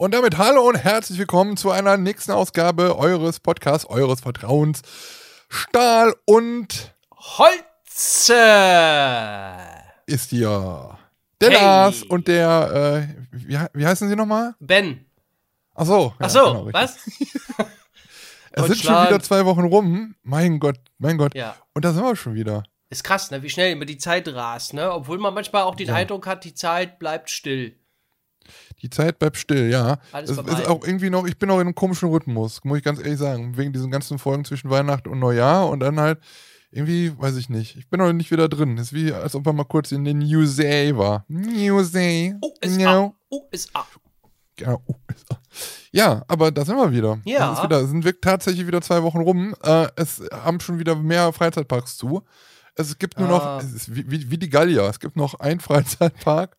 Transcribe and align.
Und 0.00 0.14
damit 0.14 0.38
hallo 0.38 0.66
und 0.66 0.76
herzlich 0.76 1.18
willkommen 1.18 1.58
zu 1.58 1.70
einer 1.70 1.98
nächsten 1.98 2.32
Ausgabe 2.32 2.96
eures 2.98 3.38
Podcasts, 3.38 3.84
eures 3.84 4.22
Vertrauens. 4.22 4.80
Stahl 5.50 6.14
und 6.24 6.94
Holze! 7.12 8.34
ist 10.06 10.30
hier 10.30 10.96
der 11.42 11.50
Hey. 11.50 11.58
Lars 11.58 12.02
und 12.02 12.28
der, 12.28 13.06
äh, 13.10 13.14
wie, 13.30 13.58
wie 13.74 13.86
heißen 13.86 14.08
sie 14.08 14.16
nochmal? 14.16 14.54
Ben. 14.58 15.04
Ach 15.74 15.84
so. 15.84 16.14
ja, 16.18 16.26
Ach 16.26 16.30
so, 16.30 16.44
genau, 16.46 16.68
was? 16.72 16.96
Es 18.52 18.64
sind 18.68 18.78
schon 18.78 19.06
wieder 19.06 19.20
zwei 19.20 19.44
Wochen 19.44 19.64
rum. 19.64 20.14
Mein 20.22 20.60
Gott, 20.60 20.78
mein 20.96 21.18
Gott. 21.18 21.34
Ja. 21.34 21.56
Und 21.74 21.84
da 21.84 21.92
sind 21.92 22.02
wir 22.04 22.16
schon 22.16 22.32
wieder. 22.32 22.62
Ist 22.88 23.04
krass, 23.04 23.30
ne? 23.30 23.42
Wie 23.42 23.50
schnell 23.50 23.70
immer 23.72 23.84
die 23.84 23.98
Zeit 23.98 24.26
rast, 24.28 24.72
ne? 24.72 24.90
Obwohl 24.94 25.18
man 25.18 25.34
manchmal 25.34 25.64
auch 25.64 25.74
den 25.74 25.88
Ja. 25.88 25.94
Eindruck 25.96 26.26
hat, 26.26 26.44
die 26.44 26.54
Zeit 26.54 26.98
bleibt 26.98 27.28
still. 27.28 27.76
Die 28.82 28.90
Zeit 28.90 29.18
bleibt 29.18 29.36
still, 29.36 29.70
ja. 29.70 29.98
Alles 30.12 30.30
es 30.30 30.36
vorbei. 30.36 30.52
ist 30.52 30.66
auch 30.68 30.84
irgendwie 30.86 31.10
noch, 31.10 31.26
ich 31.26 31.38
bin 31.38 31.48
noch 31.48 31.56
in 31.56 31.62
einem 31.62 31.74
komischen 31.74 32.08
Rhythmus, 32.08 32.60
muss 32.64 32.78
ich 32.78 32.84
ganz 32.84 32.98
ehrlich 32.98 33.18
sagen. 33.18 33.56
Wegen 33.56 33.72
diesen 33.72 33.90
ganzen 33.90 34.18
Folgen 34.18 34.44
zwischen 34.44 34.70
Weihnachten 34.70 35.08
und 35.10 35.18
Neujahr 35.18 35.68
und 35.68 35.80
dann 35.80 36.00
halt 36.00 36.18
irgendwie, 36.70 37.12
weiß 37.18 37.36
ich 37.36 37.48
nicht. 37.48 37.76
Ich 37.76 37.88
bin 37.90 37.98
noch 38.00 38.12
nicht 38.12 38.30
wieder 38.30 38.48
drin. 38.48 38.78
ist 38.78 38.92
wie, 38.92 39.12
als 39.12 39.34
ob 39.34 39.44
man 39.44 39.56
mal 39.56 39.64
kurz 39.64 39.92
in 39.92 40.04
den 40.04 40.22
USA 40.22 40.96
war. 40.96 41.24
USA. 41.28 42.32
USA. 42.42 42.94
No. 42.94 43.16
USA. 43.30 43.86
Genau. 44.56 44.82
USA. 44.86 45.40
Ja, 45.92 46.22
aber 46.28 46.50
da 46.52 46.64
sind 46.64 46.76
wir 46.76 46.92
wieder. 46.92 47.18
Ja. 47.24 47.52
Es 47.52 47.58
ist 47.58 47.64
wieder, 47.64 47.80
es 47.80 47.88
sind 47.90 48.04
wirklich 48.04 48.20
tatsächlich 48.20 48.66
wieder 48.66 48.80
zwei 48.82 49.02
Wochen 49.02 49.18
rum. 49.18 49.54
Äh, 49.62 49.88
es 49.96 50.22
haben 50.32 50.60
schon 50.60 50.78
wieder 50.78 50.94
mehr 50.94 51.32
Freizeitparks 51.32 51.96
zu. 51.96 52.22
Es 52.76 52.96
gibt 52.98 53.18
nur 53.18 53.28
noch, 53.28 53.44
Ah. 53.44 53.58
es 53.60 53.72
ist 53.72 53.94
wie, 53.94 54.08
wie, 54.10 54.30
wie 54.30 54.38
die 54.38 54.48
Gallier, 54.48 54.84
es 54.84 55.00
gibt 55.00 55.16
noch 55.16 55.34
einen 55.40 55.60
Freizeitpark, 55.60 56.56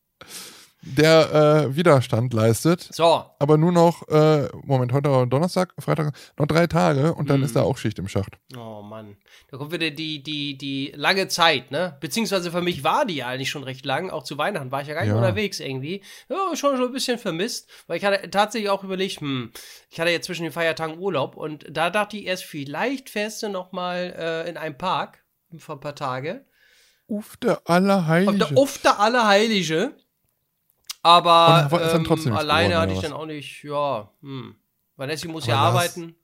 der 0.84 1.66
äh, 1.70 1.76
Widerstand 1.76 2.34
leistet. 2.34 2.90
So. 2.92 3.24
Aber 3.40 3.58
nur 3.58 3.72
noch, 3.72 4.08
äh, 4.08 4.48
Moment, 4.64 4.92
heute 4.94 5.12
war 5.12 5.28
Donnerstag, 5.28 5.74
Freitag, 5.80 6.14
noch 6.40 6.48
drei 6.48 6.66
Tage 6.68 7.14
und 7.14 7.30
dann 7.30 7.40
Mhm. 7.40 7.46
ist 7.46 7.56
da 7.56 7.62
auch 7.62 7.78
Schicht 7.78 8.00
im 8.00 8.08
Schacht. 8.08 8.38
Oh 8.58 8.82
Mann. 8.82 9.18
Da 9.52 9.58
kommt 9.58 9.72
wieder 9.72 9.92
die, 9.92 10.24
die, 10.24 10.58
die 10.58 10.92
lange 10.96 11.28
Zeit, 11.28 11.70
ne? 11.72 11.98
Beziehungsweise 12.00 12.52
für 12.52 12.62
mich 12.62 12.84
war 12.84 13.06
die 13.06 13.16
ja 13.18 13.28
eigentlich 13.28 13.50
schon 13.52 13.64
recht 13.64 13.86
lang. 13.86 14.10
Auch 14.10 14.24
zu 14.24 14.38
Weihnachten 14.40 14.72
war 14.72 14.82
ich 14.82 14.88
ja 14.88 14.94
gar 14.96 15.02
nicht 15.02 15.12
Ja. 15.12 15.18
unterwegs 15.18 15.60
irgendwie. 15.60 16.02
Ja, 16.30 16.56
schon, 16.56 16.76
schon 16.78 16.88
ein 16.88 16.94
bisschen 16.94 17.20
vermisst. 17.20 17.70
Weil 17.88 17.98
ich 17.98 18.06
hatte 18.06 18.30
tatsächlich 18.32 18.70
auch 18.72 18.84
überlegt, 18.84 19.22
hm, 19.22 19.52
ich 19.90 20.00
hatte 20.00 20.10
jetzt 20.10 20.26
zwischen 20.26 20.44
den 20.44 20.52
Feiertagen 20.52 20.98
Urlaub 21.00 21.36
und 21.36 21.66
da 21.70 21.90
dachte 21.92 22.18
ich 22.18 22.26
erst, 22.26 22.44
vielleicht 22.44 23.10
fährst 23.10 23.44
du 23.44 23.50
noch 23.50 23.72
mal 23.72 24.16
äh, 24.18 24.50
in 24.50 24.58
einem 24.58 24.78
Park 24.78 25.24
vor 25.58 25.76
ein 25.76 25.80
paar 25.82 25.96
Tage. 25.96 26.46
Uff, 27.08 27.38
der 27.38 27.58
Auf 27.58 27.70
Allerheilige. 27.70 28.48
der 28.84 29.00
Allerheilige. 29.00 29.94
Aber 31.04 31.70
ähm, 31.72 32.34
alleine 32.34 32.78
hatte 32.78 32.94
ich 32.94 33.00
oder 33.00 33.10
dann 33.10 33.18
auch 33.18 33.26
nicht, 33.26 33.64
ja, 33.64 34.10
hm. 34.22 34.56
Vanessa 34.96 35.28
muss 35.28 35.44
Aber 35.46 35.52
ja 35.54 35.60
arbeiten. 35.60 36.16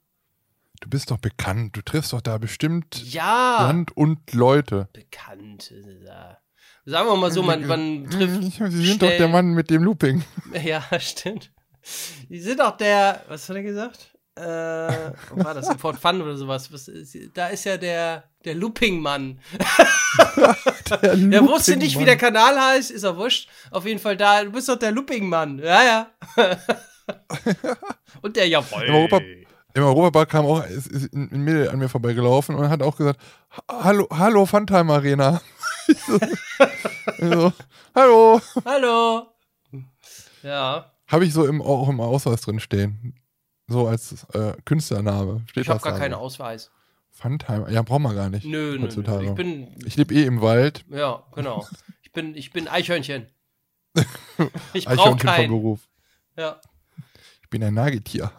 Du 0.80 0.88
bist 0.88 1.10
doch 1.10 1.18
bekannt, 1.18 1.76
du 1.76 1.82
triffst 1.82 2.12
doch 2.12 2.20
da 2.20 2.38
bestimmt 2.38 3.02
Ja, 3.12 3.62
Land 3.66 3.96
und 3.96 4.32
Leute. 4.32 4.88
bekannt. 4.92 5.72
äh, 5.72 6.34
Sagen 6.84 7.08
wir 7.08 7.16
mal 7.16 7.32
so, 7.32 7.42
man, 7.42 7.66
man 7.66 8.08
trifft. 8.08 8.42
Sie 8.70 8.86
sind 8.86 9.02
doch 9.02 9.08
schnell- 9.08 9.18
der 9.18 9.28
Mann 9.28 9.48
mit 9.54 9.70
dem 9.70 9.82
Looping. 9.82 10.24
Ja, 10.64 10.82
stimmt. 11.00 11.50
Die 12.28 12.38
sind 12.40 12.60
auch 12.60 12.76
der, 12.76 13.24
was 13.28 13.48
hat 13.48 13.56
er 13.56 13.62
gesagt? 13.62 14.14
Äh, 14.38 15.12
war 15.42 15.54
das? 15.54 15.68
Im 15.68 15.78
Fort 15.78 15.98
Fun 15.98 16.22
oder 16.22 16.36
sowas. 16.36 16.72
Was 16.72 16.90
da 17.34 17.48
ist 17.48 17.64
ja 17.64 17.76
der, 17.76 18.24
der 18.44 18.54
Looping-Mann. 18.54 19.40
Der, 21.02 21.16
Der 21.16 21.42
wusste 21.46 21.76
nicht, 21.76 21.98
wie 21.98 22.04
der. 22.04 22.16
Kanal 22.16 22.58
heißt, 22.58 22.90
ist 22.90 23.02
er 23.02 23.16
wurscht. 23.16 23.48
Auf 23.70 23.84
jeden 23.84 23.98
Fall 24.00 24.16
da, 24.16 24.42
du 24.44 24.50
bist 24.52 24.68
doch 24.68 24.78
der 24.78 24.90
Looping-Mann. 24.92 25.58
Ja, 25.58 25.82
ja. 25.82 26.06
Und 28.22 28.36
der 28.36 28.48
Jawoll. 28.48 28.84
Im 28.84 28.94
Europa- 28.94 29.20
Im 29.74 29.82
Europapark 29.84 30.30
kam 30.30 30.46
auch 30.46 30.64
ist, 30.64 30.86
ist 30.86 31.12
ein 31.12 31.28
Mädel 31.44 31.68
an 31.68 31.78
mir 31.78 31.88
vorbeigelaufen 31.88 32.54
und 32.56 32.68
hat 32.70 32.82
auch 32.82 32.96
gesagt, 32.96 33.20
"Ha- 33.52 33.84
hallo, 33.84 34.08
hallo 34.10 34.44
Funtime 34.46 34.92
Arena. 34.92 35.40
So, 35.86 36.18
so, 37.18 37.52
hallo. 37.94 38.40
Hallo. 38.64 39.26
Ja, 40.42 40.90
Habe 41.06 41.24
ich 41.26 41.32
so 41.34 41.46
im, 41.46 41.60
auch 41.62 41.88
im 41.88 42.00
Ausweis 42.00 42.40
drin 42.40 42.60
stehen. 42.60 43.14
So 43.68 43.86
als 43.86 44.24
äh, 44.32 44.54
Künstlername. 44.64 45.42
Steht 45.48 45.62
ich 45.64 45.68
habe 45.68 45.78
das 45.78 45.84
gar 45.84 45.98
keinen. 45.98 46.14
Ausweis. 46.14 46.70
Funtime, 47.10 47.70
ja, 47.70 47.82
braucht 47.82 48.00
man 48.00 48.14
gar 48.14 48.30
nicht. 48.30 48.44
Nö, 48.44 48.72
nö, 48.72 48.78
nö. 48.78 48.84
heutzutage. 48.84 49.26
Ich 49.26 49.34
bin, 49.34 49.74
Ich 49.84 49.96
lebe 49.96 50.14
eh 50.14 50.24
im 50.24 50.40
Wald. 50.40 50.84
ja, 50.88 51.22
genau. 51.34 51.66
Ich 52.02 52.12
bin, 52.12 52.34
ich 52.34 52.52
bin 52.52 52.68
Eichhörnchen. 52.68 53.26
Ich 54.72 54.84
brauche 54.84 55.16
keinen. 55.16 55.50
Beruf. 55.50 55.88
Ja. 56.36 56.60
Ich 57.42 57.50
bin 57.50 57.64
ein 57.64 57.74
Nagetier. 57.74 58.30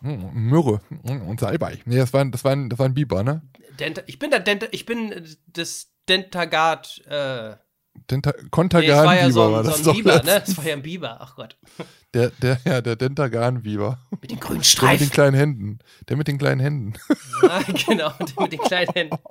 Myrrhe 0.00 0.80
hm, 1.04 1.28
und 1.28 1.40
Salbei. 1.40 1.78
Nee, 1.84 1.96
das 1.96 2.12
war, 2.12 2.20
ein- 2.22 2.32
das, 2.32 2.44
war 2.44 2.52
ein, 2.52 2.68
das 2.68 2.78
war 2.78 2.86
ein 2.86 2.94
Biber, 2.94 3.22
ne? 3.22 3.42
Denta, 3.78 4.02
ich 4.06 4.18
bin 4.18 4.30
der 4.30 4.40
Denta, 4.40 4.66
ich 4.72 4.84
bin 4.86 5.36
das 5.46 5.92
Dentagard, 6.08 7.04
äh, 7.06 7.56
Denta 8.10 8.32
nee, 8.36 8.48
Kontergan 8.50 9.06
war 9.06 9.14
ja 9.14 9.26
Biber 9.28 9.32
so 9.32 9.52
war 9.52 9.60
ein, 9.60 9.66
das 9.66 9.78
so 9.78 9.90
ein 9.90 9.96
Biber, 9.96 10.22
ne? 10.22 10.42
Es 10.44 10.56
war 10.56 10.64
ja 10.66 10.72
ein 10.74 10.82
Biber, 10.82 11.18
ach 11.20 11.36
Gott. 11.36 11.56
Der, 12.16 12.30
der, 12.40 12.58
ja, 12.64 12.80
der 12.80 12.96
Dentagan 12.96 13.60
Biber. 13.62 13.98
Mit 14.22 14.30
den 14.30 14.40
grünen 14.40 14.40
Der 14.40 14.54
mit 14.54 14.60
den 14.60 14.64
Streifen. 14.64 15.10
kleinen 15.10 15.36
Händen. 15.36 15.78
Der 16.08 16.16
mit 16.16 16.26
den 16.28 16.38
kleinen 16.38 16.60
Händen. 16.62 16.94
Ja, 17.42 17.60
genau, 17.86 18.10
der 18.18 18.42
mit 18.42 18.52
den 18.52 18.60
kleinen 18.60 18.90
Händen. 18.94 19.18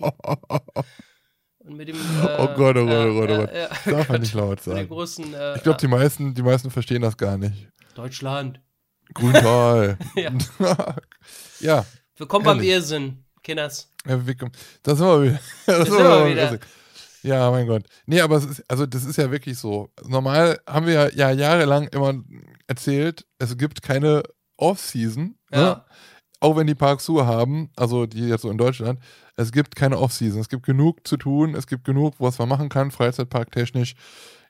Und 1.59 1.77
mit 1.77 1.87
dem, 1.87 1.95
äh, 1.95 2.35
Oh 2.37 2.47
Gott, 2.55 2.77
oh 2.77 2.85
Gott, 2.85 3.07
oh 3.07 3.13
Gott, 3.15 3.29
oh 3.31 3.37
Gott. 3.37 3.49
Ja, 3.51 3.61
ja, 3.61 3.91
Darf 3.91 4.09
man 4.09 4.21
nicht 4.21 4.33
laut 4.35 4.61
sagen. 4.61 4.87
großen, 4.87 5.33
äh, 5.33 5.55
Ich 5.55 5.63
glaube, 5.63 5.79
die 5.79 5.87
meisten, 5.87 6.35
die 6.35 6.43
meisten 6.43 6.69
verstehen 6.69 7.01
das 7.01 7.17
gar 7.17 7.37
nicht. 7.39 7.67
Deutschland. 7.95 8.61
Grüntal. 9.15 9.97
Ja. 10.15 10.31
ja. 11.59 11.85
Willkommen 12.17 12.45
beim. 12.45 12.61
Irrsinn, 12.61 13.23
Kinders. 13.41 13.91
Ja, 14.07 14.23
wir 14.27 14.35
kommen- 14.37 14.51
Da 14.83 14.95
sind 14.95 15.07
wir 15.07 15.23
wieder. 15.23 15.39
Da 15.65 15.85
sind 15.85 15.97
wir 15.97 16.29
wieder. 16.29 16.59
Ja, 17.23 17.49
mein 17.49 17.65
Gott. 17.65 17.83
Nee, 18.05 18.21
aber 18.21 18.35
es 18.37 18.45
ist, 18.45 18.63
also 18.69 18.85
das 18.85 19.03
ist 19.03 19.17
ja 19.17 19.31
wirklich 19.31 19.57
so. 19.57 19.89
Normal 20.07 20.59
haben 20.67 20.85
wir 20.85 21.11
ja 21.15 21.31
jahrelang 21.31 21.87
immer 21.87 22.13
erzählt, 22.67 23.25
es 23.39 23.57
gibt 23.57 23.81
keine 23.81 24.23
Off-Season. 24.57 25.35
Ne? 25.51 25.57
Ja. 25.59 25.85
Auch 26.41 26.55
wenn 26.57 26.67
die 26.67 26.75
Parks 26.75 27.05
zu 27.05 27.25
haben, 27.25 27.69
also 27.75 28.05
die 28.05 28.27
jetzt 28.27 28.41
so 28.41 28.51
in 28.51 28.57
Deutschland, 28.57 28.99
es 29.37 29.51
gibt 29.51 29.75
keine 29.75 29.97
Off-Season. 29.99 30.39
Es 30.39 30.49
gibt 30.49 30.65
genug 30.65 31.07
zu 31.07 31.17
tun, 31.17 31.55
es 31.55 31.65
gibt 31.67 31.85
genug, 31.85 32.15
was 32.19 32.37
man 32.39 32.49
machen 32.49 32.69
kann, 32.69 32.91
Freizeitpark 32.91 33.51
technisch. 33.51 33.95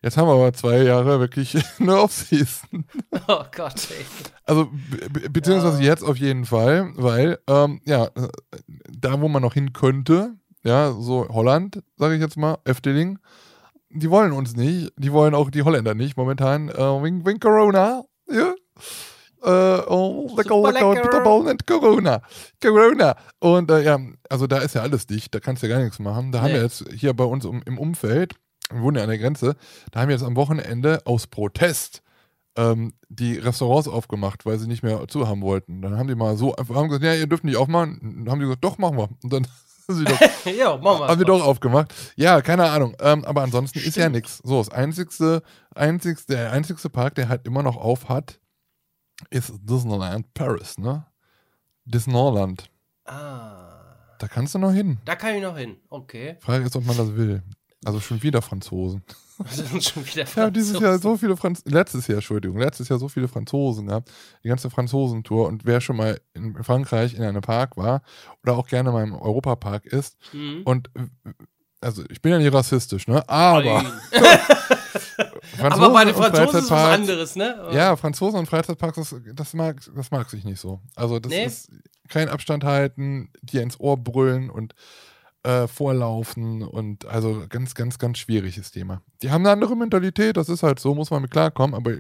Jetzt 0.01 0.17
haben 0.17 0.27
wir 0.27 0.33
aber 0.33 0.53
zwei 0.53 0.83
Jahre 0.83 1.19
wirklich 1.19 1.55
eine 1.79 1.97
Off-Season. 1.99 2.85
Oh 3.27 3.43
Gott, 3.55 3.87
ey. 3.91 4.05
Also, 4.43 4.65
be 4.91 5.09
be 5.09 5.29
beziehungsweise 5.29 5.81
Ja. 5.81 5.89
jetzt 5.89 6.03
auf 6.03 6.17
jeden 6.17 6.45
Fall, 6.45 6.91
weil, 6.95 7.39
ähm, 7.47 7.81
ja, 7.85 8.05
äh, 8.05 8.27
da 8.91 9.19
wo 9.21 9.27
man 9.29 9.41
noch 9.41 9.53
hin 9.53 9.73
könnte, 9.73 10.35
ja, 10.63 10.91
so 10.91 11.27
Holland, 11.29 11.81
sage 11.97 12.15
ich 12.15 12.21
jetzt 12.21 12.37
mal, 12.37 12.57
Efteling, 12.65 13.17
die 13.89 14.09
wollen 14.09 14.31
uns 14.31 14.55
nicht, 14.55 14.91
die 14.97 15.11
wollen 15.11 15.33
auch 15.35 15.49
die 15.49 15.63
Holländer 15.63 15.93
nicht 15.95 16.17
momentan, 16.17 16.69
äh, 16.69 16.73
wegen, 17.03 17.25
wegen 17.25 17.39
Corona, 17.39 18.03
ja. 18.29 18.53
Äh, 19.43 19.83
oh, 19.87 20.33
lecker, 20.35 20.59
lecker, 20.61 20.89
lecker. 20.93 21.01
Bitterball 21.03 21.47
und 21.47 21.67
Corona. 21.67 22.21
Corona. 22.61 23.15
Und 23.39 23.69
äh, 23.69 23.83
ja, 23.83 23.99
also 24.29 24.47
da 24.47 24.57
ist 24.57 24.73
ja 24.73 24.81
alles 24.81 25.05
dicht, 25.05 25.35
da 25.35 25.39
kannst 25.39 25.61
du 25.61 25.67
ja 25.67 25.75
gar 25.75 25.83
nichts 25.83 25.99
machen. 25.99 26.31
Da 26.31 26.41
haben 26.41 26.47
Nee. 26.47 26.55
wir 26.55 26.63
jetzt 26.63 26.83
hier 26.93 27.13
bei 27.13 27.25
uns 27.25 27.45
um, 27.45 27.61
im 27.65 27.77
Umfeld, 27.77 28.33
wir 28.71 28.81
wohnen 28.81 28.97
ja 28.97 29.03
an 29.03 29.09
der 29.09 29.19
Grenze, 29.19 29.55
da 29.91 29.99
haben 30.01 30.07
wir 30.07 30.15
jetzt 30.15 30.25
am 30.25 30.35
Wochenende 30.35 31.01
aus 31.05 31.27
Protest 31.27 32.01
ähm, 32.57 32.93
die 33.09 33.37
Restaurants 33.37 33.87
aufgemacht, 33.87 34.45
weil 34.47 34.57
sie 34.57 34.67
nicht 34.67 34.81
mehr 34.81 35.07
zu 35.07 35.27
haben 35.27 35.41
wollten. 35.43 35.81
Dann 35.83 35.95
haben 35.97 36.07
die 36.07 36.15
mal 36.15 36.37
so 36.37 36.55
einfach 36.55 36.73
haben 36.73 36.87
gesagt, 36.87 37.03
ja, 37.05 37.13
ihr 37.13 37.27
dürft 37.27 37.43
nicht 37.43 37.57
aufmachen. 37.57 37.99
Dann 38.01 38.31
haben 38.31 38.39
die 38.39 38.45
gesagt, 38.45 38.63
doch, 38.63 38.77
machen 38.79 38.97
wir. 38.97 39.09
Und 39.21 39.31
dann 39.31 39.43
haben 39.45 39.51
ja, 40.57 40.77
machen 40.77 40.99
wir. 41.01 41.07
haben 41.07 41.19
sie 41.19 41.25
doch 41.25 41.43
aufgemacht. 41.43 41.93
Ja, 42.15 42.41
keine 42.41 42.69
Ahnung. 42.69 42.95
Ähm, 42.99 43.23
aber 43.25 43.43
ansonsten 43.43 43.79
ist 43.79 43.95
ja 43.97 44.03
Stimmt. 44.03 44.15
nichts. 44.15 44.37
So, 44.43 44.57
das 44.59 44.69
einzigste, 44.69 45.43
einzigste, 45.75 46.33
der 46.35 46.51
einzigste 46.51 46.89
Park, 46.89 47.15
der 47.15 47.29
halt 47.29 47.45
immer 47.45 47.63
noch 47.63 47.77
auf 47.77 48.09
hat, 48.09 48.39
ist 49.29 49.53
Disneyland 49.61 50.33
Paris, 50.33 50.77
ne? 50.77 51.05
Disneyland. 51.85 52.69
Ah, 53.05 54.15
Da 54.19 54.27
kannst 54.27 54.55
du 54.55 54.59
noch 54.59 54.71
hin. 54.71 54.97
da 55.05 55.15
kann 55.15 55.35
ich 55.35 55.41
noch 55.43 55.57
hin. 55.57 55.77
Okay. 55.89 56.37
Frage 56.41 56.65
ist, 56.65 56.75
ob 56.75 56.85
man 56.85 56.97
das 56.97 57.15
will. 57.15 57.43
Also 57.85 57.99
schon 57.99 58.23
wieder 58.23 58.41
Franzosen. 58.41 59.03
Das 59.43 59.57
sind 59.57 59.83
schon 59.83 60.05
wieder 60.05 60.25
Ja, 60.35 60.49
dieses 60.49 60.73
Jahr 60.73 60.91
Franzosen. 60.93 61.01
so 61.01 61.17
viele 61.17 61.37
Franz 61.37 61.61
letztes 61.65 62.07
Jahr, 62.07 62.17
Entschuldigung, 62.17 62.57
letztes 62.57 62.89
Jahr 62.89 62.99
so 62.99 63.07
viele 63.09 63.27
Franzosen 63.27 63.87
gehabt, 63.87 64.11
die 64.43 64.47
ganze 64.49 64.69
Franzosentour 64.69 65.47
und 65.47 65.65
wer 65.65 65.81
schon 65.81 65.97
mal 65.97 66.19
in 66.33 66.61
Frankreich 66.63 67.13
in 67.15 67.23
einem 67.23 67.41
Park 67.41 67.75
war 67.77 68.01
oder 68.43 68.55
auch 68.57 68.67
gerne 68.67 68.91
mal 68.91 69.03
im 69.03 69.13
Europapark 69.15 69.85
ist 69.85 70.17
Mhm. 70.33 70.61
und 70.63 70.89
also 71.81 72.03
ich 72.09 72.21
bin 72.21 72.31
ja 72.31 72.37
nicht 72.39 72.53
rassistisch, 72.53 73.07
ne? 73.07 73.27
Aber. 73.29 73.81
Franzosen 73.81 74.51
Aber 75.83 75.89
bei 75.93 76.05
den 76.05 76.15
Franzosen 76.15 76.59
ist 76.59 76.71
was 76.71 76.93
anderes, 76.93 77.35
ne? 77.35 77.69
Ja, 77.73 77.95
Franzosen 77.95 78.39
und 78.39 78.47
Freizeitparks, 78.47 78.95
das, 78.97 79.15
das, 79.33 79.53
mag, 79.53 79.81
das 79.95 80.11
mag 80.11 80.29
sich 80.29 80.43
nicht 80.45 80.59
so. 80.59 80.79
Also 80.95 81.19
das 81.19 81.31
Nee? 81.31 81.45
ist 81.45 81.69
kein 82.09 82.29
Abstand 82.29 82.63
halten, 82.63 83.29
dir 83.41 83.61
ins 83.61 83.79
Ohr 83.79 83.97
brüllen 83.97 84.49
und 84.49 84.73
äh, 85.45 85.67
vorlaufen 85.67 86.63
und 86.63 87.05
also 87.05 87.43
ganz, 87.47 87.75
ganz, 87.75 87.99
ganz 87.99 88.17
schwieriges 88.17 88.71
Thema. 88.71 89.01
Die 89.21 89.29
haben 89.29 89.43
eine 89.45 89.51
andere 89.51 89.75
Mentalität, 89.75 90.37
das 90.37 90.49
ist 90.49 90.63
halt 90.63 90.79
so, 90.79 90.95
muss 90.95 91.11
man 91.11 91.21
mit 91.21 91.31
klarkommen, 91.31 91.75
aber 91.75 91.97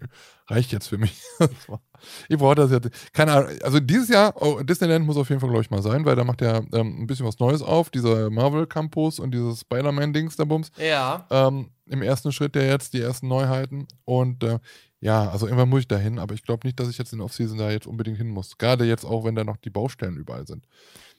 reicht 0.47 0.71
jetzt 0.71 0.87
für 0.87 0.97
mich. 0.97 1.21
ich 2.29 2.37
brauche 2.37 2.55
das 2.55 2.71
jetzt. 2.71 2.89
Keine 3.13 3.33
Ahnung. 3.33 3.49
Also 3.61 3.79
dieses 3.79 4.09
Jahr, 4.09 4.33
oh, 4.41 4.61
Disneyland 4.63 5.05
muss 5.05 5.17
auf 5.17 5.29
jeden 5.29 5.41
Fall, 5.41 5.49
glaube 5.49 5.63
ich, 5.63 5.69
mal 5.69 5.81
sein, 5.81 6.05
weil 6.05 6.15
da 6.15 6.23
macht 6.23 6.41
ja 6.41 6.61
ähm, 6.73 7.01
ein 7.01 7.07
bisschen 7.07 7.25
was 7.25 7.39
Neues 7.39 7.61
auf, 7.61 7.89
dieser 7.89 8.29
Marvel 8.29 8.65
Campus 8.65 9.19
und 9.19 9.31
dieses 9.31 9.61
Spider-Man-Dings 9.61 10.35
da 10.35 10.45
Bums. 10.45 10.71
Ja. 10.77 11.27
Ähm, 11.29 11.69
Im 11.85 12.01
ersten 12.01 12.31
Schritt 12.31 12.55
ja 12.55 12.63
jetzt 12.63 12.93
die 12.93 13.01
ersten 13.01 13.27
Neuheiten. 13.27 13.87
Und 14.05 14.43
äh, 14.43 14.59
ja, 15.05 15.29
also 15.29 15.45
irgendwann 15.45 15.69
muss 15.69 15.81
ich 15.81 15.87
da 15.87 15.97
hin, 15.97 16.17
aber 16.17 16.33
ich 16.33 16.41
glaube 16.41 16.65
nicht, 16.65 16.79
dass 16.79 16.89
ich 16.89 16.97
jetzt 16.97 17.13
in 17.13 17.21
Off-Season 17.21 17.59
da 17.59 17.69
jetzt 17.69 17.85
unbedingt 17.85 18.17
hin 18.17 18.27
muss. 18.27 18.57
Gerade 18.57 18.85
jetzt 18.85 19.05
auch, 19.05 19.23
wenn 19.23 19.35
da 19.35 19.43
noch 19.43 19.57
die 19.57 19.69
Baustellen 19.69 20.17
überall 20.17 20.47
sind. 20.47 20.65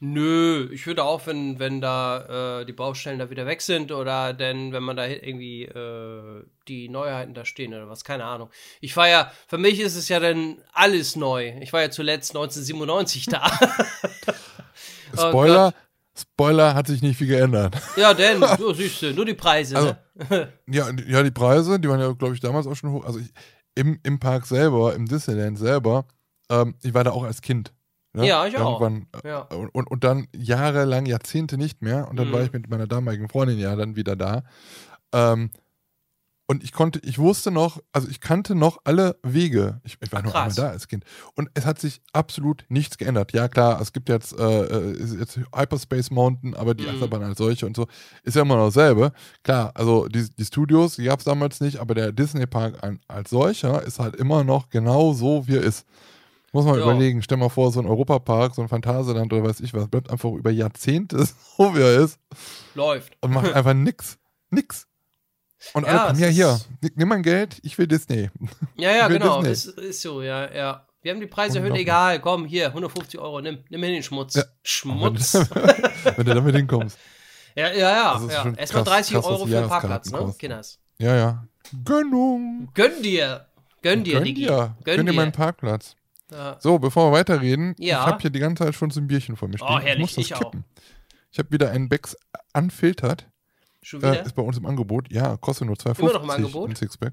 Nö, 0.00 0.68
ich 0.72 0.88
würde 0.88 1.04
auch, 1.04 1.24
wenn, 1.28 1.60
wenn 1.60 1.80
da 1.80 2.62
äh, 2.62 2.66
die 2.66 2.72
Baustellen 2.72 3.20
da 3.20 3.30
wieder 3.30 3.46
weg 3.46 3.62
sind 3.62 3.92
oder 3.92 4.34
denn, 4.34 4.72
wenn 4.72 4.82
man 4.82 4.96
da 4.96 5.06
irgendwie 5.06 5.66
äh, 5.66 6.42
die 6.66 6.88
Neuheiten 6.88 7.32
da 7.32 7.44
stehen 7.44 7.74
oder 7.74 7.88
was, 7.88 8.02
keine 8.02 8.24
Ahnung. 8.24 8.50
Ich 8.80 8.96
war 8.96 9.08
ja, 9.08 9.30
für 9.46 9.56
mich 9.56 9.78
ist 9.78 9.94
es 9.94 10.08
ja 10.08 10.18
dann 10.18 10.56
alles 10.72 11.14
neu. 11.14 11.52
Ich 11.60 11.72
war 11.72 11.80
ja 11.80 11.90
zuletzt 11.90 12.32
1997 12.32 13.26
da. 13.26 13.46
Spoiler, 15.16 15.72
Spoiler 16.18 16.74
hat 16.74 16.86
sich 16.86 17.02
nicht 17.02 17.18
viel 17.18 17.26
geändert. 17.26 17.76
Ja, 17.96 18.14
denn, 18.14 18.40
du 18.58 18.72
siehst 18.72 19.02
du, 19.02 19.12
nur 19.12 19.26
die 19.26 19.34
Preise, 19.34 19.76
Also, 19.76 19.96
ne? 20.28 20.52
Ja, 20.66 20.90
ja, 21.06 21.22
die 21.22 21.30
Preise, 21.30 21.78
die 21.78 21.88
waren 21.88 22.00
ja, 22.00 22.10
glaube 22.12 22.34
ich, 22.34 22.40
damals 22.40 22.66
auch 22.66 22.74
schon 22.74 22.90
hoch. 22.90 23.04
Also 23.04 23.18
ich, 23.18 23.28
im, 23.76 24.00
im 24.02 24.18
Park 24.18 24.46
selber, 24.46 24.94
im 24.94 25.06
Disneyland 25.06 25.58
selber, 25.58 26.06
ähm, 26.50 26.74
ich 26.82 26.92
war 26.94 27.04
da 27.04 27.12
auch 27.12 27.22
als 27.24 27.40
Kind. 27.42 27.72
ne? 28.14 28.26
Ja, 28.26 28.46
ich 28.46 28.56
auch. 28.56 28.80
Irgendwann, 28.80 29.06
äh, 29.22 29.28
Ja. 29.28 29.40
und, 29.42 29.68
und, 29.74 29.88
und 29.90 30.02
dann 30.02 30.26
jahrelang, 30.34 31.06
Jahrzehnte 31.06 31.56
nicht 31.58 31.82
mehr. 31.82 32.08
Und 32.08 32.16
dann 32.16 32.28
Mhm. 32.28 32.32
war 32.32 32.42
ich 32.42 32.52
mit 32.52 32.68
meiner 32.68 32.86
damaligen 32.88 33.28
Freundin 33.28 33.58
ja 33.58 33.76
dann 33.76 33.94
wieder 33.94 34.16
da. 34.16 34.42
Ähm, 35.12 35.50
und 36.48 36.62
ich 36.62 36.72
konnte, 36.72 37.00
ich 37.00 37.18
wusste 37.18 37.50
noch, 37.50 37.80
also 37.92 38.08
ich 38.08 38.20
kannte 38.20 38.54
noch 38.54 38.78
alle 38.84 39.18
Wege. 39.24 39.80
Ich, 39.84 39.96
ich 40.00 40.12
war 40.12 40.20
Ach, 40.20 40.24
nur 40.24 40.34
einmal 40.36 40.54
da 40.54 40.68
als 40.70 40.86
Kind. 40.86 41.04
Und 41.34 41.50
es 41.54 41.66
hat 41.66 41.80
sich 41.80 42.00
absolut 42.12 42.64
nichts 42.68 42.98
geändert. 42.98 43.32
Ja, 43.32 43.48
klar, 43.48 43.80
es 43.80 43.92
gibt 43.92 44.08
jetzt, 44.08 44.32
äh, 44.38 44.62
äh, 44.64 45.18
jetzt 45.18 45.36
Hyperspace 45.54 46.10
Mountain, 46.12 46.54
aber 46.54 46.74
die 46.74 46.84
Mhm. 46.84 46.90
Achterbahn 46.90 47.22
als 47.24 47.38
solche 47.38 47.66
und 47.66 47.74
so 47.76 47.86
ist 48.22 48.36
ja 48.36 48.42
immer 48.42 48.56
noch 48.56 48.66
dasselbe. 48.66 49.12
Klar, 49.42 49.72
also 49.74 50.06
die, 50.06 50.28
die 50.36 50.44
Studios, 50.44 50.96
die 50.96 51.04
gab 51.04 51.18
es 51.18 51.24
damals 51.24 51.60
nicht, 51.60 51.78
aber 51.78 51.94
der 51.94 52.12
Disney 52.12 52.46
Park 52.46 52.78
als 53.08 53.30
solcher 53.30 53.82
ist 53.82 53.98
halt 53.98 54.14
immer 54.16 54.44
noch 54.44 54.68
genau 54.70 55.12
so, 55.14 55.48
wie 55.48 55.56
er 55.56 55.62
ist. 55.62 55.84
Muss 56.52 56.64
man 56.64 56.76
Ja. 56.78 56.82
überlegen, 56.84 57.22
stell 57.22 57.38
mal 57.38 57.48
vor, 57.48 57.72
so 57.72 57.80
ein 57.80 57.86
Europapark, 57.86 58.54
so 58.54 58.62
ein 58.62 58.68
Phantasialand 58.68 59.32
oder 59.32 59.42
weiß 59.44 59.60
ich 59.60 59.74
was, 59.74 59.88
bleibt 59.88 60.10
einfach 60.10 60.30
über 60.30 60.50
Jahrzehnte 60.52 61.18
so, 61.58 61.74
wie 61.74 61.80
er 61.80 61.98
ist 62.04 62.18
Läuft. 62.74 63.16
und 63.20 63.32
macht 63.32 63.52
einfach 63.52 63.74
nix. 63.74 64.16
Nix. 64.50 64.86
Und 65.72 65.84
Ja, 65.84 65.90
alle 65.90 65.98
kommen, 66.00 66.14
es 66.14 66.20
ja, 66.20 66.28
hier, 66.28 66.60
nimm- 66.96 67.08
mein 67.08 67.22
Geld, 67.22 67.58
ich 67.62 67.76
will 67.78 67.86
Disney. 67.86 68.30
Ja, 68.76 68.92
ja, 68.92 69.08
genau. 69.08 69.40
Ist, 69.42 69.66
ist 69.66 70.02
so, 70.02 70.22
ja, 70.22 70.52
ja. 70.52 70.86
Wir 71.02 71.12
haben 71.12 71.20
die 71.20 71.26
Preise 71.26 71.58
erhöht, 71.58 71.74
egal. 71.76 72.20
Komm, 72.20 72.44
hier, 72.46 72.66
150 72.68 73.18
Euro, 73.20 73.40
nimm, 73.40 73.58
nimm 73.68 73.82
hin 73.82 73.92
den 73.94 74.02
Schmutz. 74.02 74.34
Ja. 74.34 74.44
Schmutz. 74.64 75.34
Wenn 76.16 76.26
du 76.26 76.34
damit 76.34 76.54
hinkommst. 76.56 76.98
Ja, 77.58 77.68
ja, 77.72 77.78
ja. 77.78 78.20
Ja. 78.28 78.52
Erstmal 78.54 78.84
krass- 78.84 78.92
30 79.08 79.14
krass, 79.14 79.24
Euro 79.24 79.46
für 79.46 79.50
den 79.52 79.66
Parkplatz, 79.68 80.10
ne? 80.10 80.34
Kinders. 80.38 80.78
Ja, 80.98 81.16
ja. 81.16 81.46
Gönnung. 81.86 82.68
Gönn 82.74 83.02
dir. 83.02 83.46
Gönn 83.80 84.04
dir, 84.04 84.12
Gönn 84.16 84.24
Digi. 84.24 84.42
dir. 84.42 84.76
Gönn 84.84 84.96
Gönn 84.96 85.06
dir 85.06 85.12
meinen 85.14 85.32
Parkplatz. 85.32 85.96
Ja. 86.30 86.58
So, 86.60 86.78
bevor 86.78 87.10
wir 87.10 87.16
weiterreden, 87.18 87.74
Ja. 87.78 88.00
ich 88.00 88.06
habe 88.08 88.20
hier 88.20 88.28
die 88.28 88.40
ganze 88.40 88.64
Zeit 88.64 88.74
schon 88.74 88.90
so 88.90 89.00
ein 89.00 89.06
Bierchen 89.06 89.36
vor 89.36 89.48
mir 89.48 89.56
stehen. 89.56 89.68
Oh, 89.70 89.78
herrlich, 89.78 89.94
ich 89.94 90.00
muss 90.00 90.14
das 90.16 90.24
ich 90.26 90.34
auch. 90.34 90.40
kippen. 90.40 90.64
Ich 91.32 91.38
habe 91.38 91.50
wieder 91.50 91.70
einen 91.70 91.88
Becks 91.88 92.14
unfiltert. 92.52 93.26
Schon 93.86 94.02
wieder? 94.02 94.26
ist 94.26 94.34
bei 94.34 94.42
uns 94.42 94.58
im 94.58 94.66
Angebot. 94.66 95.12
Ja, 95.12 95.36
kostet 95.36 95.68
nur 95.68 95.76
2,50 95.76 95.98
Immer 96.00 96.12
noch 96.12 96.22
im 96.24 96.30
Angebot? 96.30 96.70
ein 96.70 96.74
Sixpack. 96.74 97.12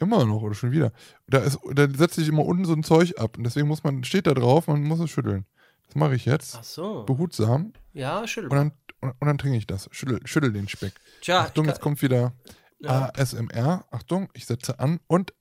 Immer 0.00 0.24
noch 0.24 0.42
oder 0.42 0.54
schon 0.56 0.72
wieder. 0.72 0.92
Da, 1.28 1.38
ist, 1.38 1.56
da 1.72 1.86
setzt 1.88 2.16
sich 2.16 2.26
immer 2.26 2.44
unten 2.44 2.64
so 2.64 2.72
ein 2.72 2.82
Zeug 2.82 3.16
ab 3.16 3.36
und 3.38 3.44
deswegen 3.44 3.68
muss 3.68 3.84
man, 3.84 4.02
steht 4.02 4.26
da 4.26 4.34
drauf, 4.34 4.66
man 4.66 4.82
muss 4.82 4.98
es 4.98 5.08
schütteln. 5.08 5.44
Das 5.86 5.94
mache 5.94 6.16
ich 6.16 6.24
jetzt. 6.24 6.56
Ach 6.58 6.64
so. 6.64 7.04
Behutsam. 7.04 7.74
Ja, 7.92 8.26
schüttel. 8.26 8.50
Und 8.50 8.56
dann, 8.56 8.72
und, 9.00 9.10
und 9.20 9.26
dann 9.28 9.38
trinke 9.38 9.56
ich 9.56 9.68
das. 9.68 9.88
Schüttel, 9.92 10.18
schüttel 10.24 10.52
den 10.52 10.66
Speck. 10.68 10.94
Tja, 11.20 11.42
Achtung, 11.42 11.66
jetzt 11.66 11.80
kommt 11.80 12.02
wieder 12.02 12.32
ja. 12.80 13.12
ASMR. 13.14 13.84
Achtung, 13.92 14.30
ich 14.32 14.46
setze 14.46 14.80
an 14.80 14.98
und 15.06 15.32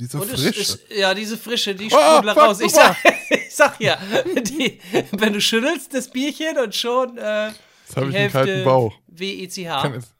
diese 0.00 0.18
Und 0.18 0.30
Frische. 0.30 0.60
ist, 0.60 0.80
ja, 0.90 1.14
diese 1.14 1.36
Frische, 1.36 1.76
die 1.76 1.92
Ah, 1.92 2.16
sprudelt 2.16 2.34
fuck, 2.34 2.42
raus. 2.44 2.60
Ich 2.60 2.72
sag, 2.72 2.96
ich 3.30 3.54
sag 3.54 3.80
ja, 3.80 3.98
die, 4.42 4.80
wenn 5.12 5.32
du 5.34 5.40
schüttelst 5.40 5.94
das 5.94 6.10
Bierchen 6.10 6.58
und 6.58 6.74
schon 6.74 7.18
äh, 7.18 7.50
Jetzt 7.90 7.96
habe 7.96 8.08
ich 8.10 8.14
einen 8.16 8.22
Hälfte 8.30 8.38
kalten 8.38 8.64
Bauch. 8.64 8.94
WECH. 9.08 9.56
Jetzt, 9.58 10.14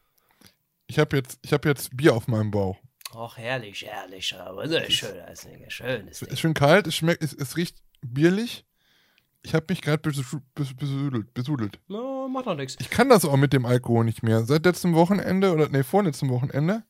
ich 0.86 0.98
habe 0.98 1.16
jetzt, 1.16 1.38
ich 1.42 1.52
hab 1.52 1.64
jetzt 1.64 1.96
Bier 1.96 2.14
auf 2.14 2.26
meinem 2.28 2.50
Bauch. 2.50 2.76
Och, 3.14 3.36
herrlich, 3.36 3.84
herrlich. 3.86 4.34
Aber 4.38 4.64
schön, 4.90 5.14
das 5.26 5.40
Ding. 5.42 5.64
Schönes 5.68 6.10
Es 6.12 6.18
Ding. 6.20 6.28
ist 6.30 6.40
schön 6.40 6.54
kalt, 6.54 6.86
es 6.86 6.94
schmeckt, 6.96 7.22
es, 7.22 7.32
es 7.32 7.56
riecht 7.56 7.76
bierlich. 8.02 8.64
Ich 9.42 9.54
habe 9.54 9.66
mich 9.68 9.80
gerade 9.82 10.06
besu- 10.08 10.40
bes- 10.56 10.76
besudelt, 10.76 11.32
besudelt. 11.32 11.78
No, 11.88 12.28
macht 12.28 12.46
doch 12.46 12.54
nichts. 12.56 12.76
Ich 12.80 12.90
kann 12.90 13.08
das 13.08 13.24
auch 13.24 13.36
mit 13.36 13.52
dem 13.52 13.64
Alkohol 13.64 14.04
nicht 14.04 14.22
mehr. 14.22 14.44
Seit 14.44 14.64
letztem 14.64 14.94
Wochenende 14.94 15.52
oder 15.52 15.68
nee, 15.68 15.82
vorletztem 15.82 16.28
Wochenende. 16.28 16.82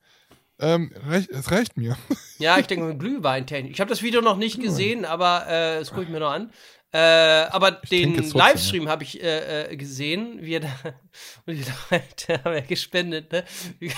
Ähm, 0.59 0.93
reicht, 1.07 1.31
es 1.31 1.51
reicht 1.53 1.77
mir. 1.79 1.97
Ja, 2.39 2.59
ich 2.59 2.67
denke, 2.67 2.97
Glühweintechnik. 2.99 3.73
Ich 3.73 3.81
habe 3.81 3.89
das 3.89 4.03
Video 4.03 4.21
noch 4.21 4.37
nicht 4.37 4.61
gesehen, 4.61 5.05
aber 5.07 5.47
äh, 5.47 5.79
das 5.79 5.91
gucke 5.91 6.03
ich 6.03 6.09
mir 6.11 6.21
noch 6.21 6.33
an. 6.33 6.53
Äh, 6.93 6.99
aber 7.51 7.71
den 7.71 8.11
es 8.19 8.31
trotzdem, 8.31 8.39
Livestream 8.41 8.89
habe 8.89 9.05
ich 9.05 9.23
äh, 9.23 9.71
äh, 9.71 9.77
gesehen, 9.77 10.39
wie 10.41 10.55
er 10.55 10.61
da, 10.61 10.69
und 11.47 11.55
die 11.55 11.65
Leute 11.91 12.45
haben 12.45 12.55
ja 12.55 12.61
gespendet, 12.61 13.31
ne? 13.31 13.45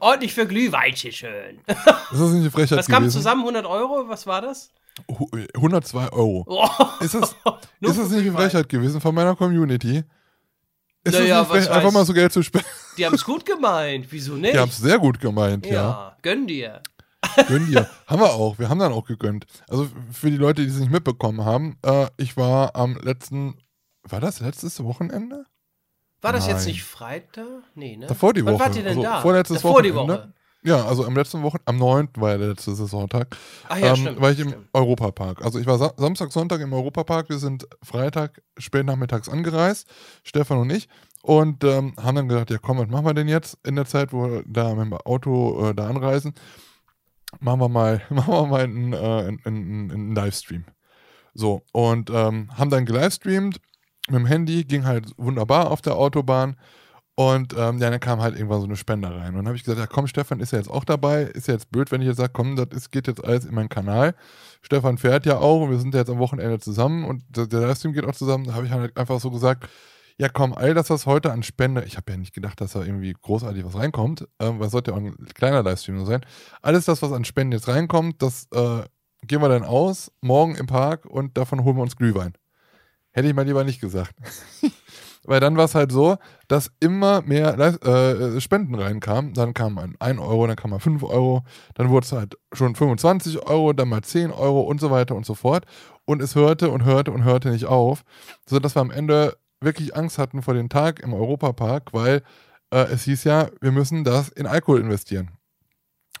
Ordentlich 0.00 0.34
für 0.34 0.46
Glühweinchen 0.46 1.12
schön. 1.12 1.60
Das 1.66 1.78
ist 2.12 2.18
nicht 2.32 2.40
eine 2.40 2.50
Frechheit 2.50 2.78
Was 2.78 2.88
kam 2.88 3.04
gewesen. 3.04 3.18
zusammen? 3.18 3.40
100 3.42 3.64
Euro? 3.64 4.04
Was 4.08 4.26
war 4.26 4.42
das? 4.42 4.72
Hu- 5.08 5.30
102 5.54 6.08
Euro. 6.12 6.44
Oh, 6.46 6.68
Ist 7.02 7.14
das, 7.14 7.30
ist 7.30 7.36
das 7.80 7.96
nicht 7.96 8.12
eine 8.12 8.22
Glühwein. 8.22 8.50
Frechheit 8.50 8.68
gewesen 8.68 9.00
von 9.00 9.14
meiner 9.14 9.36
Community? 9.36 10.02
Ist 11.04 11.14
Naja, 11.14 11.42
das 11.44 11.52
nicht 11.52 11.64
frech, 11.66 11.70
einfach 11.76 11.92
mal 11.92 12.04
so 12.04 12.12
Geld 12.12 12.32
zu 12.32 12.42
spenden? 12.42 12.66
Die 12.98 13.06
haben 13.06 13.14
es 13.14 13.24
gut 13.24 13.46
gemeint. 13.46 14.06
Wieso 14.10 14.34
nicht? 14.34 14.52
Die 14.52 14.58
haben 14.58 14.68
es 14.68 14.76
sehr 14.78 14.98
gut 14.98 15.18
gemeint, 15.20 15.64
ja. 15.64 15.72
ja, 15.72 16.16
gönn 16.22 16.46
dir. 16.46 16.82
Gönn 17.48 17.66
dir. 17.66 17.88
haben 18.06 18.20
wir 18.20 18.32
auch. 18.32 18.58
Wir 18.58 18.68
haben 18.68 18.78
dann 18.78 18.92
auch 18.92 19.06
gegönnt. 19.06 19.46
Also 19.68 19.88
für 20.10 20.30
die 20.30 20.36
Leute, 20.36 20.62
die 20.62 20.68
es 20.68 20.78
nicht 20.78 20.90
mitbekommen 20.90 21.44
haben, 21.44 21.76
äh, 21.84 22.06
ich 22.16 22.36
war 22.36 22.74
am 22.76 22.96
letzten, 23.02 23.56
war 24.02 24.20
das 24.20 24.40
letztes 24.40 24.82
Wochenende? 24.82 25.44
War 26.22 26.32
das 26.32 26.46
jetzt 26.46 26.64
Nein. 26.64 26.66
nicht 26.74 26.84
Freitag? 26.84 27.46
Nee, 27.74 27.96
ne? 27.96 28.06
Davor 28.06 28.34
die 28.34 28.44
Wann 28.44 28.54
Woche. 28.54 28.64
wart 28.64 28.76
ihr 28.76 28.82
denn 28.82 28.98
also 28.98 29.02
da? 29.02 29.20
Vorletztes 29.20 29.62
Davor 29.62 29.82
die 29.82 29.94
Wochenende. 29.94 30.22
Woche. 30.24 30.34
Ja, 30.62 30.84
also 30.84 31.06
am 31.06 31.16
letzten 31.16 31.42
Wochen, 31.42 31.56
am 31.64 31.78
9. 31.78 32.10
war 32.16 32.32
ja 32.32 32.36
der 32.38 32.48
letzte 32.48 32.74
Saisontag, 32.74 33.34
Ach 33.66 33.78
ja, 33.78 33.90
ähm, 33.90 33.96
stimmt. 33.96 34.20
war 34.20 34.30
ich 34.30 34.40
im 34.40 34.48
stimmt. 34.50 34.68
Europapark. 34.74 35.42
Also 35.42 35.58
ich 35.58 35.66
war 35.66 35.78
Sa 35.78 35.94
Samstag, 35.96 36.32
Sonntag 36.32 36.60
im 36.60 36.70
Europapark. 36.74 37.30
Wir 37.30 37.38
sind 37.38 37.66
Freitag 37.82 38.42
spät 38.58 38.84
nachmittags 38.84 39.30
angereist, 39.30 39.88
Stefan 40.22 40.58
und 40.58 40.70
ich, 40.70 40.88
und 41.22 41.64
ähm, 41.64 41.94
haben 41.98 42.16
dann 42.16 42.28
gedacht, 42.28 42.50
ja 42.50 42.58
komm, 42.58 42.76
was 42.76 42.88
machen 42.88 43.06
wir 43.06 43.14
denn 43.14 43.28
jetzt 43.28 43.56
in 43.64 43.74
der 43.74 43.86
Zeit, 43.86 44.12
wo 44.12 44.30
wir 44.30 44.44
da 44.46 44.74
mit 44.74 44.84
dem 44.84 44.92
Auto 44.92 45.70
äh, 45.70 45.74
da 45.74 45.88
anreisen? 45.88 46.34
Machen 47.38 47.60
wir 47.60 47.68
mal, 47.68 48.02
machen 48.10 48.32
wir 48.34 48.46
mal 48.46 48.64
einen, 48.64 48.92
äh, 48.92 48.96
einen, 48.96 49.40
einen, 49.44 49.90
einen 49.90 50.14
Livestream. 50.14 50.64
So, 51.34 51.62
und 51.72 52.10
ähm, 52.10 52.50
haben 52.56 52.70
dann 52.70 52.86
gelivestreamt 52.86 53.60
mit 54.08 54.18
dem 54.18 54.26
Handy, 54.26 54.64
ging 54.64 54.84
halt 54.84 55.12
wunderbar 55.16 55.70
auf 55.70 55.80
der 55.80 55.96
Autobahn. 55.96 56.56
Und 57.14 57.52
ähm, 57.52 57.78
ja, 57.78 57.90
dann 57.90 58.00
kam 58.00 58.22
halt 58.22 58.34
irgendwann 58.34 58.60
so 58.60 58.66
eine 58.66 58.76
Spende 58.76 59.14
rein. 59.14 59.30
Und 59.30 59.36
dann 59.36 59.46
habe 59.48 59.56
ich 59.56 59.62
gesagt, 59.62 59.78
ja 59.78 59.86
komm, 59.86 60.06
Stefan 60.06 60.40
ist 60.40 60.52
ja 60.52 60.58
jetzt 60.58 60.70
auch 60.70 60.84
dabei. 60.84 61.24
Ist 61.24 61.48
ja 61.48 61.54
jetzt 61.54 61.70
blöd, 61.70 61.92
wenn 61.92 62.00
ich 62.00 62.06
jetzt 62.08 62.16
sage, 62.16 62.32
komm, 62.32 62.56
das 62.56 62.68
ist, 62.72 62.90
geht 62.90 63.08
jetzt 63.08 63.22
alles 63.22 63.44
in 63.44 63.54
meinen 63.54 63.68
Kanal. 63.68 64.14
Stefan 64.62 64.96
fährt 64.96 65.26
ja 65.26 65.36
auch 65.38 65.60
und 65.62 65.70
wir 65.70 65.78
sind 65.78 65.92
ja 65.92 66.00
jetzt 66.00 66.08
am 66.08 66.18
Wochenende 66.18 66.58
zusammen 66.60 67.04
und 67.04 67.22
der 67.28 67.60
Livestream 67.60 67.92
geht 67.92 68.06
auch 68.06 68.14
zusammen. 68.14 68.44
Da 68.44 68.54
habe 68.54 68.64
ich 68.64 68.72
halt 68.72 68.96
einfach 68.96 69.20
so 69.20 69.30
gesagt, 69.30 69.68
ja 70.18 70.28
komm, 70.28 70.52
all 70.52 70.74
das, 70.74 70.90
was 70.90 71.06
heute 71.06 71.32
an 71.32 71.42
Spende, 71.42 71.84
ich 71.84 71.96
habe 71.96 72.12
ja 72.12 72.18
nicht 72.18 72.34
gedacht, 72.34 72.60
dass 72.60 72.72
da 72.72 72.82
irgendwie 72.82 73.14
großartig 73.20 73.64
was 73.64 73.76
reinkommt, 73.76 74.28
ähm, 74.38 74.58
weil 74.58 74.66
es 74.66 74.72
sollte 74.72 74.90
ja 74.90 74.96
auch 74.96 75.00
ein 75.00 75.16
kleiner 75.34 75.62
Livestream 75.62 75.96
nur 75.96 76.06
sein. 76.06 76.20
Alles 76.62 76.84
das, 76.84 77.02
was 77.02 77.12
an 77.12 77.24
Spenden 77.24 77.52
jetzt 77.52 77.68
reinkommt, 77.68 78.22
das 78.22 78.46
äh, 78.52 78.82
gehen 79.26 79.42
wir 79.42 79.48
dann 79.48 79.64
aus, 79.64 80.12
morgen 80.20 80.54
im 80.54 80.66
Park 80.66 81.04
und 81.06 81.36
davon 81.36 81.64
holen 81.64 81.76
wir 81.76 81.82
uns 81.82 81.96
Glühwein. 81.96 82.34
Hätte 83.12 83.28
ich 83.28 83.34
mal 83.34 83.44
lieber 83.44 83.64
nicht 83.64 83.80
gesagt. 83.80 84.14
Weil 85.24 85.40
dann 85.40 85.56
war 85.56 85.66
es 85.66 85.74
halt 85.74 85.92
so, 85.92 86.16
dass 86.48 86.70
immer 86.80 87.20
mehr 87.22 87.58
äh, 87.58 88.40
Spenden 88.40 88.74
reinkamen. 88.74 89.34
Dann 89.34 89.52
kam 89.52 89.78
ein 89.78 89.94
1 89.98 90.18
Euro, 90.18 90.46
dann 90.46 90.56
kam 90.56 90.70
mal 90.70 90.78
5 90.78 91.02
Euro, 91.02 91.42
dann 91.74 91.90
wurde 91.90 92.06
es 92.06 92.12
halt 92.12 92.38
schon 92.52 92.74
25 92.74 93.46
Euro, 93.46 93.74
dann 93.74 93.88
mal 93.88 94.02
10 94.02 94.30
Euro 94.30 94.62
und 94.62 94.80
so 94.80 94.90
weiter 94.90 95.14
und 95.14 95.26
so 95.26 95.34
fort. 95.34 95.66
Und 96.06 96.22
es 96.22 96.34
hörte 96.34 96.70
und 96.70 96.84
hörte 96.84 97.12
und 97.12 97.24
hörte 97.24 97.50
nicht 97.50 97.66
auf, 97.66 98.02
sodass 98.48 98.74
wir 98.74 98.80
am 98.80 98.90
Ende 98.90 99.36
wirklich 99.60 99.94
Angst 99.96 100.18
hatten 100.18 100.42
vor 100.42 100.54
dem 100.54 100.68
Tag 100.68 101.00
im 101.00 101.12
Europapark, 101.12 101.92
weil 101.92 102.22
äh, 102.70 102.84
es 102.92 103.04
hieß 103.04 103.24
ja, 103.24 103.48
wir 103.60 103.72
müssen 103.72 104.04
das 104.04 104.28
in 104.28 104.46
Alkohol 104.46 104.80
investieren. 104.80 105.30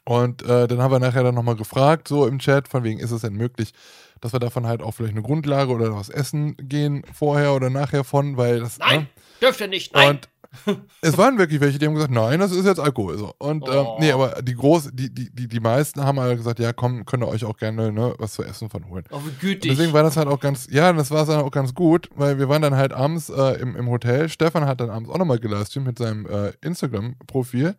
Und 0.04 0.42
äh, 0.42 0.66
dann 0.66 0.80
haben 0.80 0.92
wir 0.92 0.98
nachher 0.98 1.22
dann 1.22 1.34
nochmal 1.34 1.56
gefragt, 1.56 2.08
so 2.08 2.26
im 2.26 2.38
Chat, 2.38 2.68
von 2.68 2.84
wegen, 2.84 3.00
ist 3.00 3.10
es 3.10 3.22
denn 3.22 3.34
möglich, 3.34 3.72
dass 4.20 4.32
wir 4.32 4.40
davon 4.40 4.66
halt 4.66 4.82
auch 4.82 4.92
vielleicht 4.92 5.14
eine 5.14 5.22
Grundlage 5.22 5.72
oder 5.72 5.94
was 5.94 6.08
essen 6.08 6.56
gehen, 6.56 7.04
vorher 7.12 7.54
oder 7.54 7.70
nachher 7.70 8.04
von, 8.04 8.36
weil 8.36 8.60
das. 8.60 8.78
Nein, 8.78 9.00
ne? 9.00 9.06
dürfte 9.40 9.68
nicht, 9.68 9.94
nein. 9.94 10.10
Und 10.10 10.28
es 11.00 11.16
waren 11.16 11.38
wirklich 11.38 11.60
welche, 11.60 11.78
die 11.78 11.86
haben 11.86 11.94
gesagt, 11.94 12.12
nein, 12.12 12.40
das 12.40 12.50
ist 12.52 12.66
jetzt 12.66 12.80
Alkohol. 12.80 13.16
So. 13.18 13.32
Und 13.38 13.66
ähm, 13.68 13.74
Oh. 13.86 13.96
nee, 14.00 14.10
aber 14.12 14.42
die 14.42 14.54
groß, 14.54 14.90
die, 14.92 15.12
die, 15.12 15.30
die, 15.30 15.48
die 15.48 15.60
meisten 15.60 16.02
haben 16.04 16.18
halt 16.20 16.36
gesagt, 16.36 16.58
ja 16.58 16.72
komm, 16.72 17.04
könnt 17.06 17.22
ihr 17.22 17.28
euch 17.28 17.44
auch 17.44 17.56
gerne 17.56 17.92
ne, 17.92 18.14
was 18.18 18.32
zu 18.32 18.42
essen 18.42 18.68
von 18.68 18.88
holen. 18.88 19.04
oh, 19.10 19.20
wie 19.24 19.28
Und 19.28 19.40
gütig. 19.40 19.70
deswegen 19.70 19.92
war 19.92 20.02
das 20.02 20.16
halt 20.16 20.28
auch 20.28 20.40
ganz, 20.40 20.66
ja, 20.70 20.92
das 20.92 21.10
war 21.10 21.24
dann 21.26 21.40
auch 21.42 21.50
ganz 21.50 21.74
gut, 21.74 22.08
weil 22.16 22.38
wir 22.38 22.48
waren 22.48 22.62
dann 22.62 22.76
halt 22.76 22.92
abends 22.92 23.28
äh, 23.30 23.60
im, 23.60 23.76
im 23.76 23.88
Hotel. 23.88 24.28
Stefan 24.28 24.66
hat 24.66 24.80
dann 24.80 24.90
abends 24.90 25.08
auch 25.10 25.18
nochmal 25.18 25.38
gelivestreamt 25.38 25.86
mit 25.86 25.98
seinem 25.98 26.26
äh, 26.26 26.52
Instagram-Profil. 26.62 27.76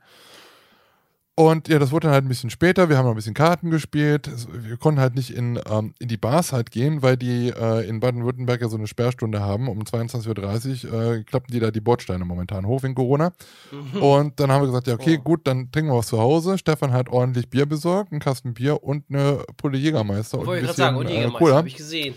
Und 1.36 1.70
ja, 1.70 1.80
das 1.80 1.92
wurde 1.92 2.08
dann 2.08 2.14
halt 2.14 2.26
ein 2.26 2.28
bisschen 2.28 2.50
später. 2.50 2.90
Wir 2.90 2.98
haben 2.98 3.06
noch 3.06 3.14
ein 3.14 3.16
bisschen 3.16 3.34
Karten 3.34 3.72
gespielt. 3.72 4.28
Es, 4.28 4.48
wir 4.52 4.76
konnten 4.78 5.00
halt 5.00 5.16
nicht 5.16 5.32
in, 5.32 5.58
ähm, 5.70 5.94
in 5.98 6.10
die 6.10 6.18
Bars 6.18 6.52
halt 6.52 6.72
gehen, 6.72 7.02
weil 7.02 7.16
die 7.16 7.50
äh, 7.50 7.88
in 7.88 8.02
Baden-Württemberg 8.02 8.62
ja 8.62 8.68
so 8.68 8.76
eine 8.78 8.86
Sperrstunde 8.86 9.40
haben. 9.40 9.70
Um 9.70 9.80
22.30 9.82 10.92
Uhr 10.92 11.02
äh, 11.14 11.24
klappen 11.24 11.52
die 11.52 11.60
da 11.60 11.72
die 11.72 11.80
Bordsteine 11.80 12.26
momentan 12.26 12.66
hoch 12.68 12.84
wegen 12.84 12.96
Corona. 12.96 13.32
Mhm. 13.72 14.02
Und 14.02 14.40
dann 14.42 14.52
haben 14.52 14.62
wir 14.64 14.68
gesagt, 14.68 14.88
ja, 14.88 14.94
okay, 14.94 15.18
Oh. 15.20 15.24
gut, 15.24 15.48
dann 15.48 15.72
trinken 15.72 15.92
wir 15.92 15.98
was 15.98 16.08
zu 16.08 16.20
Hause. 16.20 16.58
Stefan 16.58 16.92
hat 16.92 17.08
ordentlich 17.10 17.50
Bier 17.50 17.66
besorgt, 17.66 18.12
einen 18.12 18.20
Kasten 18.20 18.54
Bier 18.54 18.84
und 18.84 19.06
eine 19.10 19.44
Pulle 19.58 19.78
Jägermeister. 19.78 20.46
Wollte 20.46 20.60
ich 20.62 20.66
gerade 20.66 20.78
sagen, 20.78 20.98
und 20.98 21.08
äh, 21.08 21.12
Jägermeister 21.14 21.40
Cola. 21.40 21.56
habe 21.56 21.68
ich 21.70 21.76
gesehen. 21.78 22.14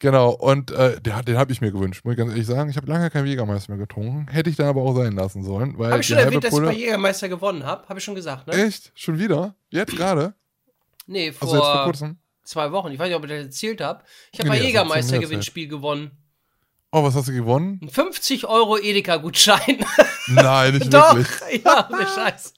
Genau, 0.00 0.30
und 0.30 0.70
äh, 0.72 1.00
den, 1.00 1.24
den 1.24 1.38
habe 1.38 1.52
ich 1.52 1.60
mir 1.60 1.72
gewünscht, 1.72 2.04
muss 2.04 2.12
ich 2.12 2.18
ganz 2.18 2.30
ehrlich 2.30 2.46
sagen. 2.46 2.68
Ich 2.68 2.76
habe 2.76 2.86
lange 2.88 3.08
keinen 3.10 3.26
Jägermeister 3.26 3.72
mehr 3.72 3.78
getrunken. 3.86 4.26
Hätte 4.30 4.50
ich 4.50 4.56
dann 4.56 4.66
aber 4.66 4.82
auch 4.82 4.94
sein 4.94 5.12
lassen 5.12 5.44
sollen. 5.44 5.78
Weil 5.78 5.92
Habe 5.92 6.00
ich 6.00 6.06
schon 6.08 6.18
erwähnt, 6.18 6.44
dass 6.44 6.52
ich 6.52 6.60
bei 6.60 6.72
Jägermeister 6.72 7.28
gewonnen 7.28 7.64
habe? 7.64 7.88
Habe 7.88 7.98
ich 7.98 8.04
schon 8.04 8.14
gesagt, 8.14 8.46
ne? 8.46 8.54
Echt? 8.54 8.92
Schon 8.94 9.18
wieder? 9.18 9.54
Jetzt 9.70 9.96
gerade? 9.96 10.34
Nee, 11.06 11.32
vor, 11.32 11.48
Also 11.48 11.62
vor 11.62 11.84
kurzem? 11.84 12.16
zwei 12.42 12.72
Wochen. 12.72 12.90
Ich 12.92 12.98
weiß 12.98 13.08
nicht, 13.08 13.16
ob 13.16 13.24
ich 13.24 13.30
das 13.30 13.44
erzählt 13.44 13.80
habe. 13.80 14.02
Ich 14.32 14.40
habe 14.40 14.50
Nee, 14.50 14.56
bei 14.56 14.60
nee, 14.60 14.60
das 14.60 14.60
hast 14.60 14.60
du 14.60 14.60
mir 14.60 14.66
Jägermeister 14.66 15.14
erzählt. 15.14 15.22
Gewinnspiel 15.22 15.68
gewonnen. 15.68 16.10
Oh, 16.92 17.02
was 17.02 17.14
hast 17.14 17.28
du 17.28 17.32
gewonnen? 17.32 17.80
Ein 17.82 17.88
50 17.88 18.46
Euro 18.46 18.78
Edeka-Gutschein. 18.78 19.84
Nein, 20.28 20.74
nicht 20.74 20.92
Doch, 20.94 21.16
wirklich. 21.16 21.62
ja, 21.64 21.88
ohne 21.90 22.06
Scheiß. 22.06 22.54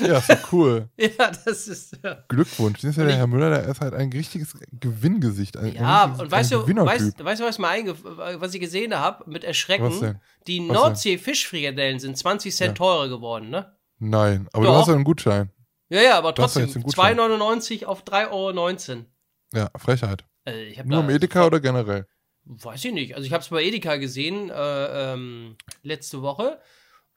Ja, 0.00 0.18
ist 0.18 0.26
so 0.26 0.34
cool. 0.52 0.88
Ja, 0.98 1.30
das 1.44 1.68
ist. 1.68 1.96
Ja, 2.02 2.24
Glückwunsch. 2.28 2.80
Das 2.80 2.90
ist 2.90 2.96
ja 2.96 3.04
der 3.04 3.16
Herr 3.16 3.26
Müller, 3.26 3.50
der 3.50 3.64
ist 3.68 3.80
halt 3.80 3.94
ein 3.94 4.10
richtiges 4.12 4.54
Gewinngesicht. 4.72 5.56
Ein, 5.56 5.74
ja 5.74 6.04
ein 6.04 6.18
und 6.20 6.30
weißt 6.30 6.50
du, 6.52 6.66
weißt, 6.66 7.24
weißt 7.24 7.40
du, 7.40 7.44
was, 7.44 7.58
eingef- 7.60 8.40
was 8.40 8.54
ich 8.54 8.60
gesehen 8.60 8.98
habe 8.98 9.30
mit 9.30 9.44
Erschrecken? 9.44 10.20
Die? 10.46 10.60
Nordsee-Fischfrikadellen 10.60 11.98
sind 12.00 12.16
20 12.16 12.54
Cent 12.54 12.68
Ja. 12.70 12.74
teurer 12.74 13.08
geworden, 13.08 13.50
ne? 13.50 13.72
Nein, 13.98 14.48
aber 14.52 14.64
Doch. 14.64 14.72
du 14.72 14.78
hast 14.80 14.88
ja 14.88 14.94
einen 14.94 15.04
Gutschein. 15.04 15.50
Ja, 15.90 16.02
ja, 16.02 16.18
aber 16.18 16.34
trotzdem. 16.34 16.64
jetzt 16.66 16.74
einen 16.76 16.84
Gutschein. 16.84 17.16
2,99 17.18 17.84
auf 17.86 18.02
3,19 18.04 18.30
Euro. 18.90 19.04
Ja, 19.54 19.70
Frechheit. 19.76 20.24
Also 20.44 20.58
Nur 20.84 21.00
im 21.00 21.10
Edeka 21.10 21.46
oder 21.46 21.60
generell? 21.60 22.06
Weiß 22.44 22.84
ich 22.84 22.92
nicht. 22.92 23.14
Also 23.14 23.26
ich 23.26 23.32
habe 23.32 23.42
es 23.42 23.48
bei 23.48 23.62
Edeka 23.62 23.96
gesehen 23.96 24.50
äh, 24.50 25.12
ähm, 25.12 25.56
letzte 25.82 26.22
Woche. 26.22 26.58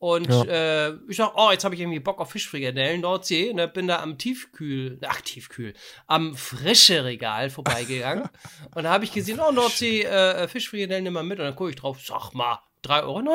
Und 0.01 0.27
Ja. 0.29 0.43
äh, 0.87 0.93
ich 1.09 1.17
dachte, 1.17 1.33
oh, 1.37 1.51
jetzt 1.51 1.63
habe 1.63 1.75
ich 1.75 1.81
irgendwie 1.81 1.99
Bock 1.99 2.19
auf 2.19 2.31
Fischfrikadellen, 2.31 3.01
Nordsee. 3.01 3.51
Und 3.51 3.57
dann 3.57 3.71
bin 3.71 3.87
da 3.87 4.01
am 4.01 4.17
Tiefkühl, 4.17 4.97
ach 5.07 5.21
Tiefkühl, 5.21 5.75
am 6.07 6.33
frische 6.35 7.05
Regal 7.05 7.51
vorbeigegangen. 7.51 8.27
und 8.75 8.83
da 8.83 8.89
habe 8.91 9.03
ich 9.03 9.11
gesehen, 9.11 9.39
oh, 9.39 9.51
Nordsee, 9.51 10.01
äh, 10.01 10.47
Fischfrikadellen 10.47 11.03
nimm 11.03 11.13
mal 11.13 11.21
mit. 11.23 11.37
Und 11.37 11.45
dann 11.45 11.55
gucke 11.55 11.69
ich 11.69 11.75
drauf, 11.75 11.99
sag 12.03 12.33
mal, 12.33 12.57
3,19 12.83 13.03
Euro? 13.05 13.25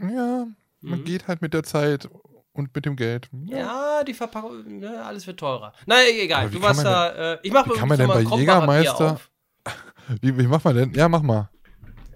Ja, 0.00 0.46
man 0.80 1.00
Mhm. 1.00 1.04
geht 1.04 1.28
halt 1.28 1.42
mit 1.42 1.52
der 1.52 1.62
Zeit 1.62 2.08
und 2.54 2.74
mit 2.74 2.86
dem 2.86 2.96
Geld. 2.96 3.28
Ja, 3.44 4.02
die 4.02 4.14
Verpackung, 4.14 4.78
ne, 4.78 5.04
alles 5.04 5.26
wird 5.26 5.40
teurer. 5.40 5.74
Naja, 5.84 6.08
egal, 6.22 6.48
du 6.48 6.62
warst 6.62 6.82
da, 6.86 7.34
äh, 7.34 7.38
ich 7.42 7.52
mache 7.52 7.68
wie 7.70 7.74
kann 7.78 7.86
man 7.86 7.98
denn 7.98 8.08
bei 8.08 8.22
Jägermeister- 8.22 9.20
Wie, 10.22 10.36
wie 10.38 10.46
macht 10.46 10.64
man 10.64 10.74
denn? 10.74 10.92
Ja, 10.94 11.06
mach 11.08 11.20
mal. 11.22 11.50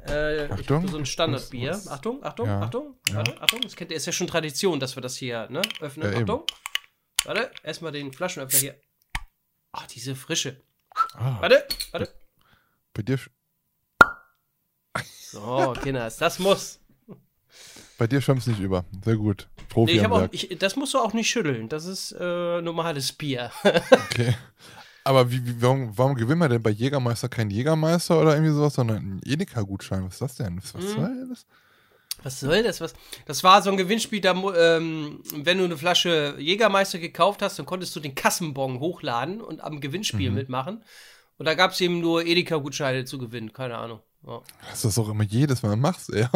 Äh, 0.07 0.49
Achtung. 0.51 0.87
So 0.89 0.99
ein 0.99 1.07
Standardbier. 1.07 1.71
Was- 1.71 1.87
was- 1.87 1.93
Achtung, 1.93 2.23
Achtung, 2.25 2.47
Ja. 2.47 2.61
Achtung, 2.61 2.97
Ja. 3.09 3.15
warte, 3.17 3.41
Achtung. 3.43 3.61
Das 3.63 3.75
kennt, 3.77 3.91
ist 3.93 4.07
ja 4.07 4.13
schon 4.13 4.27
Tradition, 4.27 4.79
dass 4.81 4.97
wir 4.97 5.01
das 5.03 5.17
hier 5.17 5.49
ne, 5.51 5.63
öffnen. 5.81 6.07
Ja, 6.13 6.13
eben. 6.21 6.23
Achtung. 6.31 6.47
Warte, 7.25 7.51
erstmal 7.63 7.93
den 7.93 8.13
Flaschenöffner 8.13 8.59
hier. 8.59 8.81
Ach, 9.73 9.87
diese 9.87 10.15
Frische. 10.15 10.61
Ah, 11.15 11.39
Warte, 11.41 11.67
warte. 11.93 12.09
bei 12.93 13.03
dir, 13.03 13.19
So, 15.31 15.75
Kinders, 15.83 16.19
das 16.19 16.39
muss. 16.39 16.81
bei 17.99 18.07
dir 18.07 18.21
schäumt's 18.21 18.47
nicht 18.47 18.61
über. 18.61 18.85
Sehr 19.05 19.17
gut. 19.17 19.49
Profi 19.69 19.93
Nee, 19.95 19.99
ich 19.99 20.05
am 20.05 20.13
auch, 20.13 20.29
ich, 20.31 20.57
das 20.59 20.77
musst 20.77 20.95
du 20.95 20.99
auch 20.99 21.13
nicht 21.15 21.29
schütteln. 21.31 21.69
Das 21.69 21.87
ist 21.87 22.13
äh, 22.13 22.61
normales 22.61 23.13
Bier. 23.13 23.51
Okay. 23.65 24.37
Aber 25.05 25.31
wie, 25.31 25.45
wie, 25.47 25.61
warum, 25.61 25.97
warum 25.97 26.15
gewinnt 26.15 26.39
man 26.39 26.51
denn 26.51 26.63
bei 26.63 26.71
Jägermeister 26.71 27.29
keinen 27.29 27.51
Jägermeister 27.51 28.21
oder 28.21 28.35
irgendwie 28.35 28.55
sowas, 28.55 28.75
sondern 28.75 28.97
einen 28.97 29.21
Edeka-Gutschein? 29.25 30.05
Was 30.07 30.15
ist 30.15 30.23
das 30.23 30.35
denn? 30.37 30.59
Was, 30.63 30.75
was 30.75 30.83
Mhm. 30.83 30.89
soll 30.95 31.27
das? 31.29 31.47
Was 32.23 32.41
soll 32.41 32.63
das? 32.63 32.81
Was? 32.81 32.95
Das 33.27 33.45
war 33.45 33.61
so 33.61 33.71
ein 33.71 33.77
Gewinnspiel, 33.77 34.21
da, 34.23 34.33
ähm, 34.57 35.21
wenn 35.35 35.59
du 35.59 35.65
eine 35.65 35.77
Flasche 35.77 36.37
Jägermeister 36.39 36.99
gekauft 36.99 37.43
hast, 37.43 37.59
dann 37.59 37.67
konntest 37.67 37.95
du 37.97 38.01
den 38.01 38.15
Kassenbon 38.15 38.81
hochladen 38.81 39.43
und 39.43 39.61
am 39.63 39.81
Gewinnspiel 39.81 40.31
Mhm. 40.31 40.37
mitmachen. 40.37 40.85
Und 41.37 41.47
da 41.47 41.55
gab 41.55 41.73
es 41.73 41.81
eben 41.83 42.01
nur 42.01 42.25
Edeka-Gutscheine 42.25 43.05
zu 43.05 43.19
gewinnen, 43.19 43.53
keine 43.53 43.77
Ahnung. 43.77 44.01
Ja. 44.27 44.41
Das 44.71 44.85
ist 44.87 44.97
doch 44.97 45.11
immer 45.11 45.25
jedes 45.25 45.63
Mal 45.63 45.77
machst, 45.77 46.11
ey. 46.15 46.27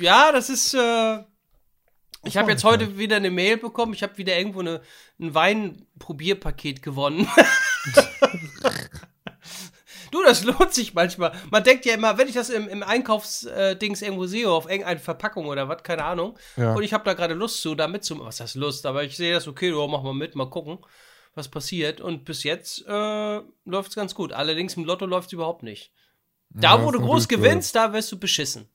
Ja, 0.00 0.32
das 0.32 0.48
ist. 0.48 0.72
Äh, 0.72 1.18
ich 2.24 2.36
habe 2.36 2.50
jetzt 2.50 2.64
heute 2.64 2.98
wieder 2.98 3.16
eine 3.16 3.30
Mail 3.30 3.56
bekommen. 3.56 3.94
Ich 3.94 4.02
habe 4.02 4.16
wieder 4.18 4.36
irgendwo 4.36 4.60
eine, 4.60 4.80
ein 5.20 5.34
Weinprobierpaket 5.34 6.82
gewonnen. 6.82 7.28
du, 10.12 10.22
das 10.22 10.44
lohnt 10.44 10.72
sich 10.72 10.94
manchmal. 10.94 11.32
Man 11.50 11.64
denkt 11.64 11.84
ja 11.84 11.94
immer, 11.94 12.18
wenn 12.18 12.28
ich 12.28 12.34
das 12.34 12.50
im, 12.50 12.68
im 12.68 12.82
Einkaufsdings 12.82 14.02
irgendwo 14.02 14.26
sehe, 14.26 14.48
auf 14.48 14.70
irgendeine 14.70 15.00
Verpackung 15.00 15.46
oder 15.46 15.68
was, 15.68 15.82
keine 15.82 16.04
Ahnung. 16.04 16.38
Ja. 16.56 16.74
Und 16.74 16.84
ich 16.84 16.92
habe 16.92 17.04
da 17.04 17.14
gerade 17.14 17.34
Lust 17.34 17.60
zu, 17.60 17.74
da 17.74 17.88
mitzumachen. 17.88 18.28
Was 18.28 18.40
heißt 18.40 18.54
Lust? 18.54 18.86
Aber 18.86 19.02
ich 19.02 19.16
sehe 19.16 19.34
das, 19.34 19.48
okay, 19.48 19.70
du 19.70 19.84
mach 19.88 20.02
mal 20.02 20.14
mit, 20.14 20.36
mal 20.36 20.48
gucken, 20.48 20.78
was 21.34 21.48
passiert. 21.48 22.00
Und 22.00 22.24
bis 22.24 22.44
jetzt 22.44 22.86
äh, 22.86 23.40
läuft 23.64 23.90
es 23.90 23.96
ganz 23.96 24.14
gut. 24.14 24.32
Allerdings 24.32 24.76
im 24.76 24.84
Lotto 24.84 25.06
läuft 25.06 25.28
es 25.28 25.32
überhaupt 25.32 25.64
nicht. 25.64 25.92
Da, 26.54 26.76
Ja, 26.76 26.84
wo 26.84 26.90
du 26.90 27.00
groß 27.00 27.26
blöd. 27.26 27.40
gewinnst, 27.40 27.74
da 27.74 27.92
wirst 27.92 28.12
du 28.12 28.18
beschissen. 28.18 28.66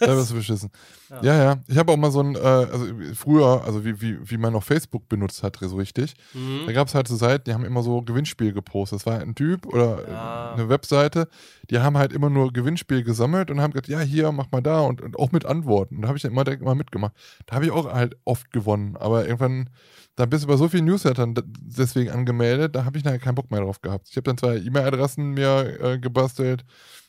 Da 0.00 0.16
wirst 0.16 0.30
du 0.30 0.34
beschissen. 0.36 0.70
Ja. 1.10 1.22
Ja, 1.22 1.42
ja. 1.42 1.56
Ich 1.66 1.76
habe 1.76 1.90
auch 1.90 1.96
mal 1.96 2.12
so 2.12 2.20
ein, 2.20 2.36
äh, 2.36 2.38
also 2.38 2.86
früher, 3.14 3.64
also 3.64 3.84
wie, 3.84 4.00
wie, 4.00 4.18
wie 4.30 4.36
man 4.36 4.52
noch 4.52 4.62
Facebook 4.62 5.08
benutzt 5.08 5.42
hat, 5.42 5.56
so 5.60 5.74
richtig. 5.76 6.14
Mhm. 6.34 6.66
Da 6.66 6.72
gab 6.72 6.86
es 6.86 6.94
halt 6.94 7.08
so 7.08 7.16
Seiten, 7.16 7.44
die 7.44 7.54
haben 7.54 7.64
immer 7.64 7.82
so 7.82 8.02
Gewinnspiel 8.02 8.52
gepostet. 8.52 9.00
Das 9.00 9.06
war 9.06 9.18
ein 9.18 9.34
Typ 9.34 9.66
oder 9.66 10.06
äh, 10.06 10.10
Ja. 10.12 10.52
eine 10.54 10.68
Webseite, 10.68 11.26
die 11.70 11.80
haben 11.80 11.96
halt 11.98 12.12
immer 12.12 12.30
nur 12.30 12.52
Gewinnspiel 12.52 13.02
gesammelt 13.02 13.50
und 13.50 13.60
haben 13.60 13.72
gesagt, 13.72 13.88
ja, 13.88 13.98
hier, 14.00 14.30
mach 14.30 14.52
mal 14.52 14.60
da 14.60 14.82
und, 14.82 15.00
und 15.00 15.18
auch 15.18 15.32
mit 15.32 15.44
Antworten. 15.44 15.96
Und 15.96 16.02
da 16.02 16.08
habe 16.08 16.16
ich 16.16 16.22
dann 16.22 16.30
immer 16.30 16.44
direkt 16.44 16.62
mal 16.62 16.76
mitgemacht. 16.76 17.12
Da 17.46 17.56
habe 17.56 17.64
ich 17.64 17.72
auch 17.72 17.92
halt 17.92 18.16
oft 18.24 18.52
gewonnen. 18.52 18.96
Aber 18.96 19.24
irgendwann, 19.26 19.70
da 20.14 20.26
bist 20.26 20.44
du 20.44 20.48
bei 20.48 20.56
so 20.56 20.68
vielen 20.68 20.84
Newslettern 20.84 21.34
deswegen 21.44 22.10
angemeldet, 22.10 22.76
da 22.76 22.84
habe 22.84 22.98
ich 22.98 23.02
nachher 23.04 23.18
keinen 23.18 23.34
Bock 23.34 23.50
mehr 23.50 23.60
drauf 23.62 23.80
gehabt. 23.80 24.06
Ich 24.10 24.16
habe 24.16 24.24
dann 24.24 24.38
zwar 24.38 24.54
E-Mail-Adressen 24.54 25.30
mir 25.30 25.80
äh, 25.82 25.98
gebastelt, 25.98 26.64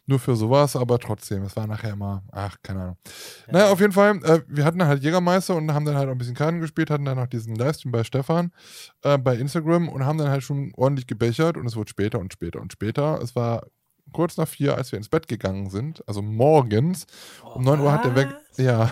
nur 0.09 0.19
für 0.19 0.35
sowas, 0.35 0.75
aber 0.75 0.99
trotzdem, 0.99 1.43
es 1.43 1.55
war 1.55 1.67
nachher 1.67 1.93
immer, 1.93 2.23
ach, 2.31 2.57
keine 2.61 2.81
Ahnung. 2.81 2.97
Naja, 3.49 3.69
auf 3.71 3.79
jeden 3.79 3.93
Fall, 3.93 4.17
äh, 4.23 4.41
wir 4.47 4.65
hatten 4.65 4.83
halt 4.83 5.03
Jägermeister 5.03 5.55
und 5.55 5.73
haben 5.73 5.85
dann 5.85 5.95
halt 5.95 6.07
auch 6.07 6.13
ein 6.13 6.17
bisschen 6.17 6.35
Karten 6.35 6.59
gespielt, 6.59 6.89
hatten 6.89 7.05
dann 7.05 7.17
noch 7.17 7.27
diesen 7.27 7.55
Livestream 7.55 7.91
bei 7.91 8.03
Stefan 8.03 8.51
äh, 9.03 9.17
bei 9.17 9.35
Instagram 9.35 9.87
und 9.87 10.05
haben 10.05 10.17
dann 10.17 10.29
halt 10.29 10.43
schon 10.43 10.73
ordentlich 10.75 11.07
gebechert 11.07 11.55
und 11.55 11.65
es 11.65 11.75
wurde 11.75 11.89
später 11.89 12.19
und 12.19 12.33
später 12.33 12.59
und 12.59 12.73
später. 12.73 13.19
Es 13.21 13.35
war 13.35 13.63
kurz 14.11 14.37
nach 14.37 14.47
vier, 14.47 14.75
als 14.75 14.91
wir 14.91 14.97
ins 14.97 15.09
Bett 15.09 15.27
gegangen 15.27 15.69
sind, 15.69 16.03
also 16.07 16.21
morgens. 16.21 17.05
Um 17.53 17.63
9 17.63 17.79
Uhr 17.79 17.91
hat 17.91 18.05
der 18.05 18.15
Wecker, 18.15 18.39
ja, 18.57 18.91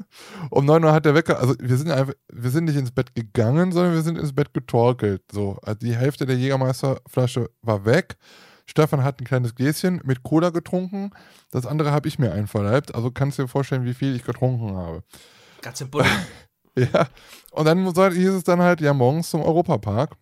um 0.50 0.64
9 0.64 0.84
Uhr 0.84 0.92
hat 0.92 1.04
der 1.04 1.14
Wecker, 1.14 1.40
also 1.40 1.54
wir 1.58 1.76
sind 1.76 1.90
einfach, 1.90 2.14
wir 2.32 2.50
sind 2.50 2.64
nicht 2.64 2.76
ins 2.76 2.92
Bett 2.92 3.14
gegangen, 3.14 3.72
sondern 3.72 3.94
wir 3.94 4.02
sind 4.02 4.18
ins 4.18 4.34
Bett 4.34 4.52
getorkelt. 4.52 5.22
So, 5.32 5.58
also 5.62 5.78
die 5.78 5.96
Hälfte 5.96 6.26
der 6.26 6.36
Jägermeisterflasche 6.36 7.50
war 7.62 7.84
weg. 7.84 8.16
Stefan 8.70 9.02
hat 9.02 9.20
ein 9.20 9.24
kleines 9.24 9.54
Gläschen 9.54 10.00
mit 10.04 10.22
Cola 10.22 10.50
getrunken. 10.50 11.10
Das 11.50 11.64
andere 11.64 11.90
habe 11.90 12.06
ich 12.06 12.18
mir 12.18 12.32
einverleibt. 12.32 12.94
Also 12.94 13.10
kannst 13.10 13.38
du 13.38 13.42
dir 13.42 13.48
vorstellen, 13.48 13.84
wie 13.86 13.94
viel 13.94 14.14
ich 14.14 14.24
getrunken 14.24 14.76
habe. 14.76 15.02
Ganze 15.62 15.86
Bulle. 15.86 16.06
Ja. 16.76 17.08
Und 17.50 17.64
dann 17.64 17.92
soll- 17.92 18.12
hieß 18.14 18.28
es 18.34 18.44
dann 18.44 18.60
halt, 18.62 18.80
ja, 18.80 18.94
morgens 18.94 19.30
zum 19.30 19.42
Europapark. 19.42 20.12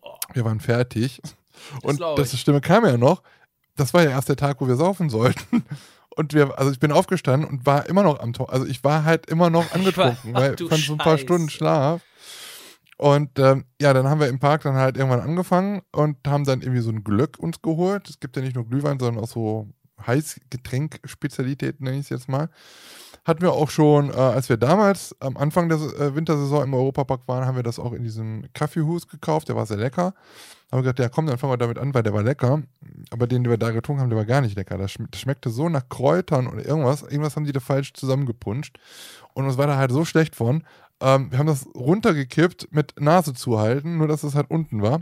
Oh. 0.00 0.14
Wir 0.32 0.46
waren 0.46 0.58
fertig. 0.58 1.20
Und 1.82 2.00
das. 2.00 2.38
Stimme 2.40 2.62
kam 2.62 2.86
ja 2.86 2.96
noch. 2.96 3.22
Das 3.76 3.92
war 3.92 4.02
ja 4.02 4.10
erst 4.10 4.30
der 4.30 4.36
Tag, 4.36 4.62
wo 4.62 4.66
wir 4.68 4.76
saufen 4.76 5.10
sollten. 5.10 5.62
Und 6.16 6.32
wir, 6.32 6.58
also 6.58 6.70
ich 6.72 6.80
bin 6.80 6.90
aufgestanden 6.90 7.48
und 7.48 7.66
war 7.66 7.86
immer 7.86 8.02
noch 8.02 8.18
am 8.18 8.32
Tor. 8.32 8.52
Also 8.52 8.66
ich 8.66 8.82
war 8.82 9.04
halt 9.04 9.26
immer 9.26 9.48
noch 9.48 9.72
angetrunken, 9.74 10.32
Ach, 10.34 10.40
weil 10.40 10.56
von 10.56 10.78
so 10.78 10.92
ein 10.94 10.98
paar. 10.98 11.18
Stunden 11.18 11.48
Schlaf. 11.48 12.00
Und 13.00 13.38
ähm, 13.38 13.64
ja, 13.80 13.94
dann 13.94 14.10
haben 14.10 14.20
wir 14.20 14.28
im 14.28 14.40
Park 14.40 14.64
dann 14.64 14.74
halt 14.74 14.98
irgendwann 14.98 15.20
angefangen 15.20 15.80
und 15.90 16.18
haben 16.26 16.44
dann 16.44 16.60
irgendwie 16.60 16.82
so 16.82 16.90
ein 16.90 17.02
Glück 17.02 17.38
uns 17.38 17.62
geholt. 17.62 18.10
Es 18.10 18.20
gibt 18.20 18.36
ja 18.36 18.42
nicht 18.42 18.54
nur 18.54 18.68
Glühwein, 18.68 18.98
sondern 19.00 19.24
auch 19.24 19.28
so 19.28 19.68
Heißgetränk-Spezialität, 20.06 21.80
nenne 21.80 21.96
ich 21.96 22.02
es 22.02 22.08
jetzt 22.10 22.28
mal. 22.28 22.50
Hatten 23.24 23.40
wir 23.40 23.52
auch 23.52 23.70
schon, 23.70 24.10
äh, 24.10 24.16
als 24.16 24.50
wir 24.50 24.58
damals 24.58 25.16
am 25.20 25.38
Anfang 25.38 25.70
der 25.70 25.78
äh, 25.78 26.14
Wintersaison 26.14 26.62
im 26.64 26.74
Europapark 26.74 27.26
waren, 27.26 27.46
haben 27.46 27.56
wir 27.56 27.62
das 27.62 27.78
auch 27.78 27.94
in 27.94 28.02
diesem 28.02 28.44
Kaffeehus 28.52 29.08
gekauft. 29.08 29.48
Der 29.48 29.56
war 29.56 29.64
sehr 29.64 29.78
lecker. 29.78 30.12
Haben 30.70 30.80
wir 30.80 30.82
gesagt, 30.82 30.98
ja 30.98 31.08
komm, 31.08 31.26
dann 31.26 31.38
fangen 31.38 31.54
wir 31.54 31.56
damit 31.56 31.78
an, 31.78 31.94
weil 31.94 32.02
der 32.02 32.12
war 32.12 32.22
lecker. 32.22 32.62
Aber 33.08 33.26
den, 33.26 33.44
den 33.44 33.50
wir 33.50 33.56
da 33.56 33.70
getrunken 33.70 34.02
haben, 34.02 34.10
der 34.10 34.18
war 34.18 34.26
gar 34.26 34.42
nicht 34.42 34.56
lecker. 34.56 34.76
Das, 34.76 34.92
das 35.10 35.20
schmeckte 35.20 35.48
so 35.48 35.70
nach 35.70 35.88
Kräutern 35.88 36.48
oder 36.48 36.66
irgendwas. 36.66 37.00
Irgendwas 37.00 37.36
haben 37.36 37.46
die 37.46 37.52
da 37.52 37.60
falsch 37.60 37.94
zusammengepunscht. 37.94 38.78
Und 39.32 39.46
uns 39.46 39.56
war 39.56 39.66
da 39.66 39.78
halt 39.78 39.90
so 39.90 40.04
schlecht 40.04 40.36
von. 40.36 40.64
Ähm, 41.00 41.30
wir 41.30 41.38
haben 41.38 41.46
das 41.46 41.66
runtergekippt 41.74 42.68
mit 42.72 43.00
Nase 43.00 43.34
zuhalten, 43.34 43.98
nur 43.98 44.08
dass 44.08 44.22
es 44.22 44.34
halt 44.34 44.50
unten 44.50 44.82
war. 44.82 45.00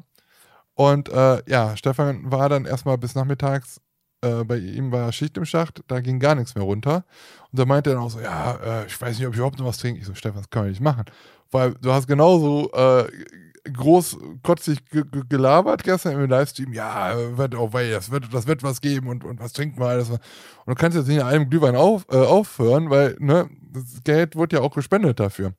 Und 0.75 1.09
äh, 1.09 1.43
ja, 1.51 1.77
Stefan 1.77 2.31
war 2.31 2.49
dann 2.49 2.65
erstmal 2.65 2.99
bis 2.99 3.15
nachmittags 3.15 3.81
äh, 4.21 4.45
bei 4.45 4.57
ihm 4.57 4.91
war 4.91 5.13
Schicht 5.13 5.37
im 5.37 5.45
Schacht, 5.45 5.83
da 5.87 6.01
ging 6.01 6.19
gar 6.19 6.35
nichts 6.35 6.55
mehr 6.55 6.65
runter. 6.65 7.05
Und 7.53 7.59
da 7.59 7.65
meinte 7.65 7.91
er 7.91 7.95
dann 7.95 8.03
auch 8.03 8.11
so, 8.11 8.21
ja, 8.21 8.83
äh, 8.83 8.87
ich 8.87 9.01
weiß 9.01 9.17
nicht, 9.19 9.27
ob 9.27 9.35
ich 9.35 9.39
überhaupt 9.39 9.59
noch 9.59 9.67
was 9.67 9.79
trinke. 9.79 10.01
Ich 10.01 10.07
so, 10.07 10.15
Stefan, 10.15 10.39
das 10.39 10.51
kann 10.51 10.63
man 10.63 10.71
nicht 10.71 10.81
machen. 10.81 11.05
Weil 11.51 11.75
du 11.75 11.93
hast 11.93 12.07
genauso 12.07 12.71
äh, 13.65 13.71
groß 13.71 14.19
kotzig 14.43 14.79
gelabert 15.29 15.85
gestern 15.85 16.21
im 16.21 16.29
Livestream, 16.29 16.73
ja, 16.73 17.15
wird, 17.37 17.55
oh, 17.55 17.73
wei, 17.73 17.91
das, 17.91 18.11
wird, 18.11 18.33
das 18.33 18.47
wird 18.47 18.63
was 18.63 18.81
geben 18.81 19.09
und, 19.09 19.25
und 19.25 19.41
was 19.41 19.53
trinken 19.53 19.81
wir 19.81 19.87
alles. 19.87 20.11
Und 20.11 20.21
du 20.67 20.75
kannst 20.75 20.97
jetzt 20.97 21.09
nicht 21.09 21.19
in 21.19 21.23
einem 21.23 21.51
Glühwein 21.51 21.77
auf, 21.77 22.07
äh, 22.11 22.17
aufhören, 22.17 22.91
weil 22.91 23.17
ne, 23.19 23.49
das 23.73 24.03
Geld 24.05 24.37
wird 24.37 24.53
ja 24.53 24.61
auch 24.61 24.75
gespendet 24.75 25.21
dafür. 25.21 25.55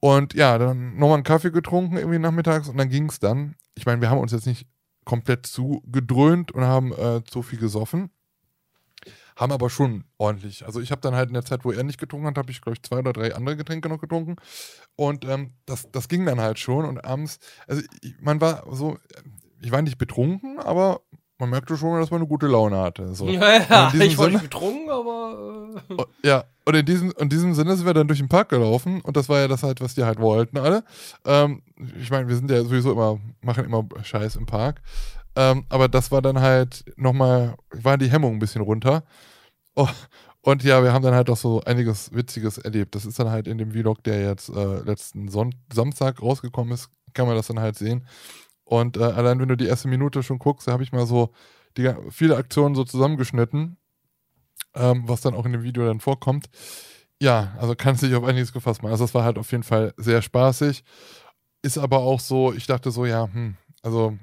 Und 0.00 0.34
ja, 0.34 0.58
dann 0.58 0.96
nochmal 0.96 1.14
einen 1.14 1.24
Kaffee 1.24 1.50
getrunken 1.50 1.96
irgendwie 1.96 2.18
nachmittags 2.18 2.68
und 2.68 2.76
dann 2.76 2.88
ging 2.88 3.08
es 3.08 3.18
dann. 3.18 3.56
Ich 3.74 3.86
meine, 3.86 4.00
wir 4.00 4.10
haben 4.10 4.20
uns 4.20 4.32
jetzt 4.32 4.46
nicht 4.46 4.66
komplett 5.04 5.46
zugedröhnt 5.46 6.52
und 6.52 6.64
haben 6.64 6.92
äh, 6.92 7.22
zu 7.24 7.42
viel 7.42 7.58
gesoffen. 7.58 8.10
Haben 9.38 9.52
aber 9.52 9.70
schon 9.70 10.02
ordentlich. 10.18 10.66
Also 10.66 10.80
ich 10.80 10.90
habe 10.90 11.00
dann 11.00 11.14
halt 11.14 11.28
in 11.28 11.34
der 11.34 11.44
Zeit, 11.44 11.64
wo 11.64 11.70
er 11.70 11.84
nicht 11.84 12.00
getrunken 12.00 12.26
hat, 12.26 12.36
habe 12.36 12.50
ich, 12.50 12.60
glaube 12.60 12.74
ich, 12.74 12.82
zwei 12.82 12.98
oder 12.98 13.12
drei 13.12 13.36
andere 13.36 13.56
Getränke 13.56 13.88
noch 13.88 14.00
getrunken. 14.00 14.34
Und 14.96 15.24
ähm, 15.24 15.52
das, 15.64 15.88
das 15.92 16.08
ging 16.08 16.26
dann 16.26 16.40
halt 16.40 16.58
schon. 16.58 16.84
Und 16.84 17.04
abends, 17.04 17.38
also 17.68 17.80
ich, 18.02 18.14
man 18.20 18.40
war 18.40 18.64
so, 18.72 18.98
ich 19.62 19.70
war 19.70 19.80
nicht 19.80 19.96
betrunken, 19.96 20.58
aber 20.58 21.02
man 21.38 21.50
merkte 21.50 21.76
schon, 21.76 22.00
dass 22.00 22.10
man 22.10 22.20
eine 22.20 22.28
gute 22.28 22.48
Laune 22.48 22.78
hatte. 22.78 23.14
So. 23.14 23.28
Ja, 23.28 23.60
ja 23.60 23.92
ich 23.94 24.18
war 24.18 24.28
nicht 24.28 24.42
betrunken, 24.42 24.90
aber. 24.90 25.80
Äh. 25.88 26.28
Ja, 26.28 26.44
und 26.64 26.74
in 26.74 26.84
diesem, 26.84 27.12
in 27.16 27.28
diesem 27.28 27.54
Sinne 27.54 27.76
sind 27.76 27.86
wir 27.86 27.94
dann 27.94 28.08
durch 28.08 28.18
den 28.18 28.28
Park 28.28 28.48
gelaufen 28.48 29.00
und 29.02 29.16
das 29.16 29.28
war 29.28 29.38
ja 29.38 29.46
das 29.46 29.62
halt, 29.62 29.80
was 29.80 29.94
die 29.94 30.02
halt 30.02 30.18
wollten, 30.18 30.58
alle. 30.58 30.82
Ähm, 31.24 31.62
ich 32.00 32.10
meine, 32.10 32.26
wir 32.26 32.34
sind 32.34 32.50
ja 32.50 32.62
sowieso 32.64 32.90
immer, 32.90 33.20
machen 33.40 33.64
immer 33.64 33.86
Scheiß 34.02 34.34
im 34.34 34.46
Park. 34.46 34.82
Ähm, 35.38 35.66
aber 35.68 35.86
das 35.88 36.10
war 36.10 36.20
dann 36.20 36.40
halt 36.40 36.84
nochmal, 36.96 37.54
war 37.70 37.96
die 37.96 38.10
Hemmung 38.10 38.34
ein 38.34 38.38
bisschen 38.40 38.60
runter. 38.60 39.04
Oh, 39.76 39.88
und 40.42 40.64
ja, 40.64 40.82
wir 40.82 40.92
haben 40.92 41.04
dann 41.04 41.14
halt 41.14 41.30
auch 41.30 41.36
so 41.36 41.62
einiges 41.62 42.12
Witziges 42.12 42.58
erlebt. 42.58 42.96
Das 42.96 43.06
ist 43.06 43.20
dann 43.20 43.30
halt 43.30 43.46
in 43.46 43.56
dem 43.56 43.70
Vlog, 43.70 44.02
der 44.02 44.20
jetzt 44.20 44.48
äh, 44.48 44.80
letzten 44.80 45.28
Son 45.28 45.54
Samstag 45.72 46.20
rausgekommen 46.20 46.74
ist, 46.74 46.90
kann 47.14 47.28
man 47.28 47.36
das 47.36 47.46
dann 47.46 47.60
halt 47.60 47.76
sehen. 47.76 48.04
Und 48.64 48.96
äh, 48.96 49.04
allein 49.04 49.38
wenn 49.38 49.48
du 49.48 49.56
die 49.56 49.68
erste 49.68 49.86
Minute 49.86 50.24
schon 50.24 50.40
guckst, 50.40 50.66
da 50.66 50.72
habe 50.72 50.82
ich 50.82 50.90
mal 50.90 51.06
so 51.06 51.32
die, 51.76 51.88
viele 52.10 52.36
Aktionen 52.36 52.74
so 52.74 52.82
zusammengeschnitten, 52.82 53.76
ähm, 54.74 55.04
was 55.06 55.20
dann 55.20 55.34
auch 55.34 55.46
in 55.46 55.52
dem 55.52 55.62
Video 55.62 55.86
dann 55.86 56.00
vorkommt. 56.00 56.46
Ja, 57.22 57.54
also 57.60 57.76
kannst 57.76 58.02
dich 58.02 58.16
auf 58.16 58.24
einiges 58.24 58.52
gefasst 58.52 58.82
machen. 58.82 58.92
Also 58.92 59.04
das 59.04 59.14
war 59.14 59.22
halt 59.22 59.38
auf 59.38 59.52
jeden 59.52 59.62
Fall 59.62 59.94
sehr 59.98 60.20
spaßig. 60.20 60.82
Ist 61.62 61.78
aber 61.78 61.98
auch 61.98 62.18
so, 62.18 62.52
ich 62.52 62.66
dachte 62.66 62.90
so, 62.90 63.06
ja, 63.06 63.28
hm, 63.32 63.56
also 63.82 64.18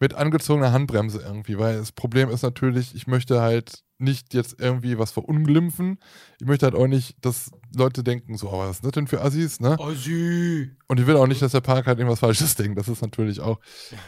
mit 0.00 0.14
angezogener 0.14 0.72
Handbremse 0.72 1.20
irgendwie, 1.20 1.58
weil 1.58 1.78
das 1.78 1.92
Problem 1.92 2.28
ist 2.30 2.42
natürlich, 2.42 2.94
ich 2.94 3.06
möchte 3.06 3.40
halt 3.40 3.84
nicht 3.98 4.34
jetzt 4.34 4.60
irgendwie 4.60 4.98
was 4.98 5.12
verunglimpfen. 5.12 5.98
Ich 6.40 6.46
möchte 6.46 6.66
halt 6.66 6.74
auch 6.74 6.86
nicht, 6.86 7.16
dass 7.24 7.50
Leute 7.74 8.02
denken, 8.02 8.36
so, 8.36 8.50
oh, 8.50 8.58
was 8.58 8.76
ist 8.76 8.84
das 8.84 8.92
denn 8.92 9.06
für 9.06 9.22
Assis, 9.22 9.60
ne? 9.60 9.78
Assi! 9.78 10.70
Und 10.88 11.00
ich 11.00 11.06
will 11.06 11.16
auch 11.16 11.26
nicht, 11.26 11.42
dass 11.42 11.52
der 11.52 11.60
Park 11.60 11.86
halt 11.86 11.98
irgendwas 11.98 12.20
Falsches 12.20 12.54
denkt. 12.56 12.78
Das 12.78 12.88
ist 12.88 13.02
natürlich 13.02 13.40
auch. 13.40 13.60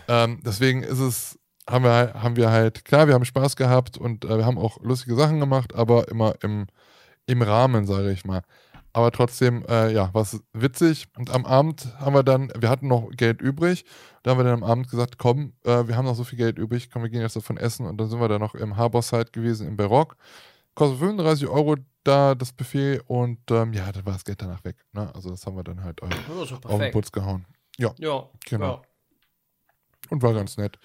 Ähm, 0.09 0.40
deswegen 0.45 0.83
ist 0.83 0.99
es, 0.99 1.38
haben 1.69 1.85
wir, 1.85 2.14
haben 2.14 2.37
wir 2.37 2.50
halt, 2.50 2.84
klar, 2.84 3.06
wir 3.06 3.15
haben 3.15 3.25
Spaß 3.25 3.56
gehabt 3.56 3.97
und 3.97 4.25
äh, 4.25 4.39
wir 4.39 4.47
haben 4.47 4.58
auch 4.58 4.80
lustige 4.82 5.17
Sachen 5.17 5.41
gemacht, 5.41 5.75
aber 5.75 6.08
immer 6.08 6.34
im, 6.43 6.67
im 7.26 7.43
Rahmen, 7.43 7.87
sage 7.87 8.13
ich 8.13 8.25
mal. 8.25 8.43
Aber 8.97 9.13
trotzdem, 9.13 9.63
äh, 9.69 9.93
ja, 9.93 10.09
was 10.15 10.43
witzig. 10.54 11.09
Und 11.19 11.28
am 11.28 11.45
Abend 11.45 11.87
haben 11.99 12.15
wir 12.15 12.23
dann, 12.23 12.50
wir 12.59 12.71
hatten 12.71 12.89
noch 12.89 13.11
Geld 13.11 13.43
übrig. 13.43 13.85
Da 14.23 14.30
haben 14.30 14.39
wir 14.39 14.45
dann 14.45 14.63
am 14.63 14.65
Abend 14.65 14.89
gesagt, 14.89 15.19
komm, 15.19 15.52
äh, 15.65 15.87
wir 15.87 15.99
haben 15.99 16.06
noch 16.06 16.15
so 16.15 16.25
viel 16.25 16.39
Geld 16.39 16.56
übrig, 16.56 16.91
komm, 16.91 17.02
wir 17.02 17.11
gehen 17.11 17.21
jetzt 17.21 17.37
davon 17.37 17.59
essen. 17.59 17.85
Und 17.85 17.99
dann 17.99 18.09
sind 18.09 18.21
wir 18.21 18.28
dann 18.28 18.41
noch 18.41 18.54
im 18.54 18.78
Harborside 18.78 19.26
gewesen, 19.32 19.69
im 19.69 19.76
Barock. 19.76 20.17
Kostet 20.75 20.99
35 20.99 21.47
Euro 21.47 21.76
da 22.04 22.35
das 22.35 22.54
Buffet 22.54 23.02
und 23.06 23.39
ähm, 23.50 23.75
ja, 23.75 23.93
dann 23.93 24.06
war 24.06 24.15
das 24.15 24.25
Geld 24.25 24.41
danach 24.41 24.65
weg. 24.65 24.76
Ne? 24.93 25.15
Also 25.15 25.28
das 25.28 25.45
haben 25.45 25.59
wir 25.59 25.65
dann 25.65 25.85
halt 25.85 26.00
äh, 26.00 26.06
auf 26.65 26.78
den 26.78 26.91
Putz 26.91 27.13
gehauen. 27.13 27.45
Ja, 27.76 27.93
ja 27.99 28.30
genau. 28.47 28.76
Ja. 28.76 28.82
Und 30.09 30.23
war 30.23 30.32
ganz 30.32 30.56
nett. 30.56 30.78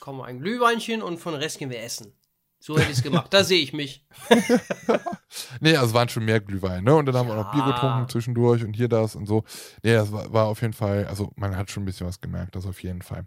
Kommen 0.00 0.22
ein 0.22 0.40
Glühweinchen 0.40 1.02
und 1.02 1.18
von 1.18 1.34
Rest 1.34 1.58
gehen 1.58 1.68
wir 1.68 1.82
essen. 1.82 2.14
So 2.60 2.76
hätte 2.76 2.90
ich 2.90 2.98
es 2.98 3.02
gemacht. 3.02 3.32
da 3.32 3.44
sehe 3.44 3.62
ich 3.62 3.72
mich. 3.72 4.04
nee, 5.60 5.76
also 5.76 5.88
es 5.88 5.94
waren 5.94 6.08
schon 6.08 6.24
mehr 6.24 6.40
Glühwein, 6.40 6.84
ne? 6.84 6.94
Und 6.94 7.06
dann 7.06 7.16
haben 7.16 7.28
ja. 7.28 7.36
wir 7.36 7.42
noch 7.42 7.52
Bier 7.52 7.64
getrunken 7.64 8.08
zwischendurch 8.08 8.64
und 8.64 8.74
hier 8.74 8.88
das 8.88 9.14
und 9.14 9.26
so. 9.26 9.44
Nee, 9.82 9.94
das 9.94 10.12
war, 10.12 10.32
war, 10.32 10.46
auf 10.46 10.60
jeden 10.60 10.72
Fall, 10.72 11.06
also 11.06 11.32
man 11.36 11.56
hat 11.56 11.70
schon 11.70 11.84
ein 11.84 11.86
bisschen 11.86 12.06
was 12.06 12.20
gemerkt, 12.20 12.56
das 12.56 12.66
auf 12.66 12.82
jeden 12.82 13.02
Fall. 13.02 13.26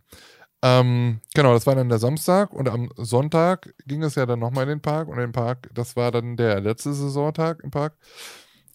Ähm, 0.64 1.22
genau, 1.34 1.54
das 1.54 1.66
war 1.66 1.76
dann 1.76 1.90
der 1.90 1.98
Samstag 1.98 2.54
und 2.54 2.70
am 2.70 2.90
Sonntag 2.98 3.74
ging 3.88 4.04
es 4.04 4.16
ja 4.16 4.26
dann 4.26 4.40
nochmal 4.40 4.64
in 4.64 4.70
den 4.70 4.82
Park 4.82 5.08
und 5.08 5.18
den 5.18 5.32
Park, 5.32 5.70
das 5.74 5.96
war 5.96 6.12
dann 6.12 6.38
der 6.38 6.60
letzte 6.60 6.94
Saisontag 6.94 7.62
im 7.64 7.72
Park. 7.72 7.98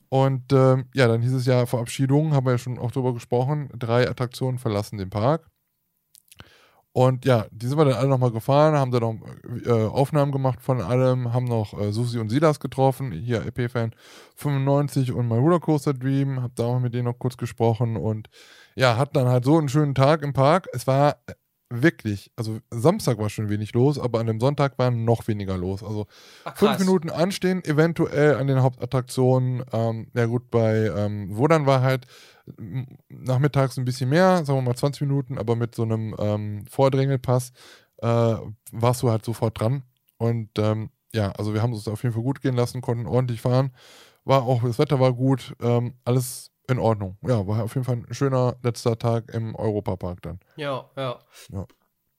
Und 0.08 0.52
ähm, 0.52 0.86
ja, 0.94 1.08
dann 1.08 1.20
hieß 1.22 1.32
es 1.32 1.46
ja 1.46 1.66
Verabschiedung, 1.66 2.32
haben 2.32 2.46
wir 2.46 2.52
ja 2.52 2.58
schon 2.58 2.78
auch 2.78 2.92
drüber 2.92 3.12
gesprochen. 3.12 3.68
Drei 3.76 4.08
Attraktionen 4.08 4.58
verlassen 4.58 4.98
den 4.98 5.10
Park. 5.10 5.48
Und 6.96 7.26
ja, 7.26 7.44
die 7.50 7.66
sind 7.66 7.76
wir 7.76 7.85
dann 7.85 7.92
alle 7.92 8.09
nochmal 8.09 8.30
gefahren, 8.30 8.74
haben 8.74 8.90
dann 8.90 9.02
noch 9.02 9.18
äh, 9.66 9.70
Aufnahmen 9.70 10.32
gemacht 10.32 10.62
von 10.62 10.80
allem, 10.80 11.35
haben 11.35 11.44
noch 11.44 11.78
äh, 11.78 11.92
Susi 11.92 12.18
und 12.18 12.30
Silas 12.30 12.59
getroffen, 12.59 13.12
hier 13.12 13.44
EP-Fan 13.44 13.94
95 14.37 15.12
und 15.12 15.28
My 15.28 15.37
Rollercoaster 15.37 15.92
Dream, 15.92 16.42
hab 16.42 16.56
da 16.56 16.64
auch 16.64 16.80
mit 16.80 16.94
denen 16.94 17.04
noch 17.04 17.18
kurz 17.18 17.37
gesprochen 17.37 17.98
und 17.98 18.30
ja, 18.76 18.96
hatten 18.96 19.12
dann 19.12 19.28
halt 19.28 19.44
so 19.44 19.59
einen 19.59 19.68
schönen 19.68 19.94
Tag 19.94 20.22
im 20.22 20.32
Park. 20.32 20.68
Es 20.72 20.87
war 20.87 21.18
wirklich, 21.68 22.30
also 22.35 22.61
Samstag 22.70 23.18
war 23.18 23.28
schon 23.28 23.50
wenig 23.50 23.74
los, 23.74 23.98
aber 23.98 24.20
an 24.20 24.26
dem 24.26 24.40
Sonntag 24.40 24.78
war 24.78 24.90
noch 24.90 25.28
weniger 25.28 25.59
los. 25.59 25.82
Also 25.82 26.06
Ach, 26.46 26.56
fünf 26.56 26.78
Minuten 26.78 27.11
anstehen, 27.11 27.62
eventuell 27.66 28.37
an 28.37 28.46
den 28.46 28.62
Hauptattraktionen. 28.62 29.64
Ähm, 29.70 30.06
ja 30.14 30.24
gut, 30.24 30.50
bei 30.50 30.90
ähm, 30.96 31.37
Wodan 31.37 31.66
war 31.66 31.82
halt 31.82 32.06
nachmittags 33.09 33.76
ein 33.76 33.85
bisschen 33.85 34.11
mehr, 34.11 34.44
sagen 34.44 34.59
wir 34.59 34.62
mal 34.62 34.76
20 34.76 35.02
Minuten, 35.02 35.38
aber 35.38 35.56
mit 35.56 35.74
so 35.74 35.82
einem 35.82 36.14
ähm, 36.18 36.66
Vordrängelpass 36.66 37.52
äh, 37.98 38.37
warst 38.72 39.02
du 39.02 39.11
halt 39.11 39.24
sofort 39.24 39.61
dran. 39.61 39.82
Und 40.18 40.50
ähm, 40.59 40.90
ja, 41.14 41.32
also 41.32 41.54
wir 41.54 41.62
haben 41.62 41.72
es 41.72 41.88
auf 41.88 42.02
jeden 42.02 42.14
Fall 42.14 42.22
gut 42.22 42.40
gehen 42.40 42.56
lassen, 42.56 42.80
konnten 42.80 43.06
ordentlich 43.06 43.40
fahren. 43.40 43.72
War 44.24 44.42
auch, 44.42 44.62
das 44.62 44.78
Wetter 44.78 45.00
war 45.00 45.12
gut, 45.12 45.54
ähm, 45.61 45.94
alles 46.04 46.50
in 46.68 46.78
Ordnung. 46.78 47.16
Ja, 47.22 47.46
war 47.46 47.64
auf 47.64 47.74
jeden 47.74 47.85
Fall 47.85 47.96
ein 47.96 48.14
schöner 48.14 48.56
letzter 48.62 48.98
Tag 48.98 49.32
im 49.32 49.54
Europapark 49.54 50.22
dann. 50.22 50.40
Ja, 50.56 50.90
ja. 50.96 51.18
ja. 51.50 51.66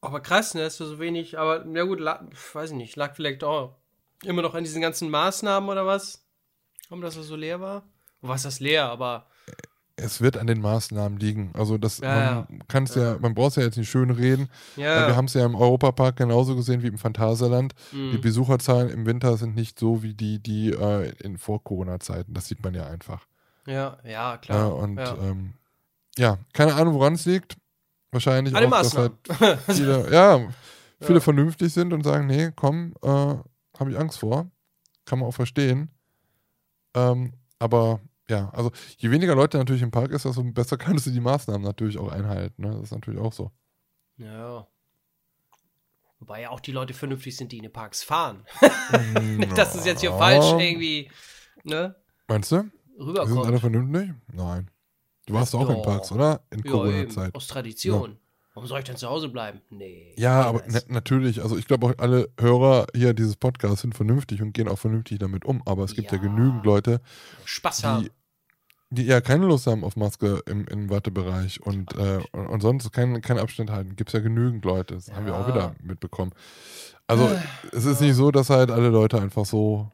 Aber 0.02 0.22
krass, 0.22 0.54
ne, 0.54 0.62
dass 0.62 0.78
du 0.78 0.86
so 0.86 1.00
wenig, 1.00 1.38
aber 1.38 1.66
ja 1.68 1.84
gut, 1.84 2.00
lag, 2.00 2.24
weiß 2.54 2.72
ich 2.72 2.78
nicht, 2.78 2.96
lag 2.96 3.16
vielleicht 3.16 3.44
auch 3.44 3.76
immer 4.24 4.42
noch 4.42 4.56
an 4.56 4.64
diesen 4.64 4.82
ganzen 4.82 5.10
Maßnahmen 5.10 5.70
oder 5.70 5.86
was? 5.86 6.26
Warum 6.90 7.02
das 7.02 7.16
so 7.16 7.36
leer 7.36 7.60
war? 7.60 7.84
War 8.22 8.38
das 8.38 8.60
leer, 8.60 8.90
aber 8.90 9.28
es 10.00 10.22
wird 10.22 10.38
an 10.38 10.46
den 10.48 10.62
Maßnahmen 10.62 11.18
liegen. 11.20 11.52
Also 11.54 11.78
das 11.78 11.98
ja, 12.00 12.46
man 12.50 12.68
kann 12.68 12.84
es 12.84 12.96
ja. 12.96 13.14
ja, 13.14 13.20
man 13.20 13.34
braucht 13.34 13.50
es 13.50 13.56
ja 13.56 13.64
jetzt 13.64 13.78
nicht 13.78 13.90
schön 13.90 14.12
reden. 14.12 14.48
Ja. 14.76 15.08
Wir 15.08 15.16
haben 15.16 15.26
es 15.26 15.34
ja 15.34 15.44
im 15.44 15.56
Europapark 15.56 16.16
genauso 16.16 16.56
gesehen 16.56 16.84
wie 16.84 16.88
im 16.88 17.00
Phantasialand. 17.00 17.74
Mhm. 17.92 18.12
Die 18.12 18.18
Besucherzahlen 18.20 18.90
im 18.90 19.06
Winter 19.08 19.38
sind 19.38 19.56
nicht 19.56 19.80
so 19.80 20.04
wie 20.04 20.14
die, 20.14 20.40
die 20.40 20.70
äh, 20.70 21.12
in 21.20 21.38
Vor-Corona-Zeiten. 21.38 22.34
Das 22.34 22.48
sieht 22.48 22.64
man 22.64 22.76
ja 22.76 22.86
einfach. 22.86 23.26
Ja, 23.66 23.98
ja, 24.06 24.38
klar. 24.38 24.76
und 24.76 25.00
ähm, 25.00 25.56
ja, 26.18 26.38
keine 26.54 26.76
Ahnung, 26.76 26.94
woran 26.94 27.14
es 27.14 27.26
liegt. 27.26 27.58
Wahrscheinlich 28.12 28.56
Alle 28.56 28.68
auch, 28.68 28.72
dass 28.72 28.98
halt 28.98 29.14
viele, 29.68 30.10
ja, 30.14 30.40
viele 31.02 31.22
vernünftig 31.22 31.74
sind 31.74 31.92
und 31.92 32.04
sagen, 32.04 32.28
nee, 32.28 32.52
komm, 32.56 32.94
äh, 33.02 33.08
habe 33.08 33.92
ich 33.92 33.98
Angst 33.98 34.20
vor. 34.20 34.50
Kann 35.06 35.20
man 35.20 35.28
auch 35.28 35.34
verstehen. 35.34 35.90
Ähm, 36.96 37.34
aber 37.60 38.00
ja, 38.30 38.50
also 38.50 38.72
je 38.98 39.10
weniger 39.10 39.36
Leute 39.36 39.58
natürlich 39.58 39.82
im 39.82 39.92
Park 39.92 40.12
ist, 40.12 40.26
desto 40.26 40.44
besser 40.44 40.78
kannst 40.78 41.06
du 41.06 41.12
die 41.12 41.20
Maßnahmen 41.20 41.62
natürlich 41.62 41.98
auch 41.98 42.12
einhalten. 42.12 42.62
Ne? 42.62 42.72
Das 42.72 42.84
ist 42.84 42.92
natürlich 42.92 43.20
auch 43.20 43.34
so. 43.34 43.52
Ja. 44.18 44.68
Wobei 46.20 46.42
ja 46.42 46.50
auch 46.50 46.60
die 46.60 46.72
Leute 46.72 46.94
vernünftig 46.94 47.38
sind, 47.38 47.52
die 47.52 47.58
in 47.58 47.64
den 47.64 47.74
Parks 47.74 48.04
fahren. 48.04 48.46
das 49.56 49.76
ist 49.76 49.86
jetzt 49.86 50.02
hier 50.02 50.14
falsch 50.14 50.46
irgendwie, 50.60 51.10
ne? 51.64 51.96
Meinst 52.28 52.52
du? 52.52 52.70
Rüberkommt. 53.00 53.34
Sind 53.34 53.46
alle 53.46 53.60
vernünftig? 53.60 54.16
Nein. 54.34 54.70
Du 55.28 55.34
warst 55.34 55.54
ja, 55.54 55.60
auch 55.60 55.70
in 55.70 55.82
Parks, 55.82 56.12
oder? 56.12 56.42
In 56.50 56.64
Corona-Zeit. 56.64 57.36
Aus 57.36 57.48
Tradition. 57.48 58.18
Warum 58.58 58.66
soll 58.68 58.80
ich 58.80 58.86
denn 58.86 58.98
zu 58.98 59.08
Hause 59.08 59.30
bleiben? 59.30 59.62
Nee. 59.70 60.16
Ja, 60.18 60.42
aber 60.42 60.64
na, 60.68 60.80
natürlich, 60.88 61.44
also 61.44 61.56
ich 61.60 61.68
glaube 61.68 61.86
auch 61.86 61.94
alle 62.00 62.28
Hörer 62.40 62.88
hier 62.96 63.14
dieses 63.14 63.36
Podcasts 63.36 63.82
sind 63.82 63.94
vernünftig 63.94 64.42
und 64.42 64.52
gehen 64.54 64.68
auch 64.68 64.80
vernünftig 64.80 65.20
damit 65.20 65.46
um, 65.46 65.62
aber 65.68 65.84
es 65.84 65.94
gibt 65.94 66.12
ja, 66.12 66.18
Ja. 66.18 66.24
genügend 66.24 66.66
Leute, 66.66 67.00
Spaß 67.46 67.84
haben. 67.84 68.06
die, 68.06 68.12
die 68.90 69.04
ja 69.06 69.22
keine 69.22 69.46
Lust 69.46 69.68
haben 69.68 69.84
auf 69.84 69.96
Maske 69.96 70.42
im, 70.48 70.66
im 70.70 70.90
Wartebereich 70.90 71.62
und, 71.62 71.94
äh, 71.98 72.18
und, 72.32 72.48
und 72.48 72.62
sonst 72.62 72.92
keinen 72.92 73.22
keinen 73.22 73.38
Abstand 73.38 73.70
halten. 73.70 73.96
Gibt 73.96 74.10
es 74.10 74.14
ja 74.14 74.22
genügend 74.22 74.66
Leute. 74.66 74.96
Das 74.96 75.12
haben 75.12 75.28
wir 75.28 75.36
auch 75.36 75.48
Ja. 75.48 75.54
wieder 75.54 75.76
mitbekommen. 75.84 76.32
Also 77.06 77.30
Äh, 77.30 77.38
es 77.74 77.86
ist 77.86 78.02
nicht 78.02 78.16
so, 78.16 78.32
dass 78.32 78.50
halt 78.50 78.72
alle 78.72 78.90
Leute 78.90 79.22
einfach 79.22 79.46
so 79.46 79.92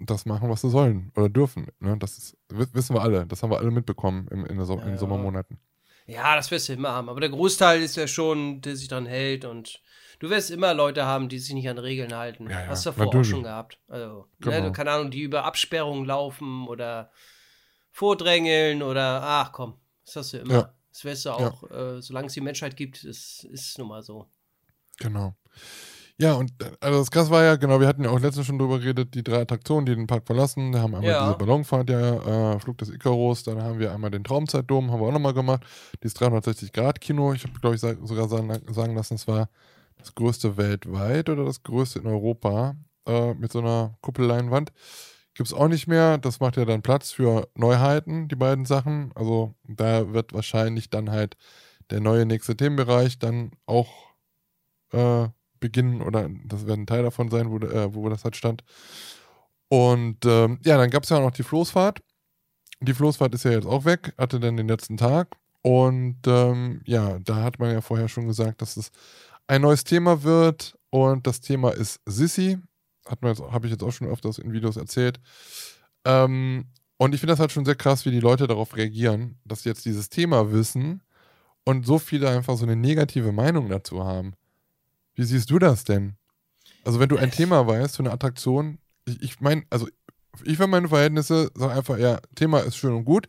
das 0.00 0.26
machen, 0.26 0.48
was 0.50 0.62
sie 0.62 0.70
sollen 0.70 1.12
oder 1.14 1.28
dürfen. 1.28 1.68
Ne? 1.78 1.96
Das 1.96 2.18
ist, 2.18 2.36
wi- 2.52 2.66
wissen 2.72 2.96
wir 2.96 3.02
alle. 3.02 3.24
Das 3.26 3.44
haben 3.44 3.50
wir 3.50 3.58
alle 3.58 3.70
mitbekommen 3.70 4.26
im, 4.32 4.44
in, 4.46 4.56
der 4.56 4.66
so 4.66 4.72
in 4.72 4.78
Ja, 4.80 4.84
den 4.86 4.92
ja. 4.94 4.98
Sommermonaten. 4.98 5.58
Ja, 6.10 6.34
das 6.36 6.50
wirst 6.50 6.68
du 6.68 6.72
immer 6.72 6.90
haben. 6.90 7.08
Aber 7.08 7.20
der 7.20 7.30
Großteil 7.30 7.80
ist 7.82 7.96
ja 7.96 8.06
schon, 8.06 8.60
der 8.62 8.76
sich 8.76 8.88
dran 8.88 9.06
hält 9.06 9.44
und 9.44 9.80
du 10.18 10.28
wirst 10.28 10.50
immer 10.50 10.74
Leute 10.74 11.04
haben, 11.06 11.28
die 11.28 11.38
sich 11.38 11.54
nicht 11.54 11.68
an 11.68 11.78
Regeln 11.78 12.14
halten. 12.14 12.50
Ja, 12.50 12.62
ja, 12.62 12.66
Hast 12.68 12.84
du 12.84 12.90
davor 12.90 13.02
auch 13.06 13.12
natürlich. 13.12 13.30
schon 13.30 13.42
gehabt. 13.44 13.78
Also, 13.88 14.26
Genau. 14.40 14.60
ne, 14.60 14.72
keine 14.72 14.90
Ahnung, 14.90 15.10
die 15.10 15.22
über 15.22 15.44
Absperrungen 15.44 16.04
laufen 16.04 16.66
oder 16.66 17.10
vordrängeln 17.92 18.82
oder 18.82 19.22
ach 19.22 19.52
komm, 19.52 19.74
das 20.04 20.16
hast 20.16 20.32
du 20.32 20.38
immer. 20.38 20.54
Ja. 20.54 20.74
Das 20.90 21.04
wirst 21.04 21.24
du 21.24 21.30
auch, 21.30 21.70
äh, 21.70 22.02
solange 22.02 22.26
es 22.26 22.32
die 22.34 22.40
Menschheit 22.40 22.76
gibt, 22.76 23.04
ist, 23.04 23.44
ist 23.44 23.78
nun 23.78 23.88
mal 23.88 24.02
so. 24.02 24.26
Genau. 24.98 25.36
Ja, 26.20 26.34
und 26.34 26.52
also 26.80 26.98
das 26.98 27.10
krass 27.10 27.30
war 27.30 27.42
ja, 27.44 27.56
genau, 27.56 27.80
wir 27.80 27.86
hatten 27.88 28.04
ja 28.04 28.10
auch 28.10 28.20
letztens 28.20 28.46
schon 28.46 28.58
drüber 28.58 28.78
geredet, 28.78 29.14
die 29.14 29.22
drei 29.22 29.40
Attraktionen, 29.40 29.86
die 29.86 29.94
den 29.94 30.06
Park 30.06 30.26
verlassen. 30.26 30.70
Da 30.70 30.80
haben 30.80 30.90
wir 30.92 30.98
einmal 30.98 31.12
Ja. 31.14 31.20
diese 31.28 31.38
Ballonfahrt, 31.38 31.88
ja, 31.88 32.54
äh, 32.54 32.60
Flug 32.60 32.76
des 32.76 32.90
Icarus, 32.90 33.42
dann 33.44 33.62
haben 33.62 33.78
wir 33.78 33.92
einmal 33.94 34.10
den 34.10 34.22
Traumzeitdom, 34.22 34.90
haben 34.92 35.00
wir 35.00 35.06
auch 35.08 35.12
nochmal 35.12 35.32
gemacht. 35.32 35.64
Dieses 36.02 36.14
360-Grad-Kino, 36.16 37.32
ich 37.32 37.44
habe, 37.44 37.58
glaube 37.60 37.76
ich, 37.76 37.80
sogar 37.80 38.28
sagen, 38.28 38.52
sagen 38.72 38.94
lassen, 38.94 39.14
es 39.14 39.26
war 39.26 39.48
das 39.96 40.14
größte 40.14 40.58
weltweit 40.58 41.30
oder 41.30 41.44
das 41.46 41.62
größte 41.62 42.00
in 42.00 42.06
Europa 42.06 42.76
äh, 43.06 43.32
mit 43.34 43.50
so 43.50 43.60
einer 43.60 43.96
Kuppelleinwand. 44.02 44.72
Gibt 45.34 45.48
es 45.48 45.54
auch 45.54 45.68
nicht 45.68 45.86
mehr. 45.86 46.18
Das 46.18 46.40
macht 46.40 46.56
ja 46.58 46.66
dann 46.66 46.82
Platz 46.82 47.12
für 47.12 47.48
Neuheiten, 47.54 48.28
die 48.28 48.36
beiden 48.36 48.66
Sachen. 48.66 49.10
Also 49.14 49.54
da 49.66 50.12
wird 50.12 50.34
wahrscheinlich 50.34 50.90
dann 50.90 51.10
halt 51.10 51.36
der 51.90 52.00
neue 52.00 52.26
nächste 52.26 52.56
Themenbereich 52.56 53.18
dann 53.18 53.52
auch 53.66 53.88
äh, 54.92 55.28
beginnen 55.60 56.02
oder 56.02 56.28
das 56.44 56.66
wird 56.66 56.78
ein 56.78 56.86
Teil 56.86 57.02
davon 57.02 57.30
sein, 57.30 57.50
wo, 57.50 57.58
äh, 57.58 57.94
wo 57.94 58.08
das 58.08 58.24
halt 58.24 58.36
stand. 58.36 58.64
Und 59.68 60.24
ähm, 60.26 60.58
ja, 60.64 60.76
dann 60.76 60.90
gab 60.90 61.04
es 61.04 61.10
ja 61.10 61.18
auch 61.18 61.22
noch 61.22 61.30
die 61.30 61.42
Floßfahrt. 61.42 62.02
Die 62.80 62.94
Floßfahrt 62.94 63.34
ist 63.34 63.44
ja 63.44 63.52
jetzt 63.52 63.66
auch 63.66 63.84
weg, 63.84 64.14
hatte 64.18 64.40
dann 64.40 64.56
den 64.56 64.68
letzten 64.68 64.96
Tag. 64.96 65.36
Und 65.62 66.18
ähm, 66.26 66.80
ja, 66.86 67.18
da 67.20 67.36
hat 67.36 67.58
man 67.58 67.72
ja 67.72 67.80
vorher 67.80 68.08
schon 68.08 68.26
gesagt, 68.26 68.62
dass 68.62 68.76
es 68.76 68.90
ein 69.46 69.62
neues 69.62 69.84
Thema 69.84 70.22
wird. 70.22 70.76
Und 70.90 71.26
das 71.26 71.40
Thema 71.40 71.70
ist 71.70 72.00
Sissy. 72.06 72.58
Habe 73.06 73.66
ich 73.66 73.70
jetzt 73.70 73.82
auch 73.82 73.92
schon 73.92 74.08
öfters 74.08 74.38
in 74.38 74.52
Videos 74.52 74.76
erzählt. 74.76 75.20
Ähm, 76.04 76.66
und 76.96 77.14
ich 77.14 77.20
finde 77.20 77.32
das 77.32 77.40
halt 77.40 77.52
schon 77.52 77.64
sehr 77.64 77.76
krass, 77.76 78.04
wie 78.04 78.10
die 78.10 78.20
Leute 78.20 78.46
darauf 78.46 78.76
reagieren, 78.76 79.38
dass 79.44 79.62
sie 79.62 79.68
jetzt 79.68 79.84
dieses 79.84 80.10
Thema 80.10 80.52
wissen 80.52 81.02
und 81.64 81.86
so 81.86 81.98
viele 81.98 82.28
einfach 82.28 82.56
so 82.56 82.64
eine 82.64 82.76
negative 82.76 83.32
Meinung 83.32 83.68
dazu 83.68 84.04
haben. 84.04 84.34
Wie 85.20 85.24
siehst 85.24 85.50
du 85.50 85.58
das 85.58 85.84
denn? 85.84 86.16
Also, 86.82 86.98
wenn 86.98 87.10
du 87.10 87.18
ein 87.18 87.30
Thema 87.30 87.66
weißt 87.66 87.94
für 87.94 88.02
eine 88.02 88.10
Attraktion, 88.10 88.78
ich, 89.04 89.20
ich 89.20 89.40
meine, 89.40 89.64
also 89.68 89.86
ich 90.44 90.56
für 90.56 90.66
meine 90.66 90.88
Verhältnisse 90.88 91.50
sage 91.54 91.74
einfach, 91.74 91.98
ja, 91.98 92.20
Thema 92.34 92.60
ist 92.60 92.78
schön 92.78 92.94
und 92.94 93.04
gut, 93.04 93.26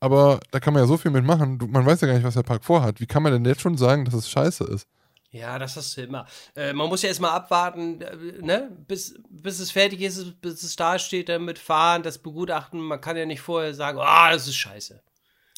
aber 0.00 0.40
da 0.50 0.60
kann 0.60 0.72
man 0.72 0.82
ja 0.82 0.86
so 0.86 0.96
viel 0.96 1.10
mitmachen. 1.10 1.58
Du, 1.58 1.66
man 1.66 1.84
weiß 1.84 2.00
ja 2.00 2.06
gar 2.06 2.14
nicht, 2.14 2.24
was 2.24 2.32
der 2.32 2.42
Park 2.42 2.64
vorhat. 2.64 3.02
Wie 3.02 3.06
kann 3.06 3.22
man 3.22 3.34
denn 3.34 3.44
jetzt 3.44 3.60
schon 3.60 3.76
sagen, 3.76 4.06
dass 4.06 4.14
es 4.14 4.30
scheiße 4.30 4.64
ist? 4.64 4.88
Ja, 5.30 5.58
das 5.58 5.76
hast 5.76 5.94
du 5.98 6.00
immer. 6.00 6.24
Äh, 6.56 6.72
man 6.72 6.88
muss 6.88 7.02
ja 7.02 7.10
erstmal 7.10 7.32
abwarten, 7.32 8.00
äh, 8.00 8.16
ne? 8.40 8.74
bis, 8.88 9.14
bis 9.28 9.60
es 9.60 9.70
fertig 9.70 10.00
ist, 10.00 10.40
bis 10.40 10.62
es 10.62 10.74
da 10.74 10.98
steht, 10.98 11.28
damit 11.28 11.58
fahren, 11.58 12.02
das 12.02 12.16
begutachten. 12.16 12.80
Man 12.80 13.02
kann 13.02 13.18
ja 13.18 13.26
nicht 13.26 13.42
vorher 13.42 13.74
sagen, 13.74 13.98
ah, 14.00 14.32
das 14.32 14.48
ist 14.48 14.56
scheiße. 14.56 15.02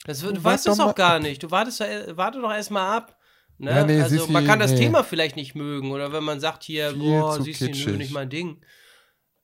Das, 0.06 0.22
du 0.22 0.32
Du 0.32 0.42
weißt 0.42 0.66
das 0.66 0.78
doch 0.78 0.88
auch 0.88 0.94
gar 0.96 1.20
nicht. 1.20 1.40
Du 1.40 1.52
wartest 1.52 1.80
äh, 1.82 2.16
warte 2.16 2.40
doch 2.40 2.52
erstmal 2.52 2.96
ab. 2.96 3.16
Ne? 3.62 3.70
Ja, 3.70 3.84
nee, 3.84 4.02
also 4.02 4.18
Sissi, 4.18 4.32
man 4.32 4.44
kann 4.44 4.58
das 4.58 4.72
nee. 4.72 4.78
Thema 4.78 5.04
vielleicht 5.04 5.36
nicht 5.36 5.54
mögen 5.54 5.92
oder 5.92 6.12
wenn 6.12 6.24
man 6.24 6.40
sagt 6.40 6.64
hier, 6.64 6.90
Viel 6.90 6.98
boah, 6.98 7.38
du, 7.38 7.44
nö, 7.44 7.96
nicht 7.96 8.10
mein 8.10 8.28
Ding. 8.28 8.60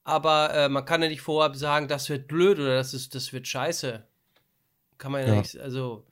Aber 0.02 0.52
äh, 0.52 0.68
man 0.68 0.84
kann 0.84 1.00
ja 1.02 1.08
nicht 1.08 1.20
vorab 1.20 1.54
sagen, 1.54 1.86
das 1.86 2.08
wird 2.08 2.26
blöd 2.26 2.58
oder 2.58 2.74
das, 2.74 2.94
ist, 2.94 3.14
das 3.14 3.32
wird 3.32 3.46
scheiße. 3.46 4.04
Kann 4.98 5.12
man 5.12 5.20
ja, 5.20 5.28
Ja. 5.28 5.40
nicht, 5.40 5.56
also, 5.58 6.04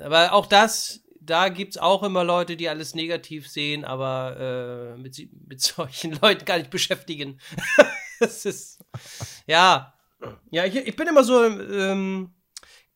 aber 0.00 0.32
auch 0.32 0.46
das, 0.46 1.04
da 1.20 1.48
gibt 1.48 1.76
es 1.76 1.78
auch 1.78 2.02
immer 2.02 2.24
Leute, 2.24 2.56
die 2.56 2.68
alles 2.68 2.96
negativ 2.96 3.48
sehen, 3.48 3.84
aber 3.84 4.96
äh, 4.96 5.00
mit, 5.00 5.16
mit 5.46 5.60
solchen 5.62 6.18
Leuten 6.20 6.44
gar 6.44 6.58
nicht 6.58 6.70
beschäftigen. 6.70 7.38
das 8.18 8.44
ist, 8.44 8.84
ja, 9.46 9.94
ja, 10.50 10.64
ich, 10.64 10.74
ich 10.74 10.96
bin 10.96 11.06
immer 11.06 11.22
so, 11.22 11.44
ähm, 11.44 12.34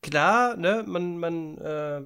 klar, 0.02 0.56
ne, 0.56 0.82
man, 0.86 1.18
man 1.18 1.58
äh, 1.58 2.02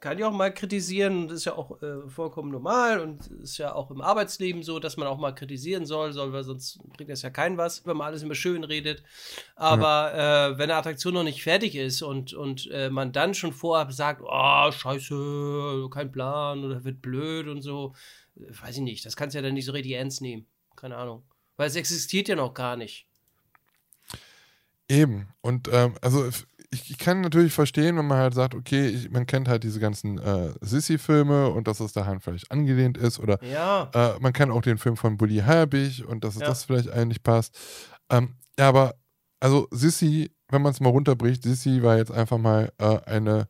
kann 0.00 0.18
ja 0.18 0.28
auch 0.28 0.32
mal 0.32 0.52
kritisieren, 0.52 1.22
und 1.22 1.28
das 1.28 1.38
ist 1.38 1.44
ja 1.46 1.54
auch 1.54 1.80
äh, 1.82 2.08
vollkommen 2.08 2.50
normal 2.50 3.00
und 3.00 3.26
ist 3.42 3.58
ja 3.58 3.74
auch 3.74 3.90
im 3.90 4.00
Arbeitsleben 4.00 4.62
so, 4.62 4.78
dass 4.78 4.96
man 4.96 5.08
auch 5.08 5.18
mal 5.18 5.34
kritisieren 5.34 5.86
soll, 5.86 6.12
soll, 6.12 6.32
weil 6.32 6.44
sonst 6.44 6.78
bringt 6.96 7.10
das 7.10 7.22
ja 7.22 7.30
keinen 7.30 7.56
was, 7.56 7.86
wenn 7.86 7.96
man 7.96 8.06
alles 8.06 8.22
immer 8.22 8.34
schön 8.34 8.64
redet. 8.64 9.02
Aber 9.56 10.12
äh, 10.14 10.58
wenn 10.58 10.70
eine 10.70 10.76
Attraktion 10.76 11.14
noch 11.14 11.22
nicht 11.22 11.42
fertig 11.42 11.74
ist 11.74 12.02
und, 12.02 12.34
und 12.34 12.68
äh, 12.70 12.90
man 12.90 13.12
dann 13.12 13.34
schon 13.34 13.52
vorab 13.52 13.92
sagt, 13.92 14.22
oh, 14.24 14.70
scheiße, 14.70 15.88
kein 15.90 16.12
Plan 16.12 16.64
oder 16.64 16.84
wird 16.84 17.00
blöd 17.00 17.48
und 17.48 17.62
so, 17.62 17.94
weiß 18.34 18.76
ich 18.76 18.82
nicht, 18.82 19.06
das 19.06 19.16
kannst 19.16 19.34
du 19.34 19.38
ja 19.38 19.42
dann 19.42 19.54
nicht 19.54 19.66
so 19.66 19.72
richtig 19.72 19.92
ernst 19.92 20.20
nehmen. 20.20 20.46
Keine 20.76 20.96
Ahnung. 20.96 21.24
Weil 21.56 21.68
es 21.68 21.76
existiert 21.76 22.28
ja 22.28 22.36
noch 22.36 22.54
gar 22.54 22.76
nicht. 22.76 23.06
Eben. 24.88 25.28
Und 25.40 25.68
ähm, 25.72 25.94
also 26.00 26.28
ich, 26.70 26.90
ich 26.90 26.98
kann 26.98 27.22
natürlich 27.22 27.52
verstehen, 27.52 27.96
wenn 27.96 28.06
man 28.06 28.18
halt 28.18 28.34
sagt, 28.34 28.54
okay, 28.54 28.88
ich, 28.88 29.10
man 29.10 29.26
kennt 29.26 29.48
halt 29.48 29.64
diese 29.64 29.80
ganzen 29.80 30.18
äh, 30.18 30.52
Sissy-Filme 30.60 31.48
und 31.48 31.66
dass 31.66 31.80
es 31.80 31.92
daran 31.92 32.20
vielleicht 32.20 32.50
angelehnt 32.50 32.98
ist 32.98 33.18
oder 33.18 33.42
Ja. 33.44 33.90
äh, 33.94 34.18
man 34.20 34.32
kennt 34.32 34.52
auch 34.52 34.60
den 34.62 34.78
Film 34.78 34.96
von 34.96 35.16
Bully 35.16 35.36
Herbig 35.38 36.04
und 36.06 36.24
dass 36.24 36.34
es 36.34 36.42
Ja. 36.42 36.48
das 36.48 36.64
vielleicht 36.64 36.90
eigentlich 36.90 37.22
passt. 37.22 37.56
Ähm, 38.10 38.34
ja, 38.58 38.68
aber 38.68 38.94
also 39.40 39.66
Sissy, 39.70 40.30
wenn 40.50 40.62
man 40.62 40.72
es 40.72 40.80
mal 40.80 40.90
runterbricht, 40.90 41.42
Sissy 41.42 41.82
war 41.82 41.96
jetzt 41.96 42.12
einfach 42.12 42.38
mal 42.38 42.70
äh, 42.78 42.98
eine 43.06 43.48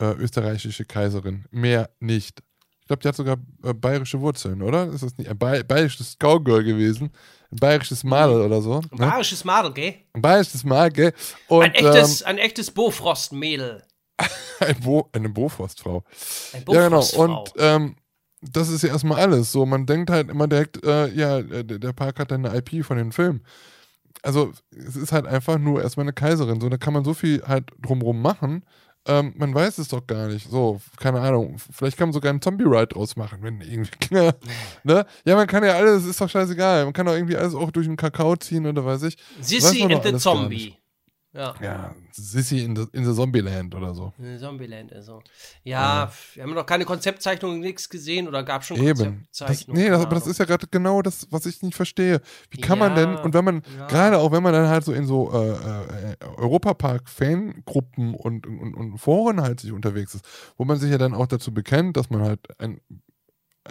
äh, 0.00 0.12
österreichische 0.14 0.84
Kaiserin. 0.84 1.44
Mehr 1.50 1.90
nicht. 2.00 2.42
Ich 2.80 2.86
glaube, 2.88 3.02
die 3.02 3.08
hat 3.08 3.16
sogar 3.16 3.36
äh, 3.64 3.74
bayerische 3.74 4.20
Wurzeln, 4.20 4.62
oder? 4.62 4.86
Ist 4.88 5.02
das 5.02 5.16
nicht 5.18 5.28
ein 5.28 5.38
Bay 5.38 5.62
bayerisches 5.64 6.16
Cowgirl 6.18 6.62
gewesen? 6.64 7.10
Bayerisches 7.56 8.04
Madel 8.04 8.40
oder 8.40 8.60
so? 8.62 8.76
Ein 8.76 8.88
Ne? 8.92 9.06
bayerisches 9.06 9.44
Madel, 9.44 9.72
gell? 9.72 9.94
Ein 10.12 10.22
bayerisches 10.22 10.64
Madel, 10.64 10.92
gell? 10.92 11.12
Und, 11.48 11.64
Ein 11.64 11.74
echtes, 11.74 12.22
ein 12.22 12.38
echtes 12.38 12.70
Bofrost-Mädel. 12.70 13.82
Ähm, 14.18 14.26
ein 14.60 14.80
Bo 14.80 15.08
eine 15.12 15.28
Bofrostfrau. 15.28 16.02
Ein 16.52 16.64
Ja, 16.68 16.88
genau. 16.88 17.04
Und 17.16 17.52
ähm, 17.58 17.96
das 18.40 18.68
ist 18.68 18.82
ja 18.82 18.90
erstmal 18.90 19.20
alles. 19.20 19.52
So, 19.52 19.66
man 19.66 19.86
denkt 19.86 20.10
halt 20.10 20.30
immer 20.30 20.46
direkt, 20.46 20.84
äh, 20.84 21.08
ja, 21.12 21.38
äh, 21.38 21.64
der 21.64 21.92
Park 21.92 22.18
hat 22.18 22.30
dann 22.30 22.46
eine 22.46 22.56
IP 22.56 22.84
von 22.84 22.96
den 22.96 23.12
Filmen. 23.12 23.44
Also, 24.22 24.52
es 24.70 24.96
ist 24.96 25.12
halt 25.12 25.26
einfach 25.26 25.58
nur 25.58 25.82
erstmal 25.82 26.04
eine 26.04 26.12
Kaiserin. 26.12 26.60
So, 26.60 26.68
da 26.68 26.78
kann 26.78 26.92
man 26.94 27.04
so 27.04 27.14
viel 27.14 27.42
halt 27.46 27.70
drumrum 27.80 28.20
machen. 28.22 28.64
Ähm, 29.06 29.34
man 29.36 29.54
weiß 29.54 29.78
es 29.78 29.88
doch 29.88 30.06
gar 30.06 30.28
nicht. 30.28 30.50
So, 30.50 30.80
keine 30.98 31.20
Ahnung. 31.20 31.56
Vielleicht 31.70 31.96
kann 31.96 32.08
man 32.08 32.12
sogar 32.12 32.30
einen 32.30 32.42
Zombie-Ride 32.42 32.88
draus 32.88 33.16
machen, 33.16 33.38
wenn 33.42 33.60
irgendwie. 33.60 34.14
ne? 34.84 35.06
Ja, 35.24 35.36
man 35.36 35.46
kann 35.46 35.64
ja 35.64 35.74
alles, 35.74 36.04
ist 36.04 36.20
doch 36.20 36.28
scheißegal. 36.28 36.84
Man 36.84 36.92
kann 36.92 37.06
doch 37.06 37.14
irgendwie 37.14 37.36
alles 37.36 37.54
auch 37.54 37.70
durch 37.70 37.86
den 37.86 37.96
Kakao 37.96 38.36
ziehen 38.36 38.66
oder 38.66 38.84
weiß 38.84 39.04
ich. 39.04 39.16
Sissy 39.40 39.82
and 39.82 40.02
the 40.02 40.16
Zombie. 40.16 40.76
Ja. 41.36 41.54
Ja, 41.60 41.94
Sissy 42.12 42.60
in 42.60 42.74
the, 42.74 42.86
in 42.92 43.04
the 43.04 43.14
Zombieland 43.14 43.74
oder 43.74 43.94
so. 43.94 44.14
Äh, 44.18 44.38
Zombieland, 44.38 44.92
also. 44.92 45.22
Ja, 45.64 46.10
wir 46.34 46.42
haben 46.42 46.54
noch 46.54 46.64
keine 46.64 46.86
Konzeptzeichnung, 46.86 47.60
nichts 47.60 47.90
gesehen 47.90 48.26
oder 48.26 48.42
gab 48.42 48.64
schon 48.64 48.78
Eben. 48.78 49.26
Das, 49.28 49.40
Konzeptzeichnungen. 49.40 49.82
nee, 49.82 49.90
das, 49.90 50.02
aber 50.02 50.14
das 50.14 50.26
ist 50.26 50.38
ja 50.38 50.46
gerade 50.46 50.66
genau 50.70 51.02
das, 51.02 51.26
was 51.30 51.44
ich 51.44 51.62
nicht 51.62 51.74
verstehe. 51.74 52.22
Wie 52.50 52.60
kann 52.60 52.78
man 52.78 52.96
Ja, 52.96 53.04
denn, 53.04 53.16
und 53.16 53.34
wenn 53.34 53.44
man, 53.44 53.62
ja. 53.76 53.86
gerade 53.86 54.18
auch 54.18 54.32
wenn 54.32 54.42
man 54.42 54.54
dann 54.54 54.68
halt 54.68 54.84
so 54.84 54.92
in 54.92 55.04
so 55.06 55.30
äh, 55.32 56.12
äh, 56.12 56.16
Europapark-Fangruppen 56.38 58.14
und, 58.14 58.46
und, 58.46 58.74
und 58.74 58.98
Foren 58.98 59.42
halt 59.42 59.60
sich 59.60 59.72
unterwegs 59.72 60.14
ist, 60.14 60.24
wo 60.56 60.64
man 60.64 60.78
sich 60.78 60.90
ja 60.90 60.98
dann 60.98 61.12
auch 61.12 61.26
dazu 61.26 61.52
bekennt, 61.52 61.98
dass 61.98 62.08
man 62.08 62.22
halt 62.22 62.40
ein 62.58 62.80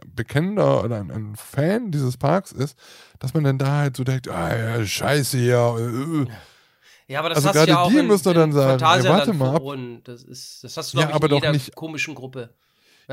Bekennender 0.06 0.84
oder 0.84 0.98
ein, 0.98 1.10
ein 1.10 1.36
Fan 1.36 1.90
dieses 1.90 2.18
Parks 2.18 2.52
ist, 2.52 2.78
dass 3.20 3.34
man 3.34 3.44
dann 3.44 3.58
da 3.58 3.78
halt 3.78 3.98
so 3.98 4.04
denkt, 4.04 4.28
ah 4.28 4.56
ja, 4.56 4.86
scheiße 4.86 5.40
ja. 5.40 5.78
Äh, 5.78 6.26
Ja, 7.08 7.20
aber 7.20 7.30
das 7.30 7.38
Also 7.38 7.50
hast 7.50 7.56
du 7.56 7.60
gerade 7.60 7.72
ja 7.72 7.82
auch 7.82 7.90
die 7.92 7.98
in, 7.98 8.08
müsst 8.08 8.26
ihr 8.26 8.34
dann 8.34 8.52
sagen, 8.52 8.80
ja, 8.80 9.04
warte 9.10 9.34
mal 9.34 9.56
ab. 9.56 9.62
Das, 10.06 10.24
ist, 10.24 10.64
das 10.64 10.76
hast 10.78 10.94
du, 10.94 11.00
Ja, 11.00 11.14
aber 11.14 11.26
in 11.28 11.32
doch 11.32 11.38
jeder 11.42 11.52
nicht- 11.52 11.76
komischen 11.76 12.16
Gruppe. 12.16 12.50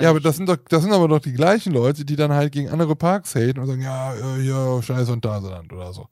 Ja, 0.00 0.08
aber 0.08 0.20
das 0.20 0.36
sind 0.36 0.48
doch, 0.48 0.56
das 0.70 0.82
sind 0.82 0.92
aber 0.92 1.06
doch 1.08 1.18
die 1.20 1.34
gleichen 1.34 1.74
Leute, 1.74 2.06
die 2.06 2.16
dann 2.16 2.32
halt 2.32 2.52
gegen 2.52 2.70
andere 2.70 2.96
Parks 2.96 3.34
haten 3.34 3.58
und 3.60 3.66
sagen, 3.66 3.82
ja, 3.82 4.14
äh, 4.14 4.40
ja, 4.40 4.80
scheiße 4.82 5.12
und 5.12 5.22
Daseland 5.22 5.70
oder 5.72 5.92
so. 5.92 6.06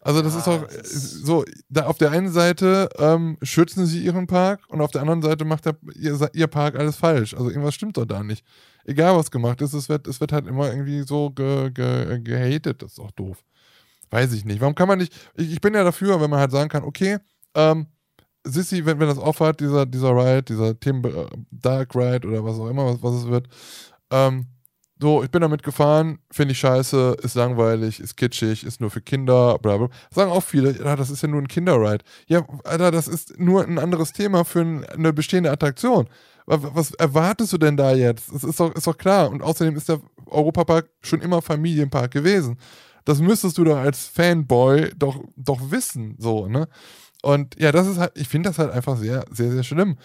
Also 0.00 0.22
das 0.22 0.32
Ja, 0.32 0.38
ist 0.38 0.46
doch 0.46 0.62
das 0.66 0.74
äh, 0.74 0.80
ist- 0.80 1.26
so, 1.26 1.44
da 1.68 1.86
auf 1.86 1.98
der 1.98 2.10
einen 2.12 2.30
Seite 2.32 2.88
ähm, 2.98 3.36
schützen 3.42 3.84
sie 3.84 4.02
ihren 4.02 4.26
Park 4.26 4.60
und 4.68 4.80
auf 4.80 4.90
der 4.90 5.02
anderen 5.02 5.20
Seite 5.20 5.44
macht 5.44 5.66
der, 5.66 5.76
ihr, 5.94 6.18
ihr 6.32 6.46
Park 6.46 6.76
alles 6.78 6.96
falsch. 6.96 7.34
Also 7.34 7.48
irgendwas 7.50 7.74
stimmt 7.74 7.98
doch 7.98 8.06
da 8.06 8.22
nicht. 8.22 8.44
Egal 8.86 9.14
was 9.16 9.30
gemacht 9.30 9.60
ist, 9.60 9.74
es 9.74 9.88
wird, 9.90 10.06
es 10.06 10.20
wird 10.20 10.32
halt 10.32 10.46
immer 10.46 10.68
irgendwie 10.70 11.02
so 11.02 11.30
ge, 11.30 11.70
ge, 11.70 12.20
gehatet. 12.20 12.80
Das 12.82 12.92
ist 12.92 12.98
doch 12.98 13.10
doof. 13.12 13.44
Weiß 14.14 14.32
ich 14.32 14.44
nicht. 14.44 14.60
Warum 14.60 14.76
kann 14.76 14.86
man 14.86 14.98
nicht, 14.98 15.12
ich, 15.34 15.54
ich 15.54 15.60
bin 15.60 15.74
ja 15.74 15.82
dafür, 15.82 16.20
wenn 16.20 16.30
man 16.30 16.38
halt 16.38 16.52
sagen 16.52 16.68
kann, 16.68 16.84
okay, 16.84 17.18
ähm, 17.56 17.88
Sissy, 18.44 18.86
wenn, 18.86 19.00
wenn 19.00 19.08
das 19.08 19.18
aufhört, 19.18 19.58
dieser, 19.58 19.86
dieser 19.86 20.10
Ride, 20.10 20.44
dieser 20.44 20.78
Themen 20.78 21.04
äh, 21.04 21.26
Dark 21.50 21.96
Ride 21.96 22.28
oder 22.28 22.44
was 22.44 22.60
auch 22.60 22.68
immer, 22.68 22.86
was, 22.86 23.02
was 23.02 23.14
es 23.16 23.26
wird, 23.26 23.48
ähm, 24.12 24.46
so, 25.00 25.24
ich 25.24 25.32
bin 25.32 25.40
damit 25.42 25.64
gefahren, 25.64 26.20
finde 26.30 26.52
ich 26.52 26.60
scheiße, 26.60 27.16
ist 27.22 27.34
langweilig, 27.34 27.98
ist 27.98 28.16
kitschig, 28.16 28.62
ist 28.62 28.80
nur 28.80 28.90
für 28.90 29.00
Kinder, 29.00 29.58
bla 29.58 29.78
bla. 29.78 29.88
Sagen 30.12 30.30
auch 30.30 30.44
viele, 30.44 30.78
ja, 30.78 30.94
das 30.94 31.10
ist 31.10 31.22
ja 31.22 31.28
nur 31.28 31.42
ein 31.42 31.48
Kinderride. 31.48 32.04
Ja, 32.28 32.46
Alter, 32.62 32.92
das 32.92 33.08
ist 33.08 33.36
nur 33.40 33.64
ein 33.64 33.80
anderes 33.80 34.12
Thema 34.12 34.44
für 34.44 34.60
ein, 34.60 34.84
eine 34.84 35.12
bestehende 35.12 35.50
Attraktion. 35.50 36.08
Was, 36.46 36.60
was 36.62 36.90
erwartest 36.92 37.52
du 37.52 37.58
denn 37.58 37.76
da 37.76 37.92
jetzt? 37.92 38.32
Das 38.32 38.44
ist 38.44 38.60
doch, 38.60 38.72
ist 38.76 38.86
doch 38.86 38.96
klar. 38.96 39.28
Und 39.28 39.42
außerdem 39.42 39.74
ist 39.74 39.88
der 39.88 40.00
Europapark 40.26 40.88
schon 41.02 41.20
immer 41.20 41.42
Familienpark 41.42 42.12
gewesen. 42.12 42.58
Das 43.04 43.20
müsstest 43.20 43.58
du 43.58 43.64
doch 43.64 43.76
als 43.76 44.06
Fanboy 44.06 44.92
doch, 44.96 45.22
doch 45.36 45.70
wissen, 45.70 46.16
so, 46.18 46.46
ne? 46.48 46.68
Und 47.22 47.58
ja, 47.58 47.72
das 47.72 47.86
ist 47.86 47.98
halt, 47.98 48.12
ich 48.16 48.28
finde 48.28 48.50
das 48.50 48.58
halt 48.58 48.70
einfach 48.72 48.96
sehr, 48.98 49.24
sehr, 49.30 49.50
sehr 49.50 49.62
schlimm. 49.62 49.96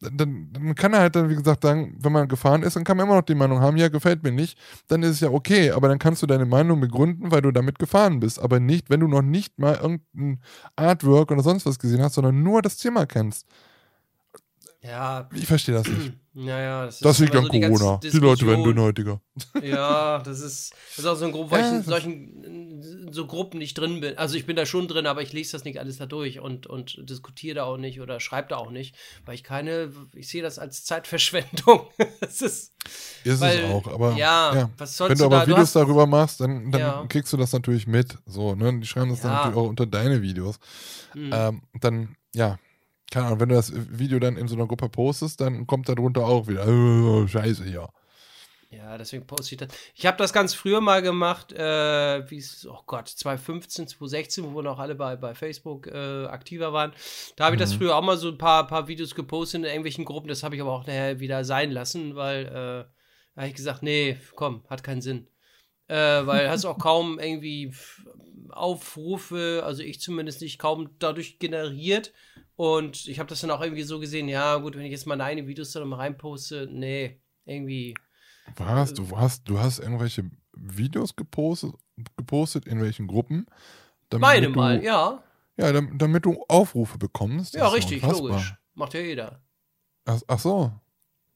Dann, 0.00 0.50
dann 0.52 0.74
kann 0.74 0.92
er 0.92 1.00
halt 1.00 1.16
dann, 1.16 1.30
wie 1.30 1.36
gesagt, 1.36 1.62
sagen, 1.62 1.96
wenn 2.00 2.12
man 2.12 2.28
gefahren 2.28 2.62
ist, 2.62 2.76
dann 2.76 2.84
kann 2.84 2.96
man 2.96 3.06
immer 3.06 3.16
noch 3.16 3.22
die 3.22 3.36
Meinung 3.36 3.60
haben, 3.60 3.76
ja, 3.76 3.88
gefällt 3.88 4.22
mir 4.24 4.32
nicht, 4.32 4.58
dann 4.88 5.02
ist 5.02 5.10
es 5.12 5.20
ja 5.20 5.30
okay, 5.30 5.70
aber 5.70 5.88
dann 5.88 5.98
kannst 5.98 6.22
du 6.22 6.26
deine 6.26 6.46
Meinung 6.46 6.80
begründen, 6.80 7.30
weil 7.30 7.42
du 7.42 7.52
damit 7.52 7.78
gefahren 7.78 8.20
bist, 8.20 8.40
aber 8.40 8.60
nicht, 8.60 8.90
wenn 8.90 9.00
du 9.00 9.08
noch 9.08 9.22
nicht 9.22 9.58
mal 9.58 9.76
irgendein 9.76 10.40
Artwork 10.76 11.30
oder 11.30 11.42
sonst 11.42 11.64
was 11.64 11.78
gesehen 11.78 12.02
hast, 12.02 12.14
sondern 12.14 12.42
nur 12.42 12.60
das 12.60 12.76
Thema 12.76 13.06
kennst. 13.06 13.46
Ja, 14.86 15.28
Ich 15.34 15.46
verstehe 15.46 15.74
das 15.76 15.86
nicht. 15.88 16.12
naja, 16.34 16.84
das 16.86 16.98
Das 16.98 17.18
liegt 17.18 17.34
an 17.34 17.44
so 17.44 17.48
die 17.48 17.60
Corona. 17.60 18.00
Die 18.02 18.10
Leute 18.18 18.46
werden 18.46 18.64
dünnhäutiger. 18.64 19.20
Ja, 19.62 20.18
das 20.18 20.40
ist, 20.40 20.72
das 20.90 20.98
ist 20.98 21.06
auch 21.06 21.16
so 21.16 21.24
ein 21.24 21.32
Grund, 21.32 21.50
weil 21.50 21.60
Ja, 21.62 21.70
ich 21.70 21.74
in 21.78 21.82
solchen 21.84 23.08
so 23.12 23.26
Gruppen 23.26 23.58
nicht 23.58 23.78
drin 23.78 24.00
bin. 24.00 24.18
Also 24.18 24.36
ich 24.36 24.44
bin 24.44 24.56
da 24.56 24.66
schon 24.66 24.86
drin, 24.86 25.06
aber 25.06 25.22
ich 25.22 25.32
lese 25.32 25.52
das 25.52 25.64
nicht 25.64 25.78
alles 25.80 25.96
da 25.98 26.06
durch 26.06 26.38
und, 26.40 26.66
und 26.66 26.98
diskutiere 27.08 27.54
da 27.56 27.64
auch 27.64 27.78
nicht 27.78 28.00
oder 28.02 28.20
schreibe 28.20 28.48
da 28.48 28.56
auch 28.56 28.70
nicht, 28.70 28.94
weil 29.24 29.34
ich 29.36 29.42
keine, 29.44 29.90
ich 30.14 30.28
sehe 30.28 30.42
das 30.42 30.58
als 30.58 30.84
Zeitverschwendung. 30.84 31.86
das 32.20 32.42
ist, 32.42 32.74
Ist 33.24 33.40
Weil, 33.40 33.60
es 33.60 33.70
auch, 33.70 33.86
aber 33.88 34.12
ja, 34.16 34.68
was 34.76 34.96
sollst 34.98 35.12
wenn 35.12 35.18
du 35.18 35.22
du 35.22 35.26
aber 35.26 35.36
da- 35.38 35.44
du 35.46 35.50
Videos 35.52 35.60
hast- 35.68 35.76
darüber 35.76 36.06
machst, 36.06 36.40
dann, 36.40 36.70
dann 36.70 36.80
Ja. 36.80 37.06
kriegst 37.08 37.32
du 37.32 37.36
das 37.38 37.52
natürlich 37.54 37.86
mit. 37.86 38.18
So, 38.26 38.54
ne? 38.54 38.78
Die 38.80 38.86
schreiben 38.86 39.08
das 39.10 39.20
dann 39.22 39.30
Ja. 39.32 39.36
natürlich 39.38 39.56
auch 39.56 39.68
unter 39.68 39.86
deine 39.86 40.20
Videos. 40.20 40.58
hm, 41.12 41.30
Ähm, 41.32 41.62
dann, 41.80 42.16
ja, 42.34 42.58
keine 43.10 43.26
Ahnung, 43.26 43.40
wenn 43.40 43.48
du 43.50 43.54
das 43.54 43.72
Video 43.74 44.18
dann 44.18 44.36
in 44.36 44.48
so 44.48 44.56
einer 44.56 44.66
Gruppe 44.66 44.88
postest, 44.88 45.40
dann 45.40 45.66
kommt 45.66 45.88
da 45.88 45.94
drunter 45.94 46.26
auch 46.26 46.46
wieder, 46.48 46.66
äh, 46.66 47.28
scheiße, 47.28 47.68
ja. 47.68 47.88
ja, 48.70 48.98
deswegen 48.98 49.26
poste 49.26 49.54
ich 49.54 49.58
das. 49.58 49.68
Ich 49.94 50.04
habe 50.06 50.16
das 50.16 50.32
ganz 50.32 50.52
früher 50.54 50.80
mal 50.80 51.00
gemacht, 51.00 51.52
äh, 51.52 52.28
wie 52.30 52.38
es, 52.38 52.66
oh 52.66 52.80
Gott, 52.86 53.08
2015, 53.08 53.86
2016, 53.88 54.44
wo 54.44 54.56
wir 54.56 54.62
noch 54.62 54.78
alle 54.80 54.96
bei, 54.96 55.14
bei 55.16 55.34
Facebook 55.34 55.86
äh, 55.86 56.26
aktiver 56.26 56.72
waren. 56.72 56.92
Da 57.36 57.44
habe 57.44 57.56
ich 57.56 57.60
das 57.60 57.72
Mhm. 57.74 57.78
früher 57.78 57.96
auch 57.96 58.02
mal 58.02 58.16
so 58.16 58.28
ein 58.28 58.38
paar, 58.38 58.66
paar 58.66 58.88
Videos 58.88 59.14
gepostet 59.14 59.60
in 59.60 59.64
irgendwelchen 59.66 60.04
Gruppen. 60.04 60.28
Das 60.28 60.42
habe 60.42 60.56
ich 60.56 60.60
aber 60.60 60.72
auch 60.72 60.86
nachher 60.86 61.20
wieder 61.20 61.44
sein 61.44 61.70
lassen, 61.70 62.16
weil 62.16 62.46
äh, 62.46 62.50
da 63.34 63.42
habe 63.42 63.48
ich 63.48 63.54
gesagt, 63.54 63.82
nee, 63.82 64.16
komm, 64.34 64.64
hat 64.68 64.82
keinen 64.82 65.02
Sinn. 65.02 65.28
Äh, 65.86 66.26
weil 66.26 66.48
hast 66.48 66.64
auch 66.64 66.78
kaum 66.78 67.20
irgendwie 67.20 67.72
Aufrufe, 68.50 69.62
also 69.64 69.82
ich 69.82 70.00
zumindest 70.00 70.40
nicht, 70.40 70.58
kaum 70.58 70.90
dadurch 70.98 71.38
generiert. 71.38 72.12
Und 72.56 73.08
ich 73.08 73.18
habe 73.18 73.28
das 73.28 73.40
dann 73.40 73.50
auch 73.50 73.60
irgendwie 73.60 73.82
so 73.82 73.98
gesehen, 73.98 74.28
ja 74.28 74.56
gut, 74.56 74.76
wenn 74.76 74.84
ich 74.84 74.92
jetzt 74.92 75.06
mal 75.06 75.16
meine 75.16 75.46
Videos 75.46 75.72
da 75.72 75.84
mal 75.84 75.96
reinposte, 75.96 76.68
nee, 76.70 77.20
irgendwie. 77.44 77.94
Was? 78.56 78.94
Du 78.94 79.16
hast, 79.16 79.48
du 79.48 79.58
hast 79.58 79.80
irgendwelche 79.80 80.30
Videos 80.52 81.16
gepostet, 81.16 81.72
gepostet 82.16 82.66
in 82.66 82.80
welchen 82.80 83.06
Gruppen? 83.06 83.46
Meine 84.12 84.46
du, 84.48 84.52
mal, 84.52 84.82
ja. 84.84 85.22
Ja, 85.56 85.72
damit, 85.72 86.00
damit 86.00 86.24
du 86.24 86.44
Aufrufe 86.48 86.98
bekommst. 86.98 87.54
Das 87.54 87.60
Ja, 87.60 87.68
richtig, 87.68 88.02
unfassbar. 88.02 88.30
logisch. 88.30 88.54
Macht 88.74 88.94
ja 88.94 89.00
jeder. 89.00 89.40
Ach, 90.04 90.20
ach 90.26 90.38
so. 90.38 90.72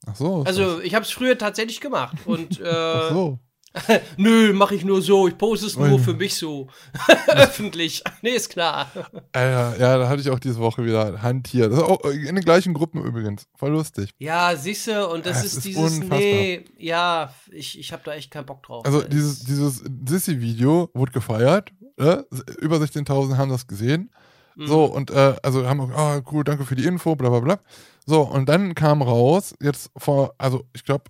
Ach 0.06 0.16
so. 0.16 0.42
Also, 0.42 0.80
ich 0.80 0.94
habe 0.94 1.04
es 1.04 1.10
früher 1.10 1.38
tatsächlich 1.38 1.80
gemacht. 1.80 2.16
Und, 2.26 2.60
das. 2.60 2.66
Ach 2.68 3.10
äh, 3.10 3.14
so. 3.14 3.38
nö, 4.16 4.52
mache 4.52 4.74
ich 4.74 4.84
nur 4.84 5.02
so. 5.02 5.28
Ich 5.28 5.36
poste 5.36 5.66
es 5.66 5.76
nur 5.76 5.92
Ui. 5.92 5.98
für 5.98 6.14
mich 6.14 6.34
so. 6.34 6.68
Öffentlich. 7.28 8.02
Nee, 8.22 8.30
ist 8.30 8.48
klar. 8.48 8.90
Alter, 9.32 9.78
ja, 9.78 9.98
da 9.98 10.08
hatte 10.08 10.20
ich 10.20 10.30
auch 10.30 10.38
diese 10.38 10.58
Woche 10.58 10.84
wieder 10.84 11.22
Hand 11.22 11.48
hier. 11.48 11.70
Auch 11.72 12.02
in 12.04 12.34
den 12.34 12.44
gleichen 12.44 12.74
Gruppen 12.74 13.02
übrigens. 13.04 13.46
Voll 13.56 13.72
lustig. 13.72 14.10
Ja, 14.18 14.56
siehste, 14.56 15.06
und 15.08 15.26
das 15.26 15.38
Es 15.38 15.44
ist, 15.44 15.56
ist 15.58 15.64
dieses, 15.66 15.82
unfassbar. 15.82 16.18
nee, 16.18 16.64
ja, 16.78 17.32
ich, 17.50 17.78
ich 17.78 17.92
habe 17.92 18.02
da 18.04 18.14
echt 18.14 18.30
keinen 18.30 18.46
Bock 18.46 18.62
drauf. 18.62 18.84
Also 18.84 19.02
dieses, 19.02 19.44
dieses 19.44 19.84
Sissy-Video 20.06 20.90
wurde 20.94 21.12
gefeiert. 21.12 21.70
Ne? 21.98 22.26
Über 22.60 22.76
16.000 22.76 23.36
haben 23.36 23.50
das 23.50 23.66
gesehen. 23.66 24.10
Mhm. 24.56 24.66
So, 24.66 24.84
und 24.84 25.10
äh, 25.10 25.36
also 25.42 25.66
haben, 25.66 25.92
ah, 25.94 26.20
cool, 26.32 26.42
danke 26.44 26.64
für 26.64 26.74
die 26.74 26.84
Info, 26.84 27.14
bla 27.16 27.28
bla 27.28 27.40
bla. 27.40 27.58
So, 28.06 28.22
und 28.22 28.48
dann 28.48 28.74
kam 28.74 29.02
raus, 29.02 29.54
jetzt 29.60 29.90
vor, 29.96 30.34
also 30.38 30.64
ich 30.72 30.84
glaube, 30.84 31.04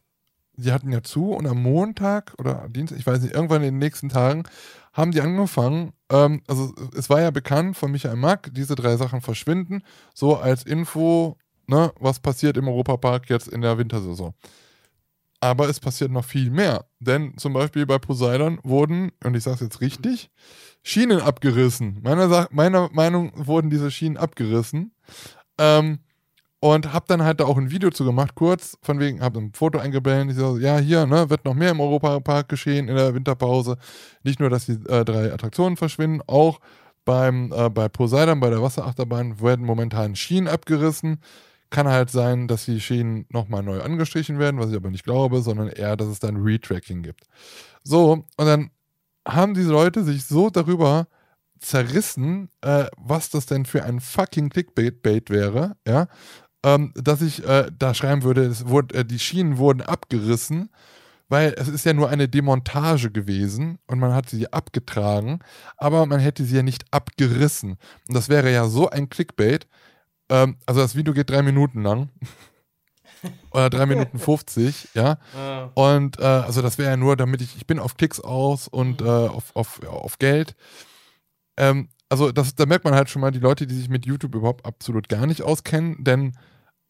die 0.58 0.72
hatten 0.72 0.92
ja 0.92 1.02
zu 1.02 1.32
und 1.32 1.46
am 1.46 1.62
Montag 1.62 2.34
oder 2.38 2.68
Dienstag, 2.68 2.98
ich 2.98 3.06
weiß 3.06 3.22
nicht, 3.22 3.34
irgendwann 3.34 3.62
in 3.62 3.74
den 3.74 3.78
nächsten 3.78 4.08
Tagen 4.08 4.42
haben 4.92 5.12
die 5.12 5.20
angefangen, 5.20 5.92
ähm, 6.10 6.42
also 6.48 6.74
es 6.96 7.08
war 7.08 7.20
ja 7.20 7.30
bekannt 7.30 7.76
von 7.76 7.92
Michael 7.92 8.16
Mack, 8.16 8.50
diese 8.52 8.74
drei 8.74 8.96
Sachen 8.96 9.20
verschwinden, 9.20 9.82
so 10.14 10.36
als 10.36 10.64
Info, 10.64 11.36
ne, 11.66 11.92
was 12.00 12.18
passiert 12.18 12.56
im 12.56 12.68
Europapark 12.68 13.30
jetzt 13.30 13.48
in 13.48 13.60
der 13.60 13.78
Wintersaison. 13.78 14.34
Aber 15.40 15.68
es 15.68 15.78
passiert 15.78 16.10
noch 16.10 16.24
viel 16.24 16.50
mehr, 16.50 16.86
denn 16.98 17.38
zum 17.38 17.52
Beispiel 17.52 17.86
bei 17.86 17.98
Poseidon 17.98 18.58
wurden, 18.64 19.12
und 19.22 19.36
ich 19.36 19.44
sage 19.44 19.54
es 19.54 19.60
jetzt 19.60 19.80
richtig, 19.80 20.30
Schienen 20.82 21.20
abgerissen. 21.20 22.00
Meiner, 22.02 22.48
meiner 22.50 22.88
Meinung 22.92 23.30
wurden 23.34 23.70
diese 23.70 23.92
Schienen 23.92 24.16
abgerissen. 24.16 24.92
Ähm, 25.58 26.00
und 26.60 26.92
hab 26.92 27.06
dann 27.06 27.22
halt 27.22 27.40
da 27.40 27.44
auch 27.44 27.56
ein 27.56 27.70
Video 27.70 27.90
zu 27.90 28.04
gemacht, 28.04 28.34
kurz, 28.34 28.76
von 28.82 28.98
wegen, 28.98 29.20
hab 29.20 29.36
ein 29.36 29.52
Foto 29.52 29.78
eingeblendet, 29.78 30.36
ich 30.36 30.42
so, 30.42 30.58
ja, 30.58 30.78
hier, 30.78 31.06
ne, 31.06 31.30
wird 31.30 31.44
noch 31.44 31.54
mehr 31.54 31.70
im 31.70 31.80
Europapark 31.80 32.48
geschehen 32.48 32.88
in 32.88 32.96
der 32.96 33.14
Winterpause. 33.14 33.76
Nicht 34.24 34.40
nur, 34.40 34.50
dass 34.50 34.66
die 34.66 34.72
äh, 34.88 35.04
drei 35.04 35.32
Attraktionen 35.32 35.76
verschwinden, 35.76 36.20
auch 36.26 36.58
beim, 37.04 37.52
äh, 37.52 37.70
bei 37.70 37.88
Poseidon, 37.88 38.40
bei 38.40 38.50
der 38.50 38.60
Wasserachterbahn, 38.60 39.40
werden 39.40 39.64
momentan 39.64 40.16
Schienen 40.16 40.48
abgerissen. 40.48 41.20
Kann 41.70 41.86
halt 41.86 42.10
sein, 42.10 42.48
dass 42.48 42.64
die 42.64 42.80
Schienen 42.80 43.26
nochmal 43.28 43.62
neu 43.62 43.80
angestrichen 43.80 44.38
werden, 44.38 44.58
was 44.58 44.70
ich 44.70 44.76
aber 44.76 44.90
nicht 44.90 45.04
glaube, 45.04 45.42
sondern 45.42 45.68
eher, 45.68 45.96
dass 45.96 46.08
es 46.08 46.18
dann 46.18 46.36
Retracking 46.36 47.02
gibt. 47.02 47.24
So, 47.84 48.24
und 48.36 48.46
dann 48.46 48.70
haben 49.26 49.54
diese 49.54 49.70
Leute 49.70 50.02
sich 50.02 50.24
so 50.24 50.50
darüber 50.50 51.06
zerrissen, 51.60 52.50
äh, 52.62 52.86
was 52.96 53.30
das 53.30 53.46
denn 53.46 53.64
für 53.64 53.84
ein 53.84 54.00
fucking 54.00 54.48
Clickbait 54.50 55.30
wäre, 55.30 55.76
ja, 55.86 56.08
ähm, 56.64 56.92
dass 56.94 57.22
ich 57.22 57.44
äh, 57.46 57.70
da 57.76 57.94
schreiben 57.94 58.22
würde, 58.22 58.44
es 58.44 58.66
wurde, 58.66 58.96
äh, 59.00 59.04
die 59.04 59.18
Schienen 59.18 59.58
wurden 59.58 59.82
abgerissen, 59.82 60.70
weil 61.28 61.54
es 61.56 61.68
ist 61.68 61.84
ja 61.84 61.92
nur 61.92 62.08
eine 62.08 62.28
Demontage 62.28 63.10
gewesen 63.10 63.78
und 63.86 63.98
man 63.98 64.14
hat 64.14 64.30
sie 64.30 64.52
abgetragen, 64.52 65.40
aber 65.76 66.06
man 66.06 66.20
hätte 66.20 66.44
sie 66.44 66.56
ja 66.56 66.62
nicht 66.62 66.84
abgerissen. 66.90 67.72
Und 68.08 68.14
das 68.14 68.28
wäre 68.28 68.52
ja 68.52 68.66
so 68.66 68.88
ein 68.88 69.08
Clickbait. 69.08 69.66
Ähm, 70.30 70.56
also 70.66 70.80
das 70.80 70.96
Video 70.96 71.12
geht 71.12 71.30
drei 71.30 71.42
Minuten 71.42 71.82
lang. 71.82 72.10
Oder 73.50 73.68
drei 73.68 73.86
Minuten 73.86 74.18
50, 74.18 74.90
ja. 74.94 75.18
Ah, 75.36 75.70
Und 75.74 76.20
äh, 76.20 76.22
also 76.22 76.62
das 76.62 76.78
wäre 76.78 76.90
ja 76.90 76.96
nur, 76.96 77.16
damit 77.16 77.42
ich, 77.42 77.56
ich 77.56 77.66
bin 77.66 77.78
auf 77.78 77.96
Klicks 77.96 78.20
aus 78.20 78.68
und 78.68 79.02
äh, 79.02 79.04
auf, 79.04 79.54
auf, 79.54 79.82
auf 79.86 80.18
Geld. 80.18 80.54
Ähm, 81.56 81.88
also 82.08 82.32
das, 82.32 82.54
da 82.54 82.66
merkt 82.66 82.84
man 82.84 82.94
halt 82.94 83.10
schon 83.10 83.20
mal 83.20 83.30
die 83.30 83.38
Leute, 83.38 83.66
die 83.66 83.74
sich 83.74 83.88
mit 83.88 84.06
YouTube 84.06 84.34
überhaupt 84.34 84.64
absolut 84.64 85.08
gar 85.08 85.26
nicht 85.26 85.42
auskennen, 85.42 86.02
denn 86.04 86.32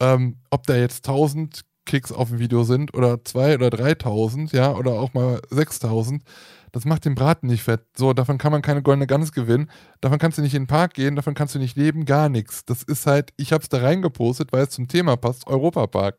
ähm, 0.00 0.37
ob 0.50 0.66
da 0.66 0.76
jetzt 0.76 1.09
1000 1.09 1.64
Klicks 1.88 2.12
auf 2.12 2.31
ein 2.31 2.38
Video 2.38 2.64
sind 2.64 2.94
oder 2.94 3.24
2 3.24 3.54
oder 3.54 3.70
3000, 3.70 4.52
ja, 4.52 4.72
oder 4.72 4.92
auch 4.92 5.14
mal 5.14 5.40
6000, 5.50 6.22
das 6.70 6.85
macht 6.85 7.07
den 7.07 7.14
Braten 7.14 7.48
nicht 7.48 7.62
fett. 7.62 7.81
So, 7.96 8.12
davon 8.12 8.37
kann 8.37 8.52
man 8.52 8.61
keine 8.61 8.83
goldene 8.83 9.07
Gans 9.07 9.33
gewinnen. 9.33 9.70
Davon 10.02 10.18
kannst 10.18 10.37
du 10.37 10.42
nicht 10.42 10.54
in 10.54 10.62
den 10.64 10.68
Park 10.68 10.92
gehen, 10.94 11.16
davon 11.16 11.35
kannst 11.35 11.54
du 11.54 11.59
nicht 11.59 11.76
leben, 11.76 12.04
gar 12.04 12.28
nichts. 12.28 12.66
Das 12.66 12.83
ist 12.83 13.07
halt, 13.07 13.33
ich 13.38 13.54
hab's 13.54 13.70
da 13.70 13.78
reingepostet, 13.78 14.52
weil 14.52 14.64
es 14.64 14.70
zum 14.70 14.87
Thema 14.87 15.16
passt, 15.16 15.46
Europapark. 15.46 16.18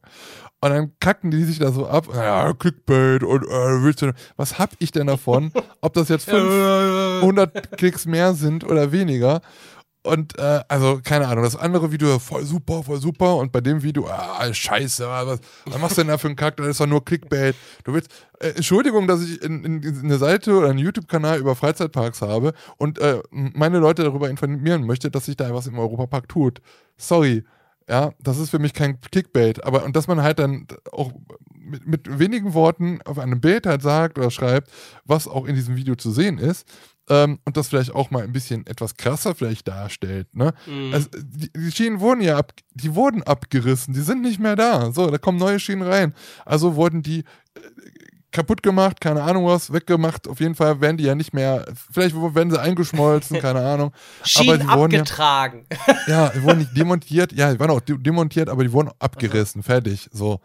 Und 0.61 0.69
dann 0.71 0.91
kacken 0.99 1.31
die 1.31 1.43
sich 1.43 1.59
da 1.59 1.71
so 1.71 1.87
ab, 1.87 2.07
ja, 2.13 2.51
Clickbait 2.53 3.23
und 3.23 3.43
äh, 3.43 3.83
willst 3.83 4.01
du, 4.01 4.11
was 4.35 4.59
hab 4.59 4.71
ich 4.79 4.91
denn 4.91 5.07
davon? 5.07 5.53
Ob 5.81 5.93
das 5.93 6.09
jetzt 6.09 6.27
500 7.19 7.77
Klicks 7.77 8.05
mehr 8.05 8.33
sind 8.33 8.63
oder 8.63 8.91
weniger. 8.91 9.41
Und 10.01 10.39
äh, 10.39 10.61
also, 10.69 11.01
keine 11.03 11.27
Ahnung, 11.27 11.43
das 11.43 11.57
andere 11.57 11.91
Video 11.91 12.19
voll 12.19 12.45
super, 12.45 12.83
voll 12.83 13.01
super. 13.01 13.35
Und 13.35 13.51
bei 13.51 13.59
dem 13.59 13.83
Video, 13.83 14.07
ah, 14.07 14.51
scheiße, 14.51 15.05
was, 15.05 15.39
was 15.65 15.81
machst 15.81 15.97
du 15.97 16.01
denn 16.01 16.07
da 16.07 16.17
für 16.17 16.27
einen 16.27 16.37
Kack? 16.37 16.55
Das 16.57 16.67
ist 16.67 16.79
doch 16.79 16.87
nur 16.87 17.03
Clickbait. 17.03 17.53
Du 17.83 17.93
willst, 17.93 18.09
äh, 18.39 18.49
Entschuldigung, 18.49 19.07
dass 19.07 19.21
ich 19.21 19.41
in, 19.41 19.63
in, 19.65 19.83
in 19.83 19.99
eine 19.99 20.17
Seite 20.17 20.55
oder 20.55 20.69
einen 20.69 20.79
YouTube-Kanal 20.79 21.39
über 21.39 21.53
Freizeitparks 21.55 22.21
habe 22.21 22.53
und 22.77 22.97
äh, 22.99 23.21
meine 23.31 23.79
Leute 23.79 24.03
darüber 24.03 24.29
informieren 24.29 24.85
möchte, 24.85 25.11
dass 25.11 25.25
sich 25.25 25.35
da 25.35 25.53
was 25.53 25.67
im 25.67 25.77
Europapark 25.77 26.29
tut. 26.29 26.61
Sorry. 26.97 27.43
Ja, 27.89 28.11
das 28.19 28.37
ist 28.37 28.51
für 28.51 28.59
mich 28.59 28.73
kein 28.73 29.01
Clickbait. 29.01 29.63
Aber 29.65 29.83
und 29.83 29.95
dass 29.95 30.07
man 30.07 30.21
halt 30.21 30.39
dann 30.39 30.67
auch 30.91 31.11
mit, 31.53 31.87
mit 31.87 32.19
wenigen 32.19 32.53
Worten 32.53 33.01
auf 33.03 33.19
einem 33.19 33.41
Bild 33.41 33.65
halt 33.65 33.81
sagt 33.81 34.17
oder 34.17 34.31
schreibt, 34.31 34.71
was 35.05 35.27
auch 35.27 35.45
in 35.45 35.55
diesem 35.55 35.75
Video 35.75 35.95
zu 35.95 36.11
sehen 36.11 36.37
ist, 36.37 36.67
ähm, 37.09 37.39
und 37.45 37.57
das 37.57 37.67
vielleicht 37.67 37.93
auch 37.93 38.11
mal 38.11 38.23
ein 38.23 38.31
bisschen 38.31 38.65
etwas 38.67 38.95
krasser 38.95 39.35
vielleicht 39.35 39.67
darstellt. 39.67 40.33
Ne? 40.35 40.53
Mhm. 40.65 40.93
Also, 40.93 41.09
die, 41.17 41.51
die, 41.51 41.71
Schienen 41.71 41.99
wurden 41.99 42.21
ja 42.21 42.37
ab, 42.37 42.53
die 42.73 42.95
wurden 42.95 43.23
abgerissen, 43.23 43.93
die 43.93 44.01
sind 44.01 44.21
nicht 44.21 44.39
mehr 44.39 44.55
da. 44.55 44.91
So, 44.91 45.09
da 45.09 45.17
kommen 45.17 45.37
neue 45.37 45.59
Schienen 45.59 45.81
rein. 45.81 46.13
Also 46.45 46.75
wurden 46.75 47.01
die 47.01 47.19
äh, 47.19 47.59
kaputt 48.31 48.61
gemacht, 48.61 49.01
keine 49.01 49.23
Ahnung 49.23 49.45
was, 49.45 49.73
weggemacht. 49.73 50.27
Auf 50.27 50.39
jeden 50.39 50.55
Fall 50.55 50.79
werden 50.81 50.97
die 50.97 51.05
ja 51.05 51.15
nicht 51.15 51.33
mehr, 51.33 51.65
vielleicht 51.91 52.15
werden 52.15 52.51
sie 52.51 52.59
eingeschmolzen, 52.59 53.39
keine 53.41 53.61
Ahnung. 53.61 53.91
Schienen 54.23 54.69
aber 54.69 54.87
die 54.87 54.99
abgetragen. 54.99 55.65
Ja, 56.07 56.25
ja, 56.25 56.29
die 56.29 56.43
wurden 56.43 56.59
nicht 56.59 56.71
demontiert, 56.77 57.33
ja, 57.33 57.51
die 57.51 57.59
waren 57.59 57.71
auch 57.71 57.81
demontiert, 57.81 58.49
aber 58.49 58.63
die 58.63 58.71
wurden 58.71 58.91
abgerissen, 58.99 59.63
fertig, 59.63 60.09
so. 60.11 60.39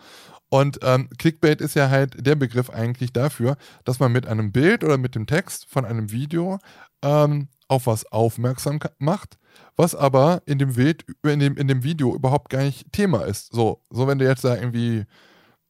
Und 0.55 0.79
ähm, 0.85 1.09
Clickbait 1.19 1.61
ist 1.61 1.75
ja 1.75 1.90
halt 1.90 2.25
der 2.25 2.37
Begriff 2.37 2.71
eigentlich 2.71 3.12
dafür, 3.12 3.57
dass 3.83 3.99
man 3.99 4.12
mit 4.12 4.29
einem 4.29 4.53
Bild 4.53 4.85
oder 4.85 4.99
mit 4.99 5.17
dem 5.17 5.27
Text 5.27 5.67
von 5.69 5.85
einem 5.85 6.12
Video 6.12 6.61
ähm, 7.03 7.49
auf 7.67 7.88
was 7.88 8.07
aufmerksam 8.12 8.79
macht, 9.01 9.37
was 9.75 9.97
aber 9.97 10.43
in 10.47 10.61
dem, 10.61 10.75
Bild, 10.75 11.05
in, 11.25 11.40
dem, 11.40 11.57
in 11.57 11.67
dem 11.67 11.83
Video 11.83 12.14
überhaupt 12.14 12.51
gar 12.51 12.62
nicht 12.62 12.93
Thema 12.93 13.23
ist. 13.23 13.53
So, 13.53 13.83
so 13.90 14.07
wenn 14.07 14.21
du 14.21 14.29
jetzt 14.29 14.45
da 14.45 14.55
irgendwie 14.55 15.07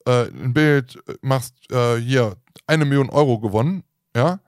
äh, 0.05 0.27
ein 0.29 0.53
Bild 0.53 1.03
machst, 1.23 1.55
äh, 1.73 1.97
hier 1.97 2.37
eine 2.67 2.85
Million 2.85 3.09
Euro 3.09 3.41
gewonnen, 3.41 3.85
ja, 4.15 4.41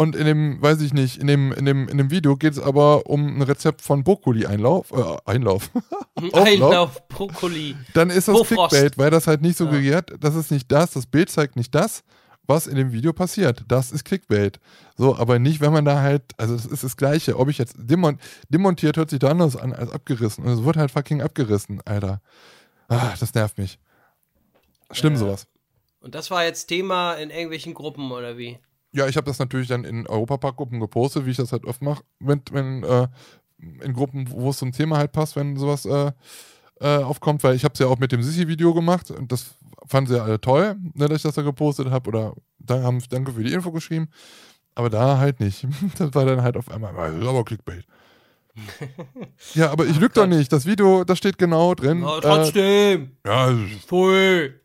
und 0.00 0.16
in 0.16 0.24
dem, 0.24 0.62
weiß 0.62 0.80
ich 0.80 0.94
nicht, 0.94 1.18
in 1.18 1.26
dem, 1.26 1.52
in 1.52 1.66
dem, 1.66 1.86
in 1.86 1.98
dem 1.98 2.10
Video 2.10 2.34
geht 2.34 2.54
es 2.54 2.58
aber 2.58 3.04
um 3.04 3.36
ein 3.36 3.42
Rezept 3.42 3.82
von 3.82 4.02
Brokkoli-Einlauf. 4.02 4.92
Äh, 4.92 5.18
Einlauf. 5.26 5.70
Einlauf, 6.32 7.06
Brokkoli. 7.08 7.76
Dann 7.92 8.08
ist 8.08 8.26
das 8.26 8.34
Bofrost. 8.34 8.70
Clickbait, 8.70 8.96
weil 8.96 9.10
das 9.10 9.26
halt 9.26 9.42
nicht 9.42 9.58
suggeriert, 9.58 10.10
ja. 10.10 10.16
das 10.18 10.36
ist 10.36 10.50
nicht 10.50 10.72
das, 10.72 10.92
das 10.92 11.04
Bild 11.04 11.28
zeigt 11.28 11.54
nicht 11.56 11.74
das, 11.74 12.02
was 12.46 12.66
in 12.66 12.76
dem 12.76 12.92
Video 12.92 13.12
passiert. 13.12 13.62
Das 13.68 13.92
ist 13.92 14.06
Clickbait. 14.06 14.58
So, 14.96 15.18
aber 15.18 15.38
nicht, 15.38 15.60
wenn 15.60 15.74
man 15.74 15.84
da 15.84 16.00
halt, 16.00 16.22
also 16.38 16.54
es 16.54 16.64
ist 16.64 16.82
das 16.82 16.96
Gleiche. 16.96 17.38
Ob 17.38 17.50
ich 17.50 17.58
jetzt 17.58 17.74
demont, 17.76 18.18
demontiert, 18.48 18.96
hört 18.96 19.10
sich 19.10 19.18
da 19.18 19.28
anders 19.28 19.54
an 19.54 19.74
als 19.74 19.90
abgerissen. 19.90 20.44
Und 20.44 20.52
es 20.52 20.64
wird 20.64 20.78
halt 20.78 20.90
fucking 20.90 21.20
abgerissen, 21.20 21.82
Alter. 21.84 22.22
Ah, 22.88 23.12
das 23.20 23.34
nervt 23.34 23.58
mich. 23.58 23.78
Schlimm 24.92 25.12
äh, 25.12 25.18
sowas. 25.18 25.46
Und 26.00 26.14
das 26.14 26.30
war 26.30 26.42
jetzt 26.42 26.68
Thema 26.68 27.16
in 27.16 27.28
irgendwelchen 27.28 27.74
Gruppen 27.74 28.10
oder 28.12 28.38
wie? 28.38 28.58
Ja, 28.92 29.06
ich 29.06 29.16
habe 29.16 29.26
das 29.26 29.38
natürlich 29.38 29.68
dann 29.68 29.84
in 29.84 30.06
Europapark-Gruppen 30.06 30.80
gepostet, 30.80 31.26
wie 31.26 31.30
ich 31.30 31.36
das 31.36 31.52
halt 31.52 31.64
oft 31.64 31.80
mache, 31.82 32.02
wenn, 32.18 32.42
wenn 32.50 32.82
äh, 32.82 33.08
in 33.82 33.92
Gruppen, 33.92 34.30
wo 34.30 34.50
es 34.50 34.58
zum 34.58 34.72
Thema 34.72 34.98
halt 34.98 35.12
passt, 35.12 35.36
wenn 35.36 35.56
sowas 35.56 35.84
äh, 35.86 36.12
äh, 36.80 37.02
aufkommt, 37.02 37.44
weil 37.44 37.54
ich 37.54 37.64
habe 37.64 37.74
es 37.74 37.78
ja 37.78 37.86
auch 37.86 37.98
mit 37.98 38.10
dem 38.12 38.22
Sissi-Video 38.22 38.74
gemacht 38.74 39.10
und 39.10 39.30
das 39.30 39.54
fanden 39.86 40.10
sie 40.10 40.16
ja 40.16 40.24
alle 40.24 40.40
toll, 40.40 40.76
ne, 40.94 41.08
dass 41.08 41.18
ich 41.18 41.22
das 41.22 41.34
da 41.34 41.42
gepostet 41.42 41.90
habe 41.90 42.08
oder 42.08 42.34
da 42.58 42.82
haben 42.82 43.02
danke 43.10 43.32
für 43.32 43.44
die 43.44 43.52
Info 43.52 43.70
geschrieben, 43.70 44.08
aber 44.74 44.90
da 44.90 45.18
halt 45.18 45.40
nicht. 45.40 45.66
Das 45.98 46.14
war 46.14 46.24
dann 46.24 46.42
halt 46.42 46.56
auf 46.56 46.70
einmal, 46.70 46.92
ist 47.20 47.26
aber 47.26 47.44
Clickbait. 47.44 47.84
ja, 49.54 49.70
aber 49.70 49.86
ich 49.86 49.98
lüge 49.98 50.14
doch 50.14 50.26
nicht. 50.26 50.52
Das 50.52 50.66
Video, 50.66 51.04
das 51.04 51.18
steht 51.18 51.38
genau 51.38 51.74
drin. 51.74 52.02
Oh, 52.02 52.18
trotzdem. 52.20 53.12
Äh, 53.24 53.28
ja. 53.28 53.54
Pfui. 53.86 54.54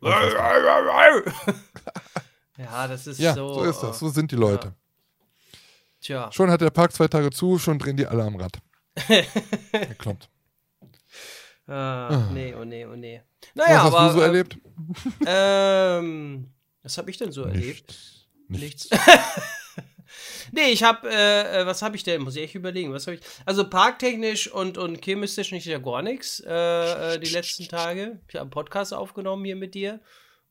Ja, 2.58 2.88
das 2.88 3.06
ist 3.06 3.20
ja, 3.20 3.34
so. 3.34 3.54
so 3.54 3.64
ist 3.64 3.80
das. 3.80 3.98
So 3.98 4.08
sind 4.08 4.30
die 4.30 4.36
Leute. 4.36 4.68
Ja. 4.68 4.74
Tja. 6.00 6.32
Schon 6.32 6.50
hat 6.50 6.60
der 6.60 6.70
Park 6.70 6.92
zwei 6.92 7.08
Tage 7.08 7.30
zu, 7.30 7.58
schon 7.58 7.78
drehen 7.78 7.96
die 7.96 8.06
alle 8.06 8.22
am 8.22 8.36
Rad. 8.36 8.58
Gekloppt. 9.72 10.28
Ah, 11.66 12.08
ah. 12.08 12.30
Nee, 12.32 12.54
oh 12.54 12.64
nee, 12.64 12.86
oh 12.86 12.94
nee. 12.94 13.20
Naja, 13.54 13.76
was 13.76 13.82
hast 13.84 13.94
aber, 13.94 14.06
du 14.06 14.14
so 14.14 14.20
äh, 14.20 14.24
erlebt? 14.24 14.58
Ähm, 15.26 16.54
was 16.82 16.98
habe 16.98 17.10
ich 17.10 17.18
denn 17.18 17.32
so 17.32 17.42
erlebt? 17.42 17.94
Nichts. 18.48 18.88
Nichts. 18.88 18.88
nee, 20.52 20.70
ich 20.70 20.84
habe, 20.84 21.10
äh, 21.10 21.62
äh, 21.62 21.66
was 21.66 21.82
habe 21.82 21.96
ich 21.96 22.04
denn? 22.04 22.22
Muss 22.22 22.36
ich 22.36 22.42
echt 22.44 22.54
überlegen. 22.54 22.92
Was 22.92 23.06
habe 23.08 23.16
ich? 23.16 23.22
Also 23.44 23.68
parktechnisch 23.68 24.50
und, 24.52 24.78
und 24.78 25.04
chemistisch 25.04 25.50
ja 25.50 25.78
gar 25.78 26.02
nichts 26.02 26.40
äh, 26.46 27.14
äh, 27.14 27.18
die 27.18 27.30
letzten 27.30 27.66
Tage. 27.66 28.20
Ich 28.28 28.36
habe 28.36 28.42
einen 28.42 28.50
Podcast 28.50 28.94
aufgenommen 28.94 29.44
hier 29.44 29.56
mit 29.56 29.74
dir. 29.74 30.00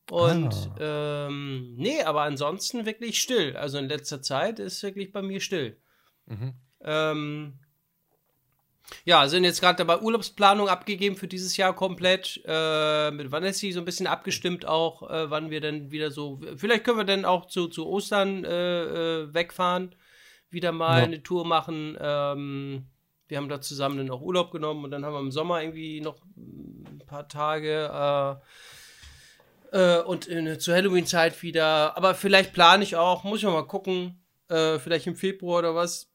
Und 0.10 0.54
ah. 0.80 1.28
ähm, 1.28 1.74
nee, 1.78 2.04
aber 2.04 2.22
ansonsten 2.24 2.86
wirklich 2.86 3.20
still. 3.20 3.56
Also 3.58 3.78
in 3.78 3.88
letzter 3.88 4.22
Zeit 4.22 4.60
ist 4.60 4.84
wirklich 4.84 5.12
bei 5.12 5.22
mir 5.22 5.40
still. 5.40 5.78
Mhm. 6.28 6.54
Ähm, 6.82 7.60
ja, 9.04 9.28
sind 9.28 9.44
jetzt 9.44 9.62
gerade 9.62 9.78
dabei 9.78 10.00
Urlaubsplanung 10.00 10.70
abgegeben 10.70 11.16
für 11.16 11.28
dieses 11.28 11.58
Jahr 11.58 11.74
komplett. 11.74 12.42
Äh, 12.46 13.12
mit 13.12 13.32
Vanessa 13.32 13.68
so 13.72 13.80
ein 13.80 13.86
bisschen 13.86 14.08
abgestimmt 14.08 14.66
auch, 14.66 15.10
äh, 15.10 15.30
wann 15.30 15.50
wir 15.50 15.60
dann 15.60 15.92
wieder 15.92 16.12
so. 16.12 16.40
Vielleicht 16.56 16.84
können 16.84 17.00
wir 17.00 17.06
dann 17.06 17.26
auch 17.26 17.48
zu, 17.48 17.68
zu 17.68 17.88
Ostern 17.88 18.44
äh, 18.44 18.84
äh 19.24 19.34
wegfahren, 19.34 19.96
wieder 20.52 20.72
mal 20.72 21.00
ja. 21.00 21.06
eine 21.06 21.24
Tour 21.24 21.46
machen. 21.46 21.98
Ähm, 22.00 22.86
wir 23.28 23.38
haben 23.38 23.50
da 23.50 23.60
zusammen 23.60 23.98
dann 23.98 24.12
auch 24.12 24.22
Urlaub 24.22 24.52
genommen 24.52 24.84
und 24.84 24.92
dann 24.92 25.04
haben 25.04 25.14
wir 25.14 25.20
im 25.20 25.32
Sommer 25.32 25.62
irgendwie 25.62 26.00
noch 26.00 26.22
ein 26.38 27.02
paar 27.08 27.28
Tage 27.28 27.90
äh, 29.76 30.00
und 30.00 30.26
in, 30.26 30.60
zur 30.60 30.74
Halloween-Zeit 30.74 31.44
wieder. 31.44 31.98
Aber 31.98 32.16
vielleicht 32.16 32.54
plane 32.54 32.84
ich 32.84 32.96
auch, 32.96 33.24
muss 33.26 33.40
ich 33.40 33.46
mal 33.46 33.68
gucken. 33.68 34.22
Äh, 34.48 34.80
vielleicht 34.80 35.06
im 35.06 35.16
Februar 35.16 35.60
oder 35.60 35.76
was. 35.76 36.10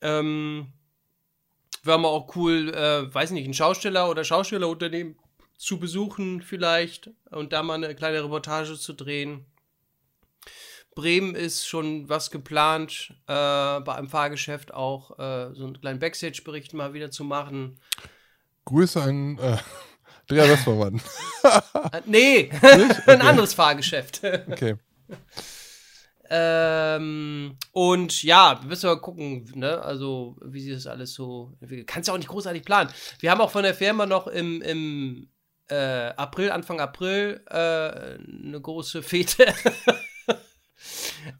Ähm, 0.00 0.72
Wäre 1.82 1.98
mal 1.98 2.08
auch 2.08 2.36
cool, 2.36 2.72
äh, 2.74 3.12
weiß 3.12 3.30
nicht, 3.32 3.48
ein 3.48 3.54
Schausteller 3.54 4.10
oder 4.10 4.22
Schaustellerunternehmen 4.22 5.16
zu 5.56 5.80
besuchen, 5.80 6.42
vielleicht. 6.42 7.10
Und 7.30 7.52
da 7.52 7.62
mal 7.62 7.74
eine 7.74 7.94
kleine 7.94 8.22
Reportage 8.22 8.78
zu 8.78 8.92
drehen. 8.92 9.46
Bremen 10.94 11.34
ist 11.34 11.66
schon 11.66 12.08
was 12.08 12.30
geplant, 12.30 13.14
äh, 13.26 13.80
bei 13.80 13.94
einem 13.94 14.08
Fahrgeschäft 14.08 14.74
auch 14.74 15.18
äh, 15.18 15.54
so 15.54 15.64
einen 15.64 15.80
kleinen 15.80 16.00
Backstage-Bericht 16.00 16.74
mal 16.74 16.92
wieder 16.92 17.10
zu 17.10 17.24
machen. 17.24 17.80
Grüße 18.66 19.00
an 19.00 19.38
äh, 19.38 19.56
Dreher 20.30 20.48
Westvermann. 20.48 21.00
Äh, 21.42 22.02
nee, 22.04 22.50
okay. 22.62 22.88
ein 23.06 23.22
anderes 23.22 23.54
Fahrgeschäft. 23.54 24.20
okay. 24.22 24.76
Ähm, 26.28 27.56
und 27.72 28.22
ja, 28.22 28.60
wir 28.60 28.68
müssen 28.68 28.86
mal 28.88 29.00
gucken, 29.00 29.50
ne? 29.54 29.80
Also, 29.82 30.36
wie 30.42 30.60
sich 30.60 30.74
das 30.74 30.86
alles 30.86 31.14
so 31.14 31.54
entwickelt. 31.60 31.88
Kannst 31.88 32.08
ja 32.08 32.14
auch 32.14 32.18
nicht 32.18 32.28
großartig 32.28 32.62
planen. 32.62 32.90
Wir 33.18 33.30
haben 33.30 33.40
auch 33.40 33.50
von 33.50 33.64
der 33.64 33.74
Firma 33.74 34.04
noch 34.04 34.26
im, 34.26 34.62
im 34.62 35.30
äh, 35.68 36.12
April, 36.16 36.52
Anfang 36.52 36.78
April, 36.78 37.42
äh, 37.48 37.54
eine 37.54 38.60
große 38.60 39.02
Fete. 39.02 39.46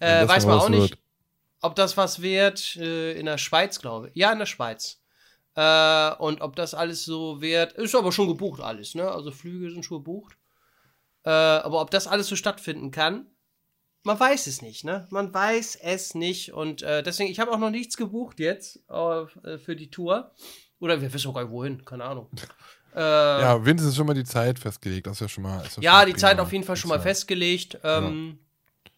äh, 0.01 0.27
weiß 0.27 0.47
man 0.47 0.59
auch 0.59 0.69
nicht, 0.69 0.97
ob 1.61 1.77
das 1.77 1.97
was 1.97 2.23
wird. 2.23 2.77
Äh, 2.77 3.13
in 3.13 3.27
der 3.27 3.39
Schweiz, 3.39 3.81
glaube 3.81 4.09
ich. 4.09 4.17
Ja, 4.17 4.33
in 4.33 4.39
der 4.39 4.47
Schweiz. 4.47 5.00
Äh, 5.61 6.15
und 6.15 6.41
ob 6.41 6.57
das 6.57 6.73
alles 6.73 7.05
so 7.05 7.43
wird, 7.43 7.75
ist 7.75 7.95
aber 7.95 8.13
schon 8.13 8.29
gebucht 8.29 8.63
alles, 8.63 8.95
ne? 8.95 9.11
Also 9.11 9.31
Flüge 9.31 9.71
sind 9.71 9.85
schon 9.85 9.99
gebucht. 9.99 10.39
Äh, 11.25 11.31
aber 11.31 11.83
ob 11.83 11.91
das 11.91 12.07
alles 12.07 12.29
so 12.29 12.37
stattfinden 12.37 12.91
kann, 12.91 13.27
man 14.03 14.19
weiß 14.19 14.47
es 14.47 14.63
nicht, 14.63 14.85
ne? 14.85 15.07
Man 15.11 15.35
weiß 15.35 15.77
es 15.83 16.15
nicht. 16.15 16.55
Und 16.55 16.81
äh, 16.81 17.03
deswegen, 17.03 17.31
ich 17.31 17.41
habe 17.41 17.51
auch 17.51 17.59
noch 17.59 17.69
nichts 17.69 17.99
gebucht 17.99 18.41
jetzt 18.41 18.81
äh, 18.89 19.59
für 19.59 19.77
die 19.77 19.91
Tour. 19.91 20.33
Oder 20.79 21.03
wir 21.03 21.13
wissen 21.13 21.29
auch 21.29 21.35
gar 21.35 21.43
nicht 21.43 21.53
wohin, 21.53 21.85
keine 21.85 22.05
Ahnung. 22.05 22.31
Äh, 22.93 22.99
ja, 22.99 23.65
wenigstens 23.65 23.95
schon 23.95 24.05
mal 24.05 24.15
die 24.15 24.25
Zeit 24.25 24.59
festgelegt, 24.59 25.07
das 25.07 25.13
ist 25.13 25.21
ja 25.21 25.29
schon 25.29 25.45
mal. 25.45 25.63
Ja, 25.77 26.01
ja 26.01 26.05
die 26.05 26.17
Zeit 26.17 26.41
auf 26.41 26.51
jeden 26.51 26.65
Fall 26.65 26.75
schon 26.75 26.89
mal 26.89 26.99
festgelegt. 26.99 27.79
Ähm, 27.85 28.37
ja. 28.37 28.91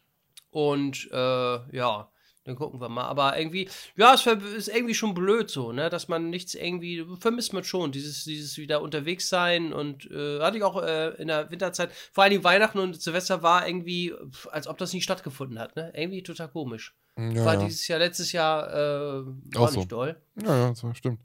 Und 0.51 1.11
äh, 1.12 1.77
ja, 1.77 2.11
dann 2.44 2.57
gucken 2.57 2.81
wir 2.81 2.88
mal. 2.88 3.05
Aber 3.05 3.38
irgendwie, 3.38 3.68
ja, 3.96 4.14
es 4.14 4.26
ist 4.26 4.68
irgendwie 4.68 4.94
schon 4.94 5.14
blöd 5.14 5.50
so, 5.50 5.72
ne? 5.72 5.90
Dass 5.90 6.09
man 6.09 6.31
nichts 6.31 6.55
irgendwie, 6.55 7.07
vermisst 7.20 7.52
man 7.52 7.64
schon, 7.64 7.92
dieses, 7.92 8.24
dieses 8.24 8.57
wieder 8.59 8.83
unterwegs 8.83 9.28
sein 9.28 9.72
und 9.72 10.11
äh, 10.11 10.40
hatte 10.40 10.57
ich 10.57 10.62
auch 10.62 10.83
äh, 10.83 11.11
in 11.20 11.28
der 11.28 11.50
Winterzeit, 11.50 11.92
vor 12.12 12.24
allem 12.24 12.44
Weihnachten 12.44 12.78
und 12.78 13.00
Silvester 13.00 13.42
war 13.42 13.66
irgendwie, 13.66 14.14
als 14.50 14.66
ob 14.66 14.78
das 14.78 14.92
nicht 14.92 15.05
stattgefunden 15.05 15.59
hat, 15.59 15.76
ne? 15.76 15.92
Irgendwie 15.94 16.22
total 16.22 16.48
komisch. 16.48 16.94
Ja, 17.16 17.44
war 17.44 17.57
dieses 17.59 17.87
Jahr, 17.88 17.98
letztes 17.98 18.33
Jahr, 18.33 18.70
äh, 18.72 19.24
war 19.55 19.62
auch 19.62 19.72
nicht 19.72 19.90
so. 19.90 19.96
doll. 19.96 20.20
Ja, 20.42 20.57
ja, 20.57 20.74
so, 20.74 20.92
stimmt. 20.94 21.20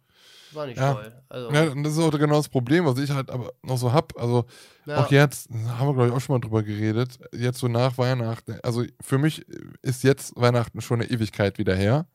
War 0.54 0.66
nicht 0.66 0.78
ja. 0.78 0.94
toll. 0.94 1.14
Also. 1.30 1.52
Ja, 1.52 1.72
und 1.72 1.84
das 1.84 1.94
ist 1.94 2.00
auch 2.00 2.12
genau 2.12 2.38
das 2.38 2.50
Problem, 2.50 2.86
was 2.86 2.98
ich 3.00 3.12
halt 3.12 3.30
aber 3.30 3.52
noch 3.64 3.78
so 3.78 3.92
hab. 3.92 4.18
Also 4.20 4.46
ja. 4.86 5.04
auch 5.04 5.12
jetzt, 5.12 5.50
haben 5.50 5.88
wir 5.88 5.94
glaube 5.94 6.08
ich 6.08 6.14
auch 6.14 6.22
schon 6.22 6.36
mal 6.36 6.40
drüber 6.40 6.64
geredet, 6.64 7.20
jetzt 7.34 7.60
so 7.60 7.68
nach 7.68 7.98
Weihnachten, 7.98 8.58
also 8.64 8.84
für 9.02 9.18
mich 9.18 9.46
ist 9.82 10.04
jetzt 10.04 10.34
Weihnachten 10.36 10.82
schon 10.82 11.02
eine 11.02 11.10
Ewigkeit 11.10 11.58
wieder 11.58 11.76
her. 11.76 12.06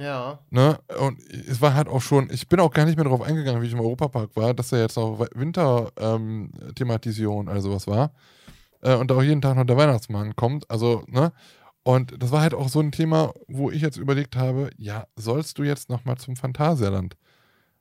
Ja. 0.00 0.38
Ne? 0.48 0.78
Und 0.98 1.20
es 1.30 1.60
war 1.60 1.74
halt 1.74 1.88
auch 1.88 2.00
schon, 2.00 2.30
ich 2.30 2.48
bin 2.48 2.58
auch 2.60 2.72
gar 2.72 2.86
nicht 2.86 2.96
mehr 2.96 3.04
darauf 3.04 3.20
eingegangen, 3.20 3.60
wie 3.60 3.66
ich 3.66 3.74
im 3.74 3.80
Europapark 3.80 4.34
war, 4.34 4.54
dass 4.54 4.70
da 4.70 4.78
jetzt 4.78 4.96
auch 4.96 5.20
Winter-Thematisierung, 5.34 7.48
ähm, 7.48 7.52
also 7.52 7.74
was 7.74 7.86
war. 7.86 8.12
Äh, 8.80 8.94
und 8.94 9.10
da 9.10 9.16
auch 9.16 9.22
jeden 9.22 9.42
Tag 9.42 9.56
noch 9.56 9.66
der 9.66 9.76
Weihnachtsmann 9.76 10.34
kommt. 10.36 10.70
Also, 10.70 11.04
ne? 11.06 11.34
Und 11.82 12.22
das 12.22 12.30
war 12.30 12.40
halt 12.40 12.54
auch 12.54 12.70
so 12.70 12.80
ein 12.80 12.92
Thema, 12.92 13.34
wo 13.46 13.70
ich 13.70 13.82
jetzt 13.82 13.98
überlegt 13.98 14.36
habe, 14.36 14.70
ja, 14.78 15.06
sollst 15.16 15.58
du 15.58 15.64
jetzt 15.64 15.90
nochmal 15.90 16.16
zum 16.16 16.36
Phantasialand? 16.36 17.18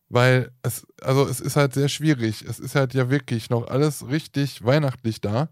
Weil 0.10 0.52
es, 0.64 0.88
also 1.02 1.28
es 1.28 1.40
ist 1.40 1.56
halt 1.56 1.74
sehr 1.74 1.88
schwierig. 1.88 2.44
Es 2.48 2.60
ist 2.60 2.76
halt 2.76 2.94
ja 2.94 3.10
wirklich 3.10 3.50
noch 3.50 3.68
alles 3.68 4.08
richtig 4.08 4.64
weihnachtlich 4.66 5.22
da. 5.22 5.50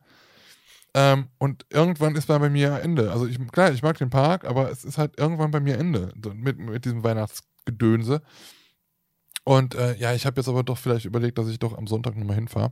Ähm, 0.93 1.28
und 1.38 1.66
irgendwann 1.70 2.16
ist 2.16 2.28
bei 2.28 2.39
mir 2.49 2.80
Ende. 2.82 3.12
Also 3.12 3.28
ich, 3.28 3.38
klar, 3.51 3.72
ich 3.72 3.84
mag 3.84 3.97
den 3.97 4.10
Park, 4.10 4.45
aber 4.45 4.72
es 4.72 4.84
ist 4.84 4.97
halt 4.97 5.20
irgendwann 5.20 5.51
bei 5.51 5.60
mir 5.60 5.78
Ende 5.78 6.12
mit, 6.34 6.58
mit 6.58 6.86
diesem 6.86 7.03
Weihnachtsgedönse. 7.03 8.22
Und 9.43 9.76
äh, 9.76 9.95
ja, 9.97 10.14
ich 10.14 10.26
habe 10.26 10.39
jetzt 10.39 10.49
aber 10.49 10.64
doch 10.64 10.78
vielleicht 10.78 11.05
überlegt, 11.05 11.38
dass 11.38 11.47
ich 11.47 11.60
doch 11.60 11.78
am 11.78 11.88
Sonntag 11.88 12.18
nochmal 12.18 12.36
hinfahre. 12.36 12.72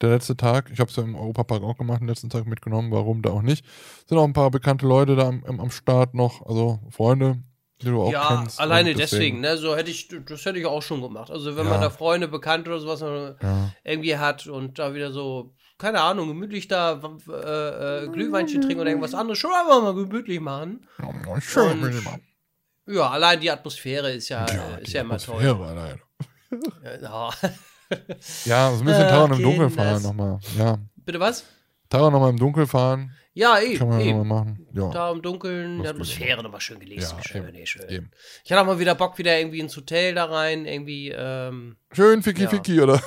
Der 0.00 0.10
letzte 0.10 0.36
Tag, 0.36 0.70
ich 0.70 0.80
habe 0.80 0.90
es 0.90 0.96
ja 0.96 1.02
im 1.02 1.14
Europapark 1.14 1.62
auch 1.62 1.76
gemacht, 1.76 2.00
den 2.00 2.08
letzten 2.08 2.30
Tag 2.30 2.46
mitgenommen, 2.46 2.90
warum 2.90 3.22
da 3.22 3.30
auch 3.30 3.42
nicht. 3.42 3.64
Sind 4.06 4.18
auch 4.18 4.24
ein 4.24 4.32
paar 4.32 4.50
bekannte 4.50 4.86
Leute 4.86 5.16
da 5.16 5.28
am, 5.28 5.42
am 5.44 5.70
Start 5.70 6.14
noch, 6.14 6.44
also 6.46 6.80
Freunde, 6.90 7.42
die 7.82 7.86
du 7.90 8.02
auch 8.02 8.12
ja, 8.12 8.36
kennst. 8.40 8.60
alleine 8.60 8.94
deswegen, 8.94 9.40
ne? 9.40 9.56
So 9.56 9.76
hätte 9.76 9.90
ich, 9.90 10.08
das 10.08 10.44
hätte 10.44 10.58
ich 10.58 10.66
auch 10.66 10.82
schon 10.82 11.02
gemacht. 11.02 11.30
Also 11.30 11.56
wenn 11.56 11.64
Ja. 11.66 11.70
man 11.72 11.80
da 11.80 11.90
Freunde, 11.90 12.28
Bekannte 12.28 12.70
oder 12.70 12.80
sowas 12.80 13.00
Ja. 13.00 13.70
irgendwie 13.84 14.16
hat 14.16 14.46
und 14.46 14.78
da 14.78 14.94
wieder 14.94 15.12
so, 15.12 15.54
keine 15.78 16.00
Ahnung, 16.00 16.28
gemütlich 16.28 16.68
da 16.68 17.00
äh, 17.28 18.04
äh, 18.04 18.08
Glühweinchen 18.08 18.62
trinken 18.62 18.80
oder 18.80 18.90
irgendwas 18.90 19.14
anderes, 19.14 19.38
schon 19.38 19.50
einfach 19.52 19.82
mal 19.82 19.94
gemütlich 19.94 20.40
machen. 20.40 20.86
Ja, 20.98 21.40
schön, 21.40 21.72
Und- 21.72 21.80
bin 21.82 21.98
ich 21.98 22.04
mal. 22.04 22.18
Ja, 22.86 23.10
allein 23.10 23.38
die 23.40 23.50
Atmosphäre 23.50 24.10
ist 24.12 24.28
ja, 24.28 24.44
Ja, 24.48 24.76
äh, 24.78 24.82
ist 24.82 24.92
ja 24.92 25.02
immer 25.02 25.16
toll. 25.18 25.36
Atmosphäre 25.36 25.66
alleine. 25.68 26.00
Ja. 27.02 27.30
Ja, 28.44 28.70
so 28.72 28.78
ein 28.80 28.84
bisschen 28.84 29.04
Ach, 29.04 29.10
Tauern 29.10 29.32
im 29.34 29.42
Dunkeln 29.42 29.70
fahren 29.70 30.02
nochmal. 30.02 30.40
Ja. 30.58 30.78
Bitte 30.96 31.20
was? 31.20 31.44
Tauern 31.90 32.12
nochmal 32.12 32.30
im 32.30 32.38
Dunkeln 32.38 32.66
fahren. 32.66 33.12
Ja, 33.34 33.58
eben. 33.60 33.78
Kann 33.78 33.88
man 33.88 34.00
eben. 34.00 34.18
nochmal 34.18 34.44
machen. 34.44 34.66
Ja. 34.74 34.90
Da 34.90 35.10
im 35.10 35.22
Dunkeln, 35.22 35.82
die 35.82 35.88
Atmosphäre 35.88 36.42
nochmal 36.42 36.60
schön 36.60 36.78
gelesen. 36.78 37.16
Ja, 37.16 37.22
schön, 37.24 37.42
eben, 37.44 37.52
nee, 37.52 37.66
schön. 37.66 37.88
eben. 37.88 38.10
Ich 38.44 38.52
hatte 38.52 38.60
auch 38.62 38.66
mal 38.66 38.78
wieder 38.78 38.94
Bock, 38.94 39.16
wieder 39.18 39.38
irgendwie 39.38 39.60
ins 39.60 39.76
Hotel 39.76 40.14
da 40.14 40.26
rein, 40.26 40.66
irgendwie, 40.66 41.10
ähm, 41.16 41.76
Schön 41.92 42.22
Ficky 42.22 42.42
Ja. 42.42 42.48
Ficky, 42.50 42.80
oder? 42.80 43.00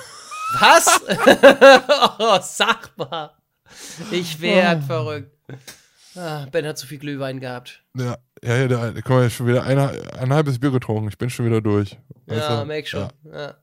Was? 0.60 1.02
oh, 2.20 2.40
sag 2.42 2.92
mal. 2.98 3.32
Ich 4.12 4.42
werd 4.42 4.82
Oh. 4.84 4.88
verrückt. 4.88 5.32
Ah, 6.16 6.46
ben 6.52 6.66
hat 6.66 6.78
zu 6.78 6.88
viel 6.88 6.98
Glühwein 6.98 7.40
gehabt. 7.40 7.84
Ja, 7.96 8.18
ja, 8.42 8.56
ja, 8.58 8.68
da, 8.68 8.92
guck 8.94 9.10
mal, 9.10 9.30
schon 9.30 9.48
wieder 9.48 9.64
eine, 9.64 9.92
ein 10.18 10.34
halbes 10.34 10.60
Bier 10.60 10.72
getrunken. 10.72 11.10
Ich 11.10 11.18
bin 11.18 11.30
schon 11.30 11.46
wieder 11.46 11.62
durch. 11.62 11.98
Weißt 12.26 12.50
ja, 12.50 12.60
du? 12.62 12.66
merk 12.66 12.88
schon. 12.88 13.10
Ja. 13.26 13.56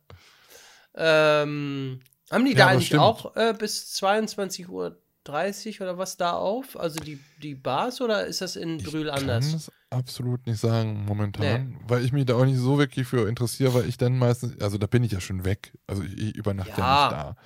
Ja. 0.96 1.42
Ähm, 1.42 2.00
haben 2.30 2.44
die 2.44 2.54
da 2.54 2.66
eigentlich 2.68 2.88
stimmt. 2.88 3.02
auch 3.02 3.34
äh, 3.36 3.54
bis 3.58 3.94
22.30 4.02 4.68
Uhr 4.68 4.98
oder 5.28 5.98
was 5.98 6.16
da 6.16 6.32
auf? 6.32 6.78
Also 6.78 7.00
die, 7.00 7.18
die 7.42 7.54
Bars 7.54 8.00
oder 8.00 8.26
ist 8.26 8.40
das 8.40 8.56
in 8.56 8.78
Brühl 8.78 9.06
Ich 9.06 9.12
anders? 9.12 9.46
kann 9.46 9.56
es 9.56 9.72
absolut 9.90 10.46
nicht 10.46 10.58
sagen 10.58 11.04
momentan, 11.06 11.68
Nee. 11.70 11.76
weil 11.86 12.04
ich 12.04 12.12
mich 12.12 12.24
da 12.26 12.34
auch 12.34 12.44
nicht 12.44 12.58
so 12.58 12.78
wirklich 12.78 13.06
für 13.06 13.28
interessiere, 13.28 13.74
weil 13.74 13.88
ich 13.88 13.96
dann 13.98 14.18
meistens, 14.18 14.60
also 14.60 14.78
da 14.78 14.86
bin 14.86 15.04
ich 15.04 15.12
ja 15.12 15.20
schon 15.20 15.44
weg. 15.44 15.72
Also 15.86 16.02
ich, 16.02 16.18
ich 16.18 16.36
übernachte 16.36 16.72
ja. 16.72 16.78
Ja. 16.78 17.04
nicht 17.04 17.12
da. 17.12 17.36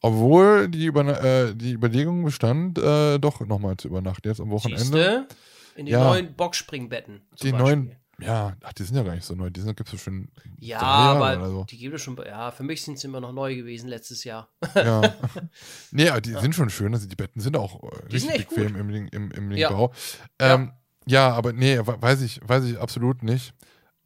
Obwohl 0.00 0.68
die, 0.68 0.84
Überna 0.86 1.18
äh, 1.18 1.54
die 1.56 1.72
Überlegung 1.72 2.24
bestand, 2.24 2.78
äh, 2.78 3.18
doch 3.18 3.40
nochmal 3.40 3.76
zu 3.76 3.88
übernachten 3.88 4.28
jetzt 4.28 4.40
am 4.40 4.50
Wochenende. 4.50 4.84
Siehste? 4.84 5.26
In 5.74 5.86
die 5.86 5.92
Ja. 5.92 6.04
neuen 6.04 6.34
Boxspringbetten. 6.34 7.22
Die 7.42 7.50
Beispiel. 7.50 7.58
neuen, 7.58 7.96
ja, 8.20 8.56
ach, 8.62 8.72
die 8.72 8.82
sind 8.84 8.96
ja 8.96 9.02
gar 9.04 9.14
nicht 9.14 9.24
so 9.24 9.34
neu. 9.34 9.48
Die 9.50 9.60
sind 9.60 9.76
gibt 9.76 9.92
es 9.92 10.00
schon 10.00 10.28
Ja, 10.58 10.78
drei 10.78 10.86
Jahre 10.86 11.36
aber 11.36 11.50
so. 11.50 11.64
die 11.64 11.78
gibt 11.78 11.94
es 11.94 12.02
schon. 12.02 12.16
Ja, 12.26 12.50
für 12.50 12.62
mich 12.64 12.82
sind 12.82 12.98
sie 12.98 13.06
immer 13.06 13.20
noch 13.20 13.32
neu 13.32 13.54
gewesen 13.54 13.88
letztes 13.88 14.24
Jahr. 14.24 14.48
Ja. 14.74 15.14
nee, 15.92 16.08
aber 16.08 16.20
die 16.20 16.32
sind 16.34 16.54
schon 16.54 16.70
schön. 16.70 16.92
Also 16.94 17.06
die 17.06 17.16
Betten 17.16 17.40
sind 17.40 17.56
auch 17.56 17.82
äh, 17.84 18.08
Die 18.10 18.18
sind 18.18 18.30
richtig 18.30 18.46
echt 18.48 18.54
bequem 18.70 18.76
im, 18.76 18.90
im, 18.90 19.08
im, 19.12 19.30
im 19.30 19.52
Ja. 19.52 19.70
Bau. 19.70 19.92
Ähm, 20.38 20.72
ja. 21.06 21.30
aber 21.30 21.52
nee, 21.52 21.78
we- 21.78 22.00
weiß 22.02 22.22
ich, 22.22 22.40
weiß 22.46 22.64
ich 22.64 22.78
absolut 22.78 23.22
nicht. 23.22 23.54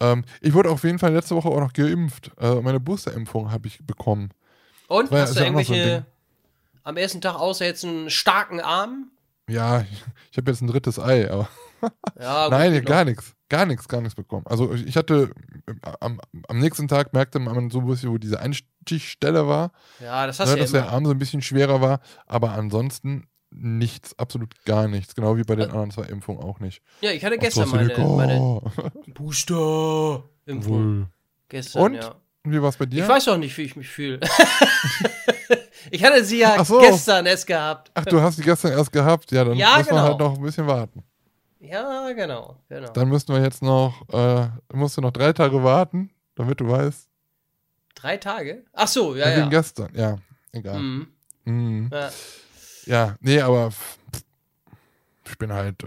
Ähm, 0.00 0.24
ich 0.40 0.52
wurde 0.52 0.68
auf 0.70 0.84
jeden 0.84 0.98
Fall 0.98 1.12
letzte 1.12 1.34
Woche 1.34 1.48
auch 1.48 1.60
noch 1.60 1.72
geimpft. 1.72 2.32
Äh, 2.38 2.56
meine 2.56 2.80
Boosterimpfung 2.80 3.50
habe 3.50 3.66
ich 3.68 3.78
bekommen. 3.86 4.30
Und 4.88 5.10
ja- 5.10 5.20
hast 5.20 5.36
du 5.36 5.44
ja 5.44 5.50
noch 5.50 5.62
so 5.62 5.72
irgendwelche 5.72 6.06
am 6.84 6.96
ersten 6.96 7.20
Tag 7.20 7.36
außer 7.36 7.64
jetzt 7.64 7.84
einen 7.84 8.10
starken 8.10 8.60
Arm? 8.60 9.10
Ja, 9.48 9.80
ich, 9.80 9.88
ich 10.32 10.36
habe 10.36 10.50
jetzt 10.50 10.60
ein 10.60 10.66
drittes 10.66 10.98
Ei, 10.98 11.30
aber 11.30 11.48
Ja, 12.20 12.44
gut, 12.48 12.50
nein, 12.52 12.72
geht 12.72 12.86
gar 12.86 13.04
nichts. 13.04 13.34
Gar 13.52 13.66
nichts, 13.66 13.86
gar 13.86 14.00
nichts 14.00 14.14
bekommen. 14.14 14.46
Also 14.46 14.72
ich 14.72 14.96
hatte 14.96 15.30
äh, 15.66 15.72
am, 16.00 16.22
am 16.48 16.58
nächsten 16.58 16.88
Tag 16.88 17.12
merkte 17.12 17.38
man 17.38 17.68
so 17.68 17.80
ein 17.80 17.86
bisschen, 17.86 18.10
wo 18.10 18.16
diese 18.16 18.40
Einstichstelle 18.40 19.46
war. 19.46 19.72
Ja, 20.00 20.26
das 20.26 20.40
hast 20.40 20.48
ne, 20.48 20.54
du 20.54 20.58
ja 20.60 20.64
dass 20.64 20.72
der 20.72 20.82
immer. 20.84 20.92
Arm 20.92 21.04
so 21.04 21.10
ein 21.10 21.18
bisschen 21.18 21.42
schwerer 21.42 21.82
war, 21.82 22.00
aber 22.26 22.52
ansonsten 22.52 23.26
nichts, 23.50 24.18
absolut 24.18 24.64
gar 24.64 24.88
nichts. 24.88 25.14
Genau 25.14 25.36
wie 25.36 25.42
bei 25.42 25.54
den 25.54 25.66
Ä- 25.68 25.72
anderen 25.72 25.90
zwei 25.90 26.04
Impfungen 26.04 26.42
auch 26.42 26.60
nicht. 26.60 26.80
Ja, 27.02 27.10
ich 27.10 27.22
hatte 27.26 27.36
gestern 27.36 27.68
meine, 27.68 27.92
meine 27.98 28.62
Booster-Impfung. 29.14 30.72
Wohl. 31.00 31.06
Gestern, 31.50 31.82
Und? 31.82 31.94
ja. 31.96 32.14
Und 32.44 32.52
wie 32.52 32.62
war 32.62 32.70
es 32.70 32.76
bei 32.78 32.86
dir? 32.86 33.02
Ich 33.02 33.08
weiß 33.08 33.28
auch 33.28 33.36
nicht, 33.36 33.54
wie 33.58 33.62
ich 33.64 33.76
mich 33.76 33.88
fühle. 33.90 34.18
ich 35.90 36.02
hatte 36.02 36.24
sie 36.24 36.38
ja 36.38 36.64
so. 36.64 36.80
gestern 36.80 37.26
erst 37.26 37.46
gehabt. 37.46 37.90
Ach, 37.92 38.04
du 38.06 38.18
hast 38.20 38.38
die 38.38 38.42
gestern 38.42 38.72
erst 38.72 38.90
gehabt? 38.90 39.30
Ja, 39.30 39.44
dann 39.44 39.56
Ja, 39.58 39.76
wir 39.76 39.84
genau. 39.84 40.02
halt 40.02 40.18
noch 40.18 40.36
ein 40.36 40.42
bisschen 40.42 40.66
warten. 40.66 41.04
Ja, 41.62 42.10
genau, 42.12 42.56
genau. 42.68 42.92
Dann 42.92 43.08
müssen 43.08 43.32
wir 43.34 43.40
jetzt 43.40 43.62
noch, 43.62 44.02
äh, 44.12 44.48
musst 44.72 44.96
du 44.96 45.00
noch 45.00 45.12
drei 45.12 45.32
Tage 45.32 45.62
warten, 45.62 46.10
damit 46.34 46.58
du 46.60 46.68
weißt. 46.68 47.08
Drei 47.94 48.16
Tage? 48.16 48.64
Ach 48.72 48.88
so, 48.88 49.14
ja, 49.14 49.30
Ja, 49.30 49.38
ja. 49.38 49.48
gestern, 49.48 49.94
ja, 49.94 50.18
egal. 50.50 50.80
Mhm. 50.80 51.06
Mhm. 51.44 51.90
ja. 51.92 52.10
Ja, 52.84 53.14
nee, 53.20 53.40
aber 53.40 53.70
ich 55.24 55.38
bin 55.38 55.52
halt, 55.52 55.84
äh, 55.84 55.86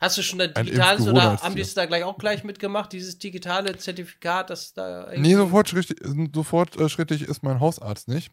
Hast 0.00 0.18
du 0.18 0.22
schon 0.22 0.40
ein 0.40 0.54
Ein 0.54 0.66
digitales 0.66 1.00
oder 1.00 1.08
Impfgewohnheitstier. 1.10 1.46
haben 1.48 1.56
die 1.56 1.62
es 1.62 1.74
da 1.74 1.86
gleich 1.86 2.04
auch 2.04 2.18
gleich 2.18 2.44
mitgemacht, 2.44 2.92
dieses 2.92 3.18
digitale 3.18 3.76
Zertifikat, 3.76 4.50
das 4.50 4.74
da 4.74 5.10
nee, 5.16 5.34
sofort 5.34 5.68
schrittlich, 5.70 5.98
sofort 6.32 6.76
äh, 6.78 6.88
schrittlich 6.88 7.22
ist 7.22 7.42
mein 7.42 7.58
Hausarzt 7.58 8.06
nicht. 8.06 8.30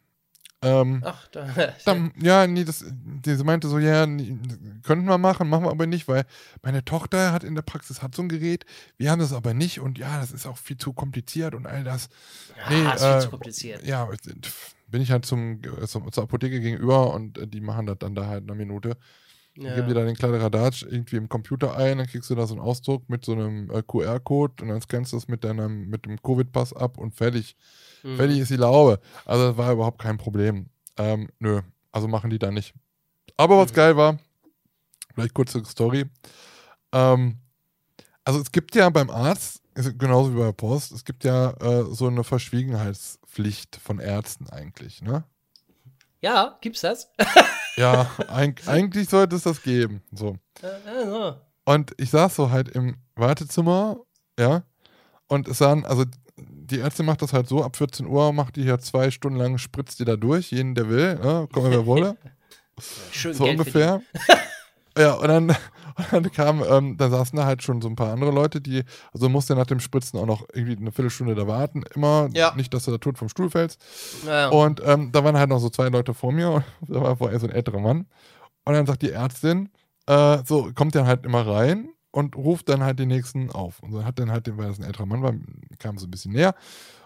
Ähm, 0.64 1.02
Ach, 1.04 1.28
da. 1.28 1.48
Dann, 1.86 2.12
ja, 2.22 2.48
nee, 2.48 2.64
das, 2.64 2.86
die 2.88 3.36
sie 3.36 3.44
meinte 3.44 3.68
so, 3.68 3.80
ja, 3.80 4.06
nee, 4.06 4.38
könnten 4.84 5.06
wir 5.06 5.18
machen, 5.18 5.50
machen 5.50 5.66
wir 5.66 5.72
aber 5.72 5.88
nicht, 5.88 6.08
weil 6.08 6.26
meine 6.62 6.84
Tochter 6.86 7.32
hat 7.32 7.44
in 7.44 7.56
der 7.56 7.62
Praxis 7.62 8.02
hat 8.02 8.16
so 8.16 8.22
ein 8.22 8.30
Gerät, 8.30 8.66
wir 8.98 9.12
haben 9.12 9.20
das 9.20 9.34
aber 9.34 9.54
nicht 9.54 9.80
und 9.80 9.98
ja, 9.98 10.20
das 10.20 10.32
ist 10.32 10.46
auch 10.46 10.58
viel 10.58 10.78
zu 10.78 10.94
kompliziert 10.94 11.56
und 11.56 11.68
all 11.68 11.84
das. 11.84 12.10
nee, 12.70 12.86
ah, 12.86 12.94
ist 12.94 13.04
viel 13.04 13.12
äh, 13.14 13.20
zu 13.20 13.30
kompliziert. 13.30 13.86
Ja, 13.86 14.10
bin 14.88 15.02
ich 15.02 15.12
halt 15.12 15.26
zum, 15.26 15.62
äh, 15.64 15.88
zum 15.88 16.12
zur 16.12 16.24
Apotheke 16.24 16.60
gegenüber 16.60 17.14
und 17.14 17.38
äh, 17.38 17.48
die 17.48 17.62
machen 17.62 17.86
das 17.86 17.98
dann 18.00 18.16
da 18.16 18.28
halt 18.28 18.44
in 18.44 18.50
einer 18.50 18.58
Minute. 18.58 18.98
Ja. 19.56 19.76
geben 19.76 19.88
dir 19.88 19.94
da 19.94 20.04
den 20.04 20.16
Kladderadatsch 20.16 20.84
irgendwie 20.84 21.18
im 21.18 21.30
Computer 21.30 21.78
ein, 21.78 22.00
dann 22.00 22.08
kriegst 22.08 22.28
du 22.30 22.36
da 22.36 22.48
so 22.48 22.56
einen 22.56 22.64
Ausdruck 22.64 23.08
mit 23.08 23.24
so 23.24 23.34
einem 23.34 23.70
äh, 23.70 23.84
QR-Code 23.84 24.64
und 24.64 24.70
dann 24.70 24.82
scannst 24.82 25.14
du 25.14 25.18
es 25.18 25.28
mit 25.28 25.44
deinem, 25.44 25.90
mit 25.90 26.06
dem 26.06 26.20
Covid-Pass 26.22 26.74
ab 26.74 26.98
und 26.98 27.14
fertig. 27.14 27.56
Mhm. 28.04 28.18
Fertig 28.18 28.40
ist 28.40 28.52
die 28.52 28.58
Laube. 28.58 29.00
Also 29.26 29.48
das 29.50 29.58
war 29.58 29.72
überhaupt 29.72 30.00
kein 30.02 30.18
Problem. 30.18 30.68
Ähm, 30.98 31.30
nö, 31.40 31.62
also 31.92 32.08
machen 32.08 32.30
die 32.30 32.40
da 32.40 32.52
nicht. 32.52 32.74
Aber 33.38 33.58
was 33.58 33.72
Mhm. 33.72 33.76
geil 33.76 33.98
war, 33.98 34.18
vielleicht 35.14 35.34
kurze 35.34 35.64
Story. 35.66 36.06
Ähm, 36.92 37.40
also 38.26 38.40
es 38.40 38.52
gibt 38.52 38.76
ja 38.76 38.90
beim 38.90 39.10
Arzt, 39.10 39.62
genauso 39.98 40.34
wie 40.34 40.38
bei 40.38 40.46
der 40.46 40.52
Post, 40.54 40.92
es 40.92 41.04
gibt 41.04 41.24
ja 41.24 41.52
äh, 41.60 41.86
so 41.92 42.08
eine 42.08 42.24
Verschwiegenheitspflicht 42.24 43.76
von 43.78 44.00
Ärzten 44.00 44.50
eigentlich, 44.50 45.02
ne? 45.02 45.24
Ja, 46.22 46.58
gibt's 46.62 46.82
das? 46.82 47.10
Ja, 47.76 48.08
eig 48.28 48.68
eigentlich 48.68 49.10
sollte 49.10 49.36
es 49.36 49.42
das 49.44 49.64
geben. 49.64 50.04
Äh, 50.12 50.68
äh, 50.68 51.06
so. 51.08 51.40
Und 51.66 51.92
ich 51.98 52.12
saß 52.12 52.36
so 52.36 52.52
halt 52.52 52.70
im 52.70 52.98
Wartezimmer, 53.16 53.98
ja, 54.40 54.62
und 55.28 55.48
es 55.48 55.58
sahen, 55.58 55.84
also 55.84 56.06
die 56.74 56.80
Ärztin 56.80 57.06
macht 57.06 57.22
das 57.22 57.34
halt 57.34 57.48
so, 57.48 57.64
ab 57.64 57.76
14 57.76 58.06
Uhr 58.06 58.34
macht 58.34 58.56
die 58.56 58.64
hier 58.64 58.80
zwei 58.80 59.12
Stunden 59.12 59.38
lang, 59.38 59.58
spritzt 59.58 60.00
die 60.00 60.06
da 60.06 60.16
durch, 60.16 60.52
jeden 60.52 60.76
der 60.76 60.90
will, 60.90 61.20
ja, 61.24 61.48
kommen 61.48 61.72
wer 61.72 61.86
wolle, 61.86 62.18
Schön 63.12 63.34
so 63.34 63.44
Geld 63.44 63.60
ungefähr. 63.60 64.02
ja, 64.98 65.14
und 65.14 65.28
dann, 65.28 65.50
und 66.12 66.12
dann 66.12 66.32
kam, 66.32 66.64
ähm, 66.68 66.98
da 66.98 67.10
saßen 67.10 67.38
da 67.38 67.46
halt 67.46 67.62
schon 67.64 67.82
so 67.82 67.88
ein 67.88 67.96
paar 67.96 68.12
andere 68.12 68.32
Leute, 68.32 68.60
die, 68.60 68.84
also 69.14 69.30
musste 69.30 69.56
nach 69.56 69.68
dem 69.68 69.80
Spritzen 69.80 70.20
auch 70.20 70.26
noch 70.26 70.46
irgendwie 70.52 70.76
eine 70.76 70.92
Viertelstunde 70.92 71.36
da 71.36 71.48
warten, 71.48 71.84
immer, 71.96 72.30
Ja. 72.34 72.54
nicht, 72.56 72.74
dass 72.74 72.86
du 72.86 72.92
da 72.92 72.98
tot 72.98 73.18
vom 73.18 73.30
Stuhl 73.30 73.50
fällst. 73.50 73.80
Ja. 74.26 74.50
Und 74.50 74.82
ähm, 74.86 75.12
da 75.12 75.24
waren 75.24 75.38
halt 75.38 75.50
noch 75.50 75.60
so 75.60 75.70
zwei 75.70 75.90
Leute 75.90 76.14
vor 76.14 76.32
mir 76.32 76.50
und 76.50 76.64
da 76.88 77.02
war 77.02 77.18
vorher 77.18 77.40
so 77.40 77.48
ein 77.48 77.54
älterer 77.54 77.80
Mann. 77.80 78.08
Und 78.66 78.74
dann 78.74 78.86
sagt 78.86 79.02
die 79.04 79.12
Ärztin, 79.12 79.70
äh, 80.08 80.40
so, 80.46 80.72
kommt 80.74 80.96
dann 80.96 81.06
halt 81.06 81.26
immer 81.26 81.46
rein 81.46 81.93
und 82.14 82.38
ruft 82.38 82.70
dann 82.70 82.84
halt 82.84 83.00
den 83.00 83.10
nächsten 83.10 83.52
auf. 83.52 83.82
Und 83.82 83.92
so 83.92 84.06
hat 84.06 84.20
dann 84.20 84.32
halt, 84.32 84.48
den, 84.48 84.58
weil 84.58 84.68
das 84.68 84.80
ein 84.80 84.86
älterer 84.86 85.06
Mann 85.06 85.22
war, 85.22 85.34
kam 85.80 85.98
so 85.98 86.08
ein 86.08 86.12
bisschen 86.12 86.32
näher. 86.32 86.56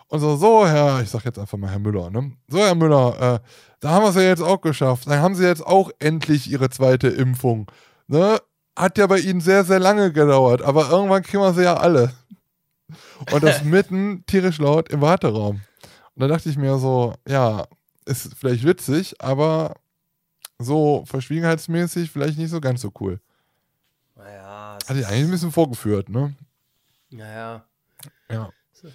Und 0.09 0.19
so, 0.19 0.35
so, 0.35 0.67
Herr, 0.67 1.01
ich 1.01 1.09
sag 1.09 1.25
jetzt 1.25 1.39
einfach 1.39 1.57
mal 1.57 1.71
Herr 1.71 1.79
Müller, 1.79 2.09
ne? 2.11 2.31
So, 2.47 2.59
Herr 2.59 2.75
Müller, 2.75 3.41
äh, 3.43 3.47
da 3.79 3.89
haben 3.89 4.03
wir 4.03 4.09
es 4.09 4.15
ja 4.15 4.21
jetzt 4.21 4.41
auch 4.41 4.61
geschafft. 4.61 5.07
Dann 5.07 5.19
haben 5.19 5.35
Sie 5.35 5.43
jetzt 5.43 5.65
auch 5.65 5.89
endlich 5.99 6.49
Ihre 6.49 6.69
zweite 6.69 7.07
Impfung. 7.07 7.69
Ne? 8.07 8.39
hat 8.77 8.97
ja 8.97 9.07
bei 9.07 9.19
ihnen 9.19 9.41
sehr, 9.41 9.63
sehr 9.63 9.79
lange 9.79 10.13
gedauert, 10.13 10.61
aber 10.61 10.89
irgendwann 10.89 11.23
kriegen 11.23 11.41
wir 11.41 11.53
sie 11.53 11.63
ja 11.63 11.75
alle. 11.75 12.13
Und 13.31 13.43
das 13.43 13.63
mitten 13.63 14.23
tierisch 14.27 14.59
laut 14.59 14.89
im 14.89 15.01
Warteraum. 15.01 15.61
Und 16.15 16.21
da 16.21 16.27
dachte 16.27 16.49
ich 16.49 16.57
mir 16.57 16.77
so, 16.77 17.15
ja, 17.27 17.65
ist 18.05 18.35
vielleicht 18.35 18.63
witzig, 18.63 19.15
aber 19.19 19.75
so 20.59 21.03
verschwiegenheitsmäßig 21.05 22.11
vielleicht 22.11 22.37
nicht 22.37 22.51
so 22.51 22.61
ganz 22.61 22.81
so 22.81 22.91
cool. 22.99 23.19
Hatte 24.87 24.99
ich 24.99 25.07
eigentlich 25.07 25.25
ein 25.25 25.31
bisschen 25.31 25.51
vorgeführt, 25.51 26.09
ne? 26.09 26.35
Naja. 27.09 27.65
Ja. 28.31 28.49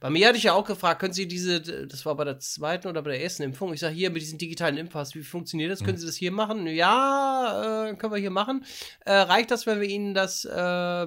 Bei 0.00 0.10
mir 0.10 0.28
hatte 0.28 0.36
ich 0.38 0.44
ja 0.44 0.52
auch 0.52 0.64
gefragt, 0.64 1.00
können 1.00 1.12
Sie 1.12 1.26
diese, 1.28 1.60
das 1.86 2.04
war 2.06 2.14
bei 2.16 2.24
der 2.24 2.38
zweiten 2.38 2.88
oder 2.88 3.02
bei 3.02 3.10
der 3.12 3.22
ersten 3.22 3.42
Impfung, 3.42 3.72
ich 3.72 3.80
sage 3.80 3.94
hier 3.94 4.10
mit 4.10 4.22
diesem 4.22 4.38
digitalen 4.38 4.76
Impfpass, 4.76 5.14
wie 5.14 5.22
funktioniert 5.22 5.70
das? 5.72 5.82
Können 5.84 5.96
Sie 5.98 6.06
das 6.06 6.16
hier 6.16 6.32
machen? 6.32 6.66
Ja, 6.66 7.86
äh, 7.88 7.94
können 7.96 8.12
wir 8.12 8.18
hier 8.20 8.30
machen. 8.30 8.64
Äh, 9.04 9.12
reicht 9.14 9.50
das, 9.50 9.66
wenn 9.66 9.80
wir 9.80 9.88
Ihnen 9.88 10.14
das, 10.14 10.44
äh, 10.44 10.50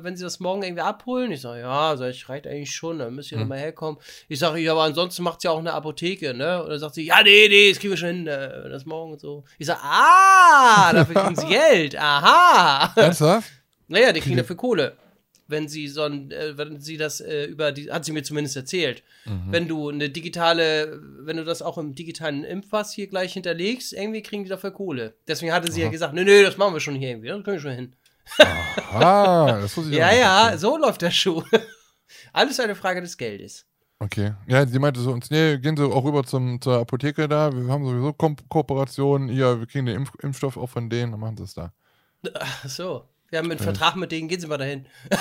wenn 0.03 0.15
Sie 0.17 0.23
das 0.23 0.39
morgen 0.39 0.63
irgendwie 0.63 0.81
abholen? 0.81 1.31
Ich 1.31 1.41
sage, 1.41 1.61
ja, 1.61 1.95
sag 1.97 2.09
ich, 2.11 2.27
reicht 2.29 2.47
eigentlich 2.47 2.71
schon, 2.71 2.99
dann 2.99 3.13
müsst 3.15 3.31
ihr 3.31 3.35
Hm. 3.37 3.43
nochmal 3.43 3.59
herkommen. 3.59 3.99
Ich 4.27 4.39
sage, 4.39 4.59
ja, 4.59 4.71
aber 4.73 4.83
ansonsten 4.83 5.23
macht 5.23 5.37
es 5.39 5.43
ja 5.43 5.51
auch 5.51 5.59
eine 5.59 5.73
Apotheke, 5.73 6.33
ne? 6.33 6.63
Und 6.63 6.69
dann 6.69 6.79
sagt 6.79 6.95
sie, 6.95 7.05
ja, 7.05 7.21
nee, 7.23 7.47
nee, 7.49 7.69
das 7.69 7.79
kriegen 7.79 7.91
wir 7.91 7.97
schon 7.97 8.09
hin, 8.09 8.27
äh, 8.27 8.69
das 8.69 8.85
morgen 8.85 9.13
und 9.13 9.21
so. 9.21 9.43
Ich 9.57 9.67
sage, 9.67 9.79
ah, 9.83 10.91
dafür 10.93 11.15
kriegen 11.15 11.35
Sie 11.35 11.47
Geld, 11.49 11.97
aha. 11.97 12.93
Ernsthaft? 12.95 13.49
Naja, 13.87 14.11
die 14.13 14.19
kriegen 14.21 14.37
dafür 14.37 14.55
Kohle. 14.55 14.95
Wenn 15.49 15.67
sie 15.67 15.87
so 15.87 16.03
ein, 16.03 16.31
äh, 16.31 16.57
wenn 16.57 16.79
sie 16.79 16.97
das 16.97 17.19
äh, 17.21 17.45
über 17.45 17.71
die, 17.71 17.91
hat 17.91 18.05
sie 18.05 18.11
mir 18.11 18.23
zumindest 18.23 18.55
erzählt. 18.55 19.03
Mhm. 19.25 19.51
Wenn 19.51 19.67
du 19.67 19.89
eine 19.89 20.09
digitale, 20.09 21.01
wenn 21.19 21.37
du 21.37 21.43
das 21.43 21.61
auch 21.61 21.77
im 21.77 21.95
digitalen 21.95 22.43
Impfpass 22.43 22.93
hier 22.93 23.07
gleich 23.07 23.33
hinterlegst, 23.33 23.93
irgendwie 23.93 24.21
kriegen 24.21 24.43
die 24.43 24.49
dafür 24.49 24.71
Kohle. 24.71 25.15
Deswegen 25.27 25.51
hatte 25.51 25.71
sie 25.71 25.81
ja 25.81 25.89
gesagt, 25.89 26.13
nö, 26.13 26.23
nö, 26.23 26.43
das 26.43 26.57
machen 26.57 26.73
wir 26.73 26.79
schon 26.79 26.95
hier 26.95 27.09
irgendwie, 27.09 27.27
das 27.27 27.43
können 27.43 27.57
wir 27.57 27.61
schon 27.61 27.71
hin. 27.71 27.95
Ah, 28.91 29.59
das 29.61 29.75
wusste 29.75 29.91
ich 29.91 29.97
Ja, 29.99 30.13
ja, 30.13 30.57
so 30.57 30.77
läuft 30.77 31.01
der 31.01 31.11
Schuh. 31.11 31.43
Alles 32.33 32.59
eine 32.59 32.75
Frage 32.75 33.01
des 33.01 33.17
Geldes. 33.17 33.65
Okay. 33.99 34.33
Ja, 34.47 34.65
sie 34.65 34.79
meinte 34.79 35.01
so 35.01 35.11
uns, 35.11 35.29
nee, 35.29 35.57
gehen 35.57 35.75
Sie 35.75 35.83
auch 35.83 36.05
rüber 36.05 36.23
zum, 36.23 36.61
zur 36.61 36.79
Apotheke 36.79 37.27
da. 37.27 37.51
Wir 37.51 37.67
haben 37.67 37.85
sowieso 37.85 38.13
Ko 38.13 38.33
Kooperationen. 38.47 39.27
Hier, 39.27 39.59
wir 39.59 39.67
kriegen 39.67 39.85
den 39.87 39.97
Impf 39.97 40.11
Impfstoff 40.21 40.55
auch 40.55 40.69
von 40.69 40.89
denen. 40.89 41.11
Dann 41.11 41.19
machen 41.19 41.35
Sie 41.35 41.43
es 41.43 41.53
da. 41.53 41.73
Ach 42.33 42.69
so. 42.69 43.03
Wir 43.29 43.39
haben 43.39 43.49
einen 43.51 43.59
Vertrag 43.59 43.95
mit 43.95 44.11
denen, 44.11 44.27
gehen 44.27 44.39
Sie 44.39 44.47
mal 44.47 44.57
dahin. 44.57 44.85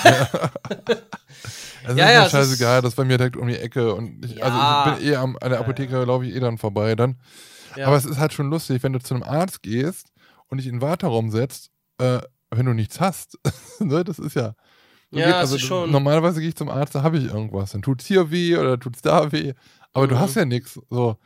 Also 1.85 1.97
Ja, 1.97 2.05
ist 2.07 2.13
ja, 2.13 2.19
mir 2.19 2.25
es 2.25 2.31
scheißegal, 2.31 2.81
das 2.81 2.91
ist 2.91 2.95
bei 2.95 3.05
mir 3.05 3.17
direkt 3.17 3.37
um 3.37 3.47
die 3.47 3.55
Ecke. 3.57 3.93
Und 3.95 4.25
ich, 4.25 4.35
Ja. 4.35 4.43
also 4.45 4.91
ich 4.93 4.99
bin 4.99 5.11
eh 5.11 5.15
am, 5.15 5.37
an 5.41 5.49
der 5.51 5.59
Apotheke, 5.59 6.03
laufe 6.03 6.25
ich 6.25 6.35
eh 6.35 6.39
dann 6.39 6.57
vorbei 6.57 6.95
dann. 6.95 7.17
Ja. 7.75 7.87
Aber 7.87 7.95
es 7.95 8.05
ist 8.05 8.17
halt 8.17 8.33
schon 8.33 8.49
lustig, 8.49 8.83
wenn 8.83 8.93
du 8.93 8.99
zu 8.99 9.13
einem 9.13 9.23
Arzt 9.23 9.61
gehst 9.63 10.07
und 10.47 10.57
dich 10.57 10.67
in 10.67 10.75
den 10.75 10.81
Warteraum 10.81 11.31
setzt, 11.31 11.69
äh, 11.99 12.19
wenn 12.51 12.65
du 12.65 12.73
nichts 12.73 12.99
hast. 12.99 13.37
ne, 13.79 14.03
das 14.03 14.19
ist 14.19 14.35
ja. 14.35 14.55
du 15.11 15.19
Ja, 15.19 15.29
es 15.29 15.35
also 15.35 15.55
ist 15.55 15.61
schon- 15.63 15.91
Normalerweise 15.91 16.39
gehe 16.41 16.49
ich 16.49 16.55
zum 16.55 16.69
Arzt, 16.69 16.95
da 16.95 17.03
habe 17.03 17.17
ich 17.17 17.25
irgendwas. 17.25 17.71
Dann 17.71 17.81
tut's 17.81 18.05
hier 18.05 18.29
weh 18.31 18.57
oder 18.57 18.79
tut's 18.79 19.01
da 19.01 19.31
weh. 19.31 19.53
Aber 19.93 20.07
du 20.07 20.15
Mhm. 20.15 20.19
hast 20.19 20.35
ja 20.35 20.45
nichts. 20.45 20.79
So. 20.89 21.17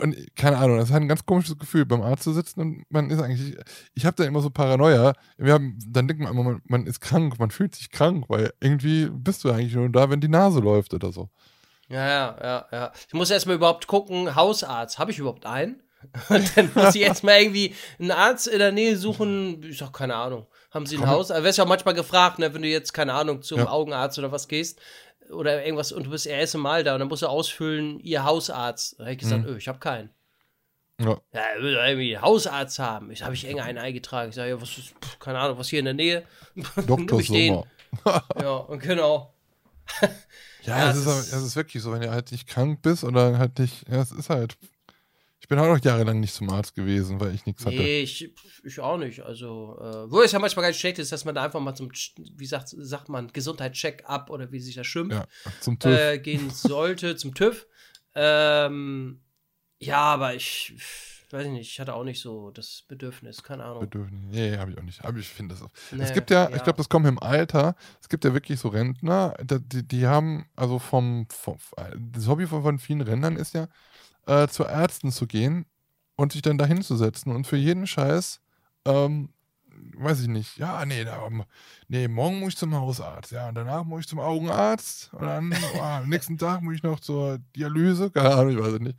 Und 0.00 0.16
keine 0.34 0.56
Ahnung, 0.56 0.78
das 0.78 0.88
ist 0.88 0.92
halt 0.92 1.02
ein 1.02 1.08
ganz 1.08 1.24
komisches 1.24 1.56
Gefühl, 1.56 1.86
beim 1.86 2.02
Arzt 2.02 2.24
zu 2.24 2.32
sitzen 2.32 2.60
und 2.60 2.84
man 2.88 3.10
ist 3.10 3.20
eigentlich. 3.20 3.56
Ich 3.94 4.04
habe 4.04 4.16
da 4.16 4.24
immer 4.24 4.40
so 4.40 4.50
Paranoia. 4.50 5.12
Wir 5.36 5.52
haben, 5.52 5.78
dann 5.86 6.08
denkt 6.08 6.20
man 6.22 6.32
immer, 6.32 6.42
man, 6.42 6.62
man 6.66 6.86
ist 6.86 7.00
krank, 7.00 7.38
man 7.38 7.52
fühlt 7.52 7.76
sich 7.76 7.90
krank, 7.90 8.24
weil 8.28 8.52
irgendwie 8.60 9.08
bist 9.08 9.44
du 9.44 9.50
eigentlich 9.50 9.74
nur 9.74 9.88
da, 9.88 10.10
wenn 10.10 10.20
die 10.20 10.28
Nase 10.28 10.58
läuft 10.58 10.94
oder 10.94 11.12
so. 11.12 11.28
Ja, 11.88 12.08
ja, 12.08 12.36
ja, 12.42 12.66
ja. 12.72 12.92
Ich 13.06 13.14
muss 13.14 13.30
erstmal 13.30 13.56
überhaupt 13.56 13.86
gucken, 13.86 14.34
Hausarzt, 14.34 14.98
habe 14.98 15.12
ich 15.12 15.18
überhaupt 15.18 15.46
einen? 15.46 15.80
Und 16.28 16.56
dann 16.56 16.70
muss 16.74 16.94
ich 16.94 17.02
erstmal 17.02 17.40
irgendwie 17.40 17.74
einen 17.98 18.10
Arzt 18.10 18.48
in 18.48 18.58
der 18.58 18.72
Nähe 18.72 18.96
suchen. 18.96 19.62
Ich 19.62 19.78
sag, 19.78 19.92
keine 19.92 20.16
Ahnung. 20.16 20.46
Haben 20.70 20.86
Sie 20.86 20.96
ein 20.96 21.02
Komm. 21.02 21.10
Haus? 21.10 21.30
Also, 21.30 21.44
wirst 21.44 21.58
ja 21.58 21.64
auch 21.64 21.68
manchmal 21.68 21.94
gefragt, 21.94 22.40
ne, 22.40 22.52
wenn 22.52 22.62
du 22.62 22.68
jetzt, 22.68 22.92
keine 22.92 23.14
Ahnung, 23.14 23.42
zum 23.42 23.58
Ja. 23.58 23.68
Augenarzt 23.68 24.18
oder 24.18 24.32
was 24.32 24.48
gehst 24.48 24.80
oder 25.30 25.64
irgendwas 25.64 25.92
und 25.92 26.04
du 26.06 26.10
bist 26.10 26.26
das 26.26 26.32
erste 26.32 26.58
Mal 26.58 26.84
da 26.84 26.94
und 26.94 27.00
dann 27.00 27.08
musst 27.08 27.22
du 27.22 27.26
ausfüllen, 27.28 27.98
Ihr 28.00 28.24
Hausarzt. 28.24 28.96
Da 28.98 29.04
hab 29.04 29.12
ich 29.12 29.18
gesagt, 29.18 29.42
Mhm. 29.44 29.48
öh, 29.54 29.56
ich 29.58 29.68
habe 29.68 29.78
keinen. 29.78 30.10
Ja. 31.00 31.18
Ja, 31.32 31.40
er 31.56 31.62
will 31.62 31.74
irgendwie 31.74 32.16
Hausarzt 32.18 32.78
haben. 32.78 33.10
Ich 33.10 33.22
habe 33.24 33.34
ich 33.34 33.44
eng 33.46 33.60
einen 33.60 33.78
eingetragen. 33.78 34.28
Ich 34.30 34.36
sage, 34.36 34.50
ja, 34.50 34.60
was 34.60 34.78
ist, 34.78 34.94
keine 35.18 35.38
Ahnung, 35.40 35.58
was 35.58 35.68
hier 35.68 35.80
in 35.80 35.86
der 35.86 35.94
Nähe. 35.94 36.24
Dr. 36.86 37.20
Den. 37.22 37.54
Sommer. 37.54 37.66
Ja, 38.40 38.56
und 38.56 38.80
genau. 38.80 39.32
Ja, 40.62 40.78
Ja, 40.78 40.90
es, 40.90 40.96
ist- 40.98 41.06
es 41.06 41.42
ist 41.42 41.56
wirklich 41.56 41.82
so, 41.82 41.92
wenn 41.92 42.00
du 42.00 42.10
halt 42.10 42.30
nicht 42.32 42.46
krank 42.48 42.80
bist 42.82 43.04
oder 43.04 43.38
halt 43.38 43.58
nicht, 43.58 43.86
ja, 43.88 44.00
es 44.00 44.10
ist 44.12 44.30
halt. 44.30 44.56
Ich 45.44 45.48
bin 45.48 45.58
auch 45.58 45.66
noch 45.68 45.84
jahrelang 45.84 46.20
nicht 46.20 46.32
zum 46.32 46.48
Arzt 46.48 46.74
gewesen, 46.74 47.20
weil 47.20 47.34
ich 47.34 47.44
nichts 47.44 47.66
hatte. 47.66 47.76
Nee, 47.76 48.00
ich, 48.00 48.32
ich 48.64 48.80
auch 48.80 48.96
nicht. 48.96 49.20
Also, 49.20 49.78
äh, 49.78 50.10
wo 50.10 50.22
es 50.22 50.32
ja 50.32 50.38
manchmal 50.38 50.64
ganz 50.64 50.78
schlecht 50.78 50.98
ist, 50.98 51.12
dass 51.12 51.26
man 51.26 51.34
da 51.34 51.44
einfach 51.44 51.60
mal 51.60 51.74
zum, 51.74 51.90
wie 51.90 52.46
sagt, 52.46 52.70
sagt 52.70 53.10
man, 53.10 53.30
Gesundheitscheck-up 53.30 54.30
oder 54.30 54.50
wie 54.52 54.58
sich 54.58 54.74
das 54.74 54.86
schimpft, 54.86 55.18
Ja, 55.18 55.26
zum 55.60 55.78
TÜV. 55.78 55.92
äh, 55.92 56.18
gehen 56.18 56.48
sollte, 56.48 57.16
zum 57.16 57.34
TÜV. 57.34 57.66
Ähm, 58.14 59.20
ja, 59.80 59.98
aber 59.98 60.34
ich, 60.34 60.72
weiß 61.30 61.44
ich 61.44 61.52
nicht, 61.52 61.70
ich 61.72 61.78
hatte 61.78 61.92
auch 61.92 62.04
nicht 62.04 62.22
so 62.22 62.50
das 62.50 62.82
Bedürfnis, 62.88 63.42
keine 63.42 63.64
Ahnung. 63.64 63.80
Bedürfnis. 63.80 64.22
Nee, 64.30 64.56
habe 64.56 64.70
ich 64.70 64.78
auch 64.78 64.82
nicht. 64.82 65.04
Aber 65.04 65.18
ich 65.18 65.28
finde 65.28 65.56
das 65.56 65.62
auch. 65.62 65.70
Nee, 65.92 66.04
es 66.04 66.14
gibt 66.14 66.30
ja, 66.30 66.48
ja. 66.48 66.56
ich 66.56 66.62
glaube, 66.62 66.78
das 66.78 66.88
kommt 66.88 67.06
im 67.06 67.18
Alter. 67.18 67.76
Es 68.00 68.08
gibt 68.08 68.24
ja 68.24 68.32
wirklich 68.32 68.58
so 68.60 68.68
Rentner, 68.68 69.34
die, 69.42 69.86
die 69.86 70.06
haben, 70.06 70.46
also 70.56 70.78
vom, 70.78 71.26
vom 71.28 71.58
das 71.98 72.28
Hobby 72.28 72.46
von, 72.46 72.62
von 72.62 72.78
vielen 72.78 73.02
Rentnern 73.02 73.36
ist 73.36 73.52
ja, 73.52 73.68
äh, 74.26 74.48
zu 74.48 74.64
Ärzten 74.64 75.10
zu 75.12 75.26
gehen 75.26 75.66
und 76.16 76.32
sich 76.32 76.42
dann 76.42 76.58
da 76.58 76.66
hinzusetzen 76.66 77.32
und 77.34 77.46
für 77.46 77.56
jeden 77.56 77.86
Scheiß, 77.86 78.40
ähm, 78.86 79.30
weiß 79.96 80.20
ich 80.20 80.28
nicht, 80.28 80.56
ja, 80.56 80.84
nee, 80.86 81.04
da, 81.04 81.28
nee, 81.88 82.06
morgen 82.08 82.38
muss 82.40 82.52
ich 82.54 82.58
zum 82.58 82.74
Hausarzt, 82.74 83.32
ja, 83.32 83.48
und 83.48 83.54
danach 83.56 83.84
muss 83.84 84.00
ich 84.02 84.08
zum 84.08 84.20
Augenarzt 84.20 85.10
und 85.14 85.22
dann 85.26 85.54
oh, 85.76 85.80
am 85.80 86.08
nächsten 86.08 86.38
Tag 86.38 86.62
muss 86.62 86.76
ich 86.76 86.82
noch 86.82 87.00
zur 87.00 87.38
Dialyse, 87.56 88.10
keine 88.10 88.30
Ahnung, 88.34 88.50
ich 88.50 88.58
weiß 88.58 88.72
es 88.74 88.80
nicht. 88.80 88.96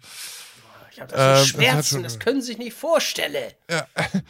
Ich 0.91 1.01
habe 1.01 1.11
Ähm, 1.13 1.17
das 1.17 1.27
das 1.27 1.39
hat 1.39 1.47
Schmerzen, 1.47 1.89
schon- 1.95 2.03
das 2.03 2.19
können 2.19 2.41
Sie 2.41 2.47
sich 2.47 2.57
nicht 2.57 2.73
vorstellen. 2.73 3.51
Ja. 3.69 3.85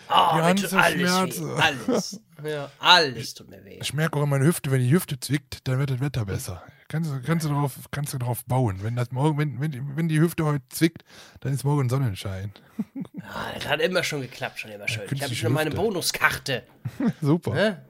Oh, 0.10 0.38
Die 0.38 0.41
mir 0.41 0.56
tut 0.56 0.74
alles 0.74 0.93
Schmerzen. 1.12 1.48
weh, 1.58 1.62
alles. 1.62 2.20
Ja, 2.43 2.72
alles 2.80 3.34
tut 3.36 3.50
mir 3.52 3.64
weh. 3.64 3.78
Ich 3.82 3.93
merke 3.93 4.18
auch 4.18 4.24
in 4.24 4.30
meiner 4.30 4.46
Hüfte, 4.46 4.72
wenn 4.72 4.82
die 4.82 4.89
Hüfte 4.91 5.20
zwickt, 5.20 5.68
dann 5.68 5.78
wird 5.78 5.91
das 5.91 6.00
Wetter 6.00 6.26
besser. 6.26 6.64
Kannst 6.88 7.10
du, 7.12 7.20
kannst 7.22 7.46
du, 7.46 7.50
darauf, 7.50 7.78
kannst 7.90 8.14
du 8.14 8.18
darauf 8.20 8.46
bauen. 8.46 8.78
Wenn, 8.84 8.96
das 8.96 9.12
morgen, 9.12 9.38
wenn, 9.40 9.60
wenn, 9.60 9.72
die- 9.72 9.82
wenn 9.96 10.08
die 10.08 10.20
Hüfte 10.20 10.46
heute 10.46 10.64
zwickt, 10.70 11.04
dann 11.40 11.52
ist 11.54 11.64
morgen 11.64 11.90
Sonnenschein. 11.90 12.52
Ah, 13.28 13.52
das 13.56 13.68
hat 13.68 13.80
immer 13.82 14.04
schon 14.04 14.22
geklappt, 14.22 14.60
schon 14.60 14.70
immer 14.70 14.88
schön. 14.88 15.02
ich 15.12 15.24
habe 15.24 15.34
schon 15.34 15.52
meine. 15.52 15.72
Bonuskarte. 15.72 16.62
Super. 17.22 17.56
Ne? 17.56 17.82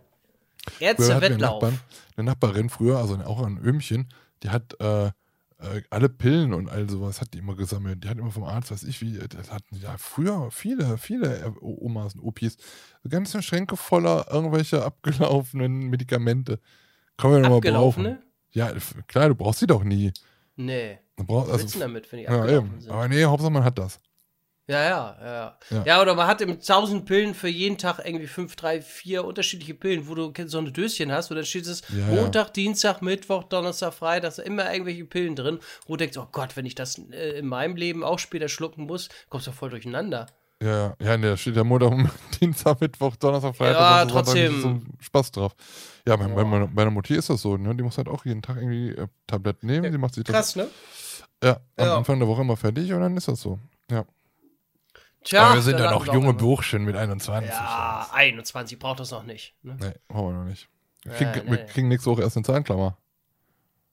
Früher 0.79 0.89
hatten 0.91 0.97
wir 0.99 1.13
einen 1.15 1.21
Ärzte-Wettlauf. 1.21 1.61
Nachbarn, 1.61 1.79
eine 2.15 2.25
Nachbarin 2.25 2.69
früher, 2.69 2.97
also 2.99 3.15
auch 3.17 3.43
ein 3.45 3.57
Öhmchen, 3.61 4.07
die 4.43 4.49
hat 4.49 4.79
äh, 4.79 5.07
äh, 5.07 5.11
alle 5.89 6.07
Pillen 6.07 6.53
und 6.53 6.69
all 6.69 6.89
sowas 6.89 7.19
hat 7.19 7.33
die 7.33 7.39
immer 7.39 7.57
gesammelt. 7.57 8.01
Die 8.05 8.07
hat 8.07 8.17
immer 8.17 8.31
vom 8.31 8.45
Arzt, 8.45 8.71
weiß 8.71 8.83
ich 8.83 9.01
wie, 9.01 9.19
das 9.27 9.51
hatten 9.51 9.75
ja 9.75 9.97
früher 9.97 10.49
viele, 10.51 10.97
viele 10.97 11.37
äh, 11.39 11.51
Omas 11.59 12.15
und 12.15 12.21
Opis, 12.21 12.55
ganze 13.09 13.41
Schränke 13.43 13.75
voller 13.75 14.27
irgendwelcher 14.31 14.85
abgelaufenen 14.85 15.89
Medikamente. 15.89 16.61
Kann 17.17 17.31
man 17.31 17.43
ja 17.43 17.49
mal 17.49 17.59
brauchen. 17.59 18.19
Ja, 18.55 18.71
klar, 19.07 19.29
du 19.29 19.35
brauchst 19.35 19.59
sie 19.59 19.67
doch 19.67 19.83
nie. 19.83 20.11
Nee. 20.55 20.99
Du 21.17 21.25
brauchst, 21.25 21.47
Was 21.47 21.53
also, 21.53 21.63
willst 21.63 21.75
du 21.75 21.79
damit, 21.79 22.11
wenn 22.11 22.19
die 22.19 22.25
ja, 22.25 22.31
abgelaufen 22.31 22.71
eben. 22.71 22.81
sind? 22.81 22.91
Aber 22.91 23.07
nee, 23.07 23.23
Hauptsache 23.23 23.51
man 23.51 23.63
hat 23.63 23.77
das. 23.77 23.99
Ja, 24.67 24.81
ja, 24.81 24.89
ja, 24.89 25.25
Ja. 25.25 25.57
ja. 25.69 25.83
Ja, 25.85 26.01
oder 26.01 26.15
man 26.15 26.25
hat 26.25 26.41
im 26.41 26.51
1000 26.53 27.05
Pillen 27.05 27.35
für 27.35 27.49
jeden 27.49 27.77
Tag 27.77 27.99
irgendwie 28.03 28.25
5, 28.25 28.55
3, 28.55 28.81
4 28.81 29.23
unterschiedliche 29.23 29.75
Pillen, 29.75 30.07
wo 30.07 30.15
du 30.15 30.33
so 30.47 30.57
eine 30.57 30.71
Döschen 30.71 31.11
hast, 31.11 31.29
und 31.29 31.35
dann 31.35 31.45
steht 31.45 31.67
es 31.67 31.83
Ja, 31.89 31.99
ja. 31.99 32.21
Montag, 32.21 32.51
Dienstag, 32.53 33.01
Mittwoch, 33.01 33.43
Donnerstag, 33.43 33.93
Freitag, 33.93 34.39
immer 34.39 34.71
irgendwelche 34.71 35.05
Pillen 35.05 35.35
drin, 35.35 35.59
wo 35.85 35.93
du 35.93 35.97
denkst, 35.97 36.17
oh 36.17 36.27
Gott, 36.31 36.55
wenn 36.55 36.65
ich 36.65 36.73
das 36.73 36.97
äh, 37.11 37.37
in 37.37 37.47
meinem 37.47 37.75
Leben 37.75 38.03
auch 38.03 38.17
später 38.17 38.47
schlucken 38.47 38.85
muss, 38.85 39.09
kommst 39.29 39.45
du 39.45 39.51
voll 39.51 39.69
durcheinander. 39.69 40.27
Ja, 40.65 40.95
ja, 40.99 41.17
nee, 41.17 41.27
da 41.27 41.37
steht 41.37 41.55
ja 41.55 41.63
Montag, 41.63 41.91
Dienstag, 42.41 42.81
Mittwoch, 42.81 43.15
Donnerstag, 43.17 43.55
Freitag. 43.55 43.75
Ja, 43.79 43.99
Sonntag, 43.99 44.13
trotzdem. 44.25 44.61
So 44.61 44.81
Spaß 44.99 45.31
drauf. 45.31 45.55
Ja, 46.07 46.15
bei, 46.15 46.27
bei, 46.27 46.43
meiner, 46.43 46.67
bei 46.67 46.73
meiner 46.73 46.91
Mutti 46.91 47.13
ist 47.15 47.29
das 47.29 47.41
so, 47.41 47.57
ne? 47.57 47.75
Die 47.75 47.83
muss 47.83 47.97
halt 47.97 48.07
auch 48.07 48.25
jeden 48.25 48.41
Tag 48.41 48.57
irgendwie 48.57 48.89
äh, 48.89 49.07
Tabletten 49.27 49.67
nehmen. 49.67 49.85
Ja, 49.85 49.91
die 49.91 49.97
macht 49.97 50.15
sich 50.15 50.23
das 50.23 50.33
Krass, 50.33 50.55
ne? 50.55 50.67
ja, 51.43 51.59
am 51.77 51.85
Ja. 51.85 51.97
Anfang 51.97 52.19
der 52.19 52.27
Woche 52.27 52.41
immer 52.41 52.57
fertig 52.57 52.91
und 52.93 53.01
dann 53.01 53.15
ist 53.17 53.27
das 53.27 53.41
so. 53.41 53.59
Ja. 53.91 54.05
Tja, 55.23 55.43
Aber 55.43 55.55
wir 55.55 55.61
sind 55.61 55.79
ja 55.79 55.91
noch 55.91 56.05
wir 56.05 56.11
auch 56.11 56.15
junge. 56.15 56.33
Burschen 56.33 56.83
mit 56.85 56.95
21. 56.95 57.49
Ja, 57.49 58.07
21 58.13 58.77
braucht 58.79 58.99
das 58.99 59.11
noch 59.11 59.23
nicht. 59.23 59.55
Ne? 59.63 59.77
Nee, 59.79 59.93
brauchen 60.07 60.33
wir 60.33 60.39
noch 60.39 60.49
nicht. 60.49 60.67
Wir 61.03 61.13
Äh, 61.13 61.31
kriegen, 61.33 61.51
wir 61.51 61.57
nee. 61.57 61.65
kriegen 61.65 61.87
nächste 61.87 62.09
Woche 62.11 62.21
erst 62.21 62.37
eine 62.37 62.45
Zahnklammer. 62.45 62.97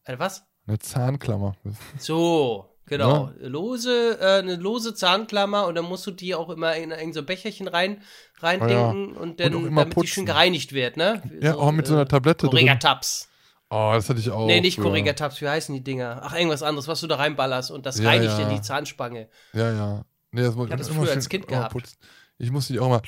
Äh, 0.04 0.18
was? 0.18 0.44
Eine 0.66 0.78
Zahnklammer. 0.78 1.56
So, 1.98 2.71
genau. 2.98 3.30
Lose, 3.40 4.18
äh, 4.20 4.38
eine 4.40 4.56
lose 4.56 4.94
Zahnklammer 4.94 5.66
und 5.66 5.74
dann 5.74 5.84
musst 5.86 6.06
du 6.06 6.10
die 6.10 6.34
auch 6.34 6.48
immer 6.50 6.74
in, 6.76 6.90
in 6.90 7.12
so 7.12 7.20
ein 7.20 7.26
Becherchen 7.26 7.68
rein, 7.68 8.00
reindenken 8.40 9.16
und 9.16 9.40
dann, 9.40 9.54
Und 9.54 9.64
auch 9.64 9.66
immer 9.68 9.80
damit 9.84 9.96
die 9.96 10.06
schön 10.06 10.24
putzen. 10.24 10.26
gereinigt 10.26 10.72
wird, 10.72 10.96
ne? 10.96 11.22
Ja, 11.40 11.54
auch 11.56 11.72
mit 11.72 11.86
so 11.86 11.94
einer 11.94 12.06
Tablette 12.06 12.46
drin. 12.46 12.50
Correga-Tabs. 12.66 13.28
Oh, 13.70 13.90
das 13.94 14.08
hatte 14.08 14.20
ich 14.20 14.30
auch. 14.30 14.46
Nee, 14.46 14.60
nicht 14.60 14.76
früher. 14.76 14.84
Correga-Tabs, 14.84 15.40
wie 15.40 15.48
heißen 15.48 15.74
die 15.74 15.82
Dinger? 15.82 16.20
Ach, 16.24 16.34
irgendwas 16.34 16.62
anderes, 16.62 16.88
was 16.88 17.00
du 17.00 17.06
da 17.06 17.16
reinballerst 17.16 17.70
und 17.70 17.86
das 17.86 17.98
Ja, 17.98 18.10
reinigt 18.10 18.38
ja. 18.38 18.48
dir 18.48 18.54
die 18.56 18.60
Zahnspange. 18.60 19.28
Ja, 19.54 19.72
ja. 19.72 20.04
Nee, 20.30 20.42
das 20.42 20.54
Ich 20.54 20.60
hab 20.60 20.78
das 20.78 20.88
früher 20.88 21.10
als 21.10 21.28
Kind 21.28 21.48
gehabt. 21.48 21.72
putzen. 21.72 21.96
Ich 22.38 22.50
musste 22.50 22.72
die 22.72 22.80
auch 22.80 22.88
mal 22.88 23.02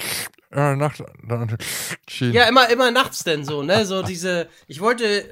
äh, 0.53 0.77
nachts 0.77 1.03
dann 1.27 1.57
schön. 2.09 2.33
Ja, 2.33 2.45
immer, 2.49 2.69
immer 2.71 2.91
nachts 2.91 3.25
denn 3.25 3.45
so, 3.45 3.63
ne? 3.63 3.85
So 3.87 4.03
diese, 4.03 4.49
ich 4.69 4.81
wollte 4.81 5.25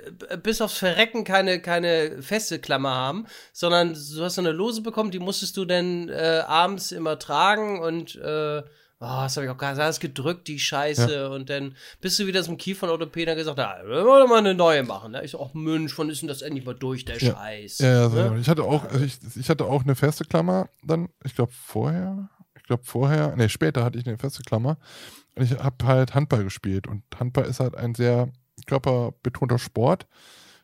bis 0.43 0.61
aufs 0.61 0.78
Verrecken 0.78 1.24
keine, 1.24 1.61
keine 1.61 2.20
feste 2.22 2.59
Klammer 2.59 2.95
haben, 2.95 3.26
sondern 3.53 3.95
du 3.95 4.22
hast 4.24 4.34
so 4.34 4.40
eine 4.40 4.51
Lose 4.53 4.82
bekommen, 4.82 5.12
die 5.12 5.20
musstest 5.20 5.57
du 5.57 5.64
dann 5.64 6.09
äh, 6.09 6.43
abends 6.47 6.90
immer 6.90 7.18
tragen 7.18 7.80
und 7.80 8.16
äh, 8.16 8.62
Oh, 9.05 9.22
das 9.22 9.36
habe 9.36 9.47
ich 9.47 9.51
auch 9.51 9.59
gar 9.59 9.74
nicht 9.74 10.01
gedrückt, 10.01 10.47
die 10.47 10.61
Scheiße. 10.61 11.28
Und 11.28 11.51
dann 11.51 11.74
bist 12.01 12.20
du 12.20 12.26
wieder 12.28 12.45
zum 12.45 12.57
Kiefernorthopäden 12.57 13.32
und 13.32 13.36
gesagt, 13.36 13.59
ja, 13.59 13.78
wir 13.84 14.05
wollen 14.05 14.28
mal 14.28 14.38
eine 14.38 14.55
neue 14.55 14.84
machen. 14.84 15.11
Ne? 15.11 15.24
Ich 15.24 15.32
so, 15.32 15.45
ach 15.45 15.55
Mensch, 15.55 15.99
wann 15.99 16.09
ist 16.09 16.22
denn 16.22 16.28
das 16.28 16.40
endlich 16.40 16.64
mal 16.64 16.76
durch, 16.76 17.05
der 17.05 17.18
Ja. 17.18 17.32
Scheiß? 17.32 17.78
Ja, 17.78 17.88
ja, 17.88 18.09
so. 18.09 18.14
ne? 18.16 18.38
Ich 18.40 18.49
hatte 18.49 18.62
auch, 18.62 18.84
also 18.84 19.05
ich, 19.05 19.18
ich 19.34 19.51
hatte 19.51 19.64
auch 19.64 19.82
eine 19.82 19.97
feste 19.97 20.24
Klammer 20.24 20.68
dann, 20.84 21.09
ich 21.24 21.34
glaube 21.34 21.51
vorher, 21.53 22.28
ich 22.63 22.69
glaube 22.69 22.85
vorher, 22.85 23.35
nee, 23.37 23.49
später 23.49 23.85
hatte 23.85 23.99
ich 23.99 24.07
eine 24.07 24.19
feste 24.19 24.43
Klammer. 24.43 24.79
Und 25.35 25.43
ich 25.43 25.59
habe 25.59 25.85
halt 25.85 26.15
Handball 26.15 26.45
gespielt. 26.45 26.87
Und 26.87 27.03
Handball 27.19 27.45
ist 27.45 27.59
halt 27.59 27.77
ein 27.77 27.95
sehr 27.95 28.29
körperbetonter 28.67 29.59
Sport. 29.59 30.07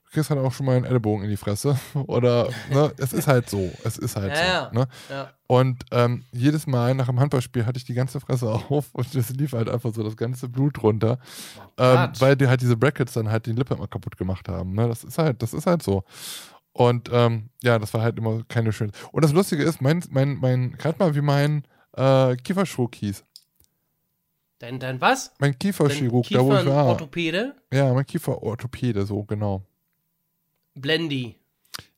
Du 0.05 0.12
kriegst 0.12 0.30
halt 0.30 0.40
auch 0.40 0.53
schon 0.53 0.64
mal 0.64 0.76
einen 0.76 0.84
Ellbogen 0.84 1.24
in 1.24 1.30
die 1.30 1.36
Fresse. 1.36 1.76
Oder, 2.07 2.51
ne, 2.70 2.92
es 2.99 3.12
ist 3.12 3.26
halt 3.26 3.51
so. 3.51 3.72
Es 3.84 3.99
ist 3.99 4.14
halt 4.14 4.36
Ja, 4.36 4.70
so. 4.72 4.78
Ne? 4.78 4.88
Ja. 5.11 5.32
Und 5.49 5.84
ähm, 5.90 6.24
jedes 6.30 6.68
Mal 6.68 6.94
nach 6.94 7.07
dem 7.07 7.18
Handballspiel 7.18 7.66
hatte 7.66 7.78
ich 7.78 7.84
die 7.84 7.94
ganze 7.94 8.20
Fresse 8.20 8.49
auf 8.68 8.86
und 8.92 9.12
es 9.14 9.30
lief 9.30 9.53
halt 9.53 9.68
einfach 9.68 9.92
so 9.92 10.05
das 10.05 10.16
ganze 10.16 10.49
Blut 10.49 10.80
runter. 10.82 11.18
Ähm, 11.78 12.11
weil 12.20 12.36
die 12.36 12.46
halt 12.46 12.61
diese 12.61 12.76
Brackets 12.76 13.14
dann 13.14 13.28
halt 13.28 13.46
die 13.46 13.53
Lippe 13.53 13.74
immer 13.74 13.88
kaputt 13.88 14.16
gemacht 14.16 14.49
haben. 14.49 14.74
Ne? 14.74 14.86
Das 14.86 15.03
ist 15.03 15.18
halt, 15.18 15.42
das 15.42 15.53
ist 15.53 15.66
halt 15.66 15.82
so. 15.82 16.05
Und 16.72 17.11
ähm, 17.12 17.51
ja, 17.61 17.78
das 17.80 17.92
war 17.92 18.03
halt 18.03 18.18
immer 18.18 18.44
keine 18.49 18.72
schöne. 18.72 18.92
Und 19.11 19.24
das 19.24 19.32
Lustige 19.32 19.64
ist, 19.64 19.82
mein, 19.82 20.05
mein, 20.11 20.36
mein, 20.36 20.72
gerade 20.78 20.99
mal 21.01 21.16
wie 21.16 21.22
mein 21.22 21.64
äh, 21.99 22.36
Kieferchirurg 22.36 22.94
hieß. 22.94 23.24
Dein, 24.59 24.80
dein 24.80 25.01
was? 25.01 25.32
Mein 25.38 25.59
Kieferchirurg, 25.59 26.28
da 26.30 26.44
wo 26.44 26.55
ich 26.57 26.66
war. 26.66 26.86
Orthopäde? 26.86 27.55
Ja, 27.72 27.92
mein 27.92 28.07
Kieferorthopäde, 28.07 29.07
so 29.07 29.22
genau. 29.24 29.62
Blendi. 30.74 31.36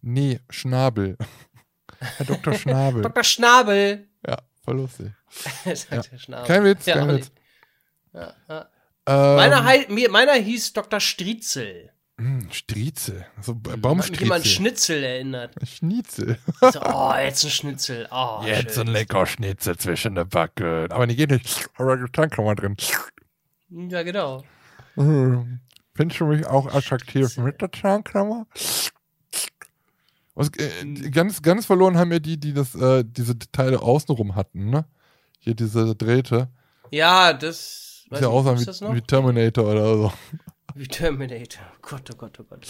Nee, 0.03 0.41
Schnabel. 0.51 1.17
Herr 1.99 2.27
Dr. 2.27 2.55
Schnabel. 2.55 3.03
Dr. 3.03 3.25
Schnabel. 3.25 4.09
ja, 4.27 4.39
voll 4.63 4.77
lustig. 4.77 5.13
Der 5.65 6.19
Schnabel. 6.19 6.47
Kein 6.47 6.65
Witz, 6.65 6.87
Ja, 6.87 6.95
kein 6.97 7.09
Witz. 7.09 7.31
Ja, 8.13 8.35
ja. 8.49 8.69
Ähm, 9.07 9.37
Meiner, 9.37 10.09
meiner 10.11 10.33
hieß 10.35 10.73
Dr. 10.75 11.01
Striezel. 11.01 11.93
Mh, 12.21 12.53
Striezel. 12.53 13.27
So 13.41 13.53
Hat 13.53 13.57
mich 13.57 13.67
immer 13.67 13.75
an 13.75 13.81
Baumstriezel. 13.81 14.45
Schnitzel 14.45 15.03
erinnert. 15.05 15.55
Schnitzel. 15.67 16.39
So, 16.61 16.81
oh, 16.83 17.13
jetzt 17.17 17.45
ein 17.45 17.51
Schnitzel. 17.51 18.09
Oh, 18.11 18.43
Jetzt 18.47 18.75
schön. 18.75 18.89
ein 18.89 18.93
lecker 18.93 19.27
Schnitzel 19.27 19.77
zwischen 19.77 20.15
den 20.15 20.29
Backen. 20.29 20.91
Aber 20.93 21.07
die 21.07 21.17
geht 21.17 21.31
nicht. 21.31 21.69
Aber 21.77 21.97
da 21.97 22.27
kann 22.27 22.45
man 22.45 22.57
drin. 22.57 22.77
Ja, 23.71 24.03
genau. 24.03 24.43
Mhm. 24.97 25.61
Findest 25.95 26.21
du 26.21 26.27
mich 26.27 26.47
auch 26.47 26.73
attraktiv 26.73 27.37
mit 27.39 27.61
der 27.61 27.71
Zahnklammer? 27.73 28.47
Was, 30.35 30.49
äh, 30.59 31.11
ganz, 31.11 31.43
ganz 31.43 31.67
verloren 31.67 31.99
haben 31.99 32.13
ja 32.13 32.19
die, 32.19 32.39
die 32.39 32.53
das, 32.55 32.75
äh, 32.75 33.05
diese 33.07 33.39
Teile 33.39 33.83
außenrum 33.83 34.35
hatten, 34.35 34.71
ne? 34.71 34.87
Hier 35.39 35.55
diese 35.55 35.95
Drähte. 35.95 36.49
Ja, 36.91 37.33
das. 37.33 38.07
Ist 38.11 38.21
ja 38.23 38.29
noch? 38.29 38.45
wie, 38.59 38.95
wie 38.97 39.01
Terminator 39.03 39.65
oder 39.71 39.97
so. 39.97 40.13
Wie 40.75 40.87
Terminator. 40.89 41.63
Oh 41.75 41.79
Gott, 41.83 42.11
oh 42.13 42.17
Gott, 42.17 42.39
oh 42.41 42.45
Gott. 42.45 42.67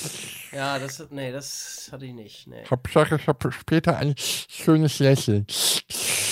Ja, 0.52 0.78
das, 0.78 1.04
nee, 1.10 1.32
das 1.32 1.88
hatte 1.92 2.06
ich 2.06 2.12
nicht. 2.12 2.46
Nee. 2.46 2.64
Hauptsache, 2.70 3.16
ich 3.16 3.26
habe 3.26 3.52
später 3.52 3.96
ein 3.96 4.14
schönes 4.16 4.98
Lächeln. 4.98 5.46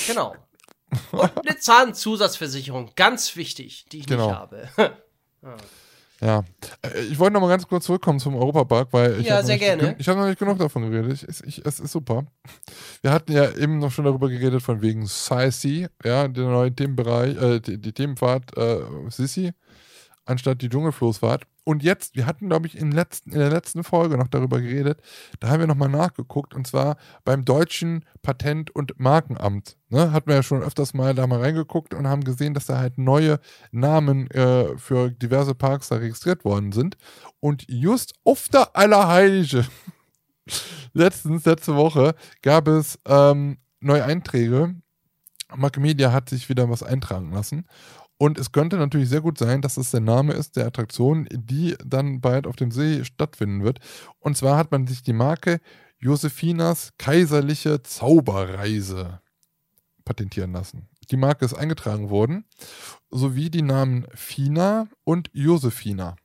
Genau. 0.06 0.34
Und 1.12 1.46
eine 1.46 1.58
Zahnzusatzversicherung, 1.58 2.92
ganz 2.96 3.36
wichtig, 3.36 3.86
die 3.92 3.98
ich 3.98 4.06
Genau. 4.06 4.28
nicht 4.28 4.36
habe. 4.36 4.68
Ja. 6.20 6.42
Äh, 6.82 7.02
Ich 7.02 7.18
wollte 7.20 7.34
noch 7.34 7.40
mal 7.40 7.48
ganz 7.48 7.68
kurz 7.68 7.84
zurückkommen 7.84 8.18
zum 8.18 8.34
Europapark, 8.34 8.88
weil 8.92 9.20
ich 9.20 9.26
Ja, 9.28 9.40
sehr 9.44 9.56
gerne. 9.56 9.94
Ich 10.00 10.08
habe 10.08 10.18
noch 10.18 10.26
nicht 10.26 10.38
genug 10.40 10.58
davon 10.58 10.90
geredet. 10.90 11.24
Ich, 11.28 11.44
ich, 11.44 11.64
es 11.64 11.78
ist 11.78 11.92
super. 11.92 12.24
Wir 13.02 13.12
hatten 13.12 13.30
ja 13.30 13.56
eben 13.56 13.78
noch 13.78 13.92
schon 13.92 14.04
darüber 14.04 14.28
geredet 14.28 14.60
von 14.60 14.82
wegen 14.82 15.06
SciSi, 15.06 15.86
ja, 16.04 16.26
der 16.26 16.44
neue 16.46 16.74
Themenbereich, 16.74 17.36
äh, 17.40 17.60
die, 17.60 17.80
die 17.80 17.92
Themenfahrt 17.92 18.56
äh, 18.56 18.80
Sissi, 19.10 19.52
anstatt 20.24 20.60
die 20.60 20.68
Dschungelfloßfahrt. 20.68 21.44
Und 21.68 21.82
jetzt, 21.82 22.16
wir 22.16 22.24
hatten, 22.24 22.48
glaube 22.48 22.66
ich, 22.66 22.78
im 22.78 22.92
letzten, 22.92 23.30
in 23.30 23.40
der 23.40 23.50
letzten 23.50 23.84
Folge 23.84 24.16
noch 24.16 24.28
darüber 24.28 24.58
geredet, 24.58 25.02
da 25.38 25.48
haben 25.50 25.60
wir 25.60 25.66
nochmal 25.66 25.90
nachgeguckt, 25.90 26.54
und 26.54 26.66
zwar 26.66 26.96
beim 27.24 27.44
deutschen 27.44 28.06
Patent- 28.22 28.70
und 28.70 28.98
Markenamt. 28.98 29.76
Ne, 29.90 30.10
hatten 30.12 30.28
wir 30.28 30.36
ja 30.36 30.42
schon 30.42 30.62
öfters 30.62 30.94
mal 30.94 31.14
da 31.14 31.26
mal 31.26 31.42
reingeguckt 31.42 31.92
und 31.92 32.08
haben 32.08 32.24
gesehen, 32.24 32.54
dass 32.54 32.64
da 32.64 32.78
halt 32.78 32.96
neue 32.96 33.38
Namen 33.70 34.30
äh, 34.30 34.78
für 34.78 35.10
diverse 35.10 35.54
Parks 35.54 35.88
da 35.88 35.96
registriert 35.96 36.42
worden 36.46 36.72
sind. 36.72 36.96
Und 37.38 37.66
just 37.68 38.14
auf 38.24 38.48
der 38.48 38.74
Allerheilige, 38.74 39.66
letztens, 40.94 41.44
letzte 41.44 41.76
Woche, 41.76 42.14
gab 42.40 42.66
es 42.66 42.98
ähm, 43.04 43.58
neue 43.80 44.04
Einträge. 44.04 44.74
Macmedia 45.54 46.12
hat 46.12 46.30
sich 46.30 46.48
wieder 46.48 46.70
was 46.70 46.82
eintragen 46.82 47.30
lassen. 47.30 47.66
Und 48.18 48.36
es 48.36 48.50
könnte 48.50 48.76
natürlich 48.76 49.08
sehr 49.08 49.20
gut 49.20 49.38
sein, 49.38 49.62
dass 49.62 49.76
es 49.76 49.92
der 49.92 50.00
Name 50.00 50.32
ist 50.32 50.56
der 50.56 50.66
Attraktion, 50.66 51.28
die 51.30 51.76
dann 51.84 52.20
bald 52.20 52.48
auf 52.48 52.56
dem 52.56 52.72
See 52.72 53.04
stattfinden 53.04 53.62
wird. 53.62 53.78
Und 54.18 54.36
zwar 54.36 54.56
hat 54.56 54.72
man 54.72 54.88
sich 54.88 55.02
die 55.02 55.12
Marke 55.12 55.60
Josephinas 56.00 56.92
kaiserliche 56.98 57.82
Zauberreise 57.82 59.20
patentieren 60.04 60.52
lassen. 60.52 60.88
Die 61.10 61.16
Marke 61.16 61.44
ist 61.44 61.54
eingetragen 61.54 62.10
worden, 62.10 62.44
sowie 63.10 63.50
die 63.50 63.62
Namen 63.62 64.06
Fina 64.14 64.88
und 65.04 65.30
Josephina. 65.32 66.16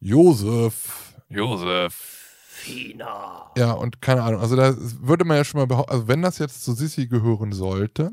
Josef. 0.00 1.14
Josef. 1.28 2.20
Fina. 2.64 3.50
Ja, 3.56 3.72
und 3.72 4.00
keine 4.00 4.22
Ahnung. 4.22 4.40
Also 4.40 4.56
da 4.56 4.74
würde 4.76 5.24
man 5.24 5.36
ja 5.36 5.44
schon 5.44 5.60
mal 5.60 5.66
behaupten, 5.66 5.92
also 5.92 6.08
wenn 6.08 6.22
das 6.22 6.38
jetzt 6.38 6.64
zu 6.64 6.72
Sissi 6.72 7.08
gehören 7.08 7.52
sollte, 7.52 8.12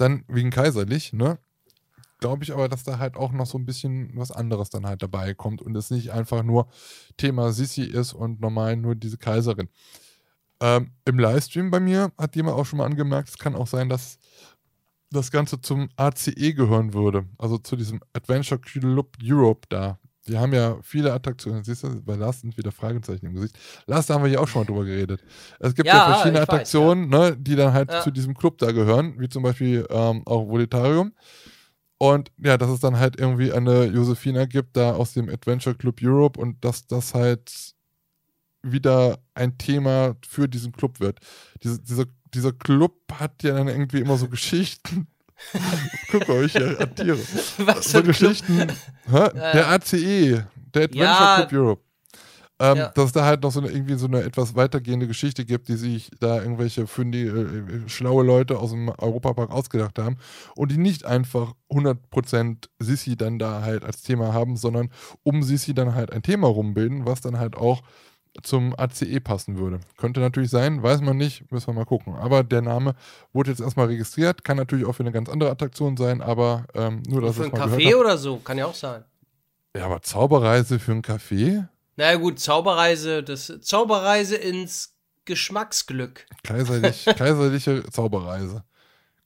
dann 0.00 0.24
wegen 0.28 0.50
kaiserlich, 0.50 1.12
ne? 1.12 1.38
Glaube 2.20 2.42
ich 2.42 2.52
aber, 2.52 2.68
dass 2.68 2.82
da 2.82 2.98
halt 2.98 3.16
auch 3.16 3.30
noch 3.30 3.46
so 3.46 3.58
ein 3.58 3.64
bisschen 3.64 4.10
was 4.14 4.32
anderes 4.32 4.70
dann 4.70 4.86
halt 4.86 5.02
dabei 5.02 5.34
kommt 5.34 5.62
und 5.62 5.76
es 5.76 5.90
nicht 5.90 6.10
einfach 6.10 6.42
nur 6.42 6.68
Thema 7.16 7.52
Sissi 7.52 7.82
ist 7.82 8.12
und 8.12 8.40
normal 8.40 8.76
nur 8.76 8.96
diese 8.96 9.18
Kaiserin. 9.18 9.68
Ähm, 10.60 10.90
Im 11.04 11.18
Livestream 11.18 11.70
bei 11.70 11.78
mir 11.78 12.12
hat 12.18 12.34
jemand 12.34 12.56
auch 12.56 12.66
schon 12.66 12.78
mal 12.78 12.86
angemerkt, 12.86 13.28
es 13.28 13.38
kann 13.38 13.54
auch 13.54 13.68
sein, 13.68 13.88
dass 13.88 14.18
das 15.10 15.30
Ganze 15.30 15.60
zum 15.60 15.88
ACE 15.96 16.54
gehören 16.54 16.92
würde. 16.92 17.26
Also 17.38 17.58
zu 17.58 17.76
diesem 17.76 18.00
Adventure 18.12 18.60
Club 18.60 19.16
Europe 19.22 19.66
da. 19.68 19.98
Die 20.28 20.38
haben 20.38 20.52
ja 20.52 20.78
viele 20.82 21.12
Attraktionen. 21.12 21.64
Siehst 21.64 21.82
du, 21.82 22.02
bei 22.02 22.14
Lars 22.16 22.40
sind 22.42 22.56
wieder 22.56 22.70
Fragezeichen 22.72 23.26
im 23.26 23.34
Gesicht. 23.34 23.58
Lars, 23.86 24.06
da 24.06 24.14
haben 24.14 24.22
wir 24.24 24.28
hier 24.30 24.40
auch 24.40 24.48
schon 24.48 24.62
mal 24.62 24.66
drüber 24.66 24.84
geredet. 24.84 25.22
Es 25.58 25.74
gibt 25.74 25.86
ja, 25.86 25.96
Ja, 25.96 26.04
verschiedene 26.04 26.38
ich 26.38 26.42
weiß, 26.42 26.48
Attraktionen, 26.48 27.08
ne, 27.08 27.36
die 27.38 27.56
dann 27.56 27.72
halt 27.72 27.90
Ja. 27.90 28.02
zu 28.02 28.10
diesem 28.10 28.34
Club 28.34 28.58
da 28.58 28.72
gehören, 28.72 29.18
wie 29.18 29.28
zum 29.28 29.42
Beispiel 29.42 29.86
ähm, 29.90 30.22
auch 30.26 30.48
Volitarium. 30.48 31.12
Und 31.98 32.30
ja, 32.38 32.56
dass 32.56 32.70
es 32.70 32.80
dann 32.80 32.98
halt 32.98 33.18
irgendwie 33.18 33.52
eine 33.52 33.86
Josefina 33.86 34.44
gibt, 34.44 34.76
da 34.76 34.92
aus 34.92 35.14
dem 35.14 35.28
Adventure 35.28 35.74
Club 35.74 35.98
Europe 36.02 36.38
und 36.40 36.64
dass 36.64 36.86
das 36.86 37.14
halt 37.14 37.74
wieder 38.62 39.18
ein 39.34 39.56
Thema 39.58 40.16
für 40.26 40.48
diesen 40.48 40.72
Club 40.72 41.00
wird. 41.00 41.18
Diese, 41.62 41.80
dieser, 41.80 42.04
dieser 42.34 42.52
Club 42.52 42.94
hat 43.12 43.42
ja 43.42 43.54
dann 43.54 43.68
irgendwie 43.68 44.00
immer 44.00 44.16
so 44.16 44.28
Geschichten. 44.30 45.08
Guck 46.10 46.28
euch 46.28 46.54
ja 46.54 46.66
an 46.78 46.94
Tiere. 46.94 47.18
Was 47.58 47.90
So 47.90 47.98
für. 47.98 48.04
Geschichten. 48.04 48.66
Der 49.12 49.68
ACE, 49.70 50.44
der 50.74 50.84
Adventure 50.84 51.04
Ja. 51.04 51.46
Club 51.48 51.52
Europe. 51.60 51.82
Ähm, 52.60 52.76
Ja. 52.76 52.88
Dass 52.88 53.06
es 53.06 53.12
da 53.12 53.24
halt 53.24 53.42
noch 53.42 53.52
so 53.52 53.60
eine, 53.60 53.70
irgendwie 53.70 53.94
so 53.94 54.06
eine 54.06 54.22
etwas 54.22 54.56
weitergehende 54.56 55.06
Geschichte 55.06 55.44
gibt, 55.44 55.68
die 55.68 55.76
sich 55.76 56.10
da 56.18 56.42
irgendwelche 56.42 56.86
fündige, 56.88 57.30
äh, 57.30 57.88
schlaue 57.88 58.24
Leute 58.24 58.58
aus 58.58 58.70
dem 58.70 58.88
Europapark 58.88 59.50
ausgedacht 59.50 59.98
haben 59.98 60.16
und 60.56 60.72
die 60.72 60.76
nicht 60.78 61.04
einfach 61.06 61.52
100% 61.70 62.68
Sissi 62.80 63.16
dann 63.16 63.38
da 63.38 63.62
halt 63.62 63.84
als 63.84 64.02
Thema 64.02 64.32
haben, 64.32 64.56
sondern 64.56 64.90
um 65.22 65.42
Sissi 65.44 65.72
dann 65.72 65.94
halt 65.94 66.12
ein 66.12 66.22
Thema 66.22 66.48
rumbilden, 66.48 67.06
was 67.06 67.20
dann 67.20 67.38
halt 67.38 67.56
auch 67.56 67.82
zum 68.42 68.74
ACE 68.78 69.20
passen 69.20 69.58
würde. 69.58 69.80
Könnte 69.96 70.20
natürlich 70.20 70.50
sein, 70.50 70.82
weiß 70.82 71.00
man 71.00 71.16
nicht, 71.16 71.50
müssen 71.50 71.68
wir 71.68 71.74
mal 71.74 71.84
gucken. 71.84 72.14
Aber 72.14 72.42
der 72.42 72.62
Name 72.62 72.94
wurde 73.32 73.50
jetzt 73.50 73.60
erstmal 73.60 73.86
registriert, 73.86 74.44
kann 74.44 74.56
natürlich 74.56 74.86
auch 74.86 74.92
für 74.92 75.02
eine 75.02 75.12
ganz 75.12 75.28
andere 75.28 75.50
Attraktion 75.50 75.96
sein, 75.96 76.22
aber 76.22 76.66
ähm, 76.74 77.02
nur, 77.06 77.22
dass 77.22 77.36
Für 77.36 77.46
ich 77.46 77.52
ein 77.52 77.60
es 77.60 77.66
mal 77.66 77.78
Café 77.78 77.96
oder 77.96 78.18
so, 78.18 78.36
kann 78.38 78.58
ja 78.58 78.66
auch 78.66 78.74
sein. 78.74 79.04
Ja, 79.76 79.86
aber 79.86 80.02
Zauberreise 80.02 80.78
für 80.78 80.92
ein 80.92 81.02
Café? 81.02 81.68
Na 81.96 82.12
ja, 82.12 82.16
gut, 82.16 82.38
Zauberreise, 82.38 83.22
das 83.22 83.52
Zauberreise 83.60 84.36
ins 84.36 84.94
Geschmacksglück. 85.24 86.26
Kaiserlich, 86.42 87.04
kaiserliche 87.16 87.84
Zauberreise. 87.90 88.64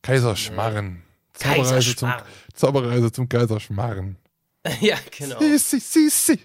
Kaiserschmarren. 0.02 1.02
Zauberreise 1.32 1.96
zum, 1.96 2.08
Kaiserschmarrn. 2.08 2.22
Zauberreise 2.54 3.12
zum 3.12 3.28
Kaiserschmarren. 3.28 4.16
ja, 4.80 4.96
genau. 5.16 5.38
Sissi, 5.38 5.80
Sissi. 5.80 6.40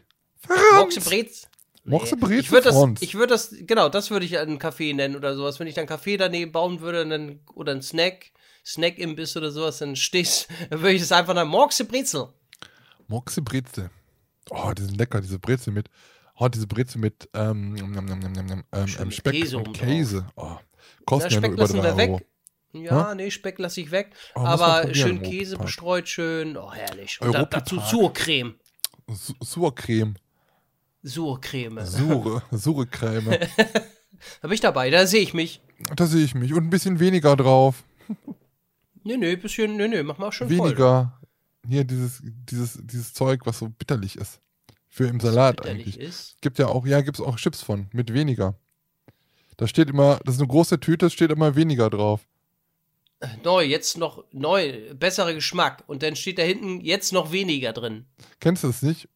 Moxe 0.76 1.02
Brez. 1.02 1.48
Moxe 1.88 2.18
Breze 2.18 2.40
Ich 2.42 2.52
würde 2.52 2.70
das, 2.70 3.02
ich 3.02 3.16
würde 3.16 3.34
das, 3.34 3.56
genau, 3.62 3.90
das 3.90 4.12
würde 4.12 4.26
ich 4.26 4.38
ein 4.38 4.60
Café 4.60 4.94
nennen 4.94 5.16
oder 5.16 5.36
sowas. 5.36 5.60
Wenn 5.60 5.68
ich 5.68 5.76
dann 5.76 5.88
ein 5.88 5.98
Café 5.98 6.18
daneben 6.18 6.52
bauen 6.52 6.82
würde, 6.82 7.08
dann, 7.08 7.40
oder 7.56 7.72
ein 7.72 7.82
Snack, 7.82 8.32
Snack-Imbiss 8.66 9.38
oder 9.38 9.52
sowas, 9.52 9.78
dann 9.78 9.96
stehst, 9.96 10.50
dann 10.70 10.82
würde 10.82 10.94
ich 10.94 11.02
das 11.02 11.12
einfach 11.14 11.34
nennen. 11.34 11.50
Moxe 11.50 11.86
Brezel. 11.86 12.28
Moxe 13.08 13.42
Brezel. 13.42 13.90
Oh, 14.50 14.72
die 14.78 14.84
sind 14.84 14.98
lecker, 14.98 15.22
diese 15.22 15.40
Brezel 15.40 15.74
mit. 15.74 15.90
Oh, 16.36 16.48
diese 16.50 16.68
Brezel 16.68 17.00
mit 17.00 17.28
ähm, 17.34 17.76
ähm, 17.78 18.64
ähm, 18.74 19.12
Speck 19.12 19.34
Käse 19.34 19.58
und 19.58 19.74
Käse. 19.74 20.28
Oh, 20.36 20.58
kosten 21.06 21.34
ja 21.34 21.40
nur 21.40 21.50
Speck 21.50 21.54
über 21.54 21.62
lassen 21.64 21.78
3 21.78 21.84
wir 21.84 21.90
Euro. 21.90 22.20
weg. 22.20 22.28
Ja, 22.74 23.16
nee, 23.16 23.32
Speck 23.32 23.58
lasse 23.60 23.82
ich 23.82 23.92
weg. 23.92 24.12
Oh, 24.36 24.42
aber 24.42 24.94
schön 24.94 25.22
Käse 25.22 25.58
bestreut, 25.58 26.08
schön. 26.08 26.58
Oh, 26.58 26.72
herrlich. 26.72 27.20
Und 27.22 27.34
da, 27.34 27.46
dazu 27.46 27.80
Surcreme. 27.80 28.56
Su- 29.10 29.34
Surcreme. 31.08 31.86
Surcreme. 31.86 32.24
Sure. 32.24 32.42
Surecreme. 32.52 33.40
Da 34.42 34.48
bin 34.48 34.56
ich 34.56 34.62
dabei, 34.62 34.90
da 34.90 35.06
sehe 35.06 35.22
ich 35.22 35.36
mich. 35.36 35.62
da 35.96 36.08
sehe 36.08 36.24
ich 36.24 36.34
mich. 36.34 36.52
Und 36.54 36.64
ein 36.64 36.70
bisschen 36.72 37.00
weniger 37.00 37.36
drauf. 37.36 37.84
Nö, 39.04 39.16
nö, 39.16 39.38
bisschen, 39.38 39.78
nö, 39.78 39.88
nö, 39.88 40.04
mach 40.04 40.18
mal 40.18 40.32
schön 40.32 40.50
voll. 40.50 40.70
Weniger. 40.70 41.20
Hier 41.68 41.84
dieses, 41.84 42.22
dieses, 42.24 42.80
dieses 42.82 43.14
Zeug, 43.14 43.42
was 43.46 43.60
so 43.60 43.70
bitterlich 43.70 44.16
ist. 44.18 44.40
Für 44.88 45.08
im 45.08 45.20
Salat 45.20 45.58
Bitterlich 45.58 45.86
eigentlich. 45.86 46.00
ist. 46.00 46.42
Gibt 46.42 46.58
ja 46.58 46.68
auch, 46.68 46.86
ja, 46.88 47.02
gibt 47.02 47.20
es 47.20 47.26
auch 47.26 47.36
Chips 47.38 47.62
von, 47.62 47.88
mit 47.94 48.12
weniger. 48.12 48.56
Da 49.58 49.68
steht 49.68 49.90
immer, 49.90 50.20
das 50.26 50.36
ist 50.36 50.42
eine 50.42 50.48
große 50.48 50.80
Tüte, 50.80 51.10
steht 51.10 51.32
immer 51.32 51.56
weniger 51.56 51.90
drauf. 51.90 52.22
Neu, 53.44 53.64
jetzt 53.64 53.98
noch 53.98 54.24
neu, 54.32 54.94
besserer 54.96 55.34
Geschmack. 55.34 55.84
Und 55.88 56.04
dann 56.04 56.16
steht 56.16 56.38
da 56.40 56.44
hinten 56.44 56.82
jetzt 56.82 57.14
noch 57.14 57.32
weniger 57.32 57.74
drin. 57.74 58.06
Kennst 58.40 58.64
du 58.64 58.68
das 58.68 58.82
nicht? 58.82 59.10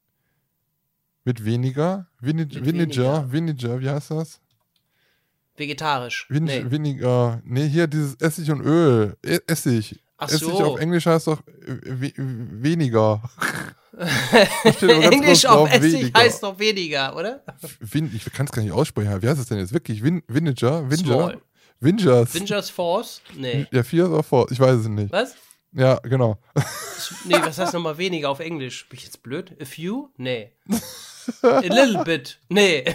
Mit 1.23 1.45
weniger? 1.45 2.07
Vinig 2.19 2.53
Mit 2.55 2.65
Vinegar, 2.65 3.31
Vinegar, 3.31 3.79
wie 3.79 3.89
heißt 3.89 4.11
das? 4.11 4.39
Vegetarisch. 5.55 6.25
Vin 6.29 6.45
nee. 6.45 6.63
Weniger. 6.69 7.41
Nee, 7.43 7.67
hier 7.67 7.87
dieses 7.87 8.15
Essig 8.15 8.49
und 8.49 8.61
Öl. 8.61 9.15
E 9.23 9.39
Essig. 9.47 10.01
Ach 10.17 10.27
Essig 10.27 10.47
so. 10.47 10.63
auf 10.63 10.79
Englisch 10.79 11.05
heißt 11.05 11.27
doch 11.27 11.41
äh, 11.47 11.77
we 11.83 12.13
weniger. 12.17 13.21
Englisch 14.81 15.45
auf 15.45 15.69
drauf, 15.69 15.73
Essig 15.73 15.93
weniger. 15.93 16.19
heißt 16.19 16.41
noch 16.41 16.57
weniger, 16.57 17.15
oder? 17.15 17.43
Vin 17.79 18.11
ich 18.15 18.25
kann 18.33 18.47
es 18.47 18.51
gar 18.51 18.63
nicht 18.63 18.71
aussprechen. 18.71 19.21
Wie 19.21 19.27
heißt 19.27 19.39
es 19.39 19.47
denn 19.47 19.59
jetzt 19.59 19.73
wirklich? 19.73 20.03
Vin 20.03 20.23
Vinegar? 20.27 20.89
Vinegar? 20.89 21.35
Vingers. 21.79 22.33
Vingers 22.33 22.69
Force? 22.69 23.21
Nee. 23.35 23.65
Ja, 23.71 23.83
vier 23.83 24.07
oder 24.07 24.21
vor. 24.21 24.51
Ich 24.51 24.59
weiß 24.59 24.81
es 24.81 24.87
nicht. 24.87 25.11
Was? 25.11 25.35
Ja, 25.73 25.95
genau. 26.03 26.39
Nee, 27.25 27.37
was 27.41 27.57
heißt 27.57 27.73
nochmal 27.73 27.97
weniger 27.97 28.29
auf 28.29 28.39
Englisch? 28.39 28.87
Bin 28.87 28.99
ich 28.99 29.05
jetzt 29.05 29.23
blöd? 29.23 29.55
A 29.59 29.65
few? 29.65 30.09
Nee. 30.17 30.51
A 31.43 31.59
little 31.61 32.03
bit? 32.03 32.39
Nee. 32.49 32.83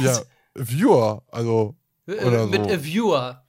ja, 0.00 0.20
Viewer. 0.54 1.22
Also, 1.28 1.76
Oder 2.06 2.46
mit 2.46 2.64
so. 2.64 2.70
a 2.70 2.78
viewer. 2.82 3.44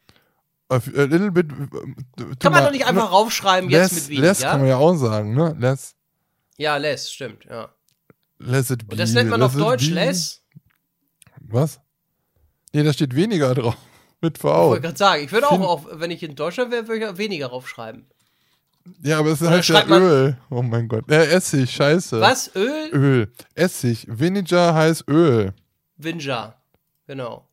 a, 0.70 0.76
a 0.76 0.80
little 1.04 1.32
bit. 1.32 1.52
äh, 1.52 2.36
Kann 2.40 2.52
man 2.54 2.64
doch 2.66 2.72
nicht 2.72 2.86
einfach 2.86 3.12
raufschreiben, 3.12 3.70
jetzt 3.70 3.92
less, 3.92 4.02
mit 4.02 4.10
weniger. 4.10 4.28
less 4.28 4.42
kann 4.42 4.60
man 4.60 4.70
ja 4.70 4.78
auch 4.78 4.96
sagen, 4.96 5.34
ne? 5.34 5.56
Less. 5.60 5.96
Ja, 6.58 6.78
less, 6.78 7.12
stimmt, 7.12 7.46
ja. 7.46 7.70
Less 8.38 8.70
it 8.70 8.88
be. 8.88 8.92
Und 8.94 9.00
das 9.00 9.14
nennt 9.14 9.30
man 9.30 9.42
auf 9.42 9.56
Deutsch 9.56 9.90
less? 9.90 10.44
Was? 11.42 11.80
Nee, 12.74 12.84
da 12.84 12.94
steht 12.94 13.16
weniger 13.16 13.56
drauf. 13.56 13.76
Mit 14.22 14.38
Ich 14.38 14.42
V. 14.42 14.70
wollte 14.70 14.82
gerade 14.82 14.98
sagen, 14.98 15.24
ich 15.24 15.32
würde 15.32 15.50
auch, 15.50 15.62
auf, 15.62 15.88
wenn 15.92 16.12
ich 16.12 16.22
in 16.24 16.36
Deutschland 16.36 16.72
wäre, 16.72 16.88
würde 16.90 17.04
ich 17.06 17.10
auch 17.10 17.18
weniger 17.18 17.48
raufschreiben. 17.48 18.10
Ja, 19.02 19.20
aber 19.20 19.32
es 19.32 19.42
heißt 19.42 19.52
ja 19.52 19.64
schreibt 19.64 19.90
man- 19.90 20.02
Öl. 20.02 20.38
Oh 20.50 20.62
mein 20.62 20.88
Gott. 20.88 21.06
Ja, 21.10 21.22
Essig, 21.24 21.72
scheiße. 21.72 22.20
Was? 22.20 22.52
Öl? 22.56 22.90
Öl. 22.94 23.32
Essig. 23.56 24.06
Vinegar 24.10 24.74
heißt 24.74 25.06
Öl. 25.10 25.54
Vinegar. 25.98 26.56
Genau. 27.08 27.48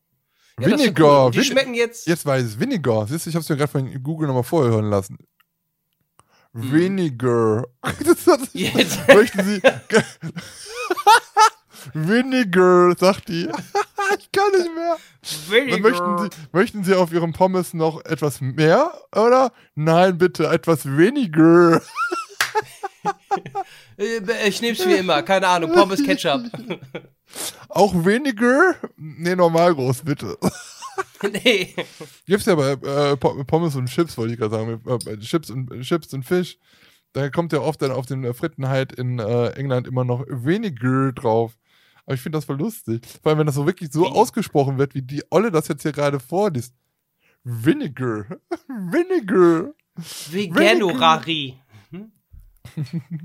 Ja, 0.58 0.68
ist 0.68 0.72
Vinegar. 0.78 1.26
cool. 1.26 1.30
Die 1.32 1.38
Vin- 1.38 1.44
schmecken 1.44 1.74
jetzt. 1.74 2.06
Jetzt 2.06 2.26
weiß 2.26 2.44
ich 2.46 2.60
Vinegar. 2.60 3.06
Siehst 3.06 3.26
du, 3.26 3.30
ich 3.30 3.36
hab's 3.36 3.48
mir 3.48 3.56
gerade 3.56 3.70
von 3.72 4.02
Google 4.02 4.26
nochmal 4.28 4.42
vorher 4.42 4.72
hören 4.72 4.90
lassen. 4.90 5.18
Hm. 6.54 6.72
Vinegar. 6.72 7.64
Das 8.04 8.26
hat, 8.26 8.40
Jetzt. 8.52 9.06
möchten 9.08 9.44
Sie. 9.44 9.62
Vinegar, 11.94 12.94
sagt 12.98 13.28
die. 13.28 13.48
ich 14.18 14.30
kann 14.32 14.50
nicht 14.52 14.70
mehr. 14.74 14.96
Vinegar. 15.48 15.80
Möchten 15.80 16.18
Sie, 16.18 16.28
möchten 16.52 16.84
Sie 16.84 16.94
auf 16.94 17.12
Ihrem 17.12 17.32
Pommes 17.32 17.74
noch 17.74 18.04
etwas 18.04 18.40
mehr? 18.40 18.92
Oder? 19.14 19.52
Nein, 19.74 20.18
bitte, 20.18 20.46
etwas 20.48 20.84
weniger. 20.86 21.80
Ich 24.46 24.60
nehme 24.60 24.76
es 24.76 24.86
wie 24.86 24.94
immer. 24.94 25.22
Keine 25.22 25.46
Ahnung. 25.48 25.72
Pommes 25.72 26.02
Ketchup. 26.04 26.42
Auch 27.68 27.94
weniger? 28.04 28.74
Nee, 28.96 29.34
normal 29.36 29.74
groß, 29.74 30.02
bitte. 30.02 30.36
nee. 31.44 31.74
Gibt's 32.26 32.46
ja 32.46 32.54
bei 32.54 32.72
äh, 32.72 33.16
Po- 33.16 33.42
Pommes 33.44 33.74
und 33.76 33.86
Chips, 33.86 34.16
wollte 34.18 34.34
ich 34.34 34.38
gerade 34.40 34.54
sagen. 34.54 34.82
Äh, 34.86 34.98
bei 35.04 35.16
Chips 35.16 35.50
und, 35.50 35.70
Chips 35.82 36.12
und 36.12 36.24
Fisch. 36.24 36.58
Da 37.12 37.30
kommt 37.30 37.52
ja 37.52 37.60
oft 37.60 37.80
dann 37.80 37.90
auf 37.92 38.06
den 38.06 38.32
Fritten 38.34 38.68
halt 38.68 38.92
in 38.92 39.18
äh, 39.18 39.48
England 39.50 39.86
immer 39.86 40.04
noch 40.04 40.24
weniger 40.28 41.12
drauf. 41.12 41.56
Aber 42.06 42.14
ich 42.14 42.20
finde 42.20 42.38
das 42.38 42.44
voll 42.44 42.56
lustig. 42.58 43.04
Vor 43.22 43.30
allem, 43.30 43.40
wenn 43.40 43.46
das 43.46 43.56
so 43.56 43.66
wirklich 43.66 43.92
so 43.92 44.06
ausgesprochen 44.06 44.78
wird, 44.78 44.94
wie 44.94 45.02
die 45.02 45.24
Olle 45.30 45.50
das 45.50 45.68
jetzt 45.68 45.82
hier 45.82 45.92
gerade 45.92 46.20
vorliest. 46.20 46.72
Vinegar. 47.42 48.26
Vinegar. 48.68 49.72
Veganorari. 50.30 51.58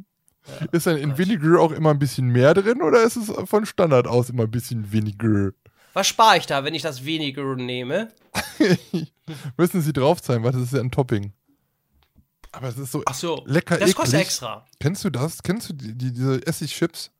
Ist 0.72 0.88
dann 0.88 0.98
in. 0.98 1.18
Vinegar 1.18 1.60
auch 1.60 1.72
immer 1.72 1.92
ein 1.92 2.00
bisschen 2.00 2.28
mehr 2.28 2.54
drin 2.56 2.82
oder 2.82 3.04
ist 3.04 3.16
es 3.16 3.32
von 3.48 3.66
Standard 3.66 4.08
aus 4.08 4.30
immer 4.32 4.44
ein 4.44 4.52
bisschen 4.52 4.92
Vinegar? 4.92 5.52
Was 5.94 6.08
spare 6.08 6.38
ich 6.38 6.48
da, 6.48 6.64
wenn 6.64 6.74
ich 6.74 6.82
das 6.82 7.06
Vinegar 7.06 7.56
nehme? 7.56 8.12
Müssen 9.58 9.82
sie 9.82 9.94
drauf 9.94 10.20
sein, 10.24 10.44
weil 10.44 10.52
das 10.52 10.64
ist 10.64 10.74
ja 10.74 10.80
ein 10.80 10.90
Topping. 10.90 11.34
Aber 12.52 12.70
es 12.70 12.78
ist 12.78 12.92
so 12.92 13.04
Ach 13.06 13.14
so. 13.14 13.44
lecker 13.46 13.78
Das 13.78 13.94
kostet 13.94 14.16
eklig. 14.16 14.28
extra. 14.28 14.66
Kennst 14.80 15.04
du 15.04 15.10
das? 15.12 15.44
Kennst 15.44 15.70
du 15.70 15.74
die, 15.74 15.96
die, 15.96 16.12
diese 16.12 16.46
Essigchips? 16.46 17.12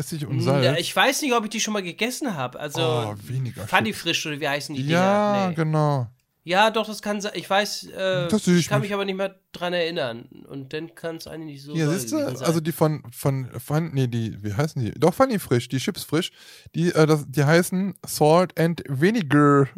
Essig 0.00 0.26
und 0.26 0.40
Salz? 0.40 0.64
Ja, 0.64 0.76
ich 0.76 0.94
weiß 0.94 1.22
nicht, 1.22 1.32
ob 1.34 1.44
ich 1.44 1.50
die 1.50 1.60
schon 1.60 1.74
mal 1.74 1.82
gegessen 1.82 2.34
habe. 2.34 2.58
Also, 2.58 2.80
oh, 2.82 3.14
weniger 3.22 3.66
Funny. 3.66 3.92
Frisch 3.92 4.26
oder 4.26 4.40
wie 4.40 4.48
heißen 4.48 4.74
die 4.74 4.86
Ja? 4.86 5.48
Nee. 5.48 5.54
genau. 5.54 6.08
Ja, 6.42 6.70
doch, 6.70 6.86
das 6.86 7.02
kann 7.02 7.20
sein. 7.20 7.32
Ich 7.34 7.48
weiß, 7.48 7.88
äh, 7.96 8.26
ich 8.34 8.68
kann 8.68 8.80
mich 8.80 8.94
aber 8.94 9.04
nicht 9.04 9.16
mehr 9.16 9.38
dran 9.52 9.74
erinnern. 9.74 10.28
Und 10.48 10.72
dann 10.72 10.94
kann 10.94 11.16
es 11.16 11.26
eigentlich 11.26 11.56
nicht 11.56 11.64
so 11.64 11.74
doll 11.74 11.98
siehst 11.98 12.12
du? 12.12 12.16
Also 12.18 12.60
die 12.60 12.72
von, 12.72 13.02
von, 13.12 13.48
von, 13.60 13.92
nee, 13.92 14.06
die, 14.06 14.42
wie 14.42 14.54
heißen 14.54 14.82
die? 14.82 14.92
Doch, 14.92 15.12
Funny 15.12 15.38
Frisch, 15.38 15.68
die 15.68 15.78
Chips 15.78 16.02
frisch, 16.02 16.32
die, 16.74 16.92
äh, 16.92 17.06
das, 17.06 17.26
die 17.28 17.44
heißen 17.44 17.94
Salt 18.06 18.58
and 18.58 18.82
Vinegar. 18.88 19.68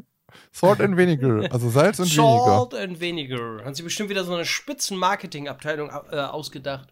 Salt 0.53 0.81
and 0.81 0.97
Vinegar, 0.97 1.47
also 1.53 1.69
Salz 1.69 1.99
und 1.99 2.11
Vinegar. 2.11 2.69
Salt 2.71 2.75
and 2.75 3.01
Vinegar. 3.01 3.65
Haben 3.65 3.75
sie 3.75 3.83
bestimmt 3.83 4.09
wieder 4.09 4.25
so 4.25 4.33
eine 4.33 4.45
Spitzen-Marketing-Abteilung 4.45 5.91
äh, 6.11 6.21
ausgedacht. 6.21 6.89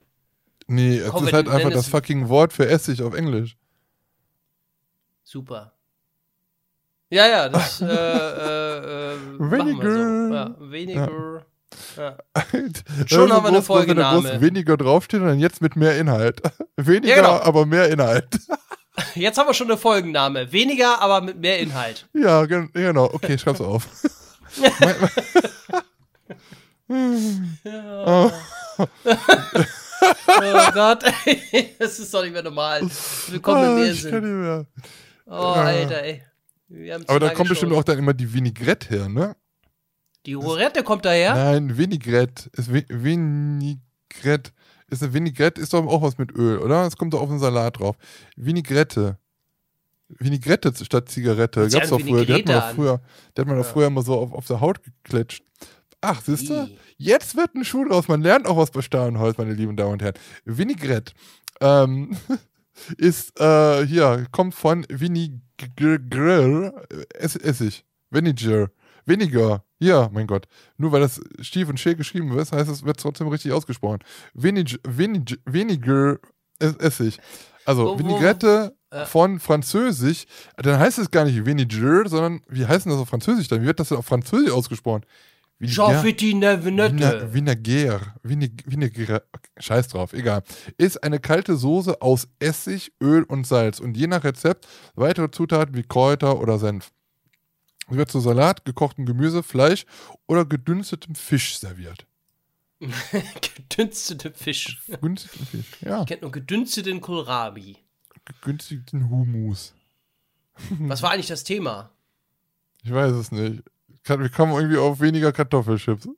Nee, 0.70 0.98
es 0.98 1.10
Komm, 1.10 1.26
ist 1.26 1.32
halt 1.32 1.48
einfach 1.48 1.72
das 1.72 1.88
fucking 1.88 2.28
Wort 2.28 2.52
für 2.52 2.68
Essig 2.68 3.02
auf 3.02 3.12
Englisch. 3.14 3.56
Super. 5.24 5.72
Ja, 7.08 7.26
ja, 7.26 7.48
das 7.48 7.80
äh, 7.80 7.86
äh, 7.86 9.14
äh, 9.14 9.40
wir 9.40 10.28
so. 10.28 10.32
Ja, 10.32 10.54
Vinegar. 10.60 11.44
Ja. 11.96 12.16
Schon 13.06 13.32
haben 13.32 13.42
wir 13.42 13.48
eine 13.48 13.62
Folgename. 13.62 14.40
Weniger 14.40 14.76
draufsteht 14.76 15.20
und 15.20 15.26
dann 15.26 15.40
jetzt 15.40 15.60
mit 15.60 15.74
mehr 15.74 15.98
Inhalt. 15.98 16.40
Weniger, 16.76 17.16
Ja, 17.16 17.22
genau. 17.22 17.40
aber 17.40 17.66
mehr 17.66 17.88
Inhalt. 17.88 18.28
Jetzt 19.16 19.38
haben 19.38 19.48
wir 19.48 19.54
schon 19.54 19.68
eine 19.68 19.76
Folgenname. 19.76 20.52
Weniger, 20.52 21.00
aber 21.00 21.20
mit 21.20 21.40
mehr 21.40 21.58
Inhalt. 21.58 22.06
ja, 22.12 22.44
gen 22.46 22.70
genau. 22.72 23.06
Okay, 23.12 23.38
schreib's 23.38 23.60
auf. 23.60 23.88
Ja. 27.64 28.30
oh 28.78 28.86
Gott, 30.74 31.04
ey. 31.24 31.74
das 31.78 31.98
ist 31.98 32.12
doch 32.12 32.22
nicht 32.22 32.32
mehr 32.32 32.42
normal. 32.42 32.82
Willkommen 33.28 33.64
Ah, 33.64 33.84
im 33.84 33.92
ich 33.92 34.02
kann 34.02 34.10
Meersinn. 34.12 34.24
nicht 34.24 34.46
mehr. 34.46 34.66
Oh, 35.26 35.32
Alter, 35.32 36.02
ey. 36.02 36.22
Aber 37.06 37.20
da 37.20 37.30
kommt 37.30 37.48
bestimmt 37.48 37.72
schon. 37.72 37.80
auch 37.80 37.84
dann 37.84 37.98
immer 37.98 38.14
die 38.14 38.32
Vinaigrette 38.32 38.88
her, 38.90 39.08
ne? 39.08 39.36
Die 40.26 40.36
Horette 40.36 40.82
kommt 40.82 41.04
daher? 41.04 41.34
Nein, 41.34 41.76
Vinaigrette. 41.76 42.50
Ist 42.56 42.72
Vi 42.72 42.84
Vinaigrette. 42.88 44.52
Ist 44.88 45.02
eine 45.02 45.12
Vinaigrette 45.14 45.60
ist 45.60 45.72
doch 45.72 45.86
auch 45.86 46.02
was 46.02 46.18
mit 46.18 46.32
Öl, 46.32 46.58
oder? 46.58 46.86
Es 46.86 46.96
kommt 46.96 47.14
doch 47.14 47.20
auf 47.20 47.28
den 47.28 47.38
Salat 47.38 47.78
drauf. 47.78 47.96
Vinaigrette. 48.36 49.18
Vinaigrette 50.08 50.72
statt 50.84 51.08
Zigarette. 51.08 51.68
Gab's 51.68 51.88
doch 51.90 52.00
früher. 52.00 52.24
Die 52.24 52.34
hat 52.34 52.46
man 52.46 52.56
doch 52.56 52.70
früher, 52.74 53.00
die 53.36 53.40
hat 53.40 53.48
man 53.48 53.56
doch 53.56 53.66
früher 53.66 53.86
immer 53.86 54.02
so 54.02 54.14
auf, 54.18 54.32
auf 54.32 54.46
der 54.46 54.60
Haut 54.60 54.80
geklatscht. 54.82 55.44
Ach, 56.00 56.22
siehst 56.22 56.48
du? 56.48 56.68
Jetzt 56.96 57.36
wird 57.36 57.54
ein 57.54 57.64
Schuh 57.64 57.84
draus. 57.86 58.08
Man 58.08 58.22
lernt 58.22 58.46
auch 58.46 58.56
was 58.56 58.70
bei 58.70 58.80
Stauenholz, 58.82 59.36
meine 59.38 59.52
lieben 59.54 59.76
Damen 59.76 59.92
und 59.92 60.02
Herren. 60.02 60.14
Vinaigrette 60.44 61.12
ähm, 61.60 62.16
ist 62.96 63.38
äh, 63.40 63.86
hier, 63.86 64.26
kommt 64.32 64.54
von 64.54 64.86
Vinegar, 64.88 66.72
Ess 67.14 67.36
Essig. 67.36 67.84
Vinegar. 68.10 68.70
Vinegar. 69.06 69.64
Ja, 69.78 70.08
mein 70.12 70.26
Gott. 70.26 70.46
Nur 70.76 70.92
weil 70.92 71.00
das 71.00 71.20
Stief 71.40 71.68
und 71.68 71.78
Schee 71.80 71.94
geschrieben 71.94 72.34
wird, 72.34 72.52
heißt 72.52 72.70
es, 72.70 72.84
wird 72.84 73.00
trotzdem 73.00 73.28
richtig 73.28 73.52
ausgesprochen. 73.52 74.00
Ess- 76.58 76.76
Essig. 76.78 77.18
Also 77.64 77.86
wo- 77.86 77.98
Vinaigrette 77.98 78.74
äh. 78.90 79.04
von 79.06 79.38
Französisch, 79.40 80.24
dann 80.56 80.78
heißt 80.78 80.98
es 80.98 81.10
gar 81.10 81.24
nicht 81.24 81.44
Vinegar, 81.46 82.08
sondern 82.08 82.40
wie 82.48 82.66
heißt 82.66 82.84
denn 82.86 82.92
das 82.92 83.00
auf 83.00 83.08
Französisch 83.08 83.48
dann? 83.48 83.62
Wie 83.62 83.66
wird 83.66 83.80
das 83.80 83.88
denn 83.90 83.98
auf 83.98 84.06
Französisch 84.06 84.50
ausgesprochen? 84.52 85.04
Jean 85.62 86.00
Petit 86.02 86.32
Vina- 86.34 86.56
Nevenette. 86.56 87.34
Vinaigrette, 87.34 88.14
Vinig- 88.22 88.62
Vinaigrette, 88.66 89.26
scheiß 89.58 89.88
drauf, 89.88 90.12
egal. 90.14 90.42
Ist 90.78 91.02
eine 91.04 91.20
kalte 91.20 91.56
Soße 91.56 92.00
aus 92.00 92.28
Essig, 92.38 92.92
Öl 93.02 93.24
und 93.24 93.46
Salz 93.46 93.78
und 93.80 93.96
je 93.96 94.06
nach 94.06 94.24
Rezept 94.24 94.66
weitere 94.94 95.30
Zutaten 95.30 95.74
wie 95.74 95.82
Kräuter 95.82 96.40
oder 96.40 96.58
Senf. 96.58 96.90
Sie 97.90 97.96
wird 97.96 98.10
zu 98.10 98.20
Salat, 98.20 98.64
gekochtem 98.64 99.04
Gemüse, 99.04 99.42
Fleisch 99.42 99.84
oder 100.26 100.44
gedünstetem 100.46 101.14
Fisch 101.14 101.58
serviert. 101.58 102.06
Gedünstete 103.68 104.30
Fisch. 104.32 104.82
Gedünstetem 104.86 105.46
Fisch, 105.46 105.66
ja. 105.82 106.00
Ich 106.02 106.06
kennt 106.06 106.22
nur 106.22 106.30
gedünsteten 106.30 107.00
Kohlrabi. 107.00 107.76
Gedünsteten 108.24 109.10
Humus. 109.10 109.74
Was 110.78 111.02
war 111.02 111.10
eigentlich 111.10 111.26
das 111.26 111.44
Thema? 111.44 111.90
Ich 112.82 112.92
weiß 112.92 113.12
es 113.12 113.32
nicht. 113.32 113.62
Wir 114.04 114.28
kommen 114.30 114.52
irgendwie 114.54 114.78
auf 114.78 115.00
weniger 115.00 115.32
Kartoffelchips. 115.32 116.08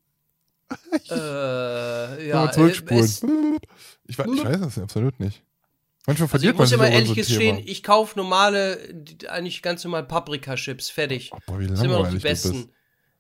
Äh, 1.11 2.27
Ja, 2.29 2.51
zurückspulen. 2.51 3.05
es, 3.05 3.23
ich, 4.07 4.19
ich 4.19 4.45
weiß 4.45 4.61
es 4.61 4.79
absolut 4.79 5.19
nicht. 5.21 5.43
Manchmal 6.07 6.25
also 6.27 6.29
verliert 6.29 6.55
ich 6.55 6.59
muss 6.59 6.71
man 6.71 6.79
immer 6.81 6.87
sich 6.87 6.95
ehrlich 6.95 7.15
gestehen, 7.15 7.57
Thema. 7.59 7.69
ich 7.69 7.83
kaufe 7.83 8.19
normale, 8.19 9.05
eigentlich 9.29 9.63
ganz 9.63 9.85
normal 9.85 10.05
Paprikachips, 10.05 10.91
fertig. 10.91 11.31
Oh, 11.33 11.39
boah, 11.47 11.61
wie 11.61 11.67
Das 11.69 11.79
sind 11.79 11.89
immer 11.91 12.03
noch 12.03 12.11
die 12.11 12.19
besten. 12.19 12.71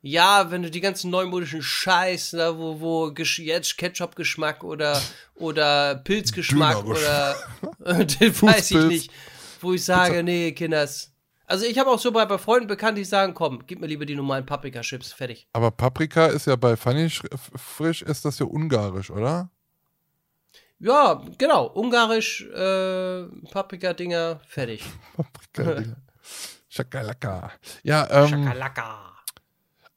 Ja, 0.04 0.50
wenn 0.50 0.62
du 0.64 0.70
die 0.70 0.80
ganzen 0.80 1.10
neumodischen 1.12 1.62
Scheiß, 1.62 2.32
da 2.32 2.58
wo, 2.58 2.80
wo 2.80 3.04
Gesch- 3.06 3.40
jetzt 3.42 3.78
Ketchup-Geschmack 3.78 4.64
oder, 4.64 5.00
oder 5.36 5.94
Pilzgeschmack 5.94 6.84
oder 6.84 7.36
den 7.86 8.42
weiß 8.42 8.72
ich 8.72 8.84
nicht, 8.86 9.10
wo 9.60 9.74
ich 9.74 9.84
sage, 9.84 10.24
nee, 10.24 10.50
Kinders. 10.52 11.11
Also 11.53 11.66
ich 11.66 11.78
habe 11.78 11.90
auch 11.90 11.98
so 11.98 12.12
bei, 12.12 12.24
bei 12.24 12.38
Freunden 12.38 12.66
bekannt, 12.66 12.96
die 12.96 13.05
sagen, 13.05 13.34
komm, 13.34 13.64
gib 13.66 13.78
mir 13.78 13.86
lieber 13.86 14.07
die 14.07 14.14
normalen 14.14 14.46
Paprikachips, 14.46 15.12
fertig. 15.12 15.46
Aber 15.53 15.70
Paprika 15.70 16.26
ist 16.28 16.46
ja 16.46 16.57
bei 16.57 16.76
Fanny 16.78 17.09
sch- 17.09 17.30
f- 17.30 17.50
frisch, 17.55 18.00
ist 18.00 18.24
das 18.24 18.38
ja 18.38 18.46
ungarisch, 18.46 19.11
oder? 19.11 19.50
Ja, 20.78 21.20
genau, 21.36 21.66
ungarisch, 21.66 22.40
äh, 22.46 23.24
Paprika-Dinger, 23.50 24.40
fertig. 24.46 24.82
Paprika. 25.16 25.74
Dinger. 25.80 25.96
Schakalaka. 26.70 27.53
Ja, 27.82 28.09
ähm, 28.11 28.28
Schakalaka. 28.28 29.12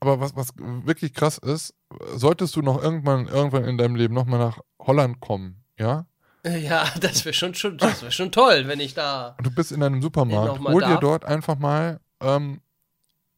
aber 0.02 0.20
was, 0.20 0.36
was 0.36 0.50
wirklich 0.58 1.14
krass 1.14 1.38
ist, 1.38 1.74
solltest 2.16 2.54
du 2.58 2.62
noch 2.64 2.84
irgendwann, 2.84 3.28
irgendwann 3.28 3.64
in 3.64 3.78
deinem 3.78 3.96
Leben 3.96 4.14
nochmal 4.14 4.40
nach 4.40 4.60
Holland 4.80 5.22
kommen, 5.22 5.64
ja? 5.80 6.06
Ja, 6.62 6.92
das 7.00 7.26
wäre 7.26 7.34
schon, 7.34 7.56
schon, 7.56 7.78
das 7.78 8.04
wär 8.04 8.12
schon 8.12 8.32
toll, 8.32 8.68
wenn 8.68 8.80
ich 8.80 8.94
da. 8.94 9.36
Und 9.38 9.48
du 9.48 9.52
bist 9.52 9.72
in 9.72 9.82
einem 9.82 10.02
Supermarkt, 10.02 10.60
hol 10.60 10.82
dir 10.82 10.88
darf. 10.90 11.00
dort 11.00 11.26
einfach 11.26 11.58
mal 11.58 12.00
ähm, 12.22 12.62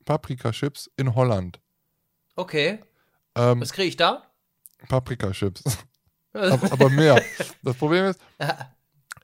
Paprikachips 0.06 0.90
in 0.98 1.16
Holland. 1.16 1.60
Okay, 2.36 2.80
Ähm, 3.36 3.62
was 3.62 3.72
kriege 3.72 3.88
ich 3.88 3.98
da? 3.98 4.24
Paprikachips. 4.90 5.64
aber, 6.34 6.72
aber 6.72 6.90
mehr. 6.90 7.22
Das 7.64 7.78
Problem 7.78 8.06
ist, 8.06 8.20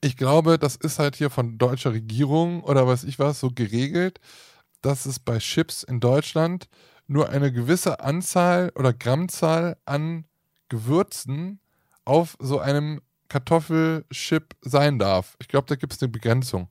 ich 0.01 0.17
glaube, 0.17 0.57
das 0.57 0.75
ist 0.75 0.99
halt 0.99 1.15
hier 1.15 1.29
von 1.29 1.57
deutscher 1.57 1.91
Regierung 1.93 2.63
oder 2.63 2.87
weiß 2.87 3.03
ich 3.03 3.19
was 3.19 3.39
so 3.39 3.49
geregelt, 3.51 4.19
dass 4.81 5.05
es 5.05 5.19
bei 5.19 5.37
Chips 5.39 5.83
in 5.83 5.99
Deutschland 5.99 6.67
nur 7.07 7.29
eine 7.29 7.51
gewisse 7.51 7.99
Anzahl 7.99 8.71
oder 8.75 8.93
Grammzahl 8.93 9.77
an 9.85 10.25
Gewürzen 10.69 11.59
auf 12.05 12.35
so 12.39 12.59
einem 12.59 13.01
Kartoffelchip 13.33 14.55
sein 14.61 14.99
darf. 14.99 15.35
Ich 15.39 15.47
glaube, 15.47 15.65
da 15.67 15.75
gibt 15.75 15.91
es 15.93 16.01
eine 16.01 16.09
Begrenzung. 16.09 16.69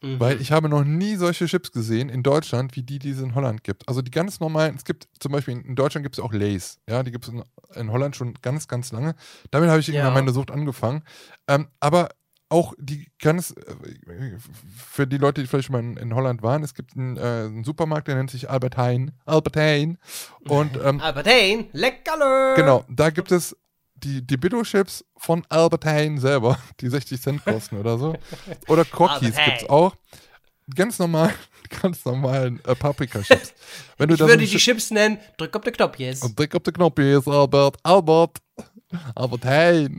Mhm. 0.00 0.20
Weil 0.20 0.40
ich 0.40 0.52
habe 0.52 0.68
noch 0.68 0.84
nie 0.84 1.16
solche 1.16 1.46
Chips 1.46 1.72
gesehen 1.72 2.08
in 2.08 2.22
Deutschland, 2.22 2.76
wie 2.76 2.84
die, 2.84 3.00
die 3.00 3.10
es 3.10 3.20
in 3.20 3.34
Holland 3.34 3.64
gibt. 3.64 3.88
Also 3.88 4.00
die 4.00 4.12
ganz 4.12 4.38
normalen, 4.38 4.76
es 4.76 4.84
gibt 4.84 5.08
zum 5.18 5.32
Beispiel 5.32 5.54
in, 5.58 5.74
Deutschland 5.74 6.04
gibt 6.04 6.16
es 6.16 6.22
auch 6.24 6.32
Lays. 6.32 6.78
Ja, 6.88 7.02
die 7.02 7.10
gibt 7.10 7.26
es 7.26 7.34
in, 7.34 7.42
in 7.74 7.90
Holland 7.90 8.14
schon 8.14 8.34
ganz, 8.40 8.68
ganz 8.68 8.92
lange. 8.92 9.16
Damit 9.50 9.68
habe 9.68 9.80
ich 9.80 9.88
irgendwann 9.88 10.14
Ja. 10.14 10.14
meine 10.14 10.30
Sucht 10.30 10.52
angefangen. 10.52 11.02
Ähm, 11.48 11.66
aber 11.80 12.10
auch 12.48 12.74
die 12.78 13.08
ganz, 13.20 13.50
äh, 13.50 14.36
für 14.76 15.08
die 15.08 15.18
Leute, 15.18 15.40
die 15.40 15.48
vielleicht 15.48 15.66
schon 15.66 15.72
mal 15.72 15.80
in, 15.82 15.96
in 15.96 16.14
Holland 16.14 16.42
waren, 16.44 16.62
es 16.62 16.74
gibt 16.74 16.96
einen, 16.96 17.16
äh, 17.16 17.20
einen 17.20 17.64
Supermarkt, 17.64 18.06
der 18.06 18.14
nennt 18.14 18.30
sich 18.30 18.48
Albert 18.48 18.76
Heijn. 18.76 19.10
Albert 19.26 19.56
Heijn. 19.56 19.98
Und 20.46 20.78
ähm, 20.84 21.00
Albert 21.00 21.26
Heijn, 21.26 21.66
leckerle! 21.72 22.54
Genau, 22.54 22.84
da 22.88 23.10
gibt 23.10 23.32
es 23.32 23.56
die, 24.02 24.26
die 24.26 24.36
Billo-Chips 24.36 25.04
von 25.16 25.44
Albert 25.48 25.84
Heijn 25.84 26.18
selber, 26.18 26.58
die 26.80 26.88
60 26.88 27.20
Cent 27.20 27.44
kosten 27.44 27.76
oder 27.78 27.98
so. 27.98 28.14
Oder 28.68 28.82
Cookies 28.96 29.36
Albert 29.36 29.44
gibt 29.44 29.62
es 29.62 29.68
auch. 29.68 29.94
Ganz 30.74 30.98
normal, 30.98 31.32
ganz 31.82 32.04
normalen 32.04 32.60
äh, 32.64 32.74
Paprika-Chips. 32.74 33.54
Wenn 33.98 34.08
du 34.08 34.14
Ich 34.14 34.20
würde 34.20 34.32
so 34.34 34.38
die 34.38 34.44
ein 34.54 34.58
Chips 34.58 34.90
nennen, 34.90 35.18
drück 35.36 35.54
auf 35.56 35.62
den 35.62 35.72
Knopf 35.72 35.98
jetzt. 35.98 36.22
und 36.24 36.38
drück 36.38 36.54
auf 36.54 36.62
den 36.62 36.74
Knopf, 36.74 36.98
ist 36.98 37.26
Albert, 37.28 37.76
Albert, 37.82 38.38
Albert 39.14 39.44
Heijn. 39.44 39.98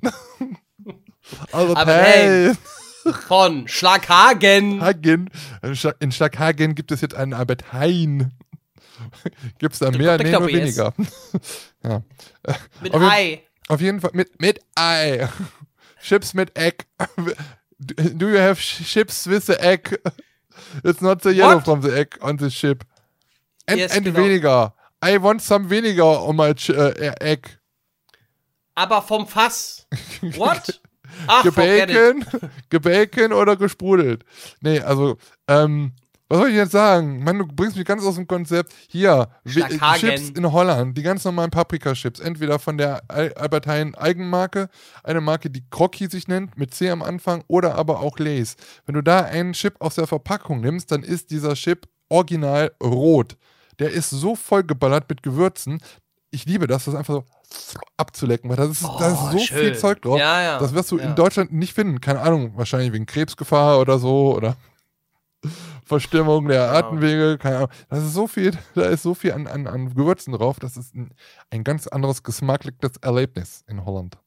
Albert, 1.52 1.78
Albert 1.78 1.88
Heijn. 1.88 2.58
Von 3.28 3.68
Schlaghagen. 3.68 4.82
Hagen. 4.82 5.30
In 5.64 5.74
Schla- 5.74 5.96
In 6.00 6.12
Schlaghagen 6.12 6.76
gibt 6.76 6.92
es 6.92 7.02
jetzt 7.02 7.16
einen 7.16 7.34
Albert 7.34 7.72
Heijn. 7.74 8.34
Gibt 9.58 9.74
es 9.74 9.80
da 9.80 9.90
mehr? 9.92 10.18
Nee, 10.18 10.32
nur 10.32 10.48
weniger. 10.48 10.94
ja. 11.84 12.02
Mit 12.82 12.94
Ei. 12.94 13.42
Auf 13.70 13.80
jeden 13.82 14.02
Fall 14.02 14.12
mit, 14.14 14.42
mit 14.42 14.60
Ei. 14.76 15.30
Chips 16.02 16.34
mit 16.34 16.58
Egg. 16.58 16.86
Do 17.80 18.28
you 18.28 18.38
have 18.38 18.60
chips 18.60 19.26
with 19.28 19.46
the 19.46 19.58
egg? 19.62 19.98
It's 20.84 21.02
not 21.02 21.22
the 21.22 21.32
yellow 21.32 21.58
What? 21.58 21.66
from 21.66 21.82
the 21.82 21.96
egg 21.96 22.18
on 22.22 22.38
the 22.38 22.50
chip. 22.50 22.84
And, 23.68 23.80
Yes, 23.80 23.96
and 23.96 24.06
genau. 24.06 24.20
weniger. 24.20 24.74
I 25.02 25.18
want 25.18 25.42
some 25.42 25.70
vinegar 25.70 26.04
on 26.04 26.36
my 26.36 26.54
ch 26.54 26.70
äh, 26.70 27.14
egg. 27.22 27.60
Aber 28.76 29.02
vom 29.02 29.28
Fass. 29.28 29.88
What? 30.36 30.82
Ach. 31.28 31.44
Gebacon, 31.44 32.26
gebacon 32.70 33.34
oder 33.34 33.56
gesprudelt. 33.56 34.24
Nee, 34.62 34.80
also, 34.82 35.18
ähm, 35.48 35.94
was 36.30 36.38
soll 36.38 36.50
ich 36.50 36.56
jetzt 36.56 36.72
sagen? 36.72 37.24
Mann, 37.24 37.40
du 37.40 37.48
bringst 37.48 37.76
mich 37.76 37.86
ganz 37.86 38.04
aus 38.06 38.16
dem 38.16 38.28
Konzept. 38.28 38.72
Hier, 38.88 39.30
Schlaghagen. 39.46 40.00
Chips 40.00 40.30
in 40.30 40.52
Holland, 40.52 40.98
die 40.98 41.02
ganz 41.02 41.26
normalen 41.26 41.50
Paprika-Chips. 41.52 42.20
Entweder 42.20 42.60
von 42.60 42.78
der 42.78 43.02
Al 43.08 43.34
Albert 43.34 43.66
Heijn 43.68 43.96
Eigenmarke, 43.96 44.70
eine 45.04 45.22
Marke, 45.22 45.50
die 45.50 45.64
Crocky 45.70 46.08
sich 46.08 46.28
nennt, 46.28 46.58
mit 46.58 46.74
C 46.74 46.90
am 46.92 47.02
Anfang, 47.02 47.44
oder 47.48 47.76
aber 47.76 48.00
auch 48.00 48.20
Lays. 48.20 48.56
Wenn 48.86 48.96
du 48.96 49.02
da 49.02 49.22
einen 49.22 49.54
Chip 49.54 49.76
aus 49.80 49.96
der 49.96 50.08
Verpackung 50.08 50.62
nimmst, 50.62 50.92
dann 50.92 51.04
ist 51.04 51.32
dieser 51.32 51.56
Chip 51.56 51.88
original 52.10 52.72
rot. 52.82 53.36
Der 53.80 53.92
ist 53.92 54.10
so 54.12 54.36
vollgeballert 54.36 55.10
mit 55.10 55.24
Gewürzen. 55.24 55.82
Ich 56.32 56.46
liebe 56.46 56.68
das, 56.68 56.86
das 56.86 56.94
einfach 56.94 57.16
so 57.16 57.24
abzulecken, 57.98 58.50
weil 58.50 58.58
das 58.58 58.70
ist, 58.70 58.84
da 58.84 59.08
ist 59.08 59.18
Oh, 59.20 59.32
so 59.32 59.40
schön. 59.40 59.58
viel 59.58 59.78
Zeug 59.78 60.02
drauf. 60.04 60.20
Ja, 60.20 60.42
ja. 60.44 60.60
Das 60.60 60.74
wirst 60.76 60.92
du 60.92 61.00
ja. 61.00 61.06
in 61.06 61.16
Deutschland 61.16 61.52
nicht 61.52 61.74
finden. 61.74 62.00
Keine 62.02 62.20
Ahnung, 62.22 62.52
wahrscheinlich 62.56 62.94
wegen 62.94 63.08
Krebsgefahr 63.08 63.80
oder 63.80 63.98
so 63.98 64.36
oder 64.36 64.56
Verstimmung 65.90 66.48
der 66.48 66.68
Genau. 66.68 66.78
Atemwege, 66.78 67.38
keine 67.38 67.58
Ahnung. 67.58 67.70
Das 67.90 68.00
ist 68.04 68.14
so 68.14 68.28
viel, 68.28 68.52
da 68.76 68.84
ist 68.84 69.04
so 69.04 69.14
viel 69.14 69.34
an, 69.34 69.48
an, 69.48 69.68
an 69.68 69.94
Gewürzen 69.94 70.32
drauf. 70.34 70.60
Das 70.60 70.78
ist 70.78 70.96
ein, 70.96 71.14
ein 71.50 71.64
ganz 71.66 71.88
anderes 71.88 72.24
geschmackliches 72.24 72.98
Erlebnis 73.02 73.66
in 73.68 73.84
Holland. 73.86 74.18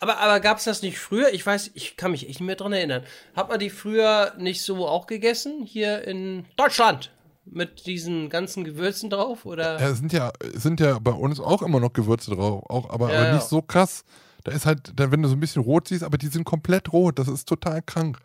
Aber, 0.00 0.18
aber 0.18 0.40
gab 0.40 0.56
es 0.56 0.64
das 0.64 0.80
nicht 0.80 0.98
früher? 0.98 1.28
Ich 1.34 1.44
weiß, 1.44 1.72
ich 1.74 1.98
kann 1.98 2.12
mich 2.12 2.22
echt 2.26 2.40
nicht 2.40 2.46
mehr 2.46 2.56
dran 2.56 2.72
erinnern. 2.72 3.02
Hat 3.36 3.50
man 3.50 3.58
die 3.58 3.68
früher 3.68 4.32
nicht 4.38 4.62
so 4.62 4.86
auch 4.88 5.06
gegessen? 5.06 5.62
Hier 5.66 6.06
in 6.06 6.46
Deutschland? 6.56 7.12
Mit 7.44 7.86
diesen 7.86 8.30
ganzen 8.30 8.64
Gewürzen 8.64 9.10
drauf? 9.10 9.44
Oder? 9.44 9.78
Ja, 9.80 9.88
es 9.88 9.98
sind 9.98 10.12
ja, 10.12 10.32
sind 10.54 10.80
ja 10.80 10.98
bei 10.98 11.10
uns 11.12 11.40
auch 11.40 11.62
immer 11.62 11.80
noch 11.80 11.92
Gewürze 11.92 12.30
drauf, 12.30 12.62
auch, 12.68 12.88
aber, 12.90 13.10
Ja, 13.12 13.18
aber 13.18 13.28
ja. 13.28 13.34
nicht 13.34 13.46
so 13.48 13.60
krass. 13.60 14.04
Da 14.44 14.52
ist 14.52 14.64
halt, 14.66 14.92
wenn 14.96 15.22
du 15.22 15.28
so 15.28 15.34
ein 15.34 15.40
bisschen 15.40 15.62
rot 15.62 15.88
siehst, 15.88 16.02
aber 16.04 16.16
die 16.16 16.28
sind 16.28 16.44
komplett 16.44 16.92
rot. 16.92 17.18
Das 17.18 17.28
ist 17.28 17.46
total 17.48 17.82
krank. 17.82 18.18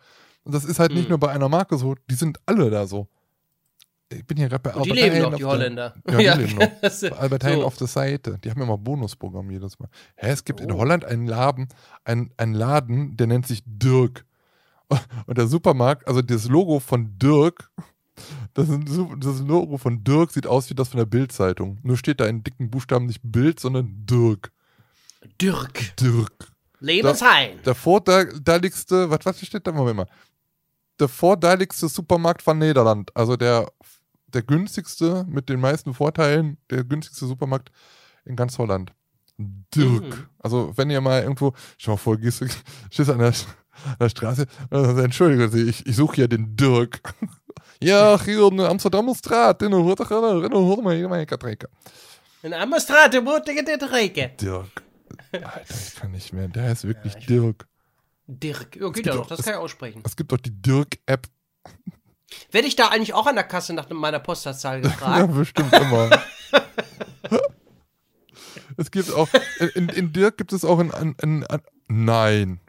Und 0.44 0.54
das 0.54 0.64
ist 0.64 0.78
halt 0.78 0.92
nicht 0.92 1.04
Hm. 1.04 1.10
nur 1.10 1.18
bei 1.18 1.30
einer 1.30 1.48
Marke 1.48 1.76
so, 1.78 1.94
die 2.10 2.14
sind 2.14 2.38
alle 2.46 2.70
da 2.70 2.86
so. 2.86 3.08
Ich 4.12 4.24
bin 4.26 4.36
hier 4.36 4.48
gerade 4.48 4.62
bei 4.62 4.74
Und 4.74 4.84
die 4.86 4.92
Albert 4.92 5.04
leben 5.12 5.22
noch, 5.22 5.28
auf 5.28 5.34
die 5.34 5.42
der- 5.42 5.48
Holländer. 5.48 5.94
Ja, 6.20 6.36
die 6.36 6.42
leben 6.44 6.58
noch. 6.58 6.68
Bei 7.10 7.16
Albert 7.16 7.44
Heijn 7.44 7.58
so. 7.60 7.64
auf 7.66 7.76
der 7.76 7.86
Seite. 7.86 8.38
Die 8.44 8.50
haben 8.50 8.60
immer 8.60 8.76
Bonusprogramm 8.78 9.50
jedes 9.50 9.78
Mal. 9.78 9.88
Hä, 10.16 10.28
es 10.30 10.44
gibt 10.44 10.60
in 10.60 10.70
Oh. 10.70 10.78
Holland 10.78 11.04
einen 11.04 11.26
Laden, 11.26 11.68
einen, 12.04 12.30
einen 12.36 12.54
Laden, 12.54 13.16
der 13.16 13.26
nennt 13.26 13.46
sich 13.46 13.62
Dirk. 13.66 14.24
Und 15.26 15.38
der 15.38 15.46
Supermarkt, 15.46 16.06
also 16.06 16.20
das 16.22 16.46
Logo 16.48 16.78
von 16.80 17.18
Dirk, 17.18 17.70
das, 18.52 18.68
das 18.68 19.40
Logo 19.40 19.78
von 19.78 20.04
Dirk 20.04 20.30
sieht 20.30 20.46
aus 20.46 20.68
wie 20.70 20.74
das 20.74 20.90
von 20.90 20.98
der 20.98 21.06
Bild-Zeitung. 21.06 21.78
Nur 21.82 21.96
steht 21.96 22.20
da 22.20 22.26
in 22.26 22.44
dicken 22.44 22.70
Buchstaben 22.70 23.06
nicht 23.06 23.20
Bild, 23.24 23.58
sondern 23.58 24.04
Dirk. 24.06 24.52
Dirk. 25.40 25.96
Dirk. 25.96 26.52
Lebensheim. 26.78 27.58
Der 27.64 27.74
vorteiligste, 27.74 29.08
was, 29.10 29.20
was 29.24 29.40
steht 29.40 29.66
da? 29.66 29.72
Moment 29.72 29.96
mal. 29.96 30.06
Der 31.00 31.08
vorteiligste 31.08 31.88
Supermarkt 31.88 32.42
von 32.42 32.58
Niederland. 32.58 33.10
Also 33.16 33.36
der, 33.36 33.70
der 34.28 34.42
günstigste 34.42 35.24
mit 35.28 35.48
den 35.48 35.60
meisten 35.60 35.94
Vorteilen, 35.94 36.58
der 36.70 36.84
günstigste 36.84 37.26
Supermarkt 37.26 37.70
in 38.24 38.36
ganz 38.36 38.58
Holland. 38.58 38.92
Dirk. 39.38 40.04
Mhm. 40.04 40.26
Also 40.38 40.72
wenn 40.76 40.90
ihr 40.90 41.00
mal 41.00 41.22
irgendwo, 41.22 41.52
schau 41.78 41.92
mal 41.92 41.96
vor, 41.96 42.16
gehst 42.16 42.40
du, 42.40 42.46
stehst 42.90 43.10
an 43.10 43.18
der, 43.18 43.28
an 43.28 43.96
der 44.00 44.08
Straße, 44.08 44.46
also, 44.70 45.00
entschuldigen 45.00 45.50
Sie, 45.50 45.62
ich, 45.68 45.84
ich 45.86 45.96
suche 45.96 46.14
hier 46.16 46.28
den 46.28 46.54
Dirk. 46.56 47.00
ja, 47.82 48.20
hier 48.22 48.46
in 48.46 48.60
Amsterdamer 48.60 49.14
Straat, 49.14 49.62
in 49.62 49.72
der 49.72 49.80
Hoortig, 49.80 50.08
in 50.10 50.50
der 50.50 50.94
hier 50.94 51.08
mal 51.08 51.26
trinken. 51.26 51.66
In 52.42 52.54
Amstrad, 52.54 53.12
der 53.12 53.22
Mutige 53.22 53.64
der 53.64 53.78
Träge. 53.78 54.30
Dirk. 54.40 54.82
Alter, 55.32 55.74
ich 55.74 55.94
kann 55.96 56.12
nicht 56.12 56.32
mehr. 56.32 56.46
Der 56.48 56.70
ist 56.72 56.84
wirklich 56.86 57.16
ich- 57.16 57.26
Dirk. 57.26 57.66
Dirk. 58.26 58.76
Ja, 58.76 58.88
geht 58.90 59.06
ja 59.06 59.14
doch- 59.14 59.26
das 59.26 59.40
es- 59.40 59.44
kann 59.44 59.54
ich 59.54 59.60
aussprechen. 59.60 60.02
Es 60.04 60.16
gibt 60.16 60.32
doch 60.32 60.38
die 60.38 60.50
Dirk-App. 60.50 61.26
Werde 62.50 62.66
ich 62.66 62.74
da 62.76 62.88
eigentlich 62.88 63.14
auch 63.14 63.26
an 63.26 63.34
der 63.36 63.44
Kasse 63.44 63.72
nach 63.74 63.88
meiner 63.90 64.18
Postleitzahl 64.18 64.76
Ja, 64.82 64.88
gefragt? 64.88 65.34
bestimmt 65.34 65.72
immer. 65.72 66.10
es 68.76 68.90
gibt 68.90 69.12
auch, 69.12 69.28
in, 69.74 69.88
in 69.90 70.12
Dirk 70.12 70.36
gibt 70.38 70.52
es 70.52 70.64
auch 70.64 70.78
ein, 70.78 70.92
ein, 70.92 71.14
ein, 71.22 71.44
ein 71.46 71.60
nein. 71.88 72.60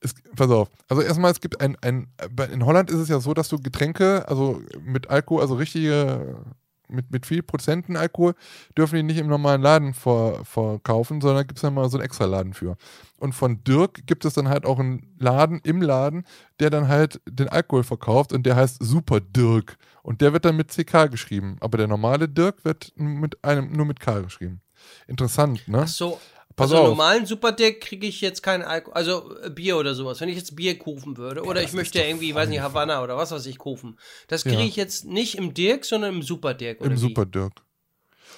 Es, 0.00 0.14
pass 0.34 0.50
auf, 0.50 0.68
also 0.88 1.02
erstmal, 1.02 1.30
es 1.32 1.40
gibt 1.40 1.60
ein, 1.60 1.76
ein, 1.80 2.08
in 2.52 2.64
Holland 2.66 2.90
ist 2.90 2.98
es 2.98 3.08
ja 3.08 3.20
so, 3.20 3.34
dass 3.34 3.48
du 3.48 3.58
Getränke, 3.58 4.26
also 4.28 4.60
mit 4.80 5.08
Alkohol, 5.08 5.42
also 5.42 5.54
richtige, 5.54 6.44
mit, 6.88 7.10
mit 7.10 7.26
viel 7.26 7.42
Prozenten 7.42 7.96
Alkohol, 7.96 8.34
dürfen 8.76 8.96
die 8.96 9.02
nicht 9.02 9.18
im 9.18 9.26
normalen 9.26 9.62
Laden 9.62 9.94
vor, 9.94 10.44
verkaufen, 10.44 11.20
sondern 11.20 11.46
gibt 11.46 11.58
es 11.58 11.62
ja 11.62 11.70
mal 11.70 11.88
so 11.88 11.96
einen 11.96 12.04
extra 12.04 12.24
Laden 12.24 12.54
für. 12.54 12.76
Und 13.18 13.34
von 13.34 13.64
Dirk 13.64 14.06
gibt 14.06 14.24
es 14.24 14.34
dann 14.34 14.48
halt 14.48 14.66
auch 14.66 14.78
einen 14.78 15.14
Laden 15.18 15.60
im 15.64 15.80
Laden, 15.82 16.24
der 16.60 16.70
dann 16.70 16.88
halt 16.88 17.20
den 17.28 17.48
Alkohol 17.48 17.84
verkauft 17.84 18.32
und 18.32 18.44
der 18.44 18.56
heißt 18.56 18.78
Super 18.82 19.20
Dirk. 19.20 19.76
Und 20.02 20.20
der 20.20 20.32
wird 20.32 20.44
dann 20.44 20.56
mit 20.56 20.70
CK 20.70 21.10
geschrieben. 21.10 21.56
Aber 21.60 21.78
der 21.78 21.88
normale 21.88 22.28
Dirk 22.28 22.64
wird 22.64 22.92
mit 22.96 23.42
einem, 23.42 23.72
nur 23.72 23.86
mit 23.86 23.98
K 23.98 24.20
geschrieben. 24.20 24.60
Interessant, 25.08 25.66
ne? 25.66 25.80
Ach 25.82 25.88
so. 25.88 26.20
Pass 26.56 26.70
also 26.72 26.82
auf. 26.82 26.88
normalen 26.88 27.26
Superdick 27.26 27.82
kriege 27.82 28.06
ich 28.06 28.22
jetzt 28.22 28.42
keinen 28.42 28.62
Alkohol, 28.62 28.94
also 28.94 29.36
äh, 29.42 29.50
Bier 29.50 29.76
oder 29.76 29.94
sowas. 29.94 30.20
Wenn 30.20 30.30
ich 30.30 30.36
jetzt 30.36 30.56
Bier 30.56 30.78
kaufen 30.78 31.16
würde 31.18 31.42
oder 31.42 31.60
das 31.60 31.70
ich 31.70 31.76
möchte 31.76 32.00
irgendwie, 32.00 32.34
weiß 32.34 32.48
nicht, 32.48 32.62
Havanna 32.62 33.02
oder 33.02 33.16
was 33.18 33.30
weiß 33.30 33.44
ich 33.46 33.58
kaufen, 33.58 33.98
das 34.28 34.44
Ja. 34.44 34.52
kriege 34.52 34.64
ich 34.64 34.74
jetzt 34.76 35.04
nicht 35.04 35.36
im 35.36 35.52
Dirk, 35.52 35.84
sondern 35.84 36.14
im 36.16 36.22
Superdirk 36.22 36.80
oder 36.80 36.90
Im 36.90 36.96
wie? 36.96 37.00
Super 37.00 37.26
Dirk. 37.26 37.52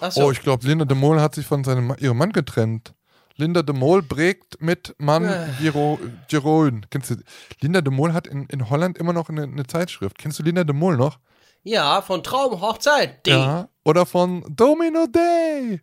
Ach 0.00 0.10
so. 0.12 0.24
Oh, 0.24 0.30
ich 0.32 0.40
glaube, 0.42 0.66
Linda 0.66 0.84
de 0.84 0.96
Mol 0.96 1.20
hat 1.20 1.34
sich 1.36 1.46
von 1.46 1.62
seinem 1.64 1.94
ihrem 1.98 2.16
Mann 2.18 2.32
getrennt. 2.32 2.92
Linda 3.36 3.62
de 3.62 3.74
Mol 3.74 4.02
prägt 4.02 4.60
mit 4.60 4.96
Mann. 4.98 5.54
Giro, 5.60 6.00
Giroen. 6.26 6.86
Kennst 6.90 7.10
du? 7.10 7.16
Linda 7.60 7.80
de 7.82 7.92
Mol 7.92 8.12
hat 8.12 8.26
in, 8.26 8.46
in 8.46 8.68
Holland 8.68 8.98
immer 8.98 9.12
noch 9.12 9.28
eine, 9.28 9.44
eine 9.44 9.64
Zeitschrift. 9.64 10.18
Kennst 10.18 10.40
du 10.40 10.42
Linda 10.42 10.64
de 10.64 10.74
Mol 10.74 10.96
noch? 10.96 11.18
ja, 11.62 12.00
von 12.02 12.22
Traumhochzeit. 12.24 13.26
Ja, 13.28 13.36
Ja. 13.36 13.68
Oder 13.84 14.06
von 14.06 14.44
Domino 14.48 15.06
Day. 15.06 15.80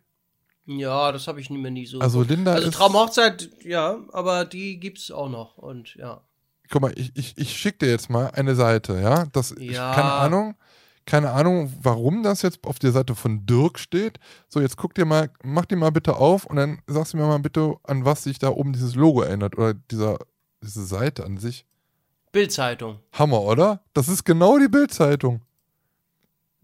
Das 0.66 1.28
habe 1.28 1.40
ich 1.40 1.50
nie 1.50 1.58
mehr 1.58 1.70
nie 1.70 1.86
so. 1.86 2.00
Also 2.00 2.22
Linda 2.22 2.54
also 2.54 2.68
ist. 2.68 2.74
Traumhochzeit, 2.74 3.50
ja, 3.64 3.98
aber 4.12 4.44
die 4.44 4.78
gibt's 4.80 5.10
auch 5.10 5.28
noch 5.28 5.56
und 5.58 5.94
ja. 5.96 6.20
Guck 6.70 6.82
mal, 6.82 6.92
ich, 6.96 7.12
ich, 7.14 7.38
ich 7.38 7.56
schicke 7.56 7.78
dir 7.86 7.90
jetzt 7.90 8.10
mal 8.10 8.30
eine 8.32 8.54
Seite, 8.56 9.00
ja? 9.00 9.26
Das, 9.32 9.52
ich, 9.52 9.72
Ja. 9.72 9.94
keine 9.94 10.12
Ahnung, 10.12 10.54
keine 11.06 11.30
Ahnung, 11.30 11.72
warum 11.80 12.24
das 12.24 12.42
jetzt 12.42 12.66
auf 12.66 12.80
der 12.80 12.90
Seite 12.90 13.14
von 13.14 13.46
Dirk 13.46 13.78
steht. 13.78 14.18
So, 14.48 14.60
jetzt 14.60 14.76
guck 14.76 14.92
dir 14.94 15.04
mal, 15.04 15.30
mach 15.44 15.64
die 15.66 15.76
mal 15.76 15.92
bitte 15.92 16.16
auf 16.16 16.44
und 16.46 16.56
dann 16.56 16.82
sagst 16.88 17.12
du 17.12 17.18
mir 17.18 17.26
mal 17.26 17.38
bitte, 17.38 17.76
an 17.84 18.04
was 18.04 18.24
sich 18.24 18.40
da 18.40 18.48
oben 18.48 18.72
dieses 18.72 18.96
Logo 18.96 19.22
erinnert 19.22 19.56
oder 19.56 19.74
dieser, 19.74 20.18
diese 20.60 20.84
Seite 20.84 21.24
an 21.24 21.38
sich. 21.38 21.64
Bildzeitung. 22.32 22.98
Hammer, 23.12 23.40
oder? 23.42 23.80
Das 23.94 24.08
ist 24.08 24.24
genau 24.24 24.58
die 24.58 24.68
Bildzeitung. 24.68 25.42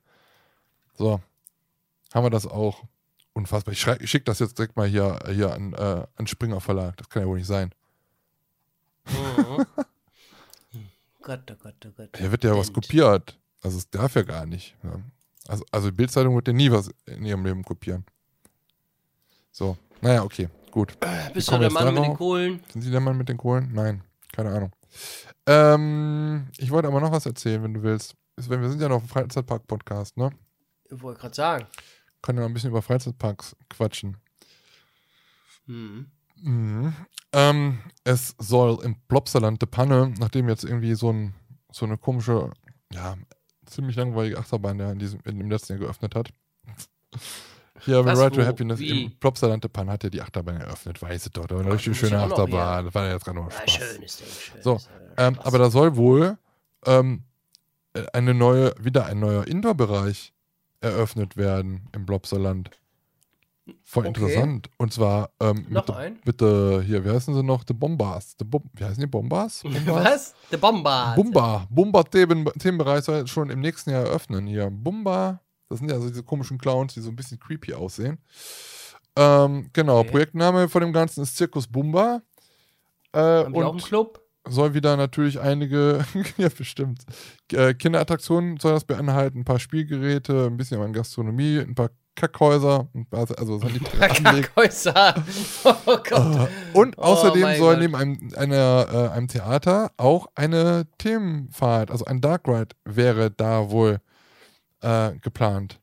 So. 0.95 1.19
Haben 2.13 2.25
wir 2.25 2.29
das 2.29 2.47
auch. 2.47 2.83
Unfassbar. 3.33 3.73
Ich, 3.73 3.81
schicke 3.81 4.25
das 4.25 4.39
jetzt 4.39 4.57
direkt 4.57 4.75
mal 4.75 4.87
hier, 4.87 5.19
hier 5.31 5.53
an, 5.53 5.73
äh, 5.73 6.05
an 6.15 6.27
Springer 6.27 6.61
Verlag. 6.61 6.95
Das 6.97 7.09
kann 7.09 7.23
ja 7.23 7.27
wohl 7.27 7.37
nicht 7.37 7.47
sein. 7.47 7.73
Mhm. 9.05 9.65
Gott, 11.23 11.51
oh 11.51 11.55
Gott, 11.61 11.75
oh 11.85 11.91
Gott. 11.95 12.09
Hier 12.17 12.31
wird 12.31 12.43
ja 12.43 12.55
was 12.55 12.71
kopiert. 12.71 13.39
Also 13.61 13.77
es 13.77 13.89
darf 13.89 14.15
ja 14.15 14.23
gar 14.23 14.45
nicht. 14.45 14.75
Ja. 14.83 14.99
Also, 15.47 15.65
also 15.71 15.89
die 15.89 15.95
Bildzeitung 15.95 16.35
wird 16.35 16.47
ja 16.47 16.53
nie 16.53 16.69
was 16.69 16.89
in 17.05 17.25
ihrem 17.25 17.45
Leben 17.45 17.63
kopieren. 17.63 18.05
So, 19.51 19.77
naja, 20.01 20.23
okay, 20.23 20.49
gut. 20.69 20.97
Bist 21.33 21.51
du 21.51 21.57
der 21.57 21.71
Mann 21.71 21.93
mit 21.93 22.03
den? 22.03 22.13
Kohlen? 22.15 22.63
Sind 22.71 22.81
Sie 22.81 22.91
der 22.91 22.99
Mann 22.99 23.17
mit 23.17 23.29
den 23.29 23.37
Kohlen? 23.37 23.71
Nein, 23.73 24.03
keine 24.31 24.51
Ahnung. 24.51 24.71
Ähm, 25.45 26.47
ich 26.57 26.71
wollte 26.71 26.87
aber 26.87 26.99
noch 26.99 27.11
was 27.11 27.25
erzählen, 27.25 27.63
wenn 27.63 27.73
du 27.73 27.83
willst. 27.83 28.15
Wir 28.35 28.69
sind 28.69 28.81
ja 28.81 28.89
noch 28.89 29.01
im 29.01 29.07
Freizeitpark-Podcast, 29.07 30.17
ne? 30.17 30.31
Ich 30.89 31.01
wollte 31.01 31.21
gerade 31.21 31.35
sagen. 31.35 31.67
Können 32.23 32.39
noch 32.39 32.45
ein 32.45 32.53
bisschen 32.53 32.71
über 32.71 32.81
Freizeitparks 32.81 33.55
quatschen. 33.69 34.17
Hm. 35.67 36.07
Mhm. 36.41 36.93
Ähm, 37.31 37.79
es 38.03 38.35
soll 38.39 38.83
im 38.83 38.95
Plopsaland 39.07 39.61
de 39.61 39.69
Panne, 39.69 40.13
nachdem 40.17 40.49
jetzt 40.49 40.63
irgendwie 40.63 40.95
so, 40.95 41.11
ein, 41.11 41.35
so 41.71 41.85
eine 41.85 41.97
komische, 41.97 42.51
ja, 42.91 43.15
ziemlich 43.65 43.95
langweilige 43.95 44.37
Achterbahn, 44.39 44.77
der 44.77 44.91
in 44.91 44.99
diesem, 44.99 45.19
in 45.25 45.37
dem 45.37 45.49
letzten 45.51 45.73
Jahr 45.73 45.79
geöffnet 45.81 46.15
hat. 46.15 46.29
Hier, 47.81 48.03
Was, 48.05 48.19
Ride 48.19 48.31
to 48.37 48.45
Happiness 48.45 48.79
wie? 48.79 49.03
im 49.05 49.19
Plopsaland 49.19 49.63
de 49.63 49.69
Panne 49.69 49.91
hat 49.91 50.03
ja 50.03 50.09
die 50.09 50.21
Achterbahn 50.21 50.57
eröffnet, 50.57 51.01
weiß 51.01 51.25
ich 51.25 51.31
doch. 51.31 51.45
Da 51.47 51.55
war 51.55 51.61
eine 51.63 51.73
richtig 51.73 51.97
schöne 51.97 52.17
noch, 52.17 52.31
Achterbahn. 52.31 52.85
Das 52.85 52.95
war 52.95 53.05
ja 53.05 53.13
jetzt 53.13 53.25
gerade 53.25 53.39
nur 53.39 53.49
Ja, 53.49 53.57
Spaß. 53.57 53.71
schönes 53.71 54.17
Ding, 54.17 54.27
schönes, 54.27 54.63
So, 54.63 54.75
äh, 55.17 55.27
Ähm, 55.27 55.39
aber 55.39 55.57
da 55.57 55.69
soll 55.69 55.95
wohl 55.95 56.37
ähm, 56.85 57.23
äh, 57.93 58.05
eine 58.13 58.33
neue, 58.33 58.73
wieder 58.79 59.05
ein 59.05 59.19
neuer 59.19 59.45
Indoor-Bereich 59.47 60.32
eröffnet 60.83 61.37
werden 61.37 61.87
im 61.93 62.05
Blobserland. 62.05 62.69
Voll 63.83 64.07
Okay. 64.07 64.19
interessant. 64.19 64.69
Und 64.77 64.91
zwar 64.93 65.29
ähm, 65.39 65.65
Noch 65.69 65.87
mit, 65.87 65.95
ein? 65.95 66.19
mit 66.25 66.41
de, 66.41 66.83
hier, 66.83 67.05
wie 67.05 67.09
heißen 67.09 67.33
sie 67.33 67.43
noch? 67.43 67.63
The 67.65 67.73
Bombas. 67.73 68.35
The 68.37 68.43
Bom 68.43 68.63
wie 68.73 68.83
heißen 68.83 68.99
die 68.99 69.07
Bombas? 69.07 69.61
Bombas? 69.63 70.03
Was? 70.05 70.33
Der 70.51 70.57
Bomber. 70.57 71.13
Bumba. 71.15 71.67
Bumba-Themen- 71.73 72.51
Themenbereich 72.59 73.05
soll 73.05 73.25
schon 73.27 73.49
im 73.49 73.61
nächsten 73.61 73.91
Jahr 73.91 74.03
eröffnen. 74.03 74.45
Hier, 74.47 74.69
Bumba. 74.69 75.39
Das 75.69 75.79
sind 75.79 75.89
ja 75.89 75.97
so 75.99 76.09
diese 76.09 76.23
komischen 76.23 76.57
Clowns, 76.57 76.93
die 76.93 76.99
so 77.01 77.09
ein 77.09 77.15
bisschen 77.15 77.39
creepy 77.39 77.73
aussehen. 77.73 78.17
Ähm, 79.15 79.69
genau, 79.71 79.99
Okay. 79.99 80.11
Projektname 80.11 80.67
von 80.67 80.81
dem 80.81 80.91
Ganzen 80.91 81.23
ist 81.23 81.37
Zirkus 81.37 81.65
Bumba. 81.67 82.21
Äh, 83.13 83.19
Haben 83.19 83.53
die 83.53 83.59
auch 83.59 83.67
einen 83.67 83.75
und 83.75 83.83
Club? 83.85 84.19
Soll 84.47 84.73
wieder 84.73 84.97
natürlich 84.97 85.39
einige, 85.39 86.05
ja 86.37 86.49
bestimmt, 86.49 87.03
äh, 87.51 87.73
Kinderattraktionen 87.73 88.57
soll 88.57 88.73
das 88.73 88.85
beinhalten, 88.85 89.39
ein 89.39 89.45
paar 89.45 89.59
Spielgeräte, 89.59 90.45
ein 90.47 90.57
bisschen 90.57 90.81
an 90.81 90.93
Gastronomie, 90.93 91.59
ein 91.59 91.75
paar 91.75 91.89
Kackhäuser, 92.15 92.87
also. 93.11 93.59
Kackhäuser. 93.99 95.15
Oh 95.65 95.73
Gott. 95.85 96.11
Äh, 96.11 96.47
Und 96.77 96.97
Oh 96.97 97.01
außerdem 97.03 97.41
mein 97.41 97.57
soll 97.59 97.73
Gott. 97.73 97.81
neben 97.81 97.95
einem, 97.95 98.31
einer, 98.35 98.87
äh, 98.91 99.15
einem 99.15 99.27
Theater 99.27 99.91
auch 99.97 100.27
eine 100.35 100.85
Themenfahrt, 100.99 101.89
also 101.89 102.05
ein 102.05 102.21
Dark 102.21 102.47
Ride 102.47 102.75
wäre 102.85 103.31
da 103.31 103.71
wohl 103.71 103.99
äh, 104.81 105.13
geplant. 105.21 105.79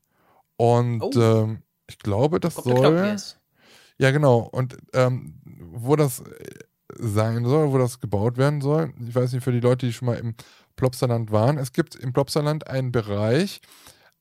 Und 0.55 1.01
Oh. 1.03 1.11
ähm, 1.19 1.63
ich 1.87 1.97
glaube, 1.99 2.39
das 2.39 2.55
Kommt 2.55 2.77
soll. 2.77 3.17
Ja, 3.97 4.11
genau. 4.11 4.39
Und 4.39 4.77
ähm, 4.93 5.41
wo 5.73 5.95
das 5.95 6.21
äh, 6.21 6.23
sein 6.97 7.45
soll, 7.45 7.71
wo 7.71 7.77
das 7.77 7.99
gebaut 7.99 8.37
werden 8.37 8.61
soll. 8.61 8.93
Ich 9.07 9.15
weiß 9.15 9.33
nicht, 9.33 9.43
für 9.43 9.51
die 9.51 9.59
Leute, 9.59 9.85
die 9.85 9.93
schon 9.93 10.07
mal 10.07 10.17
im 10.17 10.35
Plopsaland 10.75 11.31
waren. 11.31 11.57
Es 11.57 11.73
gibt 11.73 11.95
im 11.95 12.13
Plopsaland 12.13 12.67
einen 12.67 12.91
Bereich, 12.91 13.61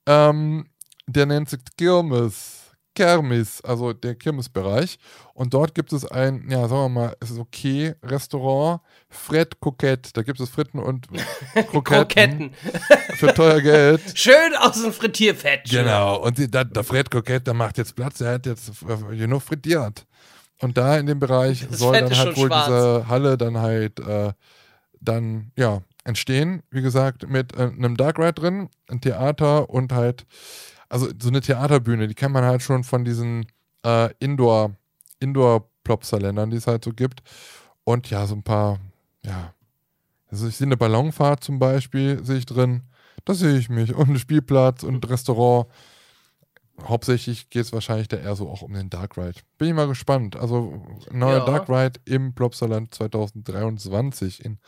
ähm, 0.07 0.69
der 1.07 1.27
nennt 1.27 1.49
sich 1.49 1.61
Kirmes. 1.77 2.61
Kermis, 2.95 3.61
also 3.63 3.93
der 3.93 4.15
Kirmesbereich. 4.15 4.99
Und 5.33 5.55
dort 5.55 5.75
gibt 5.75 5.93
es 5.93 6.05
ein, 6.05 6.47
ja, 6.51 6.69
sagen 6.69 6.83
wir 6.83 6.89
mal, 6.89 7.17
es 7.21 7.31
ist 7.31 7.39
okay, 7.39 7.95
Restaurant, 8.03 8.81
Fred 9.09 9.59
Coquette. 9.61 10.11
Da 10.13 10.23
gibt 10.23 10.41
es 10.41 10.51
Fritten 10.51 10.79
und 10.79 11.07
Kroketten, 11.71 11.73
Kroketten. 11.81 12.51
für 13.15 13.33
teuer 13.33 13.61
Geld. 13.61 14.03
Schön 14.19 14.55
aus 14.59 14.83
dem 14.83 14.93
Frittierfett. 14.93 15.71
Genau, 15.71 16.21
und 16.23 16.37
die, 16.37 16.51
da, 16.51 16.65
der 16.65 16.85
Fred 16.85 17.11
Coquette, 17.11 17.45
der 17.45 17.55
macht 17.55 17.79
jetzt 17.79 17.95
Platz, 17.95 18.21
er 18.21 18.35
hat 18.35 18.47
jetzt 18.47 18.71
äh, 18.83 19.17
genug 19.17 19.43
frittiert. 19.43 20.05
Und 20.61 20.77
da 20.77 20.97
in 20.99 21.07
dem 21.07 21.19
Bereich 21.19 21.67
Das 21.69 21.79
soll 21.79 21.99
dann 22.01 22.17
halt 22.17 22.37
wohl 22.37 22.49
schwarz. 22.49 22.67
diese 22.67 23.09
Halle 23.09 23.39
dann 23.39 23.59
halt 23.59 23.99
äh, 24.01 24.33
dann, 25.01 25.53
ja, 25.57 25.83
entstehen. 26.05 26.63
Wie 26.71 26.83
gesagt, 26.83 27.29
mit 27.29 27.57
äh, 27.57 27.63
einem 27.63 27.97
Dark 27.97 28.19
Ride 28.19 28.35
drin, 28.35 28.69
ein 28.89 29.01
Theater 29.01 29.71
und 29.71 29.93
halt, 29.93 30.27
also 30.89 31.09
so 31.21 31.29
eine 31.29 31.41
Theaterbühne, 31.41 32.09
die 32.09 32.15
kennt 32.15 32.35
man 32.35 32.45
halt 32.45 32.63
schon 32.63 32.85
von 32.85 33.05
diesen 33.05 33.47
äh, 33.85 34.13
Indoor, 34.19 34.73
Indoor-Plopsaländern, 35.21 36.51
die 36.51 36.57
es 36.57 36.67
halt 36.67 36.85
so 36.85 36.93
gibt. 36.93 37.23
Und 37.85 38.11
ja, 38.11 38.27
so 38.27 38.35
ein 38.35 38.43
paar, 38.43 38.79
ja, 39.25 39.55
also 40.31 40.47
ich 40.47 40.57
sehe 40.57 40.67
eine 40.67 40.77
Ballonfahrt 40.77 41.43
zum 41.43 41.59
Beispiel, 41.59 42.25
sehe 42.25 42.37
ich 42.39 42.47
drin. 42.47 42.83
Da 43.25 43.35
sehe 43.35 43.59
ich 43.59 43.69
mich. 43.69 43.95
Und 43.95 44.09
einen 44.09 44.19
Spielplatz 44.19 44.83
und 44.83 45.05
ein 45.05 45.09
Restaurant. 45.09 45.67
Hauptsächlich 46.87 47.51
geht 47.51 47.63
es 47.63 47.73
wahrscheinlich 47.73 48.09
da 48.09 48.17
eher 48.17 48.35
so 48.37 48.49
auch 48.49 48.63
um 48.63 48.73
den 48.73 48.91
Dark 48.91 49.17
Ride. 49.17 49.41
Bin 49.59 49.69
ich 49.69 49.75
mal 49.75 49.87
gespannt. 49.89 50.37
Also, 50.37 50.83
neuer 51.11 51.39
Ja. 51.39 51.45
Dark 51.45 51.69
Ride 51.69 52.01
im 52.05 52.35
Plopsaland 52.35 52.95
2023 52.95 54.45
in 54.45 54.59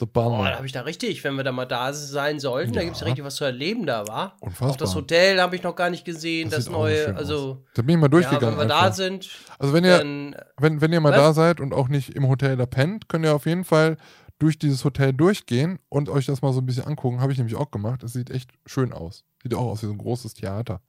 The 0.00 0.06
Boah, 0.06 0.22
da 0.24 0.36
Banner. 0.42 0.56
habe 0.56 0.66
ich 0.66 0.72
da 0.72 0.80
richtig, 0.80 1.22
wenn 1.22 1.36
wir 1.36 1.44
da 1.44 1.52
mal 1.52 1.66
da 1.66 1.92
sein 1.92 2.40
sollten, 2.40 2.72
da 2.72 2.80
Ja. 2.80 2.84
gibt 2.86 2.96
es 2.96 3.04
richtig 3.04 3.24
was 3.24 3.36
zu 3.36 3.44
erleben 3.44 3.86
da, 3.86 4.06
war. 4.08 4.36
Unfassbar. 4.40 4.70
Auch 4.70 4.76
das 4.76 4.94
Hotel 4.96 5.40
habe 5.40 5.54
ich 5.54 5.62
noch 5.62 5.76
gar 5.76 5.90
nicht 5.90 6.04
gesehen, 6.04 6.50
das, 6.50 6.64
schön 6.64 6.72
neue, 6.72 7.12
aus. 7.12 7.16
also 7.18 7.64
Da 7.74 7.82
bin 7.82 7.90
ich 7.90 7.96
mal 8.00 8.06
ja, 8.06 8.08
durchgegangen. 8.08 8.58
wenn 8.58 8.64
wir 8.64 8.68
da 8.68 8.80
einfach. 8.80 8.94
sind, 8.94 9.30
also, 9.58 9.72
wenn 9.72 9.84
ihr, 9.84 9.98
dann 9.98 10.34
wenn, 10.58 10.80
wenn 10.80 10.92
ihr 10.92 11.00
mal 11.00 11.12
Was? 11.12 11.18
da 11.18 11.32
seid 11.34 11.60
und 11.60 11.72
auch 11.72 11.88
nicht 11.88 12.10
im 12.16 12.26
Hotel 12.28 12.56
da 12.56 12.66
pennt, 12.66 13.08
könnt 13.08 13.24
ihr 13.24 13.34
auf 13.34 13.46
jeden 13.46 13.64
Fall 13.64 13.96
durch 14.40 14.58
dieses 14.58 14.84
Hotel 14.84 15.12
durchgehen 15.12 15.78
und 15.88 16.08
euch 16.08 16.26
das 16.26 16.42
mal 16.42 16.52
so 16.52 16.60
ein 16.60 16.66
bisschen 16.66 16.84
angucken. 16.84 17.20
Habe 17.20 17.30
ich 17.30 17.38
nämlich 17.38 17.54
auch 17.56 17.70
gemacht. 17.70 18.02
Es 18.02 18.12
sieht 18.14 18.30
echt 18.30 18.50
schön 18.66 18.92
aus. 18.92 19.24
Sieht 19.44 19.54
auch 19.54 19.66
aus 19.70 19.82
wie 19.82 19.86
so 19.86 19.92
ein 19.92 19.98
großes 19.98 20.34
Theater. 20.34 20.80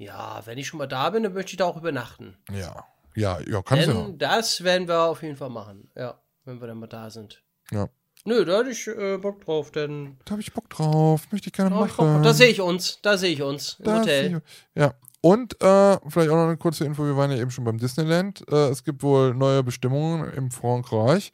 Ja, 0.00 0.40
wenn 0.46 0.58
ich 0.58 0.66
schon 0.66 0.78
mal 0.78 0.86
da 0.86 1.10
bin, 1.10 1.22
dann 1.22 1.32
möchte 1.34 1.52
ich 1.52 1.56
da 1.58 1.66
auch 1.66 1.76
übernachten. 1.76 2.36
Ja. 2.52 2.84
Ja, 3.14 3.38
ja, 3.40 3.60
kannst 3.62 3.88
du 3.88 3.92
ja. 3.92 4.08
Das 4.16 4.62
werden 4.64 4.86
wir 4.88 5.02
auf 5.02 5.22
jeden 5.22 5.36
Fall 5.36 5.50
machen, 5.50 5.90
ja, 5.96 6.14
wenn 6.44 6.60
wir 6.60 6.68
dann 6.68 6.78
mal 6.78 6.86
da 6.86 7.10
sind. 7.10 7.42
Ja. 7.72 7.88
Nö, 8.24 8.44
da 8.44 8.58
hatte 8.58 8.70
ich 8.70 8.86
äh, 8.86 9.16
Bock 9.18 9.44
drauf, 9.44 9.70
denn 9.72 10.16
Da 10.26 10.32
habe 10.32 10.42
ich 10.42 10.52
Bock 10.52 10.68
drauf. 10.70 11.22
Möchte 11.32 11.48
ich 11.48 11.52
gerne 11.52 11.70
da, 11.70 11.84
ich 11.86 11.92
Bock 11.92 12.06
machen. 12.06 12.14
drauf. 12.16 12.22
da 12.24 12.34
sehe 12.34 12.48
ich 12.48 12.60
uns, 12.60 13.00
da 13.02 13.16
sehe 13.18 13.32
ich 13.32 13.42
uns 13.42 13.76
im 13.78 13.84
Da 13.86 13.98
Hotel. 14.00 14.36
ich- 14.36 14.80
Ja. 14.80 14.94
Und 15.22 15.54
äh, 15.62 15.98
vielleicht 16.08 16.30
auch 16.30 16.36
noch 16.36 16.46
eine 16.46 16.56
kurze 16.56 16.84
Info: 16.84 17.04
Wir 17.04 17.16
waren 17.16 17.30
ja 17.30 17.36
eben 17.38 17.50
schon 17.50 17.64
beim 17.64 17.78
Disneyland. 17.78 18.42
Äh, 18.50 18.68
es 18.68 18.84
gibt 18.84 19.02
wohl 19.02 19.34
neue 19.34 19.62
Bestimmungen 19.62 20.32
im 20.32 20.50
Frankreich. 20.50 21.32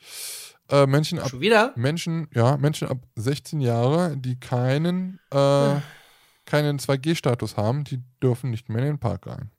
Äh, 0.70 0.86
Menschen 0.86 1.18
ab 1.20 1.28
Schon 1.28 1.40
wieder? 1.40 1.72
Menschen, 1.76 2.28
ja, 2.34 2.56
Menschen 2.56 2.88
ab 2.88 2.98
16 3.14 3.60
Jahre, 3.60 4.16
die 4.16 4.40
keinen, 4.40 5.20
äh, 5.32 5.74
keinen 6.46 6.78
2G-Status 6.78 7.56
haben, 7.56 7.84
die 7.84 8.02
dürfen 8.22 8.50
nicht 8.50 8.68
mehr 8.68 8.78
in 8.82 8.86
den 8.94 8.98
Park 8.98 9.26
rein. 9.26 9.50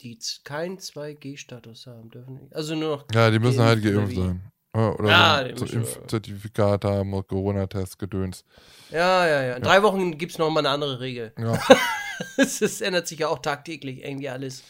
Die 0.00 0.18
keinen 0.44 0.78
2G-Status 0.78 1.86
haben 1.86 2.10
dürfen. 2.10 2.34
nicht. 2.34 2.54
Also 2.54 2.74
nur 2.74 2.96
noch. 2.96 3.04
Ja, 3.14 3.30
die 3.30 3.38
müssen 3.38 3.62
halt 3.62 3.82
Geimpft 3.82 4.16
sein. 4.16 4.50
Oder 4.74 5.08
Ja, 5.08 5.56
so, 5.56 5.64
Impfzertifikat 5.66 6.84
haben, 6.84 7.14
oder 7.14 7.22
Corona-Test, 7.22 7.96
Gedöns. 7.98 8.44
Ja, 8.90 9.26
ja, 9.26 9.42
ja. 9.44 9.54
In 9.54 9.62
drei 9.62 9.82
Wochen 9.84 10.18
gibt 10.18 10.32
es 10.32 10.38
noch 10.38 10.50
mal 10.50 10.58
eine 10.60 10.70
andere 10.70 10.98
Regel. 11.00 11.32
Ja, 11.38 11.58
Es 12.36 12.80
ändert 12.80 13.06
sich 13.06 13.20
ja 13.20 13.28
auch 13.28 13.38
tagtäglich 13.38 14.02
irgendwie 14.04 14.28
alles. 14.28 14.64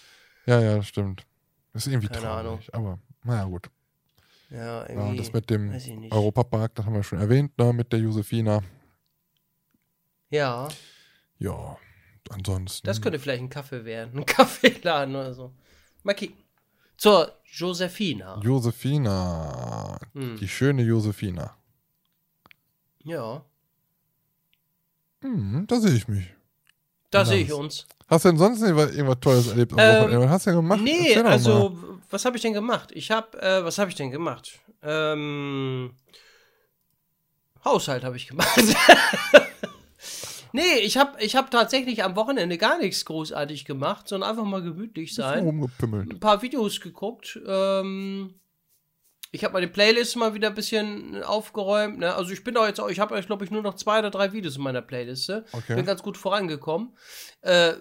ja, 0.47 0.61
ja, 0.61 0.77
das 0.77 0.89
stimmt. 0.89 1.25
Das 1.73 1.87
ist 1.87 1.93
irgendwie 1.93 2.09
Keine 2.09 2.21
traurig, 2.21 2.45
Ahnung. 2.45 2.61
aber 2.73 2.99
naja, 3.25 3.45
gut. 3.45 3.71
Ja, 4.51 4.59
Ja, 4.83 4.89
irgendwie. 4.89 5.17
das 5.17 5.33
mit 5.33 5.49
dem. 5.51 5.73
Europapark, 6.11 6.75
das 6.75 6.85
haben 6.87 6.95
wir 6.95 7.03
schon 7.03 7.19
erwähnt, 7.19 7.57
ne, 7.59 7.73
mit 7.73 7.91
der 7.93 7.99
Josefina. 8.01 8.63
Ja, 10.35 10.69
Ja, 11.39 11.77
ansonsten. 12.31 12.85
das 12.87 13.01
könnte 13.01 13.21
vielleicht 13.21 13.43
ein 13.43 13.51
Kaffee 13.51 13.85
werden. 13.85 14.19
Ein 14.19 14.27
Kaffeeladen 14.37 15.15
oder 15.15 15.33
so. 15.33 15.53
Mal 16.03 16.15
kicken. 16.15 16.37
Zur 16.97 17.33
Josefina. 17.45 18.41
Josefina. 18.43 19.99
Hm. 20.13 20.37
Die 20.39 20.49
schöne 20.49 20.83
Josefina. 20.83 21.57
Ja, 23.05 23.45
Hm, 25.23 25.67
da 25.69 25.79
sehe 25.81 25.93
ich 25.95 26.07
mich. 26.09 26.27
da 27.11 27.21
Nice. 27.21 27.29
sehe 27.29 27.43
ich 27.45 27.53
uns. 27.53 27.87
Hast 28.09 28.25
du 28.25 28.29
denn 28.31 28.39
sonst 28.39 28.61
irgendwas, 28.61 29.21
Tolles 29.21 29.47
erlebt 29.49 29.73
am 29.73 29.79
Ähm, 29.79 30.03
Wochenende? 30.03 30.21
Was 30.27 30.31
hast 30.33 30.47
du 30.47 30.51
denn 30.51 30.57
gemacht? 30.61 30.81
Nee, 30.83 31.17
also, 31.17 31.71
mal. 31.71 32.01
was 32.11 32.25
habe 32.25 32.37
ich 32.37 32.43
denn 32.43 32.53
gemacht? 32.53 32.91
Ich 32.93 33.11
habe, 33.11 33.41
äh, 33.41 33.65
was 33.65 33.79
habe 33.79 33.89
ich 33.91 33.95
denn 33.97 34.11
gemacht? 34.11 34.59
Ähm, 34.83 35.95
Haushalt 37.65 38.03
habe 38.05 38.17
ich 38.17 38.27
gemacht. 38.27 38.59
nee, 40.55 40.79
ich 40.83 40.97
habe 40.97 41.23
ich 41.23 41.37
hab 41.37 41.51
tatsächlich 41.51 42.05
am 42.05 42.17
Wochenende 42.17 42.57
gar 42.57 42.79
nichts 42.79 43.05
großartig 43.05 43.65
gemacht, 43.65 44.09
sondern 44.09 44.31
einfach 44.31 44.45
mal 44.45 44.63
gemütlich 44.63 45.15
sein. 45.15 45.45
rumgepimmelt. 45.45 46.11
Ein 46.11 46.21
paar 46.21 46.43
Videos 46.43 46.81
geguckt. 46.81 47.39
Ähm, 47.47 48.35
ich 49.33 49.43
habe 49.43 49.55
meine 49.55 49.67
Playlist 49.67 50.15
mal 50.15 50.33
wieder 50.35 50.49
ein 50.49 50.55
bisschen 50.55 51.25
aufgeräumt. 51.25 51.99
Ne? 51.99 52.15
Also 52.15 52.31
ich 52.31 52.45
bin 52.45 52.55
da 52.55 52.69
jetzt 52.69 52.81
auch, 52.81 52.89
ich 52.89 53.01
habe 53.01 53.21
glaube 53.23 53.45
ich 53.45 53.51
nur 53.51 53.63
noch 53.63 53.75
zwei 53.75 53.99
oder 53.99 54.11
drei 54.11 54.33
Videos 54.33 54.57
in 54.57 54.63
meiner 54.63 54.81
Playliste. 54.81 55.45
Okay. 55.51 55.75
Bin 55.75 55.87
ganz 55.87 56.05
gut 56.05 56.17
vorangekommen. 56.17 56.97
Äh, 57.41 57.73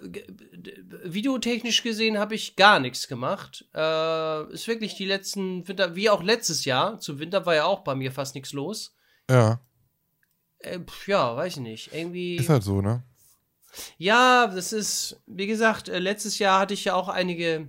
videotechnisch 1.04 1.84
gesehen 1.84 2.18
habe 2.18 2.34
ich 2.34 2.56
gar 2.56 2.80
nichts 2.80 3.06
gemacht. 3.06 3.66
Äh, 3.72 4.52
ist 4.52 4.66
wirklich 4.66 4.96
die 4.96 5.06
letzten 5.06 5.66
Winter, 5.68 5.94
wie 5.94 6.10
auch 6.10 6.24
letztes 6.24 6.64
Jahr. 6.64 6.98
Zu 6.98 7.20
Winter 7.20 7.46
war 7.46 7.54
ja 7.54 7.66
auch 7.66 7.84
bei 7.84 7.94
mir 7.94 8.10
fast 8.10 8.34
nichts 8.34 8.52
los. 8.52 8.96
Ja, 9.30 9.60
Äh, 10.64 10.80
ja, 11.06 11.36
weiß 11.36 11.54
ich 11.56 11.62
nicht. 11.62 11.94
Irgendwie. 11.94 12.36
ist 12.36 12.48
halt 12.48 12.62
so, 12.62 12.80
ne? 12.80 13.02
Ja, 13.98 14.46
das 14.46 14.72
ist, 14.72 15.20
wie 15.26 15.46
gesagt, 15.46 15.88
äh, 15.88 15.98
letztes 15.98 16.38
Jahr 16.38 16.60
hatte 16.60 16.74
ich 16.74 16.84
ja 16.84 16.94
auch 16.94 17.08
einige 17.08 17.68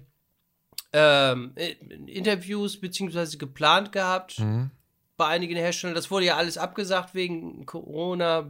ähm, 0.93 1.51
äh, 1.55 1.71
Interviews 2.07 2.79
beziehungsweise 2.79 3.37
geplant 3.37 3.91
gehabt 3.91 4.39
Mhm. 4.39 4.71
bei 5.17 5.27
einigen 5.27 5.55
Herstellern. 5.55 5.95
Das 5.95 6.11
wurde 6.11 6.25
ja 6.27 6.37
alles 6.37 6.57
abgesagt 6.57 7.15
wegen 7.15 7.65
Corona. 7.65 8.49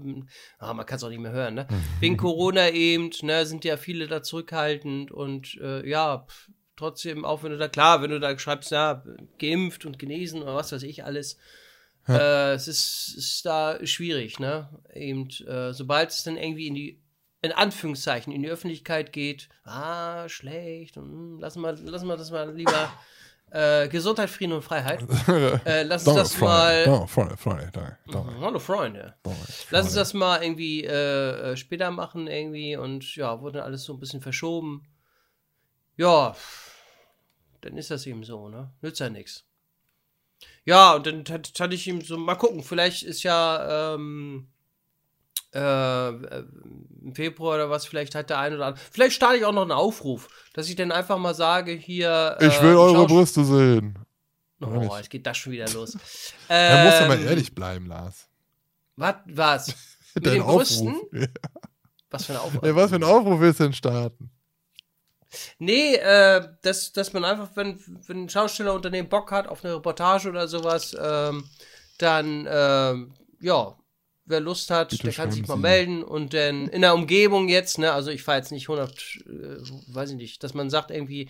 Ah, 0.59 0.73
man 0.73 0.85
kann 0.85 0.97
es 0.97 1.03
auch 1.03 1.09
nicht 1.09 1.19
mehr 1.21 1.31
hören, 1.31 1.55
ne? 1.55 1.67
Wegen 1.99 2.17
Corona 2.17 2.69
eben, 2.69 3.09
ne, 3.23 3.45
sind 3.45 3.63
ja 3.65 3.77
viele 3.77 4.07
da 4.07 4.21
zurückhaltend 4.21 5.11
und 5.11 5.55
äh, 5.61 5.87
ja, 5.87 6.25
pf, 6.27 6.49
trotzdem, 6.75 7.23
auch 7.25 7.41
wenn 7.43 7.51
du 7.51 7.57
da, 7.57 7.67
klar, 7.67 8.01
wenn 8.01 8.11
du 8.11 8.19
da 8.19 8.37
schreibst, 8.37 8.71
ja, 8.71 9.03
geimpft 9.39 9.85
und 9.85 9.97
genesen 9.97 10.43
oder 10.43 10.55
was 10.55 10.71
weiß 10.71 10.83
ich 10.83 11.03
alles, 11.05 11.37
äh, 12.07 12.53
es 12.53 12.67
ist, 12.67 13.15
ist 13.17 13.45
da 13.45 13.77
schwierig, 13.85 14.39
ne? 14.39 14.69
Eben, 14.93 15.29
äh, 15.47 15.73
sobald 15.73 16.11
es 16.11 16.23
dann 16.23 16.37
irgendwie 16.37 16.67
in 16.67 16.75
die, 16.75 17.01
in 17.41 17.51
Anführungszeichen, 17.51 18.33
in 18.33 18.41
die 18.41 18.49
Öffentlichkeit 18.49 19.11
geht, 19.13 19.49
ah, 19.63 20.27
schlecht, 20.29 20.97
und, 20.97 21.05
hm, 21.05 21.39
lassen 21.39 21.61
wir, 21.61 21.73
lassen 21.73 22.07
wir 22.07 22.17
das 22.17 22.31
mal 22.31 22.53
lieber. 22.55 22.91
Äh, 23.51 23.87
Gesundheit, 23.87 24.29
Frieden 24.29 24.53
und 24.53 24.63
Freiheit. 24.63 25.01
Äh, 25.65 25.83
lass 25.83 26.05
uns 26.05 26.17
das 26.17 26.33
Freunde. 26.33 26.89
mal. 26.89 27.07
Freunde, 27.07 27.37
Freunde, 27.37 27.69
danke. 27.71 27.97
danke, 28.11 28.31
Mhm, 28.31 28.41
Hallo 28.41 28.59
Freunde. 28.59 29.15
Lass 29.69 29.85
uns 29.85 29.95
das 29.95 30.13
mal 30.13 30.43
irgendwie 30.43 30.83
äh, 30.83 31.51
äh, 31.51 31.55
später 31.57 31.91
machen 31.91 32.27
irgendwie 32.27 32.75
und 32.75 33.15
ja, 33.15 33.39
wurde 33.41 33.59
dann 33.59 33.67
alles 33.67 33.83
so 33.83 33.93
ein 33.93 33.99
bisschen 33.99 34.21
verschoben. 34.21 34.87
Ja, 35.95 36.35
dann 37.61 37.77
ist 37.77 37.91
das 37.91 38.05
eben 38.05 38.23
so, 38.23 38.49
ne? 38.49 38.71
Nützt 38.81 38.99
ja 38.99 39.09
nichts. 39.09 39.45
Ja, 40.65 40.95
und 40.95 41.05
dann 41.07 41.23
hat- 41.29 41.51
hatte 41.59 41.75
ich 41.75 41.87
ihm 41.87 42.01
so, 42.01 42.17
mal 42.17 42.35
gucken, 42.35 42.63
vielleicht 42.63 43.03
ist 43.03 43.21
ja 43.23 43.93
ähm, 43.95 44.47
äh, 45.53 45.59
äh, 46.09 46.43
im 47.03 47.13
Februar 47.15 47.55
oder 47.55 47.69
was, 47.69 47.85
vielleicht 47.85 48.15
hat 48.15 48.29
der 48.29 48.39
ein 48.39 48.53
oder 48.55 48.65
andere. 48.67 48.83
Vielleicht 48.91 49.15
starte 49.15 49.37
ich 49.37 49.45
auch 49.45 49.51
noch 49.53 49.61
einen 49.61 49.71
Aufruf, 49.71 50.27
dass 50.53 50.67
ich 50.67 50.75
dann 50.75 50.91
einfach 50.91 51.17
mal 51.17 51.35
sage, 51.35 51.71
hier. 51.73 52.37
Ich 52.41 52.57
äh, 52.59 52.61
will 52.63 52.75
eure 52.75 52.95
Schausch- 53.03 53.07
Brüste 53.07 53.45
sehen. 53.45 53.99
Oh, 54.61 54.95
jetzt 54.97 55.09
geht 55.09 55.25
das 55.27 55.37
schon 55.37 55.53
wieder 55.53 55.69
los. 55.69 55.93
Da 56.47 56.83
musst 56.85 57.01
du 57.01 57.05
mal 57.07 57.19
Ähm, 57.19 57.27
ehrlich 57.27 57.53
bleiben, 57.53 57.85
Lars. 57.87 58.27
Was? 58.95 59.15
Was? 59.25 59.75
Mit 60.15 60.25
den 60.25 60.43
Brüsten? 60.43 60.95
Ja. 61.11 61.27
Was 62.09 62.25
für 62.25 62.31
eine 62.33 62.41
Aufruf? 62.41 62.63
Ey, 62.63 62.75
was 62.75 62.89
für 62.91 62.95
ein 62.95 63.03
Aufruf 63.03 63.39
willst 63.41 63.59
du 63.59 63.63
denn 63.65 63.73
starten? 63.73 64.31
Nee, 65.59 65.95
äh, 65.95 66.47
dass, 66.61 66.93
dass 66.93 67.13
man 67.13 67.25
einfach, 67.25 67.49
wenn, 67.55 67.79
wenn 68.07 68.23
ein 68.25 68.29
Schaustellerunternehmen 68.29 69.09
Bock 69.09 69.31
hat 69.31 69.47
auf 69.47 69.63
eine 69.63 69.75
Reportage 69.75 70.29
oder 70.29 70.47
sowas, 70.47 70.95
ähm, 70.99 71.49
dann, 71.97 72.47
ähm, 72.49 73.13
ja, 73.41 73.77
wer 74.25 74.39
Lust 74.39 74.71
hat, 74.71 74.89
Bitte 74.89 75.03
der 75.03 75.13
kann 75.13 75.31
sich 75.31 75.47
mal 75.47 75.55
Sie. 75.55 75.61
melden 75.61 76.03
und 76.03 76.33
dann 76.33 76.67
in 76.69 76.81
der 76.81 76.93
Umgebung 76.95 77.47
jetzt, 77.49 77.77
ne, 77.77 77.91
also 77.91 78.11
ich 78.11 78.23
fahre 78.23 78.37
jetzt 78.39 78.51
nicht 78.51 78.69
100, 78.69 78.91
äh, 79.27 79.93
weiß 79.93 80.11
ich 80.11 80.15
nicht, 80.15 80.43
dass 80.43 80.53
man 80.53 80.69
sagt 80.69 80.91
irgendwie 80.91 81.29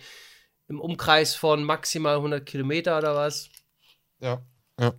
im 0.68 0.80
Umkreis 0.80 1.34
von 1.34 1.62
maximal 1.64 2.16
100 2.16 2.44
Kilometer 2.46 2.98
oder 2.98 3.14
was, 3.14 3.48
Ja, 4.20 4.42
ja. 4.80 4.92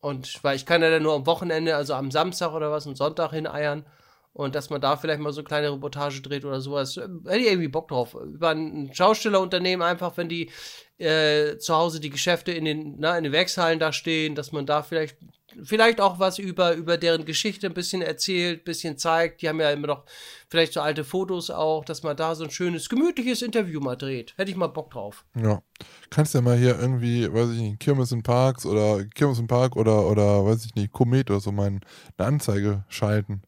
Und 0.00 0.44
weil 0.44 0.56
ich 0.56 0.66
kann 0.66 0.82
ja 0.82 0.90
dann 0.90 1.02
nur 1.02 1.14
am 1.14 1.24
Wochenende, 1.26 1.74
also 1.76 1.94
am 1.94 2.10
Samstag 2.10 2.52
oder 2.52 2.70
was, 2.70 2.86
am 2.86 2.94
Sonntag 2.94 3.30
hineiern. 3.30 3.86
Und 4.34 4.56
dass 4.56 4.68
man 4.68 4.80
da 4.80 4.96
vielleicht 4.96 5.20
mal 5.20 5.32
so 5.32 5.40
eine 5.40 5.46
kleine 5.46 5.72
Reportage 5.72 6.20
dreht 6.20 6.44
oder 6.44 6.60
sowas. 6.60 6.96
Hätte 6.96 7.38
ich 7.38 7.46
irgendwie 7.46 7.68
Bock 7.68 7.86
drauf. 7.86 8.14
Über 8.14 8.50
ein 8.50 8.90
Schaustellerunternehmen 8.92 9.86
einfach, 9.86 10.16
wenn 10.16 10.28
die 10.28 10.50
äh, 10.98 11.56
zu 11.58 11.74
Hause 11.74 12.00
die 12.00 12.10
Geschäfte 12.10 12.50
in 12.50 12.64
den, 12.64 12.96
na, 12.98 13.16
in 13.16 13.22
den 13.22 13.32
Werkshallen 13.32 13.78
da 13.78 13.92
stehen, 13.92 14.34
dass 14.34 14.50
man 14.50 14.66
da 14.66 14.82
vielleicht, 14.82 15.18
vielleicht 15.62 16.00
auch 16.00 16.18
was 16.18 16.40
über, 16.40 16.74
über 16.74 16.96
deren 16.96 17.24
Geschichte 17.24 17.68
ein 17.68 17.74
bisschen 17.74 18.02
erzählt, 18.02 18.62
ein 18.62 18.64
bisschen 18.64 18.98
zeigt. 18.98 19.40
Die 19.40 19.48
haben 19.48 19.60
ja 19.60 19.70
immer 19.70 19.86
noch 19.86 20.04
vielleicht 20.48 20.72
so 20.72 20.80
alte 20.80 21.04
Fotos 21.04 21.50
auch, 21.50 21.84
dass 21.84 22.02
man 22.02 22.16
da 22.16 22.34
so 22.34 22.42
ein 22.42 22.50
schönes, 22.50 22.88
gemütliches 22.88 23.40
Interview 23.40 23.78
mal 23.78 23.94
dreht. 23.94 24.34
Hätte 24.36 24.50
ich 24.50 24.56
mal 24.56 24.66
Bock 24.66 24.90
drauf. 24.90 25.24
Ja. 25.40 25.62
Kannst 26.10 26.34
ja 26.34 26.40
mal 26.40 26.58
hier 26.58 26.76
irgendwie, 26.76 27.32
weiß 27.32 27.50
ich 27.50 27.60
nicht, 27.60 27.78
Kirmes 27.78 28.10
in 28.10 28.24
Parks 28.24 28.66
oder 28.66 29.04
Kirmes 29.04 29.38
im 29.38 29.46
Park 29.46 29.76
oder, 29.76 30.08
oder 30.08 30.44
weiß 30.44 30.64
ich 30.66 30.74
nicht, 30.74 30.92
Komet 30.92 31.30
oder 31.30 31.38
so 31.38 31.52
mal 31.52 31.68
eine 31.68 31.80
Anzeige 32.16 32.84
schalten. 32.88 33.42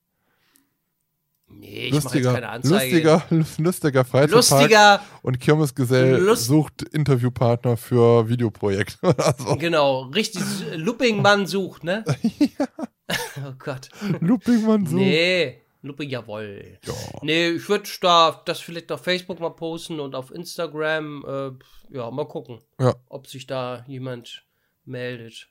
Nee, 1.48 1.86
ich 1.86 1.93
mache 1.93 1.94
jetzt 1.94 2.05
Lustiger, 2.05 2.32
keine 2.35 2.48
Anzeige. 2.48 3.09
lustiger, 3.09 3.24
lustiger 3.62 4.05
Freizeitpark 4.05 4.51
Lustiger, 4.51 5.01
und 5.23 5.39
Kirmesgesell 5.40 6.16
Lust- 6.18 6.47
sucht 6.47 6.82
Interviewpartner 6.82 7.77
für 7.77 8.28
Videoprojekt 8.28 8.98
so. 9.39 9.56
genau, 9.56 10.02
richtig 10.06 10.43
Looping-Mann 10.74 11.47
sucht, 11.47 11.85
ne? 11.85 12.05
oh 13.39 13.52
Gott. 13.59 13.89
Loopingmann 14.20 14.86
sucht. 14.86 15.01
Nee, 15.01 15.62
Looping, 15.82 16.10
jawohl. 16.10 16.78
Ja. 16.85 16.93
Nee, 17.23 17.51
ich 17.51 17.68
würde 17.68 17.89
da 18.01 18.43
das 18.44 18.59
vielleicht 18.60 18.90
auf 18.90 19.05
Facebook 19.05 19.39
mal 19.39 19.51
posten 19.51 20.01
und 20.01 20.16
auf 20.16 20.32
Instagram. 20.32 21.24
Äh, 21.24 21.97
ja, 21.97 22.10
mal 22.10 22.27
gucken, 22.27 22.60
Ja. 22.81 22.94
ob 23.09 23.28
sich 23.28 23.47
da 23.47 23.85
jemand 23.86 24.44
meldet. 24.85 25.48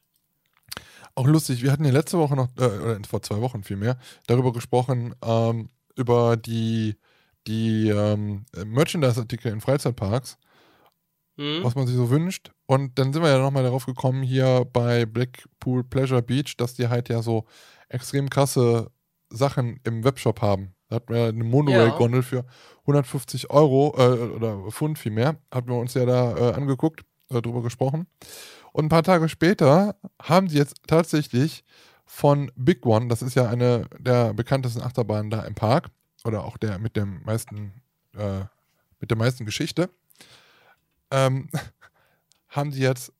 Auch 1.17 1.26
lustig, 1.27 1.63
wir 1.63 1.72
hatten 1.72 1.85
ja 1.85 1.91
letzte 1.91 2.17
Woche 2.17 2.35
noch, 2.35 2.49
äh, 2.57 2.65
oder 2.65 2.99
vor 3.07 3.22
zwei 3.22 3.39
Wochen 3.39 3.63
vielmehr, 3.63 3.97
darüber 4.27 4.51
gesprochen, 4.51 5.15
ähm, 5.23 5.69
über 5.95 6.38
die, 6.38 6.95
die 7.47 7.89
ähm, 7.89 8.45
Merchandise-Artikel 8.65 9.51
in 9.51 9.61
Freizeitparks, 9.61 10.38
Hm? 11.38 11.63
was 11.63 11.76
man 11.76 11.85
sich 11.85 11.95
so 11.97 12.09
wünscht. 12.09 12.51
Und 12.65 12.97
dann 12.97 13.11
sind 13.11 13.22
wir 13.22 13.30
ja 13.30 13.39
nochmal 13.39 13.63
darauf 13.63 13.85
gekommen, 13.85 14.23
hier 14.23 14.65
bei 14.72 15.05
Blackpool 15.05 15.84
Pleasure 15.84 16.22
Beach, 16.22 16.55
dass 16.57 16.76
die 16.76 16.88
halt 16.88 17.09
ja 17.09 17.22
so 17.22 17.45
extrem 17.89 18.30
krasse 18.30 18.89
Sachen 19.30 19.80
im 19.84 20.03
Webshop 20.05 20.41
haben. 20.41 20.73
Da 20.88 20.95
hatten 20.97 21.13
wir 21.13 21.26
eine 21.26 21.43
Monorail-Gondel 21.43 22.23
für 22.23 22.45
150 22.81 23.49
Euro 23.49 23.93
äh, 23.97 24.35
oder 24.35 24.72
Pfund 24.72 24.97
vielmehr. 24.97 25.38
Hatten 25.51 25.67
wir 25.67 25.76
uns 25.76 25.93
ja 25.93 26.05
da 26.05 26.38
äh, 26.38 26.53
angeguckt, 26.53 27.01
äh, 27.30 27.41
drüber 27.41 27.61
gesprochen. 27.63 28.07
Und 28.72 28.85
ein 28.85 28.89
paar 28.89 29.03
Tage 29.03 29.27
später 29.27 29.95
haben 30.22 30.47
die 30.47 30.55
jetzt 30.55 30.76
tatsächlich 30.88 31.63
von 32.06 32.52
Big 32.56 32.86
One, 32.86 33.07
das 33.07 33.22
ist 33.22 33.36
ja 33.36 33.49
eine 33.49 33.88
der 33.99 34.34
bekanntesten 34.34 34.82
Achterbahnen 34.82 35.30
da 35.30 35.41
im 35.44 35.56
Park, 35.56 35.90
oder 36.23 36.44
auch 36.44 36.57
der 36.57 36.80
mit 36.80 36.95
dem 36.95 37.22
meisten, 37.23 37.82
äh, 38.15 38.41
mit 38.99 39.10
der 39.10 39.18
meisten 39.18 39.45
Geschichte, 39.45 39.90
ähm, 41.11 41.49
haben 42.49 42.72
die 42.72 42.80
jetzt 42.80 43.11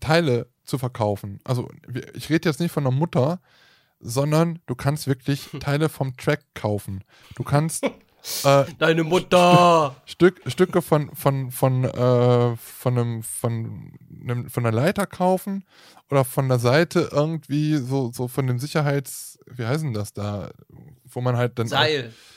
Teile 0.00 0.48
zu 0.64 0.78
verkaufen. 0.78 1.40
Also 1.44 1.70
ich 2.14 2.28
rede 2.28 2.48
jetzt 2.48 2.60
nicht 2.60 2.72
von 2.72 2.86
einer 2.86 2.94
Mutter, 2.94 3.40
sondern 4.00 4.60
du 4.66 4.74
kannst 4.74 5.06
wirklich 5.06 5.48
Teile 5.60 5.88
vom 5.88 6.16
Track 6.16 6.42
kaufen. 6.54 7.02
Du 7.36 7.44
kannst 7.44 7.84
äh, 8.44 8.64
Deine 8.78 9.04
Mutter! 9.04 9.96
Stück, 10.04 10.40
Stücke 10.46 10.82
von, 10.82 11.14
von, 11.14 11.50
von, 11.50 11.84
äh, 11.84 12.56
von, 12.56 12.98
einem, 12.98 13.22
von, 13.22 13.92
einem, 14.30 14.50
von 14.50 14.66
einer 14.66 14.76
Leiter 14.76 15.06
kaufen 15.06 15.64
oder 16.10 16.24
von 16.24 16.48
der 16.48 16.58
Seite 16.58 17.08
irgendwie 17.12 17.76
so, 17.76 18.10
so 18.12 18.28
von 18.28 18.46
dem 18.46 18.58
Sicherheits, 18.58 19.38
wie 19.46 19.64
heißen 19.66 19.92
das 19.94 20.12
da, 20.12 20.50
wo 21.04 21.20
man 21.20 21.36
halt 21.36 21.58
dann. 21.58 21.68
Seil. 21.68 22.08
Auch, 22.10 22.36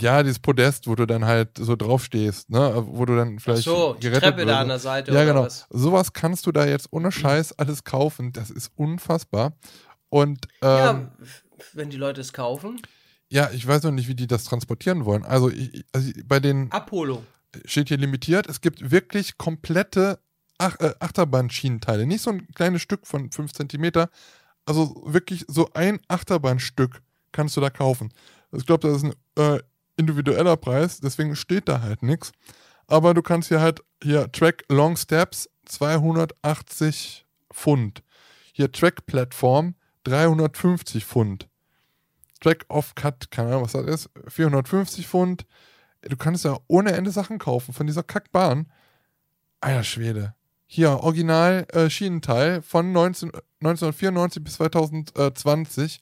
ja, 0.00 0.22
dieses 0.22 0.38
Podest, 0.38 0.88
wo 0.88 0.94
du 0.94 1.06
dann 1.06 1.26
halt 1.26 1.58
so 1.58 1.76
draufstehst, 1.76 2.48
ne, 2.50 2.82
wo 2.88 3.04
du 3.04 3.14
dann 3.14 3.36
Ach 3.38 3.42
vielleicht 3.42 3.64
so, 3.64 3.94
die 3.94 4.00
gerettet 4.08 4.22
Treppe 4.22 4.40
da 4.46 4.52
wirst. 4.52 4.60
an 4.62 4.68
der 4.68 4.78
Seite 4.78 5.10
Ja, 5.12 5.18
oder 5.18 5.26
genau. 5.26 5.42
was? 5.44 5.66
Sowas 5.70 6.12
kannst 6.14 6.46
du 6.46 6.52
da 6.52 6.66
jetzt 6.66 6.88
ohne 6.92 7.12
Scheiß 7.12 7.52
alles 7.58 7.84
kaufen. 7.84 8.32
Das 8.32 8.50
ist 8.50 8.72
unfassbar. 8.76 9.52
Und 10.08 10.46
ähm, 10.62 10.68
Ja, 10.78 11.12
wenn 11.74 11.90
die 11.90 11.98
Leute 11.98 12.22
es 12.22 12.32
kaufen. 12.32 12.80
ja, 13.28 13.50
ich 13.52 13.66
weiß 13.66 13.82
noch 13.82 13.92
nicht, 13.92 14.08
wie 14.08 14.14
die 14.14 14.26
das 14.26 14.44
transportieren 14.44 15.04
wollen. 15.04 15.24
Also, 15.24 15.50
ich, 15.50 15.84
also 15.92 16.10
bei 16.24 16.40
den 16.40 16.72
Abholung. 16.72 17.24
steht 17.66 17.88
hier 17.88 17.98
limitiert. 17.98 18.48
Es 18.48 18.62
gibt 18.62 18.90
wirklich 18.90 19.36
komplette 19.36 20.18
Ach, 20.58 20.78
äh, 20.80 20.94
Achterbahnschienenteile. 21.00 22.06
Nicht 22.06 22.22
so 22.22 22.30
ein 22.30 22.48
kleines 22.54 22.82
Stück 22.82 23.06
von 23.06 23.30
5 23.30 23.52
cm. 23.52 24.06
Also 24.64 25.02
wirklich 25.06 25.44
so 25.48 25.70
ein 25.74 26.00
Achterbahnstück 26.08 27.02
kannst 27.32 27.56
du 27.56 27.60
da 27.60 27.70
kaufen. 27.70 28.12
Ich 28.52 28.66
glaube, 28.66 28.88
das 28.88 28.98
ist 28.98 29.04
ein 29.04 29.14
äh, 29.36 29.60
individueller 29.96 30.56
Preis, 30.56 31.00
deswegen 31.00 31.36
steht 31.36 31.68
da 31.68 31.80
halt 31.80 32.02
nichts. 32.02 32.32
Aber 32.86 33.14
du 33.14 33.22
kannst 33.22 33.48
hier 33.48 33.60
halt, 33.60 33.82
hier 34.02 34.30
Track 34.32 34.64
Long 34.68 34.96
Steps 34.96 35.48
280 35.66 37.26
Pfund. 37.52 38.02
Hier 38.52 38.70
Track 38.70 39.06
Plattform 39.06 39.74
350 40.04 41.04
Pfund. 41.04 41.48
Track 42.40 42.64
Off 42.68 42.94
Cut, 42.94 43.30
keine 43.30 43.48
Ahnung, 43.48 43.64
was 43.64 43.72
das 43.72 43.86
ist, 43.86 44.10
450 44.28 45.06
Pfund. 45.06 45.46
Du 46.02 46.16
kannst 46.16 46.44
ja 46.44 46.56
ohne 46.68 46.92
Ende 46.92 47.10
Sachen 47.10 47.38
kaufen 47.38 47.74
von 47.74 47.86
dieser 47.86 48.04
Kackbahn. 48.04 48.70
Alter 49.60 49.82
Schwede. 49.82 50.35
Hier, 50.66 50.90
Original 50.90 51.66
äh, 51.72 51.88
Schienenteil 51.88 52.60
von 52.62 52.92
19, 52.92 53.30
1994 53.60 54.42
bis 54.42 54.54
2020 54.54 56.00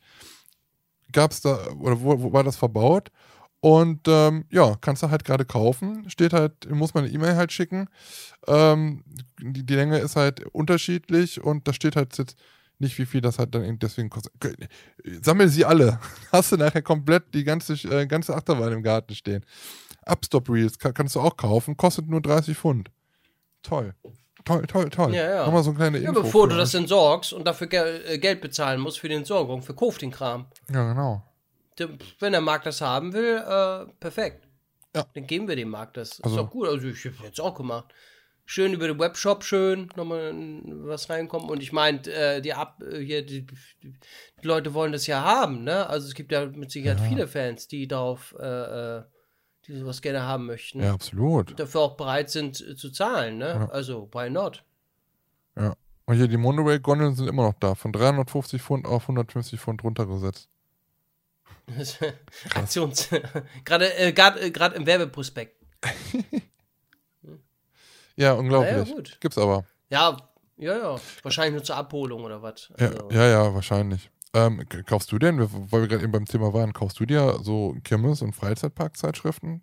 gab 1.13 1.31
es 1.31 1.41
da, 1.41 1.67
oder 1.79 2.01
wo, 2.01 2.23
wo 2.23 2.33
war 2.33 2.45
das 2.45 2.57
verbaut? 2.57 3.11
Und 3.61 4.09
ähm, 4.09 4.45
ja, 4.51 4.77
kannst 4.83 5.03
du 5.03 5.11
halt 5.11 5.25
gerade 5.25 5.47
kaufen. 5.47 6.11
Steht 6.11 6.35
halt, 6.35 6.71
muss 6.71 6.93
man 6.93 7.05
eine 7.05 7.13
E-Mail 7.15 7.37
halt 7.37 7.51
schicken. 7.51 7.89
Ähm, 8.47 9.03
die, 9.41 9.65
die 9.65 9.75
Länge 9.75 9.99
ist 10.01 10.17
halt 10.17 10.45
unterschiedlich 10.53 11.43
und 11.43 11.67
da 11.67 11.73
steht 11.73 11.97
halt 11.97 12.19
jetzt 12.19 12.37
nicht, 12.79 12.99
wie 12.99 13.07
viel 13.07 13.23
das 13.23 13.39
halt 13.39 13.55
dann 13.55 13.79
deswegen 13.79 14.11
kostet. 14.11 14.33
Sammel 15.23 15.49
sie 15.49 15.65
alle. 15.65 15.99
Hast 16.33 16.53
du 16.53 16.57
nachher 16.59 16.83
komplett 16.83 17.33
die 17.33 17.45
ganze, 17.45 17.73
äh, 17.89 18.07
ganze 18.07 18.37
Achterbahn 18.37 18.73
im 18.73 18.83
Garten 18.83 19.15
stehen. 19.15 19.47
Upstop 20.05 20.51
Reels 20.51 20.79
kann, 20.79 20.93
kannst 20.93 21.15
du 21.15 21.21
auch 21.21 21.37
kaufen, 21.39 21.77
kostet 21.79 22.07
nur 22.07 22.21
30 22.21 22.59
Pfund. 22.59 22.91
Toll. 23.63 23.95
Toll, 24.45 24.67
toll, 24.67 24.91
toll. 24.91 25.15
Ja, 25.15 25.31
ja. 25.31 25.45
Nochmal 25.47 25.63
so 25.63 25.71
eine 25.71 25.79
kleine 25.79 25.99
Ja, 25.99 26.11
Info. 26.11 26.23
bevor 26.23 26.43
für 26.45 26.51
du 26.51 26.57
das 26.57 26.75
entsorgst 26.75 27.33
und 27.33 27.47
dafür 27.47 27.67
Gel 27.67 28.03
äh, 28.07 28.19
Geld 28.19 28.41
bezahlen 28.43 28.81
musst 28.81 28.99
für 29.01 29.09
die 29.09 29.15
Entsorgung, 29.15 29.63
verkauf 29.63 29.97
den 29.99 30.11
Kram. 30.11 30.47
Ja, 30.73 30.87
genau. 30.93 31.23
Wenn 32.21 32.33
der 32.33 32.41
Markt 32.41 32.67
das 32.67 32.81
haben 32.81 33.13
will, 33.15 33.37
äh, 33.39 33.87
perfekt. 34.01 34.47
Ja. 34.95 35.05
Dann 35.15 35.27
geben 35.27 35.49
wir 35.49 35.57
dem 35.57 35.71
Markt 35.71 35.97
das. 35.97 36.21
Also- 36.23 36.37
ist 36.37 36.43
doch 36.43 36.51
gut. 36.51 36.69
Also 36.69 36.87
ich 36.87 37.05
habe 37.05 37.17
jetzt 37.25 37.41
auch 37.41 37.55
gemacht. 37.55 37.93
Schön 38.47 38.75
über 38.75 38.87
den 38.87 38.99
Webshop, 38.99 39.43
schön 39.43 39.89
nochmal 39.97 40.35
was 40.67 41.09
reinkommen. 41.09 41.49
Und 41.49 41.63
ich 41.63 41.73
meine, 41.73 41.99
äh, 42.07 42.43
die, 42.43 42.53
Ab 42.53 42.83
äh, 42.83 42.99
hier, 43.01 43.25
die, 43.25 43.47
die, 43.83 43.95
Leute 44.43 44.75
wollen 44.75 44.93
das 44.93 45.07
ja 45.07 45.23
haben, 45.25 45.65
ne? 45.65 45.89
Also 45.89 46.07
es 46.07 46.15
gibt 46.15 46.31
ja 46.31 46.45
mit 46.45 46.71
Sicherheit 46.71 47.01
Ja. 47.01 47.07
viele 47.09 47.27
Fans, 47.27 47.67
die 47.69 47.89
darauf, 47.89 48.35
äh, 48.39 48.45
äh, 48.99 49.03
die 49.67 49.77
sowas 49.77 50.03
gerne 50.03 50.23
haben 50.23 50.47
möchten. 50.47 50.81
Ja, 50.81 50.93
absolut. 50.93 51.59
Dafür 51.59 51.81
auch 51.81 51.97
bereit 51.97 52.31
sind 52.31 52.61
äh, 52.61 52.77
zu 52.77 52.91
zahlen, 52.91 53.39
ne? 53.39 53.49
Ja. 53.49 53.69
Also, 53.71 54.09
why 54.13 54.31
not? 54.31 54.65
Ja. 55.57 55.75
Und 56.07 56.17
hier 56.17 56.29
die 56.29 56.37
Monorail-Gondeln 56.37 57.15
sind 57.15 57.29
immer 57.29 57.45
noch 57.45 57.55
da. 57.55 57.75
Von 57.75 57.93
350 57.93 58.61
Pfund 58.61 58.87
auf 58.87 59.03
150 59.05 59.59
Pfund 59.59 59.83
runtergesetzt. 59.83 60.49
Aktions. 62.55 63.09
Gerade 63.65 63.97
äh, 63.97 64.13
grad, 64.13 64.37
äh, 64.39 64.77
im 64.77 64.87
Werbeprospekt. 64.87 65.57
Ja, 68.17 68.35
unglaublich. 68.35 68.89
Ja, 68.89 68.95
gut. 68.95 69.19
Gibt's 69.21 69.39
aber. 69.39 69.65
Ja, 69.91 70.17
ja, 70.57 70.77
ja. 70.79 70.97
Wahrscheinlich 71.23 71.55
nur 71.55 71.65
zur 71.65 71.77
Abholung 71.77 72.23
oder 72.23 72.43
was. 72.43 72.73
Ja, 72.79 72.87
Also, 72.89 73.11
ja, 73.11 73.27
ja, 73.27 73.55
wahrscheinlich. 73.55 74.11
Ähm, 74.35 74.65
kaufst 74.87 75.13
du 75.13 75.19
denn, 75.19 75.39
weil 75.41 75.83
wir 75.83 75.89
gerade 75.89 76.03
eben 76.03 76.13
beim 76.13 76.27
Thema 76.27 76.53
waren, 76.53 76.73
kaufst 76.73 76.99
du 76.99 77.07
dir 77.07 77.39
so 77.43 77.77
Kirmes- 77.85 78.21
und 78.21 78.35
Freizeitparkzeitschriften? 78.35 79.63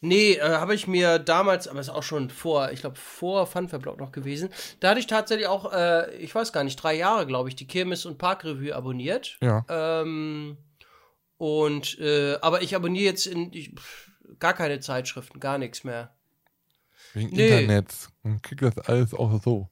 Nee, 0.00 0.32
äh, 0.32 0.40
habe 0.40 0.74
ich 0.74 0.86
mir 0.86 1.18
damals, 1.18 1.68
aber 1.68 1.80
ist 1.80 1.88
auch 1.88 2.02
schon 2.02 2.30
vor, 2.30 2.72
ich 2.72 2.80
glaube, 2.80 2.96
vor 2.96 3.46
Funfair-Blog 3.46 3.98
noch 3.98 4.12
gewesen. 4.12 4.48
Da 4.80 4.90
hatte 4.90 5.00
ich 5.00 5.06
tatsächlich 5.06 5.46
auch, 5.46 5.72
äh, 5.72 6.14
ich 6.16 6.34
weiß 6.34 6.52
gar 6.52 6.64
nicht, 6.64 6.76
drei 6.76 6.94
Jahre, 6.94 7.26
glaube 7.26 7.48
ich, 7.48 7.56
die 7.56 7.66
Kirmes- 7.66 8.06
und 8.06 8.18
Parkrevue 8.18 8.74
abonniert. 8.74 9.38
Ja. 9.40 9.64
Ähm, 9.68 10.56
und, 11.36 11.98
äh, 12.00 12.38
aber 12.40 12.62
ich 12.62 12.74
abonniere 12.74 13.04
jetzt 13.04 13.26
in, 13.26 13.52
ich, 13.52 13.74
pff, 13.74 14.10
gar 14.38 14.54
keine 14.54 14.80
Zeitschriften, 14.80 15.38
gar 15.38 15.58
nichts 15.58 15.84
mehr. 15.84 16.14
Wegen 17.14 17.30
Nee. 17.30 17.60
Internet. 17.60 18.08
Und 18.22 18.42
krieg 18.42 18.60
das 18.60 18.78
alles 18.78 19.14
auch 19.14 19.42
so. 19.42 19.68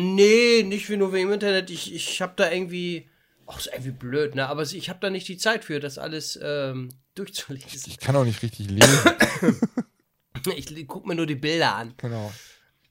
Nee, 0.00 0.62
nicht 0.62 0.86
für 0.86 0.96
nur 0.96 1.12
wegen 1.12 1.26
dem 1.26 1.34
Internet. 1.34 1.70
Ich, 1.70 1.92
ich 1.92 2.22
habe 2.22 2.34
da 2.36 2.52
irgendwie, 2.52 3.10
ach, 3.48 3.58
ist 3.58 3.66
irgendwie 3.66 3.90
blöd, 3.90 4.36
ne? 4.36 4.48
Aber 4.48 4.62
ich 4.62 4.88
habe 4.88 5.00
da 5.00 5.10
nicht 5.10 5.26
die 5.26 5.38
Zeit 5.38 5.64
für, 5.64 5.80
das 5.80 5.98
alles 5.98 6.38
ähm, 6.40 6.90
durchzulesen. 7.16 7.90
Ich 7.90 7.98
kann 7.98 8.14
auch 8.14 8.24
nicht 8.24 8.42
richtig 8.42 8.70
lesen. 8.70 8.98
Ich 10.56 10.86
guck 10.86 11.04
mir 11.04 11.14
nur 11.14 11.26
die 11.26 11.34
Bilder 11.34 11.74
an. 11.74 11.94
genau. 11.98 12.32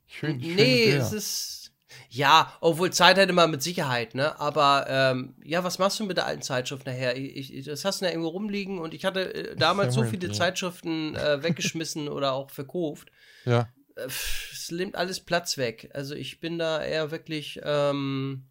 Schön, 0.06 0.38
Nee, 0.38 0.92
es 0.92 1.12
ist. 1.12 1.72
Ja, 2.10 2.54
obwohl 2.60 2.92
Zeit 2.92 3.18
hätte 3.18 3.34
man 3.34 3.50
mit 3.50 3.64
Sicherheit, 3.64 4.14
ne? 4.14 4.40
Aber 4.40 4.86
ähm, 4.88 5.36
ja, 5.44 5.64
was 5.64 5.80
machst 5.80 6.00
du 6.00 6.06
mit 6.06 6.18
der 6.18 6.26
alten 6.28 6.42
Zeitschrift 6.44 6.86
nachher? 6.86 7.18
Ich, 7.18 7.54
ich, 7.54 7.66
das 7.66 7.86
hast 7.86 8.02
du 8.02 8.06
ja 8.06 8.12
irgendwo 8.12 8.30
rumliegen 8.30 8.78
und 8.80 8.94
ich 8.94 9.06
hatte 9.06 9.34
äh, 9.34 9.56
damals 9.56 9.96
so 9.96 10.04
viele 10.04 10.32
Zeitschriften 10.32 11.16
äh, 11.16 11.42
weggeschmissen 11.42 12.10
oder 12.10 12.34
auch 12.34 12.52
verkauft. 12.52 13.10
Ja. 13.46 13.70
Es 14.06 14.72
nimmt 14.72 14.96
alles 14.96 15.20
Platz 15.20 15.58
weg. 15.58 15.90
Also 15.94 16.16
ich 16.16 16.40
bin 16.40 16.58
da 16.60 16.84
eher 16.84 17.12
wirklich, 17.12 17.60
ähm, 17.64 18.46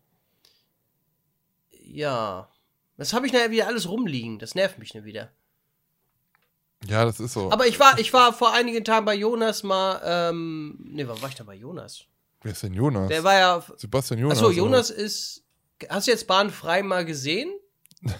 ja. 1.70 2.48
Das 2.96 3.12
habe 3.12 3.26
ich 3.26 3.32
nachher 3.32 3.50
wieder 3.50 3.66
alles 3.66 3.88
rumliegen. 3.88 4.38
Das 4.38 4.54
nervt 4.54 4.78
mich 4.78 4.94
nicht 4.94 5.04
wieder. 5.04 5.30
Ja, 6.88 7.04
das 7.04 7.20
ist 7.20 7.32
so. 7.32 7.50
Aber 7.50 7.66
ich 7.66 7.78
war, 7.80 7.98
ich 7.98 8.12
war 8.12 8.32
vor 8.32 8.52
einigen 8.52 8.84
Tagen 8.84 9.06
bei 9.06 9.14
Jonas 9.14 9.62
mal, 9.62 10.00
ähm, 10.04 10.78
ne, 10.78 11.06
wann 11.08 11.20
war 11.20 11.28
ich 11.28 11.34
da 11.34 11.44
bei 11.44 11.54
Jonas? 11.54 12.04
Wer 12.42 12.52
ist 12.52 12.62
denn 12.62 12.74
Jonas? 12.74 13.08
Der 13.08 13.24
war 13.24 13.34
ja. 13.34 13.64
Sebastian 13.76 14.20
Jonas. 14.20 14.38
Achso, 14.38 14.50
Jonas 14.50 14.90
oder? 14.90 15.00
ist. 15.00 15.44
Hast 15.88 16.06
du 16.06 16.10
jetzt 16.10 16.26
Bahnfrei 16.26 16.82
mal 16.82 17.04
gesehen? 17.04 17.50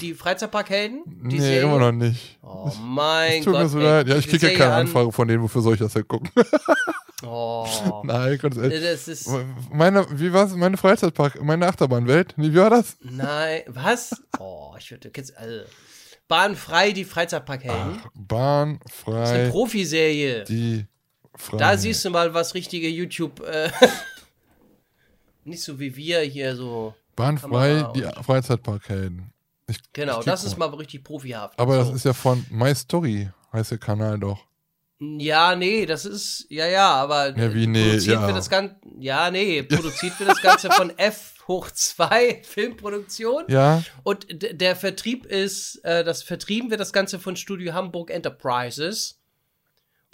Die 0.00 0.14
Freizeitparkhelden? 0.14 1.02
Die 1.06 1.36
nee, 1.36 1.40
Serie? 1.40 1.62
immer 1.62 1.78
noch 1.78 1.92
nicht. 1.92 2.38
Oh 2.42 2.70
mein 2.80 3.42
tut 3.42 3.52
Gott. 3.52 3.62
Mir 3.62 3.68
so 3.68 3.78
leid. 3.78 4.08
Ja, 4.08 4.16
ich 4.16 4.26
kriege 4.26 4.50
ja 4.50 4.58
keine 4.58 4.74
Anfrage 4.74 5.12
von 5.12 5.28
denen, 5.28 5.42
wofür 5.42 5.60
soll 5.60 5.74
ich 5.74 5.80
das 5.80 5.92
denn 5.92 6.06
gucken? 6.06 6.30
Oh. 7.24 7.66
Nein, 8.04 8.38
ehrlich. 8.42 8.82
Das 8.82 9.06
ist 9.06 9.30
meine, 9.70 10.06
wie 10.18 10.32
war 10.32 10.46
es? 10.46 10.54
Meine 10.54 10.76
Freizeitpark, 10.76 11.40
meine 11.40 11.68
Achterbahnwelt? 11.68 12.34
Wie 12.36 12.54
war 12.56 12.70
das? 12.70 12.96
Nein, 13.00 13.62
was? 13.68 14.22
Oh, 14.40 14.74
ich 14.76 14.90
würde 14.90 15.12
jetzt. 15.14 15.36
Also, 15.36 15.64
Bahnfrei, 16.26 16.92
die 16.92 17.04
Freizeitparkhelden. 17.04 18.00
Bahnfrei. 18.14 19.12
Das 19.12 19.30
ist 19.30 19.36
eine 19.36 19.50
Profiserie. 19.50 20.44
Die 20.44 20.86
Frei. 21.34 21.56
Da 21.56 21.76
siehst 21.76 22.04
du 22.04 22.10
mal, 22.10 22.34
was 22.34 22.54
richtige 22.54 22.88
YouTube. 22.88 23.40
Äh, 23.40 23.70
nicht 25.44 25.62
so 25.62 25.78
wie 25.78 25.94
wir 25.94 26.20
hier 26.20 26.56
so. 26.56 26.94
Bahnfrei, 27.16 27.86
die 27.94 28.02
Freizeitparkhelden. 28.22 29.31
Ich, 29.72 29.92
genau, 29.92 30.20
ich 30.20 30.24
das 30.24 30.44
ist 30.44 30.56
mal 30.56 30.68
richtig 30.74 31.04
profihaft. 31.04 31.58
Aber 31.58 31.74
so. 31.74 31.90
das 31.90 31.96
ist 31.96 32.04
ja 32.04 32.12
von 32.12 32.44
My 32.50 32.74
Story, 32.74 33.30
heißt 33.52 33.72
der 33.72 33.78
Kanal 33.78 34.18
doch. 34.18 34.46
Ja, 35.18 35.56
nee, 35.56 35.84
das 35.84 36.04
ist, 36.04 36.46
ja, 36.48 36.66
ja, 36.66 36.92
aber 36.92 37.36
ja, 37.36 37.52
wie, 37.52 37.66
nee, 37.66 37.88
produziert 37.88 38.20
ja. 38.20 38.26
wird 38.26 38.36
das 38.36 38.48
Ganze, 38.48 38.76
ja, 39.00 39.30
nee, 39.32 39.62
produziert 39.64 40.18
wird 40.20 40.30
das 40.30 40.40
Ganze 40.40 40.70
von 40.70 40.90
F 40.96 41.34
hoch 41.48 41.70
2 41.72 42.42
Filmproduktion. 42.44 43.44
Ja. 43.48 43.82
Und 44.04 44.26
der 44.30 44.76
Vertrieb 44.76 45.26
ist, 45.26 45.84
äh, 45.84 46.04
das 46.04 46.22
Vertrieben 46.22 46.70
wird 46.70 46.78
das 46.78 46.92
Ganze 46.92 47.18
von 47.18 47.34
Studio 47.34 47.74
Hamburg 47.74 48.10
Enterprises. 48.10 49.20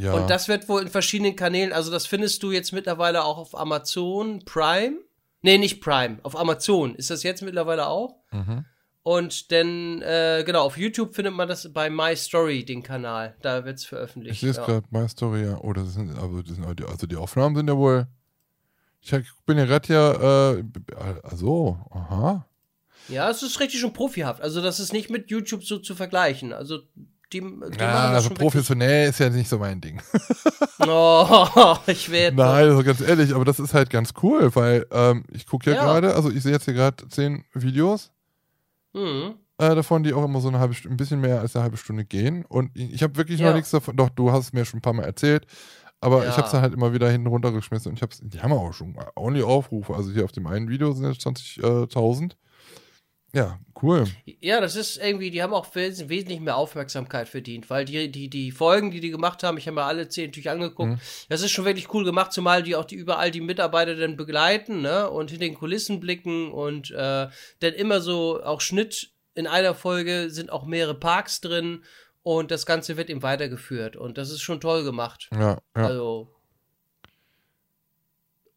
Ja. 0.00 0.14
Und 0.14 0.30
das 0.30 0.48
wird 0.48 0.68
wohl 0.70 0.82
in 0.82 0.88
verschiedenen 0.88 1.36
Kanälen, 1.36 1.72
also 1.72 1.90
das 1.90 2.06
findest 2.06 2.42
du 2.42 2.52
jetzt 2.52 2.72
mittlerweile 2.72 3.24
auch 3.24 3.36
auf 3.36 3.58
Amazon 3.58 4.42
Prime. 4.46 4.96
Nee, 5.42 5.58
nicht 5.58 5.80
Prime, 5.80 6.18
auf 6.22 6.36
Amazon. 6.36 6.94
Ist 6.94 7.10
das 7.10 7.22
jetzt 7.22 7.42
mittlerweile 7.42 7.88
auch? 7.88 8.16
Mhm. 8.30 8.64
Und 9.08 9.52
dann, 9.52 10.02
äh, 10.02 10.42
genau, 10.44 10.64
auf 10.64 10.76
YouTube 10.76 11.14
findet 11.14 11.32
man 11.32 11.48
das 11.48 11.72
bei 11.72 11.88
My 11.88 12.14
Story, 12.14 12.62
den 12.62 12.82
Kanal. 12.82 13.34
Da 13.40 13.64
wird 13.64 13.78
es 13.78 13.86
veröffentlicht. 13.86 14.34
Ich 14.34 14.40
sehe 14.40 14.50
es 14.50 14.58
ja. 14.58 14.66
gerade, 14.66 14.86
My 14.90 15.08
Story, 15.08 15.46
ja. 15.46 15.58
Oh, 15.62 15.72
das 15.72 15.94
sind, 15.94 16.10
also, 16.18 16.42
das 16.42 16.56
sind, 16.56 16.66
also 16.66 17.06
die 17.06 17.16
Aufnahmen 17.16 17.56
sind 17.56 17.68
ja 17.68 17.76
wohl. 17.78 18.06
Ich 19.00 19.10
bin 19.46 19.56
ja 19.56 19.64
gerade 19.64 19.90
ja, 19.94 20.58
äh, 20.58 20.64
also, 21.22 21.78
aha. 21.88 22.46
Ja, 23.08 23.30
es 23.30 23.42
ist 23.42 23.58
richtig 23.60 23.80
schon 23.80 23.94
profihaft. 23.94 24.42
Also, 24.42 24.60
das 24.60 24.78
ist 24.78 24.92
nicht 24.92 25.08
mit 25.08 25.30
YouTube 25.30 25.64
so 25.64 25.78
zu 25.78 25.94
vergleichen. 25.94 26.52
Also, 26.52 26.80
die, 27.32 27.40
die 27.40 27.78
ja, 27.78 28.10
also 28.10 28.28
professionell 28.28 29.08
ist 29.08 29.20
ja 29.20 29.30
nicht 29.30 29.48
so 29.48 29.58
mein 29.58 29.80
Ding. 29.80 30.02
oh, 30.86 31.78
ich 31.86 32.10
werde. 32.10 32.36
Nein, 32.36 32.68
also 32.68 32.82
ganz 32.82 33.00
ehrlich, 33.00 33.34
aber 33.34 33.46
das 33.46 33.58
ist 33.58 33.72
halt 33.72 33.88
ganz 33.88 34.12
cool, 34.22 34.54
weil 34.54 34.84
ähm, 34.90 35.24
ich 35.32 35.46
gucke 35.46 35.70
ja, 35.70 35.76
ja. 35.76 35.82
gerade, 35.82 36.14
also 36.14 36.30
ich 36.30 36.42
sehe 36.42 36.52
jetzt 36.52 36.66
hier 36.66 36.74
gerade 36.74 37.08
zehn 37.08 37.46
Videos 37.54 38.10
mhm. 38.98 39.34
äh, 39.58 39.74
davon, 39.74 40.02
die 40.02 40.12
auch 40.12 40.24
immer 40.24 40.40
so 40.40 40.48
eine 40.48 40.58
halbe 40.58 40.74
Stunde, 40.74 40.94
ein 40.94 40.96
bisschen 40.96 41.20
mehr 41.20 41.40
als 41.40 41.54
eine 41.56 41.62
halbe 41.64 41.76
Stunde 41.76 42.04
gehen. 42.04 42.44
Und 42.46 42.70
ich 42.74 43.02
habe 43.02 43.16
wirklich 43.16 43.40
ja. 43.40 43.48
noch 43.48 43.54
nichts 43.54 43.70
davon. 43.70 43.96
Doch, 43.96 44.10
du 44.10 44.32
hast 44.32 44.46
es 44.46 44.52
mir 44.52 44.64
schon 44.64 44.78
ein 44.78 44.82
paar 44.82 44.92
Mal 44.92 45.04
erzählt. 45.04 45.46
Aber 46.00 46.22
Ja. 46.24 46.30
ich 46.30 46.36
habe 46.36 46.46
es 46.46 46.52
dann 46.52 46.62
halt 46.62 46.74
immer 46.74 46.92
wieder 46.92 47.10
hinten 47.10 47.26
runtergeschmissen 47.26 47.90
und 47.90 47.96
ich 47.96 48.02
hab's, 48.02 48.20
die 48.22 48.40
haben 48.40 48.52
auch 48.52 48.72
schon 48.72 48.96
ordentlich 49.16 49.44
Aufrufe. 49.44 49.94
Also 49.94 50.12
hier 50.12 50.24
auf 50.24 50.32
dem 50.32 50.46
einen 50.46 50.68
Video 50.68 50.92
sind 50.92 51.06
jetzt 51.10 51.26
20.000. 51.26 52.32
Ja, 53.34 53.58
cool. 53.82 54.06
Ja, 54.40 54.60
das 54.60 54.74
ist 54.74 54.96
irgendwie, 54.96 55.30
die 55.30 55.42
haben 55.42 55.52
auch 55.52 55.74
wes 55.74 56.08
wesentlich 56.08 56.40
mehr 56.40 56.56
Aufmerksamkeit 56.56 57.28
verdient, 57.28 57.68
weil 57.68 57.84
die, 57.84 58.10
die, 58.10 58.30
die 58.30 58.50
Folgen, 58.50 58.90
die 58.90 59.00
die 59.00 59.10
gemacht 59.10 59.42
haben, 59.42 59.58
ich 59.58 59.66
habe 59.66 59.74
mir 59.74 59.84
alle 59.84 60.08
zehn 60.08 60.26
natürlich 60.26 60.48
angeguckt, 60.48 60.92
Mhm. 60.92 61.00
das 61.28 61.42
ist 61.42 61.50
schon 61.50 61.66
wirklich 61.66 61.92
cool 61.92 62.04
gemacht, 62.04 62.32
zumal 62.32 62.62
die 62.62 62.74
auch 62.74 62.86
die 62.86 62.94
überall 62.96 63.30
die 63.30 63.42
Mitarbeiter 63.42 63.94
dann 63.96 64.16
begleiten, 64.16 64.80
ne, 64.80 65.10
und 65.10 65.30
hinter 65.30 65.44
den 65.44 65.54
Kulissen 65.56 66.00
blicken 66.00 66.50
und 66.52 66.90
äh, 66.90 67.28
dann 67.60 67.74
immer 67.74 68.00
so 68.00 68.42
auch 68.42 68.62
Schnitt 68.62 69.10
in 69.34 69.46
einer 69.46 69.74
Folge 69.74 70.30
sind 70.30 70.50
auch 70.50 70.64
mehrere 70.64 70.94
Parks 70.98 71.42
drin 71.42 71.84
und 72.22 72.50
das 72.50 72.64
Ganze 72.64 72.96
wird 72.96 73.10
eben 73.10 73.22
weitergeführt 73.22 73.94
und 73.96 74.16
das 74.16 74.30
ist 74.30 74.40
schon 74.40 74.60
toll 74.60 74.84
gemacht. 74.84 75.28
Ja, 75.34 75.58
ja. 75.76 75.86
Also 75.86 76.34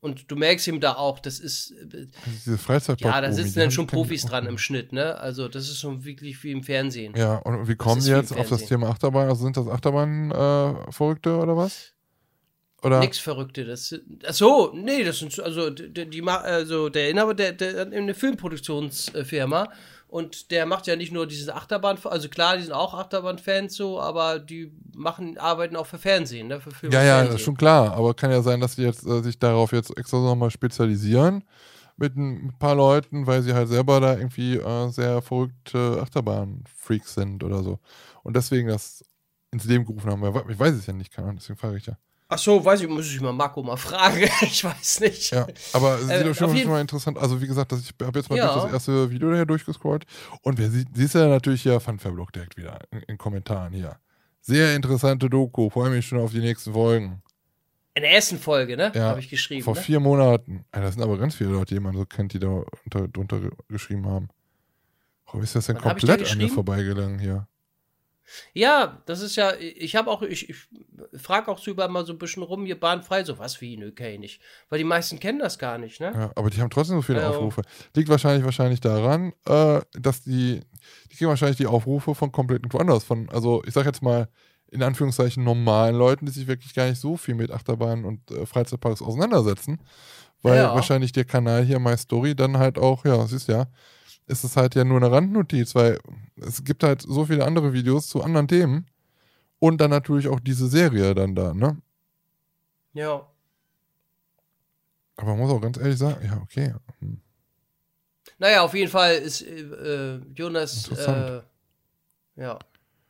und 0.02 0.32
du 0.32 0.36
merkst 0.36 0.68
ihm 0.68 0.80
da 0.80 0.96
auch, 0.96 1.20
das 1.20 1.40
ist 1.40 1.72
äh, 1.72 2.08
Diese 2.26 2.58
ja, 2.98 3.22
da 3.22 3.32
sitzen 3.32 3.60
dann 3.60 3.72
schon 3.72 3.86
Profis 3.86 4.26
dran 4.26 4.48
im 4.48 4.58
Schnitt, 4.58 4.92
ne? 4.92 5.18
Also 5.20 5.48
das 5.48 5.70
ist 5.70 5.80
schon 5.80 6.04
wirklich 6.04 6.44
wie 6.44 6.52
im 6.52 6.64
Fernsehen. 6.64 7.14
Ja, 7.16 7.38
und 7.38 7.68
wie 7.68 7.76
kommen 7.76 8.02
die 8.02 8.10
jetzt 8.10 8.36
auf 8.36 8.50
das. 8.50 8.66
Thema 8.66 8.90
Achterbahn? 8.90 9.30
Also 9.30 9.44
sind 9.44 9.58
das 9.58 9.68
Achterbahn-Verrückte 9.68 11.38
oder 11.38 11.56
was? 11.56 11.94
Oder? 12.84 13.00
Nix 13.00 13.20
Verrückte. 13.20 13.64
Das, 13.64 13.94
ach 14.28 14.34
so, 14.34 14.72
nee, 14.74 15.04
das 15.04 15.20
sind 15.20 15.40
also 15.40 15.70
die, 15.70 16.10
die 16.10 16.24
also 16.24 16.90
der 16.90 17.12
Inhaber 17.12 17.36
der, 17.36 17.54
der 17.54 17.82
hat 17.82 17.94
eine 17.94 18.16
Filmproduktionsfirma 18.16 19.72
und 20.12 20.52
der 20.52 20.66
macht 20.66 20.88
ja 20.88 20.98
nicht 20.98 21.14
nur 21.14 21.26
diese 21.26 21.56
Achterbahn, 21.56 21.98
also 22.04 22.28
klar, 22.28 22.58
die 22.58 22.64
sind 22.64 22.74
auch 22.74 22.94
Achterbahn-Fans 22.94 23.74
so, 23.74 24.02
aber 24.02 24.40
die 24.40 24.70
machen 24.94 25.38
arbeiten 25.38 25.78
auch 25.78 25.86
für 25.86 25.98
Fernsehen, 25.98 26.50
ne, 26.50 26.60
für 26.60 26.72
Film 26.72 26.92
Ja, 26.92 27.02
ja, 27.02 27.20
Fernsehen. 27.20 27.40
schon 27.40 27.56
klar. 27.56 27.94
Aber 27.94 28.14
kann 28.14 28.30
ja 28.30 28.42
sein, 28.42 28.60
dass 28.60 28.76
die 28.76 28.82
jetzt 28.82 29.06
äh, 29.08 29.24
sich 29.24 29.40
darauf 29.40 29.72
jetzt 29.72 29.98
extra 29.98 30.18
nochmal 30.18 30.52
spezialisieren 30.52 31.46
mit 31.96 32.18
ein 32.18 32.54
paar 32.60 32.76
Leuten, 32.76 33.26
weil 33.26 33.42
sie 33.42 33.54
halt 33.54 33.70
selber 33.70 34.02
da 34.02 34.18
irgendwie 34.18 34.58
äh, 34.58 34.90
sehr 34.90 35.22
verrückte 35.22 36.00
Achterbahn-Freaks 36.02 37.14
sind 37.14 37.42
oder 37.46 37.64
so. 37.64 37.80
Und 38.24 38.36
deswegen 38.36 38.68
das 38.68 39.06
ins 39.52 39.64
Leben 39.64 39.86
gerufen 39.86 40.12
haben. 40.12 40.50
Ich 40.50 40.60
weiß 40.60 40.74
es 40.76 40.88
ja 40.88 40.94
nicht, 40.94 41.14
keine 41.14 41.28
Ahnung, 41.30 41.38
deswegen 41.40 41.58
frage 41.58 41.78
ich 41.78 41.86
ja. 41.86 41.98
Ach 42.34 42.38
so, 42.38 42.64
weiß 42.64 42.80
ich, 42.82 42.88
muss 42.88 43.08
ich 43.12 43.20
mal 43.20 43.34
Marco 43.34 43.62
mal 43.62 43.76
fragen. 43.76 44.24
ich 44.42 44.64
weiß 44.64 45.02
nicht. 45.02 45.32
Ja, 45.32 45.46
aber 45.74 45.96
es 46.00 46.10
Äh, 46.10 46.20
sieht 46.20 46.28
doch 46.28 46.36
schon, 46.36 46.46
auf 46.48 46.54
jeden- 46.54 46.64
schon 46.64 46.72
mal 46.72 46.80
interessant. 46.82 47.18
Also 47.18 47.42
wie 47.42 47.48
gesagt, 47.48 47.74
ich 47.74 47.92
habe 48.06 48.18
jetzt 48.20 48.30
mal 48.30 48.38
Ja. 48.38 48.54
durch 48.54 48.64
das 48.66 48.74
erste 48.74 49.12
Video 49.12 49.30
daher 49.32 49.46
durchgescrollt 49.46 50.06
und 50.42 50.58
wer 50.58 50.70
sieht, 50.70 50.88
siehst 50.94 51.14
ja 51.16 51.28
natürlich 51.28 51.62
hier 51.64 51.80
Funfair-Blog 51.82 52.32
direkt 52.32 52.56
wieder 52.56 52.80
in, 52.92 53.00
in 53.02 53.18
Kommentaren 53.18 53.74
hier. 53.74 53.98
Sehr 54.40 54.76
interessante 54.76 55.30
Doku, 55.30 55.70
freue 55.70 55.90
mich 55.90 56.08
schon 56.08 56.20
auf 56.20 56.32
die 56.32 56.40
nächsten 56.40 56.72
Folgen. 56.74 57.22
In 57.94 58.04
der 58.04 58.14
ersten 58.14 58.40
Folge, 58.40 58.78
ne? 58.78 58.94
Ja, 58.96 59.10
Habe 59.10 59.20
ich 59.20 59.30
geschrieben. 59.30 59.64
Vor 59.66 59.76
ne? 59.76 59.82
vier 59.82 60.00
Monaten. 60.00 60.64
Ja, 60.74 60.80
das 60.82 60.94
sind 60.94 61.04
aber 61.04 61.18
ganz 61.18 61.36
viele 61.36 61.50
Leute, 61.50 61.74
die 61.76 61.82
man 61.82 61.94
so 61.94 62.06
kennt, 62.06 62.32
die 62.32 62.40
da 62.40 62.64
unter, 62.86 63.10
drunter 63.10 63.42
ge- 63.42 63.52
geschrieben 63.68 64.08
haben. 64.08 64.30
Warum 65.26 65.44
ist 65.44 65.54
das 65.56 65.66
denn 65.66 65.76
Wann 65.76 65.84
komplett 65.98 66.32
an 66.32 66.38
mir 66.38 66.48
vorbeigegangen 66.48 67.20
hier? 67.20 67.48
Ja, 68.54 69.02
das 69.06 69.22
ist 69.22 69.36
ja, 69.36 69.54
ich 69.60 69.96
habe 69.96 70.10
auch, 70.10 70.22
ich, 70.22 70.50
ich 70.50 70.68
frage 71.16 71.50
auch 71.52 71.60
so 71.60 71.72
überall 71.72 71.90
mal 71.90 72.06
so 72.06 72.14
ein 72.14 72.20
bisschen 72.20 72.44
rum, 72.44 72.66
hier 72.66 72.80
bahnfrei, 72.80 73.24
so 73.24 73.38
was 73.40 73.62
wie, 73.62 73.78
kenn 73.92 74.14
ich 74.14 74.20
nicht. 74.20 74.42
Weil 74.70 74.80
die 74.80 74.86
meisten 74.86 75.20
kennen 75.20 75.40
das 75.40 75.58
gar 75.60 75.78
nicht, 75.78 76.00
ne? 76.00 76.12
Ja, 76.14 76.32
aber 76.36 76.50
die 76.50 76.62
haben 76.62 76.70
trotzdem 76.70 76.98
so 76.98 77.02
viele 77.02 77.22
Ja. 77.22 77.30
Aufrufe. 77.30 77.62
Liegt 77.96 78.10
wahrscheinlich 78.10 78.44
wahrscheinlich 78.46 78.80
daran, 78.82 79.34
äh, 79.46 79.82
dass 79.94 80.22
die, 80.22 80.62
die 81.12 81.16
kriegen 81.16 81.30
wahrscheinlich 81.30 81.58
die 81.58 81.68
Aufrufe 81.68 82.16
von 82.16 82.32
komplett 82.32 82.60
irgendwo 82.60 82.78
anders. 82.80 83.04
Von, 83.04 83.30
also 83.30 83.64
ich 83.66 83.74
sag 83.74 83.86
jetzt 83.86 84.02
mal, 84.02 84.28
in 84.72 84.84
Anführungszeichen 84.84 85.44
normalen 85.44 85.96
Leuten, 85.96 86.26
die 86.26 86.32
sich 86.32 86.48
wirklich 86.48 86.74
gar 86.74 86.88
nicht 86.88 87.00
so 87.00 87.18
viel 87.18 87.36
mit 87.36 87.52
Achterbahnen 87.52 88.06
und 88.06 88.32
äh, 88.32 88.46
Freizeitparks 88.46 89.02
auseinandersetzen. 89.02 89.80
Weil 90.42 90.60
Ja. 90.60 90.74
wahrscheinlich 90.74 91.12
der 91.12 91.26
Kanal 91.26 91.64
hier, 91.64 91.78
My 91.80 91.96
Story, 91.98 92.36
dann 92.36 92.58
halt 92.58 92.80
auch, 92.80 93.06
ja, 93.06 93.26
siehst 93.28 93.48
ja, 93.48 93.68
ist 94.32 94.44
es 94.44 94.56
halt 94.56 94.76
ja 94.76 94.84
nur 94.84 94.98
eine 94.98 95.12
Randnotiz, 95.12 95.76
weil 95.76 96.00
es 96.38 96.64
gibt 96.64 96.84
halt 96.84 97.02
so 97.02 97.26
viele 97.26 97.46
andere 97.46 97.74
Videos 97.74 98.08
zu 98.08 98.24
anderen 98.24 98.48
Themen. 98.48 98.88
Und 99.60 99.80
dann 99.80 99.92
natürlich 99.92 100.28
auch 100.28 100.40
diese 100.40 100.68
Serie 100.68 101.14
dann 101.14 101.36
da, 101.36 101.54
ne? 101.54 101.78
Ja. 102.94 103.28
Aber 105.18 105.32
man 105.32 105.38
muss 105.38 105.52
auch 105.52 105.62
ganz 105.62 105.78
ehrlich 105.78 106.00
sagen, 106.00 106.26
ja, 106.26 106.42
okay. 106.42 106.74
Hm. 107.00 107.22
Naja, 108.40 108.64
auf 108.64 108.74
jeden 108.74 108.90
Fall 108.90 109.16
ist 109.16 109.44
äh, 109.44 109.62
äh, 109.62 110.22
Jonas, 110.34 110.90
äh, 110.90 111.42
ja, 112.38 112.58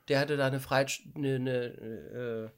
der 0.10 0.20
hatte 0.20 0.36
da 0.36 0.48
eine 0.48 0.60
Freit, 0.60 1.00
eine, 1.16 1.36
eine, 1.36 1.52
äh, 1.52 2.50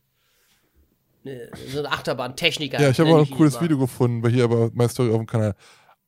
eine, 1.24 1.52
so 1.68 1.80
eine 1.80 1.92
Achterbahntechniker. 1.92 2.82
Ja, 2.82 2.90
ich 2.90 3.00
habe 3.00 3.12
auch 3.12 3.20
ein 3.20 3.30
cooles. 3.30 3.62
Video 3.62 3.78
gefunden, 3.78 4.24
bei 4.24 4.30
hier 4.30 4.46
aber 4.46 4.72
My 4.74 4.90
Story 4.90 5.12
auf 5.12 5.18
dem 5.18 5.28
Kanal. 5.28 5.56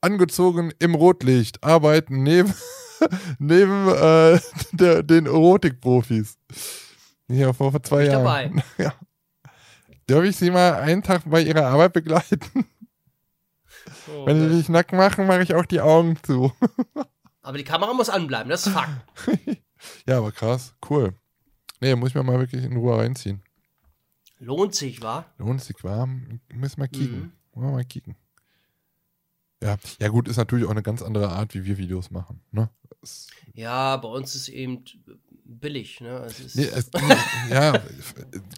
Angezogen 0.06 0.72
im 0.80 0.94
Rotlicht, 0.95 1.64
arbeiten 1.64 2.23
neben, 2.23 2.53
neben 3.40 3.88
äh, 3.90 4.40
der, 4.72 5.03
den 5.03 5.26
Erotikprofis. 5.26 6.38
Hier 7.27 7.53
vor, 7.53 7.72
vor 7.72 7.82
zwei 7.84 8.03
ich 8.03 8.11
Jahren. 8.11 8.23
dabei. 8.23 8.64
Ja. 8.84 8.94
Darf 10.07 10.23
ich 10.23 10.36
Sie 10.38 10.52
mal 10.52 10.76
einen 10.76 11.02
Tag 11.02 11.23
bei 11.26 11.41
Ihrer 11.41 11.65
Arbeit 11.65 11.94
begleiten? 11.94 12.40
Oh, 14.07 14.27
Wenn 14.27 14.40
Gott. 14.40 14.52
dich 14.60 14.69
nackt 14.69 14.94
machen, 14.94 15.26
mache 15.26 15.41
ich 15.41 15.56
auch 15.56 15.65
die 15.65 15.82
Augen 15.82 16.15
zu. 16.22 16.52
Aber 17.41 17.57
die 17.57 17.64
Kamera 17.64 17.91
muss 17.94 18.10
anbleiben, 18.10 18.49
das 18.52 18.68
ist 18.68 18.73
Fakt. 18.73 18.91
ja, 20.07 20.19
aber 20.19 20.32
krass, 20.32 20.76
cool. 20.90 21.15
Nee, 21.82 21.95
muss 21.95 22.10
ich 22.10 22.15
mir 22.15 22.22
mal 22.23 22.40
wirklich 22.40 22.64
in 22.64 22.77
Ruhe 22.77 22.98
reinziehen. 22.99 23.41
Lohnt 24.38 24.76
sich, 24.76 25.02
wa? 25.02 25.26
Lohnt 25.40 25.64
sich 25.64 25.84
warm. 25.84 26.40
Müssen 26.53 26.82
wir 26.82 26.88
kicken. 26.88 27.19
Mhm. 27.19 27.32
Wollen 27.53 27.68
wir 27.69 27.73
mal 27.73 27.86
kicken. 27.86 28.15
Ja, 29.64 29.77
ja 29.99 30.07
gut, 30.10 30.27
ist 30.27 30.38
natürlich 30.38 30.65
auch 30.65 30.72
eine 30.72 30.84
ganz 30.84 31.02
andere 31.02 31.30
Art, 31.30 31.53
wie 31.53 31.65
wir 31.65 31.77
Videos 31.77 32.11
machen. 32.11 32.41
Ne? 32.52 32.69
Es, 33.02 33.27
Ja, 33.53 33.98
bei 33.98 34.10
uns 34.10 34.36
ist 34.36 34.49
eben 34.49 34.84
billig, 35.45 36.02
ne? 36.02 36.26
Ist, 36.26 36.56
nee, 36.56 36.65
es, 36.65 36.90
ja, 37.49 37.80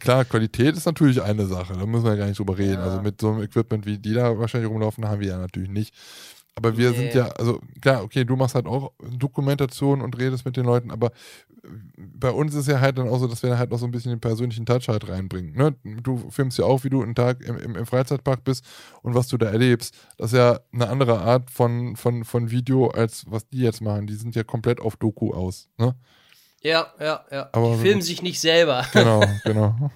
klar, 0.00 0.24
Qualität 0.24 0.76
ist 0.76 0.86
natürlich 0.86 1.22
eine 1.22 1.46
Sache, 1.46 1.74
da 1.74 1.86
müssen 1.86 2.04
wir 2.04 2.16
gar 2.16 2.26
nicht 2.26 2.38
drüber 2.38 2.58
reden. 2.58 2.74
Ja. 2.74 2.84
Also 2.84 3.02
mit 3.02 3.20
so 3.20 3.30
einem 3.30 3.42
Equipment, 3.42 3.86
wie 3.86 3.98
die 3.98 4.14
da 4.14 4.38
wahrscheinlich 4.38 4.70
rumlaufen, 4.70 5.06
haben 5.06 5.20
wir 5.20 5.28
ja 5.28 5.38
natürlich 5.38 5.70
nicht. 5.70 5.94
Aber 6.58 6.76
wir 6.76 6.90
Nee. 6.90 6.96
sind 6.96 7.14
ja, 7.14 7.28
also 7.28 7.60
klar, 7.80 8.02
okay, 8.02 8.24
du 8.24 8.34
machst 8.36 8.54
halt 8.56 8.66
auch 8.66 8.92
Dokumentation 9.16 10.00
und 10.02 10.18
redest 10.18 10.44
mit 10.44 10.56
den 10.56 10.64
Leuten, 10.66 10.90
aber 10.90 11.12
bei 11.96 12.30
uns 12.30 12.54
ist 12.54 12.66
ja 12.68 12.80
halt 12.80 12.98
dann 12.98 13.08
auch 13.08 13.18
so, 13.18 13.28
dass 13.28 13.42
wir 13.42 13.58
halt 13.58 13.70
noch 13.70 13.78
so 13.78 13.84
ein 13.84 13.90
bisschen 13.92 14.10
den 14.10 14.20
persönlichen 14.20 14.66
Touch 14.66 14.88
halt 14.88 15.08
reinbringen. 15.08 15.54
Ne? 15.54 15.76
Du 16.02 16.30
filmst 16.30 16.58
ja 16.58 16.64
auch, 16.64 16.82
wie 16.84 16.90
du 16.90 17.02
einen 17.02 17.14
Tag 17.14 17.42
im, 17.42 17.56
im, 17.58 17.76
im 17.76 17.86
Freizeitpark 17.86 18.42
bist 18.44 18.64
und 19.02 19.14
was 19.14 19.28
du 19.28 19.36
da 19.36 19.46
erlebst. 19.46 19.94
Das 20.16 20.32
ist 20.32 20.38
ja 20.38 20.60
eine 20.72 20.88
andere 20.88 21.20
Art 21.20 21.50
von, 21.50 21.94
von, 21.96 22.24
von 22.24 22.50
Video, 22.50 22.88
als 22.88 23.24
was 23.28 23.48
die 23.48 23.58
jetzt 23.58 23.80
machen. 23.80 24.06
Die 24.06 24.14
sind 24.14 24.34
ja 24.34 24.42
komplett 24.44 24.80
auf 24.80 24.96
Doku 24.96 25.32
aus. 25.32 25.68
Ne? 25.78 25.94
ja, 26.62 26.88
ja, 26.98 27.24
ja. 27.30 27.48
Aber- 27.52 27.74
die 27.76 27.82
filmen 27.82 28.02
sich 28.02 28.20
nicht 28.22 28.40
selber, 28.40 28.84
Genau, 28.92 29.22
genau. 29.44 29.90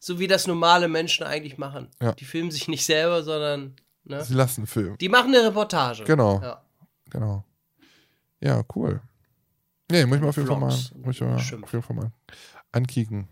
so 0.00 0.18
wie 0.18 0.26
das 0.26 0.46
normale 0.48 0.88
Menschen 0.88 1.24
eigentlich 1.24 1.56
machen. 1.58 1.88
Ja. 2.02 2.12
Die 2.12 2.24
filmen 2.24 2.50
sich 2.50 2.66
nicht 2.66 2.84
selber, 2.84 3.22
sondern 3.22 3.74
ne? 4.10 4.24
Sie 4.24 4.34
lassen 4.34 4.66
filmen. 4.66 4.98
die 4.98 5.08
machen 5.08 5.34
eine 5.34 5.46
Reportage. 5.46 6.04
Genau. 6.04 6.40
Ja. 6.42 6.62
Genau. 7.10 7.44
Ja, 8.40 8.62
cool. 8.74 9.00
Nee, 9.90 10.06
muss 10.06 10.16
ich 10.16 10.22
mal 10.22 10.28
auf 10.28 10.36
jeden 10.36 10.48
Fall 10.48 10.58
mal, 10.58 10.68
muss 10.68 11.14
ich 11.16 11.20
mal 11.20 11.34
auf 11.36 11.72
jeden 11.72 11.82
Fall 11.82 11.96
mal 11.96 12.12
ankicken. 12.72 13.28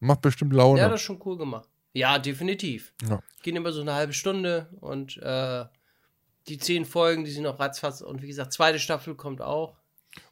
Macht 0.00 0.20
bestimmt 0.20 0.52
Laune. 0.52 0.80
ja, 0.80 0.88
das 0.88 1.00
ist 1.00 1.06
schon 1.06 1.20
cool 1.24 1.38
gemacht. 1.38 1.68
Ja, 1.94 2.18
definitiv. 2.18 2.92
Ja. 3.08 3.20
Gehen 3.42 3.56
immer 3.56 3.72
so 3.72 3.80
eine 3.80 3.94
halbe 3.94 4.12
Stunde 4.12 4.68
und 4.80 5.16
äh, 5.16 5.64
die 6.48 6.58
zehn 6.58 6.84
Folgen, 6.84 7.24
die 7.24 7.30
sind 7.30 7.46
auch 7.46 7.58
ratzfatz. 7.58 8.02
Und 8.02 8.20
wie 8.20 8.26
gesagt, 8.26 8.52
zweite 8.52 8.78
Staffel 8.78 9.14
kommt 9.14 9.40
auch. 9.40 9.76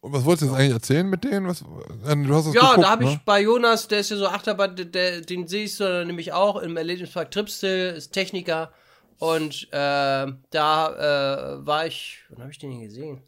Und 0.01 0.13
was 0.13 0.25
wolltest 0.25 0.43
du 0.43 0.47
jetzt 0.47 0.57
eigentlich 0.57 0.73
erzählen 0.73 1.09
mit 1.09 1.25
denen? 1.25 1.47
Was, 1.49 1.63
äh, 1.63 2.17
du 2.17 2.35
hast 2.35 2.47
es 2.47 2.55
Ja, 2.55 2.61
geguckt, 2.61 2.83
da 2.85 2.91
habe 2.91 3.05
ich 3.05 3.11
ne? 3.11 3.21
bei 3.25 3.41
Jonas, 3.41 3.89
der 3.89 4.01
ist 4.01 4.11
ja 4.11 4.17
so 4.19 4.27
Achterbahn, 4.29 4.77
der, 4.77 4.85
der, 4.87 5.21
den 5.23 5.47
sehe 5.49 5.65
ich 5.65 5.75
so 5.75 5.85
nämlich 6.05 6.33
auch 6.33 6.57
im 6.57 6.77
Erlebnispark 6.77 7.31
Tripstil, 7.31 7.95
ist 7.97 8.13
Techniker. 8.13 8.73
Und 9.19 9.69
äh, 9.73 10.27
da 10.51 11.57
äh, 11.61 11.67
war 11.67 11.87
ich, 11.87 12.25
wann 12.31 12.41
habe 12.43 12.51
ich 12.51 12.59
den 12.59 12.71
denn 12.71 12.81
gesehen? 12.81 13.23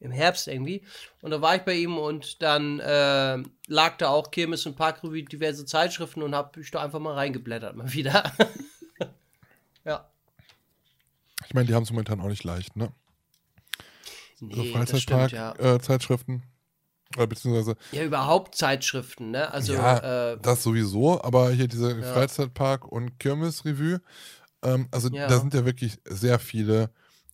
Im 0.00 0.10
Herbst 0.10 0.48
irgendwie. 0.48 0.84
Und 1.22 1.30
da 1.30 1.40
war 1.40 1.56
ich 1.56 1.62
bei 1.62 1.74
ihm 1.74 1.96
und 1.96 2.42
dann 2.42 2.78
äh, 2.80 3.38
lag 3.68 3.96
da 3.96 4.08
auch 4.08 4.30
Kirmes 4.30 4.66
und 4.66 4.76
Parkrevue 4.76 5.22
diverse 5.22 5.64
Zeitschriften 5.64 6.22
und 6.22 6.34
habe 6.34 6.60
ich 6.60 6.70
da 6.70 6.82
einfach 6.82 6.98
mal 6.98 7.14
reingeblättert 7.14 7.74
mal 7.74 7.90
wieder. 7.92 8.30
ja. 9.84 10.06
Ich 11.46 11.54
meine, 11.54 11.66
die 11.66 11.74
haben 11.74 11.84
es 11.84 11.90
momentan 11.90 12.20
auch 12.20 12.28
nicht 12.28 12.44
leicht, 12.44 12.76
ne? 12.76 12.92
Nee, 14.40 14.72
So 14.72 14.78
das 14.78 15.00
stimmt, 15.00 15.32
ja. 15.32 15.54
Freizeitpark-Zeitschriften. 15.54 16.42
Oder 17.16 17.26
beziehungsweise, 17.26 17.76
Ja, 17.92 18.02
überhaupt 18.02 18.56
Zeitschriften, 18.56 19.30
ne? 19.30 19.50
Also, 19.52 19.74
ja, 19.74 20.32
äh, 20.32 20.38
das 20.40 20.62
sowieso, 20.62 21.22
aber 21.22 21.50
hier 21.50 21.68
diese 21.68 21.98
Ja. 21.98 22.12
Freizeitpark- 22.12 22.84
und 22.84 23.18
Kirmesrevue, 23.20 24.00
ähm, 24.64 24.88
also 24.90 25.08
Ja. 25.10 25.28
da 25.28 25.38
sind 25.38 25.54
ja 25.54 25.64
wirklich 25.64 25.98
sehr 26.08 26.38
viele 26.38 26.90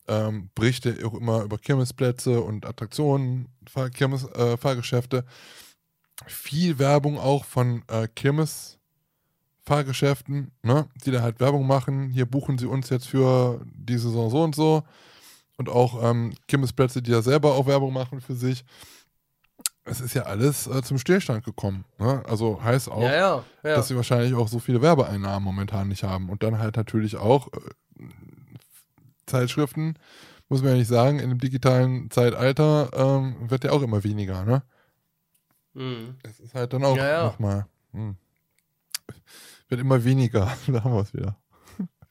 ähm, 0.07 0.49
Berichte 0.55 0.97
auch 1.05 1.13
immer 1.13 1.43
über 1.43 1.57
Kirmesplätze 1.57 2.41
und 2.41 2.65
Attraktionen, 2.65 3.49
Fahr 3.69 3.89
Kirmes, 3.89 4.23
äh, 4.31 4.57
Fahrgeschäfte. 4.57 5.25
Viel 6.27 6.77
Werbung 6.79 7.17
auch 7.17 7.45
von 7.45 7.83
äh, 7.87 8.07
Kirmes-Fahrgeschäften, 8.07 10.51
ne, 10.63 10.87
die 11.05 11.11
da 11.11 11.21
halt 11.21 11.39
Werbung 11.39 11.65
machen. 11.65 12.09
Hier 12.09 12.25
buchen 12.25 12.57
sie 12.57 12.65
uns 12.67 12.89
jetzt 12.89 13.07
für 13.07 13.61
die 13.73 13.97
Saison 13.97 14.29
so 14.29 14.43
und 14.43 14.55
so. 14.55 14.83
Und 15.57 15.69
auch 15.69 16.03
ähm, 16.03 16.33
Kirmesplätze, 16.47 17.01
die 17.01 17.11
da 17.11 17.21
selber 17.21 17.53
auch 17.55 17.67
Werbung 17.67 17.93
machen 17.93 18.19
für 18.21 18.35
sich. 18.35 18.63
Es 19.83 19.99
ist 19.99 20.13
ja 20.13 20.23
alles 20.23 20.67
äh, 20.67 20.81
zum 20.83 20.97
Stillstand 20.99 21.43
gekommen. 21.43 21.85
Ne? 21.97 22.23
Also 22.27 22.63
heißt 22.63 22.89
auch, 22.89 23.01
ja, 23.01 23.13
ja, 23.13 23.43
ja. 23.63 23.75
dass 23.75 23.87
sie 23.87 23.95
wahrscheinlich 23.95 24.35
auch 24.35 24.47
so 24.47 24.59
viele 24.59 24.81
Werbeeinnahmen 24.81 25.43
momentan 25.43 25.87
nicht 25.87 26.03
haben. 26.03 26.29
Und 26.29 26.43
dann 26.43 26.59
halt 26.59 26.77
natürlich 26.77 27.17
auch 27.17 27.47
äh, 27.47 28.03
Zeitschriften, 29.25 29.95
muss 30.49 30.61
man 30.61 30.71
ja 30.71 30.77
nicht 30.77 30.87
sagen, 30.87 31.19
in 31.19 31.29
dem 31.29 31.39
digitalen 31.39 32.11
Zeitalter 32.11 32.89
ähm, 32.93 33.49
wird 33.49 33.63
ja 33.63 33.71
auch 33.71 33.81
immer 33.81 34.03
weniger, 34.03 34.43
ne? 34.45 34.63
Mhm. 35.73 36.17
Es 36.23 36.39
ist 36.39 36.53
halt 36.53 36.73
dann 36.73 36.83
auch 36.83 36.97
Ja, 36.97 37.23
nochmal, 37.23 37.65
hm, 37.93 38.17
wird 39.69 39.81
immer 39.81 40.03
weniger. 40.03 40.51
da 40.67 40.83
haben 40.83 40.93
wir 40.93 41.01
es 41.01 41.13
wieder. 41.13 41.37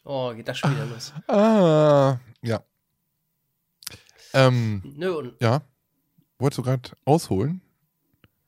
Oh, 0.05 0.33
geht 0.35 0.49
das 0.49 0.59
schon 0.59 0.75
wieder 0.75 0.87
los. 0.87 1.13
Ah, 1.29 2.19
ja. 2.43 2.63
Ähm, 4.33 4.83
Nö, 4.97 5.11
und 5.19 5.35
ja. 5.41 5.61
Wolltest 6.41 6.59
du 6.59 6.63
gerade 6.63 6.91
ausholen? 7.05 7.63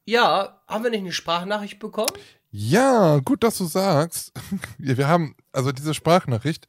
ja, 0.05 0.61
haben 0.67 0.85
wir 0.85 0.91
nicht 0.91 1.01
eine 1.01 1.13
Sprachnachricht 1.13 1.79
bekommen? 1.79 2.13
Ja, 2.51 3.19
gut, 3.19 3.43
dass 3.43 3.59
du 3.59 3.65
sagst. 3.65 4.33
Wir 4.79 5.09
haben, 5.09 5.37
also 5.53 5.73
diese 5.73 5.95
Sprachnachricht, 5.95 6.67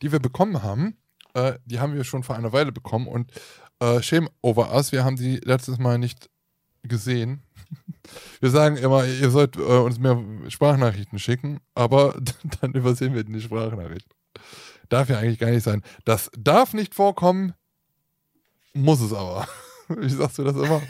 die 0.00 0.12
wir 0.12 0.20
bekommen 0.20 0.62
haben, 0.62 0.96
äh, 1.34 1.54
die 1.64 1.80
haben 1.80 1.92
wir 1.92 2.04
schon 2.04 2.22
vor 2.22 2.36
einer 2.36 2.52
Weile 2.52 2.70
bekommen 2.70 3.08
und 3.08 3.32
äh, 3.80 4.00
shame 4.00 4.30
over 4.42 4.72
us, 4.72 4.92
wir 4.92 5.04
haben 5.04 5.16
die 5.16 5.38
letztes 5.38 5.78
Mal 5.78 5.98
nicht 5.98 6.30
gesehen. 6.82 7.42
Wir 8.40 8.50
sagen 8.50 8.76
immer, 8.76 9.04
ihr 9.04 9.30
sollt 9.30 9.56
äh, 9.56 9.60
uns 9.60 9.98
mehr 9.98 10.22
Sprachnachrichten 10.48 11.18
schicken, 11.18 11.60
aber 11.74 12.18
dann 12.60 12.72
übersehen 12.72 13.14
wir 13.14 13.24
die 13.24 13.40
Sprachnachricht. 13.40 14.06
Darf 14.88 15.10
ja 15.10 15.18
eigentlich 15.18 15.38
gar 15.38 15.50
nicht 15.50 15.64
sein. 15.64 15.82
Das 16.04 16.30
darf 16.38 16.72
nicht 16.72 16.94
vorkommen, 16.94 17.52
muss 18.72 19.00
es 19.00 19.12
aber. 19.12 19.46
Wie 19.96 20.08
sagst 20.08 20.38
du 20.38 20.44
das 20.44 20.54
immer? 20.56 20.82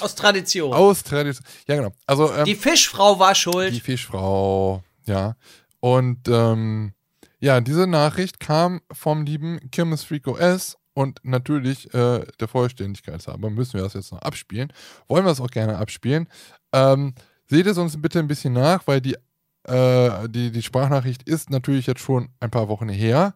Aus 0.00 0.14
Tradition. 0.14 0.72
Aus 0.72 1.02
Tradition. 1.02 1.44
Ja, 1.66 1.76
genau. 1.76 1.92
Also, 2.06 2.32
ähm, 2.32 2.44
Die 2.44 2.54
Fischfrau 2.54 3.18
war 3.18 3.34
schuld. 3.34 3.72
die 3.74 3.80
Fischfrau, 3.80 4.82
ja. 5.06 5.36
Und 5.80 6.28
ähm, 6.28 6.92
ja, 7.40 7.60
diese 7.60 7.86
Nachricht 7.86 8.38
kam 8.38 8.80
vom 8.92 9.24
lieben 9.24 9.58
Kirmes 9.70 10.04
Freak 10.04 10.28
OS 10.28 10.76
und 10.94 11.18
natürlich 11.24 11.92
äh, 11.94 12.24
der 12.38 12.48
Vollständigkeit 12.48 13.26
halber 13.26 13.50
müssen 13.50 13.74
wir 13.74 13.82
das 13.82 13.94
jetzt 13.94 14.12
noch 14.12 14.20
abspielen. 14.22 14.72
Wollen 15.08 15.24
wir 15.24 15.32
es 15.32 15.40
auch 15.40 15.50
gerne 15.50 15.78
abspielen. 15.78 16.28
Ähm, 16.72 17.14
seht 17.48 17.66
es 17.66 17.78
uns 17.78 18.00
bitte 18.00 18.18
ein 18.20 18.28
bisschen 18.28 18.52
nach, 18.52 18.86
weil 18.86 19.00
die, 19.00 19.16
äh, 19.64 20.28
die, 20.28 20.52
die 20.52 20.62
Sprachnachricht 20.62 21.28
ist 21.28 21.50
natürlich 21.50 21.86
jetzt 21.86 22.00
schon 22.00 22.28
ein 22.40 22.50
paar 22.50 22.68
Wochen 22.68 22.88
her. 22.88 23.34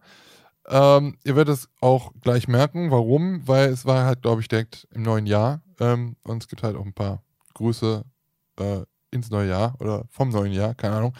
Ähm, 0.69 1.17
ihr 1.23 1.35
werdet 1.35 1.55
es 1.55 1.69
auch 1.79 2.11
gleich 2.21 2.47
merken, 2.47 2.91
warum, 2.91 3.47
weil 3.47 3.69
es 3.69 3.85
war 3.85 4.05
halt, 4.05 4.21
glaube 4.21 4.41
ich, 4.41 4.47
direkt 4.47 4.87
im 4.91 5.03
neuen 5.03 5.25
Jahr. 5.25 5.61
Ähm, 5.79 6.17
und 6.23 6.43
es 6.43 6.49
gibt 6.49 6.63
halt 6.63 6.75
auch 6.75 6.85
ein 6.85 6.93
paar 6.93 7.23
Grüße 7.53 8.03
äh, 8.59 8.81
ins 9.11 9.29
neue 9.29 9.49
Jahr 9.49 9.75
oder 9.79 10.05
vom 10.09 10.29
neuen 10.29 10.51
Jahr, 10.51 10.75
keine 10.75 10.95
Ahnung. 10.95 11.13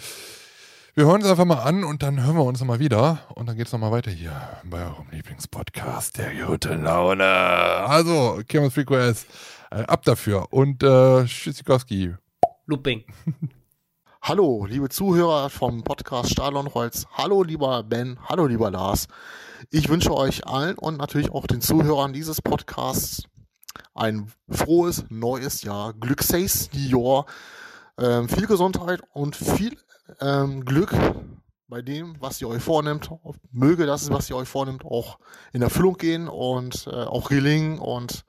Wir 0.95 1.05
hören 1.05 1.21
uns 1.21 1.29
einfach 1.29 1.45
mal 1.45 1.59
an 1.59 1.83
und 1.83 2.01
dann 2.01 2.23
hören 2.23 2.35
wir 2.35 2.43
uns 2.43 2.59
nochmal 2.59 2.79
wieder. 2.79 3.19
Und 3.35 3.47
dann 3.47 3.55
geht 3.55 3.67
es 3.67 3.71
nochmal 3.71 3.91
weiter 3.91 4.09
hier 4.09 4.59
bei 4.63 4.83
eurem 4.83 5.07
Lieblingspodcast, 5.11 6.17
der 6.17 6.33
gute 6.33 6.73
Laune. 6.73 7.23
Also, 7.23 8.41
Kirmes 8.47 8.73
Freak 8.73 8.89
OS, 8.89 9.27
äh, 9.69 9.83
ab 9.83 10.03
dafür. 10.03 10.51
Und 10.51 10.81
äh, 10.81 11.25
Tschüssikowski. 11.25 12.15
Looping. 12.65 13.03
Hallo, 14.27 14.65
liebe 14.65 14.89
Zuhörer 14.89 15.49
vom 15.49 15.85
Podcast 15.85 16.31
Stahl. 16.31 16.53
Hallo, 17.13 17.43
lieber 17.43 17.83
Ben. 17.83 18.19
Hallo, 18.27 18.45
lieber 18.45 18.69
Lars. 18.69 19.07
Ich 19.71 19.87
wünsche 19.87 20.13
euch 20.13 20.45
allen 20.45 20.77
und 20.77 20.97
natürlich 20.97 21.31
auch 21.31 21.47
den 21.47 21.61
Zuhörern 21.61 22.11
dieses 22.11 22.41
Podcasts 22.41 23.23
ein 23.95 24.29
frohes 24.49 25.05
neues 25.07 25.61
Jahr, 25.61 25.93
glückliches 25.93 26.69
Jahr, 26.73 27.25
ähm, 27.97 28.27
viel 28.27 28.47
Gesundheit 28.47 28.99
und 29.13 29.37
viel 29.37 29.77
ähm, 30.19 30.65
Glück 30.65 30.93
bei 31.69 31.81
dem, 31.81 32.17
was 32.19 32.41
ihr 32.41 32.49
euch 32.49 32.61
vornimmt. 32.61 33.09
Möge 33.53 33.85
das, 33.85 34.09
was 34.11 34.29
ihr 34.29 34.35
euch 34.35 34.49
vornimmt, 34.49 34.83
auch 34.83 35.19
in 35.53 35.61
Erfüllung 35.61 35.95
gehen 35.95 36.27
und 36.27 36.85
äh, 36.87 36.95
auch 36.95 37.29
gelingen 37.29 37.79
und 37.79 38.25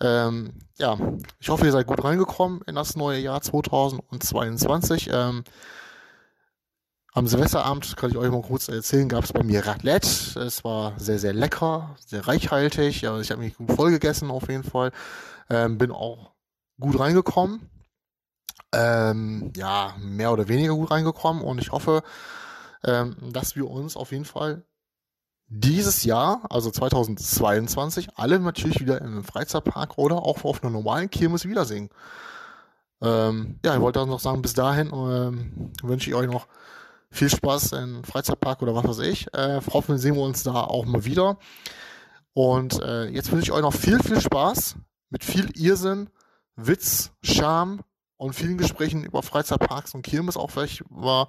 ähm, 0.00 0.60
ja, 0.78 0.96
ich 1.40 1.48
hoffe, 1.48 1.66
ihr 1.66 1.72
seid 1.72 1.86
gut 1.86 2.02
reingekommen 2.04 2.62
in 2.66 2.74
das 2.76 2.96
neue 2.96 3.18
Jahr 3.18 3.40
2022. 3.40 5.10
Ähm, 5.12 5.44
am 7.12 7.26
Silvesterabend, 7.26 7.96
kann 7.96 8.10
ich 8.10 8.16
euch 8.16 8.30
mal 8.30 8.42
kurz 8.42 8.68
erzählen, 8.68 9.08
gab 9.08 9.24
es 9.24 9.32
bei 9.32 9.42
mir 9.42 9.66
Raclette. 9.66 10.38
Es 10.38 10.62
war 10.62 10.98
sehr, 10.98 11.18
sehr 11.18 11.32
lecker, 11.32 11.96
sehr 12.06 12.28
reichhaltig. 12.28 13.06
Also 13.08 13.20
ich 13.20 13.30
habe 13.32 13.42
mich 13.42 13.56
gut 13.56 13.72
voll 13.72 13.90
gegessen 13.90 14.30
auf 14.30 14.48
jeden 14.48 14.62
Fall. 14.62 14.92
Ähm, 15.50 15.78
bin 15.78 15.90
auch 15.90 16.32
gut 16.78 16.98
reingekommen. 16.98 17.68
Ähm, 18.72 19.52
ja, 19.56 19.96
mehr 19.98 20.32
oder 20.32 20.46
weniger 20.46 20.74
gut 20.74 20.90
reingekommen. 20.92 21.42
Und 21.42 21.60
ich 21.60 21.72
hoffe, 21.72 22.02
ähm, 22.84 23.16
dass 23.32 23.56
wir 23.56 23.68
uns 23.68 23.96
auf 23.96 24.12
jeden 24.12 24.26
Fall 24.26 24.62
dieses 25.48 26.04
Jahr, 26.04 26.42
also 26.50 26.70
2022, 26.70 28.08
alle 28.16 28.38
natürlich 28.38 28.80
wieder 28.80 29.00
im 29.00 29.24
Freizeitpark 29.24 29.96
oder 29.96 30.16
auch 30.16 30.44
auf 30.44 30.62
einer 30.62 30.72
normalen 30.72 31.10
Kirmes 31.10 31.46
wiedersehen. 31.46 31.88
Ähm, 33.00 33.58
ja, 33.64 33.74
ich 33.74 33.80
wollte 33.80 34.04
noch 34.06 34.20
sagen, 34.20 34.42
bis 34.42 34.54
dahin 34.54 34.92
ähm, 34.92 35.72
wünsche 35.82 36.10
ich 36.10 36.16
euch 36.16 36.28
noch 36.28 36.48
viel 37.10 37.30
Spaß 37.30 37.72
im 37.72 38.04
Freizeitpark 38.04 38.60
oder 38.60 38.74
was 38.74 38.86
weiß 38.86 38.98
ich. 39.00 39.32
Äh, 39.32 39.60
hoffentlich 39.72 40.02
sehen 40.02 40.16
wir 40.16 40.22
uns 40.22 40.42
da 40.42 40.52
auch 40.52 40.84
mal 40.84 41.04
wieder. 41.04 41.38
Und 42.34 42.80
äh, 42.82 43.06
jetzt 43.06 43.32
wünsche 43.32 43.46
ich 43.46 43.52
euch 43.52 43.62
noch 43.62 43.72
viel, 43.72 44.02
viel 44.02 44.20
Spaß 44.20 44.76
mit 45.08 45.24
viel 45.24 45.50
Irrsinn, 45.56 46.10
Witz, 46.56 47.12
Charme 47.22 47.80
und 48.16 48.34
vielen 48.34 48.58
Gesprächen 48.58 49.04
über 49.04 49.22
Freizeitparks 49.22 49.94
und 49.94 50.02
Kirmes, 50.02 50.36
auch 50.36 50.50
vielleicht 50.50 50.82
über 50.82 51.28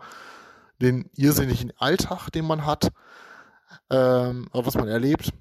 den 0.81 1.09
irrsinnigen 1.15 1.71
Alltag, 1.77 2.29
den 2.29 2.45
man 2.45 2.65
hat, 2.65 2.91
ähm, 3.89 4.47
was 4.51 4.75
man 4.75 4.87
erlebt. 4.87 5.31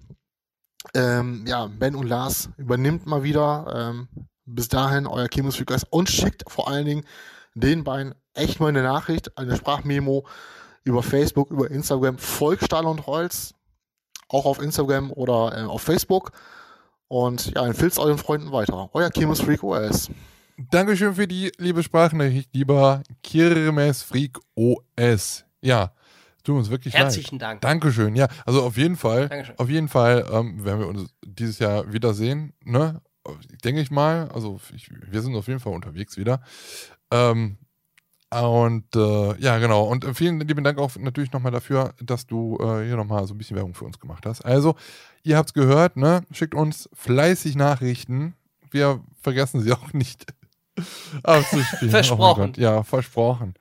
Ähm, 0.94 1.44
ja, 1.46 1.66
Ben 1.66 1.94
und 1.94 2.08
Lars 2.08 2.50
übernimmt 2.56 3.06
mal 3.06 3.22
wieder. 3.22 3.66
Ähm, 3.74 4.08
bis 4.48 4.68
dahin 4.68 5.06
euer 5.06 5.28
Kirmesfreakers 5.28 5.84
und 5.84 6.08
schickt 6.08 6.44
vor 6.50 6.68
allen 6.68 6.86
Dingen 6.86 7.04
den 7.54 7.84
beiden 7.84 8.14
echt 8.34 8.60
mal 8.60 8.68
eine 8.68 8.82
Nachricht, 8.82 9.36
eine 9.36 9.56
Sprachmemo 9.56 10.26
über 10.84 11.02
Facebook, 11.02 11.50
über 11.50 11.70
Instagram. 11.70 12.18
Folgt 12.18 12.64
Stahl 12.64 12.86
und 12.86 13.06
Holz, 13.06 13.54
auch 14.28 14.46
auf 14.46 14.60
Instagram 14.62 15.12
oder 15.12 15.56
äh, 15.56 15.62
auf 15.64 15.82
Facebook. 15.82 16.32
Und 17.08 17.54
ja, 17.54 17.66
empfiehlt 17.66 17.98
euren 17.98 18.18
Freunden 18.18 18.52
weiter. 18.52 18.90
Euer 18.92 19.10
Kirmes 19.10 19.40
Freak 19.40 19.62
OS. 19.62 20.10
Dankeschön 20.70 21.14
für 21.14 21.28
die 21.28 21.52
liebe 21.58 21.82
Sprachnachricht, 21.82 22.50
lieber 22.52 23.02
Kirmes 23.22 24.02
Freak 24.02 24.38
OS. 24.54 25.44
Ja, 25.60 25.92
tut 26.48 26.56
uns 26.56 26.70
wirklich 26.70 26.94
Herzlichen 26.94 27.38
leid. 27.38 27.42
Dank. 27.42 27.60
Dankeschön. 27.60 28.16
Ja, 28.16 28.28
also 28.46 28.62
auf 28.62 28.76
jeden 28.78 28.96
Fall, 28.96 29.28
Dankeschön. 29.28 29.58
auf 29.58 29.68
jeden 29.68 29.88
Fall 29.88 30.26
ähm, 30.32 30.64
werden 30.64 30.80
wir 30.80 30.88
uns 30.88 31.14
dieses 31.22 31.58
Jahr 31.58 31.92
wiedersehen, 31.92 32.54
ne? 32.64 33.02
Denke 33.62 33.82
ich 33.82 33.90
mal. 33.90 34.30
Also 34.32 34.58
ich, 34.74 34.88
wir 34.90 35.20
sind 35.20 35.36
auf 35.36 35.46
jeden 35.48 35.60
Fall 35.60 35.74
unterwegs 35.74 36.16
wieder. 36.16 36.40
Ähm, 37.10 37.58
und 38.30 38.96
äh, 38.96 39.38
ja, 39.38 39.58
genau. 39.58 39.84
Und 39.84 40.04
äh, 40.04 40.14
vielen 40.14 40.40
lieben 40.40 40.64
Dank 40.64 40.78
auch 40.78 40.96
natürlich 40.96 41.32
nochmal 41.32 41.52
dafür, 41.52 41.92
dass 42.02 42.26
du 42.26 42.56
äh, 42.58 42.86
hier 42.86 42.96
nochmal 42.96 43.26
so 43.26 43.34
ein 43.34 43.38
bisschen 43.38 43.56
Werbung 43.56 43.74
für 43.74 43.84
uns 43.84 43.98
gemacht 43.98 44.24
hast. 44.24 44.42
Also, 44.42 44.74
ihr 45.24 45.36
habt's 45.36 45.52
gehört, 45.52 45.98
ne? 45.98 46.22
Schickt 46.32 46.54
uns 46.54 46.88
fleißig 46.94 47.56
Nachrichten. 47.56 48.34
Wir 48.70 49.02
vergessen 49.20 49.60
sie 49.60 49.72
auch 49.72 49.92
nicht 49.92 50.26
abzuspielen. 51.22 51.90
Versprochen. 51.90 52.52
Oh. 52.56 52.60
Ja, 52.60 52.82
versprochen. 52.82 53.54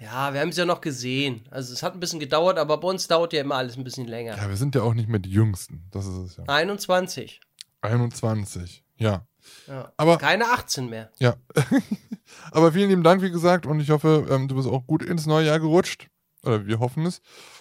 Ja, 0.00 0.32
wir 0.32 0.40
haben 0.40 0.50
es 0.50 0.56
ja 0.56 0.64
noch 0.64 0.80
gesehen. 0.80 1.42
Also 1.50 1.72
es 1.72 1.82
hat 1.82 1.94
ein 1.94 2.00
bisschen 2.00 2.20
gedauert, 2.20 2.58
aber 2.58 2.78
bei 2.78 2.88
uns 2.88 3.08
dauert 3.08 3.32
ja 3.32 3.40
immer 3.40 3.56
alles 3.56 3.76
ein 3.76 3.84
bisschen 3.84 4.06
länger. 4.06 4.36
Ja, 4.36 4.48
wir 4.48 4.56
sind 4.56 4.74
ja 4.74 4.82
auch 4.82 4.94
nicht 4.94 5.08
mehr 5.08 5.18
die 5.18 5.30
Jüngsten. 5.30 5.86
Das 5.90 6.06
ist 6.06 6.16
es 6.16 6.36
ja. 6.36 6.44
21. 6.46 7.40
21. 7.82 8.84
Ja. 8.96 9.26
Ja. 9.66 9.92
Aber 9.96 10.18
Keine 10.18 10.46
18 10.46 10.88
mehr. 10.88 11.10
Ja. 11.18 11.34
Aber 12.52 12.72
vielen 12.72 12.90
lieben 12.90 13.02
Dank, 13.02 13.22
wie 13.22 13.30
gesagt, 13.30 13.66
und 13.66 13.80
ich 13.80 13.90
hoffe, 13.90 14.26
ähm, 14.30 14.48
du 14.48 14.54
bist 14.56 14.68
auch 14.68 14.86
gut 14.86 15.02
ins 15.02 15.26
neue 15.26 15.46
Jahr 15.46 15.60
gerutscht. 15.60 16.08
Oder 16.44 16.66
wir 16.66 16.78
hoffen 16.78 17.06
es. 17.06 17.20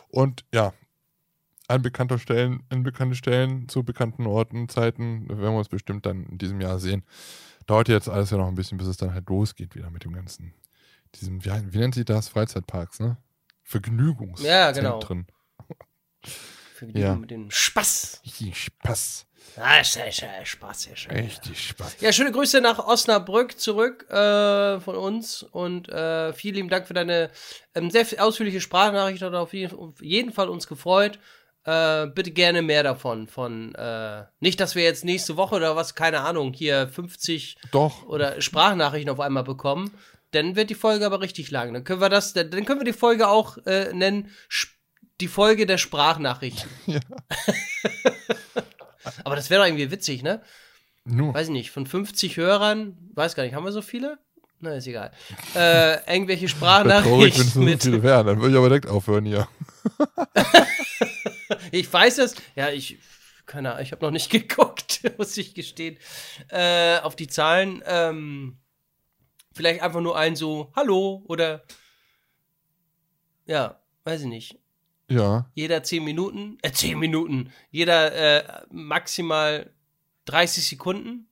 Und 0.10 0.46
ja, 0.54 0.74
an 1.68 1.82
bekannter 1.82 2.20
Stellen, 2.20 2.64
an 2.70 2.84
bekannte 2.84 3.16
Stellen 3.16 3.68
zu 3.68 3.84
bekannten 3.84 4.26
Orten, 4.26 4.70
Zeiten, 4.70 5.28
werden 5.28 5.42
wir 5.42 5.58
uns 5.58 5.70
bestimmt 5.70 6.06
dann 6.06 6.26
in 6.26 6.38
diesem 6.38 6.62
Jahr 6.62 6.80
sehen. 6.80 7.04
Dauert 7.66 7.90
jetzt 7.90 8.10
alles 8.10 8.30
ja 8.30 8.38
noch 8.38 8.48
ein 8.48 8.56
bisschen, 8.56 8.78
bis 8.78 8.88
es 8.88 8.98
dann 8.98 9.14
halt 9.14 9.28
losgeht 9.30 9.76
wieder 9.76 9.90
mit 9.90 10.06
dem 10.06 10.14
ganzen, 10.14 10.54
diesem, 11.16 11.44
wie, 11.44 11.50
wie 11.74 11.78
nennt 11.80 11.96
sich 11.96 12.06
das? 12.06 12.30
Freizeitparks, 12.30 13.00
ne? 13.00 13.18
Vergnügungszentren. 13.64 14.46
Ja, 14.46 14.72
genau. 14.72 15.00
Die 16.82 17.00
Ja. 17.00 17.16
mit 17.16 17.32
dem 17.32 17.50
Spaß. 17.50 18.22
Richtig 18.26 18.58
Spaß. 18.66 19.26
Ah, 19.56 19.84
sehr, 19.84 20.12
sehr 20.12 20.46
Spaß, 20.46 20.84
sehr 20.84 20.96
schön. 20.96 21.12
Richtig 21.16 21.70
Spaß. 21.70 21.98
Ja, 22.02 22.12
schöne 22.12 22.32
Grüße 22.32 22.62
nach 22.62 22.80
Osnabrück 22.80 23.60
zurück 23.60 24.08
äh, 24.12 24.80
von 24.80 24.96
uns 24.96 25.42
und 25.42 25.90
äh, 25.90 26.34
vielen 26.34 26.56
lieben 26.56 26.70
Dank 26.70 26.88
für 26.88 26.94
deine 26.94 27.32
ähm, 27.74 27.90
sehr 27.90 28.06
ausführliche 28.24 28.62
Sprachnachricht. 28.62 29.22
Hat 29.24 29.34
auf 29.34 29.54
jeden, 29.54 29.76
auf 29.76 30.02
jeden 30.02 30.32
Fall 30.34 30.50
uns 30.50 30.68
gefreut. 30.68 31.18
Äh, 31.64 32.08
bitte 32.08 32.32
gerne 32.32 32.62
mehr 32.62 32.84
davon. 32.84 33.28
Von 33.28 33.74
äh, 33.76 34.26
nicht, 34.40 34.60
dass 34.60 34.76
wir 34.76 34.84
jetzt 34.84 35.04
nächste 35.06 35.38
Woche 35.38 35.56
oder 35.56 35.76
was, 35.76 35.96
keine 35.96 36.22
Ahnung, 36.22 36.54
hier 36.54 36.88
50 36.88 37.58
Doch. 37.72 38.04
oder 38.06 38.40
Sprachnachrichten 38.42 39.10
auf 39.12 39.20
einmal 39.20 39.44
bekommen. 39.44 39.92
Dann 40.32 40.56
wird 40.56 40.70
die 40.70 40.76
Folge 40.76 41.06
aber 41.06 41.22
richtig 41.22 41.52
lang. 41.52 41.74
Dann 41.74 41.84
können 41.84 42.02
wir 42.02 42.10
das, 42.10 42.34
dann 42.34 42.49
können 42.49 42.80
wir 42.80 42.86
die 42.86 42.94
Folge 42.94 43.28
auch 43.28 43.58
äh, 43.66 43.94
nennen, 43.94 44.30
die 45.20 45.28
Folge 45.28 45.66
der 45.66 45.78
Sprachnachrichten. 45.78 46.70
Ja. 46.86 46.99
aber 49.24 49.36
das 49.36 49.49
wäre 49.49 49.62
doch 49.62 49.68
irgendwie 49.68 49.91
witzig, 49.91 50.24
ne? 50.24 50.41
Nur. 51.06 51.34
weiß 51.34 51.48
ich 51.48 51.54
nicht, 51.54 51.72
von 51.72 51.86
50 51.86 52.36
Hörern, 52.36 52.98
weiß 53.14 53.36
gar 53.36 53.44
nicht, 53.44 53.54
haben 53.54 53.64
wir 53.64 53.72
so 53.72 53.82
viele? 53.82 54.18
Na, 54.60 54.74
ist 54.74 54.88
egal. 54.88 55.12
Äh, 55.56 56.14
irgendwelche 56.14 56.49
Wäre 56.60 56.90
traurig, 57.04 57.36
wenn 57.36 57.41
es 57.41 57.52
Sprachnachrichten 57.52 57.68
so 57.68 57.78
viele 57.78 58.04
wären. 58.04 58.28
Dann 58.28 58.41
würde 58.41 58.52
ich 58.52 58.58
aber 58.58 58.70
direkt 58.70 58.88
aufhören 58.88 59.26
hier. 59.26 59.48
Ich 61.72 61.91
weiß 61.91 62.20
es. 62.20 62.36
Ja, 62.56 62.70
ich. 62.70 62.98
Keine 63.45 63.72
Ahnung, 63.72 63.84
ich 63.84 63.91
habe 63.94 64.06
noch 64.06 64.12
nicht 64.12 64.30
geguckt, 64.30 65.02
muss 65.18 65.38
ich 65.38 65.54
gestehen. 65.54 65.98
Äh, 66.49 66.99
auf 66.99 67.16
die 67.16 67.28
Zahlen. 67.28 67.82
Ähm, 67.86 68.58
vielleicht 69.58 69.82
einfach 69.82 70.00
nur 70.02 70.18
ein 70.18 70.36
so, 70.36 70.72
Hallo 70.76 71.24
oder. 71.28 71.64
Ja, 73.46 73.80
weiß 74.06 74.22
ich 74.22 74.28
nicht. 74.28 74.60
Ja. 75.10 75.50
Jeder 75.54 75.84
10 75.84 76.04
Minuten. 76.04 76.58
Äh, 76.62 76.72
10 76.72 77.00
Minuten. 77.00 77.52
Jeder 77.72 78.14
äh, 78.14 78.66
maximal 78.72 79.72
30 80.26 80.68
Sekunden. 80.68 81.28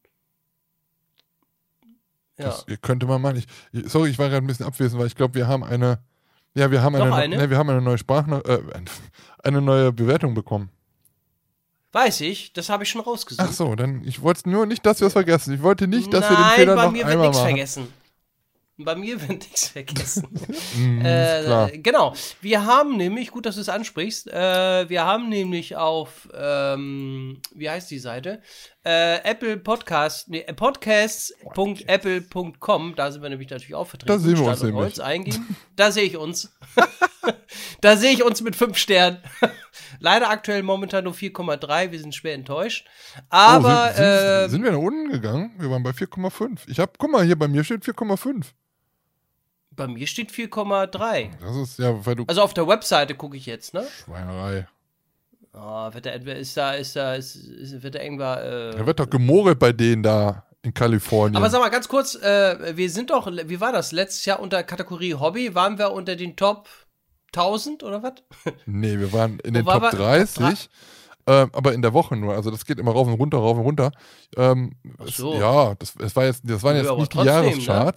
Ja. 2.38 2.45
Das 2.45 2.65
könnte 2.81 3.06
man 3.06 3.22
mal. 3.22 3.38
Ich, 3.38 3.45
sorry, 3.85 4.10
ich 4.10 4.19
war 4.19 4.30
gerade 4.30 4.45
ein 4.45 4.47
bisschen 4.47 4.65
abwesend, 4.65 4.99
weil 4.99 5.07
ich 5.07 5.15
glaube, 5.15 5.35
wir 5.35 5.47
haben 5.47 5.64
eine. 5.64 5.99
Ja, 6.53 6.72
wir 6.72 6.81
haben 6.81 6.95
eine, 6.95 7.14
eine? 7.14 7.38
Ne, 7.38 7.49
wir 7.49 7.57
haben 7.57 7.69
eine 7.69 7.81
neue 7.81 7.97
Sprachne 7.97 8.41
äh, 8.45 8.61
eine 9.43 9.61
neue 9.61 9.91
Bewertung 9.91 10.34
bekommen. 10.34 10.69
Weiß 11.91 12.22
ich, 12.22 12.52
das 12.53 12.69
habe 12.69 12.84
ich 12.84 12.89
schon 12.89 13.02
rausgesucht. 13.02 13.45
Ach 13.47 13.53
so, 13.53 13.76
dann 13.76 14.03
ich 14.06 14.22
wollte 14.22 14.49
nur 14.49 14.65
nicht, 14.65 14.85
dass 14.85 14.99
wir 14.99 15.07
es 15.07 15.14
vergessen. 15.14 15.53
Ich 15.53 15.61
wollte 15.61 15.88
nicht, 15.88 16.14
dass 16.14 16.30
wir 16.30 16.35
den 16.35 16.41
Nein, 16.41 16.56
Fehler 16.56 16.76
bei 16.76 16.85
noch 16.85 16.91
mir 16.91 16.99
wird 16.99 17.07
einmal 17.07 17.27
nichts 17.27 17.38
machen. 17.38 17.49
vergessen. 17.49 17.88
Bei 18.77 18.93
mir 18.93 19.22
wird 19.22 19.43
nichts 19.43 19.68
vergessen. 19.69 20.27
Mhm, 20.76 21.06
äh. 21.06 21.77
Genau. 21.77 22.14
Wir 22.41 22.65
haben 22.65 22.97
nämlich, 22.97 23.31
gut, 23.31 23.45
dass 23.45 23.56
du 23.56 23.61
es 23.61 23.69
ansprichst, 23.69 24.27
äh, 24.27 24.89
wir 24.89 25.06
haben 25.06 25.30
nämlich 25.30 25.77
auf, 25.77 26.27
ähm, 26.38 27.41
wie 27.53 27.69
heißt 27.69 27.89
die 27.89 27.99
Seite? 27.99 28.41
Äh, 28.84 29.22
Apple 29.23 29.56
Podcast, 29.57 30.27
nee, 30.27 30.43
podcasts.apple.com, 30.53 32.95
da 32.97 33.11
sind 33.11 33.22
wir 33.22 33.30
nämlich 33.30 33.49
natürlich 33.49 33.76
auch 33.76 33.88
vertreten. 33.88 34.11
Da 34.11 34.19
sehen 34.19 34.38
wir 34.38 34.45
uns 34.45 34.61
nämlich. 34.61 34.81
Holz 34.81 34.99
eingeben. 34.99 35.56
Da 35.77 35.91
sehe 35.91 36.03
ich 36.03 36.18
uns. 36.18 36.53
da 37.81 37.95
sehe 37.95 38.11
ich 38.11 38.23
uns 38.23 38.41
mit 38.41 38.57
fünf 38.57 38.77
Sternen. 38.77 39.19
Leider 40.02 40.30
aktuell 40.30 40.64
momentan 40.64 41.06
nur 41.06 41.14
4,3. 41.14 41.91
Wir 41.91 41.99
sind 41.99 42.14
schwer 42.14 42.34
enttäuscht. 42.34 42.85
Aber 43.30 43.91
oh, 43.91 43.93
sind, 43.95 43.95
sind, 43.95 44.06
äh, 44.06 44.49
sind 44.49 44.65
wir 44.65 44.73
nach 44.73 44.80
unten 44.80 45.11
gegangen? 45.11 45.53
Wir 45.57 45.72
waren 45.72 45.84
bei 45.84 45.91
4,5. 45.91 46.64
Ich 46.68 46.80
habe, 46.80 46.91
guck 46.97 47.10
mal, 47.10 47.23
hier 47.23 47.39
bei 47.39 47.47
mir 47.47 47.64
steht 47.64 47.84
4,5. 47.84 48.47
Bei 49.76 49.88
mir 49.88 50.07
steht 50.07 50.31
4,3. 50.31 51.30
Das 51.39 51.56
ist 51.56 51.80
ja, 51.80 52.06
weil 52.06 52.15
du 52.15 52.23
Also 52.27 52.41
auf 52.41 52.53
der 52.53 52.68
Webseite 52.68 53.15
gucke 53.15 53.38
ich 53.38 53.45
jetzt, 53.45 53.73
ne? 53.73 53.85
Schweinerei. 54.03 54.68
Oh, 55.53 55.93
wird 55.93 56.06
da 56.06 56.10
entweder 56.10 56.38
ist 56.38 56.57
da, 56.57 56.73
ist 56.73 56.95
da, 56.95 57.15
ist, 57.15 57.35
ist, 57.35 57.81
wird 57.81 57.95
da 57.95 58.02
irgendwann. 58.02 58.39
Äh, 58.39 58.72
Da 58.77 58.85
wird 58.85 58.99
doch 58.99 59.10
gemogelt 59.10 59.57
bei 59.57 59.72
denen 59.72 60.03
da 60.03 60.45
in 60.64 60.73
Kalifornien. 60.73 61.38
aber 61.38 61.49
sag 61.49 61.61
mal 61.61 61.69
ganz 61.69 61.88
kurz, 61.88 62.15
äh, 62.15 62.76
wir 62.76 62.89
sind 62.89 63.10
doch, 63.10 63.27
wie 63.27 63.61
war 63.61 63.72
das? 63.72 63.91
Letztes 63.91 64.26
Jahr 64.26 64.39
unter 64.39 64.64
Kategorie 64.64 65.14
Hobby 65.14 65.56
waren 65.56 65.77
wir 65.77 65.91
unter 65.91 66.15
den 66.15 66.35
Top 66.35 66.68
1000 67.34 67.84
oder 67.84 68.03
was? 68.03 68.14
Nee, 68.65 68.99
wir 68.99 69.14
waren 69.14 69.39
in 69.39 69.53
den 69.53 69.65
war 69.65 69.76
Top 69.80 69.93
wir? 69.93 69.97
30. 69.99 70.69
Ähm, 71.27 71.49
aber 71.53 71.73
in 71.73 71.81
der 71.81 71.93
Woche 71.93 72.15
nur. 72.15 72.35
Also 72.35 72.52
das 72.52 72.65
geht 72.65 72.77
immer 72.77 72.91
rauf 72.91 73.07
und 73.07 73.14
runter, 73.14 73.38
rauf 73.38 73.57
und 73.57 73.64
runter. 73.64 73.91
Ähm, 74.38 74.73
Ach 74.99 75.07
es, 75.07 75.18
so. 75.18 75.34
ja, 75.35 75.73
das, 75.76 75.95
es 75.99 76.15
war 76.15 76.26
jetzt, 76.26 76.41
das 76.43 76.61
waren 76.64 76.76
jetzt 76.76 76.91
nicht 76.91 77.14
die 77.14 77.18
trotzdem, 77.18 77.57
ne? 77.57 77.95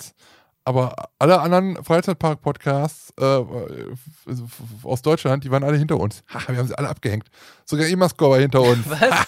Aber 0.68 0.94
alle 1.18 1.40
anderen 1.40 1.82
Freizeitpark-Podcasts 1.82 3.14
äh, 3.18 3.38
f- 3.38 4.84
aus 4.84 5.00
Deutschland, 5.00 5.42
die 5.44 5.50
waren 5.50 5.64
alle 5.64 5.78
hinter 5.78 5.98
uns. 5.98 6.22
Ha, 6.34 6.40
wir 6.48 6.58
haben 6.58 6.68
sie 6.68 6.76
alle 6.76 6.90
abgehängt. 6.90 7.28
Sogar 7.64 7.86
Emascore 7.86 8.32
war 8.32 8.38
hinter 8.38 8.60
uns. 8.60 8.80
Was? 8.88 9.26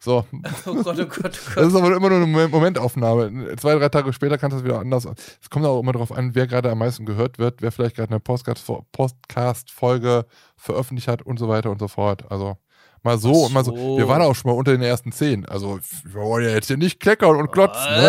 So, 0.00 0.26
Oh 0.66 0.74
Gott, 0.74 0.98
oh 0.98 1.06
Gott, 1.06 1.08
oh 1.18 1.22
das 1.22 1.54
Gott. 1.54 1.64
ist 1.66 1.74
aber 1.76 1.94
immer 1.96 2.08
nur 2.08 2.18
eine 2.18 2.26
Moment- 2.26 2.50
Momentaufnahme. 2.50 3.54
Zwei, 3.56 3.76
drei 3.76 3.88
Tage 3.88 4.12
später 4.12 4.36
kann 4.36 4.50
das 4.50 4.64
wieder 4.64 4.80
anders. 4.80 5.06
Es 5.40 5.48
kommt 5.50 5.64
auch 5.64 5.78
immer 5.80 5.92
darauf 5.92 6.10
an, 6.10 6.34
wer 6.34 6.46
gerade 6.48 6.70
am 6.70 6.78
meisten 6.78 7.06
gehört 7.06 7.38
wird, 7.38 7.62
wer 7.62 7.70
vielleicht 7.70 7.94
gerade 7.96 8.10
eine 8.10 8.18
Podcast- 8.20 8.66
Podcast-Folge 8.92 10.26
veröffentlicht 10.56 11.06
hat 11.08 11.22
und 11.22 11.38
so 11.38 11.48
weiter 11.48 11.70
und 11.70 11.78
so 11.78 11.86
fort. 11.88 12.30
Also 12.30 12.56
mal 13.04 13.18
so, 13.18 13.30
Ach 13.30 13.46
und 13.46 13.52
mal 13.52 13.64
so. 13.64 13.76
so. 13.76 13.98
Wir 13.98 14.08
waren 14.08 14.22
auch 14.22 14.34
schon 14.34 14.50
mal 14.50 14.56
unter 14.56 14.72
den 14.72 14.82
ersten 14.82 15.12
zehn. 15.12 15.46
Also 15.46 15.78
wir 16.04 16.14
wollen 16.14 16.44
ja 16.46 16.50
jetzt 16.54 16.66
hier 16.68 16.76
nicht 16.76 17.00
kleckern 17.00 17.36
und 17.36 17.52
klotzen, 17.52 17.82
ne? 17.84 18.08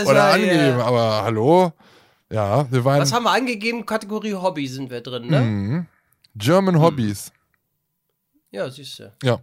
Alter, 0.00 0.10
Oder 0.10 0.28
ja. 0.28 0.30
angeben, 0.32 0.80
aber 0.80 1.22
hallo? 1.22 1.72
Ja, 2.30 2.70
wir 2.70 2.84
waren 2.84 3.00
Was 3.00 3.12
haben 3.12 3.24
wir 3.24 3.32
angegeben? 3.32 3.86
Kategorie 3.86 4.34
Hobby 4.34 4.66
sind 4.66 4.90
wir 4.90 5.00
drin, 5.00 5.28
ne? 5.28 5.40
Mhm. 5.40 5.86
German 6.34 6.80
Hobbys. 6.80 7.32
Ja, 8.50 8.68
siehst 8.70 8.98
du. 8.98 9.12
Ja. 9.22 9.38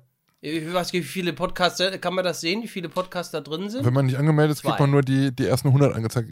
Ich 0.46 0.74
weiß 0.74 0.92
nicht, 0.92 1.04
wie 1.04 1.08
viele 1.08 1.32
Podcasts, 1.32 1.82
kann 2.02 2.14
man 2.14 2.26
das 2.26 2.42
sehen, 2.42 2.64
wie 2.64 2.68
viele 2.68 2.90
Podcasts 2.90 3.32
da 3.32 3.40
drin 3.40 3.70
sind? 3.70 3.86
Wenn 3.86 3.94
man 3.94 4.08
nicht 4.08 4.18
angemeldet 4.18 4.58
ist, 4.58 4.62
kriegt 4.62 4.76
Zwei. 4.76 4.84
man 4.84 4.92
nur 4.92 5.02
die, 5.02 5.34
die 5.34 5.46
ersten 5.46 5.70
100 5.70 5.96
angezeigt. 5.96 6.30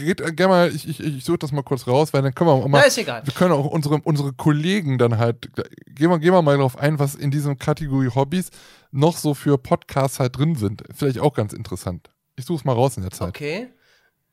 Red 0.00 0.20
äh, 0.20 0.32
gerne 0.32 0.52
mal, 0.52 0.74
ich, 0.74 0.88
ich, 0.88 0.98
ich 0.98 1.24
suche 1.24 1.38
das 1.38 1.52
mal 1.52 1.62
kurz 1.62 1.86
raus, 1.86 2.12
weil 2.12 2.22
dann 2.22 2.34
können 2.34 2.50
wir 2.50 2.54
auch 2.54 2.62
Na, 2.62 2.68
mal, 2.68 2.80
ist 2.80 2.98
egal. 2.98 3.22
wir 3.24 3.32
können 3.32 3.52
auch 3.52 3.66
unsere, 3.66 4.00
unsere 4.02 4.32
Kollegen 4.32 4.98
dann 4.98 5.18
halt, 5.18 5.48
gehen 5.86 6.10
wir, 6.10 6.18
gehen 6.18 6.32
wir 6.32 6.42
mal 6.42 6.56
darauf 6.56 6.76
ein, 6.76 6.98
was 6.98 7.14
in 7.14 7.30
diesem 7.30 7.56
Kategorie 7.56 8.08
Hobbys 8.12 8.50
noch 8.90 9.16
so 9.16 9.32
für 9.32 9.58
Podcasts 9.58 10.18
halt 10.18 10.36
drin 10.36 10.56
sind. 10.56 10.82
Vielleicht 10.92 11.20
auch 11.20 11.32
ganz 11.32 11.52
interessant. 11.52 12.10
Ich 12.34 12.46
suche 12.46 12.58
es 12.58 12.64
mal 12.64 12.72
raus 12.72 12.96
in 12.96 13.04
der 13.04 13.12
Zeit. 13.12 13.28
Okay. 13.28 13.68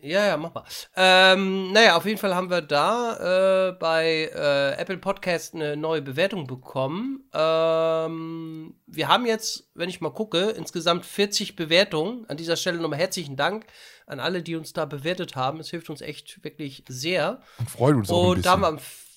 Ja, 0.04 0.26
ja, 0.28 0.36
mach 0.36 0.54
mal. 0.54 0.66
Ähm, 0.98 1.72
naja, 1.72 1.96
auf 1.96 2.06
jeden 2.06 2.18
Fall 2.18 2.36
haben 2.36 2.50
wir 2.50 2.62
da 2.62 3.70
äh, 3.70 3.72
bei 3.72 4.30
äh, 4.36 4.74
Apple 4.74 4.98
Podcast 4.98 5.56
eine 5.56 5.78
neue 5.78 6.02
Bewertung 6.02 6.46
bekommen. 6.46 7.24
Ähm, 7.34 8.76
wir 8.86 9.08
haben 9.08 9.26
jetzt, 9.26 9.70
wenn 9.76 9.88
ich 9.88 10.02
mal 10.02 10.12
gucke, 10.12 10.50
insgesamt 10.50 11.06
40 11.06 11.56
Bewertungen. 11.56 12.26
An 12.28 12.36
dieser 12.36 12.58
Stelle 12.58 12.80
nochmal 12.80 13.00
herzlichen 13.00 13.38
Dank 13.38 13.66
an 14.06 14.20
alle, 14.20 14.44
die 14.44 14.58
uns 14.58 14.74
da 14.74 14.84
bewertet 14.84 15.38
haben. 15.38 15.62
Es 15.62 15.70
hilft 15.70 15.90
uns 15.90 16.02
echt 16.02 16.44
wirklich 16.44 16.84
sehr. 16.90 17.40
Und 17.58 17.70
freut 17.70 17.96
uns 17.96 18.10
auch 18.10 18.24
ein 18.24 18.30
Und 18.32 18.46
da 18.46 18.52
haben 18.52 18.62
wir 18.62 18.72
bisschen. 18.74 18.86
am 18.86 19.13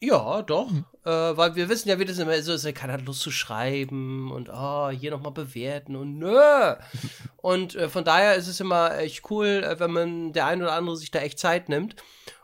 ja, 0.00 0.42
doch. 0.42 0.68
Äh, 1.04 1.10
weil 1.10 1.54
wir 1.54 1.68
wissen 1.68 1.88
ja, 1.88 1.98
wie 1.98 2.04
das 2.04 2.18
immer 2.18 2.34
ist. 2.34 2.48
Es 2.48 2.56
ist 2.56 2.64
ja 2.64 2.72
keiner 2.72 2.94
hat 2.94 3.06
Lust 3.06 3.20
zu 3.20 3.30
schreiben 3.30 4.30
und 4.32 4.50
ah, 4.50 4.90
hier 4.90 5.10
nochmal 5.10 5.32
bewerten 5.32 5.96
und 5.96 6.18
nö. 6.18 6.38
und 7.36 7.74
äh, 7.76 7.88
von 7.88 8.04
daher 8.04 8.34
ist 8.34 8.48
es 8.48 8.60
immer 8.60 8.98
echt 8.98 9.30
cool, 9.30 9.64
äh, 9.64 9.78
wenn 9.80 9.90
man 9.92 10.32
der 10.32 10.46
ein 10.46 10.62
oder 10.62 10.72
andere 10.72 10.96
sich 10.96 11.10
da 11.10 11.20
echt 11.20 11.38
Zeit 11.38 11.68
nimmt. 11.68 11.96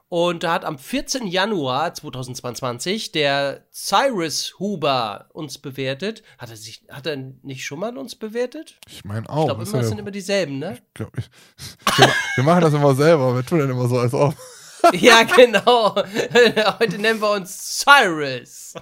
Und 0.09 0.43
da 0.43 0.53
hat 0.53 0.67
am 0.67 0.79
14. 0.79 1.27
Januar 1.27 1.95
2022 1.95 3.13
der 3.13 3.65
Cyrus 3.73 4.57
Huber 4.59 5.31
uns 5.33 5.57
bewertet. 5.57 6.23
Hat 6.37 6.51
er 6.51 6.57
sich, 6.57 6.85
hat 6.91 7.07
er 7.07 7.17
nicht 7.17 7.65
schon 7.65 7.79
mal 7.79 7.97
uns 7.97 8.15
bewertet? 8.15 8.79
Ich 8.91 9.07
meine 9.07 9.23
Ich 9.23 9.31
auch. 9.31 9.47
glaube 9.47 9.63
ist 9.63 9.71
immer, 9.73 9.81
ja 9.83 9.89
sind 9.89 9.99
immer 9.99 10.11
dieselben, 10.11 10.59
ne? 10.59 10.77
glaub 10.93 11.17
ich- 11.17 11.31
wir, 11.97 12.13
wir 12.37 12.45
machen 12.45 12.61
das 12.61 12.75
immer 12.75 12.95
selber, 12.95 13.35
wir 13.35 13.45
tun 13.45 13.61
dann 13.61 13.71
immer 13.71 13.89
so, 13.89 13.99
als 13.99 14.13
ob. 14.13 14.35
Ja, 14.93 15.23
genau. 15.23 15.95
Heute 16.79 16.99
nennen 16.99 17.21
wir 17.21 17.31
uns 17.31 17.81
Cyrus. 17.81 18.75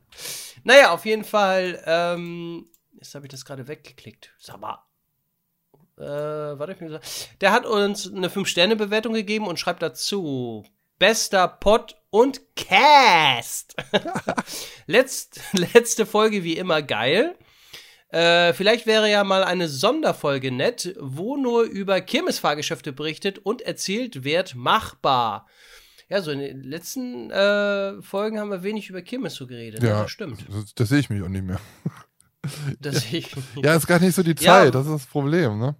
naja, 0.64 0.92
auf 0.92 1.04
jeden 1.04 1.24
Fall. 1.24 1.82
Ähm, 1.86 2.68
jetzt 2.92 3.14
habe 3.14 3.26
ich 3.26 3.30
das 3.30 3.44
gerade 3.44 3.66
weggeklickt. 3.68 4.32
Sag 4.38 4.60
mal. 4.60 4.84
Äh, 5.98 6.04
warte, 6.58 6.72
ich 6.72 6.78
bin. 6.78 6.98
Der 7.40 7.52
hat 7.52 7.66
uns 7.66 8.12
eine 8.12 8.28
5-Sterne-Bewertung 8.28 9.14
gegeben 9.14 9.46
und 9.46 9.58
schreibt 9.58 9.82
dazu: 9.82 10.64
Bester 10.98 11.48
Pod 11.48 11.96
und 12.10 12.40
Cast. 12.56 13.74
Letzt, 14.86 15.40
letzte 15.52 16.06
Folge 16.06 16.44
wie 16.44 16.56
immer 16.56 16.82
geil. 16.82 17.36
Äh, 18.12 18.52
vielleicht 18.52 18.86
wäre 18.86 19.10
ja 19.10 19.24
mal 19.24 19.42
eine 19.42 19.68
Sonderfolge 19.68 20.52
nett, 20.52 20.94
wo 21.00 21.36
nur 21.36 21.62
über 21.62 22.00
Kirmesfahrgeschäfte 22.00 22.92
berichtet 22.92 23.38
und 23.38 23.62
erzählt 23.62 24.22
wird 24.22 24.54
machbar. 24.54 25.46
Ja, 26.10 26.20
so 26.20 26.30
in 26.30 26.40
den 26.40 26.62
letzten 26.62 27.30
äh, 27.30 28.02
Folgen 28.02 28.38
haben 28.38 28.50
wir 28.50 28.62
wenig 28.62 28.90
über 28.90 29.00
Kirmes 29.00 29.34
so 29.34 29.46
geredet. 29.46 29.82
Ja, 29.82 30.02
das 30.02 30.10
stimmt. 30.10 30.44
Das, 30.50 30.74
das 30.74 30.88
sehe 30.90 30.98
ich 30.98 31.08
mich 31.10 31.22
auch 31.22 31.28
nicht 31.28 31.44
mehr. 31.44 31.60
Das 32.80 33.04
ich, 33.12 33.30
Ja, 33.62 33.74
ist 33.76 33.86
gar 33.86 34.00
nicht 34.00 34.16
so 34.16 34.22
die 34.24 34.34
Ja. 34.40 34.62
Zeit, 34.62 34.74
das 34.74 34.86
ist 34.86 34.92
das 34.92 35.06
Problem, 35.06 35.60
ne? 35.60 35.76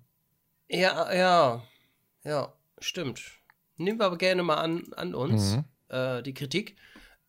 ja, 0.68 1.12
ja, 1.12 1.62
ja, 2.22 2.52
stimmt. 2.78 3.20
Nehmen 3.78 3.98
wir 3.98 4.06
aber 4.06 4.16
gerne 4.16 4.44
mal 4.44 4.58
an, 4.58 4.84
an 4.96 5.12
uns, 5.16 5.56
Mhm. 5.56 5.64
äh, 5.88 6.22
die 6.22 6.34
Kritik. 6.34 6.76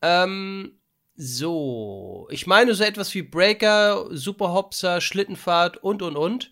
Ähm, 0.04 0.78
so, 1.16 2.28
ich 2.32 2.48
meine 2.48 2.74
so 2.74 2.84
etwas 2.84 3.14
wie 3.14 3.22
Breaker, 3.22 4.08
Superhopser, 4.12 5.00
Schlittenfahrt 5.02 5.78
und 5.78 6.02
und 6.02 6.18
und. 6.18 6.50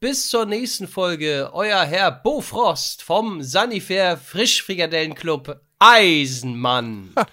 Bis 0.00 0.28
zur 0.28 0.44
nächsten 0.44 0.86
Folge, 0.86 1.50
euer 1.54 1.82
Herr 1.82 2.10
Bo 2.12 2.40
Frost 2.42 3.02
vom 3.02 3.42
Sanifair 3.42 4.18
Frischfrikadellenclub 4.18 5.60
Eisenmann. 5.78 7.14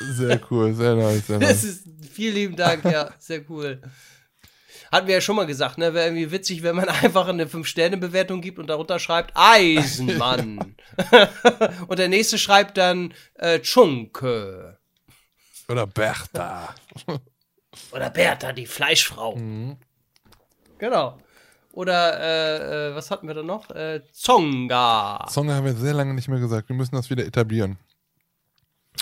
Sehr 0.00 0.40
cool, 0.50 0.74
sehr 0.74 0.94
nice, 0.94 1.26
sehr 1.26 1.38
Das 1.40 1.62
nice. 1.62 1.64
ist, 1.64 1.84
vielen 2.12 2.34
lieben 2.34 2.56
Dank, 2.56 2.84
ja, 2.84 3.10
sehr 3.18 3.48
cool. 3.50 3.80
Hatten 4.92 5.06
wir 5.06 5.14
ja 5.14 5.20
schon 5.22 5.36
mal 5.36 5.46
gesagt, 5.46 5.78
ne? 5.78 5.94
Wäre 5.94 6.08
irgendwie 6.08 6.30
witzig, 6.30 6.62
wenn 6.62 6.76
man 6.76 6.88
einfach 6.88 7.26
eine 7.26 7.46
5-Sterne-Bewertung 7.46 8.42
gibt 8.42 8.58
und 8.58 8.66
darunter 8.66 8.98
schreibt 8.98 9.32
Eisenmann. 9.34 10.76
und 11.88 11.98
der 11.98 12.08
nächste 12.08 12.36
schreibt 12.36 12.76
dann 12.76 13.14
äh, 13.34 13.58
Tschunke. 13.60 14.78
Oder 15.68 15.86
Bertha. 15.86 16.74
Oder 17.92 18.10
Bertha, 18.10 18.52
die 18.52 18.66
Fleischfrau. 18.66 19.36
Mhm. 19.36 19.78
Genau. 20.76 21.18
Oder 21.72 22.20
äh, 22.20 22.90
äh, 22.90 22.94
was 22.94 23.10
hatten 23.10 23.26
wir 23.26 23.34
da 23.34 23.42
noch? 23.42 23.70
Äh, 23.70 24.02
Zonga. 24.12 25.26
Song 25.30 25.50
haben 25.50 25.64
wir 25.64 25.72
sehr 25.72 25.94
lange 25.94 26.12
nicht 26.12 26.28
mehr 26.28 26.38
gesagt. 26.38 26.68
Wir 26.68 26.76
müssen 26.76 26.96
das 26.96 27.08
wieder 27.08 27.24
etablieren. 27.24 27.78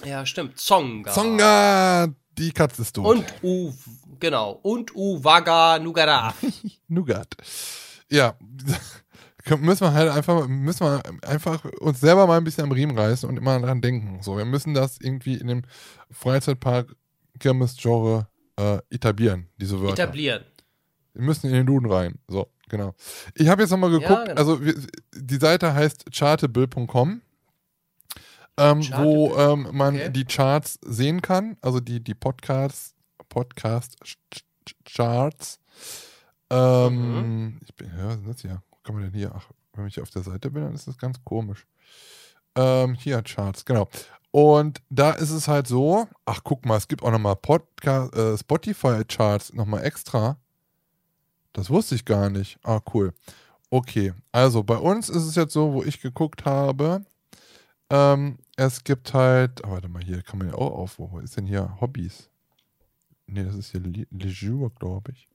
Ja, 0.05 0.25
stimmt. 0.25 0.61
Zonga. 0.61 1.11
Zonga, 1.11 2.15
die 2.41 2.53
Katze 2.53 2.83
ist 2.83 2.95
tot. 2.95 3.07
Und 3.07 3.25
U, 3.43 3.73
genau. 4.19 4.59
Und 4.63 4.95
Uwaga 4.95 5.79
Nugara. 5.79 6.35
Nougat. 6.89 7.37
Ja, 8.11 8.35
müssen 9.59 9.85
wir 9.85 9.93
halt 9.93 10.11
einfach, 10.11 10.49
müssen 10.49 10.87
wir 10.87 11.03
einfach 11.23 11.65
uns 11.81 12.01
selber 12.01 12.27
mal 12.27 12.39
ein 12.39 12.45
bisschen 12.45 12.65
am 12.65 12.73
Riemen 12.73 12.99
reißen 12.99 13.29
und 13.29 13.37
immer 13.37 13.59
daran 13.61 13.81
denken. 13.81 14.23
So, 14.23 14.37
wir 14.37 14.45
müssen 14.45 14.75
das 14.75 14.99
irgendwie 15.01 15.35
in 15.35 15.49
dem 15.49 15.63
Freizeitpark 16.11 16.97
Kirmes-Genre 17.39 18.27
äh, 18.57 18.79
etablieren, 18.91 19.49
diese 19.59 19.81
Wörter. 19.81 20.03
Etablieren. 20.03 20.45
Wir 21.13 21.23
müssen 21.23 21.49
in 21.49 21.55
den 21.55 21.67
Duden 21.67 21.91
rein. 21.91 22.19
So, 22.29 22.49
genau. 22.69 22.95
Ich 23.35 23.49
habe 23.49 23.63
jetzt 23.63 23.71
nochmal 23.71 23.91
geguckt, 23.91 24.27
genau. 24.27 24.39
also 24.39 24.65
wir, 24.65 24.75
die 25.15 25.37
Seite 25.37 25.75
heißt 25.75 26.07
chartable.com, 26.13 27.23
ähm, 28.61 28.83
wo 28.97 29.35
ähm, 29.37 29.69
man 29.73 29.97
okay. 29.97 30.11
die 30.11 30.25
Charts 30.25 30.79
sehen 30.83 31.21
kann, 31.23 31.57
also 31.61 31.81
die, 31.81 32.03
die 32.03 32.15
Podcasts, 32.15 32.95
Podcast-Charts. 33.29 35.59
Ähm, 36.51 37.53
Mhm. 37.53 37.61
ich 37.65 37.75
bin, 37.75 37.91
ja, 37.97 38.09
was 38.09 38.17
ist 38.17 38.27
das 38.27 38.41
hier? 38.43 38.63
Wo 38.71 38.77
kann 38.83 38.95
man 38.95 39.05
denn 39.05 39.15
hier? 39.15 39.33
Ach, 39.35 39.49
wenn 39.75 39.87
ich 39.87 40.01
auf 40.01 40.11
der 40.11 40.23
Seite 40.23 40.51
bin, 40.51 40.65
dann 40.65 40.75
ist 40.75 40.89
das 40.89 40.99
ganz 40.99 41.23
komisch. 41.25 41.67
Ähm, 42.57 42.95
hier 42.95 43.23
Charts, 43.23 43.65
genau. 43.65 43.89
Und 44.33 44.81
da 44.91 45.13
ist 45.13 45.31
es 45.31 45.49
halt 45.49 45.67
so, 45.67 46.07
ach 46.25 46.41
guck 46.45 46.65
mal, 46.67 46.77
es 46.77 46.87
gibt 46.89 47.03
auch 47.03 47.11
nochmal 47.11 47.37
Podcast, 47.37 48.15
äh, 48.15 48.37
Spotify-Charts 48.39 49.55
nochmal 49.55 49.85
extra. 49.85 50.37
Das 51.53 51.69
wusste 51.71 51.95
ich 51.97 52.05
gar 52.05 52.31
nicht. 52.31 52.59
Ah, 52.63 52.81
cool. 52.95 53.13
Okay, 53.71 54.13
also 54.33 54.63
bei 54.63 54.77
uns 54.77 55.09
ist 55.09 55.25
es 55.25 55.35
jetzt 55.37 55.53
so, 55.53 55.73
wo 55.73 55.83
ich 55.83 56.01
geguckt 56.01 56.45
habe, 56.45 57.05
ähm, 57.91 58.39
es 58.57 58.85
gibt 58.85 59.15
halt, 59.15 59.63
oh, 59.65 59.71
warte 59.71 59.89
mal, 59.89 60.03
hier 60.03 60.23
kann 60.23 60.39
man 60.39 60.49
ja 60.49 60.55
auch 60.55 60.73
auf, 60.73 60.99
wo 60.99 61.19
ist 61.19 61.37
denn 61.37 61.47
hier 61.47 61.81
Hobbys? 61.81 62.31
Nee, 63.27 63.45
das 63.45 63.55
ist 63.55 63.71
hier 63.71 63.81
Le 63.81 64.07
Leisure, 64.11 64.71
glaube 64.79 65.13
ich. 65.13 65.29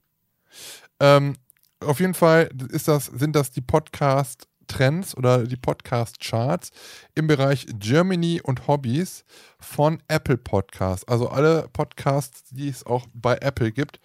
Ähm, 0.99 1.35
auf 1.79 1.99
jeden 1.99 2.13
Fall 2.13 2.49
ist 2.69 2.87
das, 2.87 3.05
sind 3.07 3.35
das 3.35 3.51
die 3.51 3.61
Podcast-Trends 3.61 5.15
oder 5.15 5.43
die 5.43 5.57
Podcast-Charts 5.57 6.71
im 7.15 7.27
Bereich 7.27 7.67
Germany 7.79 8.41
und 8.41 8.67
Hobbys 8.67 9.25
von 9.59 10.01
Apple 10.07 10.37
Podcasts. 10.37 11.07
Also 11.07 11.29
alle 11.29 11.67
Podcasts, 11.73 12.43
die 12.51 12.69
es 12.69 12.85
auch 12.85 13.05
bei 13.13 13.37
Apple 13.37 13.71
gibt, 13.71 13.99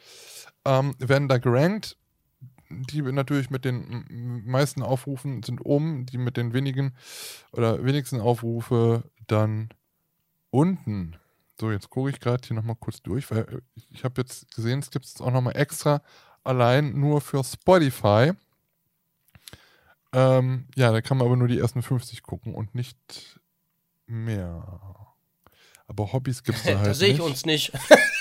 ähm, 0.65 0.95
werden 0.99 1.29
da 1.29 1.39
gerankt. 1.39 1.97
Die 2.71 3.03
natürlich 3.03 3.51
mit 3.51 3.65
den 3.65 4.45
meisten 4.47 4.83
Aufrufen 4.83 5.43
sind 5.43 5.59
oben, 5.65 6.07
die 6.07 6.19
mit 6.19 6.37
den 6.37 6.53
wenigen 6.53 6.95
oder 7.53 7.85
wenigsten 7.85 8.21
Aufrufe 8.21 9.03
dann 9.27 9.71
unten. 10.51 11.17
So, 11.59 11.71
jetzt 11.71 11.91
gucke 11.91 12.11
ich 12.11 12.21
gerade 12.21 12.47
hier 12.47 12.57
nochmal 12.57 12.77
kurz 12.77 13.03
durch, 13.03 13.31
weil 13.31 13.41
äh, 13.41 13.61
ich 13.91 14.05
habe 14.05 14.21
jetzt 14.21 14.55
gesehen, 14.55 14.79
es 14.79 14.91
gibt 14.91 15.05
es 15.05 15.21
auch 15.21 15.31
nochmal 15.31 15.57
extra 15.57 16.01
allein 16.43 16.99
nur 16.99 17.21
für 17.21 17.45
Spotify. 17.45 18.33
Ähm, 20.13 20.67
ja, 20.75 20.91
da 20.91 21.03
kann 21.03 21.19
man 21.19 21.27
aber 21.27 21.37
nur 21.37 21.49
die 21.49 21.59
ersten 21.59 21.83
50 21.83 22.23
gucken 22.23 22.55
und 22.55 22.75
nicht 22.75 23.41
mehr. 24.07 25.07
Aber 25.87 26.13
Hobbys 26.13 26.43
gibt 26.43 26.59
es 26.59 26.65
da 26.65 26.79
halt 26.79 26.87
da 26.87 26.95
sehe 26.95 27.09
ich 27.09 27.19
nicht. 27.19 27.27
uns 27.27 27.45
nicht. 27.45 27.73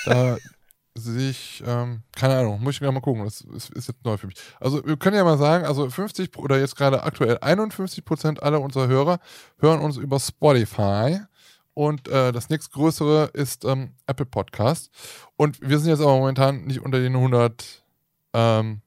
Da 0.04 0.36
sehe 0.94 1.30
ich, 1.30 1.62
ähm, 1.66 2.02
keine 2.16 2.36
Ahnung, 2.38 2.62
muss 2.62 2.74
ich 2.74 2.80
mal 2.80 3.00
gucken. 3.00 3.24
Das 3.24 3.40
ist, 3.42 3.70
ist 3.70 3.88
jetzt 3.88 4.04
neu 4.04 4.16
für 4.16 4.26
mich. 4.26 4.36
Also, 4.58 4.84
wir 4.84 4.96
können 4.96 5.16
ja 5.16 5.24
mal 5.24 5.38
sagen, 5.38 5.64
also 5.64 5.88
50 5.88 6.32
pro- 6.32 6.42
oder 6.42 6.58
jetzt 6.58 6.76
gerade 6.76 7.02
aktuell 7.02 7.38
51 7.40 8.04
Prozent 8.04 8.42
aller 8.42 8.60
unserer 8.60 8.88
Hörer 8.88 9.18
hören 9.58 9.80
uns 9.80 9.96
über 9.96 10.18
Spotify. 10.18 11.20
Und 11.74 12.08
äh, 12.08 12.32
das 12.32 12.48
nächstgrößere 12.50 13.30
ist 13.32 13.64
ähm, 13.64 13.94
Apple 14.06 14.26
Podcast. 14.26 14.90
Und 15.36 15.60
wir 15.60 15.78
sind 15.78 15.90
jetzt 15.90 16.00
aber 16.02 16.16
momentan 16.16 16.64
nicht 16.64 16.80
unter 16.80 16.98
den 16.98 17.14
100 17.14 17.84
ähm, 18.34 18.82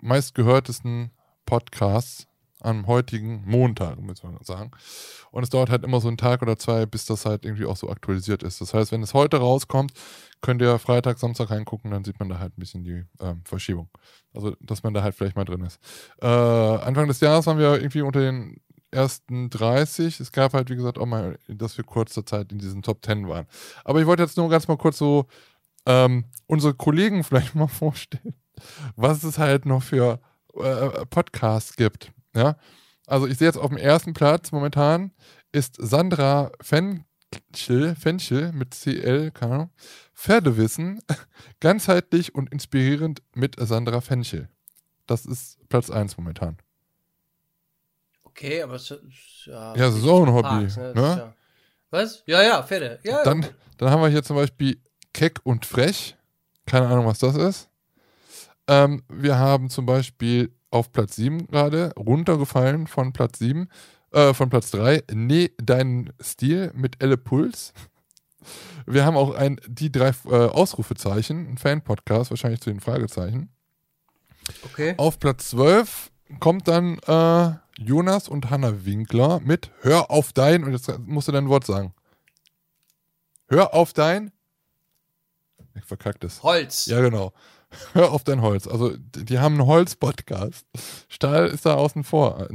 meistgehörtesten 0.00 1.10
Podcasts 1.46 2.26
am 2.60 2.86
heutigen 2.86 3.42
Montag, 3.46 4.00
muss 4.00 4.22
man 4.22 4.38
sagen. 4.42 4.70
Und 5.30 5.42
es 5.42 5.50
dauert 5.50 5.70
halt 5.70 5.84
immer 5.84 6.00
so 6.00 6.08
einen 6.08 6.16
Tag 6.16 6.42
oder 6.42 6.58
zwei, 6.58 6.86
bis 6.86 7.04
das 7.06 7.26
halt 7.26 7.44
irgendwie 7.44 7.66
auch 7.66 7.76
so 7.76 7.88
aktualisiert 7.88 8.42
ist. 8.42 8.60
Das 8.60 8.74
heißt, 8.74 8.92
wenn 8.92 9.02
es 9.02 9.14
heute 9.14 9.38
rauskommt, 9.38 9.92
könnt 10.40 10.62
ihr 10.62 10.78
Freitag, 10.78 11.18
Samstag 11.18 11.50
reingucken, 11.50 11.90
dann 11.90 12.04
sieht 12.04 12.18
man 12.18 12.28
da 12.28 12.38
halt 12.38 12.56
ein 12.56 12.60
bisschen 12.60 12.84
die 12.84 13.04
ähm, 13.20 13.42
Verschiebung. 13.44 13.88
Also, 14.34 14.54
dass 14.60 14.82
man 14.82 14.94
da 14.94 15.02
halt 15.02 15.14
vielleicht 15.14 15.36
mal 15.36 15.44
drin 15.44 15.62
ist. 15.62 15.80
Äh, 16.20 16.26
Anfang 16.26 17.08
des 17.08 17.20
Jahres 17.20 17.46
waren 17.46 17.58
wir 17.58 17.74
irgendwie 17.74 18.02
unter 18.02 18.20
den 18.20 18.60
ersten 18.90 19.50
30. 19.50 20.20
Es 20.20 20.32
gab 20.32 20.52
halt, 20.52 20.70
wie 20.70 20.76
gesagt, 20.76 20.98
auch 20.98 21.06
mal, 21.06 21.38
dass 21.48 21.76
wir 21.76 21.84
kurze 21.84 22.24
Zeit 22.24 22.52
in 22.52 22.58
diesen 22.58 22.82
Top 22.82 23.04
10 23.04 23.28
waren. 23.28 23.46
Aber 23.84 24.00
ich 24.00 24.06
wollte 24.06 24.22
jetzt 24.22 24.36
nur 24.36 24.48
ganz 24.48 24.68
mal 24.68 24.76
kurz 24.76 24.98
so 24.98 25.26
ähm, 25.86 26.24
unsere 26.46 26.74
Kollegen 26.74 27.24
vielleicht 27.24 27.54
mal 27.54 27.68
vorstellen, 27.68 28.34
was 28.96 29.22
es 29.24 29.38
halt 29.38 29.66
noch 29.66 29.82
für 29.82 30.20
äh, 30.54 31.06
Podcasts 31.06 31.76
gibt. 31.76 32.12
Ja, 32.34 32.56
also 33.06 33.26
ich 33.26 33.38
sehe 33.38 33.48
jetzt 33.48 33.56
auf 33.58 33.68
dem 33.68 33.76
ersten 33.76 34.14
Platz 34.14 34.52
momentan 34.52 35.12
ist 35.52 35.76
Sandra 35.78 36.52
Fenchel, 36.60 37.96
Fenchel 37.96 38.52
mit 38.52 38.72
CL, 38.74 39.32
keine 39.32 39.54
Ahnung, 39.54 39.70
Pferdewissen, 40.14 41.00
ganzheitlich 41.60 42.34
und 42.34 42.52
inspirierend 42.52 43.22
mit 43.34 43.56
Sandra 43.58 44.00
Fenchel. 44.00 44.48
Das 45.06 45.26
ist 45.26 45.58
Platz 45.68 45.90
1 45.90 46.16
momentan. 46.18 46.56
Okay, 48.22 48.62
aber 48.62 48.74
es 48.74 48.90
ist 48.90 49.46
ja. 49.46 49.74
Ja, 49.74 49.86
das 49.86 49.96
ist 49.96 50.06
auch 50.06 50.24
ein 50.24 50.32
Hobby. 50.32 50.42
Parks, 50.42 50.76
ne? 50.76 50.92
Ne? 50.94 51.00
Ja. 51.02 51.34
Was? 51.90 52.22
Ja, 52.26 52.42
ja, 52.42 52.62
Pferde. 52.62 53.00
Ja, 53.02 53.24
Dann, 53.24 53.44
dann 53.76 53.90
haben 53.90 54.00
wir 54.02 54.08
hier 54.08 54.22
zum 54.22 54.36
Beispiel 54.36 54.80
Keck 55.12 55.40
und 55.42 55.66
Frech. 55.66 56.16
Keine 56.66 56.86
Ahnung, 56.86 57.06
was 57.06 57.18
das 57.18 57.34
ist. 57.34 57.68
Ähm, 58.68 59.02
wir 59.08 59.36
haben 59.36 59.68
zum 59.68 59.86
Beispiel 59.86 60.54
auf 60.70 60.92
Platz 60.92 61.16
7 61.16 61.46
gerade 61.48 61.92
runtergefallen 61.96 62.86
von 62.86 63.12
Platz 63.12 63.38
7, 63.38 63.68
äh, 64.12 64.34
von 64.34 64.50
Platz 64.50 64.70
3, 64.70 65.04
Nee, 65.12 65.52
deinen 65.58 66.12
Stil 66.20 66.72
mit 66.74 67.02
Elle 67.02 67.16
Puls. 67.16 67.72
Wir 68.86 69.04
haben 69.04 69.16
auch 69.16 69.34
ein, 69.34 69.60
die 69.66 69.92
drei 69.92 70.12
äh, 70.26 70.46
Ausrufezeichen, 70.46 71.48
ein 71.48 71.58
Fan-Podcast, 71.58 72.30
wahrscheinlich 72.30 72.60
zu 72.60 72.70
den 72.70 72.80
Fragezeichen. 72.80 73.50
Okay. 74.64 74.94
Auf 74.96 75.18
Platz 75.18 75.50
12 75.50 76.10
kommt 76.38 76.68
dann 76.68 76.98
äh, 77.06 77.54
Jonas 77.78 78.28
und 78.28 78.50
Hanna 78.50 78.84
Winkler 78.84 79.40
mit 79.40 79.70
Hör 79.80 80.10
auf 80.10 80.32
dein, 80.32 80.64
und 80.64 80.72
jetzt 80.72 80.90
musst 81.00 81.28
du 81.28 81.32
dein 81.32 81.48
Wort 81.48 81.66
sagen. 81.66 81.94
Hör 83.48 83.74
auf 83.74 83.92
dein. 83.92 84.32
Ich 85.74 85.84
verkackt 85.84 86.24
es. 86.24 86.42
Holz. 86.42 86.86
Ja, 86.86 87.00
genau. 87.00 87.32
Hör 87.92 88.12
auf 88.12 88.24
dein 88.24 88.42
Holz. 88.42 88.66
Also, 88.66 88.96
die 88.96 89.38
haben 89.38 89.54
einen 89.54 89.66
Holz-Podcast. 89.66 90.66
Stahl 91.08 91.46
ist 91.48 91.66
da 91.66 91.74
außen 91.74 92.04
vor. 92.04 92.48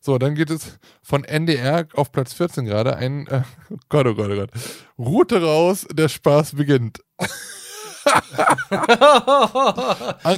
So, 0.00 0.18
dann 0.18 0.34
geht 0.34 0.50
es 0.50 0.78
von 1.02 1.24
NDR 1.24 1.86
auf 1.94 2.12
Platz 2.12 2.32
14 2.32 2.64
gerade. 2.64 2.96
Ein, 2.96 3.26
äh, 3.26 3.42
oh 3.70 3.76
Gott, 3.88 4.06
oh 4.06 4.14
Gott, 4.14 4.30
oh 4.30 4.36
Gott. 4.36 4.50
Route 4.98 5.42
raus, 5.42 5.86
der 5.92 6.08
Spaß 6.08 6.54
beginnt. 6.56 7.00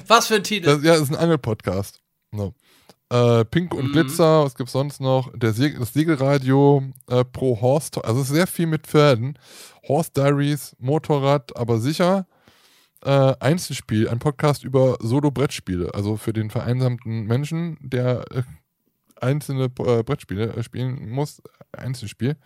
Was 0.07 0.27
für 0.27 0.37
ein 0.37 0.45
Titel. 0.45 0.67
Das, 0.67 0.83
ja, 0.83 0.93
das 0.93 1.03
ist 1.03 1.11
ein 1.11 1.17
Angel-Podcast. 1.17 2.01
So. 2.33 2.55
Äh, 3.11 3.45
Pink 3.45 3.75
und 3.75 3.89
Mhm. 3.89 3.93
Glitzer, 3.93 4.45
was 4.45 4.55
gibt's 4.55 4.73
sonst 4.73 5.01
noch? 5.01 5.31
Der 5.35 5.53
Seg 5.53 5.79
das 5.79 5.93
Segelradio 5.93 6.83
äh, 7.09 7.25
pro 7.25 7.61
Horse, 7.61 8.03
also 8.03 8.23
es 8.23 8.29
ist 8.29 8.35
sehr 8.35 8.47
viel 8.47 8.67
mit 8.67 8.87
Pferden. 8.87 9.39
Horse 9.87 10.11
Diaries, 10.17 10.75
Motorrad, 10.79 11.55
aber 11.57 11.79
sicher. 11.79 12.27
Äh, 13.05 13.35
Einzelspiel, 13.39 14.09
ein 14.09 14.18
Podcast 14.18 14.64
über 14.64 14.97
Solo-Brettspiele, 15.01 15.94
also 15.94 16.16
für 16.16 16.32
den 16.32 16.48
vereinsamten 16.51 17.24
Menschen, 17.24 17.76
der 17.81 18.24
äh, 18.31 18.43
einzelne 19.20 19.64
äh, 19.64 20.02
Brettspiele 20.02 20.55
äh, 20.55 20.62
spielen 20.62 21.10
muss. 21.10 21.43
Einzelspiel. 21.72 22.36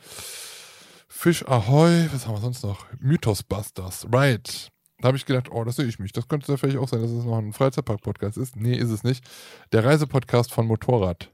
Fisch 1.07 1.47
Ahoy, 1.47 2.09
was 2.13 2.27
haben 2.27 2.35
wir 2.35 2.41
sonst 2.41 2.65
noch? 2.65 2.87
Mythos 2.99 3.43
Busters, 3.43 4.07
right. 4.13 4.71
Da 5.01 5.09
habe 5.09 5.17
ich 5.17 5.27
gedacht, 5.27 5.49
oh, 5.51 5.63
das 5.63 5.77
sehe 5.77 5.87
ich 5.87 6.01
mich. 6.01 6.13
Das 6.13 6.27
könnte 6.27 6.51
ja 6.51 6.57
vielleicht 6.57 6.79
auch 6.79 6.89
sein, 6.89 7.03
dass 7.03 7.11
es 7.11 7.25
noch 7.25 7.39
ein 7.39 7.53
Freizeitpark-Podcast 7.53 8.37
ist. 8.37 8.57
Nee, 8.57 8.75
ist 8.75 8.91
es 8.91 9.05
nicht. 9.05 9.25
Der 9.71 9.85
Reisepodcast 9.85 10.53
von 10.53 10.67
Motorrad. 10.67 11.31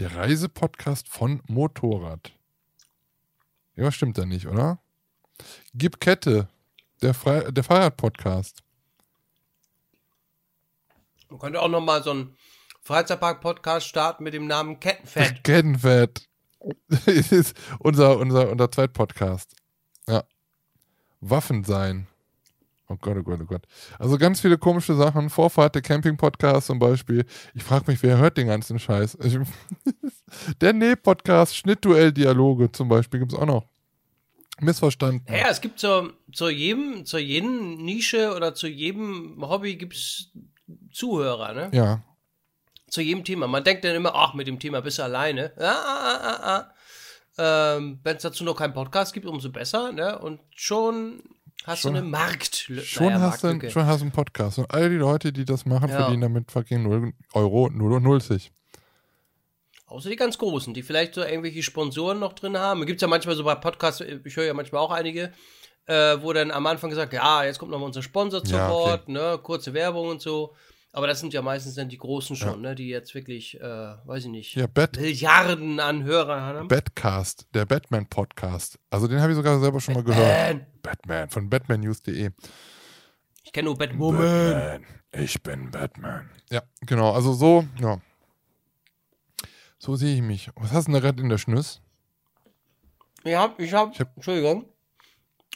Der 0.00 0.16
Reisepodcast 0.16 1.08
von 1.08 1.42
Motorrad. 1.46 2.32
Ja, 3.76 3.92
stimmt 3.92 4.18
da 4.18 4.26
nicht, 4.26 4.48
oder? 4.48 4.80
Gib 5.74 6.00
Kette. 6.00 6.48
Der, 7.02 7.14
Fre 7.14 7.52
der 7.52 7.64
Fahrrad-Podcast. 7.64 8.62
Man 11.28 11.40
könnte 11.40 11.60
auch 11.60 11.68
noch 11.68 11.80
mal 11.80 12.02
so 12.02 12.12
einen 12.12 12.36
Freizeitpark-Podcast 12.82 13.86
starten 13.86 14.22
mit 14.22 14.34
dem 14.34 14.46
Namen 14.46 14.78
Kettenfett. 14.78 15.42
Kettenfett. 15.44 16.28
ist 17.06 17.56
unser, 17.80 18.18
unser, 18.18 18.50
unser 18.50 18.70
Zweitpodcast. 18.70 19.56
Ja. 20.06 20.22
Waffen 21.20 21.64
sein. 21.64 22.06
Oh 22.88 22.96
Gott, 23.00 23.16
oh 23.18 23.22
Gott, 23.22 23.40
oh 23.42 23.46
Gott. 23.46 23.66
Also 23.98 24.16
ganz 24.16 24.40
viele 24.40 24.58
komische 24.58 24.94
Sachen. 24.94 25.28
Vorfahrt, 25.28 25.74
der 25.74 25.82
Camping-Podcast 25.82 26.68
zum 26.68 26.78
Beispiel. 26.78 27.24
Ich 27.54 27.64
frage 27.64 27.90
mich, 27.90 28.02
wer 28.02 28.18
hört 28.18 28.36
den 28.36 28.46
ganzen 28.46 28.78
Scheiß? 28.78 29.18
Ich, 29.24 29.38
der 30.60 30.72
Nee-Podcast, 30.72 31.56
Schnittduell-Dialoge 31.56 32.70
zum 32.70 32.88
Beispiel 32.88 33.18
gibt 33.20 33.32
es 33.32 33.38
auch 33.38 33.46
noch. 33.46 33.71
Missverstanden. 34.60 35.24
Ja, 35.32 35.48
es 35.48 35.60
gibt 35.60 35.78
zu, 35.80 36.12
zu 36.32 36.48
jedem, 36.48 37.04
zu 37.04 37.18
jedem 37.18 37.76
Nische 37.84 38.34
oder 38.34 38.54
zu 38.54 38.66
jedem 38.68 39.38
Hobby 39.40 39.76
gibt 39.76 39.94
es 39.94 40.30
Zuhörer, 40.92 41.52
ne? 41.52 41.70
Ja. 41.72 42.02
Zu 42.88 43.00
jedem 43.00 43.24
Thema. 43.24 43.46
Man 43.46 43.64
denkt 43.64 43.84
dann 43.84 43.94
immer, 43.96 44.14
ach, 44.14 44.34
mit 44.34 44.46
dem 44.46 44.58
Thema 44.58 44.80
bist 44.82 44.98
du 44.98 45.02
alleine. 45.02 45.52
Ah, 45.58 45.64
ah, 45.64 46.20
ah, 46.22 46.40
ah. 47.38 47.76
Ähm, 47.76 48.00
Wenn 48.02 48.16
es 48.16 48.22
dazu 48.22 48.44
noch 48.44 48.54
keinen 48.56 48.74
Podcast 48.74 49.14
gibt, 49.14 49.26
umso 49.26 49.50
besser, 49.50 49.90
ne? 49.92 50.18
Und 50.18 50.40
schon 50.54 51.22
hast 51.64 51.80
Schon- 51.80 51.94
du 51.94 52.00
eine 52.00 52.08
Markt 52.08 52.56
Schon, 52.82 53.06
naja, 53.06 53.20
hast 53.20 53.42
du, 53.44 53.70
schon 53.70 53.86
hast 53.86 54.00
du 54.00 54.04
einen 54.04 54.12
Podcast. 54.12 54.58
Und 54.58 54.70
all 54.70 54.90
die 54.90 54.96
Leute, 54.96 55.32
die 55.32 55.44
das 55.46 55.64
machen, 55.64 55.88
Ja. 55.88 55.96
verdienen 56.00 56.22
damit 56.22 56.50
fucking 56.50 56.82
0 56.82 57.12
Euro, 57.32 57.70
0 57.70 57.92
und 57.94 58.02
0. 58.02 58.20
Außer 59.92 60.08
die 60.08 60.16
ganz 60.16 60.38
Großen, 60.38 60.72
die 60.72 60.82
vielleicht 60.82 61.14
so 61.14 61.22
irgendwelche 61.22 61.62
Sponsoren 61.62 62.18
noch 62.18 62.32
drin 62.32 62.56
haben. 62.56 62.86
Gibt 62.86 62.96
es 62.96 63.02
ja 63.02 63.08
manchmal 63.08 63.36
so 63.36 63.44
bei 63.44 63.54
Podcasts, 63.54 64.00
ich 64.00 64.36
höre 64.36 64.46
ja 64.46 64.54
manchmal 64.54 64.80
auch 64.80 64.90
einige, 64.90 65.32
äh, 65.84 66.16
wo 66.20 66.32
dann 66.32 66.50
am 66.50 66.66
Anfang 66.66 66.88
gesagt, 66.88 67.12
ja, 67.12 67.44
jetzt 67.44 67.58
kommt 67.58 67.70
noch 67.70 67.78
mal 67.78 67.86
unser 67.86 68.02
Sponsor 68.02 68.42
zu 68.42 68.54
Ja, 68.54 68.70
okay. 68.70 68.74
Wort, 68.74 69.08
ne, 69.08 69.38
kurze 69.42 69.74
Werbung 69.74 70.08
und 70.08 70.22
so. 70.22 70.54
Aber 70.92 71.06
das 71.06 71.20
sind 71.20 71.34
ja 71.34 71.42
meistens 71.42 71.74
dann 71.74 71.90
die 71.90 71.98
Großen 71.98 72.36
schon, 72.36 72.62
ne, 72.62 72.74
die 72.74 72.88
jetzt 72.88 73.14
wirklich, 73.14 73.60
äh, 73.60 73.62
weiß 73.62 74.24
ich 74.24 74.30
nicht, 74.30 74.54
Ja, 74.56 74.66
Bat 74.66 74.98
Milliarden 74.98 75.78
an 75.78 76.04
Hörern 76.04 76.40
haben. 76.40 76.68
Batcast, 76.68 77.46
der 77.52 77.66
Batman-Podcast. 77.66 78.78
Also 78.88 79.08
den 79.08 79.20
habe 79.20 79.32
ich 79.32 79.36
sogar 79.36 79.60
selber 79.60 79.80
schon 79.80 79.94
mal 79.94 80.04
gehört. 80.04 80.26
Batman. 80.26 80.66
Batman 80.82 81.28
von 81.28 81.50
batmannews.de. 81.50 82.30
Ich 83.44 83.52
kenne 83.52 83.66
nur 83.66 83.76
Batwoman. 83.76 84.22
Batman, 84.22 84.86
ich 85.12 85.42
bin 85.42 85.70
Batman. 85.70 86.30
Ja, 86.50 86.62
genau. 86.80 87.12
Also 87.12 87.34
so, 87.34 87.64
ja. 87.78 88.00
So 89.84 89.96
sehe 89.96 90.14
ich 90.14 90.22
mich. 90.22 90.48
Was 90.54 90.70
hast 90.70 90.86
du 90.86 90.92
denn 90.92 91.00
da 91.02 91.08
gerade 91.08 91.20
in 91.20 91.28
der 91.28 91.38
Schnüss? 91.38 91.80
Ich 93.24 93.34
hab, 93.34 93.58
ich 93.58 93.72
hab, 93.72 93.92
Ich 93.92 93.98
hab- 93.98 94.14
Entschuldigung. 94.14 94.64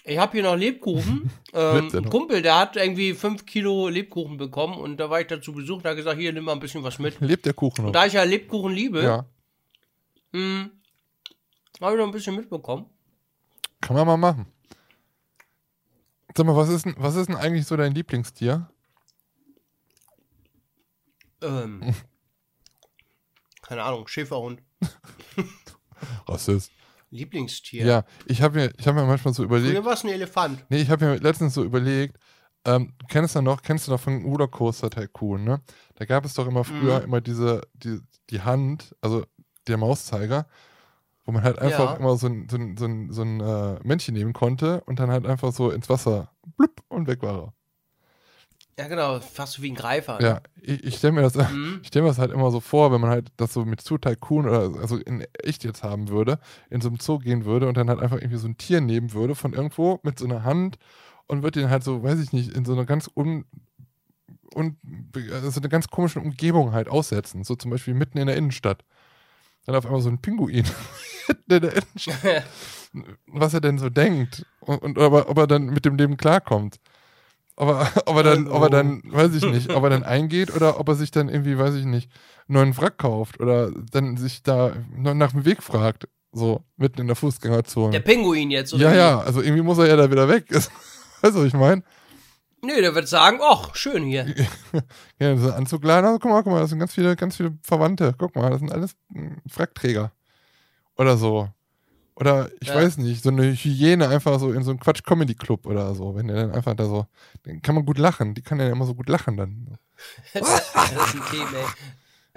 Ich 0.02 0.18
habe 0.18 0.32
hier 0.32 0.42
noch 0.42 0.56
Lebkuchen. 0.56 1.30
ähm, 1.52 1.88
ein? 1.94 2.10
Kumpel, 2.10 2.42
der 2.42 2.58
hat 2.58 2.74
irgendwie 2.74 3.14
5 3.14 3.46
Kilo 3.46 3.88
Lebkuchen 3.88 4.36
bekommen 4.36 4.78
und 4.78 4.96
da 4.96 5.08
war 5.10 5.20
ich 5.20 5.28
dazu 5.28 5.52
besucht 5.52 5.84
und 5.84 5.90
hat 5.90 5.96
gesagt, 5.96 6.18
hier, 6.18 6.32
nimm 6.32 6.42
mal 6.42 6.54
ein 6.54 6.58
bisschen 6.58 6.82
was 6.82 6.98
mit. 6.98 7.20
Lebt 7.20 7.46
der 7.46 7.54
Kuchen 7.54 7.82
noch? 7.82 7.86
Und 7.90 7.92
da 7.92 8.04
ich 8.06 8.14
ja 8.14 8.24
Lebkuchen 8.24 8.72
liebe, 8.74 9.00
Ja, 9.04 9.26
hm, 10.32 10.72
habe 11.80 11.92
ich 11.94 11.98
noch 12.00 12.06
ein 12.06 12.10
bisschen 12.12 12.34
mitbekommen. 12.34 12.86
kann 13.80 13.94
man 13.94 14.08
mal 14.08 14.16
machen. 14.16 14.46
Sag 16.36 16.46
mal, 16.46 16.56
was 16.56 16.68
ist 16.68 16.84
denn, 16.84 16.96
was 16.98 17.14
ist 17.14 17.28
denn 17.28 17.36
eigentlich 17.36 17.64
so 17.64 17.76
dein 17.76 17.94
Lieblingstier? 17.94 18.68
Ähm, 21.42 21.94
keine 23.66 23.82
Ahnung, 23.82 24.06
Schäferhund. 24.08 24.62
Rassist. 26.28 26.70
Lieblingstier. 27.10 27.84
Ja, 27.86 28.04
ich 28.26 28.42
habe 28.42 28.58
mir, 28.58 28.72
ich 28.78 28.86
hab 28.86 28.94
mir 28.94 29.04
manchmal 29.04 29.32
so 29.32 29.44
überlegt, 29.44 29.72
Früher 29.76 29.84
war 29.84 29.92
es 29.94 30.04
ein 30.04 30.10
Elefant. 30.10 30.64
Nee, 30.68 30.78
ich 30.82 30.90
habe 30.90 31.04
mir 31.06 31.16
letztens 31.18 31.54
so 31.54 31.62
überlegt, 31.62 32.18
ähm, 32.64 32.94
kennst 33.08 33.36
du 33.36 33.42
noch, 33.42 33.62
kennst 33.62 33.86
du 33.86 33.92
noch 33.92 34.00
von 34.00 34.24
Rollercoaster 34.24 34.90
Tycoon, 34.90 35.44
ne? 35.44 35.60
Da 35.94 36.04
gab 36.04 36.24
es 36.24 36.34
doch 36.34 36.46
immer 36.48 36.64
früher 36.64 36.98
Mhm. 36.98 37.04
immer 37.04 37.20
diese, 37.20 37.62
die, 37.74 38.00
die 38.30 38.40
Hand, 38.40 38.94
also 39.00 39.24
der 39.68 39.76
Mauszeiger, 39.76 40.46
wo 41.24 41.32
man 41.32 41.44
halt 41.44 41.58
einfach 41.60 41.90
Ja. 41.92 41.96
immer 41.96 42.16
so 42.16 42.26
ein, 42.26 42.48
so 42.48 42.56
ein, 42.56 42.76
so 42.76 42.84
ein, 42.86 43.12
so 43.12 43.22
ein 43.22 43.40
äh, 43.40 43.78
Männchen 43.84 44.14
nehmen 44.14 44.32
konnte 44.32 44.82
und 44.86 44.98
dann 44.98 45.10
halt 45.10 45.26
einfach 45.26 45.52
so 45.52 45.70
ins 45.70 45.88
Wasser 45.88 46.32
blub 46.56 46.82
und 46.88 47.06
weg 47.06 47.22
war 47.22 47.38
er. 47.38 47.54
Ja, 48.78 48.88
genau, 48.88 49.20
fast 49.20 49.54
so 49.54 49.62
wie 49.62 49.70
ein 49.70 49.74
Greifer. 49.74 50.20
Ja, 50.20 50.42
ich, 50.60 50.84
ich 50.84 50.96
stelle 50.96 51.12
mir 51.12 51.22
das, 51.22 51.34
Mhm. 51.34 51.78
ich 51.82 51.88
stell 51.88 52.02
mir 52.02 52.08
das 52.08 52.18
halt 52.18 52.30
immer 52.30 52.50
so 52.50 52.60
vor, 52.60 52.92
wenn 52.92 53.00
man 53.00 53.08
halt 53.10 53.28
das 53.38 53.54
so 53.54 53.64
mit 53.64 53.80
zu 53.80 53.96
Tycoon 53.96 54.46
oder 54.46 54.78
also 54.80 54.96
in 54.98 55.24
echt 55.42 55.64
jetzt 55.64 55.82
haben 55.82 56.08
würde, 56.08 56.38
in 56.68 56.82
so 56.82 56.88
einem 56.88 56.98
Zoo 57.00 57.18
gehen 57.18 57.46
würde 57.46 57.68
und 57.68 57.76
dann 57.76 57.88
halt 57.88 58.00
einfach 58.00 58.18
irgendwie 58.18 58.36
so 58.36 58.48
ein 58.48 58.58
Tier 58.58 58.82
nehmen 58.82 59.14
würde 59.14 59.34
von 59.34 59.54
irgendwo 59.54 59.98
mit 60.02 60.18
so 60.18 60.26
einer 60.26 60.44
Hand 60.44 60.78
und 61.26 61.42
würde 61.42 61.60
den 61.60 61.70
halt 61.70 61.84
so, 61.84 62.02
weiß 62.02 62.20
ich 62.20 62.32
nicht, 62.32 62.52
in 62.54 62.66
so 62.66 62.72
einer 62.72 62.84
ganz 62.84 63.10
un, 63.16 63.46
und 64.54 64.76
also 65.32 65.60
eine 65.60 65.68
ganz 65.70 65.88
komische 65.88 66.20
Umgebung 66.20 66.72
halt 66.72 66.88
aussetzen. 66.88 67.44
So 67.44 67.56
zum 67.56 67.70
Beispiel 67.70 67.94
mitten 67.94 68.18
in 68.18 68.26
der 68.26 68.36
Innenstadt. 68.36 68.84
Dann 69.64 69.74
auf 69.74 69.86
einmal 69.86 70.02
so 70.02 70.10
ein 70.10 70.20
Pinguin 70.20 70.66
mitten 71.28 71.52
in 71.52 71.60
der 71.62 71.72
Innenstadt. 71.76 72.44
Was 73.26 73.54
er 73.54 73.60
denn 73.62 73.78
so 73.78 73.88
denkt 73.88 74.46
und, 74.60 74.82
und 74.82 74.98
ob, 74.98 75.12
er, 75.14 75.28
ob 75.30 75.38
er 75.38 75.46
dann 75.46 75.66
mit 75.66 75.84
dem 75.86 75.96
Leben 75.96 76.16
klarkommt. 76.18 76.78
Ob 77.56 77.68
er, 77.68 77.92
ob 78.06 78.16
er 78.16 78.22
dann, 78.22 78.48
ob 78.48 78.62
er 78.62 78.70
dann, 78.70 79.02
weiß 79.04 79.34
ich 79.34 79.44
nicht, 79.44 79.72
ob 79.72 79.82
er 79.82 79.90
dann 79.90 80.02
eingeht 80.04 80.54
oder 80.54 80.78
ob 80.78 80.88
er 80.88 80.94
sich 80.94 81.10
dann 81.10 81.28
irgendwie, 81.28 81.58
weiß 81.58 81.74
ich 81.74 81.84
nicht, 81.84 82.10
einen 82.48 82.58
neuen 82.58 82.76
Wrack 82.76 82.98
kauft 82.98 83.40
oder 83.40 83.70
dann 83.90 84.16
sich 84.16 84.42
da 84.42 84.72
nach 84.96 85.32
dem 85.32 85.44
Weg 85.44 85.62
fragt. 85.62 86.08
So, 86.32 86.62
mitten 86.76 87.00
in 87.00 87.06
der 87.06 87.16
Fußgängerzone. 87.16 87.92
Der 87.92 88.00
Pinguin 88.00 88.50
jetzt, 88.50 88.74
oder? 88.74 88.84
ja, 88.84 88.92
wie? 88.92 88.96
ja, 88.96 89.20
also 89.20 89.40
irgendwie 89.40 89.62
muss 89.62 89.78
er 89.78 89.86
ja 89.86 89.96
da 89.96 90.10
wieder 90.10 90.28
weg. 90.28 90.44
weißt 90.52 90.70
du, 91.22 91.40
was 91.40 91.44
ich 91.44 91.54
meine? 91.54 91.82
Nee, 92.62 92.80
der 92.80 92.94
wird 92.94 93.08
sagen, 93.08 93.38
ach, 93.42 93.74
schön 93.74 94.04
hier. 94.04 94.26
Ja, 95.18 95.36
so 95.36 95.50
Anzugladen, 95.52 96.04
also, 96.04 96.18
guck 96.18 96.30
mal, 96.30 96.42
guck 96.42 96.52
mal, 96.52 96.60
das 96.60 96.70
sind 96.70 96.78
ganz 96.78 96.92
viele, 96.92 97.16
ganz 97.16 97.36
viele 97.36 97.56
Verwandte. 97.62 98.14
Guck 98.18 98.34
mal, 98.34 98.50
das 98.50 98.58
sind 98.58 98.72
alles 98.72 98.92
mm, 99.08 99.36
Frackträger. 99.48 100.12
Oder 100.96 101.16
so. 101.16 101.48
Oder 102.16 102.50
ich 102.60 102.68
Ja. 102.68 102.74
weiß 102.76 102.96
nicht, 102.96 103.22
so 103.22 103.28
eine 103.28 103.52
Hyäne 103.52 104.08
einfach 104.08 104.40
so 104.40 104.50
in 104.52 104.62
so 104.62 104.70
einem 104.70 104.80
Quatsch-Comedy-Club 104.80 105.66
oder 105.66 105.94
so. 105.94 106.14
Wenn 106.14 106.28
der 106.28 106.36
dann 106.36 106.52
einfach 106.52 106.74
da 106.74 106.86
so, 106.86 107.06
dann 107.44 107.60
kann 107.62 107.74
man 107.74 107.84
gut 107.84 107.98
lachen. 107.98 108.34
Die 108.34 108.40
kann 108.42 108.58
ja 108.58 108.68
immer 108.70 108.86
so 108.86 108.94
gut 108.94 109.08
lachen 109.08 109.36
dann. 109.36 109.78
das 110.32 110.48
ist 110.50 110.74
ein 110.74 111.22
Thema, 111.30 111.58
ey. 111.58 111.66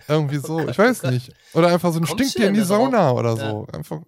Irgendwie 0.07 0.37
so, 0.37 0.57
Gott, 0.57 0.69
ich 0.71 0.77
weiß 0.77 1.03
oh 1.05 1.09
nicht. 1.09 1.31
Oder 1.53 1.69
einfach 1.69 1.91
so 1.93 1.99
ein 1.99 2.05
Kommst 2.05 2.13
Stinktier 2.31 2.47
in 2.49 2.53
die? 2.55 2.61
Sauna 2.61 3.11
oder 3.11 3.35
Ja. 3.35 3.49
so. 3.51 3.67
Einfach, 3.71 4.01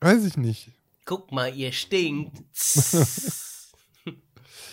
weiß 0.00 0.24
ich 0.24 0.36
nicht. 0.36 0.70
Guck 1.04 1.30
mal, 1.32 1.54
ihr 1.54 1.72
stinkt. 1.72 2.42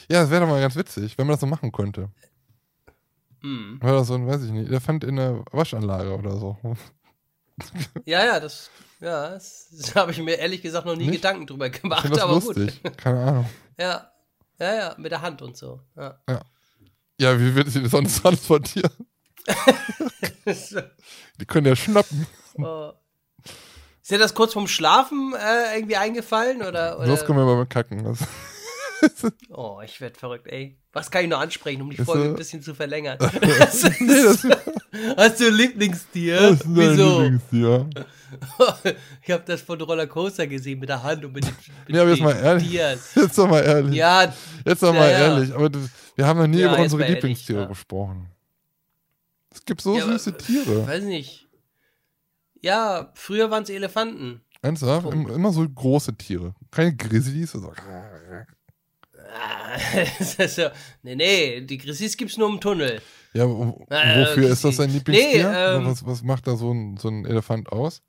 Ja, 0.09 0.21
das 0.21 0.29
wäre 0.29 0.41
doch 0.41 0.49
mal 0.49 0.59
ganz 0.59 0.75
witzig, 0.75 1.17
wenn 1.17 1.25
man 1.25 1.33
das 1.35 1.39
so 1.39 1.47
machen 1.47 1.71
könnte. 1.71 2.09
hm. 3.39 3.79
Oder 3.81 4.03
so 4.03 4.15
ein, 4.15 4.27
weiß 4.27 4.43
ich 4.43 4.51
nicht, 4.51 4.67
Elefant 4.67 5.05
in 5.05 5.15
der 5.15 5.43
Waschanlage 5.51 6.15
oder 6.17 6.35
so. 6.37 6.57
Ja, 8.05 8.25
ja, 8.25 8.39
das, 8.39 8.69
ja, 8.99 9.29
das, 9.29 9.67
das 9.71 9.95
habe 9.95 10.11
ich 10.11 10.19
mir 10.19 10.35
ehrlich 10.35 10.61
gesagt 10.61 10.85
noch 10.85 10.95
nie 10.95 11.05
Nicht? 11.05 11.21
Gedanken 11.21 11.47
drüber 11.47 11.69
gemacht, 11.69 12.09
das 12.09 12.19
aber 12.19 12.33
lustig. 12.33 12.81
Keine 12.97 13.19
Ahnung. 13.21 13.43
gut. 13.43 13.51
Ja, 13.79 14.11
ja, 14.59 14.75
ja, 14.75 14.95
mit 14.97 15.11
der 15.11 15.21
Hand 15.21 15.41
und 15.41 15.57
so. 15.57 15.81
Ja. 15.95 16.19
Ja, 17.19 17.39
wie 17.39 17.53
wird 17.55 17.69
sie 17.69 17.81
das 17.81 17.91
sonst 17.91 18.21
transportieren? 18.21 18.91
Die 21.39 21.45
können 21.45 21.67
ja 21.67 21.75
schnappen. 21.75 22.27
Oh. 22.57 22.91
Ist 24.01 24.11
dir 24.11 24.17
das 24.17 24.33
kurz 24.33 24.53
vorm 24.53 24.67
Schlafen 24.67 25.33
äh, 25.33 25.75
irgendwie 25.75 25.95
eingefallen? 25.95 26.61
Oder, 26.61 26.97
oder? 26.97 27.07
Sonst 27.07 27.25
können 27.25 27.39
wir 27.39 27.45
mal 27.45 27.65
kacken. 27.65 28.17
Oh, 29.49 29.81
ich 29.83 29.99
werd 29.99 30.15
verrückt, 30.17 30.47
ey. 30.47 30.79
Was 30.95 31.09
kann 31.09 31.23
ich 31.23 31.29
noch 31.29 31.39
ansprechen, 31.39 31.81
um 31.81 31.89
die 31.89 31.97
Ist 31.97 32.05
Folge 32.05 32.23
so- 32.25 32.29
ein 32.29 32.35
bisschen 32.35 32.61
zu 32.61 32.75
verlängern? 32.75 33.17
das, 33.19 33.83
Hast 35.17 35.39
du 35.39 35.47
ein 35.47 35.53
Lieblingstier? 35.55 36.39
das 36.39 36.51
ist 36.61 36.65
Wieso? 36.67 37.21
Lieblingstier. 37.21 37.89
ich 39.23 39.31
habe 39.31 39.43
das 39.45 39.61
von 39.61 39.81
Rollercoaster 39.81 40.45
gesehen 40.47 40.79
mit 40.79 40.89
der 40.89 41.01
Hand 41.01 41.25
und 41.25 41.33
mit 41.33 41.45
den, 41.45 41.55
mit 41.87 41.95
Ja, 41.95 42.01
aber 42.03 42.11
jetzt 42.11 42.21
mal 42.21 42.35
ehrlich. 42.35 42.69
Tieren. 42.69 42.99
Jetzt 43.15 43.37
doch 43.37 43.47
mal 43.47 43.61
ehrlich. 43.63 43.95
Ja, 43.95 44.33
Jetzt 44.65 44.83
doch 44.83 44.93
mal 44.93 45.09
ja. 45.11 45.19
ehrlich. 45.19 45.53
Aber 45.53 45.69
das, 45.69 45.89
wir 46.15 46.27
haben 46.27 46.39
noch 46.39 46.47
nie 46.47 46.59
Ja, 46.59 46.71
über 46.73 46.81
unsere 46.83 47.01
ehrlich, 47.01 47.15
Lieblingstiere 47.15 47.61
ja. 47.61 47.65
gesprochen. 47.67 48.27
Es 49.51 49.65
gibt 49.65 49.81
so 49.81 49.97
Ja, 49.97 50.03
aber- 50.03 50.13
süße 50.13 50.37
Tiere. 50.37 50.87
weiß 50.87 51.03
nicht. 51.05 51.47
Ja, 52.61 53.11
früher 53.15 53.49
waren 53.51 53.63
es 53.63 53.69
Elefanten. 53.69 54.41
Ernsthaft? 54.61 55.11
Immer 55.11 55.51
so 55.51 55.67
große 55.67 56.15
Tiere. 56.15 56.53
Keine 56.71 56.95
Grizzlies. 56.95 57.53
Also, 57.55 57.73
Ah, 59.35 59.77
ja, 60.57 60.71
nee, 61.01 61.15
nee, 61.15 61.61
die 61.61 61.77
Grizzlies 61.77 62.17
gibt's 62.17 62.37
nur 62.37 62.49
im 62.49 62.59
Tunnel. 62.61 63.01
ja, 63.33 63.43
Äh, 63.43 64.21
wofür 64.21 64.49
ist 64.49 64.63
das 64.63 64.77
nee, 64.77 64.85
Lieblingstier? 64.93 65.53
ähm, 65.55 65.85
was, 65.85 66.05
was 66.05 66.23
macht 66.23 66.47
da 66.47 66.55
so 66.55 66.71
ein, 66.71 66.97
so 66.97 67.09
ein 67.09 67.25
Elefant 67.25 67.71
aus? 67.71 68.01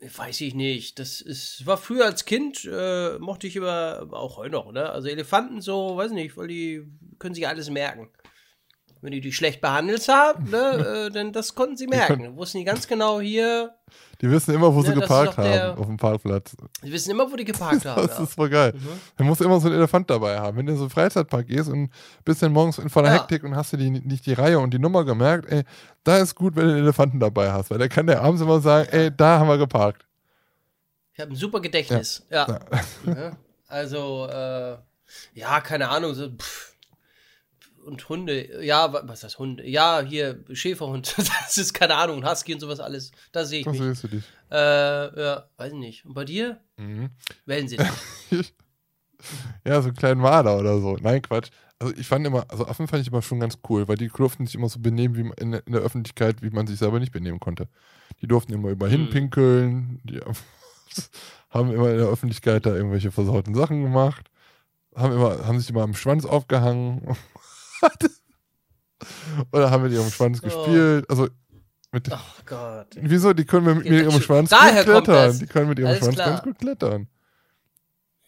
Weiß 0.00 0.40
ich 0.42 0.54
nicht. 0.54 0.98
Das 0.98 1.20
ist, 1.20 1.66
war 1.66 1.78
früher 1.78 2.04
als 2.04 2.24
Kind, 2.24 2.68
äh, 2.70 3.18
mochte 3.18 3.46
ich 3.46 3.56
immer, 3.56 4.08
auch 4.12 4.36
heute 4.36 4.50
noch, 4.50 4.72
ne? 4.72 4.90
Also 4.90 5.08
Elefanten 5.08 5.60
so, 5.62 5.96
weiß 5.96 6.10
nicht, 6.12 6.36
weil 6.36 6.48
die 6.48 6.82
können 7.18 7.34
sich 7.34 7.48
alles 7.48 7.70
merken. 7.70 8.10
Wenn 9.04 9.12
die 9.12 9.20
die 9.20 9.32
schlecht 9.32 9.60
behandelt 9.60 10.08
haben, 10.08 10.48
ne, 10.50 10.56
äh, 11.08 11.10
dann 11.12 11.32
das 11.32 11.54
konnten 11.54 11.76
sie 11.76 11.86
merken. 11.86 12.16
können- 12.22 12.36
Wussten 12.36 12.58
die 12.58 12.64
ganz 12.64 12.88
genau 12.88 13.20
hier, 13.20 13.74
Die 14.22 14.30
wissen 14.30 14.54
immer, 14.54 14.74
wo 14.74 14.80
Ja, 14.80 14.86
sie 14.88 14.94
geparkt 14.94 15.36
doch 15.38 15.42
der- 15.44 15.62
haben 15.68 15.78
auf 15.78 15.86
dem 15.86 15.96
Parkplatz. 15.98 16.56
sie 16.82 16.90
wissen 16.90 17.10
immer, 17.10 17.30
wo 17.30 17.36
die 17.36 17.44
geparkt 17.44 17.84
haben. 17.84 18.06
Das 18.06 18.16
ja. 18.16 18.24
ist 18.24 18.32
voll 18.34 18.48
geil. 18.48 18.72
Mhm. 18.74 18.88
Man 19.18 19.28
muss 19.28 19.40
immer 19.42 19.60
so 19.60 19.68
einen 19.68 19.76
Elefant 19.76 20.08
dabei 20.08 20.38
haben. 20.40 20.56
Wenn 20.56 20.64
du 20.66 20.72
in 20.72 20.78
so 20.78 20.84
einen 20.84 20.90
Freizeitpark 20.90 21.46
gehst 21.46 21.68
und 21.68 21.90
bist 22.24 22.42
dann 22.42 22.52
morgens 22.52 22.78
in 22.78 22.88
voller 22.88 23.12
Ja. 23.12 23.20
Hektik 23.20 23.44
und 23.44 23.54
hast 23.54 23.72
du 23.74 23.76
die, 23.76 23.90
nicht 23.90 24.24
die 24.24 24.32
Reihe 24.32 24.58
und 24.58 24.72
die 24.72 24.78
Nummer 24.78 25.04
gemerkt, 25.04 25.50
ey, 25.52 25.64
da 26.04 26.16
ist 26.18 26.34
gut, 26.34 26.56
wenn 26.56 26.64
du 26.66 26.70
einen 26.72 26.82
Elefanten 26.82 27.20
dabei 27.20 27.52
hast, 27.52 27.70
weil 27.70 27.78
der 27.78 27.88
kann 27.90 28.06
dir 28.06 28.20
abends 28.22 28.40
immer 28.40 28.60
sagen, 28.60 28.88
ey, 28.90 29.10
da 29.14 29.38
haben 29.38 29.48
wir 29.48 29.58
geparkt. 29.58 30.06
Ich 31.12 31.20
habe 31.20 31.30
ein 31.32 31.36
super 31.36 31.60
Gedächtnis. 31.60 32.26
Ja. 32.30 32.46
Ja. 32.48 32.60
Ja. 33.14 33.32
Also, 33.66 34.28
äh, 34.30 34.76
ja, 35.32 35.60
keine 35.60 35.88
Ahnung. 35.88 36.14
So, 36.14 36.28
pff. 36.28 36.73
Und 37.84 38.08
Hunde, 38.08 38.64
ja, 38.64 38.92
wa- 38.92 39.02
was 39.04 39.14
ist 39.18 39.24
das 39.24 39.38
Hunde? 39.38 39.66
Ja, 39.68 40.00
hier, 40.00 40.42
Schäferhund, 40.52 41.14
das 41.18 41.56
ist 41.58 41.74
keine 41.74 41.94
Ahnung, 41.96 42.28
Husky 42.28 42.54
und 42.54 42.60
sowas 42.60 42.80
alles. 42.80 43.12
Da 43.32 43.44
sehe 43.44 43.60
ich 43.60 43.66
mich. 43.66 43.78
siehst 43.80 44.04
du 44.04 44.08
dich? 44.08 44.24
Äh, 44.50 44.56
ja, 44.56 45.48
weiß 45.56 45.72
ich 45.72 45.78
nicht. 45.78 46.04
Und 46.06 46.14
bei 46.14 46.24
dir? 46.24 46.60
Mhm. 46.76 47.10
Wählen 47.46 47.68
Sie. 47.68 47.78
Ja, 49.64 49.80
so 49.80 49.88
einen 49.88 49.96
kleinen 49.96 50.20
Marder 50.20 50.58
oder 50.58 50.78
so. 50.80 50.96
Nein, 51.00 51.22
Quatsch. 51.22 51.48
Also 51.78 51.94
ich 51.96 52.06
fand 52.06 52.26
immer, 52.26 52.44
also 52.50 52.66
Affen 52.66 52.88
fand 52.88 53.00
ich 53.02 53.08
immer 53.08 53.22
schon 53.22 53.40
ganz 53.40 53.58
cool, 53.68 53.88
weil 53.88 53.96
die 53.96 54.08
durften 54.08 54.44
sich 54.46 54.54
immer 54.54 54.68
so 54.68 54.80
benehmen 54.80 55.16
wie 55.16 55.22
man- 55.22 55.36
in, 55.38 55.52
der- 55.52 55.66
in 55.66 55.72
der 55.72 55.80
Öffentlichkeit, 55.82 56.42
wie 56.42 56.50
man 56.50 56.66
sich 56.66 56.78
selber 56.78 57.00
nicht 57.00 57.12
benehmen 57.12 57.40
konnte. 57.40 57.68
Die 58.20 58.26
durften 58.26 58.52
immer 58.52 58.68
über 58.68 58.86
Hm. 58.86 58.92
hinpinkeln, 58.92 60.00
die 60.04 60.20
haben 61.50 61.72
immer 61.72 61.90
in 61.90 61.98
der 61.98 62.08
Öffentlichkeit 62.08 62.66
da 62.66 62.74
irgendwelche 62.74 63.10
versauten 63.12 63.54
Sachen 63.54 63.82
gemacht, 63.82 64.30
haben 64.94 65.12
immer, 65.14 65.46
haben 65.46 65.58
sich 65.58 65.70
immer 65.70 65.82
am 65.82 65.94
Schwanz 65.94 66.26
aufgehangen. 66.26 67.16
Oder 69.52 69.70
haben 69.70 69.82
mit 69.82 69.92
ihrem 69.92 70.10
Schwanz 70.10 70.38
Oh. 70.42 70.46
gespielt. 70.46 71.08
Also 71.10 71.28
mit, 71.92 72.10
Ach 72.12 72.44
Gott. 72.46 72.88
wieso? 73.00 73.32
Die 73.32 73.44
können 73.44 73.66
mit, 73.66 73.76
mit 73.78 73.86
Ja, 73.86 74.08
ihrem 74.10 74.20
Schwanz 74.20 74.50
daher 74.50 74.84
gut 74.84 75.04
klettern. 75.04 75.38
Die 75.38 75.46
können 75.46 75.68
mit 75.68 75.78
ihrem 75.78 75.88
Alles 75.88 75.98
Schwanz 76.00 76.14
klar. 76.14 76.28
ganz 76.30 76.42
gut 76.42 76.58
klettern. 76.58 77.08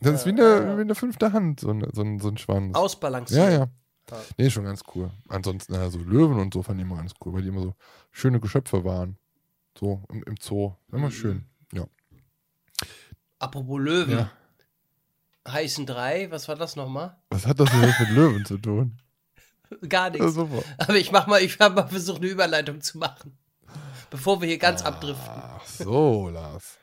Das 0.01 0.15
ist 0.15 0.27
wie 0.27 0.39
Ja, 0.39 0.57
eine, 0.59 0.67
ja. 0.71 0.77
wie 0.77 0.83
eine 0.83 0.95
fünfte 0.95 1.33
Hand, 1.33 1.61
so, 1.61 1.71
eine, 1.71 1.89
so, 1.93 2.03
ein, 2.03 2.19
so 2.21 2.29
ein 2.29 2.37
Schwanz. 2.39 2.77
Ausbalanciert. 2.77 3.41
Ja, 3.41 3.51
ja. 3.51 3.67
Ja. 4.11 4.17
Nee, 4.37 4.51
schon 4.51 4.65
ganz 4.65 4.83
cool. 4.95 5.11
Ansonsten, 5.29 5.75
ja, 5.75 5.91
so 5.91 5.99
Löwen 5.99 6.39
und 6.39 6.55
so 6.55 6.63
fand 6.63 6.79
ich 6.79 6.87
immer 6.87 6.97
ganz 6.97 7.13
cool, 7.25 7.33
weil 7.33 7.43
die 7.43 7.49
immer 7.49 7.63
so 7.63 7.75
schöne 8.13 8.39
Geschöpfe 8.39 8.85
waren. 8.85 9.17
So 9.77 10.03
im, 10.11 10.23
im 10.25 10.37
Zoo. 10.41 10.75
Immer 10.93 11.07
Mhm. 11.09 11.13
schön. 11.13 11.45
Ja. 11.73 11.87
Apropos 13.39 13.81
Löwen. 13.81 14.13
ja. 14.19 14.31
Heißen 15.49 15.87
drei, 15.87 16.31
was 16.31 16.47
war 16.49 16.57
das 16.57 16.77
nochmal? 16.77 17.17
Was 17.31 17.47
hat 17.47 17.59
das 17.61 17.71
denn 17.71 17.81
mit 17.81 18.11
Löwen 18.11 18.45
zu 18.45 18.59
tun? 18.59 18.99
Gar 19.89 20.07
Ja, 20.09 20.11
nichts. 20.11 20.35
super. 20.35 20.63
Aber 20.79 20.97
ich 20.97 21.11
mach 21.13 21.27
mal, 21.27 21.41
ich 21.43 21.59
habe 21.59 21.75
mal 21.75 21.87
versucht, 21.89 22.19
eine 22.19 22.27
Überleitung 22.31 22.81
zu 22.81 22.99
machen. 22.99 23.37
Bevor 24.11 24.41
wir 24.41 24.49
hier 24.49 24.59
ganz 24.59 24.83
abdriften. 24.83 25.27
Ach 25.35 25.65
so, 25.67 26.29
Lars. 26.29 26.79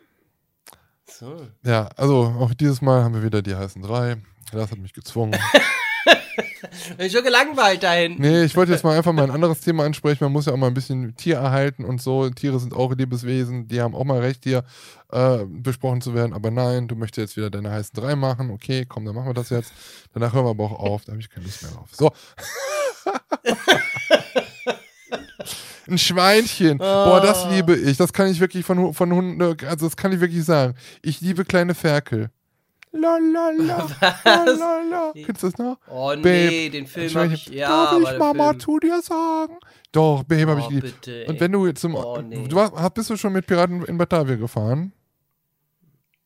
So. 1.07 1.47
Ja, 1.64 1.88
also 1.95 2.26
auch 2.39 2.53
dieses 2.53 2.81
Mal 2.81 3.03
haben 3.03 3.14
wir 3.15 3.23
wieder 3.23 3.41
die 3.41 3.55
heißen 3.55 3.81
drei. 3.81 4.18
Lars 4.51 4.72
hat 4.72 4.80
mich 4.80 4.93
gezwungen. 4.93 5.39
Bin 6.98 7.10
schon 7.10 7.23
gelangweilt 7.23 7.84
dahin. 7.84 8.15
Nee, 8.18 8.44
ich 8.44 8.56
wollte 8.56 8.72
jetzt 8.72 8.84
mal 8.84 8.98
einfach 8.98 9.14
mal 9.14 9.23
ein 9.23 9.31
anderes 9.31 9.61
Thema 9.61 9.85
ansprechen. 9.85 10.23
Man 10.23 10.31
muss 10.34 10.45
ja 10.45 10.53
auch 10.53 10.57
mal 10.57 10.68
ein 10.68 10.73
bisschen 10.73 11.15
Tier 11.15 11.38
erhalten 11.38 11.85
und 11.85 12.02
so. 12.02 12.30
Tiere 12.30 12.60
sind 12.60 12.73
auch 12.73 12.94
Lebenswesen, 12.94 13.68
die 13.68 13.81
haben 13.81 13.95
auch 13.95 14.03
mal 14.03 14.19
Recht, 14.19 14.44
hier 14.44 14.64
äh, 15.11 15.45
besprochen 15.45 16.02
zu 16.02 16.14
werden. 16.14 16.34
Aber 16.34 16.52
nein, 16.52 16.88
du 16.88 16.95
möchtest 16.95 17.30
jetzt 17.30 17.38
wieder 17.38 17.49
deine 17.49 17.72
heißen 17.72 17.94
drei 17.94 18.15
machen. 18.15 18.52
Okay, 18.52 18.85
komm, 18.88 19.06
dann 19.06 19.15
machen 19.15 19.27
wir 19.27 19.34
das 19.34 19.49
jetzt. 19.49 19.73
Danach 20.14 20.34
hören 20.34 20.45
wir 20.45 20.52
aber 20.52 20.65
auch 20.65 20.80
auf. 20.80 21.06
Da 21.06 21.11
habe 21.14 21.22
ich 21.22 21.30
keine 21.30 21.45
Lust 21.45 21.64
mehr 21.64 21.72
drauf. 21.72 21.90
So. 21.91 22.11
Ein 25.85 25.98
Schweinchen. 25.98 26.77
Boah, 26.77 27.19
das 27.22 27.45
liebe 27.49 27.76
ich. 27.76 27.98
Das 27.98 28.14
kann 28.14 28.27
ich 28.27 28.40
wirklich 28.40 28.65
von, 28.65 28.94
von 28.94 29.11
Hunden, 29.11 29.41
also 29.41 29.85
das 29.85 29.98
kann 29.98 30.14
ich 30.14 30.22
wirklich 30.22 30.45
sagen. 30.45 30.76
Ich 31.02 31.19
liebe 31.19 31.44
kleine 31.44 31.76
Ferkel. 31.76 32.30
La 32.95 33.18
la 33.18 33.49
la. 33.57 33.88
La 34.24 34.44
la 34.45 34.82
la. 34.90 35.11
Kennst 35.14 35.41
du 35.44 35.48
das 35.49 35.57
noch? 35.57 35.78
Oh 35.90 36.14
nee, 36.15 36.70
den 36.70 36.86
Film 36.88 37.14
habe 37.15 37.34
ich. 37.34 37.48
Ja, 37.48 37.91
darf 37.91 37.99
ich 38.14 38.20
Mama 38.20 38.49
Film. 38.49 38.60
zu 38.60 38.80
dir 38.80 39.02
sagen? 39.02 39.57
Doch, 39.91 40.24
Babe, 40.24 40.48
habe 40.52 40.60
ich 40.60 40.65
Oh, 40.68 40.70
geliebt. 40.70 41.02
bitte, 41.02 41.26
Und 41.28 41.40
wenn 41.40 41.52
du 41.52 41.65
jetzt 41.65 41.82
zum. 41.82 41.95
Oh, 41.95 42.22
nee. 42.22 42.48
du 42.48 42.56
warst, 42.56 42.94
bist 42.94 43.10
du 43.10 43.18
schon 43.18 43.34
mit 43.34 43.48
Piraten 43.48 43.84
in 43.86 43.98
Batavia 43.98 44.36
gefahren? 44.36 44.94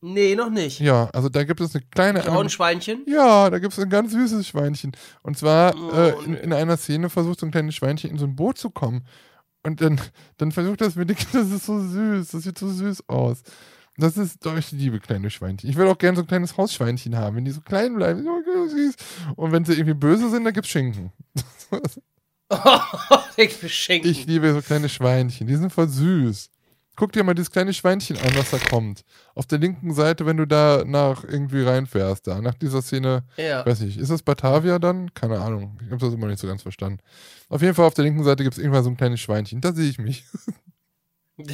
Nee, 0.01 0.35
noch 0.35 0.49
nicht. 0.51 0.79
Ja, 0.79 1.09
also 1.13 1.27
da 1.29 1.43
gibt 1.43 1.59
es 1.59 1.73
eine 1.73 1.83
kleine. 1.89 2.21
Auch 2.31 2.41
ein 2.41 2.49
Schweinchen? 2.49 3.03
ja, 3.07 3.49
da 3.49 3.57
gibt 3.59 3.73
es 3.73 3.79
ein 3.79 3.89
ganz 3.89 4.11
süßes 4.11 4.45
Schweinchen. 4.47 4.91
Und 5.23 5.37
zwar 5.37 5.73
Oh, 5.75 5.91
äh, 5.95 6.23
in, 6.25 6.33
in 6.35 6.53
einer 6.53 6.77
Szene 6.77 7.09
versucht 7.09 7.39
so 7.39 7.45
ein 7.47 7.51
kleines 7.51 7.75
Schweinchen 7.75 8.11
in 8.11 8.17
so 8.17 8.25
ein 8.25 8.35
Boot 8.35 8.57
zu 8.57 8.69
kommen. 8.69 9.05
Und 9.63 9.81
dann, 9.81 9.99
dann 10.37 10.51
versucht 10.51 10.81
das 10.81 10.95
mit 10.95 11.09
den 11.09 11.17
Das 11.33 11.49
ist 11.49 11.65
so 11.65 11.79
süß. 11.79 12.29
Das 12.29 12.43
sieht 12.43 12.57
so 12.59 12.67
süß 12.69 13.09
aus. 13.09 13.41
Das 13.97 14.15
ist, 14.15 14.45
doch, 14.45 14.55
ich 14.55 14.71
liebe 14.71 14.99
kleine 14.99 15.31
Schweinchen. 15.31 15.69
Ich 15.69 15.75
will 15.75 15.87
auch 15.87 15.97
gerne 15.97 16.15
so 16.15 16.21
ein 16.21 16.27
kleines 16.27 16.55
Hausschweinchen 16.55 17.15
haben, 17.15 17.35
wenn 17.35 17.45
die 17.45 17.51
so 17.51 17.61
klein 17.61 17.95
bleiben. 17.95 18.27
Und 19.35 19.51
wenn 19.51 19.65
sie 19.65 19.73
irgendwie 19.73 19.95
böse 19.95 20.29
sind, 20.29 20.43
dann 20.43 20.53
gibt's 20.53 20.69
Schinken. 20.69 21.11
ich 23.37 23.59
beschenken. 23.59 24.09
Ich 24.09 24.27
liebe 24.27 24.53
so 24.53 24.61
kleine 24.61 24.87
Schweinchen, 24.87 25.47
die 25.47 25.55
sind 25.55 25.73
voll 25.73 25.89
süß. 25.89 26.51
Guck 26.95 27.11
dir 27.11 27.23
mal 27.23 27.33
dieses 27.33 27.51
kleine 27.51 27.73
Schweinchen 27.73 28.17
an, 28.17 28.35
was 28.35 28.51
da 28.51 28.57
kommt. 28.57 29.03
Auf 29.35 29.45
der 29.45 29.59
linken 29.59 29.93
Seite, 29.93 30.25
wenn 30.25 30.37
du 30.37 30.47
da 30.47 30.83
nach 30.85 31.23
irgendwie 31.23 31.61
reinfährst, 31.61 32.25
da, 32.25 32.41
nach 32.41 32.55
dieser 32.55 32.81
Szene, 32.81 33.23
ja. 33.37 33.65
weiß 33.65 33.81
nicht, 33.81 33.97
ist 33.97 34.09
das 34.09 34.23
Batavia 34.23 34.79
dann? 34.79 35.13
Keine 35.13 35.39
Ahnung. 35.39 35.77
Ich 35.83 35.91
habe 35.91 36.03
das 36.03 36.13
immer 36.13 36.27
nicht 36.27 36.39
so 36.39 36.47
ganz 36.47 36.63
verstanden. 36.63 36.99
Auf 37.49 37.61
jeden 37.61 37.75
Fall 37.75 37.85
auf 37.85 37.93
der 37.93 38.03
linken 38.03 38.23
Seite 38.23 38.43
gibt 38.43 38.57
es 38.57 38.59
irgendwann 38.59 38.83
so 38.83 38.89
ein 38.89 38.97
kleines 38.97 39.19
Schweinchen. 39.19 39.61
Da 39.61 39.73
sehe 39.73 39.89
ich 39.89 39.99
mich. 39.99 40.25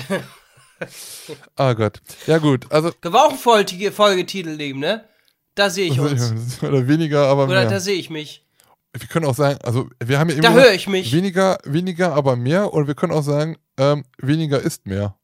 Ah 1.56 1.74
Gott. 1.74 2.02
Ja, 2.28 2.38
gut. 2.38 2.72
Also. 2.72 2.92
Können 3.02 3.14
wir 3.14 3.24
auch 3.26 3.30
einen 3.30 3.38
Folge 3.38 3.92
Folgetitel 3.92 4.56
nehmen, 4.56 4.80
ne? 4.80 5.06
Da 5.56 5.70
sehe 5.70 5.88
ich 5.92 6.00
uns. 6.00 6.34
Oder 6.64 6.88
weniger, 6.88 7.28
aber 7.28 7.44
Oder 7.46 7.62
mehr. 7.62 7.70
da 7.70 7.80
sehe 7.80 7.96
ich 7.96 8.10
mich. 8.10 8.46
Wir 8.96 9.08
können 9.08 9.26
auch 9.26 9.36
sagen, 9.36 9.60
also 9.64 9.90
wir 10.04 10.20
haben 10.20 10.30
ja 10.30 10.40
Da 10.40 10.50
immer 10.50 10.62
höre 10.64 10.74
ich 10.74 10.88
mich. 10.88 11.12
weniger, 11.14 11.58
weniger, 11.64 12.14
aber 12.14 12.36
mehr. 12.36 12.74
Und 12.74 12.88
wir 12.88 12.96
können 12.96 13.12
auch 13.14 13.24
sagen, 13.24 13.58
ähm, 13.78 14.04
weniger 14.20 14.60
ist 14.60 14.86
mehr. 14.86 15.16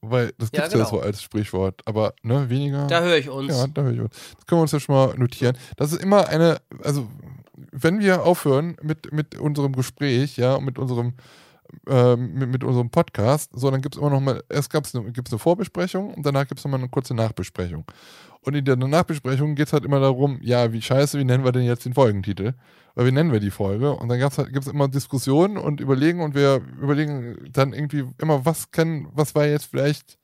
Weil 0.00 0.32
das 0.38 0.50
Ja, 0.52 0.62
gibt 0.62 0.66
es 0.68 0.72
ja, 0.74 0.78
genau. 0.78 0.90
so 0.90 1.00
als 1.00 1.22
Sprichwort. 1.22 1.82
Aber, 1.84 2.14
ne, 2.22 2.48
weniger. 2.48 2.86
Da 2.86 3.00
höre 3.00 3.16
ich 3.16 3.28
uns. 3.28 3.52
Ja, 3.52 3.66
da 3.66 3.82
höre 3.82 3.92
ich 3.94 4.00
uns. 4.00 4.10
Das 4.36 4.46
können 4.46 4.58
wir 4.60 4.62
uns 4.62 4.72
ja 4.72 4.78
schon 4.80 4.94
mal 4.94 5.14
notieren. 5.18 5.56
Das 5.76 5.92
ist 5.92 6.00
immer 6.00 6.28
eine, 6.28 6.60
also 6.84 7.08
wenn 7.72 7.98
wir 7.98 8.22
aufhören 8.24 8.76
mit, 8.82 9.12
mit 9.12 9.34
unserem 9.36 9.74
Gespräch, 9.74 10.36
ja, 10.36 10.60
mit 10.60 10.78
unserem 10.78 11.14
äh, 11.86 12.16
mit, 12.16 12.50
mit 12.50 12.64
unserem 12.64 12.90
Podcast, 12.90 13.50
so, 13.54 13.70
dann 13.70 13.80
gibt 13.80 13.94
es 13.94 14.00
immer 14.00 14.10
noch 14.10 14.20
mal, 14.20 14.42
erst 14.48 14.70
gab's 14.70 14.94
eine, 14.94 15.06
eine 15.06 15.38
Vorbesprechung 15.38 16.14
und 16.14 16.24
danach 16.24 16.46
gibt 16.46 16.58
es 16.58 16.64
nochmal 16.64 16.80
eine 16.80 16.88
kurze 16.88 17.14
Nachbesprechung. 17.14 17.84
Und 18.40 18.54
in 18.54 18.64
der 18.64 18.76
Nachbesprechung 18.76 19.54
geht 19.54 19.66
es 19.66 19.72
halt 19.72 19.84
immer 19.84 20.00
darum, 20.00 20.38
ja, 20.42 20.72
wie 20.72 20.80
scheiße, 20.80 21.18
wie 21.18 21.24
nennen 21.24 21.44
wir 21.44 21.52
denn 21.52 21.64
jetzt 21.64 21.84
den 21.84 21.94
Folgentitel? 21.94 22.54
Oder 22.94 23.06
wie 23.06 23.12
nennen 23.12 23.32
wir 23.32 23.40
die 23.40 23.50
Folge? 23.50 23.92
Und 23.92 24.08
dann 24.08 24.20
halt, 24.20 24.52
gibt 24.52 24.66
es 24.66 24.72
immer 24.72 24.88
Diskussionen 24.88 25.56
und 25.56 25.80
Überlegen 25.80 26.20
und 26.20 26.34
wir 26.34 26.62
überlegen 26.80 27.36
dann 27.52 27.72
irgendwie 27.72 28.04
immer, 28.18 28.44
was 28.44 28.70
kann, 28.70 29.08
was 29.12 29.34
war 29.34 29.46
jetzt 29.46 29.66
vielleicht, 29.66 30.18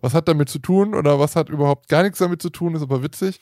was 0.00 0.14
hat 0.14 0.28
damit 0.28 0.48
zu 0.48 0.58
tun 0.58 0.94
oder 0.94 1.18
was 1.18 1.36
hat 1.36 1.48
überhaupt 1.48 1.88
gar 1.88 2.02
nichts 2.02 2.18
damit 2.18 2.40
zu 2.40 2.50
tun, 2.50 2.74
ist 2.74 2.82
aber 2.82 3.02
witzig. 3.02 3.40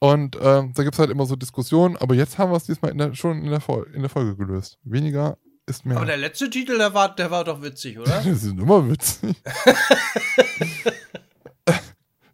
Und 0.00 0.36
ähm, 0.40 0.72
da 0.74 0.82
gibt 0.84 0.94
es 0.94 0.98
halt 0.98 1.10
immer 1.10 1.26
so 1.26 1.34
Diskussionen, 1.34 1.96
aber 1.96 2.14
jetzt 2.14 2.38
haben 2.38 2.52
wir 2.52 2.56
es 2.56 2.64
diesmal 2.64 2.92
in 2.92 2.98
der, 2.98 3.14
schon 3.14 3.42
in 3.42 3.50
der, 3.50 3.60
in 3.92 4.00
der 4.00 4.10
Folge 4.10 4.36
gelöst. 4.36 4.78
Weniger 4.84 5.36
ist 5.68 5.84
mehr. 5.86 5.96
Aber 5.96 6.06
der 6.06 6.16
letzte 6.16 6.48
Titel, 6.50 6.78
der 6.78 6.92
war, 6.94 7.14
der 7.14 7.30
war 7.30 7.44
doch 7.44 7.60
witzig, 7.62 7.98
oder? 7.98 8.10
das 8.24 8.26
ist 8.26 8.44
immer 8.46 8.88
witzig. 8.88 9.36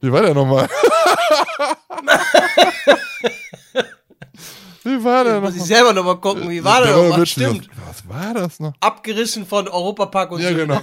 Wie 0.00 0.12
war 0.12 0.22
der 0.22 0.34
nochmal? 0.34 0.68
Wie 4.84 5.02
war 5.02 5.24
der 5.24 5.40
Muss 5.40 5.54
ich 5.54 5.60
nochmal? 5.60 5.66
selber 5.76 5.92
nochmal 5.94 6.20
gucken, 6.20 6.50
wie 6.50 6.62
war 6.62 6.82
der 6.82 6.94
nochmal? 6.94 7.20
witzig. 7.22 7.32
Stimmt. 7.32 7.70
Was, 7.86 8.06
was 8.06 8.14
war 8.14 8.34
das 8.34 8.60
noch? 8.60 8.74
Abgerissen 8.80 9.46
von 9.46 9.66
Europapark 9.66 10.30
und 10.32 10.42
Ja, 10.42 10.50
so. 10.50 10.54
genau. 10.56 10.80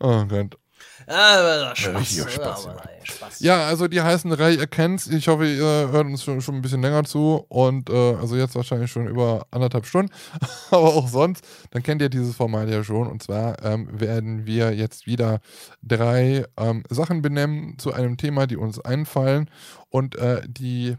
oh 0.00 0.24
Gott. 0.26 0.58
Spaß. 1.06 2.00
richtiger 2.00 2.28
Spaß, 2.28 2.64
Ja, 2.64 2.72
ja. 2.72 2.80
Spaß. 3.04 3.40
Ja, 3.40 3.66
also 3.66 3.88
die 3.88 4.00
heißen 4.00 4.32
Reihe, 4.32 4.56
ihr 4.56 4.66
kennt's. 4.66 5.06
Ich 5.08 5.28
hoffe, 5.28 5.46
ihr 5.46 5.64
hört 5.92 6.06
uns 6.06 6.24
schon, 6.24 6.40
schon 6.40 6.56
ein 6.56 6.62
bisschen 6.62 6.82
länger 6.82 7.04
zu. 7.04 7.44
Und 7.48 7.90
äh, 7.90 8.14
also 8.14 8.36
jetzt 8.36 8.54
wahrscheinlich 8.54 8.90
schon 8.90 9.06
über 9.06 9.46
anderthalb 9.50 9.86
Stunden. 9.86 10.12
Aber 10.70 10.94
auch 10.94 11.08
sonst, 11.08 11.44
dann 11.70 11.82
kennt 11.82 12.02
ihr 12.02 12.08
dieses 12.08 12.36
Format 12.36 12.68
ja 12.68 12.82
schon. 12.84 13.06
Und 13.06 13.22
zwar 13.22 13.62
ähm, 13.64 13.88
werden 13.92 14.46
wir 14.46 14.74
jetzt 14.74 15.06
wieder 15.06 15.40
drei 15.82 16.46
ähm, 16.56 16.84
Sachen 16.88 17.22
benennen 17.22 17.78
zu 17.78 17.92
einem 17.92 18.16
Thema, 18.16 18.46
die 18.46 18.56
uns 18.56 18.80
einfallen. 18.80 19.50
Und 19.90 20.16
äh, 20.16 20.42
die 20.46 20.96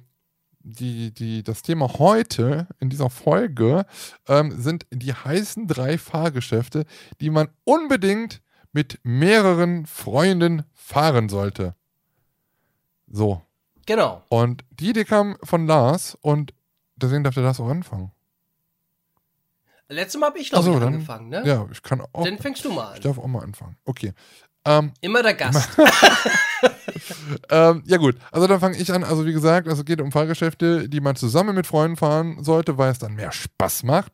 die, 0.65 1.14
die, 1.14 1.44
das 1.44 1.61
Thema 1.61 1.99
heute 1.99 2.68
in 2.80 2.90
dieser 2.90 3.10
Folge 3.11 3.86
ähm, 4.27 4.52
sind 4.60 4.88
die 4.91 5.14
heißen 5.14 5.68
drei 5.68 5.98
Fahrgeschäfte, 5.98 6.86
die 7.22 7.30
man 7.30 7.49
unbedingt 7.65 8.41
mit 8.76 8.99
mehreren 9.03 9.85
Freunden 9.85 10.64
fahren 10.73 11.30
sollte. 11.30 11.76
So. 13.07 13.41
Genau. 13.85 14.22
Und 14.27 14.65
die 14.69 14.89
Idee 14.89 15.06
kam 15.06 15.38
von 15.43 15.65
Lars 15.65 16.18
und 16.22 16.53
deswegen 16.97 17.23
darf 17.23 17.35
der 17.35 17.43
Lars 17.43 17.60
auch 17.61 17.69
anfangen. 17.69 18.11
Letztes 19.88 20.19
Mal 20.19 20.27
habe 20.27 20.39
ich, 20.39 20.49
glaube 20.49 20.65
so, 20.65 20.73
ich, 20.73 20.80
dann- 20.80 20.93
angefangen, 20.95 21.30
ne? 21.30 21.43
Ja, 21.45 21.65
ich 21.72 21.81
kann 21.81 22.02
auch. 22.02 22.26
Dann 22.26 22.38
fängst 22.38 22.65
du 22.65 22.72
mal 22.73 22.89
Ich 22.91 22.97
an. 22.97 23.02
darf 23.03 23.18
auch 23.18 23.27
mal 23.27 23.43
anfangen. 23.43 23.77
Okay. 23.85 24.11
Ähm, 24.65 24.91
Immer 24.99 25.22
der 25.23 25.35
Gast. 25.35 25.69
ähm, 27.49 27.84
ja 27.85 27.97
gut, 27.97 28.18
also 28.31 28.47
dann 28.47 28.60
fange 28.60 28.77
ich 28.77 28.91
an. 28.91 29.03
Also 29.03 29.26
wie 29.26 29.31
gesagt, 29.31 29.68
also 29.68 29.81
es 29.81 29.85
geht 29.85 30.02
um 30.02 30.11
Fahrgeschäfte, 30.11 30.89
die 30.89 30.99
man 31.02 31.15
zusammen 31.15 31.56
mit 31.56 31.68
Freunden 31.68 31.97
fahren 31.97 32.43
sollte, 32.43 32.77
weil 32.77 32.91
es 32.91 32.97
dann 32.99 33.14
mehr 33.14 33.31
Spaß 33.31 33.84
macht. 33.84 34.11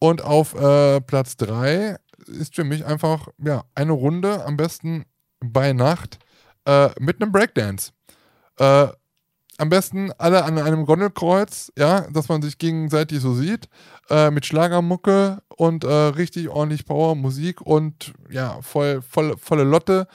Und 0.00 0.20
auf 0.22 0.54
äh, 0.54 1.00
Platz 1.00 1.36
3 1.36 1.96
ist 2.28 2.54
für 2.54 2.64
mich 2.64 2.84
einfach 2.84 3.28
ja, 3.38 3.64
eine 3.74 3.92
Runde, 3.92 4.44
am 4.44 4.56
besten 4.56 5.04
bei 5.40 5.72
Nacht, 5.72 6.18
äh, 6.64 6.90
mit 6.98 7.20
einem 7.20 7.32
Breakdance. 7.32 7.92
Äh, 8.58 8.88
am 9.56 9.68
besten 9.68 10.10
alle 10.18 10.44
an 10.44 10.58
einem 10.58 10.84
Gondelkreuz, 10.84 11.72
ja, 11.78 12.02
dass 12.10 12.28
man 12.28 12.42
sich 12.42 12.58
gegenseitig 12.58 13.20
so 13.20 13.34
sieht, 13.34 13.68
äh, 14.10 14.30
mit 14.30 14.46
Schlagermucke 14.46 15.42
und 15.48 15.84
äh, 15.84 15.88
richtig 15.88 16.48
ordentlich 16.48 16.84
Power, 16.84 17.14
Musik 17.14 17.60
und 17.60 18.12
ja, 18.30 18.60
voll, 18.62 19.00
voll, 19.02 19.36
volle 19.38 19.64
Lotte, 19.64 20.08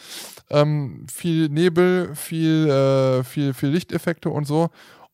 ähm, 0.50 1.06
viel 1.12 1.48
Nebel, 1.50 2.14
viel, 2.16 2.70
äh, 2.70 3.24
viel, 3.24 3.54
viel 3.54 3.70
Lichteffekte 3.70 4.30
und 4.30 4.46
so. 4.46 4.70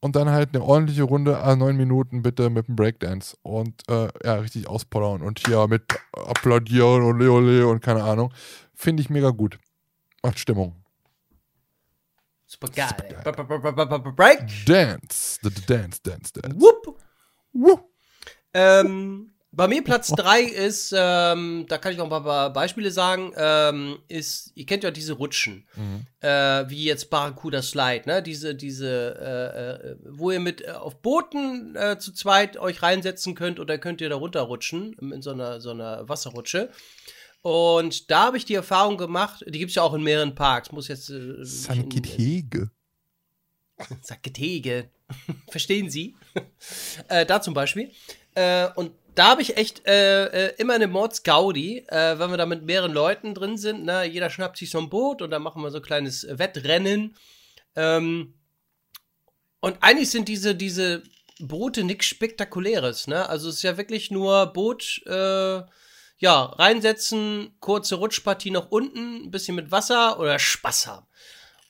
Und 0.06 0.16
dann 0.16 0.30
halt 0.30 0.54
eine 0.54 0.64
ordentliche 0.64 1.02
Runde, 1.02 1.40
ah, 1.40 1.56
neun 1.56 1.78
Minuten 1.78 2.22
bitte 2.22 2.52
mit 2.52 2.68
dem 2.68 2.76
Breakdance. 2.76 3.36
Und 3.42 3.82
äh, 3.90 4.08
ja, 4.24 4.36
richtig 4.36 4.68
auspollern 4.68 5.24
und 5.24 5.40
hier 5.40 5.66
mit 5.68 5.82
applaudieren 6.14 7.02
und 7.02 7.18
Leole 7.18 7.66
und 7.66 7.82
keine 7.82 8.04
Ahnung. 8.04 8.32
Finde 8.76 9.02
ich 9.02 9.10
mega 9.10 9.32
gut. 9.32 9.58
Macht 10.22 10.38
Stimmung. 10.38 10.76
Super 12.46 12.68
geil. 12.68 12.94
Break. 14.16 14.46
Dance. 14.68 15.40
Dance, 15.66 16.00
dance, 16.04 16.32
dance. 16.32 16.56
Whoop. 16.56 17.00
Woo. 17.54 17.80
Ähm, 18.54 19.32
bei 19.56 19.68
mir 19.68 19.84
Platz 19.84 20.10
3 20.10 20.42
ist, 20.42 20.94
ähm, 20.96 21.66
da 21.70 21.78
kann 21.78 21.94
ich 21.94 21.98
noch 21.98 22.12
ein 22.12 22.24
paar 22.24 22.52
Beispiele 22.52 22.92
sagen, 22.92 23.32
ähm, 23.38 24.00
ist, 24.08 24.52
ihr 24.56 24.66
kennt 24.66 24.84
ja 24.84 24.92
diese 24.92 25.14
Rutschen, 25.14 25.66
äh, 26.20 26.70
wie 26.70 26.84
jetzt 26.84 27.10
Barracuda 27.10 27.62
Slide, 27.62 28.04
ne? 28.06 28.22
Diese, 28.22 28.54
diese, 28.54 29.16
äh, 29.20 29.92
äh, 29.92 29.96
wo 30.10 30.32
ihr 30.32 30.42
mit 30.42 30.62
äh, 30.62 30.72
auf 30.72 31.02
Booten 31.02 31.76
äh, 31.76 31.98
zu 31.98 32.12
zweit 32.12 32.58
euch 32.58 32.82
reinsetzen 32.82 33.34
könnt 33.34 33.60
oder 33.60 33.78
könnt 33.78 34.02
ihr 34.02 34.10
da 34.10 34.16
runterrutschen 34.16 34.94
in 34.94 35.22
so 35.22 35.32
einer, 35.32 35.62
so 35.62 35.72
einer 35.72 36.08
Wasserrutsche. 36.10 36.70
Und 37.42 38.12
da 38.12 38.26
habe 38.26 38.38
ich 38.38 38.46
die 38.46 38.56
Erfahrung 38.56 38.98
gemacht, 38.98 39.46
die 39.48 39.60
gibt 39.60 39.70
es 39.70 39.76
ja 39.76 39.84
auch 39.84 39.94
in 39.94 40.04
mehreren 40.04 40.36
Parks, 40.36 40.72
muss 40.72 40.88
jetzt. 40.90 41.10
Äh, 41.10 41.36
Sankithege. 41.42 42.72
Sackgetege. 44.02 44.90
Verstehen 45.50 45.90
Sie? 45.90 46.16
da 47.28 47.42
zum 47.42 47.54
Beispiel. 47.54 47.92
Und 48.76 48.92
da 49.16 49.30
habe 49.30 49.42
ich 49.42 49.58
echt 49.58 49.88
äh, 49.88 50.26
äh, 50.26 50.56
immer 50.58 50.74
eine 50.74 50.88
Mordsgaudi, 50.88 51.86
äh, 51.88 52.20
wenn 52.20 52.30
wir 52.30 52.38
da 52.38 52.46
mit 52.46 52.64
mehreren 52.64 52.94
Leuten 52.94 53.34
drin 53.34 53.58
sind. 53.58 53.86
Ne? 53.86 54.04
Jeder 54.06 54.30
schnappt 54.30 54.58
sich 54.58 54.70
so 54.70 54.78
ein 54.78 54.90
Boot 54.90 55.22
und 55.22 55.32
dann 55.32 55.42
machen 55.42 55.62
wir 55.62 55.72
so 55.72 55.78
ein 55.78 55.84
kleines 55.84 56.28
Wettrennen. 56.30 57.16
Ähm, 57.76 58.34
und 59.62 59.78
eigentlich 59.82 60.12
sind 60.12 60.28
diese, 60.28 60.54
diese 60.54 61.04
Boote 61.40 61.84
nichts 61.84 62.06
Spektakuläres. 62.06 63.08
Ne? 63.08 63.28
Also 63.28 63.50
es 63.50 63.56
ist 63.56 63.64
ja 63.64 63.78
wirklich 63.78 64.12
nur 64.12 64.48
Boot, 64.48 65.02
äh, 65.08 65.62
ja, 66.18 66.44
reinsetzen, 66.44 67.56
kurze 67.60 67.96
Rutschpartie 67.96 68.52
nach 68.52 68.68
unten, 68.70 69.26
ein 69.26 69.32
bisschen 69.32 69.56
mit 69.56 69.72
Wasser 69.72 70.20
oder 70.20 70.40
Spaß 70.40 70.88
haben. 70.88 71.08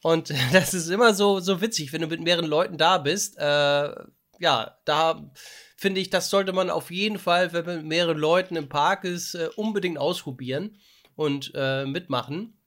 Und 0.01 0.31
das 0.53 0.73
ist 0.73 0.89
immer 0.89 1.13
so, 1.13 1.39
so 1.39 1.61
witzig, 1.61 1.93
wenn 1.93 2.01
du 2.01 2.07
mit 2.07 2.21
mehreren 2.21 2.45
Leuten 2.45 2.77
da 2.77 2.97
bist. 2.97 3.37
Äh, 3.37 3.95
ja, 4.39 4.77
da 4.85 5.31
finde 5.75 6.01
ich, 6.01 6.09
das 6.09 6.29
sollte 6.29 6.53
man 6.53 6.69
auf 6.69 6.91
jeden 6.91 7.19
Fall, 7.19 7.53
wenn 7.53 7.65
man 7.65 7.77
mit 7.77 7.85
mehreren 7.85 8.17
Leuten 8.17 8.55
im 8.55 8.69
Park 8.69 9.03
ist, 9.03 9.35
äh, 9.35 9.49
unbedingt 9.55 9.97
ausprobieren 9.97 10.77
und 11.15 11.51
äh, 11.55 11.85
mitmachen. 11.85 12.57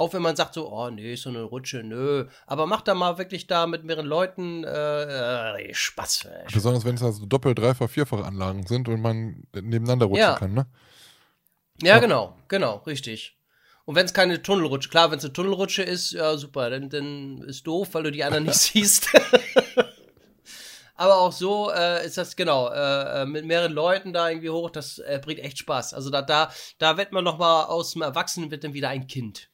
Auch 0.00 0.12
wenn 0.12 0.22
man 0.22 0.36
sagt 0.36 0.54
so, 0.54 0.70
oh 0.72 0.90
nee, 0.90 1.16
so 1.16 1.28
eine 1.28 1.42
Rutsche, 1.42 1.82
nö. 1.82 2.28
Aber 2.46 2.66
mach 2.66 2.82
da 2.82 2.94
mal 2.94 3.18
wirklich 3.18 3.48
da 3.48 3.66
mit 3.66 3.82
mehreren 3.82 4.06
Leuten 4.06 4.62
äh, 4.62 5.02
äh, 5.60 5.74
Spaß. 5.74 6.26
Ey. 6.26 6.46
Besonders 6.52 6.84
wenn 6.84 6.94
es 6.94 7.02
also 7.02 7.26
doppelt, 7.26 7.58
dreifach, 7.58 7.90
vierfach 7.90 8.24
Anlagen 8.24 8.64
sind 8.64 8.88
und 8.88 9.00
man 9.00 9.42
nebeneinander 9.54 10.06
rutschen 10.06 10.20
Ja. 10.22 10.34
kann, 10.36 10.54
ne? 10.54 10.66
Ja, 11.82 11.94
Ja. 11.96 11.98
genau, 11.98 12.36
genau, 12.46 12.76
richtig. 12.86 13.34
Und 13.86 13.94
wenn 13.96 14.04
es 14.06 14.14
keine 14.14 14.40
Tunnelrutsche, 14.40 14.88
klar, 14.88 15.10
wenn 15.10 15.18
es 15.18 15.24
eine 15.24 15.32
Tunnelrutsche 15.32 15.82
ist, 15.82 16.12
ja 16.12 16.36
super, 16.36 16.70
dann, 16.70 16.90
dann 16.90 17.42
ist 17.42 17.66
doof, 17.66 17.88
weil 17.92 18.04
du 18.04 18.12
die 18.12 18.22
anderen 18.22 18.44
nicht 18.44 18.54
siehst. 18.60 19.08
Aber 20.98 21.18
auch 21.18 21.32
so 21.32 21.70
äh, 21.70 22.04
ist 22.04 22.18
das 22.18 22.34
genau 22.34 22.68
äh, 22.68 23.22
äh, 23.22 23.24
mit 23.24 23.46
mehreren 23.46 23.72
Leuten 23.72 24.12
da 24.12 24.28
irgendwie 24.28 24.50
hoch. 24.50 24.68
Das 24.68 24.98
äh, 24.98 25.20
bringt 25.22 25.38
echt 25.38 25.56
Spaß. 25.58 25.94
Also 25.94 26.10
da 26.10 26.22
da 26.22 26.50
da 26.78 26.96
wird 26.96 27.12
man 27.12 27.22
noch 27.22 27.38
mal 27.38 27.64
aus 27.64 27.92
dem 27.92 28.02
Erwachsenen 28.02 28.50
wird 28.50 28.64
dann 28.64 28.74
wieder 28.74 28.88
ein 28.88 29.06
Kind. 29.06 29.48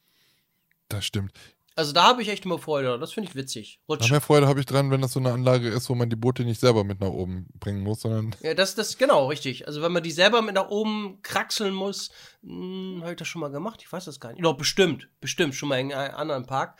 Das 0.89 1.05
stimmt. 1.05 1.33
Also 1.75 1.91
da 1.91 2.03
habe 2.03 2.23
ich 2.23 2.29
echt 2.29 2.45
immer 2.45 2.57
Freude. 2.57 2.97
Das 2.97 3.13
finde 3.13 3.29
ich 3.29 3.35
witzig. 3.35 3.79
Rutsch. 3.87 4.09
mehr 4.09 4.21
Freude 4.21 4.47
habe 4.47 4.59
ich 4.59 4.65
dran, 4.65 4.89
wenn 4.89 5.01
das 5.01 5.11
so 5.11 5.19
eine 5.19 5.33
Anlage 5.33 5.69
ist, 5.69 5.87
wo 5.89 5.93
man 5.93 6.09
die 6.09 6.15
Boote 6.15 6.45
nicht 6.45 6.59
selber 6.59 6.83
mit 6.83 6.99
nach 6.99 7.09
oben 7.09 7.47
bringen 7.59 7.81
muss, 7.81 8.01
sondern 8.01 8.33
Ja, 8.41 8.55
das, 8.55 8.73
das 8.73 8.97
genau, 8.97 9.27
richtig. 9.27 9.67
Also 9.67 9.83
wenn 9.83 9.91
man 9.91 10.01
die 10.01 10.11
selber 10.11 10.41
mit 10.41 10.55
nach 10.55 10.69
oben 10.69 11.19
kraxeln 11.21 11.75
muss, 11.75 12.09
habe 12.43 13.11
ich 13.11 13.17
das 13.17 13.27
schon 13.27 13.41
mal 13.41 13.51
gemacht? 13.51 13.81
Ich 13.83 13.91
weiß 13.91 14.05
das 14.05 14.19
gar 14.19 14.31
nicht. 14.31 14.43
Doch, 14.43 14.57
bestimmt, 14.57 15.09
bestimmt, 15.19 15.53
schon 15.53 15.69
mal 15.69 15.79
in 15.79 15.93
einem 15.93 16.15
anderen 16.15 16.45
Park. 16.47 16.79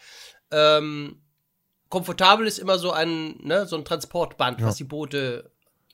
Ähm, 0.50 1.22
komfortabel 1.95 2.45
ist 2.45 2.59
immer 2.59 2.77
so 2.77 2.91
ein, 2.91 3.38
ne, 3.41 3.65
so 3.67 3.77
ein 3.77 3.85
Transportband, 3.85 4.59
Ja. 4.59 4.67
was 4.67 4.76
die 4.76 4.84
Boote 4.84 5.49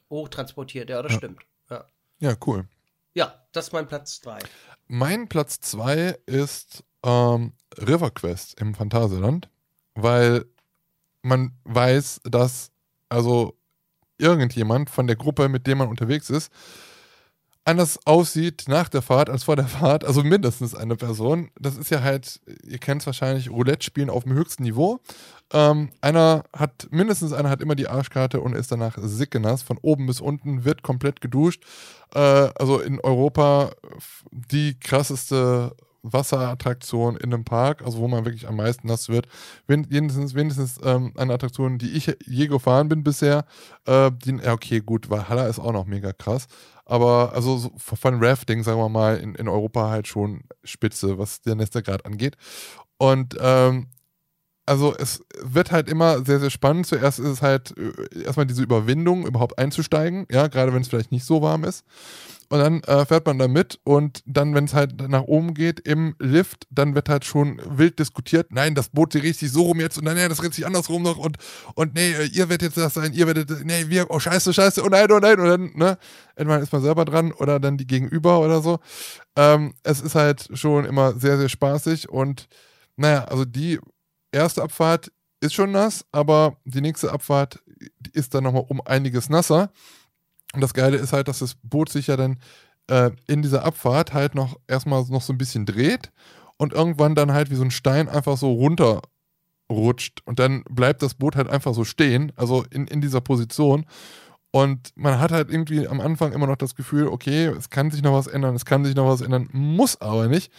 hochtransportiert. 0.10 0.90
Ja, 0.90 1.02
das 1.04 1.12
Ja. 1.12 1.18
stimmt. 1.20 1.42
Ja. 1.70 1.86
ja, 2.20 2.36
cool. 2.48 2.66
ja, 3.14 3.34
das 3.52 3.68
ist 3.68 3.74
mein 3.74 3.88
Platz 3.88 4.20
3. 4.22 4.40
Mein 4.88 5.28
Platz 5.30 5.60
2 5.62 6.18
ist 6.26 6.84
ähm, 7.04 7.54
River 7.78 8.10
Quest 8.12 8.60
im 8.60 8.74
Phantasialand, 8.74 9.48
weil 9.96 10.46
man 11.22 11.52
weiß, 11.66 12.22
dass 12.24 12.72
also 13.10 13.56
irgendjemand 14.18 14.90
von 14.90 15.06
der 15.08 15.16
Gruppe, 15.16 15.50
mit 15.50 15.68
dem 15.68 15.78
man 15.78 15.88
unterwegs 15.88 16.30
ist, 16.32 16.52
anders 17.64 18.00
aussieht 18.06 18.66
nach 18.68 18.90
der 18.90 19.02
Fahrt 19.02 19.30
als 19.30 19.44
vor 19.44 19.56
der 19.56 19.68
Fahrt, 19.68 20.04
also 20.04 20.24
mindestens 20.24 20.74
eine 20.76 20.96
Person. 20.96 21.52
Das 21.60 21.78
ist 21.78 21.92
ja 21.92 22.02
halt, 22.02 22.42
ihr 22.64 22.80
kennt 22.80 23.02
es 23.02 23.06
wahrscheinlich, 23.06 23.50
Roulette 23.50 23.86
spielen 23.86 24.10
auf 24.10 24.24
dem 24.24 24.34
höchsten 24.34 24.64
Niveau. 24.64 25.00
Ähm, 25.54 25.90
einer 26.02 26.44
hat, 26.56 26.88
mindestens 26.92 27.34
einer 27.34 27.50
hat 27.50 27.62
immer 27.62 27.76
die 27.76 27.88
Arschkarte 27.88 28.42
und 28.42 28.56
ist 28.56 28.72
danach 28.72 28.98
sickenass, 28.98 29.62
von 29.62 29.78
oben 29.82 30.08
bis 30.08 30.22
unten, 30.22 30.66
wird 30.66 30.82
komplett 30.82 31.22
geduscht. 31.22 31.64
Äh, 32.14 32.20
also 32.20 32.80
in 32.80 33.00
Europa 33.00 33.72
die 34.32 34.80
krasseste 34.80 35.76
Wasserattraktion 36.04 37.16
in 37.18 37.34
einem 37.34 37.44
Park, 37.44 37.82
also 37.84 38.00
wo 38.00 38.08
man 38.08 38.26
wirklich 38.26 38.48
am 38.48 38.56
meisten 38.56 38.88
nass 38.88 39.10
wird. 39.10 39.28
Wen- 39.68 39.90
Wenigstens, 39.90 40.34
wenigstens 40.36 40.80
ähm, 40.84 41.14
eine 41.18 41.34
Attraktion, 41.34 41.78
die 41.78 41.92
ich 41.92 42.16
je 42.26 42.48
gefahren 42.48 42.90
bin 42.90 43.04
bisher. 43.04 43.46
Äh, 43.86 44.12
die, 44.12 44.38
ja, 44.44 44.54
okay, 44.54 44.80
gut, 44.82 45.10
Valhalla 45.10 45.48
ist 45.48 45.60
auch 45.60 45.74
noch 45.74 45.86
mega 45.86 46.14
krass. 46.14 46.48
Aber 46.86 47.32
also 47.34 47.58
so 47.58 47.72
von 47.78 48.24
Rafting, 48.24 48.64
sagen 48.64 48.80
wir 48.80 48.90
mal, 48.90 49.18
in, 49.18 49.36
in 49.36 49.48
Europa 49.48 49.90
halt 49.90 50.08
schon 50.08 50.42
spitze, 50.64 51.18
was 51.18 51.42
der 51.42 51.56
Nestergrad 51.56 52.06
angeht. 52.06 52.36
Und 52.98 53.38
ähm, 53.40 53.88
also 54.66 54.96
es 54.98 55.24
wird 55.42 55.72
halt 55.72 55.90
immer 55.90 56.24
sehr, 56.26 56.40
sehr 56.40 56.50
spannend. 56.50 56.88
Zuerst 56.88 57.20
ist 57.20 57.28
es 57.28 57.42
halt 57.42 57.74
äh, 57.78 58.24
erstmal 58.24 58.46
diese 58.46 58.64
Überwindung, 58.64 59.26
überhaupt 59.26 59.58
einzusteigen, 59.58 60.28
ja, 60.32 60.48
gerade 60.48 60.74
wenn 60.74 60.82
es 60.82 60.88
vielleicht 60.88 61.12
nicht 61.12 61.26
so 61.26 61.42
warm 61.42 61.64
ist. 61.64 61.84
Und 62.50 62.60
dann 62.60 62.84
äh, 62.84 63.06
fährt 63.06 63.26
man 63.26 63.40
da 63.40 63.48
mit 63.48 63.80
und 63.86 64.22
dann, 64.26 64.54
wenn 64.54 64.66
es 64.66 64.74
halt 64.74 65.08
nach 65.08 65.24
oben 65.24 65.54
geht 65.54 65.80
im 65.80 66.16
Lift, 66.20 66.68
dann 66.70 66.96
wird 66.96 67.08
halt 67.08 67.24
schon 67.24 67.62
wild 67.66 67.98
diskutiert, 67.98 68.52
nein, 68.52 68.76
das 68.76 68.90
Boot 68.90 69.14
dreht 69.14 69.38
sich 69.38 69.54
so 69.54 69.64
rum 69.64 69.80
jetzt 69.80 69.98
und 69.98 70.04
dann, 70.04 70.18
nee, 70.18 70.28
das 70.28 70.40
dreht 70.40 70.54
sich 70.54 70.66
andersrum 70.66 71.02
noch 71.02 71.16
und, 71.16 71.38
und 71.76 71.94
nee, 71.96 72.12
äh, 72.12 72.26
ihr 72.26 72.50
werdet 72.50 72.64
jetzt 72.64 72.78
das 72.78 72.96
sein, 72.96 73.14
ihr 73.14 73.26
werdet, 73.26 73.66
nee, 73.66 73.86
wir, 73.88 74.12
oh 74.12 74.20
scheiße, 74.20 74.54
scheiße, 74.54 74.84
oh 74.84 74.90
nein, 74.90 75.10
oh 75.10 75.20
nein, 75.20 75.40
und 75.40 75.48
dann, 75.48 75.72
ne, 75.76 75.98
entweder 76.36 76.60
ist 76.60 76.74
man 76.74 76.82
selber 76.82 77.06
dran 77.06 77.32
oder 77.32 77.62
dann 77.62 77.78
die 77.78 77.88
Gegenüber 77.88 78.42
oder 78.42 78.62
so. 78.62 78.80
Ähm, 79.38 79.74
es 79.84 80.02
ist 80.02 80.16
halt 80.16 80.50
schon 80.54 80.84
immer 80.84 81.14
sehr, 81.14 81.38
sehr 81.38 81.48
spaßig 81.48 82.10
und 82.10 82.50
naja, 82.98 83.24
also 83.24 83.46
die 83.46 83.80
erste 84.32 84.64
Abfahrt 84.64 85.12
ist 85.42 85.54
schon 85.54 85.72
nass, 85.72 86.06
aber 86.12 86.58
die 86.66 86.82
nächste 86.82 87.12
Abfahrt 87.12 87.60
ist 88.14 88.34
dann 88.34 88.44
nochmal 88.44 88.66
um 88.68 88.82
einiges 88.86 89.30
nasser. 89.30 89.72
Und 90.54 90.62
das 90.62 90.74
Geile 90.74 90.98
ist 90.98 91.14
halt, 91.14 91.28
dass 91.28 91.40
das 91.40 91.56
Boot 91.64 91.90
sich 91.90 92.08
ja 92.08 92.18
dann 92.18 92.40
äh, 92.88 93.12
in 93.28 93.42
dieser 93.42 93.64
Abfahrt 93.64 94.14
halt 94.14 94.36
noch 94.36 94.60
erstmal 94.68 95.04
noch 95.06 95.22
so 95.22 95.34
ein 95.34 95.38
bisschen 95.38 95.66
dreht 95.66 96.12
und 96.58 96.74
irgendwann 96.74 97.16
dann 97.16 97.32
halt 97.32 97.50
wie 97.50 97.56
so 97.56 97.64
ein 97.64 97.72
Stein 97.72 98.10
einfach 98.10 98.38
so 98.38 98.52
runterrutscht. 98.52 100.22
Und 100.26 100.40
dann 100.40 100.64
bleibt 100.70 101.02
das 101.02 101.16
Boot 101.16 101.36
halt 101.36 101.50
einfach 101.50 101.74
so 101.74 101.84
stehen, 101.86 102.32
also 102.36 102.64
in, 102.70 102.88
in 102.88 103.02
dieser 103.02 103.22
Position. 103.22 103.86
Und 104.52 104.92
man 104.96 105.20
hat 105.20 105.32
halt 105.32 105.50
irgendwie 105.50 105.88
am 105.88 106.02
Anfang 106.02 106.34
immer 106.34 106.48
noch 106.48 106.58
das 106.58 106.76
Gefühl, 106.76 107.08
okay, 107.08 107.46
es 107.46 107.70
kann 107.70 107.90
sich 107.90 108.02
noch 108.02 108.14
was 108.14 108.28
ändern, 108.28 108.54
es 108.54 108.66
kann 108.66 108.84
sich 108.84 108.96
noch 108.96 109.08
was 109.08 109.22
ändern, 109.22 109.50
muss 109.54 110.00
aber 110.02 110.28
nicht. 110.28 110.52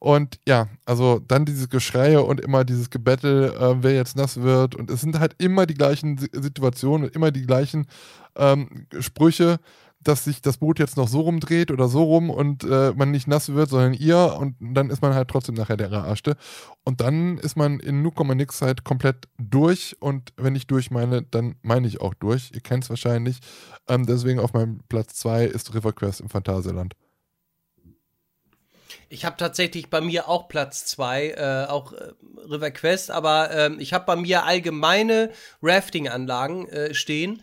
Und 0.00 0.38
ja, 0.46 0.68
also 0.86 1.18
dann 1.18 1.44
dieses 1.44 1.68
Geschreie 1.68 2.22
und 2.22 2.40
immer 2.40 2.64
dieses 2.64 2.90
Gebettel, 2.90 3.52
äh, 3.52 3.82
wer 3.82 3.94
jetzt 3.94 4.16
nass 4.16 4.40
wird. 4.40 4.76
Und 4.76 4.90
es 4.90 5.00
sind 5.00 5.18
halt 5.18 5.34
immer 5.38 5.66
die 5.66 5.74
gleichen 5.74 6.18
Si- 6.18 6.30
Situationen 6.32 7.08
und 7.08 7.16
immer 7.16 7.32
die 7.32 7.46
gleichen 7.46 7.86
ähm, 8.36 8.86
Sprüche, 9.00 9.58
dass 10.00 10.22
sich 10.24 10.40
das 10.40 10.58
Boot 10.58 10.78
jetzt 10.78 10.96
noch 10.96 11.08
so 11.08 11.22
rumdreht 11.22 11.72
oder 11.72 11.88
so 11.88 12.04
rum 12.04 12.30
und 12.30 12.62
äh, 12.62 12.92
man 12.94 13.10
nicht 13.10 13.26
nass 13.26 13.48
wird, 13.52 13.70
sondern 13.70 13.94
ihr. 13.94 14.36
Und 14.38 14.54
dann 14.60 14.90
ist 14.90 15.02
man 15.02 15.14
halt 15.14 15.28
trotzdem 15.28 15.56
nachher 15.56 15.76
der 15.76 15.92
Arschte. 15.92 16.36
Und 16.84 17.00
dann 17.00 17.38
ist 17.38 17.56
man 17.56 17.80
in 17.80 18.02
0,nix 18.06 18.62
halt 18.62 18.84
komplett 18.84 19.28
durch. 19.38 19.96
Und 19.98 20.32
wenn 20.36 20.54
ich 20.54 20.68
durch 20.68 20.92
meine, 20.92 21.22
dann 21.22 21.56
meine 21.62 21.88
ich 21.88 22.00
auch 22.00 22.14
durch. 22.14 22.52
Ihr 22.54 22.60
kennt 22.60 22.84
es 22.84 22.90
wahrscheinlich. 22.90 23.40
Ähm, 23.88 24.06
deswegen 24.06 24.38
auf 24.38 24.52
meinem 24.52 24.78
Platz 24.88 25.14
2 25.14 25.46
ist 25.46 25.74
River 25.74 25.92
Quest 25.92 26.20
im 26.20 26.28
Phantasialand. 26.28 26.94
Ich 29.10 29.24
habe 29.24 29.36
tatsächlich 29.38 29.88
bei 29.88 30.00
mir 30.00 30.28
auch 30.28 30.48
Platz 30.48 30.84
2, 30.86 31.28
äh, 31.30 31.70
auch 31.70 31.92
äh, 31.92 32.12
River 32.50 32.70
Quest, 32.70 33.10
aber 33.10 33.50
ähm, 33.52 33.80
ich 33.80 33.92
habe 33.94 34.04
bei 34.04 34.16
mir 34.16 34.44
allgemeine 34.44 35.30
Rafting-Anlagen 35.62 36.68
äh, 36.68 36.94
stehen. 36.94 37.42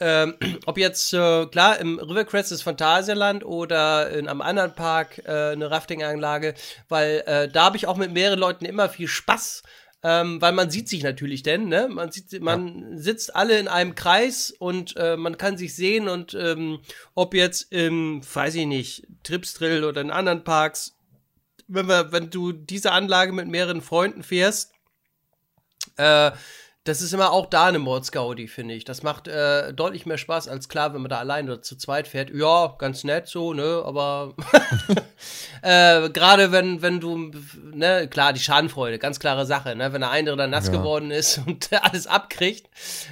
Ähm, 0.00 0.34
ob 0.66 0.76
jetzt, 0.76 1.12
äh, 1.12 1.46
klar, 1.46 1.78
im 1.78 2.00
River 2.00 2.24
Quest 2.24 2.50
ist 2.50 2.62
Phantasialand 2.62 3.44
oder 3.44 4.10
in 4.10 4.28
einem 4.28 4.40
anderen 4.40 4.74
Park 4.74 5.18
äh, 5.24 5.52
eine 5.52 5.70
Rafting-Anlage, 5.70 6.54
weil 6.88 7.22
äh, 7.26 7.48
da 7.48 7.66
habe 7.66 7.76
ich 7.76 7.86
auch 7.86 7.96
mit 7.96 8.12
mehreren 8.12 8.40
Leuten 8.40 8.64
immer 8.64 8.88
viel 8.88 9.08
Spaß. 9.08 9.62
Ähm, 10.06 10.38
weil 10.42 10.52
man 10.52 10.68
sieht 10.68 10.90
sich 10.90 11.02
natürlich 11.02 11.42
denn, 11.42 11.68
ne? 11.68 11.88
Man 11.88 12.12
sieht, 12.12 12.42
man 12.42 12.98
sitzt 12.98 13.34
alle 13.34 13.58
in 13.58 13.68
einem 13.68 13.94
Kreis 13.94 14.50
und 14.50 14.94
äh, 14.98 15.16
man 15.16 15.38
kann 15.38 15.56
sich 15.56 15.74
sehen 15.74 16.10
und 16.10 16.34
ähm, 16.34 16.80
ob 17.14 17.32
jetzt 17.32 17.72
im, 17.72 18.20
weiß 18.22 18.56
ich 18.56 18.66
nicht, 18.66 19.06
Tripsdrill 19.22 19.82
oder 19.82 20.02
in 20.02 20.10
anderen 20.10 20.44
Parks, 20.44 20.94
wenn 21.68 21.86
wir, 21.88 22.12
wenn 22.12 22.30
du 22.30 22.52
diese 22.52 22.92
Anlage 22.92 23.32
mit 23.32 23.48
mehreren 23.48 23.80
Freunden 23.82 24.22
fährst, 24.22 24.72
äh, 25.96 26.30
das 26.86 27.00
ist 27.00 27.14
immer 27.14 27.32
auch 27.32 27.46
da 27.46 27.64
eine 27.64 27.78
Mordsgaudi, 27.78 28.46
finde 28.46 28.74
ich. 28.74 28.84
Das 28.84 29.02
macht 29.02 29.26
äh, 29.26 29.72
deutlich 29.72 30.04
mehr 30.04 30.18
Spaß 30.18 30.48
als 30.48 30.68
klar, 30.68 30.92
wenn 30.92 31.00
man 31.00 31.08
da 31.08 31.18
allein 31.18 31.46
oder 31.48 31.62
zu 31.62 31.76
zweit 31.76 32.06
fährt. 32.06 32.28
Ja, 32.28 32.74
ganz 32.78 33.04
nett 33.04 33.26
so, 33.26 33.54
ne, 33.54 33.82
aber 33.86 34.34
äh, 35.62 36.10
gerade 36.10 36.52
wenn, 36.52 36.82
wenn 36.82 37.00
du, 37.00 37.30
ne, 37.72 38.06
klar, 38.08 38.34
die 38.34 38.40
Schadenfreude, 38.40 38.98
ganz 38.98 39.18
klare 39.18 39.46
Sache, 39.46 39.74
ne, 39.74 39.94
wenn 39.94 40.02
der 40.02 40.10
eine 40.10 40.36
dann 40.36 40.50
nass 40.50 40.66
Ja. 40.66 40.72
geworden 40.72 41.10
ist 41.10 41.38
und 41.46 41.70
alles 41.72 42.06
abkriegt, 42.06 42.68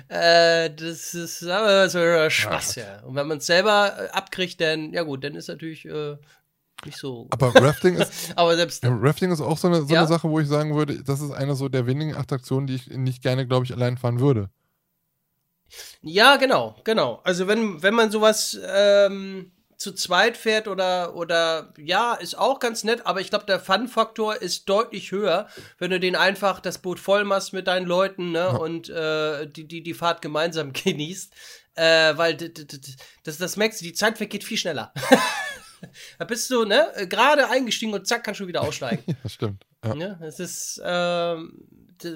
äh, 0.08 0.68
das 0.68 1.14
ist 1.14 1.42
aber 1.44 1.88
so 1.88 2.28
Spaß, 2.28 2.74
ja. 2.74 3.00
Und 3.06 3.14
wenn 3.14 3.26
man 3.26 3.38
es 3.38 3.46
selber 3.46 3.94
äh, 3.98 4.08
abkriegt, 4.10 4.60
dann, 4.60 4.92
ja 4.92 5.02
gut, 5.02 5.24
dann 5.24 5.34
ist 5.34 5.48
natürlich 5.48 5.86
äh, 5.86 6.18
nicht 6.84 6.98
so. 6.98 7.26
Aber 7.30 7.54
Rafting 7.54 7.94
ist, 7.96 8.12
Aber 8.36 8.56
selbst 8.56 8.82
Ja, 8.82 8.90
Rafting 9.00 9.30
ist 9.30 9.40
auch 9.40 9.58
so 9.58 9.68
eine, 9.68 9.82
so 9.82 9.92
Ja. 9.92 10.00
eine 10.00 10.08
Sache, 10.08 10.28
wo 10.28 10.40
ich 10.40 10.48
sagen 10.48 10.74
würde, 10.74 11.02
das 11.02 11.20
ist 11.20 11.30
eine 11.30 11.54
so 11.54 11.68
der 11.68 11.86
wenigen 11.86 12.14
Attraktionen, 12.14 12.66
die 12.66 12.74
ich 12.74 12.88
nicht 12.88 13.22
gerne, 13.22 13.46
glaube 13.46 13.64
ich, 13.64 13.72
allein 13.72 13.96
fahren 13.98 14.20
würde. 14.20 14.50
Ja, 16.02 16.36
genau, 16.36 16.76
genau. 16.84 17.20
Also 17.24 17.46
wenn, 17.46 17.82
wenn 17.82 17.94
man 17.94 18.10
sowas 18.10 18.58
ähm, 18.66 19.52
zu 19.78 19.92
zweit 19.94 20.36
fährt 20.36 20.68
oder, 20.68 21.16
oder 21.16 21.72
ja, 21.78 22.14
ist 22.14 22.36
auch 22.38 22.58
ganz 22.58 22.84
nett, 22.84 23.06
aber 23.06 23.20
ich 23.20 23.30
glaube, 23.30 23.46
der 23.46 23.58
Fun-Faktor 23.58 24.36
ist 24.42 24.68
deutlich 24.68 25.10
höher, 25.12 25.48
wenn 25.78 25.90
du 25.90 25.98
den 25.98 26.14
einfach 26.14 26.60
das 26.60 26.78
Boot 26.78 27.00
voll 27.00 27.24
machst 27.24 27.52
mit 27.52 27.66
deinen 27.66 27.86
Leuten 27.86 28.32
ne, 28.32 28.58
und 28.58 28.88
äh, 28.90 29.46
die, 29.46 29.66
die, 29.66 29.82
die 29.82 29.94
Fahrt 29.94 30.22
gemeinsam 30.22 30.72
genießt. 30.84 31.32
Äh, 31.74 32.16
weil 32.18 32.36
das, 32.36 33.38
das 33.38 33.56
merkst 33.56 33.80
du, 33.80 33.84
die 33.86 33.94
Zeit 33.94 34.18
vergeht 34.18 34.44
viel 34.44 34.58
schneller. 34.58 34.92
da 36.18 36.24
bist 36.24 36.50
du, 36.50 36.64
ne, 36.64 36.92
gerade 37.08 37.48
eingestiegen 37.48 37.92
und 37.94 38.06
zack, 38.06 38.24
kannst 38.24 38.40
du 38.40 38.46
wieder 38.46 38.62
aussteigen. 38.62 39.02
Ja, 39.12 39.14
das 39.22 39.32
stimmt. 39.32 39.66
Ja. 39.84 39.94
Ne? 39.94 40.18
Es 40.22 40.38
ist, 40.38 40.80
ähm, 40.84 41.66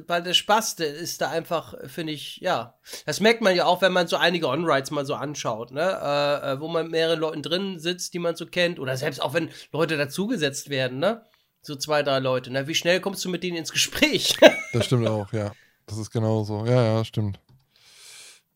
weil 0.06 0.22
der 0.22 0.34
Spaß, 0.34 0.76
der 0.76 0.94
ist 0.94 1.20
da 1.20 1.30
einfach, 1.30 1.74
finde 1.86 2.12
ich, 2.12 2.38
ja. 2.38 2.74
Das 3.04 3.20
merkt 3.20 3.42
man 3.42 3.54
ja 3.54 3.66
auch, 3.66 3.82
wenn 3.82 3.92
man 3.92 4.06
so 4.06 4.16
einige 4.16 4.48
On-Rides 4.48 4.90
mal 4.90 5.04
so 5.04 5.14
anschaut, 5.14 5.72
ne? 5.72 5.80
Äh, 5.82 6.52
äh, 6.52 6.60
wo 6.60 6.68
man 6.68 6.84
mit 6.84 6.92
mehreren 6.92 7.20
Leuten 7.20 7.42
drin 7.42 7.78
sitzt, 7.78 8.14
die 8.14 8.18
man 8.18 8.36
so 8.36 8.46
kennt. 8.46 8.78
Oder 8.78 8.96
selbst 8.96 9.20
auch 9.20 9.34
wenn 9.34 9.50
Leute 9.72 9.96
dazugesetzt 9.96 10.70
werden, 10.70 10.98
ne? 10.98 11.24
So 11.62 11.74
zwei, 11.74 12.02
drei 12.02 12.20
Leute. 12.20 12.52
Ne? 12.52 12.68
Wie 12.68 12.74
schnell 12.74 13.00
kommst 13.00 13.24
du 13.24 13.28
mit 13.28 13.42
denen 13.42 13.56
ins 13.56 13.72
Gespräch? 13.72 14.36
Das 14.72 14.86
stimmt 14.86 15.08
auch, 15.08 15.32
ja. 15.32 15.52
Das 15.86 15.96
ist 15.96 16.10
genau 16.10 16.44
so. 16.44 16.66
Ja, 16.66 16.82
ja, 16.82 17.04
stimmt. 17.04 17.40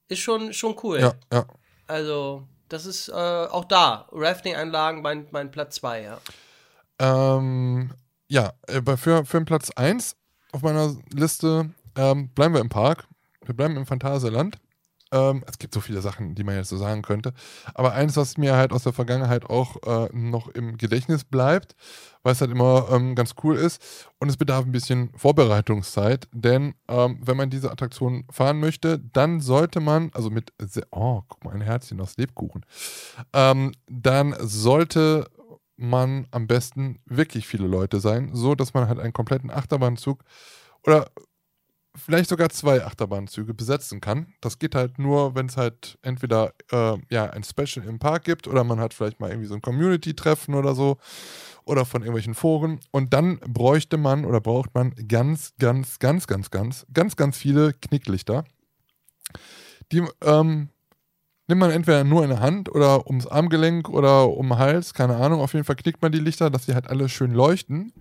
ist 0.09 0.19
schon, 0.19 0.53
schon 0.53 0.77
cool. 0.83 1.01
Ja, 1.01 1.15
ja. 1.33 1.47
Also, 1.87 2.47
das 2.71 2.87
ist 2.87 3.09
äh, 3.09 3.13
auch 3.13 3.67
da. 3.67 4.09
Rafting-Anlagen, 4.13 5.03
mein, 5.03 5.27
mein 5.31 5.51
Platz 5.51 5.77
zwei, 5.77 6.03
ja. 6.03 6.19
Ähm, 6.99 7.93
ja, 8.29 8.53
äh, 8.67 8.81
für, 8.97 9.25
für 9.25 9.39
den 9.39 9.45
Platz 9.45 9.71
1 9.71 10.17
auf 10.53 10.63
meiner 10.63 10.97
Liste 11.13 11.71
ähm, 11.97 12.29
bleiben 12.31 12.55
wir 12.55 12.61
im 12.61 12.69
Park. 12.69 13.07
Wir 13.45 13.55
bleiben 13.55 13.77
im 13.77 13.87
Phantasialand. 13.87 14.59
Ähm, 15.13 15.45
es 15.47 15.59
gibt 15.59 15.75
so 15.75 15.81
viele 15.81 16.01
Sachen, 16.01 16.35
die 16.35 16.45
man 16.45 16.57
jetzt 16.57 16.69
so 16.69 16.77
sagen 16.77 17.03
könnte. 17.03 17.33
Aber 17.75 17.93
eines, 17.93 18.17
was 18.17 18.37
mir 18.37 18.57
halt 18.57 18.73
aus 18.73 18.85
der 18.85 18.93
Vergangenheit 18.93 19.45
auch 19.45 19.77
äh, 19.85 20.09
noch 20.13 20.49
im 20.49 20.77
Gedächtnis 20.77 21.25
bleibt, 21.25 21.75
weil 22.23 22.33
es 22.33 22.41
halt 22.41 22.51
immer 22.51 22.89
ähm, 22.91 23.15
ganz 23.15 23.35
cool 23.43 23.57
ist 23.57 24.09
und 24.19 24.29
es 24.29 24.37
bedarf 24.37 24.65
ein 24.65 24.73
bisschen 24.73 25.11
Vorbereitungszeit, 25.17 26.29
denn 26.33 26.75
ähm, 26.89 27.19
wenn 27.23 27.37
man 27.37 27.51
diese 27.51 27.71
Attraktion 27.71 28.25
fahren 28.31 28.61
möchte, 28.61 28.99
dann 28.99 29.41
sollte 29.41 29.81
man, 29.81 30.11
also 30.15 30.31
mit, 30.31 30.53
oh, 30.91 31.23
guck 31.29 31.45
mal, 31.45 31.55
ein 31.55 31.61
Herzchen 31.61 32.01
aus 32.01 32.17
Lebkuchen, 32.17 32.65
ähm, 33.33 33.73
dann 33.89 34.35
sollte 34.41 35.27
man 35.77 36.27
am 36.31 36.47
besten 36.47 37.01
wirklich 37.07 37.47
viele 37.47 37.67
Leute 37.67 38.01
sein, 38.01 38.31
so 38.35 38.55
dass 38.55 38.75
man 38.75 38.87
halt 38.87 38.99
einen 38.99 39.15
kompletten 39.15 39.51
Achterbahnzug 39.51 40.23
oder 40.87 41.11
vielleicht 41.95 42.31
sogar 42.31 42.51
zwei 42.51 42.85
Achterbahnzüge 42.85 43.55
besetzen 43.55 44.01
kann. 44.01 44.33
Das 44.41 44.59
geht 44.59 44.75
halt 44.75 44.99
nur, 44.99 45.35
wenn 45.35 45.47
es 45.47 45.57
halt 45.57 45.99
entweder 46.03 46.53
äh, 46.71 46.97
ja 47.11 47.31
ein 47.31 47.45
Special 47.45 47.87
im 47.87 47.99
Park 47.99 48.25
gibt 48.25 48.47
oder 48.47 48.65
man 48.65 48.81
hat 48.81 48.95
vielleicht 48.95 49.21
mal 49.21 49.31
irgendwie 49.31 49.49
so 49.49 49.55
ein 49.55 49.63
Community-Treffen 49.63 50.55
oder 50.55 50.75
so 50.75 50.99
oder 51.65 51.85
von 51.85 52.03
irgendwelchen 52.03 52.35
Foren. 52.35 52.81
Und 52.91 53.13
dann 53.13 53.39
bräuchte 53.41 53.97
man 53.97 54.25
oder 54.25 54.41
braucht 54.41 54.75
man 54.75 54.95
ganz, 55.09 55.53
ganz, 55.59 55.99
ganz, 55.99 56.27
ganz, 56.27 56.51
ganz, 56.51 56.87
ganz, 56.93 57.17
ganz 57.17 57.37
viele 57.37 57.73
Knicklichter. 57.73 58.45
Die 59.93 60.05
ähm, 60.23 60.69
nimmt 61.49 61.61
man 61.61 61.71
entweder 61.71 62.05
nur 62.05 62.23
in 62.23 62.31
der 62.31 62.41
Hand 62.41 62.73
oder 62.73 63.07
ums 63.07 63.27
Armgelenk 63.27 63.89
oder 63.89 64.29
um 64.29 64.49
den 64.49 64.59
Hals, 64.59 64.95
keine 64.95 65.17
Ahnung. 65.17 65.41
Auf 65.41 65.53
jeden 65.53 65.65
Fall 65.65 65.77
knickt 65.77 66.03
man 66.03 66.13
die 66.13 66.21
Lichter, 66.21 66.51
dass 66.51 66.67
sie 66.67 66.75
halt 66.75 66.89
alle 66.89 67.09
schön 67.09 67.33
leuchten. 67.33 67.93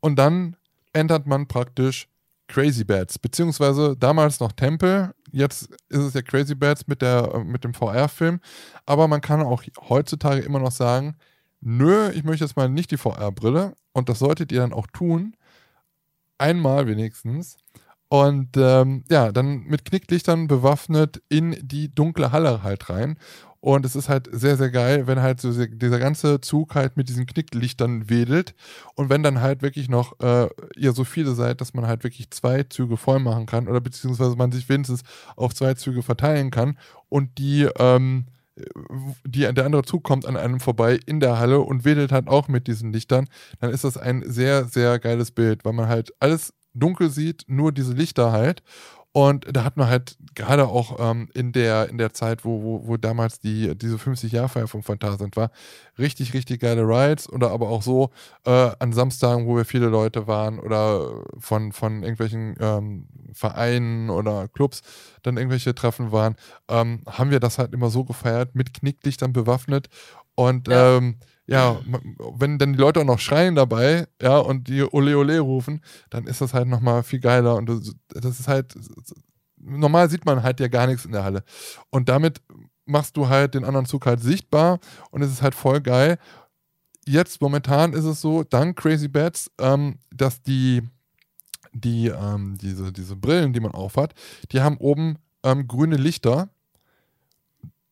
Und 0.00 0.16
dann 0.16 0.56
ändert 0.92 1.26
man 1.26 1.46
praktisch 1.46 2.09
Crazy 2.50 2.84
Bats, 2.84 3.18
beziehungsweise 3.18 3.96
damals 3.96 4.40
noch 4.40 4.52
Tempel, 4.52 5.14
jetzt 5.30 5.70
ist 5.88 6.00
es 6.00 6.14
ja 6.14 6.22
Crazy 6.22 6.54
Bats 6.54 6.86
mit, 6.88 7.00
der, 7.00 7.38
mit 7.44 7.64
dem 7.64 7.74
VR-Film, 7.74 8.40
aber 8.86 9.06
man 9.08 9.20
kann 9.20 9.40
auch 9.42 9.62
heutzutage 9.88 10.40
immer 10.40 10.58
noch 10.58 10.72
sagen, 10.72 11.16
nö, 11.60 12.10
ich 12.10 12.24
möchte 12.24 12.44
jetzt 12.44 12.56
mal 12.56 12.68
nicht 12.68 12.90
die 12.90 12.96
VR-Brille 12.96 13.74
und 13.92 14.08
das 14.08 14.18
solltet 14.18 14.50
ihr 14.50 14.60
dann 14.60 14.72
auch 14.72 14.88
tun, 14.88 15.36
einmal 16.38 16.86
wenigstens. 16.86 17.56
Und 18.08 18.56
ähm, 18.56 19.04
ja, 19.08 19.30
dann 19.30 19.62
mit 19.64 19.84
Knicklichtern 19.84 20.48
bewaffnet 20.48 21.22
in 21.28 21.56
die 21.62 21.94
dunkle 21.94 22.32
Halle 22.32 22.64
halt 22.64 22.90
rein. 22.90 23.16
Und 23.60 23.84
es 23.84 23.94
ist 23.94 24.08
halt 24.08 24.28
sehr, 24.32 24.56
sehr 24.56 24.70
geil, 24.70 25.06
wenn 25.06 25.20
halt 25.20 25.40
so 25.40 25.52
dieser 25.52 25.98
ganze 25.98 26.40
Zug 26.40 26.74
halt 26.74 26.96
mit 26.96 27.10
diesen 27.10 27.26
Knicklichtern 27.26 28.08
wedelt. 28.08 28.54
Und 28.94 29.10
wenn 29.10 29.22
dann 29.22 29.42
halt 29.42 29.60
wirklich 29.60 29.90
noch 29.90 30.18
äh, 30.20 30.48
ihr 30.76 30.92
so 30.92 31.04
viele 31.04 31.34
seid, 31.34 31.60
dass 31.60 31.74
man 31.74 31.86
halt 31.86 32.02
wirklich 32.02 32.30
zwei 32.30 32.62
Züge 32.62 32.96
voll 32.96 33.18
machen 33.20 33.44
kann 33.44 33.68
oder 33.68 33.80
beziehungsweise 33.80 34.34
man 34.36 34.50
sich 34.50 34.68
wenigstens 34.70 35.02
auf 35.36 35.54
zwei 35.54 35.74
Züge 35.74 36.02
verteilen 36.02 36.50
kann 36.50 36.78
und 37.10 37.36
die, 37.36 37.68
ähm, 37.78 38.24
die, 39.26 39.40
der 39.52 39.66
andere 39.66 39.82
Zug 39.82 40.04
kommt 40.04 40.24
an 40.24 40.36
einem 40.36 40.60
vorbei 40.60 40.98
in 41.04 41.20
der 41.20 41.38
Halle 41.38 41.60
und 41.60 41.84
wedelt 41.84 42.12
halt 42.12 42.28
auch 42.28 42.48
mit 42.48 42.66
diesen 42.66 42.92
Lichtern, 42.92 43.28
dann 43.60 43.70
ist 43.70 43.84
das 43.84 43.98
ein 43.98 44.22
sehr, 44.26 44.64
sehr 44.64 44.98
geiles 44.98 45.32
Bild, 45.32 45.66
weil 45.66 45.74
man 45.74 45.88
halt 45.88 46.14
alles 46.18 46.54
dunkel 46.72 47.10
sieht, 47.10 47.44
nur 47.46 47.72
diese 47.72 47.92
Lichter 47.92 48.32
halt. 48.32 48.62
Und 49.12 49.44
da 49.50 49.64
hat 49.64 49.76
man 49.76 49.88
halt 49.88 50.16
gerade 50.36 50.68
auch 50.68 50.98
ähm, 51.00 51.28
in, 51.34 51.50
der, 51.50 51.88
in 51.88 51.98
der 51.98 52.12
Zeit, 52.12 52.44
wo, 52.44 52.62
wo, 52.62 52.86
wo 52.86 52.96
damals 52.96 53.40
die, 53.40 53.76
diese 53.76 53.96
50-Jahr-Feier 53.96 54.68
vom 54.68 54.84
Phantasand 54.84 55.36
war, 55.36 55.50
richtig, 55.98 56.32
richtig 56.32 56.60
geile 56.60 56.82
Rides 56.82 57.28
oder 57.28 57.50
aber 57.50 57.70
auch 57.70 57.82
so 57.82 58.10
äh, 58.46 58.70
an 58.78 58.92
Samstagen, 58.92 59.46
wo 59.46 59.56
wir 59.56 59.64
viele 59.64 59.88
Leute 59.88 60.28
waren 60.28 60.60
oder 60.60 61.24
von, 61.38 61.72
von 61.72 62.04
irgendwelchen 62.04 62.54
ähm, 62.60 63.08
Vereinen 63.32 64.10
oder 64.10 64.46
Clubs 64.46 64.82
dann 65.22 65.36
irgendwelche 65.36 65.74
Treffen 65.74 66.12
waren, 66.12 66.36
ähm, 66.68 67.02
haben 67.08 67.32
wir 67.32 67.40
das 67.40 67.58
halt 67.58 67.74
immer 67.74 67.90
so 67.90 68.04
gefeiert, 68.04 68.54
mit 68.54 68.74
Knicklichtern 68.74 69.32
bewaffnet 69.32 69.88
und 70.36 70.68
ja. 70.68 70.98
Ja, 71.50 71.80
wenn 72.38 72.58
dann 72.58 72.74
die 72.74 72.78
Leute 72.78 73.00
auch 73.00 73.04
noch 73.04 73.18
schreien 73.18 73.56
dabei, 73.56 74.06
ja, 74.22 74.38
und 74.38 74.68
die 74.68 74.84
Ole 74.84 75.18
Ole 75.18 75.40
rufen, 75.40 75.82
dann 76.08 76.28
ist 76.28 76.40
das 76.40 76.54
halt 76.54 76.68
nochmal 76.68 77.02
viel 77.02 77.18
geiler. 77.18 77.56
Und 77.56 77.68
das 78.08 78.38
ist 78.38 78.46
halt, 78.46 78.76
normal 79.56 80.08
sieht 80.08 80.24
man 80.24 80.44
halt 80.44 80.60
ja 80.60 80.68
gar 80.68 80.86
nichts 80.86 81.04
in 81.04 81.10
der 81.10 81.24
Halle. 81.24 81.42
Und 81.90 82.08
damit 82.08 82.40
machst 82.86 83.16
du 83.16 83.28
halt 83.28 83.54
den 83.54 83.64
anderen 83.64 83.84
Zug 83.84 84.06
halt 84.06 84.20
sichtbar 84.20 84.78
und 85.10 85.22
es 85.22 85.32
ist 85.32 85.42
halt 85.42 85.56
voll 85.56 85.80
geil. 85.80 86.18
Jetzt 87.04 87.40
momentan 87.40 87.94
ist 87.94 88.04
es 88.04 88.20
so, 88.20 88.44
dank 88.44 88.78
Crazy 88.78 89.08
Bats, 89.08 89.50
ähm, 89.58 89.98
dass 90.14 90.42
die, 90.42 90.82
die, 91.72 92.06
ähm, 92.08 92.58
diese, 92.58 92.92
diese 92.92 93.16
Brillen, 93.16 93.52
die 93.52 93.60
man 93.60 93.72
aufhat, 93.72 94.14
die 94.52 94.60
haben 94.60 94.76
oben 94.76 95.18
ähm, 95.42 95.66
grüne 95.66 95.96
Lichter 95.96 96.48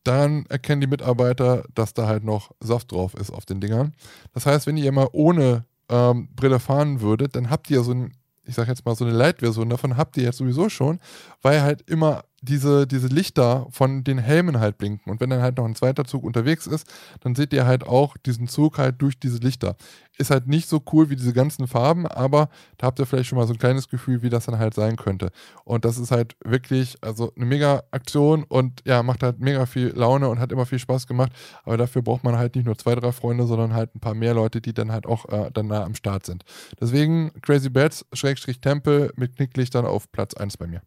dann 0.03 0.45
erkennen 0.47 0.81
die 0.81 0.87
Mitarbeiter, 0.87 1.63
dass 1.73 1.93
da 1.93 2.07
halt 2.07 2.23
noch 2.23 2.51
Saft 2.59 2.91
drauf 2.91 3.13
ist 3.15 3.31
auf 3.31 3.45
den 3.45 3.59
Dingern. 3.59 3.93
Das 4.33 4.45
heißt, 4.45 4.67
wenn 4.67 4.77
ihr 4.77 4.91
mal 4.91 5.09
ohne 5.11 5.65
ähm, 5.89 6.29
Brille 6.35 6.59
fahren 6.59 7.01
würdet, 7.01 7.35
dann 7.35 7.49
habt 7.49 7.69
ihr 7.69 7.83
so 7.83 7.91
ein, 7.91 8.13
ich 8.45 8.55
sag 8.55 8.67
jetzt 8.67 8.85
mal 8.85 8.95
so 8.95 9.05
eine 9.05 9.13
Light-Version 9.13 9.69
davon, 9.69 9.97
habt 9.97 10.17
ihr 10.17 10.23
jetzt 10.23 10.37
sowieso 10.37 10.69
schon, 10.69 10.99
weil 11.41 11.61
halt 11.61 11.81
immer 11.89 12.23
diese, 12.41 12.87
diese 12.87 13.07
Lichter 13.07 13.67
von 13.71 14.03
den 14.03 14.17
Helmen 14.17 14.59
halt 14.59 14.77
blinken. 14.77 15.11
Und 15.11 15.19
wenn 15.19 15.29
dann 15.29 15.41
halt 15.41 15.57
noch 15.57 15.65
ein 15.65 15.75
zweiter 15.75 16.05
Zug 16.05 16.23
unterwegs 16.23 16.67
ist, 16.67 16.87
dann 17.21 17.35
seht 17.35 17.53
ihr 17.53 17.65
halt 17.65 17.85
auch 17.85 18.17
diesen 18.17 18.47
Zug 18.47 18.77
halt 18.77 19.01
durch 19.01 19.19
diese 19.19 19.39
Lichter. 19.39 19.75
Ist 20.17 20.31
halt 20.31 20.47
nicht 20.47 20.67
so 20.67 20.81
cool 20.91 21.09
wie 21.09 21.15
diese 21.15 21.33
ganzen 21.33 21.67
Farben, 21.67 22.05
aber 22.05 22.49
da 22.77 22.87
habt 22.87 22.99
ihr 22.99 23.05
vielleicht 23.05 23.29
schon 23.29 23.37
mal 23.37 23.47
so 23.47 23.53
ein 23.53 23.59
kleines 23.59 23.87
Gefühl, 23.87 24.21
wie 24.21 24.29
das 24.29 24.45
dann 24.45 24.59
halt 24.59 24.73
sein 24.73 24.95
könnte. 24.95 25.31
Und 25.63 25.85
das 25.85 25.97
ist 25.97 26.11
halt 26.11 26.35
wirklich, 26.43 26.97
also 27.01 27.31
eine 27.35 27.45
mega 27.45 27.83
Aktion 27.91 28.43
und 28.43 28.81
ja, 28.85 29.01
macht 29.03 29.23
halt 29.23 29.39
mega 29.39 29.65
viel 29.65 29.89
Laune 29.95 30.29
und 30.29 30.39
hat 30.39 30.51
immer 30.51 30.65
viel 30.65 30.79
Spaß 30.79 31.07
gemacht. 31.07 31.31
Aber 31.63 31.77
dafür 31.77 32.01
braucht 32.01 32.23
man 32.23 32.37
halt 32.37 32.55
nicht 32.55 32.65
nur 32.65 32.77
zwei, 32.77 32.95
drei 32.95 33.11
Freunde, 33.11 33.45
sondern 33.45 33.73
halt 33.73 33.95
ein 33.95 33.99
paar 33.99 34.13
mehr 34.13 34.33
Leute, 34.33 34.61
die 34.61 34.73
dann 34.73 34.91
halt 34.91 35.05
auch 35.05 35.27
äh, 35.29 35.51
dann 35.53 35.67
nah 35.67 35.83
am 35.83 35.95
Start 35.95 36.25
sind. 36.25 36.43
Deswegen 36.79 37.31
Crazy 37.41 37.69
Bats, 37.69 38.05
Schrägstrich 38.13 38.61
Tempel 38.61 39.11
mit 39.15 39.35
Knicklichtern 39.35 39.85
auf 39.85 40.11
Platz 40.11 40.33
1 40.33 40.57
bei 40.57 40.67
mir. 40.67 40.81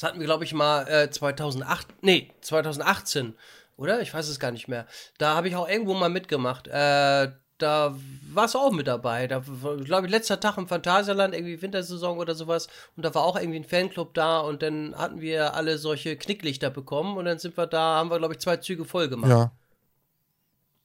Das 0.00 0.08
hatten 0.08 0.20
wir, 0.20 0.26
glaube 0.26 0.44
ich, 0.44 0.54
mal 0.54 0.88
äh, 0.88 1.10
2008, 1.10 1.88
nee, 2.00 2.30
2018, 2.40 3.34
oder? 3.76 4.00
Ich 4.00 4.14
weiß 4.14 4.28
es 4.28 4.40
gar 4.40 4.50
nicht 4.50 4.66
mehr. 4.66 4.86
Da 5.18 5.34
habe 5.34 5.48
ich 5.48 5.56
auch 5.56 5.68
irgendwo 5.68 5.92
mal 5.92 6.08
mitgemacht. 6.08 6.68
Äh, 6.68 7.32
da 7.58 7.94
warst 8.32 8.54
du 8.54 8.58
auch 8.60 8.72
mit 8.72 8.86
dabei. 8.86 9.26
Da 9.26 9.42
glaube 9.84 10.06
ich, 10.06 10.10
letzter 10.10 10.40
Tag 10.40 10.56
im 10.56 10.68
Phantasialand, 10.68 11.34
irgendwie 11.34 11.60
Wintersaison 11.60 12.16
oder 12.16 12.34
sowas. 12.34 12.68
Und 12.96 13.04
da 13.04 13.14
war 13.14 13.24
auch 13.24 13.36
irgendwie 13.36 13.58
ein 13.58 13.64
Fanclub 13.64 14.14
da 14.14 14.40
und 14.40 14.62
dann 14.62 14.94
hatten 14.96 15.20
wir 15.20 15.52
alle 15.52 15.76
solche 15.76 16.16
Knicklichter 16.16 16.70
bekommen 16.70 17.18
und 17.18 17.26
dann 17.26 17.38
sind 17.38 17.58
wir 17.58 17.66
da, 17.66 17.96
haben 17.96 18.10
wir, 18.10 18.16
glaube 18.16 18.32
ich, 18.32 18.40
zwei 18.40 18.56
Züge 18.56 18.86
voll 18.86 19.08
gemacht. 19.10 19.30
Ja. 19.30 19.52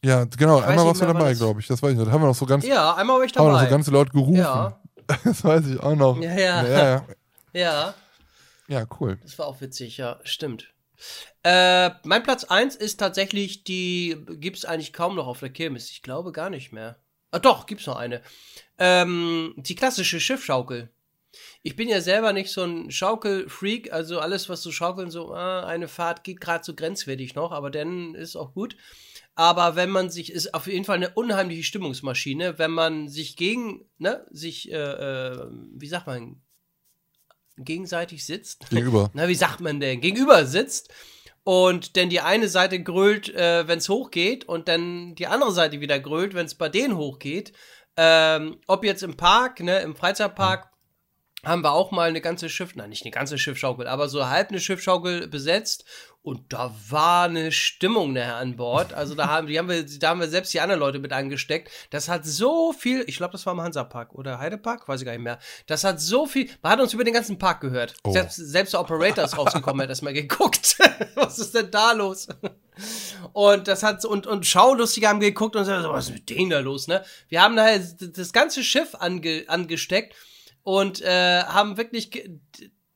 Ja, 0.04 0.26
genau, 0.26 0.60
einmal 0.60 0.86
warst 0.86 1.02
du 1.02 1.06
dabei, 1.06 1.34
glaube 1.36 1.62
ich. 1.62 1.68
Das 1.68 1.82
weiß 1.82 1.94
ich 1.94 1.98
noch. 1.98 2.06
Da 2.06 2.12
haben 2.12 2.22
wir 2.22 2.28
noch 2.28 2.36
so 2.36 2.46
ganz. 2.46 2.66
Ja, 2.66 2.96
einmal 2.96 3.18
war 3.18 3.26
ich 3.26 3.32
dabei. 3.32 3.46
Haben 3.46 3.54
wir 3.54 3.62
noch 3.62 3.70
so 3.70 3.76
ganz 3.76 3.88
laut 3.88 4.12
gerufen. 4.12 4.36
Ja. 4.36 4.78
das 5.24 5.42
weiß 5.42 5.68
ich 5.68 5.80
auch 5.80 5.96
noch. 5.96 6.20
Ja, 6.20 6.32
ja. 6.38 6.64
ja, 6.68 6.78
ja. 6.78 7.04
ja. 7.54 7.94
Ja, 8.68 8.88
cool. 9.00 9.20
Das 9.22 9.38
war 9.38 9.48
auch 9.48 9.62
witzig, 9.62 9.98
ja, 9.98 10.20
stimmt. 10.24 10.74
Äh, 11.44 11.92
mein 12.04 12.24
Platz 12.24 12.46
1 12.46 12.76
ist 12.76 12.98
tatsächlich 12.98 13.64
die, 13.64 14.18
gibt 14.30 14.58
es 14.58 14.66
eigentlich 14.66 14.94
kaum 14.94 15.16
noch 15.16 15.28
auf 15.28 15.40
der 15.40 15.50
Kirmes. 15.50 15.92
Ich 15.92 16.02
glaube 16.02 16.32
gar 16.32 16.50
nicht 16.50 16.72
mehr. 16.72 17.00
Ah, 17.32 17.40
doch, 17.40 17.66
gibt's 17.66 17.86
noch 17.86 17.98
eine. 17.98 18.22
Ähm, 18.78 19.54
die 19.58 19.76
klassische 19.76 20.20
Schiffschaukel. 20.20 20.90
Ich 21.64 21.76
bin 21.76 21.90
ja 21.90 22.00
selber 22.00 22.32
nicht 22.32 22.50
so 22.50 22.64
ein 22.64 22.92
Schaukelfreak, 22.92 23.92
also 23.92 24.20
alles, 24.20 24.48
was 24.48 24.62
so 24.62 24.72
schaukeln, 24.72 25.12
so 25.12 25.34
äh, 25.34 25.38
eine 25.38 25.90
Fahrt 25.90 26.24
geht 26.24 26.40
gerade 26.40 26.64
so 26.64 26.74
grenzwertig 26.74 27.36
noch, 27.36 27.52
aber 27.52 27.70
dann 27.72 28.16
ist 28.16 28.38
auch 28.38 28.54
gut. 28.54 28.78
Aber 29.36 29.76
wenn 29.76 29.90
man 29.90 30.10
sich, 30.10 30.32
ist 30.32 30.54
auf 30.54 30.68
jeden 30.68 30.86
Fall 30.86 30.96
eine 30.96 31.10
unheimliche 31.10 31.64
Stimmungsmaschine, 31.64 32.58
wenn 32.58 32.72
man 32.72 33.10
sich 33.10 33.36
gegen, 33.36 33.86
ne, 33.98 34.26
sich, 34.32 34.72
äh, 34.72 34.76
äh 34.76 35.48
wie 35.74 35.88
sagt 35.88 36.08
man, 36.08 36.42
gegenseitig 37.58 38.26
sitzt. 38.26 38.70
Gegenüber. 38.70 39.10
Na, 39.14 39.28
wie 39.28 39.36
sagt 39.36 39.62
man 39.62 39.80
denn? 39.80 40.02
Gegenüber 40.02 40.46
sitzt. 40.46 40.94
Und 41.44 41.96
denn 41.96 42.10
die 42.10 42.22
eine 42.22 42.48
Seite 42.48 42.82
grölt, 42.82 43.30
äh, 43.36 43.68
wenn 43.68 43.78
es 43.78 43.88
hochgeht, 43.88 44.46
und 44.46 44.68
dann 44.68 45.14
die 45.16 45.28
andere 45.28 45.52
Seite 45.52 45.80
wieder 45.80 46.00
grölt, 46.00 46.34
wenn 46.34 46.48
es 46.48 46.56
bei 46.56 46.70
denen 46.70 46.98
hochgeht. 46.98 47.54
Ähm, 47.98 48.58
ob 48.68 48.84
jetzt 48.84 49.04
im 49.04 49.16
Park, 49.16 49.60
ne, 49.60 49.80
im 49.80 49.96
Freizeitpark, 49.96 50.72
mhm. 51.44 51.48
haben 51.48 51.64
wir 51.64 51.72
auch 51.72 51.92
mal 51.92 52.10
eine 52.10 52.20
ganze 52.20 52.50
Schiff, 52.50 52.76
nein, 52.76 52.90
nicht 52.90 53.04
eine 53.04 53.12
ganze 53.12 53.38
Schiffschaukel, 53.38 53.88
aber 53.88 54.10
so 54.10 54.28
halb 54.28 54.50
eine 54.50 54.60
Schiffschaukel 54.60 55.28
besetzt 55.28 55.86
und 56.26 56.52
da 56.54 56.74
war 56.90 57.26
eine 57.26 57.52
Stimmung 57.52 58.14
nachher 58.14 58.38
an 58.38 58.56
Bord. 58.56 58.94
Also 58.94 59.14
da 59.14 59.28
haben, 59.28 59.46
die 59.46 59.60
haben 59.60 59.70
wir, 59.70 59.86
da 59.86 60.10
haben 60.10 60.20
wir 60.20 60.28
selbst 60.28 60.52
die 60.56 60.60
anderen 60.60 60.80
Leute 60.80 60.98
mit 60.98 61.14
angesteckt. 61.14 61.70
Das 61.92 62.10
hat 62.10 62.26
so 62.26 62.74
viel, 62.74 63.04
ich 63.06 63.18
glaube, 63.18 63.34
das 63.34 63.46
war 63.46 63.54
im 63.54 63.62
Hansapark 63.62 64.16
oder 64.16 64.40
Heidepark, 64.40 64.88
weiß 64.88 65.02
ich 65.02 65.06
gar 65.06 65.12
nicht 65.12 65.22
mehr. 65.22 65.38
Das 65.68 65.84
hat 65.84 66.02
so 66.02 66.26
viel, 66.26 66.50
man 66.64 66.72
hat 66.72 66.80
uns 66.80 66.96
über 66.96 67.04
den 67.04 67.14
ganzen 67.14 67.38
Park 67.38 67.62
gehört. 67.62 67.94
Oh. 68.04 68.12
Selbst, 68.12 68.38
selbst 68.38 68.74
der 68.74 68.80
Operator 68.80 69.24
ist 69.24 69.38
rausgekommen, 69.38 69.84
hat 69.84 69.90
erstmal 69.90 70.14
geguckt. 70.14 70.78
was 71.14 71.38
ist 71.38 71.54
denn 71.54 71.70
da 71.70 71.92
los? 71.92 72.28
Und 73.34 73.68
das 73.68 73.84
hat, 73.84 74.04
und, 74.04 74.26
und 74.26 74.48
Schaulustige 74.48 75.08
haben 75.08 75.20
geguckt 75.20 75.56
und 75.56 75.62
gesagt, 75.62 75.88
was 75.88 76.08
ist 76.08 76.14
mit 76.16 76.30
denen 76.32 76.50
da 76.50 76.60
los, 76.60 76.88
ne? 76.88 77.06
Wir 77.30 77.44
haben 77.44 77.56
daher 77.56 77.80
das 77.80 78.34
ganze 78.34 78.64
Schiff 78.64 78.96
ange, 78.98 79.44
angesteckt 79.48 80.16
und 80.64 81.04
äh, 81.04 81.44
haben 81.44 81.78
wirklich 81.78 82.10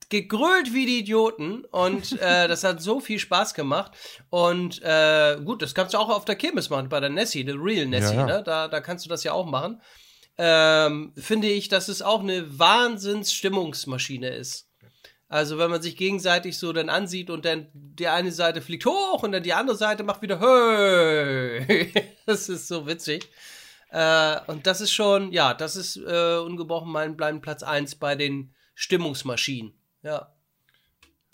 gegrölt 0.10 0.74
wie 0.74 0.86
die 0.86 1.00
Idioten 1.00 1.66
und 1.66 2.20
äh, 2.20 2.48
das 2.48 2.64
hat 2.64 2.82
so 2.82 3.00
viel 3.00 3.20
Spaß 3.20 3.54
gemacht. 3.54 3.92
Und 4.30 4.82
äh, 4.82 5.38
gut, 5.44 5.62
das 5.62 5.76
kannst 5.76 5.94
du 5.94 6.00
auch 6.00 6.10
auf 6.10 6.26
der 6.26 6.36
Kirmes 6.36 6.70
machen, 6.70 6.90
bei 6.90 7.00
der 7.00 7.10
Nessie, 7.10 7.46
der 7.46 7.56
Real 7.56 7.86
Nessie, 7.86 8.16
Ja, 8.16 8.28
ja. 8.28 8.38
ne? 8.38 8.44
Da, 8.44 8.68
da 8.68 8.82
kannst 8.82 9.06
du 9.06 9.10
das 9.10 9.24
ja 9.24 9.34
auch 9.34 9.46
machen. 9.46 9.82
Ähm, 10.38 11.14
finde 11.18 11.48
ich, 11.48 11.68
dass 11.68 11.90
es 11.90 12.02
auch 12.02 12.22
eine 12.22 12.58
Wahnsinnsstimmungsmaschine 12.58 14.30
ist. 14.30 14.70
Also 15.28 15.60
wenn 15.60 15.70
man 15.70 15.82
sich 15.82 15.96
gegenseitig 15.96 16.58
so 16.58 16.74
dann 16.74 16.90
ansieht 16.90 17.30
und 17.30 17.46
dann 17.46 17.68
die 17.74 18.08
eine 18.08 18.32
Seite 18.32 18.62
fliegt 18.62 18.88
hoch 18.88 19.22
und 19.22 19.32
dann 19.32 19.44
die 19.44 19.54
andere 19.54 19.78
Seite 19.78 20.04
macht 20.04 20.24
wieder 20.24 20.40
hey. 20.40 21.94
Das 22.26 22.50
ist 22.50 22.68
so 22.68 22.88
witzig. 22.88 23.30
Äh, 23.92 24.38
und 24.48 24.66
das 24.66 24.82
ist 24.82 24.92
schon, 24.92 25.32
ja, 25.32 25.54
das 25.54 25.76
ist 25.76 25.98
äh, 25.98 26.38
ungebrochen 26.38 26.92
mein 26.92 27.16
bleiben 27.16 27.42
Platz 27.42 27.62
1 27.62 27.96
bei 27.96 28.16
den 28.16 28.56
Stimmungsmaschinen. 28.74 29.79
Ja. 30.04 30.34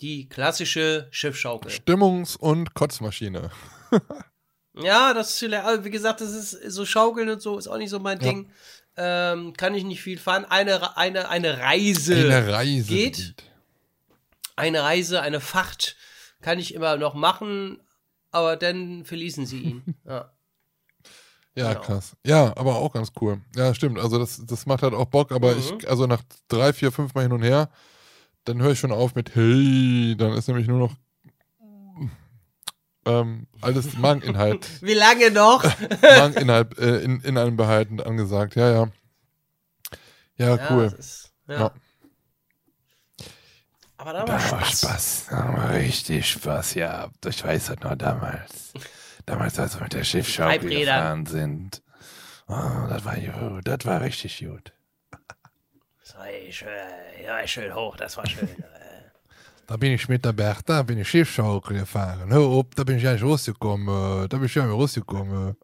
Die 0.00 0.28
klassische 0.28 1.08
Schiffschaukel. 1.10 1.70
Stimmungs- 1.70 2.36
und 2.36 2.74
Kotzmaschine. 2.74 3.50
Ja, 4.78 5.14
das 5.14 5.30
ist 5.30 5.38
vielleicht, 5.38 5.64
also 5.64 5.84
wie 5.86 5.90
gesagt, 5.90 6.20
das 6.20 6.32
ist 6.32 6.50
so 6.70 6.84
Schaukeln 6.84 7.30
und 7.30 7.40
so, 7.40 7.56
ist 7.56 7.66
auch 7.66 7.78
nicht 7.78 7.88
so 7.88 7.98
mein 7.98 8.20
Ja. 8.20 8.28
Ding. 8.28 8.50
Ähm, 8.98 9.54
kann 9.54 9.74
ich 9.74 9.84
nicht 9.84 10.02
viel 10.02 10.18
fahren. 10.18 10.44
Eine, 10.44 10.98
eine, 10.98 11.30
eine 11.30 11.58
Reise. 11.60 12.14
Eine 12.14 12.52
Reise. 12.52 12.88
geht. 12.92 13.34
eine 14.54 14.82
Reise, 14.82 15.22
eine 15.22 15.40
Fahrt 15.40 15.96
kann 16.42 16.58
ich 16.58 16.74
immer 16.74 16.96
noch 16.98 17.14
machen, 17.14 17.80
aber 18.32 18.56
dann 18.56 19.06
verließen 19.06 19.46
sie 19.46 19.60
ihn. 19.62 19.94
Ja. 20.04 20.30
Ja, 21.54 21.72
Genau. 21.72 21.80
krass. 21.86 22.14
Ja, 22.26 22.54
aber 22.58 22.76
auch 22.76 22.92
ganz 22.92 23.12
cool. 23.22 23.40
Ja, 23.56 23.74
stimmt. 23.74 23.98
Also 23.98 24.18
das, 24.18 24.42
das 24.44 24.66
macht 24.66 24.82
halt 24.82 24.92
auch 24.92 25.06
Bock, 25.06 25.32
aber 25.32 25.54
Mhm. 25.54 25.58
ich, 25.78 25.88
also 25.88 26.06
nach 26.06 26.20
drei, 26.48 26.74
vier, 26.74 26.92
fünf 26.92 27.14
Mal 27.14 27.22
hin 27.22 27.32
und 27.32 27.42
her, 27.42 27.70
dann 28.46 28.62
höre 28.62 28.72
ich 28.72 28.78
schon 28.80 28.92
auf 28.92 29.14
mit 29.14 29.34
Hey, 29.34 30.14
dann 30.16 30.32
ist 30.32 30.48
nämlich 30.48 30.66
nur 30.66 30.78
noch 30.78 30.94
ähm, 33.06 33.46
alles 33.60 33.96
Mageninhalt. 33.96 34.68
Wie 34.82 34.94
lange 34.94 35.30
noch? 35.30 35.62
Mageninhalt 36.02 36.76
äh, 36.78 36.98
in, 37.02 37.20
in 37.20 37.38
einem 37.38 37.56
behalten 37.56 38.00
angesagt. 38.00 38.56
Ja, 38.56 38.70
ja. 38.70 38.88
Ja, 40.36 40.56
Ja, 40.56 40.70
cool. 40.70 40.94
ist, 40.98 41.32
ja. 41.48 41.60
Ja. 41.60 41.70
Aber 43.98 44.12
da 44.12 44.28
war 44.28 44.38
Spaß. 44.40 45.26
Da 45.30 45.36
haben 45.36 45.56
wir 45.56 45.78
richtig 45.78 46.30
Spaß 46.30 46.74
gehabt. 46.74 47.24
Ich 47.26 47.42
weiß 47.44 47.66
das 47.66 47.80
noch 47.80 47.96
damals. 47.96 48.72
Damals, 49.24 49.58
als 49.58 49.74
wir 49.76 49.82
mit 49.84 49.92
der 49.94 50.04
Schiffschaukel 50.04 50.58
Treibrädern. 50.60 50.96
gefahren 50.96 51.26
sind. 51.26 51.82
Oh, 52.48 52.86
das 52.88 53.04
war 53.04 53.16
gut. 53.16 53.66
Das 53.66 53.84
war 53.84 54.00
richtig 54.00 54.38
gut. 54.38 54.72
Das 56.02 56.14
war 56.16 56.26
schön, 56.50 56.68
ja, 57.26 57.46
schön 57.46 57.74
hoch, 57.74 57.96
das 57.96 58.16
war 58.16 58.26
schön. 58.26 58.48
Da 59.68 59.76
bin 59.76 59.90
ich 59.90 60.08
mit 60.08 60.24
der 60.24 60.32
Bertha, 60.32 60.82
bin 60.82 60.98
ich 60.98 61.08
Schiffschaukel 61.08 61.80
gefahren. 61.80 62.30
Hör 62.30 62.42
auf, 62.42 62.66
da 62.76 62.84
bin 62.84 62.98
ich 62.98 63.08
eigentlich 63.08 63.24
rausgekommen. 63.24 64.28
Da 64.28 64.36
bin 64.36 64.44
ich 64.44 64.54
ja 64.54 64.64
rausgekommen. 64.64 65.56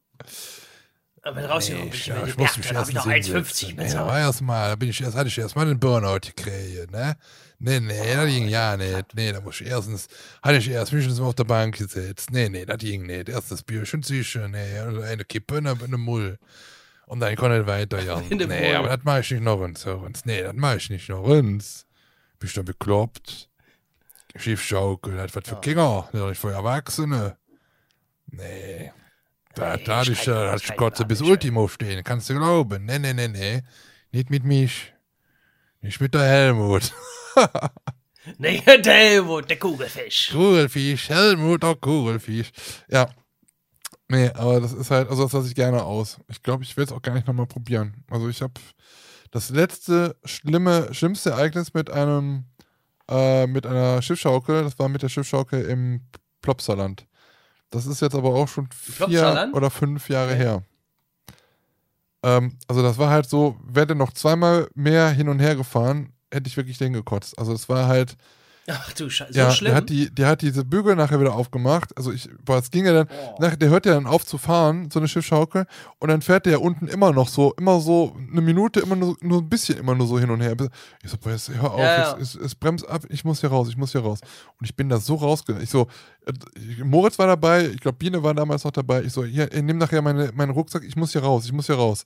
Aber 1.23 1.45
raus 1.47 1.67
hier, 1.69 1.77
Nee, 1.77 1.91
ich, 1.93 2.07
ja, 2.07 2.21
ich, 2.25 2.31
ich 2.31 2.37
muss 2.37 2.57
mich 2.57 2.67
hab 2.75 2.89
ich 2.89 2.95
erst 2.95 3.07
noch 3.07 3.13
hinsetzen. 3.13 3.69
1,50 3.69 3.75
Nee, 3.77 3.95
war 3.95 4.19
erst 4.19 4.43
mal, 4.43 4.71
da 4.71 4.75
bin 4.75 4.89
ich 4.89 5.01
erst, 5.01 5.17
hatte 5.17 5.29
ich 5.29 5.39
erst 5.39 5.55
mal 5.55 5.67
den 5.67 5.79
Burnout 5.79 6.19
gekriegt, 6.19 6.91
ne? 6.91 7.17
Nee, 7.61 7.79
nee, 7.79 8.15
das 8.15 8.27
ging 8.27 8.49
ja 8.49 8.77
nicht. 8.77 9.15
Nee, 9.15 9.31
da 9.31 9.41
muss 9.41 9.61
ich 9.61 9.69
erstens, 9.69 10.09
hatte 10.43 10.57
ich 10.57 10.69
erst 10.69 10.93
mich 10.93 11.21
auf 11.21 11.35
der 11.37 11.45
Bank 11.45 11.79
gesetzt. 11.79 12.33
Nee, 12.33 12.49
nee, 12.49 12.65
das 12.65 12.79
ging 12.79 13.07
nicht. 13.07 13.29
Erst 13.29 13.53
das 13.53 13.63
Bierchen 13.63 14.03
zwischen, 14.03 14.51
nee, 14.51 14.81
eine 14.81 15.25
Kippe 15.25 15.59
und 15.59 15.69
eine 15.69 15.97
Mull. 15.97 16.39
Und 17.13 17.21
dann 17.21 17.37
konnte 17.37 17.61
ich 17.61 17.67
weiter, 17.67 18.03
ja. 18.03 18.21
Der 18.31 18.47
Nee, 18.47 18.69
Mull. 18.69 18.77
aber 18.77 18.89
das 18.97 19.05
mache 19.05 19.21
ich 19.21 19.31
nicht 19.33 19.43
noch 19.43 19.61
uns, 19.61 19.85
uns. 19.85 20.25
Nee, 20.25 20.41
das 20.43 20.55
mache 20.55 20.79
ich 20.79 20.89
nicht 20.89 21.11
noch 21.11 21.21
uns. 21.23 21.87
Ich 22.43 22.55
da 22.55 22.63
bekloppt? 22.63 23.51
Schiffschaukel, 24.35 25.19
das 25.19 25.37
was 25.37 25.47
für 25.47 25.61
Kinder, 25.61 26.09
das 26.11 26.21
ist 26.23 26.27
nicht 26.29 26.41
für 26.41 26.53
Erwachsene. 26.53 27.37
Nee. 28.29 28.93
Da, 29.55 29.77
Nee, 29.77 29.85
da 29.85 29.99
hatte 29.99 30.13
ich, 30.13 30.23
da 30.25 30.53
hatte 30.53 30.65
ich 30.65 30.75
Kotze 30.77 31.05
bis. 31.05 31.21
Ultimo 31.21 31.69
stehen, 31.69 32.03
kannst 32.03 32.31
du 32.31 32.35
glauben. 32.35 32.87
Nee, 32.87 32.99
nee, 32.99 33.13
nee, 33.13 33.29
nee. 33.29 33.63
Nicht 34.11 34.31
mit 34.31 34.45
mich. 34.45 34.95
Nicht 35.83 36.01
mit 36.01 36.15
der 36.15 36.23
Helmut. 36.23 36.93
Nee, 38.39 38.63
der 38.65 38.95
Helmut, 38.95 39.51
der 39.51 39.59
Kugelfisch. 39.59 40.31
Kugelfisch, 40.31 41.09
Helmut, 41.09 41.63
auch 41.65 41.79
Kugelfisch. 41.81 42.53
Ja. 42.89 43.11
Nee, 44.13 44.31
aber 44.35 44.61
das 44.61 44.75
ist 44.75 44.91
halt, 44.91 45.09
also 45.09 45.23
das 45.23 45.33
lasse 45.33 45.49
ich 45.49 45.55
gerne 45.55 45.83
aus. 45.83 46.19
Ich 46.29 46.43
glaube, 46.43 46.65
ich 46.65 46.77
will 46.77 46.85
es 46.85 46.93
auch 46.93 47.01
gar 47.01 47.15
nicht 47.15 47.27
nochmal 47.27 47.47
probieren. 47.47 48.05
Also 48.11 48.29
ich 48.29 48.43
habe 48.43 48.53
das 49.31 49.49
letzte 49.49 50.17
schlimme, 50.27 50.93
schlimmste 50.93 51.31
Ereignis 51.31 51.73
mit 51.73 51.89
einem, 51.89 52.45
äh, 53.09 53.47
mit 53.47 53.65
einer 53.67 54.03
Schiffschaukel, 54.03 54.65
das 54.65 54.79
war 54.79 54.91
mit 54.91 55.01
der 55.01 55.09
Schiffschaukel 55.09 55.65
im 55.65 56.03
Plopsaland. 56.43 57.07
Das 57.71 57.87
ist 57.87 58.03
jetzt 58.03 58.15
aber 58.15 58.35
auch 58.35 58.49
schon 58.49 58.69
vier 58.71 59.51
oder 59.55 59.71
fünf 59.71 60.11
Jahre 60.11 60.35
her. 60.35 60.63
Ähm, 62.23 62.59
also 62.69 62.83
das 62.83 62.99
war 62.99 63.09
halt 63.09 63.31
so, 63.31 63.57
wäre 63.65 63.95
noch 63.95 64.13
zweimal 64.13 64.69
mehr 64.75 65.09
hin 65.09 65.31
und 65.31 65.39
her 65.39 65.57
gefahren, 65.57 66.13
hätte 66.31 66.49
ich 66.49 66.59
wirklich 66.59 66.77
den 66.77 66.93
gekotzt. 66.93 67.39
Also 67.39 67.55
es 67.55 67.67
war 67.71 67.87
halt, 67.87 68.19
Ach 68.71 68.93
du 68.93 69.11
Scheiße, 69.11 69.33
so 69.33 69.39
ja, 69.41 69.51
schlimm? 69.51 69.71
Der 69.71 69.77
hat, 69.77 69.89
die, 69.91 70.09
der 70.15 70.29
hat 70.29 70.41
diese 70.41 70.65
Bügel 70.65 70.95
nachher 70.95 71.19
wieder 71.19 71.35
aufgemacht. 71.35 71.97
Also 71.97 72.13
ich, 72.13 72.29
boah, 72.45 72.59
es 72.59 72.71
ging 72.71 72.87
ja 72.87 72.93
dann, 72.93 73.09
Oh. 73.11 73.35
nach, 73.41 73.57
der 73.57 73.71
hört 73.71 73.87
ja 73.87 73.95
dann 73.95 74.07
auf 74.07 74.25
zu 74.25 74.39
fahren, 74.39 74.89
so 74.93 75.01
eine 75.01 75.09
Schiffschaukel, 75.09 75.67
und 75.99 76.09
dann 76.09 76.23
fährt 76.23 76.47
der 76.47 76.53
ja 76.53 76.59
unten 76.59 76.87
immer 76.87 77.13
noch 77.13 77.29
so, 77.29 77.55
immer 77.59 77.81
so 77.81 78.17
eine 78.31 78.41
Minute, 78.41 78.79
immer 78.79 78.95
nur, 78.95 79.17
nur 79.21 79.41
ein 79.41 79.49
bisschen 79.49 79.79
immer 79.79 79.97
nur 79.97 80.07
so 80.07 80.19
hin 80.19 80.31
und 80.31 80.41
her. 80.41 80.55
Ich 81.03 81.11
so, 81.11 81.17
boah, 81.19 81.31
jetzt 81.33 81.49
hör 81.49 81.73
auf, 81.73 81.81
Ja, 81.81 81.85
ja. 81.85 82.17
Es, 82.19 82.37
es, 82.37 82.41
es 82.41 82.55
bremst 82.55 82.89
ab, 82.89 83.03
ich 83.09 83.25
muss 83.25 83.41
hier 83.41 83.51
raus, 83.51 83.69
ich 83.69 83.77
muss 83.77 83.91
hier 83.93 84.03
raus. 84.03 84.21
Und 84.61 84.65
ich 84.65 84.77
bin 84.77 84.89
da 84.89 84.99
so 85.01 85.17
rausgegangen. 85.17 85.65
Ich 85.65 85.71
so, 85.71 85.89
äh, 86.27 86.33
Moritz 86.85 87.19
war 87.19 87.27
dabei, 87.27 87.67
ich 87.67 87.81
glaube, 87.81 87.99
Biene 87.99 88.23
war 88.23 88.33
damals 88.35 88.63
noch 88.63 88.71
dabei. 88.71 89.03
Ich 89.03 89.13
so, 89.13 89.25
hier, 89.25 89.49
nimm 89.61 89.79
nachher 89.79 90.03
meine, 90.03 90.31
meinen 90.35 90.51
Rucksack, 90.53 90.85
ich 90.85 90.95
muss 90.95 91.11
hier 91.13 91.23
raus, 91.23 91.45
ich 91.47 91.53
muss 91.53 91.67
hier 91.67 91.77
raus. 91.77 92.05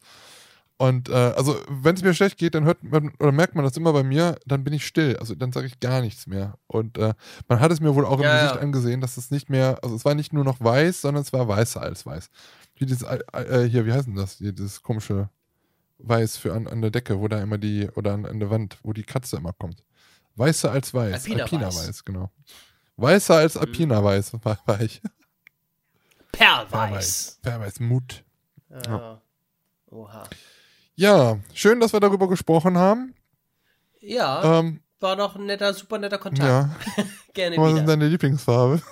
Und 0.78 1.08
äh, 1.08 1.12
also, 1.14 1.58
wenn 1.68 1.94
es 1.96 2.02
mir 2.02 2.12
schlecht 2.12 2.36
geht, 2.36 2.54
dann 2.54 2.64
hört 2.64 2.82
man 2.82 3.10
oder 3.18 3.32
merkt 3.32 3.54
man 3.54 3.64
das 3.64 3.76
immer 3.78 3.94
bei 3.94 4.02
mir, 4.02 4.36
dann 4.44 4.62
bin 4.62 4.74
ich 4.74 4.86
still. 4.86 5.16
Also 5.16 5.34
dann 5.34 5.50
sage 5.50 5.66
ich 5.66 5.80
gar 5.80 6.02
nichts 6.02 6.26
mehr. 6.26 6.58
Und 6.66 6.98
äh, 6.98 7.14
man 7.48 7.60
hat 7.60 7.72
es 7.72 7.80
mir 7.80 7.94
wohl 7.94 8.04
auch 8.04 8.18
im 8.18 8.24
Ja, 8.24 8.34
Gesicht 8.40 8.56
ja. 8.56 8.60
angesehen, 8.60 9.00
dass 9.00 9.16
es 9.16 9.30
nicht 9.30 9.48
mehr, 9.48 9.78
also 9.82 9.96
es 9.96 10.04
war 10.04 10.14
nicht 10.14 10.34
nur 10.34 10.44
noch 10.44 10.60
weiß, 10.60 11.00
sondern 11.00 11.22
es 11.22 11.32
war 11.32 11.48
weißer 11.48 11.80
als 11.80 12.04
weiß. 12.04 12.28
Wie 12.74 12.84
dieses, 12.84 13.02
äh, 13.04 13.20
äh, 13.32 13.68
hier, 13.70 13.86
wie 13.86 13.92
heißt 13.94 14.06
denn 14.06 14.16
das? 14.16 14.34
Hier, 14.34 14.52
dieses 14.52 14.82
komische 14.82 15.30
Weiß 15.98 16.36
für 16.36 16.52
an, 16.52 16.66
an 16.66 16.82
der 16.82 16.90
Decke, 16.90 17.20
wo 17.20 17.26
da 17.28 17.40
immer 17.40 17.56
die, 17.56 17.88
oder 17.94 18.12
an, 18.12 18.26
an 18.26 18.38
der 18.38 18.50
Wand, 18.50 18.76
wo 18.82 18.92
die 18.92 19.02
Katze 19.02 19.38
immer 19.38 19.54
kommt. 19.54 19.82
Weißer 20.34 20.70
als 20.70 20.92
weiß. 20.92 21.14
Alpina 21.24 21.44
Alpina 21.44 21.66
Weiß. 21.68 21.88
weiß, 21.88 22.04
genau. 22.04 22.30
Weißer 22.98 23.36
als 23.36 23.54
Mhm. 23.54 23.60
Alpina 23.62 24.04
weiß 24.04 24.32
war, 24.44 24.58
war 24.66 24.80
ich. 24.82 25.00
Perlweiß. 26.32 27.38
Perweiß, 27.40 27.80
Mut. 27.80 28.24
Ja. 28.68 29.22
Oha. 29.90 30.24
Ja, 30.96 31.38
schön, 31.52 31.80
dass 31.80 31.92
wir 31.92 32.00
darüber 32.00 32.28
gesprochen 32.28 32.78
haben. 32.78 33.14
Ja, 34.00 34.60
Ähm, 34.60 34.80
war 35.00 35.16
doch 35.16 35.36
ein 35.36 35.44
netter, 35.46 35.74
super 35.74 35.98
netter 35.98 36.18
Kontakt. 36.18 36.48
ja. 36.48 36.70
Gerne 37.34 37.56
Was 37.58 37.68
ist 37.72 37.76
wieder. 37.76 37.86
deine 37.86 38.08
Lieblingsfarbe? 38.08 38.80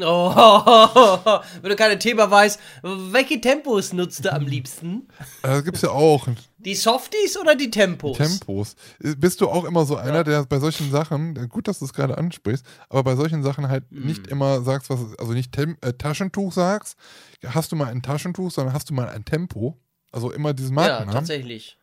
Oh, 0.00 0.30
wenn 1.60 1.70
du 1.70 1.74
keine 1.74 1.98
Thema 1.98 2.30
weißt, 2.30 2.60
welche 2.82 3.40
Tempos 3.40 3.92
nutzt 3.92 4.24
du 4.24 4.32
am 4.32 4.46
liebsten? 4.46 5.08
Äh, 5.42 5.48
Das 5.48 5.64
gibt's 5.64 5.82
ja 5.82 5.90
auch. 5.90 6.28
Die 6.58 6.76
Softies 6.76 7.36
oder 7.36 7.56
die 7.56 7.68
Tempos? 7.68 8.16
Tempos. 8.16 8.76
Äh, 9.02 9.16
Bist 9.16 9.40
du 9.40 9.48
auch 9.48 9.64
immer 9.64 9.84
so 9.86 9.96
einer, 9.96 10.22
der 10.22 10.44
bei 10.44 10.60
solchen 10.60 10.92
Sachen, 10.92 11.34
äh, 11.34 11.48
gut, 11.48 11.66
dass 11.66 11.80
du 11.80 11.84
es 11.84 11.92
gerade 11.92 12.16
ansprichst, 12.16 12.64
aber 12.88 13.02
bei 13.02 13.16
solchen 13.16 13.42
Sachen 13.42 13.68
halt 13.68 13.90
Mhm. 13.90 14.06
nicht 14.06 14.28
immer 14.28 14.62
sagst, 14.62 14.88
was, 14.88 15.00
also 15.18 15.32
nicht 15.32 15.50
Tem 15.50 15.76
äh, 15.80 15.92
Taschentuch 15.94 16.52
sagst, 16.52 16.96
hast 17.44 17.72
du 17.72 17.76
mal 17.76 17.88
ein 17.88 18.00
Taschentuch, 18.02 18.52
sondern 18.52 18.74
hast 18.74 18.90
du 18.90 18.94
mal 18.94 19.08
ein 19.08 19.24
Tempo. 19.24 19.76
Also 20.12 20.30
immer 20.32 20.54
diesen 20.54 20.70
ja, 20.70 20.74
Markennamen. 20.82 21.12
tatsächlich. 21.14 21.78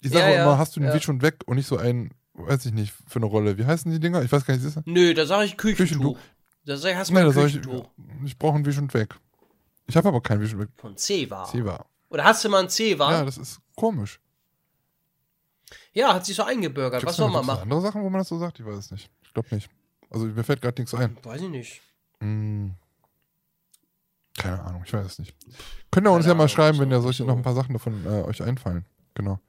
ich 0.00 0.10
sage 0.10 0.24
Ja, 0.24 0.30
auch 0.30 0.34
ja, 0.36 0.42
immer, 0.44 0.58
hast 0.58 0.76
du 0.76 0.80
den 0.80 0.88
ja. 0.88 0.94
Wisch 0.94 1.08
und 1.08 1.22
weg 1.22 1.36
und 1.46 1.56
nicht 1.56 1.66
so 1.66 1.76
ein, 1.76 2.10
weiß 2.34 2.66
ich 2.66 2.72
nicht, 2.72 2.94
für 3.06 3.16
eine 3.18 3.26
Rolle. 3.26 3.58
Wie 3.58 3.66
heißen 3.66 3.90
die 3.90 4.00
Dinger? 4.00 4.22
Ich 4.22 4.32
weiß 4.32 4.44
gar 4.46 4.54
nicht, 4.54 4.64
ist 4.64 4.76
das? 4.76 4.84
Nö, 4.86 5.14
da 5.14 5.26
sage 5.26 5.44
ich 5.46 5.56
Küchentuch. 5.56 5.86
Küchentuch. 5.86 6.18
Da 6.64 6.76
sag 6.76 6.90
ich, 6.90 6.96
hast 6.96 7.10
du 7.10 7.14
Nein, 7.14 7.26
mal 7.26 7.32
da 7.34 7.40
ein 7.40 7.48
soll 7.48 7.48
ich, 7.48 7.62
Küchentuch. 7.66 7.90
ich 8.24 8.38
brauche 8.38 8.54
einen 8.56 8.64
Wisch 8.66 8.78
und 8.78 8.92
weg. 8.94 9.14
Ich 9.86 9.96
habe 9.96 10.08
aber 10.08 10.20
keinen 10.20 10.40
Wisch 10.40 10.52
und 10.54 10.60
weg. 10.60 10.68
Von 10.76 10.96
Ceva. 10.96 11.46
Seva. 11.46 11.86
Oder 12.08 12.24
hast 12.24 12.44
du 12.44 12.48
mal 12.48 12.62
ein 12.62 12.70
Ceva? 12.70 13.10
Ja, 13.10 13.18
Ja, 13.18 13.24
das 13.24 13.38
ist 13.38 13.60
komisch. 13.76 14.20
hat 15.96 16.26
sich 16.26 16.36
so 16.36 16.42
eingebürgert. 16.44 17.04
Was 17.04 17.16
soll 17.16 17.30
man 17.30 17.44
machen? 17.46 17.62
andere 17.62 17.80
Sachen, 17.80 18.02
wo 18.02 18.10
man 18.10 18.20
das 18.20 18.28
so 18.28 18.38
sagt? 18.38 18.58
Ich 18.60 18.66
weiß 18.66 18.76
es 18.76 18.90
nicht. 18.90 19.10
Ich 19.22 19.32
glaube 19.32 19.54
nicht. 19.54 19.68
Also 20.10 20.26
mir 20.26 20.44
fällt 20.44 20.62
gerade 20.62 20.80
nichts 20.80 20.94
ein. 20.94 21.16
Weiß 21.22 21.40
ich 21.42 21.48
nicht. 21.48 21.80
Hm. 22.20 22.74
Keine 24.36 24.62
Ahnung, 24.62 24.82
ich 24.84 24.92
weiß 24.92 25.06
es 25.06 25.18
nicht. 25.18 25.34
Könnt 25.90 26.06
ihr 26.06 26.10
uns 26.10 26.24
Keine 26.24 26.32
ja 26.32 26.34
mal 26.34 26.42
Ahnung, 26.42 26.48
schreiben, 26.48 26.78
wenn 26.78 26.90
ja 26.90 27.00
solche 27.00 27.22
so. 27.22 27.26
noch 27.26 27.36
ein 27.36 27.42
paar 27.42 27.54
Sachen 27.54 27.72
davon 27.72 28.04
äh, 28.04 28.22
euch 28.22 28.42
einfallen. 28.42 28.84
Genau. 29.14 29.40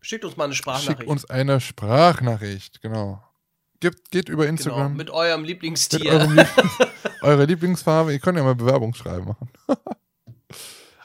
Schickt 0.00 0.24
uns 0.24 0.36
mal 0.36 0.44
eine 0.44 0.54
Sprachnachricht. 0.54 0.98
Schickt 0.98 1.10
uns 1.10 1.24
eine 1.24 1.60
Sprachnachricht, 1.60 2.82
genau. 2.82 3.22
Gibt, 3.80 4.10
geht 4.10 4.28
über 4.28 4.44
genau, 4.44 4.54
Instagram. 4.54 4.96
mit 4.96 5.10
eurem 5.10 5.42
mit 5.42 5.50
Lieblingstier. 5.50 6.12
eurem 6.12 6.36
Lieblings 6.36 6.78
eure 7.22 7.44
Lieblingsfarbe. 7.44 8.12
Ihr 8.12 8.18
könnt 8.18 8.38
ja 8.38 8.44
mal 8.44 8.54
Bewerbungsschreiben 8.54 9.26
machen. 9.26 9.50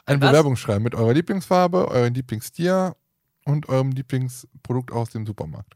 Ein 0.06 0.20
was? 0.20 0.30
Bewerbungsschreiben 0.30 0.82
mit 0.82 0.94
eurer 0.94 1.12
Lieblingsfarbe, 1.12 1.88
eurem 1.88 2.14
Lieblingstier 2.14 2.96
und 3.44 3.68
eurem 3.68 3.90
Lieblingsprodukt 3.92 4.92
aus 4.92 5.10
dem 5.10 5.26
Supermarkt. 5.26 5.74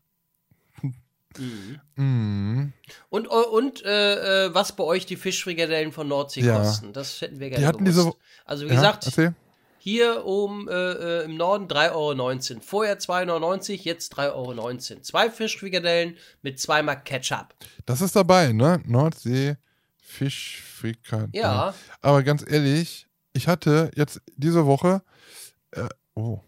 Mm. 1.39 2.73
Und, 3.11 3.27
und 3.29 3.85
äh, 3.85 4.47
äh, 4.47 4.55
was 4.55 4.75
bei 4.77 4.85
euch 4.85 5.07
die 5.07 5.17
Fischfrikadellen 5.17 5.93
von 5.93 6.09
Nordsee 6.09 6.41
Ja. 6.43 6.59
kosten. 6.59 6.93
Das 6.93 7.21
hätten 7.21 7.41
wir 7.41 7.51
gerne 7.51 7.63
Die 7.63 7.67
hatten 7.67 7.85
gewusst. 7.85 8.07
diese- 8.07 8.17
also 8.45 8.65
wie 8.65 8.69
Ja, 8.71 8.75
gesagt, 8.77 9.07
erzähl. 9.07 9.35
hier 9.79 10.25
oben 10.25 10.69
äh, 10.69 10.73
äh, 10.93 11.25
im 11.25 11.37
Norden 11.37 11.69
3,19 11.69 12.55
Euro. 12.57 12.61
Vorher 12.63 12.99
2,99 12.99 13.71
Euro, 13.73 13.83
jetzt 13.85 14.13
3,19 14.17 14.93
Euro. 14.95 15.03
Zwei 15.03 15.31
Fischfrikadellen 15.31 16.17
mit 16.43 16.61
zweimal 16.61 17.03
Ketchup. 17.03 17.55
Das 17.87 18.01
ist 18.01 18.15
dabei, 18.17 18.53
ne? 18.53 18.81
Nordsee 18.87 19.57
Fischfrikadellen. 20.01 21.31
Ja. 21.35 21.75
Aber 22.01 22.23
ganz 22.23 22.45
ehrlich, 22.49 23.07
ich 23.33 23.49
hatte 23.49 23.91
jetzt 23.95 24.21
diese 24.37 24.67
Woche. 24.67 25.03
Äh, 25.73 25.89
oh. 26.15 26.41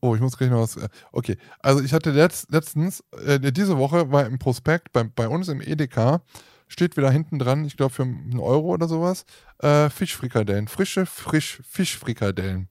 Oh, 0.00 0.14
ich 0.14 0.20
muss 0.20 0.36
gleich 0.36 0.50
noch 0.50 0.62
was. 0.62 0.76
Äh, 0.76 0.88
okay, 1.12 1.36
also 1.60 1.82
ich 1.82 1.92
hatte 1.92 2.10
letzt, 2.10 2.50
letztens, 2.50 3.04
äh, 3.26 3.38
diese 3.52 3.76
Woche 3.78 4.10
war 4.10 4.26
im 4.26 4.38
Prospekt 4.38 4.92
bei, 4.92 5.04
bei 5.04 5.28
uns 5.28 5.48
im 5.48 5.60
Edeka, 5.60 6.22
steht 6.68 6.96
wieder 6.96 7.10
hinten 7.10 7.38
dran, 7.38 7.64
ich 7.64 7.76
glaube 7.76 7.92
für 7.92 8.02
einen 8.02 8.38
Euro 8.38 8.68
oder 8.68 8.88
sowas, 8.88 9.24
äh, 9.58 9.90
Fischfrikadellen. 9.90 10.68
Frische 10.68 11.04
Frisch 11.04 11.60
Fischfrikadellen. 11.68 12.68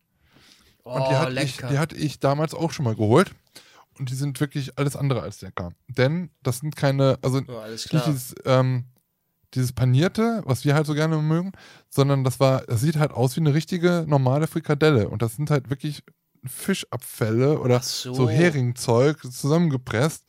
Oh, 0.83 0.93
Und 0.93 1.07
die 1.09 1.15
hatte, 1.15 1.31
ich, 1.43 1.57
lecker. 1.57 1.67
die 1.67 1.77
hatte 1.77 1.95
ich 1.95 2.19
damals 2.19 2.53
auch 2.53 2.71
schon 2.71 2.85
mal 2.85 2.95
geholt. 2.95 3.31
Und 3.99 4.09
die 4.09 4.15
sind 4.15 4.39
wirklich 4.39 4.79
alles 4.79 4.95
andere 4.95 5.21
als 5.21 5.41
lecker. 5.41 5.73
Denn 5.89 6.29
das 6.41 6.59
sind 6.59 6.75
keine, 6.77 7.19
also 7.21 7.41
alles 7.61 7.91
nicht 7.91 8.05
dieses, 8.07 8.33
ähm, 8.45 8.85
dieses 9.53 9.73
panierte, 9.73 10.41
was 10.45 10.63
wir 10.63 10.73
halt 10.73 10.85
so 10.85 10.93
gerne 10.93 11.17
mögen, 11.17 11.51
sondern 11.89 12.23
das 12.23 12.39
war, 12.39 12.61
das 12.61 12.79
sieht 12.79 12.95
halt 12.95 13.11
aus 13.11 13.35
wie 13.35 13.41
eine 13.41 13.53
richtige 13.53 14.05
normale 14.07 14.47
Frikadelle. 14.47 15.09
Und 15.09 15.21
das 15.21 15.35
sind 15.35 15.51
halt 15.51 15.69
wirklich 15.69 16.03
Fischabfälle 16.45 17.59
oder 17.59 17.81
so. 17.81 18.13
so. 18.13 18.29
Heringzeug 18.29 19.21
zusammengepresst. 19.31 20.25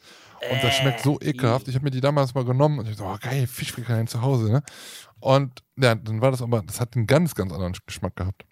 Und 0.50 0.62
das 0.64 0.74
schmeckt 0.76 1.00
so 1.00 1.20
Äh, 1.20 1.30
ekelhaft. 1.30 1.68
Ich 1.68 1.74
habe 1.74 1.84
mir 1.84 1.90
die 1.90 2.00
damals 2.00 2.34
mal 2.34 2.44
genommen 2.46 2.78
und 2.78 2.88
ich 2.88 2.96
so, 2.96 3.04
oh, 3.04 3.16
geil, 3.20 3.46
Fischfrikadellen 3.46 4.06
zu 4.06 4.22
Hause, 4.22 4.50
ne? 4.50 4.62
Und 5.20 5.60
ja, 5.76 5.94
dann 5.94 6.22
war 6.22 6.30
das 6.30 6.40
aber, 6.40 6.62
das 6.62 6.80
hat 6.80 6.96
einen 6.96 7.06
ganz, 7.06 7.34
ganz 7.34 7.52
anderen 7.52 7.74
Geschmack 7.86 8.16
gehabt. 8.16 8.44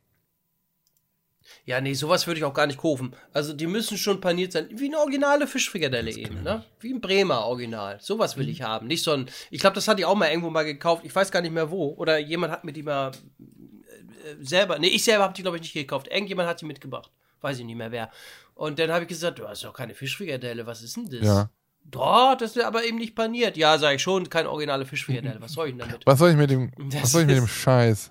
Ja, 1.64 1.80
nee, 1.80 1.94
sowas 1.94 2.26
würde 2.26 2.38
ich 2.38 2.44
auch 2.44 2.52
gar 2.52 2.66
nicht 2.66 2.78
kaufen. 2.78 3.14
Also 3.32 3.54
die 3.54 3.66
müssen 3.66 3.96
schon 3.96 4.20
paniert 4.20 4.52
sein. 4.52 4.68
Wie 4.70 4.86
eine 4.86 4.98
originale 4.98 5.46
Fischfrikadelle 5.46 6.10
eben, 6.14 6.42
ne? 6.42 6.64
Wie 6.80 6.92
ein 6.92 7.00
Bremer 7.00 7.44
Original. 7.46 7.98
Sowas 8.00 8.36
Mhm. 8.36 8.40
will 8.40 8.48
ich 8.50 8.60
haben. 8.62 8.86
Nicht 8.86 9.02
so 9.02 9.12
ein. 9.12 9.30
Ich 9.50 9.60
glaube, 9.60 9.74
das 9.74 9.88
hatte 9.88 10.00
ich 10.00 10.06
auch 10.06 10.14
mal 10.14 10.28
irgendwo 10.28 10.50
mal 10.50 10.64
gekauft. 10.64 11.04
Ich 11.06 11.14
weiß 11.14 11.30
gar 11.30 11.40
nicht 11.40 11.52
mehr 11.54 11.70
wo. 11.70 11.94
Oder 11.94 12.18
jemand 12.18 12.52
hat 12.52 12.64
mir 12.64 12.72
die 12.72 12.82
mal 12.82 13.12
äh, 13.38 14.44
selber. 14.44 14.78
Nee, 14.78 14.88
ich 14.88 15.04
selber 15.04 15.24
habe 15.24 15.34
die, 15.34 15.42
glaube 15.42 15.56
ich, 15.56 15.62
nicht 15.62 15.72
gekauft. 15.72 16.08
Irgendjemand 16.08 16.48
hat 16.48 16.60
die 16.60 16.66
mitgebracht. 16.66 17.10
Weiß 17.40 17.58
ich 17.58 17.64
nicht 17.64 17.76
mehr 17.76 17.90
wer. 17.92 18.10
Und 18.54 18.78
dann 18.78 18.90
habe 18.90 19.02
ich 19.04 19.08
gesagt, 19.08 19.38
du 19.38 19.46
hast 19.48 19.62
doch 19.64 19.72
keine 19.72 19.94
Fischfrikadelle. 19.94 20.66
Was 20.66 20.82
ist 20.82 20.96
denn 20.96 21.08
das? 21.08 21.20
Ja. 21.26 21.50
Doch, 21.84 22.34
das 22.36 22.54
ist 22.56 22.62
aber 22.62 22.84
eben 22.84 22.98
nicht 22.98 23.14
paniert. 23.14 23.56
Ja, 23.56 23.78
sage 23.78 23.96
ich 23.96 24.02
schon, 24.02 24.28
keine 24.28 24.50
originale 24.50 24.84
Fischfrikadelle. 24.84 25.40
Was 25.40 25.52
soll 25.52 25.68
ich 25.68 25.72
denn 25.76 25.88
damit? 25.88 26.04
Was 26.06 26.18
soll 26.18 26.30
ich 26.30 26.36
mit 26.36 26.50
dem, 26.50 26.70
Das 26.90 27.02
was 27.04 27.12
soll 27.12 27.22
ich 27.22 27.26
mit 27.28 27.36
dem 27.36 27.46
Scheiß? 27.46 28.10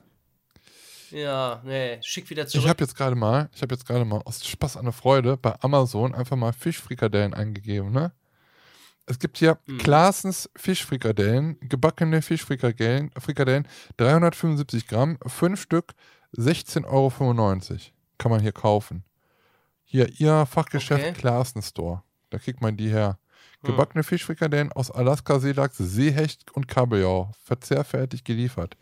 Ja, 1.12 1.62
nee, 1.64 2.00
schick 2.02 2.30
wieder 2.30 2.44
Ich 2.44 2.50
zurück. 2.50 2.68
habe 2.68 2.84
jetzt 2.84 2.96
gerade 2.96 3.16
mal, 3.16 3.50
ich 3.56 3.62
habe 3.62 3.74
jetzt 3.76 3.86
gerade 3.86 4.04
mal 4.04 4.22
aus 4.26 4.46
Spaß 4.46 4.76
an 4.78 4.86
der 4.86 4.94
Freude 4.94 5.38
bei 5.38 5.56
Amazon 5.62 6.14
einfach 6.14 6.36
mal 6.36 6.52
Fischfrikadellen 6.54 7.34
eingegeben, 7.34 7.92
ne? 7.92 8.12
Es 9.06 9.18
gibt 9.20 9.38
hier 9.38 9.58
Mhm. 9.68 9.78
Klaasens 9.78 10.50
Fischfrikadellen, 10.58 11.58
gebackene 11.62 12.22
Fischfrikadellen, 12.22 13.12
Frikadellen, 13.18 13.66
375 13.96 14.86
Gramm, 14.88 15.18
5 15.26 15.62
Stück, 15.62 15.94
16,95 16.36 16.86
Euro. 16.86 17.80
Kann 18.18 18.32
man 18.32 18.42
hier 18.42 18.52
kaufen. 18.52 19.06
Hier, 19.90 20.10
ihr 20.20 20.46
Fachgeschäft 20.46 21.24
Okay. 21.24 21.62
Store. 21.62 22.04
Da 22.30 22.40
kriegt 22.40 22.62
man 22.62 22.76
die 22.76 22.90
her. 22.90 23.20
Hm. 23.62 23.72
Gebackene 23.72 24.04
Fischfrikadellen 24.04 24.72
aus 24.74 24.92
Alaska, 24.92 25.40
Seelachs, 25.40 25.78
Seehecht 25.78 26.52
und 26.52 26.68
Kabeljau. 26.68 27.32
Verzehrfertig 27.42 28.26
geliefert. 28.26 28.76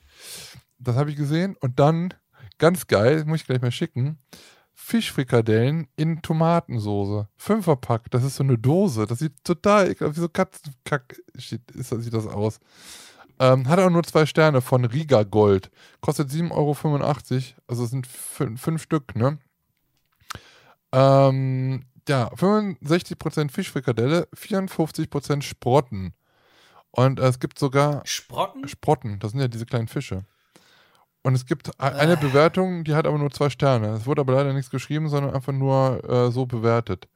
Das 0.79 0.95
habe 0.95 1.11
ich 1.11 1.15
gesehen 1.15 1.55
und 1.61 1.79
dann, 1.79 2.13
ganz 2.57 2.87
geil, 2.87 3.23
muss 3.25 3.41
ich 3.41 3.45
gleich 3.47 3.61
mal 3.61 3.71
schicken, 3.71 4.17
Fischfrikadellen 4.73 5.87
in 5.95 6.21
Tomatensoße. 6.21 7.27
Fünferpack, 7.37 8.09
das 8.11 8.23
ist 8.23 8.35
so 8.37 8.43
eine 8.43 8.57
Dose. 8.57 9.05
Das 9.05 9.19
sieht 9.19 9.43
total 9.43 9.89
ekelhaft, 9.91 10.17
wie 10.17 10.21
so 10.21 10.29
Katzenkack 10.29 11.21
sieht, 11.35 11.69
ist, 11.71 11.89
sieht 11.89 12.13
das 12.13 12.27
aus. 12.27 12.59
Ähm, 13.39 13.67
hat 13.67 13.79
auch 13.79 13.89
nur 13.89 14.03
zwei 14.03 14.25
Sterne 14.25 14.61
von 14.61 14.85
Riga 14.85 15.23
Gold. 15.23 15.69
Kostet 16.01 16.29
7,85 16.29 16.51
Euro, 16.51 17.53
also 17.67 17.83
es 17.83 17.89
sind 17.91 18.07
fün- 18.07 18.57
fünf 18.57 18.81
Stück, 18.81 19.15
ne? 19.15 19.37
Ähm, 20.91 21.85
ja, 22.07 22.29
65% 22.33 23.51
Fischfrikadelle, 23.51 24.27
54% 24.35 25.41
Sprotten. 25.41 26.13
Und 26.91 27.19
äh, 27.19 27.27
es 27.27 27.39
gibt 27.39 27.59
sogar 27.59 28.01
Sprotten? 28.05 28.67
Sprotten, 28.67 29.19
das 29.19 29.31
sind 29.31 29.41
ja 29.41 29.47
diese 29.47 29.65
kleinen 29.65 29.87
Fische. 29.87 30.23
Und 31.23 31.33
es 31.33 31.45
gibt 31.45 31.69
e- 31.69 31.71
eine 31.79 32.15
Bewertung, 32.17 32.83
die 32.83 32.93
hat 32.93 33.07
aber 33.07 33.17
nur 33.17 33.31
zwei 33.31 33.49
Sterne. 33.49 33.89
Es 33.89 34.05
wurde 34.05 34.21
aber 34.21 34.33
leider 34.33 34.53
nichts 34.53 34.69
geschrieben, 34.69 35.09
sondern 35.09 35.33
einfach 35.33 35.51
nur 35.53 36.03
äh, 36.07 36.31
so 36.31 36.45
bewertet. 36.45 37.07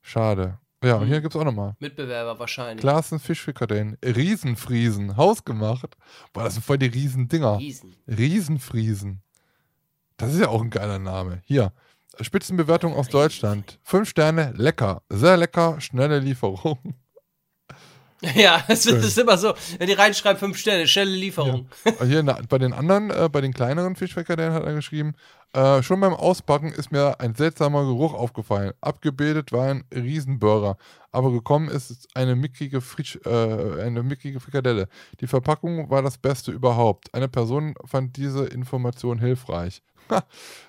Schade. 0.00 0.58
Ja, 0.82 0.94
und 0.94 1.02
Hm. 1.02 1.08
hier 1.08 1.20
gibt 1.20 1.34
es 1.34 1.40
auch 1.40 1.44
nochmal. 1.44 1.74
Mitbewerber 1.80 2.38
wahrscheinlich. 2.38 2.80
Glasen 2.80 3.18
Fischfrikadellen, 3.18 3.98
Riesenfriesen, 4.02 5.16
hausgemacht. 5.18 5.94
Boah, 6.32 6.44
das 6.44 6.54
sind 6.54 6.64
voll 6.64 6.78
die 6.78 6.86
Riesendinger. 6.86 7.58
Riesen. 7.58 7.94
Riesenfriesen. 8.08 9.20
Das 10.16 10.32
ist 10.32 10.40
ja 10.40 10.48
auch 10.48 10.62
ein 10.62 10.70
geiler 10.70 10.98
Name. 10.98 11.42
Hier, 11.44 11.72
Spitzenbewertung 12.20 12.94
aus 12.94 13.08
Deutschland. 13.08 13.78
Fünf 13.82 14.08
Sterne, 14.08 14.52
lecker. 14.56 15.02
Sehr 15.08 15.36
lecker, 15.36 15.80
schnelle 15.80 16.18
Lieferung. 16.18 16.94
Ja, 18.34 18.62
es 18.68 18.84
ist 18.84 19.16
immer 19.18 19.38
so. 19.38 19.54
Wenn 19.78 19.86
die 19.86 19.94
reinschreiben, 19.94 20.38
fünf 20.38 20.58
Sterne, 20.58 20.86
schnelle 20.86 21.10
Lieferung. 21.10 21.68
Hier 22.04 22.22
na, 22.22 22.38
bei 22.48 22.58
den 22.58 22.74
anderen, 22.74 23.10
äh, 23.10 23.30
bei 23.32 23.40
den 23.40 23.54
kleineren 23.54 23.96
Fischfrikadellen 23.96 24.52
hat 24.52 24.64
er 24.64 24.74
geschrieben, 24.74 25.14
äh, 25.52 25.82
schon 25.82 26.00
beim 26.00 26.12
Auspacken 26.12 26.70
ist 26.70 26.92
mir 26.92 27.18
ein 27.18 27.34
seltsamer 27.34 27.82
Geruch 27.84 28.14
aufgefallen. 28.14 28.72
Abgebildet 28.80 29.52
war 29.52 29.68
ein 29.68 29.84
Riesenburger, 29.92 30.76
aber 31.10 31.32
gekommen 31.32 31.68
ist 31.68 32.08
eine 32.14 32.36
mickrige, 32.36 32.80
Frisch, 32.80 33.18
äh, 33.24 33.82
eine 33.82 34.02
mickrige 34.02 34.38
Frikadelle. 34.38 34.88
Die 35.20 35.26
Verpackung 35.26 35.90
war 35.90 36.02
das 36.02 36.18
Beste 36.18 36.52
überhaupt. 36.52 37.12
Eine 37.14 37.28
Person 37.28 37.74
fand 37.86 38.16
diese 38.16 38.44
Information 38.44 39.18
hilfreich. 39.18 39.82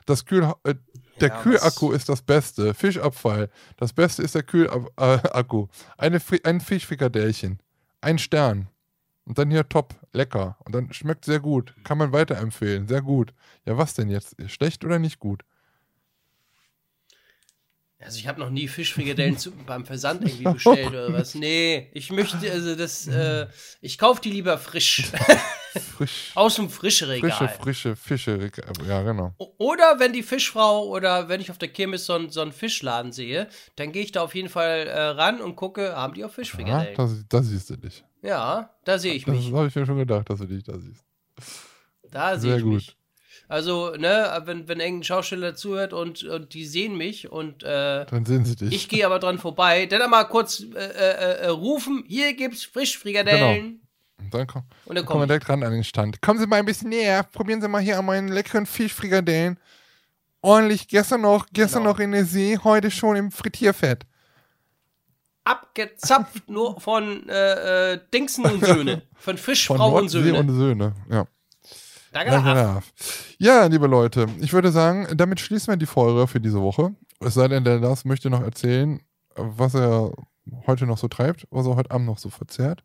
Das 0.05 0.26
Kühl, 0.26 0.51
äh, 0.63 0.76
der 1.22 1.30
Ja, 1.30 1.41
Kühlakku 1.41 1.91
ist 1.91 2.10
das 2.10 2.22
Beste. 2.22 2.73
Fischabfall. 2.73 3.49
Das 3.77 3.93
Beste 3.93 4.23
ist 4.23 4.35
der 4.35 4.43
Kühlakku. 4.43 5.68
Eine 5.98 6.19
Fri 6.19 6.41
ein 6.43 6.60
Fischfrikadellchen. 6.60 7.60
Ein 8.02 8.18
Stern. 8.18 8.68
Und 9.26 9.38
dann 9.38 9.52
hier 9.52 9.69
top, 9.69 9.95
lecker. 10.14 10.57
Und 10.65 10.73
dann 10.73 10.91
schmeckt 10.93 11.26
sehr 11.26 11.39
gut. 11.39 11.76
Kann 11.84 11.98
man 11.98 12.11
weiterempfehlen. 12.11 12.88
Sehr 12.88 13.02
gut. 13.02 13.34
Ja, 13.65 13.77
was 13.77 13.93
denn 13.93 14.10
jetzt? 14.10 14.35
Schlecht 14.48 14.84
oder 14.84 14.99
nicht 14.99 15.19
gut? 15.19 15.43
Also 17.99 18.18
ich 18.18 18.27
habe 18.27 18.39
noch 18.39 18.49
nie 18.49 18.68
Fischfrikadellen 18.68 19.38
zu, 19.38 19.52
beim 19.65 19.85
Versand 19.85 20.23
irgendwie 20.23 20.43
bestellt 20.43 20.88
oder 20.88 21.14
was. 21.14 21.35
Nee, 21.35 21.89
ich 21.93 22.11
möchte, 22.11 22.52
also 22.52 22.76
das, 22.76 23.07
äh, 23.07 23.48
ich 23.80 23.98
kaufe 23.98 24.22
die 24.22 24.31
lieber 24.31 24.57
frisch. 24.57 25.03
Frisch, 25.98 26.31
Aus 26.35 26.56
dem 26.56 26.69
Frischregal. 26.69 27.31
frische, 27.31 27.95
frische 27.95 27.95
Fische. 27.95 28.52
Ja, 28.88 29.02
genau. 29.03 29.34
Oder 29.57 29.99
wenn 29.99 30.11
die 30.14 30.23
Fischfrau 30.23 30.88
oder 30.88 31.30
wenn 31.30 31.39
ich 31.41 31.49
auf 31.52 31.57
der 31.57 31.69
Kirmes 31.69 32.06
so, 32.06 32.14
einen- 32.14 32.30
so 32.30 32.41
einen 32.41 32.52
Fischladen 32.52 33.11
sehe, 33.14 33.48
dann 33.77 33.91
gehe 33.91 34.03
ich 34.03 34.11
da 34.11 34.22
auf 34.22 34.35
jeden 34.35 34.49
Fall 34.49 34.88
äh, 34.88 34.99
ran 35.02 35.39
und 35.41 35.56
gucke, 35.56 35.95
haben 35.95 36.14
die 36.14 36.23
auch 36.26 36.30
Ja, 36.30 36.34
Fischfrikadellen? 36.34 36.95
das, 36.98 37.23
das 37.30 37.45
siehst 37.48 37.69
du 37.69 37.77
dich. 37.77 38.03
Ja, 38.22 38.69
da 38.84 38.99
sehe 38.99 39.14
ich 39.14 39.26
Das 39.26 39.35
mich. 39.35 39.52
habe 39.53 39.68
ich 39.68 39.76
mir 39.76 39.85
schon 39.85 39.98
gedacht, 39.98 40.30
dass 40.30 40.39
du 40.39 40.45
dich 40.45 40.64
da 40.64 40.77
siehst. 40.77 41.03
Da 42.11 42.38
sehe 42.38 42.49
Sehr 42.52 42.57
ich 42.57 42.64
gut. 42.64 42.73
mich. 42.73 42.98
Also, 43.48 43.91
ne, 43.98 44.41
wenn, 44.45 44.68
wenn 44.68 44.80
irgendein 44.80 45.03
Schauspieler 45.03 45.56
zuhört 45.56 45.91
und, 45.93 46.23
und 46.23 46.53
die 46.53 46.65
sehen 46.65 46.95
mich 46.95 47.30
und 47.31 47.64
äh, 47.64 48.06
Dann 48.06 48.26
sehen 48.26 48.45
sie 48.45 48.56
dich. 48.56 48.73
ich 48.73 48.88
gehe 48.89 49.06
aber 49.06 49.19
dran 49.19 49.39
vorbei, 49.39 49.85
dann 49.88 50.02
einmal 50.02 50.27
kurz 50.27 50.61
äh, 50.61 50.77
äh, 50.77 51.38
äh, 51.43 51.48
rufen, 51.48 52.03
hier 52.07 52.34
gibt's 52.34 52.64
Frischfrikadellen. 52.64 53.65
Und 53.76 53.81
dann 54.30 54.48
komm, 54.48 54.64
Und 54.85 54.95
dann 54.95 55.06
kommen 55.06 55.06
komme 55.06 55.23
wir 55.23 55.27
direkt 55.27 55.49
ran 55.49 55.64
an 55.64 55.72
den 55.72 55.84
Stand. 55.84 56.22
Kommen 56.22 56.39
Sie 56.39 56.48
mal 56.48 56.57
ein 56.57 56.65
bisschen 56.65 56.89
näher. 56.89 57.23
Probieren 57.23 57.61
Sie 57.61 57.68
mal 57.68 57.81
hier 57.81 57.98
an 57.98 58.06
meinen 58.06 58.27
leckeren 58.27 58.65
Fischfrikadellen. 58.65 59.60
Ordentlich, 60.41 60.88
gestern 60.88 61.22
noch, 61.22 61.48
gestern 61.53 61.84
Genau. 61.84 61.93
noch 61.93 61.99
in 61.99 62.11
der 62.11 62.26
See, 62.26 62.57
heute 62.64 62.89
schon 62.91 63.15
im 63.15 63.31
Frittierfett. 63.31 64.06
Abgezapft 65.43 66.48
nur 66.49 66.80
von 66.80 67.27
äh, 67.27 67.93
äh, 67.93 67.99
Dingsen 68.14 68.45
und 68.45 68.64
Söhne. 68.65 69.02
Von 69.15 69.35
Von 69.35 69.38
Fischfrau 69.38 69.73
und 69.73 69.80
Nordsee 70.03 70.22
Söhne. 70.22 70.39
und 70.39 70.49
Söhne. 70.49 70.95
Ja. 71.10 71.26
Danke. 72.14 72.31
Danke 72.31 72.53
darf. 72.53 72.91
Ja, 73.38 73.65
liebe 73.65 73.88
Leute, 73.88 74.27
ich 74.39 74.52
würde 74.53 74.72
sagen, 74.72 75.07
damit 75.15 75.39
schließen 75.39 75.72
wir 75.72 75.77
die 75.77 75.85
Folge 75.85 76.27
für 76.27 76.41
diese 76.41 76.61
Woche. 76.61 76.93
Es 77.22 77.35
sei 77.35 77.48
denn, 77.48 77.64
der 77.64 77.80
Lars 77.80 78.03
möchte 78.06 78.30
noch 78.30 78.41
erzählen, 78.41 78.99
was 79.35 79.76
er 79.76 80.11
heute 80.68 80.85
noch 80.85 80.98
so 80.98 81.07
treibt, 81.07 81.48
was 81.52 81.65
er 81.65 81.76
heute 81.76 81.91
Abend 81.91 82.07
noch 82.07 82.18
so 82.18 82.30
verzehrt. 82.30 82.84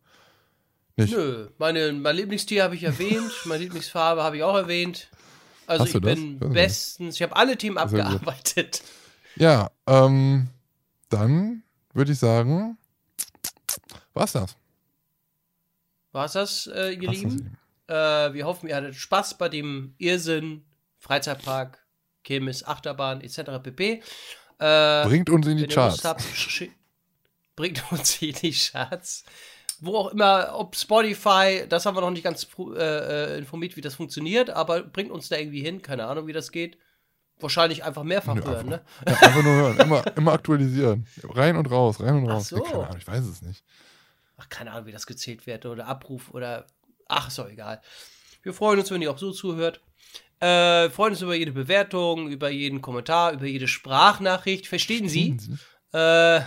Nicht. 0.97 1.13
Nö, 1.13 1.49
meine, 1.59 1.93
mein 1.93 2.17
Lieblingstier 2.17 2.63
habe 2.65 2.75
ich 2.75 2.83
erwähnt, 2.85 3.31
meine 3.45 3.63
Lieblingsfarbe 3.65 4.23
habe 4.23 4.39
ich 4.39 4.43
auch 4.43 4.57
erwähnt. 4.57 5.09
Also 5.67 5.85
Hast 5.85 5.95
ich 5.95 6.01
bin 6.01 6.39
Das 6.39 6.53
bestens, 6.53 7.17
ich 7.17 7.23
habe 7.23 7.37
alle 7.37 7.57
Themen 7.59 7.77
gut. 7.77 7.83
abgearbeitet. 7.85 8.83
Ja, 9.37 9.71
ähm, 9.87 10.49
dann 11.11 11.63
würde 11.93 12.13
ich 12.13 12.19
sagen, 12.19 12.79
War's 14.15 14.33
das? 14.33 14.57
War's 16.13 16.33
das, 16.33 16.67
äh, 16.69 16.93
ihr 16.93 17.09
War's 17.09 17.23
das, 17.23 17.33
Lieben? 17.33 17.59
Äh, 17.89 17.95
wir 18.33 18.47
hoffen, 18.47 18.69
ihr 18.69 18.77
hattet 18.77 18.95
Spaß 18.95 19.37
bei 19.37 19.49
dem 19.51 19.95
Irrsinn, 19.99 20.65
Freizeitpark, 20.99 21.85
Kirmes, 22.25 22.65
Achterbahn 22.65 23.21
etc. 23.21 23.63
pp. 23.63 24.03
Äh, 24.59 25.05
Bringt 25.05 25.29
uns 25.29 25.47
in 25.47 25.59
die 25.59 25.67
Charts. 25.67 26.03
habt, 26.05 26.25
bringt 27.57 27.93
uns 27.93 28.23
in 28.23 28.33
die 28.33 28.53
Charts. 28.53 29.25
Wo 29.81 29.97
auch 29.97 30.13
immer, 30.13 30.55
ob 30.55 30.75
Spotify, 30.77 31.65
das 31.69 31.85
haben 31.85 31.97
wir 31.97 32.01
noch 32.01 32.11
nicht 32.11 32.25
ganz 32.25 32.47
äh, 32.59 33.35
äh, 33.35 33.39
informiert, 33.39 33.77
wie 33.77 33.81
das 33.81 33.95
funktioniert, 33.95 34.51
aber 34.51 34.83
bringt 34.83 35.11
uns 35.11 35.29
da 35.29 35.37
irgendwie 35.37 35.61
hin, 35.61 35.83
keine 35.83 36.07
Ahnung, 36.07 36.27
wie 36.27 36.33
das 36.33 36.51
geht. 36.51 36.79
Wahrscheinlich 37.39 37.85
einfach 37.85 38.03
mehrfach 38.03 38.35
Nö, 38.35 38.45
hören, 38.45 38.69
ne? 38.69 38.83
Ja, 39.07 39.15
einfach 39.15 39.43
nur 39.43 39.53
hören. 39.53 39.79
Immer, 39.79 40.05
immer 40.17 40.33
aktualisieren. 40.33 41.07
Rein 41.23 41.57
und 41.57 41.71
raus, 41.71 42.01
rein 42.01 42.17
und 42.17 42.29
Ach 42.31 42.37
raus. 42.37 42.49
so. 42.49 42.57
Nee, 42.57 42.63
keine 42.63 42.85
Ahnung, 42.85 42.97
ich 42.97 43.07
weiß 43.07 43.25
es 43.27 43.43
nicht. 43.43 43.63
Ach, 44.39 44.49
keine 44.49 44.73
Ahnung, 44.73 44.87
wie 44.87 44.93
das 44.93 45.07
gezählt 45.07 45.47
wird 45.47 45.67
oder 45.67 45.87
Abruf 45.87 46.31
oder. 46.31 46.67
Ach, 47.09 47.29
ist 47.29 47.39
doch 47.39 47.49
egal. 47.49 47.83
Wir 48.43 48.55
freuen 48.55 48.79
uns, 48.79 48.91
wenn 48.91 49.03
ihr 49.03 49.11
auch 49.11 49.19
so 49.19 49.33
zuhört. 49.33 49.81
Äh, 50.41 50.91
freuen 50.91 51.13
uns 51.13 51.23
über 51.23 51.35
jede 51.35 51.53
Bewertung, 51.53 52.29
über 52.31 52.49
jeden 52.49 52.81
Kommentar, 52.81 53.33
über 53.33 53.47
jede 53.47 53.69
Sprachnachricht. 53.69 54.67
Verstehen 54.67 55.09
Sie? 55.09 55.37
Äh, 55.93 56.41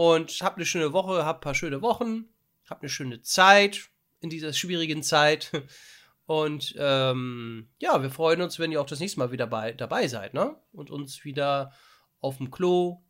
und 0.00 0.38
habt 0.40 0.56
eine 0.56 0.64
schöne 0.64 0.94
Woche, 0.94 1.26
habt 1.26 1.40
ein 1.40 1.44
paar 1.44 1.54
schöne 1.54 1.82
Wochen, 1.82 2.24
habt 2.70 2.80
eine 2.82 2.88
schöne 2.88 3.20
Zeit 3.20 3.90
in 4.20 4.30
dieser 4.30 4.54
schwierigen 4.54 5.02
Zeit. 5.02 5.50
Und 6.24 6.74
ähm, 6.78 7.68
ja, 7.80 8.00
wir 8.00 8.08
freuen 8.10 8.40
uns, 8.40 8.58
wenn 8.58 8.72
ihr 8.72 8.80
auch 8.80 8.86
das 8.86 9.00
nächste 9.00 9.18
Mal 9.18 9.30
wieder 9.30 9.46
bei, 9.46 9.72
dabei 9.72 10.08
seid, 10.08 10.32
ne? 10.32 10.56
Und 10.72 10.88
uns 10.90 11.24
wieder 11.24 11.72
auf 12.20 12.38
dem 12.38 12.50
Klo, 12.50 13.02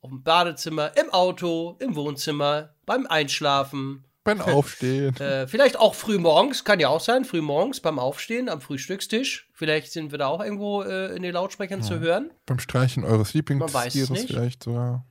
auf 0.00 0.10
dem 0.10 0.22
Badezimmer, 0.22 0.96
im 0.96 1.10
Auto, 1.10 1.76
im 1.80 1.96
Wohnzimmer, 1.96 2.74
beim 2.86 3.08
Einschlafen, 3.08 4.04
Beim 4.22 4.40
Aufstehen. 4.42 5.16
äh, 5.16 5.48
vielleicht 5.48 5.76
auch 5.76 5.96
früh 5.96 6.18
morgens, 6.18 6.62
kann 6.62 6.78
ja 6.78 6.88
auch 6.88 7.00
sein, 7.00 7.24
früh 7.24 7.40
morgens 7.40 7.80
beim 7.80 7.98
Aufstehen 7.98 8.48
am 8.48 8.60
Frühstückstisch. 8.60 9.48
Vielleicht 9.54 9.90
sind 9.90 10.12
wir 10.12 10.18
da 10.18 10.28
auch 10.28 10.44
irgendwo 10.44 10.82
äh, 10.82 11.16
in 11.16 11.22
den 11.22 11.32
Lautsprechern 11.32 11.82
zu 11.82 11.98
hören. 11.98 12.30
beim 12.46 12.60
Streichen 12.60 13.02
eures 13.02 13.34
Lieblingstieres 13.34 14.24
vielleicht 14.26 14.62
sogar. 14.62 15.04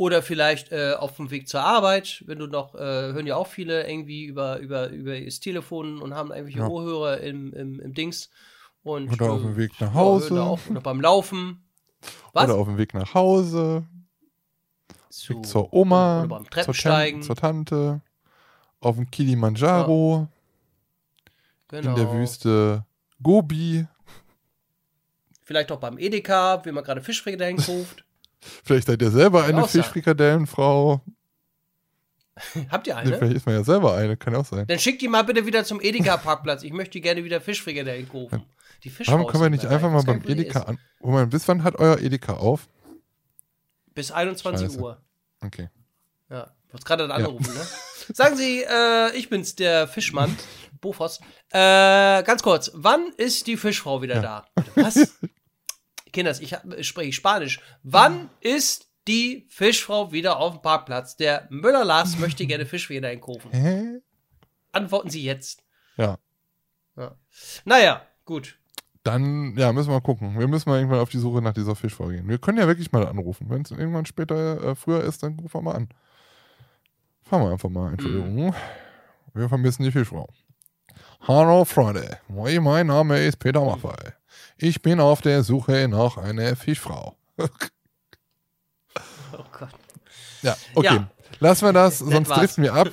Oder 0.00 0.22
vielleicht 0.22 0.72
äh, 0.72 0.94
auf 0.98 1.16
dem 1.16 1.30
Weg 1.30 1.46
zur 1.46 1.60
Arbeit, 1.60 2.24
wenn 2.26 2.38
du 2.38 2.46
noch, 2.46 2.74
äh, 2.74 2.78
hören 2.78 3.26
ja 3.26 3.36
auch 3.36 3.46
viele 3.48 3.86
irgendwie 3.86 4.24
über, 4.24 4.58
über, 4.58 4.88
über 4.88 5.20
das 5.20 5.40
Telefon 5.40 6.00
und 6.00 6.14
haben 6.14 6.30
irgendwelche 6.30 6.60
Ja. 6.60 6.68
Ohrhörer 6.68 7.20
im, 7.20 7.52
im, 7.52 7.78
im 7.80 7.92
Dings. 7.92 8.30
Und, 8.82 9.12
Oder 9.12 9.30
auf 9.30 9.42
dem 9.42 9.58
Weg 9.58 9.72
nach 9.78 9.88
ja, 9.88 9.94
Hause. 9.94 10.42
auch, 10.42 10.58
oder 10.70 10.80
beim 10.80 11.02
Laufen. 11.02 11.62
Was? 12.32 12.44
Oder 12.44 12.54
auf 12.54 12.66
dem 12.66 12.78
Weg 12.78 12.94
nach 12.94 13.12
Hause. 13.12 13.84
Zu- 15.10 15.34
Weg 15.34 15.44
zur 15.44 15.70
Oma. 15.70 16.20
Oder 16.20 16.28
beim 16.28 16.42
zur, 16.44 16.50
Treppensteigen. 16.50 17.20
Tan 17.20 17.26
zur 17.26 17.36
Tante. 17.36 18.00
Auf 18.80 18.96
dem 18.96 19.10
Kilimanjaro. 19.10 20.28
genau. 21.68 21.90
In 21.90 21.94
der 21.96 22.10
Wüste 22.14 22.86
Gobi. 23.22 23.86
Vielleicht 25.42 25.70
auch 25.70 25.78
beim 25.80 25.98
Edeka, 25.98 26.64
wie 26.64 26.72
man 26.72 26.84
gerade 26.84 27.02
Fischfrikadellen 27.02 27.56
kauft. 27.66 28.02
Vielleicht 28.40 28.86
seid 28.86 29.02
ihr 29.02 29.10
selber 29.10 29.44
eine 29.44 29.62
auch 29.62 29.68
sein. 29.68 29.82
Fischfrikadellenfrau. 29.82 31.00
Habt 32.70 32.86
ihr 32.86 32.96
eine? 32.96 33.16
vielleicht 33.18 33.36
ist 33.36 33.46
man 33.46 33.54
ja 33.54 33.64
selber 33.64 33.94
eine, 33.94 34.16
kann 34.16 34.32
ja 34.32 34.40
auch 34.40 34.46
sein. 34.46 34.66
Dann 34.66 34.78
schickt 34.78 35.02
die 35.02 35.08
mal 35.08 35.22
bitte 35.22 35.46
wieder 35.46 35.64
zum 35.64 35.80
Edeka-Parkplatz. 35.80 36.62
Ich 36.62 36.72
möchte 36.72 37.00
gerne 37.00 37.24
wieder 37.24 37.40
Fischfrikadellen 37.40 38.08
kaufen. 38.08 38.44
Die 38.84 38.92
Warum 39.06 39.26
können 39.26 39.42
wir 39.42 39.50
nicht 39.50 39.66
einfach 39.66 39.90
mal 39.90 40.02
beim 40.02 40.22
Edeka 40.24 40.62
an. 40.62 40.78
Moment, 41.00 41.30
bis 41.30 41.46
wann 41.48 41.64
hat 41.64 41.76
euer 41.76 41.98
Edeka 41.98 42.34
auf? 42.34 42.68
Bis 43.94 44.10
21 44.10 44.68
Scheiße. 44.68 44.80
Uhr. 44.80 45.02
Okay. 45.42 45.68
Ja, 46.30 46.50
du 46.68 46.74
hast 46.74 46.84
gerade 46.86 47.12
angerufen, 47.12 47.52
ne? 47.52 47.60
Sagen 48.14 48.36
Sie, 48.36 48.62
äh, 48.62 49.14
ich 49.16 49.28
bin's, 49.28 49.54
der 49.54 49.86
Fischmann, 49.86 50.34
Bofors. 50.80 51.20
Äh, 51.50 52.22
ganz 52.22 52.42
kurz, 52.42 52.70
wann 52.74 53.12
ist 53.18 53.46
die 53.46 53.56
Fischfrau 53.56 54.00
wieder 54.00 54.22
da? 54.22 54.46
Was? 54.76 55.18
Kinders, 56.12 56.40
ich, 56.40 56.56
spreche 56.82 57.12
Spanisch. 57.12 57.60
Wann 57.82 58.30
ist 58.40 58.88
die 59.08 59.46
Fischfrau 59.48 60.12
wieder 60.12 60.38
auf 60.38 60.54
dem 60.54 60.62
Parkplatz? 60.62 61.16
Der 61.16 61.46
Müller 61.50 61.84
Lars 61.84 62.18
möchte 62.18 62.46
gerne 62.46 62.66
Fischfrikadellen 62.66 63.20
kaufen. 63.20 63.50
Hä? 63.52 64.00
Antworten 64.72 65.10
Sie 65.10 65.22
jetzt. 65.22 65.62
Ja. 65.96 66.18
Ja. 66.96 67.16
Naja, 67.64 68.02
gut. 68.24 68.58
Dann, 69.02 69.56
ja, 69.56 69.72
müssen 69.72 69.88
wir 69.88 69.94
mal 69.94 70.00
gucken. 70.00 70.38
Wir 70.38 70.46
müssen 70.46 70.68
mal 70.68 70.76
irgendwann 70.76 71.00
auf 71.00 71.08
die 71.08 71.18
Suche 71.18 71.40
nach 71.40 71.54
dieser 71.54 71.74
Fischfrau 71.74 72.08
gehen. 72.08 72.28
Wir 72.28 72.38
können 72.38 72.58
ja 72.58 72.66
wirklich 72.66 72.92
mal 72.92 73.06
anrufen. 73.06 73.48
Wenn 73.48 73.62
es 73.62 73.70
irgendwann 73.70 74.04
später 74.04 74.62
äh, 74.62 74.74
früher 74.74 75.02
ist, 75.02 75.22
dann 75.22 75.38
rufen 75.38 75.54
wir 75.54 75.62
mal 75.62 75.76
an. 75.76 75.88
Fahren 77.22 77.44
wir 77.44 77.52
einfach 77.52 77.70
mal. 77.70 77.92
Entschuldigung. 77.92 78.54
Wir 79.32 79.48
vermissen 79.48 79.84
die 79.84 79.92
Fischfrau. 79.92 80.28
Hallo 81.28 81.64
Freunde, 81.64 82.18
mein 82.28 82.86
Name 82.86 83.20
ist 83.20 83.36
Peter 83.36 83.64
Maffei. 83.64 84.14
Ich 84.62 84.82
bin 84.82 85.00
auf 85.00 85.22
der 85.22 85.42
Suche 85.42 85.88
nach 85.88 86.18
einer 86.18 86.54
Fischfrau. 86.56 87.16
Oh 89.32 89.44
Gott. 89.56 89.70
Ja, 90.42 90.56
okay. 90.74 90.96
Ja. 90.96 91.10
Lassen 91.38 91.64
wir 91.64 91.72
das, 91.72 92.00
sonst 92.00 92.28
war's. 92.28 92.40
driften 92.40 92.64
wir 92.64 92.74
ab. 92.74 92.90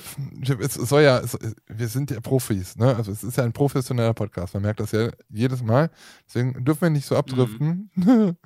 Es 0.60 0.74
soll 0.74 1.02
ja, 1.02 1.18
es, 1.18 1.36
wir 1.66 1.88
sind 1.88 2.12
ja 2.12 2.20
Profis, 2.20 2.76
ne? 2.76 2.94
Also 2.94 3.10
es 3.10 3.24
ist 3.24 3.36
ja 3.36 3.42
ein 3.42 3.52
professioneller 3.52 4.14
Podcast. 4.14 4.54
Man 4.54 4.62
merkt 4.62 4.78
das 4.78 4.92
ja 4.92 5.10
jedes 5.28 5.62
Mal. 5.62 5.90
Deswegen 6.26 6.64
dürfen 6.64 6.82
wir 6.82 6.90
nicht 6.90 7.06
so 7.06 7.16
abdriften. 7.16 7.90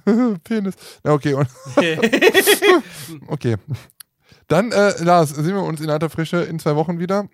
Penis. 0.43 0.75
Ja, 1.05 1.13
okay, 1.13 1.35
okay. 3.29 3.57
Dann, 4.49 4.73
äh, 4.73 5.05
Lars, 5.05 5.31
sehen 5.31 5.55
wir 5.55 5.63
uns 5.63 5.83
in 5.83 5.91
alter 5.91 6.09
Frische 6.09 6.39
in 6.39 6.59
zwei 6.59 6.75
Wochen 6.75 6.99
wieder. 6.99 7.29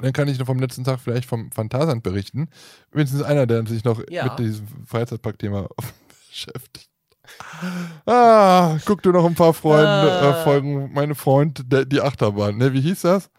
Dann 0.00 0.12
kann 0.12 0.26
ich 0.28 0.38
noch 0.38 0.46
vom 0.46 0.58
letzten 0.58 0.84
Tag 0.84 1.00
vielleicht 1.00 1.26
vom 1.28 1.50
Phantasand 1.52 2.02
berichten. 2.02 2.48
Wenigstens 2.92 3.22
einer, 3.22 3.46
der 3.46 3.66
sich 3.66 3.84
noch 3.84 4.00
Ja. 4.08 4.24
mit 4.24 4.38
diesem 4.38 4.66
Freizeitpark-Thema 4.86 5.68
beschäftigt. 6.30 6.88
Ah, 8.06 8.78
guck 8.84 9.02
du 9.02 9.12
noch 9.12 9.24
ein 9.24 9.34
paar 9.34 9.54
Freunde, 9.54 9.86
Ah. 9.88 10.40
äh, 10.40 10.44
Folgen, 10.44 10.92
meine 10.92 11.14
Freund, 11.14 11.62
der, 11.70 11.84
die 11.84 12.00
Achterbahn. 12.00 12.56
Ne, 12.56 12.72
wie 12.72 12.80
hieß 12.80 13.02
das? 13.02 13.30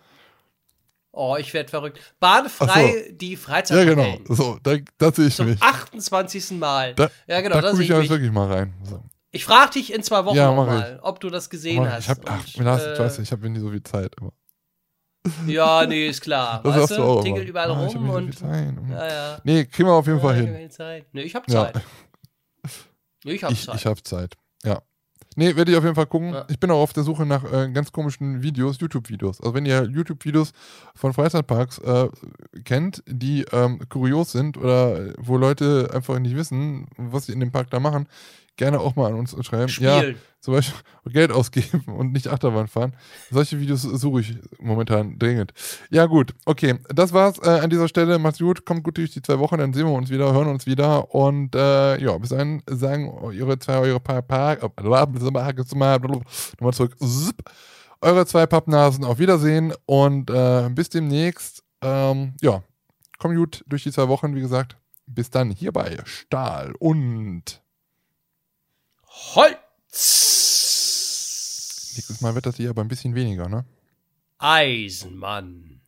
Oh, 1.11 1.35
ich 1.38 1.53
werde 1.53 1.69
verrückt. 1.69 1.99
Bahnfrei 2.19 3.11
die 3.11 3.34
Ja, 3.34 3.38
Freizeit. 3.38 3.88
genau. 3.88 4.17
So, 4.30 4.57
da, 4.63 4.77
da 4.97 5.11
sehe 5.11 5.27
ich 5.27 5.35
Zum 5.35 5.47
mich. 5.47 5.61
28. 5.61 6.51
Mal. 6.51 6.95
Da, 6.95 7.09
ja, 7.27 7.41
genau, 7.41 7.55
da 7.55 7.61
da 7.61 7.69
gucke 7.71 7.84
ich 7.84 7.89
ich 7.89 7.95
mich. 7.97 8.09
wirklich 8.09 8.31
mal 8.31 8.51
rein. 8.51 8.73
So. 8.84 9.03
Ich 9.31 9.45
frage 9.45 9.71
dich 9.71 9.93
in 9.93 10.01
zwei 10.01 10.25
Wochen 10.25 10.35
Ja, 10.35 10.51
mach 10.51 10.65
mal, 10.65 10.99
ob 11.03 11.19
du 11.19 11.30
das 11.30 11.49
gesehen 11.51 11.84
Mann, 11.84 11.91
hast. 11.91 12.03
ich 12.05 12.09
hab, 12.09 12.17
ach, 12.30 12.43
Und, 12.57 12.65
äh, 12.65 12.93
ich 12.93 12.99
weiß 12.99 13.19
nicht, 13.19 13.27
ich 13.27 13.31
habe 13.31 13.47
nie 13.49 13.59
so 13.59 13.69
viel 13.69 13.84
Zeit. 13.84 14.15
Aber 14.19 14.31
Ja, 15.48 15.86
nee, 15.86 16.08
ist 16.08 16.22
klar. 16.22 16.62
das 16.64 16.74
weißt 16.76 16.82
hast 16.91 16.98
du 16.98 17.04
auch. 17.04 17.24
Tingelt 17.24 17.48
überall 17.48 17.72
Ah, 17.72 17.86
ich 17.88 17.95
hab 17.95 18.02
rum 18.02 18.08
so 18.12 18.18
und. 18.18 18.38
Zeit. 18.38 18.74
Ja, 18.90 19.08
ja. 19.08 19.38
Nee, 19.44 19.66
kriegen 19.66 19.88
wir 19.88 19.94
auf 19.94 20.06
jeden 20.08 20.20
Fall 20.20 20.36
Ja, 20.38 20.44
ich 20.44 20.50
hin. 20.50 20.64
hab 20.66 20.72
Zeit. 20.74 21.06
Nee, 21.14 21.22
ich 21.22 21.36
hab. 21.36 21.50
Zeit. 21.50 21.82
Nee, 23.24 23.32
ich 23.34 23.44
hab 23.44 23.52
Ich, 23.52 23.66
Zeit. 23.66 23.76
ich 23.76 23.86
habe 23.86 24.04
Zeit. 24.04 24.36
Ja. 24.64 24.82
Nee, 25.36 25.56
werde 25.56 25.72
ich 25.72 25.78
auf 25.78 25.84
jeden 25.84 25.95
Fall 25.95 26.06
gucken. 26.06 26.36
Ich 26.50 26.60
bin 26.60 26.70
auch 26.70 26.80
auf 26.82 26.94
der 26.94 27.04
Suche 27.04 27.26
nach 27.26 27.44
äh, 27.52 27.70
ganz 27.72 27.91
komischen 27.91 28.44
Videos, 28.44 28.80
YouTube-Videos. 28.80 29.41
Also 29.41 29.54
wenn 29.56 29.66
ihr 29.66 29.84
YouTube-Videos 29.86 30.52
von 30.94 31.12
Freizeitparks 31.14 31.80
äh, 31.80 32.10
kennt, 32.66 33.02
die 33.08 33.44
ähm, 33.52 33.80
kurios 33.90 34.32
sind 34.34 34.58
oder 34.58 35.14
wo 35.18 35.38
Leute 35.38 35.90
einfach 35.91 36.20
nicht 36.20 36.36
wissen, 36.36 36.86
was 36.98 37.26
sie 37.26 37.32
in 37.34 37.40
dem 37.40 37.52
Park 37.52 37.72
da 37.72 37.80
machen, 37.80 38.08
gerne 38.57 38.80
auch 38.80 38.95
mal 38.95 39.07
an 39.07 39.15
uns 39.15 39.35
schreiben. 39.45 39.71
Ja, 39.80 39.99
Spielen. 39.99 40.17
zum 40.39 40.53
Beispiel 40.53 40.80
Geld 41.11 41.31
ausgeben 41.31 41.84
und 41.88 42.13
nicht 42.13 42.27
Achterbahn 42.27 42.67
fahren. 42.67 42.95
Solche 43.31 43.59
Videos 43.59 43.81
suche 43.81 44.21
ich 44.21 44.38
momentan 44.59 45.17
dringend. 45.17 45.53
Ja, 45.89 46.05
gut, 46.05 46.34
okay. 46.45 46.75
Das 46.93 47.13
war's 47.13 47.39
äh, 47.39 47.49
an 47.49 47.69
dieser 47.69 47.88
Stelle. 47.88 48.19
Macht's 48.19 48.39
gut, 48.39 48.65
kommt 48.65 48.84
gut 48.84 48.97
durch 48.97 49.11
die 49.11 49.21
zwei 49.21 49.39
Wochen, 49.39 49.57
dann 49.57 49.73
sehen 49.73 49.88
wir 49.88 49.93
uns 49.93 50.09
wieder, 50.09 50.34
hören 50.34 50.47
uns 50.47 50.65
wieder. 50.65 51.13
Und 51.13 51.55
äh, 51.55 52.01
ja, 52.01 52.17
bis 52.17 52.30
dahin 52.30 52.61
sagen 52.67 53.09
eure 53.09 53.57
zwei, 53.59 53.77
eure 53.77 53.99
paar, 53.99 54.21
paar 54.21 54.57
nochmal 54.59 55.53
zurück. 56.73 56.95
Eure 58.01 58.25
zwei 58.25 58.45
Pappnasen 58.45 59.05
auf 59.05 59.17
Wiedersehen 59.17 59.73
und 59.85 60.30
äh, 60.30 60.69
bis 60.69 60.89
demnächst. 60.89 61.63
Ähm, 61.81 62.34
ja, 62.41 62.63
kommt 63.17 63.38
gut 63.38 63.63
durch 63.67 63.84
die 63.84 63.91
zwei 63.91 64.09
Wochen, 64.09 64.35
wie 64.35 64.41
gesagt. 64.41 64.77
Bis 65.05 65.30
dann 65.30 65.51
hier 65.51 65.71
bei 65.71 65.97
Stahl 66.05 66.73
und 66.80 67.62
Holz! 69.35 69.60
nächstes 71.95 72.22
Mal 72.22 72.34
wird 72.35 72.48
das 72.48 72.57
hier 72.57 72.72
aber 72.72 72.81
ein 72.81 72.88
bisschen 72.88 73.14
weniger, 73.15 73.48
ne? 73.48 73.65
Eisenmann. 74.40 75.82